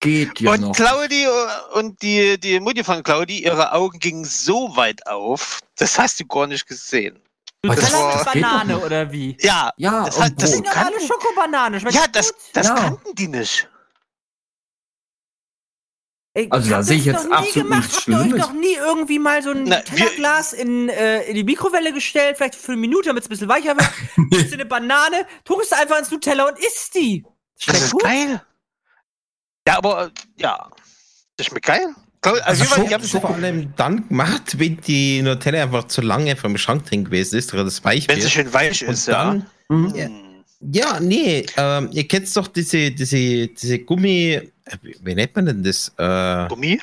geht 0.00 0.40
ja 0.40 0.52
und 0.52 0.60
noch. 0.60 0.72
Claudi 0.74 1.24
äh, 1.24 1.28
und 1.74 2.00
die, 2.02 2.38
die 2.40 2.58
Mutti 2.60 2.82
von 2.84 3.02
Claudi, 3.02 3.42
ihre 3.44 3.72
Augen 3.72 3.98
gingen 3.98 4.24
so 4.24 4.74
weit 4.76 5.06
auf, 5.06 5.60
das 5.76 5.98
hast 5.98 6.20
du 6.20 6.26
gar 6.26 6.46
nicht 6.46 6.66
gesehen. 6.66 7.18
Das- 7.62 7.76
Nutella 7.76 8.12
das 8.24 8.34
mit 8.34 8.42
Banane 8.42 8.78
oder 8.78 9.12
wie? 9.12 9.36
Ja, 9.40 9.70
Ja, 9.76 10.04
das 10.06 10.18
hat- 10.18 10.32
das 10.40 10.52
Das 10.52 10.52
Brot. 10.52 10.66
ist 10.66 10.74
normale 10.74 11.00
Schokobanane. 11.06 11.80
Schmeckt 11.80 11.94
ja, 11.96 12.06
das, 12.10 12.32
das 12.54 12.68
Ja. 12.68 12.74
kannten 12.74 13.14
die 13.14 13.28
nicht. 13.28 13.68
Ey, 16.34 16.46
Also 16.50 16.70
da 16.70 16.76
habt 16.76 16.86
sehe 16.86 16.96
ich 16.98 17.06
ihr 17.06 17.12
das 17.14 17.22
jetzt 17.24 17.30
noch 17.30 17.40
nie 17.40 17.46
absolut 17.48 17.68
gemacht? 17.68 17.82
nichts 17.82 17.96
Habt 17.98 18.08
ihr 18.08 18.14
euch 18.14 18.22
Schlimmes. 18.22 18.38
noch 18.46 18.52
nie 18.52 18.74
irgendwie 18.74 19.18
mal 19.18 19.42
so 19.42 19.50
ein 19.50 19.64
Na, 19.64 19.80
Tellerglas 19.80 20.52
in, 20.52 20.88
äh, 20.88 21.22
in 21.24 21.34
die 21.34 21.44
Mikrowelle 21.44 21.92
gestellt, 21.92 22.36
vielleicht 22.36 22.54
für 22.54 22.72
eine 22.72 22.80
Minute, 22.80 23.08
damit 23.08 23.22
es 23.24 23.28
ein 23.28 23.30
bisschen 23.30 23.48
weicher 23.48 23.76
wird? 23.76 23.90
Nimmst 24.30 24.50
du 24.50 24.54
eine 24.54 24.64
Banane, 24.66 25.26
tust 25.44 25.72
du 25.72 25.76
einfach 25.76 25.98
ins 25.98 26.10
Nutella 26.10 26.48
und 26.48 26.58
isst 26.58 26.94
die. 26.94 27.24
Das 27.56 27.64
Schmeckt 27.64 27.80
ist 27.82 27.92
gut. 27.92 28.02
geil. 28.02 28.42
Ja, 29.66 29.78
aber 29.78 30.06
äh, 30.06 30.10
ja, 30.36 30.70
das 31.36 31.46
schmeckt 31.46 31.66
geil. 31.66 31.94
Also 32.22 32.40
Also, 32.44 32.82
ich 32.84 32.92
hab 32.94 33.02
ist 33.02 33.10
vor 33.12 33.30
allem 33.30 33.72
dann 33.76 34.06
gemacht, 34.08 34.58
wenn 34.58 34.78
die 34.82 35.22
Nutella 35.22 35.62
einfach 35.62 35.84
zu 35.88 36.00
lange 36.02 36.36
vom 36.36 36.56
Schrank 36.58 36.84
drin 36.86 37.04
gewesen 37.06 37.38
ist, 37.38 37.52
oder 37.54 37.64
das 37.64 37.82
weich 37.84 38.06
wenn 38.08 38.20
sie 38.20 38.30
schön 38.30 38.52
weich 38.52 38.82
Und 38.86 38.92
ist, 38.92 39.08
ja. 39.08 39.24
dann, 39.24 39.46
Mhm. 39.68 39.94
Ja. 39.94 40.08
Ja, 40.60 41.00
nee, 41.00 41.46
ähm, 41.56 41.88
ihr 41.92 42.06
kennt 42.06 42.34
doch 42.36 42.46
diese, 42.48 42.90
diese, 42.90 43.48
diese 43.48 43.78
Gummi, 43.78 44.32
äh, 44.34 44.50
wie, 45.02 45.14
nennt 45.14 45.34
man 45.34 45.46
denn 45.46 45.62
das? 45.62 45.92
Äh, 45.96 46.48
Gummi? 46.48 46.80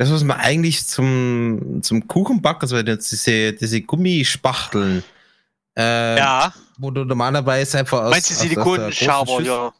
das, 0.00 0.10
was 0.10 0.24
man 0.24 0.38
eigentlich 0.40 0.86
zum, 0.86 1.80
zum 1.82 2.08
Kuchenbacken, 2.08 2.62
also 2.62 2.82
diese, 2.82 3.52
diese 3.52 3.80
Gummispachteln, 3.82 5.04
äh, 5.76 6.16
Ja. 6.16 6.54
wo 6.78 6.90
du 6.90 7.04
normalerweise 7.04 7.78
einfach 7.78 8.04
aus, 8.04 8.10
Meinst 8.10 8.30
du 8.30 8.34
Silikonschaber, 8.34 9.42
ja. 9.42 9.72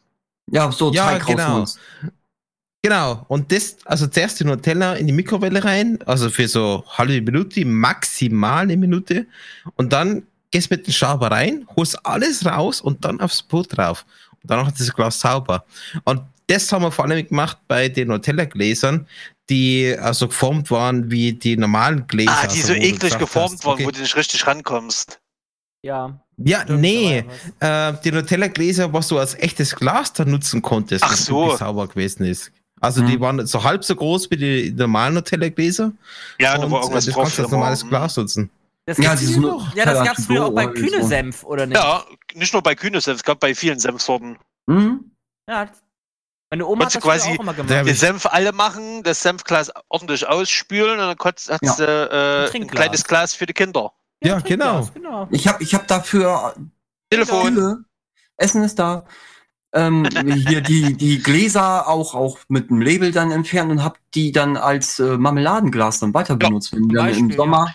Ja, 0.53 0.71
so 0.73 0.93
Ja, 0.93 1.19
Teig 1.19 1.27
genau. 1.27 1.65
Genau, 2.83 3.27
und 3.29 3.53
das, 3.53 3.77
also 3.85 4.07
zuerst 4.07 4.41
die 4.41 4.45
Nutella 4.45 4.95
in 4.95 5.07
die 5.07 5.13
Mikrowelle 5.13 5.63
rein, 5.63 5.99
also 6.07 6.31
für 6.31 6.49
so 6.49 6.83
halbe 6.87 7.21
Minute, 7.21 7.65
maximal 7.67 8.63
eine 8.63 8.77
Minute, 8.77 9.27
und 9.77 9.93
dann 9.93 10.23
gehst 10.51 10.71
mit 10.71 10.87
dem 10.87 10.93
Schaber 10.93 11.31
rein, 11.31 11.67
holst 11.77 12.05
alles 12.05 12.45
raus 12.45 12.81
und 12.81 13.05
dann 13.05 13.21
aufs 13.21 13.43
Brot 13.43 13.77
drauf. 13.77 14.05
Und 14.43 14.51
dann 14.51 14.65
noch 14.65 14.71
das 14.73 14.93
Glas 14.93 15.21
sauber. 15.21 15.65
Und 16.05 16.23
das 16.47 16.71
haben 16.73 16.83
wir 16.83 16.91
vor 16.91 17.05
allem 17.05 17.27
gemacht 17.27 17.59
bei 17.69 17.89
den 17.89 18.09
Nutella-Gläsern, 18.09 19.07
die 19.49 19.97
also 20.01 20.29
geformt 20.29 20.71
waren 20.71 21.11
wie 21.11 21.33
die 21.33 21.57
normalen 21.57 22.07
Gläser. 22.07 22.33
Ah, 22.33 22.47
die 22.47 22.59
also 22.61 22.69
so 22.69 22.75
du 22.75 22.81
eklig 22.81 23.19
geformt 23.19 23.53
hast, 23.55 23.65
waren, 23.65 23.75
okay. 23.75 23.87
wo 23.87 23.91
du 23.91 24.01
nicht 24.01 24.17
richtig 24.17 24.47
rankommst. 24.47 25.21
Ja. 25.83 26.19
Ja, 26.43 26.65
nee, 26.65 27.25
da 27.59 27.93
war 27.93 27.99
äh, 27.99 28.03
die 28.03 28.13
Nutella-Gläser, 28.13 28.93
was 28.93 29.09
du 29.09 29.19
als 29.19 29.35
echtes 29.35 29.77
Glas 29.77 30.13
dann 30.13 30.31
nutzen 30.31 30.63
konntest, 30.63 31.05
Ach 31.05 31.15
so. 31.15 31.55
sauber 31.57 31.87
gewesen 31.87 32.25
ist. 32.25 32.51
Also 32.81 33.03
die 33.03 33.13
Hm. 33.15 33.21
waren 33.21 33.47
so 33.47 33.63
halb 33.63 33.85
so 33.85 33.95
groß 33.95 34.31
wie 34.31 34.37
die 34.39 34.71
normalen 34.73 35.15
Nutella-Gläser. 35.15 35.93
Ja, 36.39 36.57
da 36.57 36.65
und 36.65 36.71
war 36.71 36.81
äh, 36.81 36.83
irgendwas 36.85 37.05
das 37.05 37.15
drauf. 37.15 37.25
kannst 37.25 37.39
du 37.39 37.43
als 37.43 37.51
normales 37.53 37.87
Glas 37.87 38.17
nutzen. 38.17 38.51
Das 38.97 38.99
Ja, 38.99 39.15
gibt's 39.15 39.37
noch. 39.37 39.73
ja, 39.77 39.85
das 39.85 39.95
Nutella 39.95 40.05
gab's 40.05 40.27
früher 40.27 40.47
auch 40.47 40.51
bei. 40.51 40.67
Kühnesenf, 40.67 41.45
oder 41.45 41.67
nicht? 41.67 41.79
Ja, 41.79 42.05
nicht 42.35 42.53
nur 42.53 42.61
bei 42.63 42.75
Kühnesenf, 42.75 43.19
es 43.19 43.23
gab 43.23 43.39
bei 43.39 43.55
vielen 43.55 43.79
Senfsorten. 43.79 44.37
Mhm. 44.67 45.13
Ja. 45.49 45.69
Meine 46.51 46.67
Oma 46.67 46.87
hat 46.87 46.97
das 46.97 47.03
quasi- 47.03 47.31
auch 47.31 47.39
immer 47.41 47.55
gemacht. 47.55 47.71
Den 47.87 47.95
Senf 47.95 48.27
alle 48.27 48.51
machen, 48.51 49.05
das 49.05 49.23
Senfglas 49.23 49.71
ordentlich 49.89 50.27
ausspülen 50.27 50.93
und 50.93 50.99
dann 50.99 51.17
konntest- 51.17 51.51
hast 51.51 51.63
Ja. 51.63 51.77
du 51.77 51.85
äh, 51.85 52.45
ein 52.47 52.51
Trinkglas. 52.51 52.75
kleines 52.83 53.05
Glas 53.05 53.35
für 53.35 53.47
die 53.47 53.53
Kinder. 53.53 53.93
Ja, 54.25 54.41
genau. 54.41 54.81
Trinkglas, 54.83 54.95
genau. 54.95 55.29
Ich 55.31 55.47
habe 55.47 55.63
ich 55.63 55.73
hab 55.73 55.87
dafür 55.87 56.55
Telefon. 57.11 57.55
Kühle. 57.55 57.85
Essen 58.39 58.65
ist 58.65 58.77
da. 58.81 59.07
Ähm, 59.73 60.05
hier 60.49 60.61
die, 60.63 60.95
die 60.97 61.23
Gläser 61.23 61.87
auch, 61.87 62.17
auch 62.17 62.39
mit 62.49 62.71
dem 62.71 62.81
Label 62.81 63.13
dann 63.13 63.31
entfernt 63.31 63.71
und 63.71 63.85
hab 63.85 63.99
die 64.15 64.33
dann 64.33 64.57
als 64.57 64.99
äh, 64.99 65.17
Marmeladenglas 65.17 66.01
dann 66.01 66.13
weiter 66.13 66.33
Ja, 66.41 66.49
benutzt. 66.49 66.73
Wenn 66.73 66.81
zum 66.81 66.89
dann 66.93 67.07
im 67.07 67.13
Beispiel, 67.13 67.37
Sommer 67.37 67.73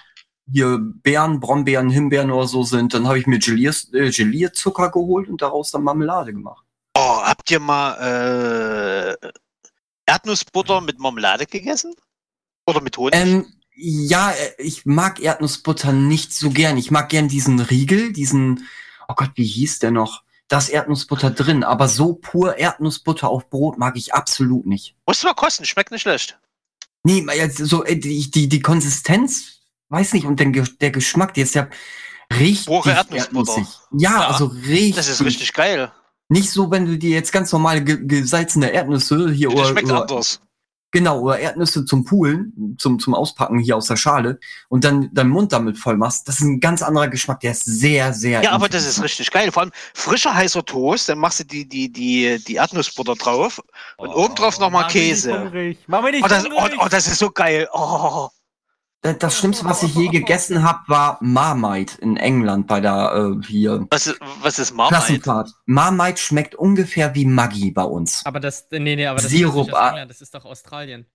hier 0.51 0.80
Beeren, 0.80 1.39
Brombeeren, 1.39 1.89
Himbeeren 1.89 2.31
oder 2.31 2.47
so 2.47 2.63
sind, 2.63 2.93
dann 2.93 3.07
habe 3.07 3.19
ich 3.19 3.27
mir 3.27 3.39
Geliers, 3.39 3.91
äh, 3.93 4.11
Gelierzucker 4.11 4.91
geholt 4.91 5.27
und 5.27 5.41
daraus 5.41 5.72
dann 5.72 5.84
Marmelade 5.84 6.34
gemacht. 6.34 6.65
Oh, 6.95 7.22
habt 7.23 7.49
ihr 7.51 7.59
mal 7.59 9.17
äh, 9.22 9.31
Erdnussbutter 10.05 10.81
mit 10.81 10.99
Marmelade 10.99 11.45
gegessen? 11.45 11.93
Oder 12.67 12.81
mit 12.81 12.97
Honig? 12.97 13.15
Ähm, 13.15 13.45
ja, 13.76 14.31
äh, 14.31 14.61
ich 14.61 14.85
mag 14.85 15.19
Erdnussbutter 15.19 15.91
nicht 15.91 16.34
so 16.34 16.51
gern. 16.51 16.77
Ich 16.77 16.91
mag 16.91 17.09
gern 17.09 17.27
diesen 17.27 17.59
Riegel, 17.59 18.13
diesen, 18.13 18.67
oh 19.07 19.13
Gott, 19.15 19.31
wie 19.35 19.45
hieß 19.45 19.80
der 19.80 19.91
noch? 19.91 20.23
Da 20.47 20.59
ist 20.59 20.69
Erdnussbutter 20.69 21.31
drin, 21.31 21.63
aber 21.63 21.88
so 21.88 22.13
pur 22.13 22.57
Erdnussbutter 22.57 23.30
auf 23.30 23.49
Brot 23.49 23.80
mag 23.80 23.97
ich 23.97 24.13
absolut 24.13 24.67
nicht. 24.67 24.95
Musst 25.07 25.23
du 25.23 25.27
mal 25.27 25.34
kosten, 25.34 25.65
schmeckt 25.65 25.91
nicht 25.91 26.03
schlecht. 26.03 26.39
Nee, 27.03 27.22
mal 27.22 27.35
jetzt 27.35 27.57
so 27.57 27.84
äh, 27.84 27.97
die, 27.97 28.30
die, 28.30 28.47
die 28.47 28.61
Konsistenz, 28.61 29.61
weiß 29.89 30.13
nicht, 30.13 30.25
und 30.25 30.39
den, 30.39 30.51
Ge- 30.53 30.63
der 30.81 30.91
Geschmack, 30.91 31.33
der 31.33 31.43
ist 31.43 31.55
ja 31.55 31.67
richtig 32.37 32.65
Pure 32.67 32.91
Erdnussbutter. 32.91 33.51
erdnussig. 33.57 33.79
Ja, 33.91 34.11
Ja, 34.21 34.27
also 34.27 34.45
richtig. 34.45 34.95
Das 34.95 35.07
ist 35.07 35.23
richtig 35.23 35.53
geil. 35.53 35.91
Nicht 36.29 36.49
so, 36.49 36.71
wenn 36.71 36.85
du 36.85 36.97
dir 36.97 37.11
jetzt 37.11 37.31
ganz 37.31 37.51
normale 37.51 37.83
ge 37.83 37.99
gesalzene 38.05 38.71
Erdnüsse 38.71 39.29
hier 39.31 39.49
Das 39.49 39.59
oder, 39.59 39.69
schmeckt 39.69 39.85
oder 39.91 40.01
anders. 40.01 40.41
Genau, 40.91 41.19
oder 41.19 41.37
Erdnüsse 41.39 41.83
zum 41.83 42.05
Poolen, 42.05 42.77
zum, 42.79 42.99
zum 42.99 43.13
Auspacken 43.13 43.59
hier 43.59 43.75
aus 43.75 43.87
der 43.87 43.97
Schale 43.97 44.39
und 44.69 44.85
dann 44.85 45.13
deinen 45.13 45.29
Mund 45.29 45.51
damit 45.51 45.77
voll 45.77 45.97
machst. 45.97 46.25
Das 46.27 46.35
ist 46.35 46.41
ein 46.45 46.61
ganz 46.61 46.81
anderer 46.81 47.09
Geschmack, 47.09 47.41
der 47.41 47.51
ist 47.51 47.65
sehr, 47.65 48.13
sehr. 48.13 48.41
Ja, 48.41 48.51
aber 48.53 48.69
das 48.69 48.87
ist 48.87 49.03
richtig 49.03 49.29
geil. 49.29 49.51
Vor 49.51 49.63
allem 49.63 49.71
frischer 49.93 50.33
heißer 50.33 50.63
Toast, 50.63 51.09
dann 51.09 51.19
machst 51.19 51.41
du 51.41 51.43
die, 51.43 51.67
die, 51.67 51.91
die, 51.91 52.41
die 52.47 52.55
Erdnussbutter 52.55 53.15
drauf 53.15 53.61
und 53.97 54.09
obendrauf 54.09 54.57
nochmal 54.57 54.87
Käse. 54.87 55.75
Mach 55.87 56.01
mich 56.01 56.13
nicht 56.13 56.23
Oh 56.23 56.27
das, 56.29 56.45
oh, 56.45 56.69
oh, 56.79 56.87
das 56.89 57.07
ist 57.07 57.19
so 57.19 57.29
geil. 57.29 57.67
Oh. 57.73 58.29
Das, 59.06 59.18
das 59.19 59.38
Schlimmste, 59.38 59.65
was 59.65 59.84
ich 59.84 59.94
je 59.94 60.07
gegessen 60.07 60.64
habe, 60.64 60.80
war 60.88 61.19
Marmite 61.22 62.02
in 62.02 62.18
England 62.18 62.65
bei 62.65 62.82
der 62.82 63.36
äh, 63.40 63.45
hier 63.45 63.86
Was 63.91 64.07
ist, 64.07 64.19
was 64.41 64.57
ist 64.57 64.72
Marmite? 64.73 64.95
Klassenfahrt. 64.95 65.52
Marmite 65.68 66.18
schmeckt 66.19 66.56
ungefähr 66.56 67.14
wie 67.14 67.26
Maggi 67.26 67.69
bei 67.69 67.84
uns. 67.84 68.26
Aber 68.26 68.40
das, 68.40 68.65
nee, 68.72 68.80
nee, 68.80 69.06
aber 69.06 69.22
das 69.22 69.30
Sirup, 69.30 69.56
ist, 69.61 69.68
nicht 69.68 69.76
aus. 69.76 69.90
England, 69.90 70.10
das 70.11 70.22
ist 70.22 70.34
doch 70.34 70.45
Australien. 70.45 71.06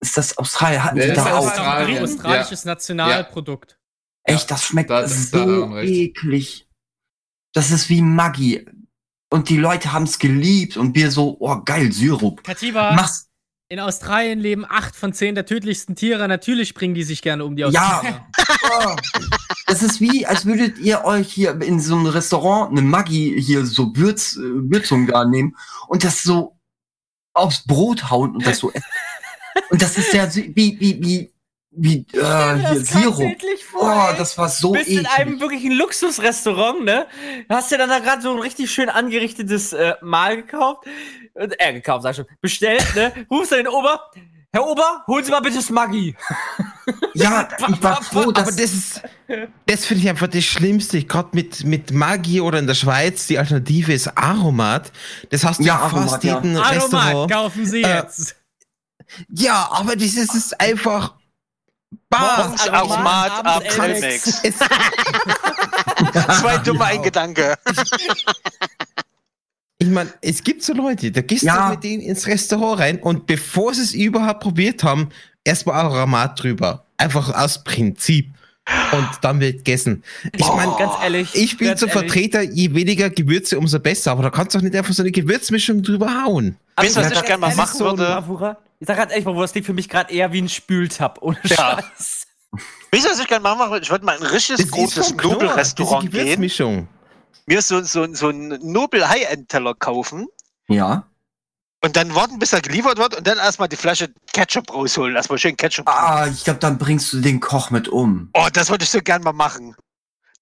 Ist 0.00 0.16
das 0.16 0.36
Australien? 0.36 0.82
Hatten 0.82 0.96
Nee, 0.98 1.04
die 1.04 1.10
ist 1.10 1.16
da 1.18 1.36
auch? 1.36 1.46
Australien. 1.46 1.98
Ein 1.98 2.02
australisches 2.04 2.64
Nationalprodukt. 2.64 3.78
Echt, 4.24 4.50
das 4.50 4.64
schmeckt 4.64 4.90
Da- 4.90 5.02
da 5.02 5.08
so 5.08 5.64
recht. 5.66 5.92
eklig. 5.92 6.68
Das 7.54 7.70
ist 7.70 7.88
wie 7.88 8.02
Maggi. 8.02 8.66
und 9.30 9.48
die 9.50 9.56
Leute 9.56 9.92
haben 9.92 10.04
es 10.04 10.18
geliebt 10.18 10.76
und 10.76 10.94
wir 10.96 11.10
so, 11.12 11.36
oh 11.40 11.60
geil, 11.64 11.92
Syrup. 11.92 12.42
Katiba, 12.44 12.92
Mach's, 12.92 13.25
in 13.68 13.80
Australien 13.80 14.38
leben 14.38 14.64
acht 14.68 14.94
von 14.94 15.12
zehn 15.12 15.34
der 15.34 15.44
tödlichsten 15.46 15.96
Tiere. 15.96 16.28
Natürlich 16.28 16.74
bringen 16.74 16.94
die 16.94 17.02
sich 17.02 17.20
gerne 17.22 17.44
um 17.44 17.56
die 17.56 17.62
Ja. 17.62 17.98
Australier. 17.98 18.26
oh. 18.84 18.96
Das 19.68 19.82
ist 19.82 20.00
wie, 20.00 20.24
als 20.24 20.46
würdet 20.46 20.78
ihr 20.78 21.04
euch 21.04 21.32
hier 21.32 21.60
in 21.60 21.80
so 21.80 21.96
einem 21.96 22.06
Restaurant 22.06 22.70
eine 22.70 22.82
Maggi 22.82 23.34
hier 23.42 23.66
so 23.66 23.96
Würz, 23.96 24.36
äh, 24.36 24.40
Würzung 24.42 25.08
da 25.08 25.24
nehmen 25.24 25.56
und 25.88 26.04
das 26.04 26.22
so 26.22 26.56
aufs 27.34 27.64
Brot 27.66 28.08
hauen 28.08 28.36
und 28.36 28.46
das 28.46 28.58
so 28.58 28.70
essen. 28.70 28.84
Und 29.70 29.80
das 29.80 29.96
ist 29.96 30.12
ja 30.12 30.32
wie, 30.34 30.54
wie, 30.54 31.02
wie, 31.02 31.32
wie, 31.70 32.06
äh, 32.12 32.58
hier 32.58 32.84
Sirup. 32.84 33.22
vor, 33.70 34.10
Oh, 34.12 34.14
das 34.18 34.36
war 34.36 34.50
so 34.50 34.72
bist 34.72 34.86
in 34.86 35.06
einem 35.06 35.28
eklig. 35.30 35.40
wirklichen 35.40 35.72
Luxusrestaurant, 35.72 36.84
ne? 36.84 37.06
Hast 37.48 37.72
dir 37.72 37.78
dann 37.78 37.88
da 37.88 37.98
gerade 38.00 38.20
so 38.20 38.32
ein 38.32 38.38
richtig 38.38 38.70
schön 38.70 38.90
angerichtetes 38.90 39.72
äh, 39.72 39.94
Mahl 40.02 40.36
gekauft. 40.42 40.84
Äh, 41.36 41.48
äh, 41.58 41.72
gekauft, 41.74 42.02
sag 42.02 42.10
ich 42.10 42.16
schon. 42.16 42.26
Bestellt, 42.40 42.84
ne? 42.94 43.26
Rufst 43.30 43.52
du 43.52 43.56
den 43.56 43.68
Ober. 43.68 44.00
Herr 44.52 44.66
Ober, 44.66 45.02
holen 45.06 45.22
Sie 45.24 45.30
mal 45.30 45.40
bitte 45.40 45.56
das 45.56 45.70
Maggi. 45.70 46.16
Ja, 47.14 47.48
ich 47.68 47.82
war 47.82 48.00
froh, 48.02 48.20
Aber 48.20 48.32
dass 48.32 48.54
das 48.56 48.72
ist, 48.72 49.02
das 49.66 49.84
finde 49.86 50.04
ich 50.04 50.08
einfach 50.08 50.28
das 50.28 50.44
Schlimmste. 50.44 51.02
Gerade 51.02 51.30
mit, 51.32 51.64
mit 51.64 51.90
Maggi 51.90 52.40
oder 52.40 52.60
in 52.60 52.66
der 52.68 52.74
Schweiz, 52.74 53.26
die 53.26 53.38
Alternative 53.38 53.92
ist 53.92 54.16
Aromat. 54.16 54.92
Das 55.30 55.44
hast 55.44 55.58
du 55.58 55.64
Ja, 55.64 55.74
ja, 55.74 55.88
fast 55.88 55.94
Aromat, 55.94 56.24
ja. 56.24 56.34
jeden 56.36 56.56
Aromat, 56.56 56.74
Restaurant. 56.76 57.32
kaufen 57.32 57.66
Sie 57.66 57.82
Äh, 57.82 57.96
jetzt. 57.96 58.36
Ja, 59.30 59.68
aber 59.72 59.96
das 59.96 60.14
ist, 60.14 60.32
ist 60.34 60.60
einfach. 60.60 61.14
Bah, 62.08 62.36
Morgens 62.44 62.68
Aromat. 62.68 63.64
Elmex. 63.78 64.40
es, 64.44 64.54
Zwei 66.40 66.58
dumme 66.58 66.84
ein 66.84 67.02
Gedanke. 67.02 67.56
Ich 69.78 69.88
meine, 69.88 70.12
es 70.22 70.42
gibt 70.42 70.62
so 70.62 70.72
Leute, 70.72 71.10
da 71.12 71.20
gehst 71.20 71.42
Ja. 71.44 71.66
du 71.68 71.74
mit 71.74 71.84
denen 71.84 72.02
ins 72.02 72.26
Restaurant 72.26 72.80
rein 72.80 72.98
und 72.98 73.26
bevor 73.26 73.74
sie 73.74 73.82
es 73.82 73.92
überhaupt 73.94 74.40
probiert 74.40 74.82
haben, 74.82 75.10
erstmal 75.44 75.76
Aromat 75.76 76.42
drüber. 76.42 76.86
Einfach 76.96 77.34
aus 77.34 77.62
Prinzip. 77.62 78.32
Und 78.90 79.08
dann 79.22 79.38
wird 79.38 79.58
gegessen. 79.58 80.02
Ich 80.34 80.44
meine, 80.48 80.74
Ganz 80.76 80.92
ehrlich. 81.00 81.34
ich 81.34 81.56
bin 81.56 81.76
so. 81.76 81.86
Vertreter, 81.86 82.42
je 82.42 82.74
weniger 82.74 83.10
Gewürze, 83.10 83.58
umso 83.58 83.78
besser. 83.78 84.10
Aber 84.10 84.24
da 84.24 84.30
kannst 84.30 84.54
du 84.54 84.58
doch 84.58 84.64
nicht 84.64 84.74
einfach 84.74 84.92
so 84.92 85.02
eine 85.04 85.12
Gewürzmischung 85.12 85.82
drüber 85.84 86.24
hauen. 86.24 86.56
Weißt 86.76 86.96
du, 86.96 87.00
was 87.00 87.06
Aber 87.06 87.16
ich 87.16 87.22
gerne 87.26 87.40
mal 87.42 87.54
machen 87.54 87.78
würde? 87.78 88.04
Bravura, 88.06 88.56
Ich 88.80 88.88
sag 88.88 88.96
ganz 88.96 89.12
ehrlich, 89.12 89.24
Bravura, 89.24 89.44
das 89.44 89.52
klingt 89.52 89.66
für 89.66 89.72
mich 89.72 89.88
gerade 89.88 90.12
eher 90.12 90.32
wie 90.32 90.42
ein 90.42 90.48
Spültab. 90.48 91.18
Ohne 91.22 91.38
Ja. 91.44 91.80
Scheiß. 91.96 92.26
Weißt 92.90 93.04
du, 93.04 93.10
was 93.10 93.20
ich 93.20 93.28
gerne 93.28 93.42
mal 93.44 93.54
machen 93.54 93.70
würde? 93.70 93.84
Ich 93.84 93.90
würde 93.90 94.04
mal 94.04 94.16
in 94.16 94.22
ein 94.24 94.30
richtiges 94.30 94.68
Knorr, 94.70 95.32
Nobel-Restaurant 95.34 96.02
diese 96.04 96.12
gehen, 96.12 96.24
Gewürzmischung. 96.24 96.88
Mir 97.46 97.62
so, 97.62 97.82
so, 97.82 98.12
so 98.14 98.28
einen 98.28 98.58
Nobel-High-End-Teller 98.72 99.74
kaufen 99.74 100.26
ja. 100.68 101.06
und 101.84 101.96
dann 101.96 102.14
warten, 102.14 102.38
bis 102.38 102.52
er 102.52 102.60
geliefert 102.60 102.98
wird 102.98 103.16
und 103.16 103.26
dann 103.26 103.38
erstmal 103.38 103.68
die 103.68 103.76
Flasche 103.76 104.08
Ketchup 104.32 104.72
rausholen. 104.72 105.14
Erstmal 105.16 105.38
schön 105.38 105.56
Ketchup. 105.56 105.88
Ah, 105.88 106.26
ich 106.26 106.44
glaube, 106.44 106.58
dann 106.60 106.78
bringst 106.78 107.12
du 107.12 107.20
den 107.20 107.40
Koch 107.40 107.70
mit 107.70 107.88
um. 107.88 108.30
Oh, 108.34 108.48
das 108.52 108.70
würde 108.70 108.84
ich 108.84 108.90
so 108.90 109.00
gern 109.00 109.22
mal 109.22 109.32
machen. 109.32 109.74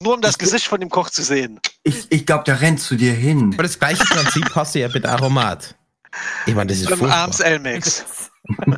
Nur 0.01 0.15
um 0.15 0.21
das 0.21 0.33
Ich- 0.33 0.39
Gesicht 0.39 0.66
von 0.66 0.81
dem 0.81 0.91
Koch 0.91 1.11
zu 1.11 1.23
sehen. 1.23 1.61
Ich, 1.83 2.11
ich 2.11 2.27
glaube, 2.27 2.45
der 2.45 2.61
rennt 2.61 2.81
zu 2.81 2.97
dir 2.97 3.12
hin. 3.12 3.51
Aber 3.55 3.62
das 3.62 3.79
gleiche 3.79 4.05
Prinzip 4.05 4.55
hast 4.55 4.75
du 4.75 4.81
ja 4.81 4.89
mit 4.89 5.05
Aromat. 5.07 5.77
Ich 6.47 6.55
meine, 6.55 6.69
das 6.73 6.81
ist 6.81 6.89
furchtbar. 6.89 7.12
abends 7.12 7.41
Elmex. 7.41 8.05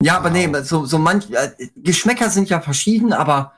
Ja, 0.00 0.16
aber 0.16 0.30
nee, 0.30 0.48
so, 0.62 0.84
so 0.86 0.98
manch, 0.98 1.28
äh, 1.32 1.50
Geschmäcker 1.74 2.30
sind 2.30 2.48
ja 2.48 2.60
verschieden, 2.60 3.12
aber 3.12 3.52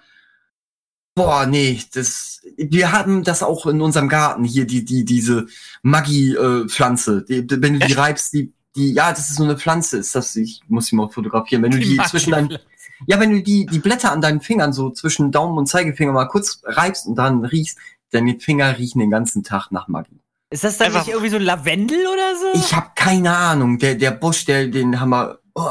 boah, 1.25 1.47
nee, 1.47 1.81
das, 1.95 2.41
wir 2.57 2.93
haben 2.93 3.25
das 3.25 3.43
auch 3.43 3.67
in 3.67 3.81
unserem 3.81 4.09
Garten 4.09 4.45
hier, 4.45 4.67
die, 4.67 4.85
die, 4.85 5.05
diese 5.05 5.47
Maggi-Pflanze. 5.83 7.23
die, 7.23 7.47
die, 7.47 7.63
wenn 7.63 7.79
du 7.79 7.87
die 7.87 7.93
reibst, 7.93 8.33
die, 8.33 8.53
die, 8.77 8.93
ja, 8.93 9.11
das 9.11 9.31
ist 9.31 9.37
so 9.37 9.45
eine 9.45 9.57
Pflanze, 9.59 9.99
ist 9.99 10.15
das, 10.15 10.37
ich 10.37 10.61
muss 10.69 10.87
sie 10.87 10.97
mal 10.97 11.09
fotografieren. 11.09 11.63
Wenn 11.63 11.73
du 11.73 11.79
die, 11.79 11.99
zwischen 12.09 12.31
deinen, 12.33 12.59
ja, 13.07 13.19
wenn 13.19 13.31
du 13.31 13.43
die, 13.43 13.67
die 13.67 13.79
Blätter 13.79 14.13
an 14.13 14.21
deinen 14.21 14.41
Fingern 14.41 14.73
so 14.73 14.91
zwischen 14.91 15.33
Daumen 15.33 15.59
und 15.59 15.67
Zeigefinger 15.67 16.13
mal 16.13 16.27
kurz 16.27 16.61
reibst 16.65 17.07
und 17.07 17.17
dann 17.17 17.45
riechst, 17.45 17.79
deine 18.11 18.39
Finger 18.39 18.79
riechen 18.79 19.01
den 19.01 19.11
ganzen 19.11 19.43
Tag 19.43 19.71
nach 19.71 19.89
Maggi. 19.89 20.21
Ist 20.51 20.65
das 20.65 20.79
dann 20.79 20.89
Einfach- 20.89 21.01
nicht 21.07 21.11
irgendwie 21.11 21.31
so 21.31 21.37
ein 21.37 21.43
Lavendel 21.43 22.07
oder 22.07 22.37
so? 22.37 22.59
Ich 22.61 22.75
habe 22.75 22.91
keine 22.97 23.37
Ahnung. 23.37 23.79
Der, 23.79 23.95
der 23.95 24.11
Busch, 24.11 24.45
der, 24.45 24.67
den 24.67 24.99
haben 25.01 25.11
wir. 25.11 25.39
Oh, 25.55 25.69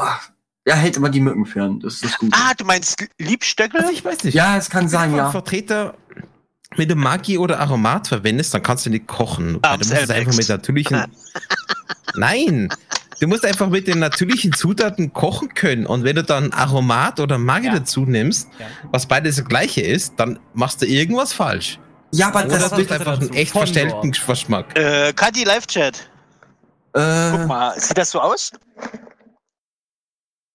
der 0.66 0.76
hält 0.76 0.96
immer 0.96 1.08
die 1.08 1.20
Mücken 1.20 1.46
fern. 1.46 1.80
Das 1.80 2.02
ist 2.02 2.18
gut. 2.18 2.32
Ah, 2.34 2.52
du 2.56 2.64
meinst 2.64 2.96
Liebstöckel? 3.18 3.80
Also 3.80 3.92
ich 3.92 4.04
weiß 4.04 4.24
nicht. 4.24 4.34
ja, 4.34 4.56
es 4.56 4.70
kann 4.70 4.88
sein, 4.88 5.10
Wenn 5.10 5.18
du 5.18 5.24
ja. 5.24 5.30
Vertreter 5.30 5.94
mit 6.76 6.90
dem 6.90 6.98
Maggi 7.00 7.38
oder 7.38 7.58
Aromat 7.60 8.08
verwendest, 8.08 8.54
dann 8.54 8.62
kannst 8.62 8.86
du 8.86 8.90
nicht 8.90 9.06
kochen. 9.06 9.54
Weil 9.62 9.72
Abends 9.72 9.88
du 9.88 9.94
musst 9.94 10.04
es 10.04 10.10
einfach 10.10 10.34
mit 10.36 10.48
natürlichen. 10.48 11.04
Nein! 12.14 12.68
Du 13.20 13.26
musst 13.26 13.44
einfach 13.44 13.68
mit 13.68 13.86
den 13.86 13.98
natürlichen 13.98 14.52
Zutaten 14.54 15.12
kochen 15.12 15.52
können. 15.52 15.84
Und 15.84 16.04
wenn 16.04 16.16
du 16.16 16.22
dann 16.24 16.52
Aromat 16.52 17.20
oder 17.20 17.36
Maggi 17.36 17.66
Ja. 17.66 17.74
dazu 17.74 18.06
nimmst, 18.06 18.48
Ja. 18.58 18.66
was 18.92 19.06
beides 19.06 19.36
das 19.36 19.44
gleiche 19.44 19.82
ist, 19.82 20.14
dann 20.16 20.38
machst 20.54 20.80
du 20.80 20.86
irgendwas 20.86 21.32
falsch. 21.32 21.78
Ja, 22.12 22.28
aber 22.28 22.46
Oder 22.46 22.58
das 22.58 22.70
du 22.70 22.76
einfach 22.76 23.20
einen 23.20 23.32
echt 23.34 23.52
verstellten 23.52 24.10
Geschmack. 24.12 24.76
Äh, 24.76 25.12
Kati, 25.12 25.44
Live-Chat. 25.44 26.08
Guck 26.92 27.02
äh, 27.02 27.46
mal, 27.46 27.78
sieht 27.78 27.98
das 27.98 28.10
so 28.10 28.20
aus? 28.20 28.52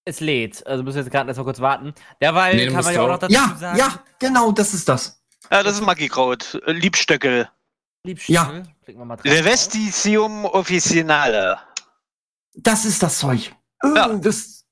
Es 0.05 0.19
lädt. 0.19 0.65
Also 0.67 0.83
müssen 0.83 0.95
wir 0.97 1.03
jetzt 1.03 1.11
gerade 1.11 1.27
erstmal 1.27 1.45
kurz 1.45 1.59
warten. 1.59 1.93
Derweil 2.21 2.55
Nee, 2.55 2.67
kann 2.67 2.83
man 2.83 2.93
ja 2.93 3.01
auch 3.01 3.07
noch 3.07 3.17
dazu 3.19 3.33
ja, 3.33 3.55
sagen. 3.59 3.77
ja, 3.79 3.99
genau, 4.19 4.51
das 4.51 4.73
ist 4.75 4.87
das. 4.87 5.19
Ja, 5.51 5.63
das 5.63 5.73
ist 5.75 5.81
Maggi-Kraut. 5.81 6.61
Äh, 6.65 6.71
Liebstöckel. 6.73 7.49
Liebstöckel. 8.03 8.35
Ja. 8.35 8.63
Klicken 8.83 9.01
wir 9.01 9.05
mal 9.05 9.15
drauf. 9.15 9.25
Revesticium 9.31 10.45
officinale. 10.45 11.57
Das 12.53 12.85
ist 12.85 13.01
das 13.01 13.17
Zeug. 13.19 13.53
Äh, 13.83 13.87
Ja. 13.95 14.07
Das 14.09 14.63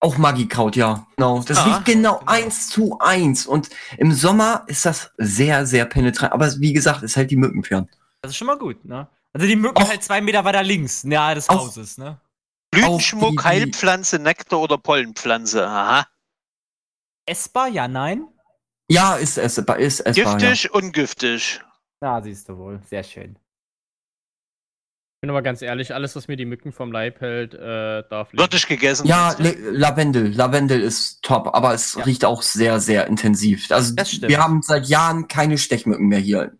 auch 0.00 0.16
Magikraut, 0.16 0.76
ja. 0.76 1.06
Genau. 1.16 1.42
Das 1.42 1.56
Ja, 1.58 1.64
riecht 1.64 1.84
genau 1.86 2.18
genau. 2.18 2.30
eins 2.30 2.68
zu 2.68 2.98
eins. 3.00 3.46
Und 3.46 3.68
im 3.96 4.12
Sommer 4.12 4.62
ist 4.68 4.84
das 4.84 5.10
sehr, 5.16 5.66
sehr 5.66 5.86
penetrant. 5.86 6.32
Aber 6.32 6.48
wie 6.60 6.72
gesagt, 6.72 7.02
es 7.02 7.16
hält 7.16 7.30
die 7.32 7.36
Mücken 7.36 7.64
fern. 7.64 7.88
Das 8.22 8.30
ist 8.32 8.36
schon 8.36 8.46
mal 8.46 8.58
gut, 8.58 8.84
ne? 8.84 9.08
Also 9.32 9.46
die 9.46 9.56
Mücken 9.56 9.82
Auch- 9.82 9.88
halt 9.88 10.04
zwei 10.04 10.20
Meter 10.20 10.44
weiter 10.44 10.62
links, 10.62 11.02
nahe 11.04 11.34
des 11.34 11.48
Auch- 11.48 11.66
Hauses, 11.66 11.98
ne? 11.98 12.20
Blütenschmuck, 12.70 13.44
Heilpflanze, 13.44 14.18
Nektar 14.18 14.60
oder 14.60 14.78
Pollenpflanze. 14.78 15.66
Aha. 15.66 16.06
Essbar, 17.26 17.68
ja, 17.68 17.88
nein? 17.88 18.26
Ja, 18.90 19.16
ist 19.16 19.36
essbar, 19.38 19.78
ist 19.78 20.00
essbar. 20.00 20.40
Ja. 20.40 20.50
Giftig, 20.50 20.72
ungiftig. 20.72 21.60
Na, 22.00 22.22
siehst 22.22 22.48
du 22.48 22.56
wohl. 22.56 22.80
Sehr 22.86 23.02
schön. 23.02 23.38
Ich 25.16 25.22
bin 25.22 25.30
aber 25.30 25.42
ganz 25.42 25.62
ehrlich, 25.62 25.92
alles, 25.92 26.14
was 26.14 26.28
mir 26.28 26.36
die 26.36 26.44
Mücken 26.44 26.72
vom 26.72 26.92
Leib 26.92 27.20
hält, 27.20 27.52
äh, 27.52 28.04
darf 28.08 28.32
Wird 28.32 28.52
nicht 28.52 28.68
gegessen. 28.68 29.04
Ja, 29.06 29.34
Le 29.38 29.50
Lavendel. 29.72 30.32
Lavendel 30.32 30.80
ist 30.80 31.22
top, 31.22 31.54
aber 31.54 31.74
es 31.74 31.94
Ja. 31.94 32.04
riecht 32.04 32.24
auch 32.24 32.40
sehr, 32.40 32.78
sehr 32.78 33.08
intensiv. 33.08 33.68
Also 33.72 33.96
wir 33.96 34.38
haben 34.38 34.62
seit 34.62 34.86
Jahren 34.86 35.26
keine 35.26 35.58
Stechmücken 35.58 36.06
mehr 36.06 36.20
hier. 36.20 36.56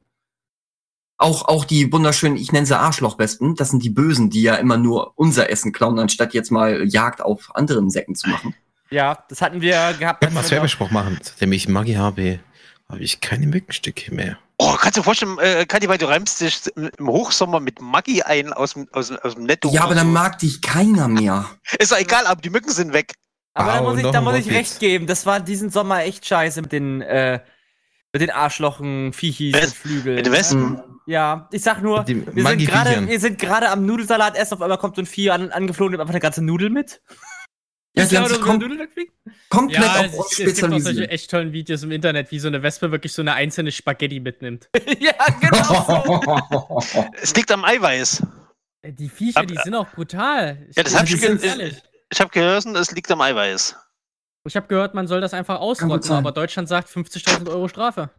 Auch, 1.18 1.48
auch 1.48 1.64
die 1.64 1.92
wunderschönen, 1.92 2.36
ich 2.36 2.52
nenne 2.52 2.64
sie 2.66 2.78
Arschlochwespen, 2.78 3.56
das 3.56 3.70
sind 3.70 3.82
die 3.82 3.90
Bösen, 3.90 4.30
die 4.30 4.42
ja 4.42 4.54
immer 4.54 4.76
nur 4.76 5.12
unser 5.16 5.50
Essen 5.50 5.72
klauen, 5.72 5.98
anstatt 5.98 6.32
jetzt 6.32 6.50
mal 6.50 6.84
Jagd 6.88 7.20
auf 7.20 7.50
anderen 7.54 7.84
Insekten 7.86 8.14
zu 8.14 8.28
machen. 8.28 8.54
Ja, 8.90 9.18
das 9.28 9.42
hatten 9.42 9.60
wir 9.60 9.94
gehabt. 9.98 10.24
Ich 10.24 10.30
noch- 10.32 10.48
Werbespruch 10.50 10.90
machen. 10.90 11.18
Seitdem 11.22 11.52
ich 11.52 11.68
Maggi 11.68 11.94
habe, 11.94 12.38
habe 12.88 13.00
ich 13.00 13.20
keine 13.20 13.46
Mückenstücke 13.48 14.14
mehr. 14.14 14.38
Oh, 14.58 14.74
kannst 14.78 14.96
du 14.96 15.00
dir 15.00 15.04
vorstellen, 15.04 15.38
äh, 15.38 15.66
Kathi, 15.66 15.88
weil 15.88 15.98
du 15.98 16.06
reimst 16.08 16.40
dich 16.40 16.60
im 16.76 17.06
Hochsommer 17.08 17.60
mit 17.60 17.80
Maggi 17.80 18.22
ein 18.22 18.52
aus 18.52 18.74
dem, 18.74 18.88
aus, 18.92 19.08
dem- 19.08 19.18
aus 19.18 19.34
dem 19.34 19.44
Netto. 19.44 19.70
ja, 19.72 19.82
aber 19.82 19.94
dann 19.94 20.06
so. 20.06 20.12
mag 20.12 20.38
dich 20.38 20.62
keiner 20.62 21.06
mehr. 21.08 21.46
Ist 21.78 21.92
doch 21.92 21.98
egal, 21.98 22.26
aber 22.26 22.40
die 22.40 22.50
Mücken 22.50 22.70
sind 22.70 22.92
weg. 22.92 23.12
Aber 23.54 23.72
da 23.72 23.80
Au, 23.80 23.90
muss 23.90 23.98
ich, 23.98 24.06
da 24.10 24.20
muss 24.20 24.34
ich 24.36 24.50
recht 24.50 24.78
geben. 24.78 25.06
Das 25.08 25.26
war 25.26 25.40
diesen 25.40 25.70
Sommer 25.70 26.02
echt 26.04 26.24
scheiße 26.26 26.62
mit 26.62 26.70
den, 26.72 27.02
äh, 27.02 27.40
mit 28.12 28.22
den 28.22 28.30
Arschlochen, 28.30 29.12
Viechis 29.12 29.54
Wes- 29.54 29.66
und 29.66 29.74
Flügeln. 29.74 30.16
Mit 30.16 30.26
den 30.26 30.32
Wespen. 30.32 30.78
Hm. 30.78 31.00
Ja, 31.06 31.48
ich 31.52 31.62
sag 31.62 31.82
nur, 31.82 32.06
wir 32.06 32.14
sind 32.46 32.66
gerade, 32.66 33.08
wir 33.08 33.20
sind 33.20 33.38
gerade 33.38 33.70
am 33.70 33.86
Nudelsalat 33.86 34.36
essen, 34.36 34.54
auf 34.54 34.62
einmal 34.62 34.78
kommt 34.78 34.96
so 34.96 35.02
ein 35.02 35.06
Vieh 35.06 35.30
an, 35.30 35.50
angeflogen, 35.50 35.92
nimmt 35.92 36.00
einfach 36.02 36.12
eine 36.14 36.20
ganze 36.20 36.44
Nudel 36.44 36.68
mit. 36.70 37.00
Ja, 37.96 38.02
Ist 38.04 38.12
die 38.12 38.18
haben 38.18 38.28
sich 38.28 38.40
kom 38.40 38.60
komplett 39.48 39.80
Ja, 39.82 40.00
auf 40.00 40.06
es, 40.06 40.14
uns 40.14 40.30
es 40.32 40.36
gibt 40.36 40.48
auch 40.50 40.54
solche 40.54 40.74
spezialisiert. 40.80 41.10
echt 41.10 41.30
tollen 41.30 41.52
Videos 41.52 41.82
im 41.82 41.90
Internet, 41.90 42.30
wie 42.30 42.38
so 42.38 42.48
eine 42.48 42.62
Wespe 42.62 42.90
wirklich 42.90 43.12
so 43.12 43.22
eine 43.22 43.32
einzelne 43.34 43.72
Spaghetti 43.72 44.20
mitnimmt. 44.20 44.68
ja, 45.00 45.12
genau 45.40 46.80
so. 46.80 47.04
Es 47.22 47.34
liegt 47.34 47.50
am 47.50 47.64
Eiweiß. 47.64 48.22
Die 48.84 49.08
Viecher, 49.08 49.44
die 49.46 49.56
sind 49.56 49.74
auch 49.74 49.88
brutal. 49.90 50.66
Ich 50.70 50.76
Ja, 50.76 50.82
das 50.82 50.94
hab 50.96 51.08
ich 51.08 51.22
ehrlich. 51.22 51.82
Ich 52.10 52.20
habe 52.20 52.30
gehört, 52.30 52.66
es 52.66 52.92
liegt 52.92 53.10
am 53.10 53.20
Eiweiß. 53.20 53.74
Ich 54.46 54.56
habe 54.56 54.66
gehört, 54.66 54.94
man 54.94 55.06
soll 55.06 55.20
das 55.20 55.34
einfach 55.34 55.56
Kann 55.56 55.62
ausrotten, 55.62 56.12
aber 56.12 56.32
Deutschland 56.32 56.68
sagt 56.68 56.88
50.000 56.88 57.48
Euro 57.48 57.68
Strafe. 57.68 58.10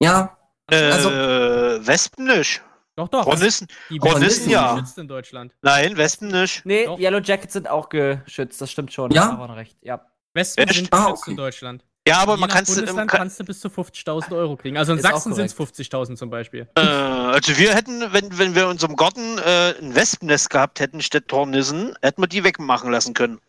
ja, 0.00 0.36
Also- 0.70 1.10
äh, 1.10 1.86
Wespen 1.86 2.26
nicht. 2.26 2.62
Doch, 2.96 3.08
doch. 3.08 3.26
Hornissen. 3.26 3.66
die 3.90 3.98
Hornissen, 4.00 4.50
ja. 4.50 4.74
geschützt 4.74 4.98
in 4.98 5.08
Deutschland. 5.08 5.52
Nein, 5.62 5.96
Wespen 5.96 6.28
nicht. 6.28 6.64
Nee, 6.64 6.84
Doch. 6.86 6.98
Yellow 6.98 7.18
Jackets 7.18 7.52
sind 7.54 7.68
auch 7.68 7.88
geschützt, 7.88 8.60
das 8.60 8.70
stimmt 8.70 8.92
schon. 8.92 9.10
Ja? 9.10 9.32
Noch 9.32 9.56
recht. 9.56 9.76
Ja. 9.82 10.06
Wespen 10.32 10.64
Echt? 10.68 10.76
sind 10.76 10.92
Ah, 10.92 11.04
geschützt 11.06 11.22
okay. 11.22 11.30
in 11.32 11.36
Deutschland. 11.36 11.84
Ja, 12.06 12.18
aber 12.18 12.34
Je 12.34 12.40
man 12.40 12.48
nach 12.50 12.56
kann's, 12.56 12.68
ähm, 12.68 12.74
Bundesland 12.76 13.10
kann, 13.10 13.18
kannst 13.18 13.40
du 13.40 13.44
bis 13.44 13.58
zu 13.60 13.68
50.000 13.68 14.32
Euro 14.36 14.56
kriegen. 14.56 14.76
Also 14.76 14.92
in 14.92 15.00
Sachsen 15.00 15.34
sind 15.34 15.46
es 15.46 15.56
korrekt. 15.56 15.74
50.000 15.76 16.16
zum 16.16 16.30
Beispiel. 16.30 16.68
äh, 16.76 16.80
also 16.80 17.56
wir 17.56 17.74
hätten, 17.74 18.12
wenn, 18.12 18.36
wenn 18.38 18.54
wir 18.54 18.64
in 18.64 18.68
unserem 18.68 18.94
Garten 18.94 19.38
äh, 19.38 19.74
ein 19.80 19.94
Wespennest 19.94 20.50
gehabt 20.50 20.78
hätten 20.80 21.00
statt 21.02 21.24
Hornissen, 21.32 21.96
hätten 22.02 22.22
wir 22.22 22.26
die 22.28 22.44
wegmachen 22.44 22.92
lassen 22.92 23.14
können. 23.14 23.40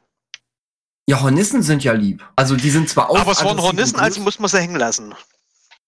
Ja, 1.08 1.22
Hornissen 1.22 1.62
sind 1.62 1.84
ja 1.84 1.94
lieb. 1.94 2.28
Also 2.36 2.56
die 2.56 2.70
sind 2.70 2.90
zwar 2.90 3.10
auch. 3.10 3.20
aber 3.20 3.32
es 3.32 3.44
waren 3.44 3.62
Hornissen, 3.62 4.00
also 4.00 4.22
muss 4.22 4.40
man 4.40 4.50
sie 4.50 4.60
hängen 4.60 4.76
lassen. 4.76 5.14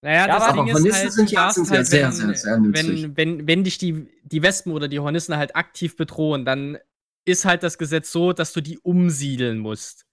Naja, 0.02 0.28
Ja, 0.28 0.28
das 0.28 0.44
aber 0.44 0.54
Ding 0.64 0.68
ist 0.68 0.74
Hornissen 0.76 1.02
halt, 1.02 1.14
sind 1.14 1.32
ja- 1.32 1.52
sind 1.52 1.70
halt, 1.72 1.88
sehr, 1.88 2.06
wenn, 2.08 2.12
sehr, 2.14 2.34
sehr 2.36 2.58
nützlich. 2.60 3.04
wenn, 3.04 3.18
wenn, 3.18 3.48
wenn 3.48 3.64
dich 3.64 3.78
die, 3.80 4.08
die 4.24 4.44
Wespen 4.44 4.74
oder 4.74 4.88
die 4.88 5.00
Hornissen 5.00 5.36
halt 5.36 5.56
aktiv 5.56 5.96
bedrohen, 5.98 6.46
dann 6.46 6.78
ist 7.26 7.46
halt 7.46 7.64
das 7.64 7.78
Gesetz 7.80 8.12
so, 8.12 8.32
dass 8.32 8.54
du 8.54 8.62
die 8.62 8.78
umsiedeln 8.80 9.58
musst. 9.58 10.06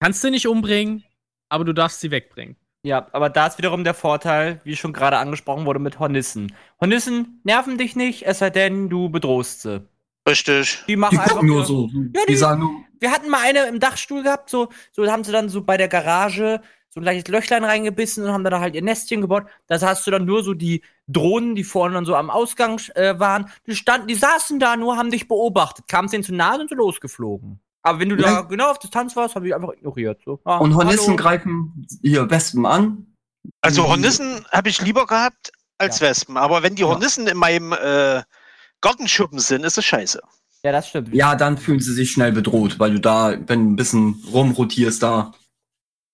Kannst 0.00 0.24
du 0.24 0.30
nicht 0.30 0.48
umbringen, 0.48 1.04
aber 1.48 1.64
du 1.64 1.72
darfst 1.72 2.00
sie 2.00 2.10
wegbringen. 2.10 2.56
Ja, 2.82 3.06
aber 3.12 3.28
da 3.28 3.46
ist 3.46 3.58
wiederum 3.58 3.84
der 3.84 3.94
Vorteil, 3.94 4.60
wie 4.64 4.74
schon 4.74 4.92
gerade 4.92 5.18
angesprochen 5.18 5.66
wurde, 5.66 5.78
mit 5.78 5.98
Hornissen. 5.98 6.52
Hornissen 6.80 7.40
nerven 7.44 7.78
dich 7.78 7.94
nicht, 7.94 8.26
es 8.26 8.38
sei 8.38 8.50
denn, 8.50 8.88
du 8.88 9.08
bedrohst 9.10 9.62
sie. 9.62 9.86
Richtig. 10.28 10.82
Die 10.88 10.96
machen 10.96 11.14
Die 11.16 11.20
einfach 11.20 11.42
nur 11.42 11.64
so. 11.64 11.88
Ja, 11.92 12.22
die 12.26 12.32
die- 12.32 12.36
sagen 12.36 12.60
nur, 12.60 12.70
Wir 13.00 13.10
hatten 13.10 13.28
mal 13.28 13.40
eine 13.42 13.64
im 13.66 13.80
Dachstuhl 13.80 14.22
gehabt, 14.22 14.50
so, 14.50 14.68
so 14.92 15.06
haben 15.10 15.24
sie 15.24 15.32
dann 15.32 15.48
so 15.48 15.62
bei 15.62 15.76
der 15.76 15.88
Garage 15.88 16.60
so 16.92 16.98
ein 16.98 17.04
gleiches 17.04 17.28
Löchlein 17.28 17.62
reingebissen 17.64 18.24
und 18.24 18.32
haben 18.32 18.42
dann 18.42 18.58
halt 18.60 18.74
ihr 18.74 18.82
Nestchen 18.82 19.20
gebaut. 19.20 19.44
Da 19.68 19.80
hast 19.80 20.06
du 20.06 20.10
dann 20.10 20.24
nur 20.24 20.42
so 20.42 20.54
die 20.54 20.82
Drohnen, 21.06 21.54
die 21.54 21.62
vorne 21.62 21.94
dann 21.94 22.04
so 22.04 22.16
am 22.16 22.30
Ausgang 22.30 22.80
äh, 22.96 23.16
waren. 23.18 23.48
Die 23.66 23.76
standen, 23.76 24.08
die 24.08 24.16
saßen 24.16 24.58
da 24.58 24.76
nur, 24.76 24.96
haben 24.96 25.10
dich 25.10 25.28
beobachtet. 25.28 25.86
Kamst 25.86 26.12
denen 26.12 26.24
zu 26.24 26.34
nahe 26.34 26.58
und 26.60 26.68
sind 26.68 26.78
losgeflogen. 26.78 27.60
Aber 27.82 28.00
wenn 28.00 28.08
du 28.08 28.16
da 28.16 28.26
Ja. 28.26 28.40
genau 28.42 28.72
auf 28.72 28.78
Distanz 28.80 29.14
warst, 29.14 29.36
habe 29.36 29.46
ich 29.46 29.54
einfach 29.54 29.72
ignoriert. 29.72 30.20
So, 30.24 30.40
ah, 30.44 30.58
und 30.58 30.74
Hornissen 30.74 31.06
hallo. 31.06 31.16
greifen 31.16 31.86
hier 32.02 32.28
Wespen 32.28 32.66
an. 32.66 33.06
Also 33.62 33.88
Hornissen 33.88 34.44
habe 34.50 34.68
ich 34.68 34.82
lieber 34.82 35.06
gehabt 35.06 35.52
als 35.78 36.00
Ja. 36.00 36.08
Wespen. 36.08 36.36
Aber 36.36 36.62
wenn 36.64 36.74
die 36.74 36.82
Ja. 36.82 36.88
Hornissen 36.88 37.28
in 37.28 37.36
meinem 37.38 37.72
äh, 37.72 38.22
Gartenschuppen 38.80 39.38
sind, 39.38 39.64
ist 39.64 39.78
es 39.78 39.84
scheiße. 39.84 40.20
Ja, 40.62 40.72
das 40.72 40.88
stimmt. 40.88 41.14
Ja, 41.14 41.36
dann 41.36 41.56
fühlen 41.56 41.80
sie 41.80 41.94
sich 41.94 42.10
schnell 42.10 42.32
bedroht, 42.32 42.78
weil 42.78 42.92
du 42.92 43.00
da, 43.00 43.34
wenn 43.46 43.64
du 43.64 43.70
ein 43.70 43.76
bisschen 43.76 44.22
rumrotierst, 44.32 45.02
da 45.02 45.32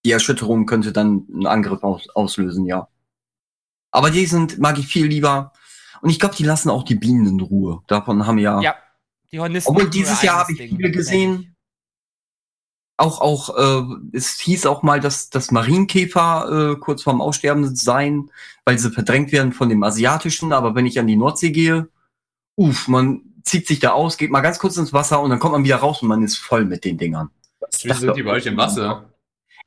die 0.04 0.12
Erschütterung 0.12 0.66
könnte 0.66 0.92
dann 0.92 1.26
einen 1.32 1.46
Angriff 1.46 1.82
aus, 1.82 2.08
auslösen, 2.10 2.64
ja. 2.66 2.88
Aber 3.90 4.10
die 4.10 4.26
sind, 4.26 4.58
mag 4.58 4.78
ich 4.78 4.86
viel 4.86 5.06
lieber. 5.06 5.52
Und 6.00 6.10
ich 6.10 6.20
glaube, 6.20 6.36
die 6.36 6.44
lassen 6.44 6.70
auch 6.70 6.84
die 6.84 6.94
Bienen 6.94 7.26
in 7.26 7.40
Ruhe. 7.40 7.82
Davon 7.88 8.26
haben 8.26 8.38
ja, 8.38 8.60
Ja, 8.60 8.76
die 9.32 9.40
Hornissen. 9.40 9.68
Obwohl 9.68 9.90
dieses 9.90 10.22
Jahr 10.22 10.40
habe 10.40 10.52
ich 10.52 10.58
Ding, 10.58 10.76
viele 10.76 10.90
gesehen. 10.92 11.56
auch, 12.98 13.20
auch, 13.20 13.56
äh, 13.56 13.96
es 14.12 14.38
hieß 14.38 14.66
auch 14.66 14.82
mal, 14.84 15.00
dass, 15.00 15.30
dass 15.30 15.50
Marienkäfer 15.50 16.74
äh, 16.74 16.78
kurz 16.78 17.02
vorm 17.02 17.20
Aussterben 17.20 17.74
seien, 17.74 18.30
weil 18.64 18.78
sie 18.78 18.92
verdrängt 18.92 19.32
werden 19.32 19.52
von 19.52 19.68
dem 19.68 19.82
Asiatischen. 19.82 20.52
Aber 20.52 20.76
wenn 20.76 20.86
ich 20.86 21.00
an 21.00 21.08
die 21.08 21.16
Nordsee 21.16 21.50
gehe, 21.50 21.88
uff, 22.54 22.86
man 22.86 23.35
zieht 23.46 23.66
sich 23.66 23.78
da 23.78 23.92
aus, 23.92 24.16
geht 24.16 24.30
mal 24.30 24.40
ganz 24.42 24.58
kurz 24.58 24.76
ins 24.76 24.92
Wasser 24.92 25.20
und 25.20 25.30
dann 25.30 25.38
kommt 25.38 25.52
man 25.52 25.64
wieder 25.64 25.76
raus 25.76 26.02
und 26.02 26.08
man 26.08 26.22
ist 26.22 26.36
voll 26.36 26.64
mit 26.64 26.84
den 26.84 26.98
Dingern. 26.98 27.30
Wie 27.82 27.92
sind 27.92 28.16
die 28.16 28.22
bei 28.22 28.32
euch 28.32 28.46
im 28.46 28.56
Wasser? 28.56 29.12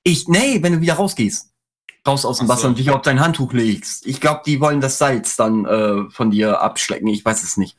Ich, 0.03 0.27
nee, 0.27 0.61
wenn 0.61 0.73
du 0.73 0.81
wieder 0.81 0.93
rausgehst. 0.95 1.53
Raus 2.07 2.25
aus 2.25 2.37
dem 2.37 2.45
Ach 2.45 2.47
so. 2.49 2.53
Wasser 2.53 2.67
und 2.69 2.77
dich 2.77 2.89
auf 2.91 3.01
dein 3.01 3.19
Handtuch 3.19 3.51
legst. 3.53 4.05
Ich 4.05 4.21
glaube, 4.21 4.41
die 4.45 4.61
wollen 4.61 4.79
das 4.81 4.97
Salz 4.97 5.35
dann 5.35 5.65
äh, 5.65 6.09
von 6.09 6.31
dir 6.31 6.61
abschlecken. 6.61 7.07
Ich 7.09 7.25
weiß 7.25 7.43
es 7.43 7.57
nicht. 7.57 7.77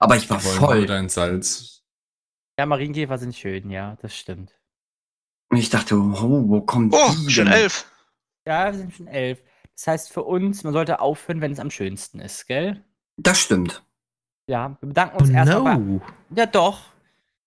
Aber 0.00 0.16
ich 0.16 0.28
war 0.30 0.38
Die 0.38 0.44
voll. 0.46 0.86
dein 0.86 1.08
Salz. 1.08 1.82
Ja, 2.58 2.66
Marienkäfer 2.66 3.18
sind 3.18 3.34
schön, 3.36 3.70
ja, 3.70 3.96
das 4.02 4.14
stimmt. 4.16 4.52
Und 5.50 5.56
ich 5.58 5.70
dachte, 5.70 5.96
oh, 5.96 6.48
wo 6.48 6.60
kommt 6.62 6.94
Oh, 6.94 7.10
die 7.26 7.30
schon 7.30 7.46
denn? 7.46 7.54
elf. 7.54 7.86
Ja, 8.46 8.72
wir 8.72 8.78
sind 8.78 8.94
schon 8.94 9.06
elf. 9.06 9.40
Das 9.76 9.86
heißt 9.86 10.12
für 10.12 10.24
uns, 10.24 10.62
man 10.64 10.72
sollte 10.72 11.00
aufhören, 11.00 11.40
wenn 11.40 11.52
es 11.52 11.58
am 11.60 11.70
schönsten 11.70 12.20
ist, 12.20 12.46
gell? 12.46 12.84
Das 13.16 13.38
stimmt. 13.40 13.82
Ja, 14.50 14.68
wir 14.80 14.88
bedanken 14.88 15.14
Oh 15.16 15.20
uns 15.20 15.30
erstmal 15.30 15.62
bei. 15.62 15.76
no. 15.76 16.00
Ja, 16.34 16.46
doch. 16.46 16.80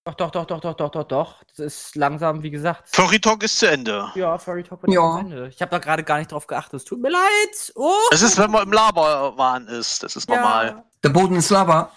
Doch, 0.06 0.14
doch, 0.14 0.30
doch, 0.30 0.46
doch, 0.46 0.60
doch, 0.60 0.74
doch, 0.74 0.90
doch, 0.90 1.04
doch. 1.04 1.42
Das 1.48 1.58
ist 1.58 1.96
langsam, 1.96 2.42
wie 2.42 2.50
gesagt. 2.50 2.84
Furry 2.90 3.20
Talk 3.20 3.42
ist 3.42 3.58
zu 3.58 3.70
Ende. 3.70 4.10
Ja, 4.14 4.38
Furry 4.38 4.62
Talk 4.62 4.82
wird 4.82 4.92
Ja. 4.94 5.00
am 5.02 5.18
Ende. 5.20 5.48
Ich 5.48 5.60
habe 5.60 5.70
da 5.70 5.78
gerade 5.78 6.02
gar 6.02 6.16
nicht 6.18 6.32
drauf 6.32 6.46
geachtet. 6.46 6.74
Es 6.80 6.84
tut 6.84 7.00
mir 7.02 7.10
leid. 7.10 7.72
Oh. 7.74 7.92
Das 8.10 8.22
ist, 8.22 8.38
wenn 8.38 8.50
man 8.50 8.62
im 8.64 8.72
Laberwahn 8.72 9.66
ist. 9.68 10.02
Das 10.02 10.16
ist 10.16 10.28
normal. 10.30 10.66
Ja. 10.68 10.84
Der 11.02 11.08
Boden 11.10 11.36
ist 11.36 11.50
Lava. 11.50 11.90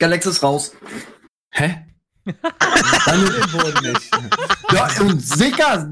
Galaxis 0.00 0.42
raus. 0.42 0.72
Hä? 1.52 1.86
Deine, 3.06 3.24
Den 3.30 3.52
Boden 3.52 3.92
nicht. 3.92 4.10
ja, 4.72 4.88
und 5.00 5.20
sicher. 5.20 5.88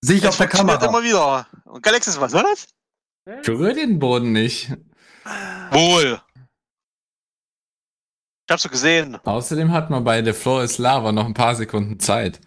Sehe 0.00 0.16
ich 0.16 0.22
Das 0.22 0.30
auf 0.30 0.36
der 0.38 0.48
Kamera. 0.48 0.84
immer 0.86 1.02
wieder. 1.02 1.46
Und 1.64 1.82
Galaxis, 1.82 2.18
was 2.18 2.32
war 2.32 2.44
das? 2.44 2.66
Ich 3.40 3.46
berühre 3.46 3.74
den 3.74 3.98
Boden 3.98 4.32
nicht. 4.32 4.72
Wohl. 5.70 6.18
Ich 8.52 8.54
hab's 8.54 8.64
so 8.64 8.68
gesehen. 8.68 9.16
Außerdem 9.24 9.72
hat 9.72 9.88
man 9.88 10.04
bei 10.04 10.22
The 10.22 10.34
Floor 10.34 10.62
is 10.62 10.76
Lava 10.76 11.10
noch 11.10 11.24
ein 11.24 11.32
paar 11.32 11.54
Sekunden 11.54 11.98
Zeit. 11.98 12.38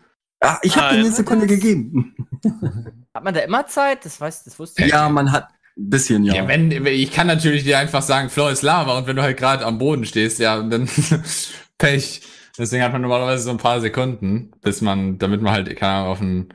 Ja, 0.43 0.59
ich 0.61 0.77
habe 0.77 0.93
dir 0.93 0.99
eine. 0.99 1.11
Sekunde 1.11 1.47
gegeben. 1.47 2.15
Hat 3.15 3.23
man 3.23 3.33
da 3.33 3.39
immer 3.39 3.65
Zeit? 3.65 4.05
Das 4.05 4.21
weiß, 4.21 4.43
das 4.43 4.59
wusste 4.59 4.83
ich. 4.83 4.91
Ja, 4.91 5.09
man 5.09 5.31
hat 5.31 5.47
ein 5.75 5.89
bisschen, 5.89 6.23
ja. 6.23 6.35
Ja, 6.35 6.47
wenn, 6.47 6.69
ich 6.85 7.11
kann 7.11 7.25
natürlich 7.25 7.63
dir 7.63 7.79
einfach 7.79 8.03
sagen, 8.03 8.29
Floor 8.29 8.51
is 8.51 8.61
Lava 8.61 8.95
und 8.99 9.07
wenn 9.07 9.15
du 9.15 9.23
halt 9.23 9.37
gerade 9.37 9.65
am 9.65 9.79
Boden 9.79 10.05
stehst, 10.05 10.37
ja, 10.37 10.61
dann 10.61 10.87
Pech. 11.79 12.21
Deswegen 12.55 12.83
hat 12.83 12.91
man 12.91 13.01
normalerweise 13.01 13.43
so 13.43 13.49
ein 13.49 13.57
paar 13.57 13.81
Sekunden, 13.81 14.51
bis 14.61 14.81
man, 14.81 15.17
damit 15.17 15.41
man 15.41 15.53
halt, 15.53 15.75
keine 15.75 15.93
Ahnung, 15.93 16.11
auf 16.11 16.21
ein 16.21 16.53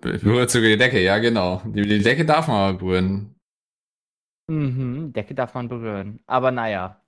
berührt 0.00 0.50
sogar 0.50 0.70
die 0.70 0.78
Decke, 0.78 1.00
ja 1.00 1.18
genau. 1.18 1.62
Die, 1.64 1.82
die 1.82 2.02
Decke 2.02 2.24
darf 2.24 2.48
man 2.48 2.56
aber 2.56 2.78
berühren. 2.78 3.36
Mhm, 4.50 5.12
Decke 5.12 5.36
darf 5.36 5.54
man 5.54 5.68
berühren. 5.68 6.18
Aber 6.26 6.50
naja. 6.50 7.03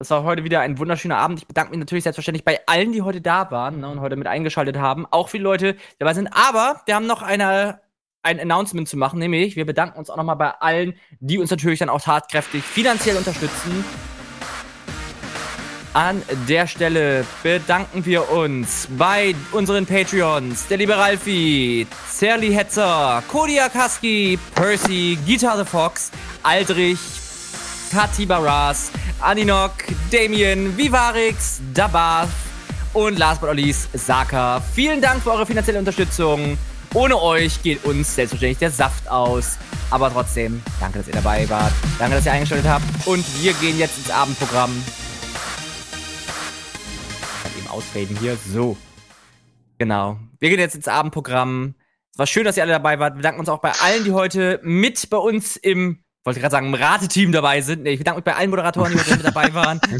Das 0.00 0.08
war 0.08 0.22
heute 0.22 0.44
wieder 0.44 0.60
ein 0.60 0.78
wunderschöner 0.78 1.18
Abend. 1.18 1.40
Ich 1.40 1.46
bedanke 1.46 1.72
mich 1.72 1.78
natürlich 1.78 2.04
selbstverständlich 2.04 2.42
bei 2.42 2.60
allen, 2.64 2.90
die 2.92 3.02
heute 3.02 3.20
da 3.20 3.50
waren 3.50 3.80
ne, 3.80 3.88
und 3.90 4.00
heute 4.00 4.16
mit 4.16 4.26
eingeschaltet 4.26 4.78
haben. 4.78 5.04
Auch 5.10 5.28
viele 5.28 5.44
Leute, 5.44 5.76
dabei 5.98 6.14
sind. 6.14 6.28
Aber 6.28 6.80
wir 6.86 6.94
haben 6.94 7.06
noch 7.06 7.20
eine, 7.20 7.82
ein 8.22 8.40
Announcement 8.40 8.88
zu 8.88 8.96
machen, 8.96 9.18
nämlich 9.18 9.56
wir 9.56 9.66
bedanken 9.66 9.98
uns 9.98 10.08
auch 10.08 10.16
nochmal 10.16 10.36
bei 10.36 10.52
allen, 10.52 10.94
die 11.20 11.38
uns 11.38 11.50
natürlich 11.50 11.80
dann 11.80 11.90
auch 11.90 12.00
tatkräftig 12.00 12.64
finanziell 12.64 13.18
unterstützen. 13.18 13.84
An 15.92 16.22
der 16.48 16.66
Stelle 16.66 17.26
bedanken 17.42 18.06
wir 18.06 18.30
uns 18.30 18.88
bei 18.96 19.34
unseren 19.52 19.84
Patreons, 19.84 20.66
der 20.68 20.78
liebe 20.78 20.96
Ralfi, 20.96 21.86
Zerli 22.08 22.54
Hetzer, 22.54 23.22
Cody 23.28 23.60
Akaski, 23.60 24.38
Percy, 24.54 25.18
Guitar 25.26 25.58
the 25.58 25.64
Fox, 25.66 26.10
Aldrich, 26.42 26.98
Kati 27.90 28.24
Baras, 28.24 28.92
Aninok, 29.20 29.72
Damien, 30.12 30.76
Vivarix, 30.76 31.60
Dabath 31.74 32.28
und 32.92 33.18
last 33.18 33.40
but 33.40 33.48
not 33.48 33.56
least 33.56 33.88
Saka. 33.98 34.60
Vielen 34.60 35.00
Dank 35.00 35.22
für 35.24 35.32
eure 35.32 35.44
finanzielle 35.44 35.80
Unterstützung. 35.80 36.56
Ohne 36.94 37.20
euch 37.20 37.62
geht 37.62 37.84
uns 37.84 38.14
selbstverständlich 38.14 38.58
der 38.58 38.70
Saft 38.70 39.08
aus. 39.08 39.58
Aber 39.90 40.08
trotzdem, 40.12 40.62
danke, 40.78 40.98
dass 40.98 41.08
ihr 41.08 41.14
dabei 41.14 41.48
wart. 41.50 41.72
Danke, 41.98 42.14
dass 42.14 42.26
ihr 42.26 42.32
eingeschaltet 42.32 42.68
habt. 42.68 42.84
Und 43.06 43.24
wir 43.42 43.52
gehen 43.54 43.76
jetzt 43.76 43.98
ins 43.98 44.10
Abendprogramm. 44.10 44.70
Ich 47.02 47.42
kann 47.42 47.52
eben 47.58 47.68
ausfaden 47.68 48.16
hier. 48.20 48.36
So. 48.52 48.76
Genau. 49.78 50.16
Wir 50.38 50.50
gehen 50.50 50.60
jetzt 50.60 50.76
ins 50.76 50.86
Abendprogramm. 50.86 51.74
Es 52.12 52.18
war 52.18 52.26
schön, 52.26 52.44
dass 52.44 52.56
ihr 52.56 52.62
alle 52.62 52.72
dabei 52.72 53.00
wart. 53.00 53.14
Wir 53.14 53.18
bedanken 53.18 53.40
uns 53.40 53.48
auch 53.48 53.60
bei 53.60 53.72
allen, 53.82 54.04
die 54.04 54.12
heute 54.12 54.60
mit 54.62 55.10
bei 55.10 55.16
uns 55.16 55.56
im, 55.56 56.04
wollte 56.24 56.40
gerade 56.40 56.52
sagen, 56.52 56.66
im 56.66 56.74
Rateteam 56.74 57.32
dabei 57.32 57.60
sind. 57.60 57.86
Ich 57.86 57.98
bedanke 57.98 58.18
mich 58.18 58.24
bei 58.24 58.34
allen 58.34 58.50
Moderatoren, 58.50 58.92
die 58.92 58.98
heute 58.98 59.16
mit 59.16 59.24
dabei 59.24 59.54
waren. 59.54 59.80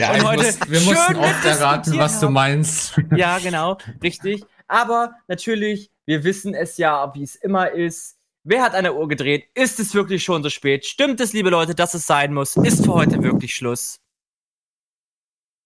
Ja, 0.00 0.12
Und 0.14 0.24
heute 0.24 0.44
muss, 0.44 0.70
wir 0.70 0.80
mussten 0.80 1.16
oft 1.16 1.44
erraten, 1.44 1.98
was 1.98 2.18
du 2.18 2.28
meinst. 2.28 3.00
ja, 3.16 3.38
genau, 3.38 3.78
richtig. 4.02 4.44
Aber 4.66 5.12
natürlich, 5.28 5.90
wir 6.06 6.24
wissen 6.24 6.54
es 6.54 6.76
ja, 6.78 7.14
wie 7.14 7.22
es 7.22 7.36
immer 7.36 7.70
ist. 7.70 8.16
Wer 8.42 8.62
hat 8.62 8.74
eine 8.74 8.94
Uhr 8.94 9.06
gedreht? 9.06 9.46
Ist 9.54 9.78
es 9.78 9.94
wirklich 9.94 10.24
schon 10.24 10.42
so 10.42 10.48
spät? 10.48 10.84
Stimmt 10.84 11.20
es, 11.20 11.32
liebe 11.32 11.50
Leute, 11.50 11.74
dass 11.76 11.94
es 11.94 12.06
sein 12.06 12.34
muss? 12.34 12.56
Ist 12.56 12.84
für 12.84 12.94
heute 12.94 13.22
wirklich 13.22 13.54
Schluss? 13.54 14.00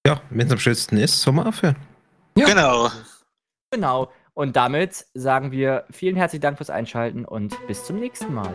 Ja, 0.07 0.21
wenn 0.31 0.47
es 0.47 0.53
am 0.53 0.59
schönsten 0.59 0.99
ist, 0.99 1.23
soll 1.23 1.33
man 1.33 1.47
aufhören. 1.47 1.77
Genau. 2.35 2.91
Genau. 3.71 4.13
Und 4.35 4.57
damit 4.57 5.07
sagen 5.15 5.51
wir 5.53 5.87
vielen 5.91 6.17
herzlichen 6.17 6.43
Dank 6.43 6.59
fürs 6.59 6.69
Einschalten 6.69 7.25
und 7.25 7.57
bis 7.67 7.85
zum 7.85 7.99
nächsten 7.99 8.35
Mal. 8.35 8.53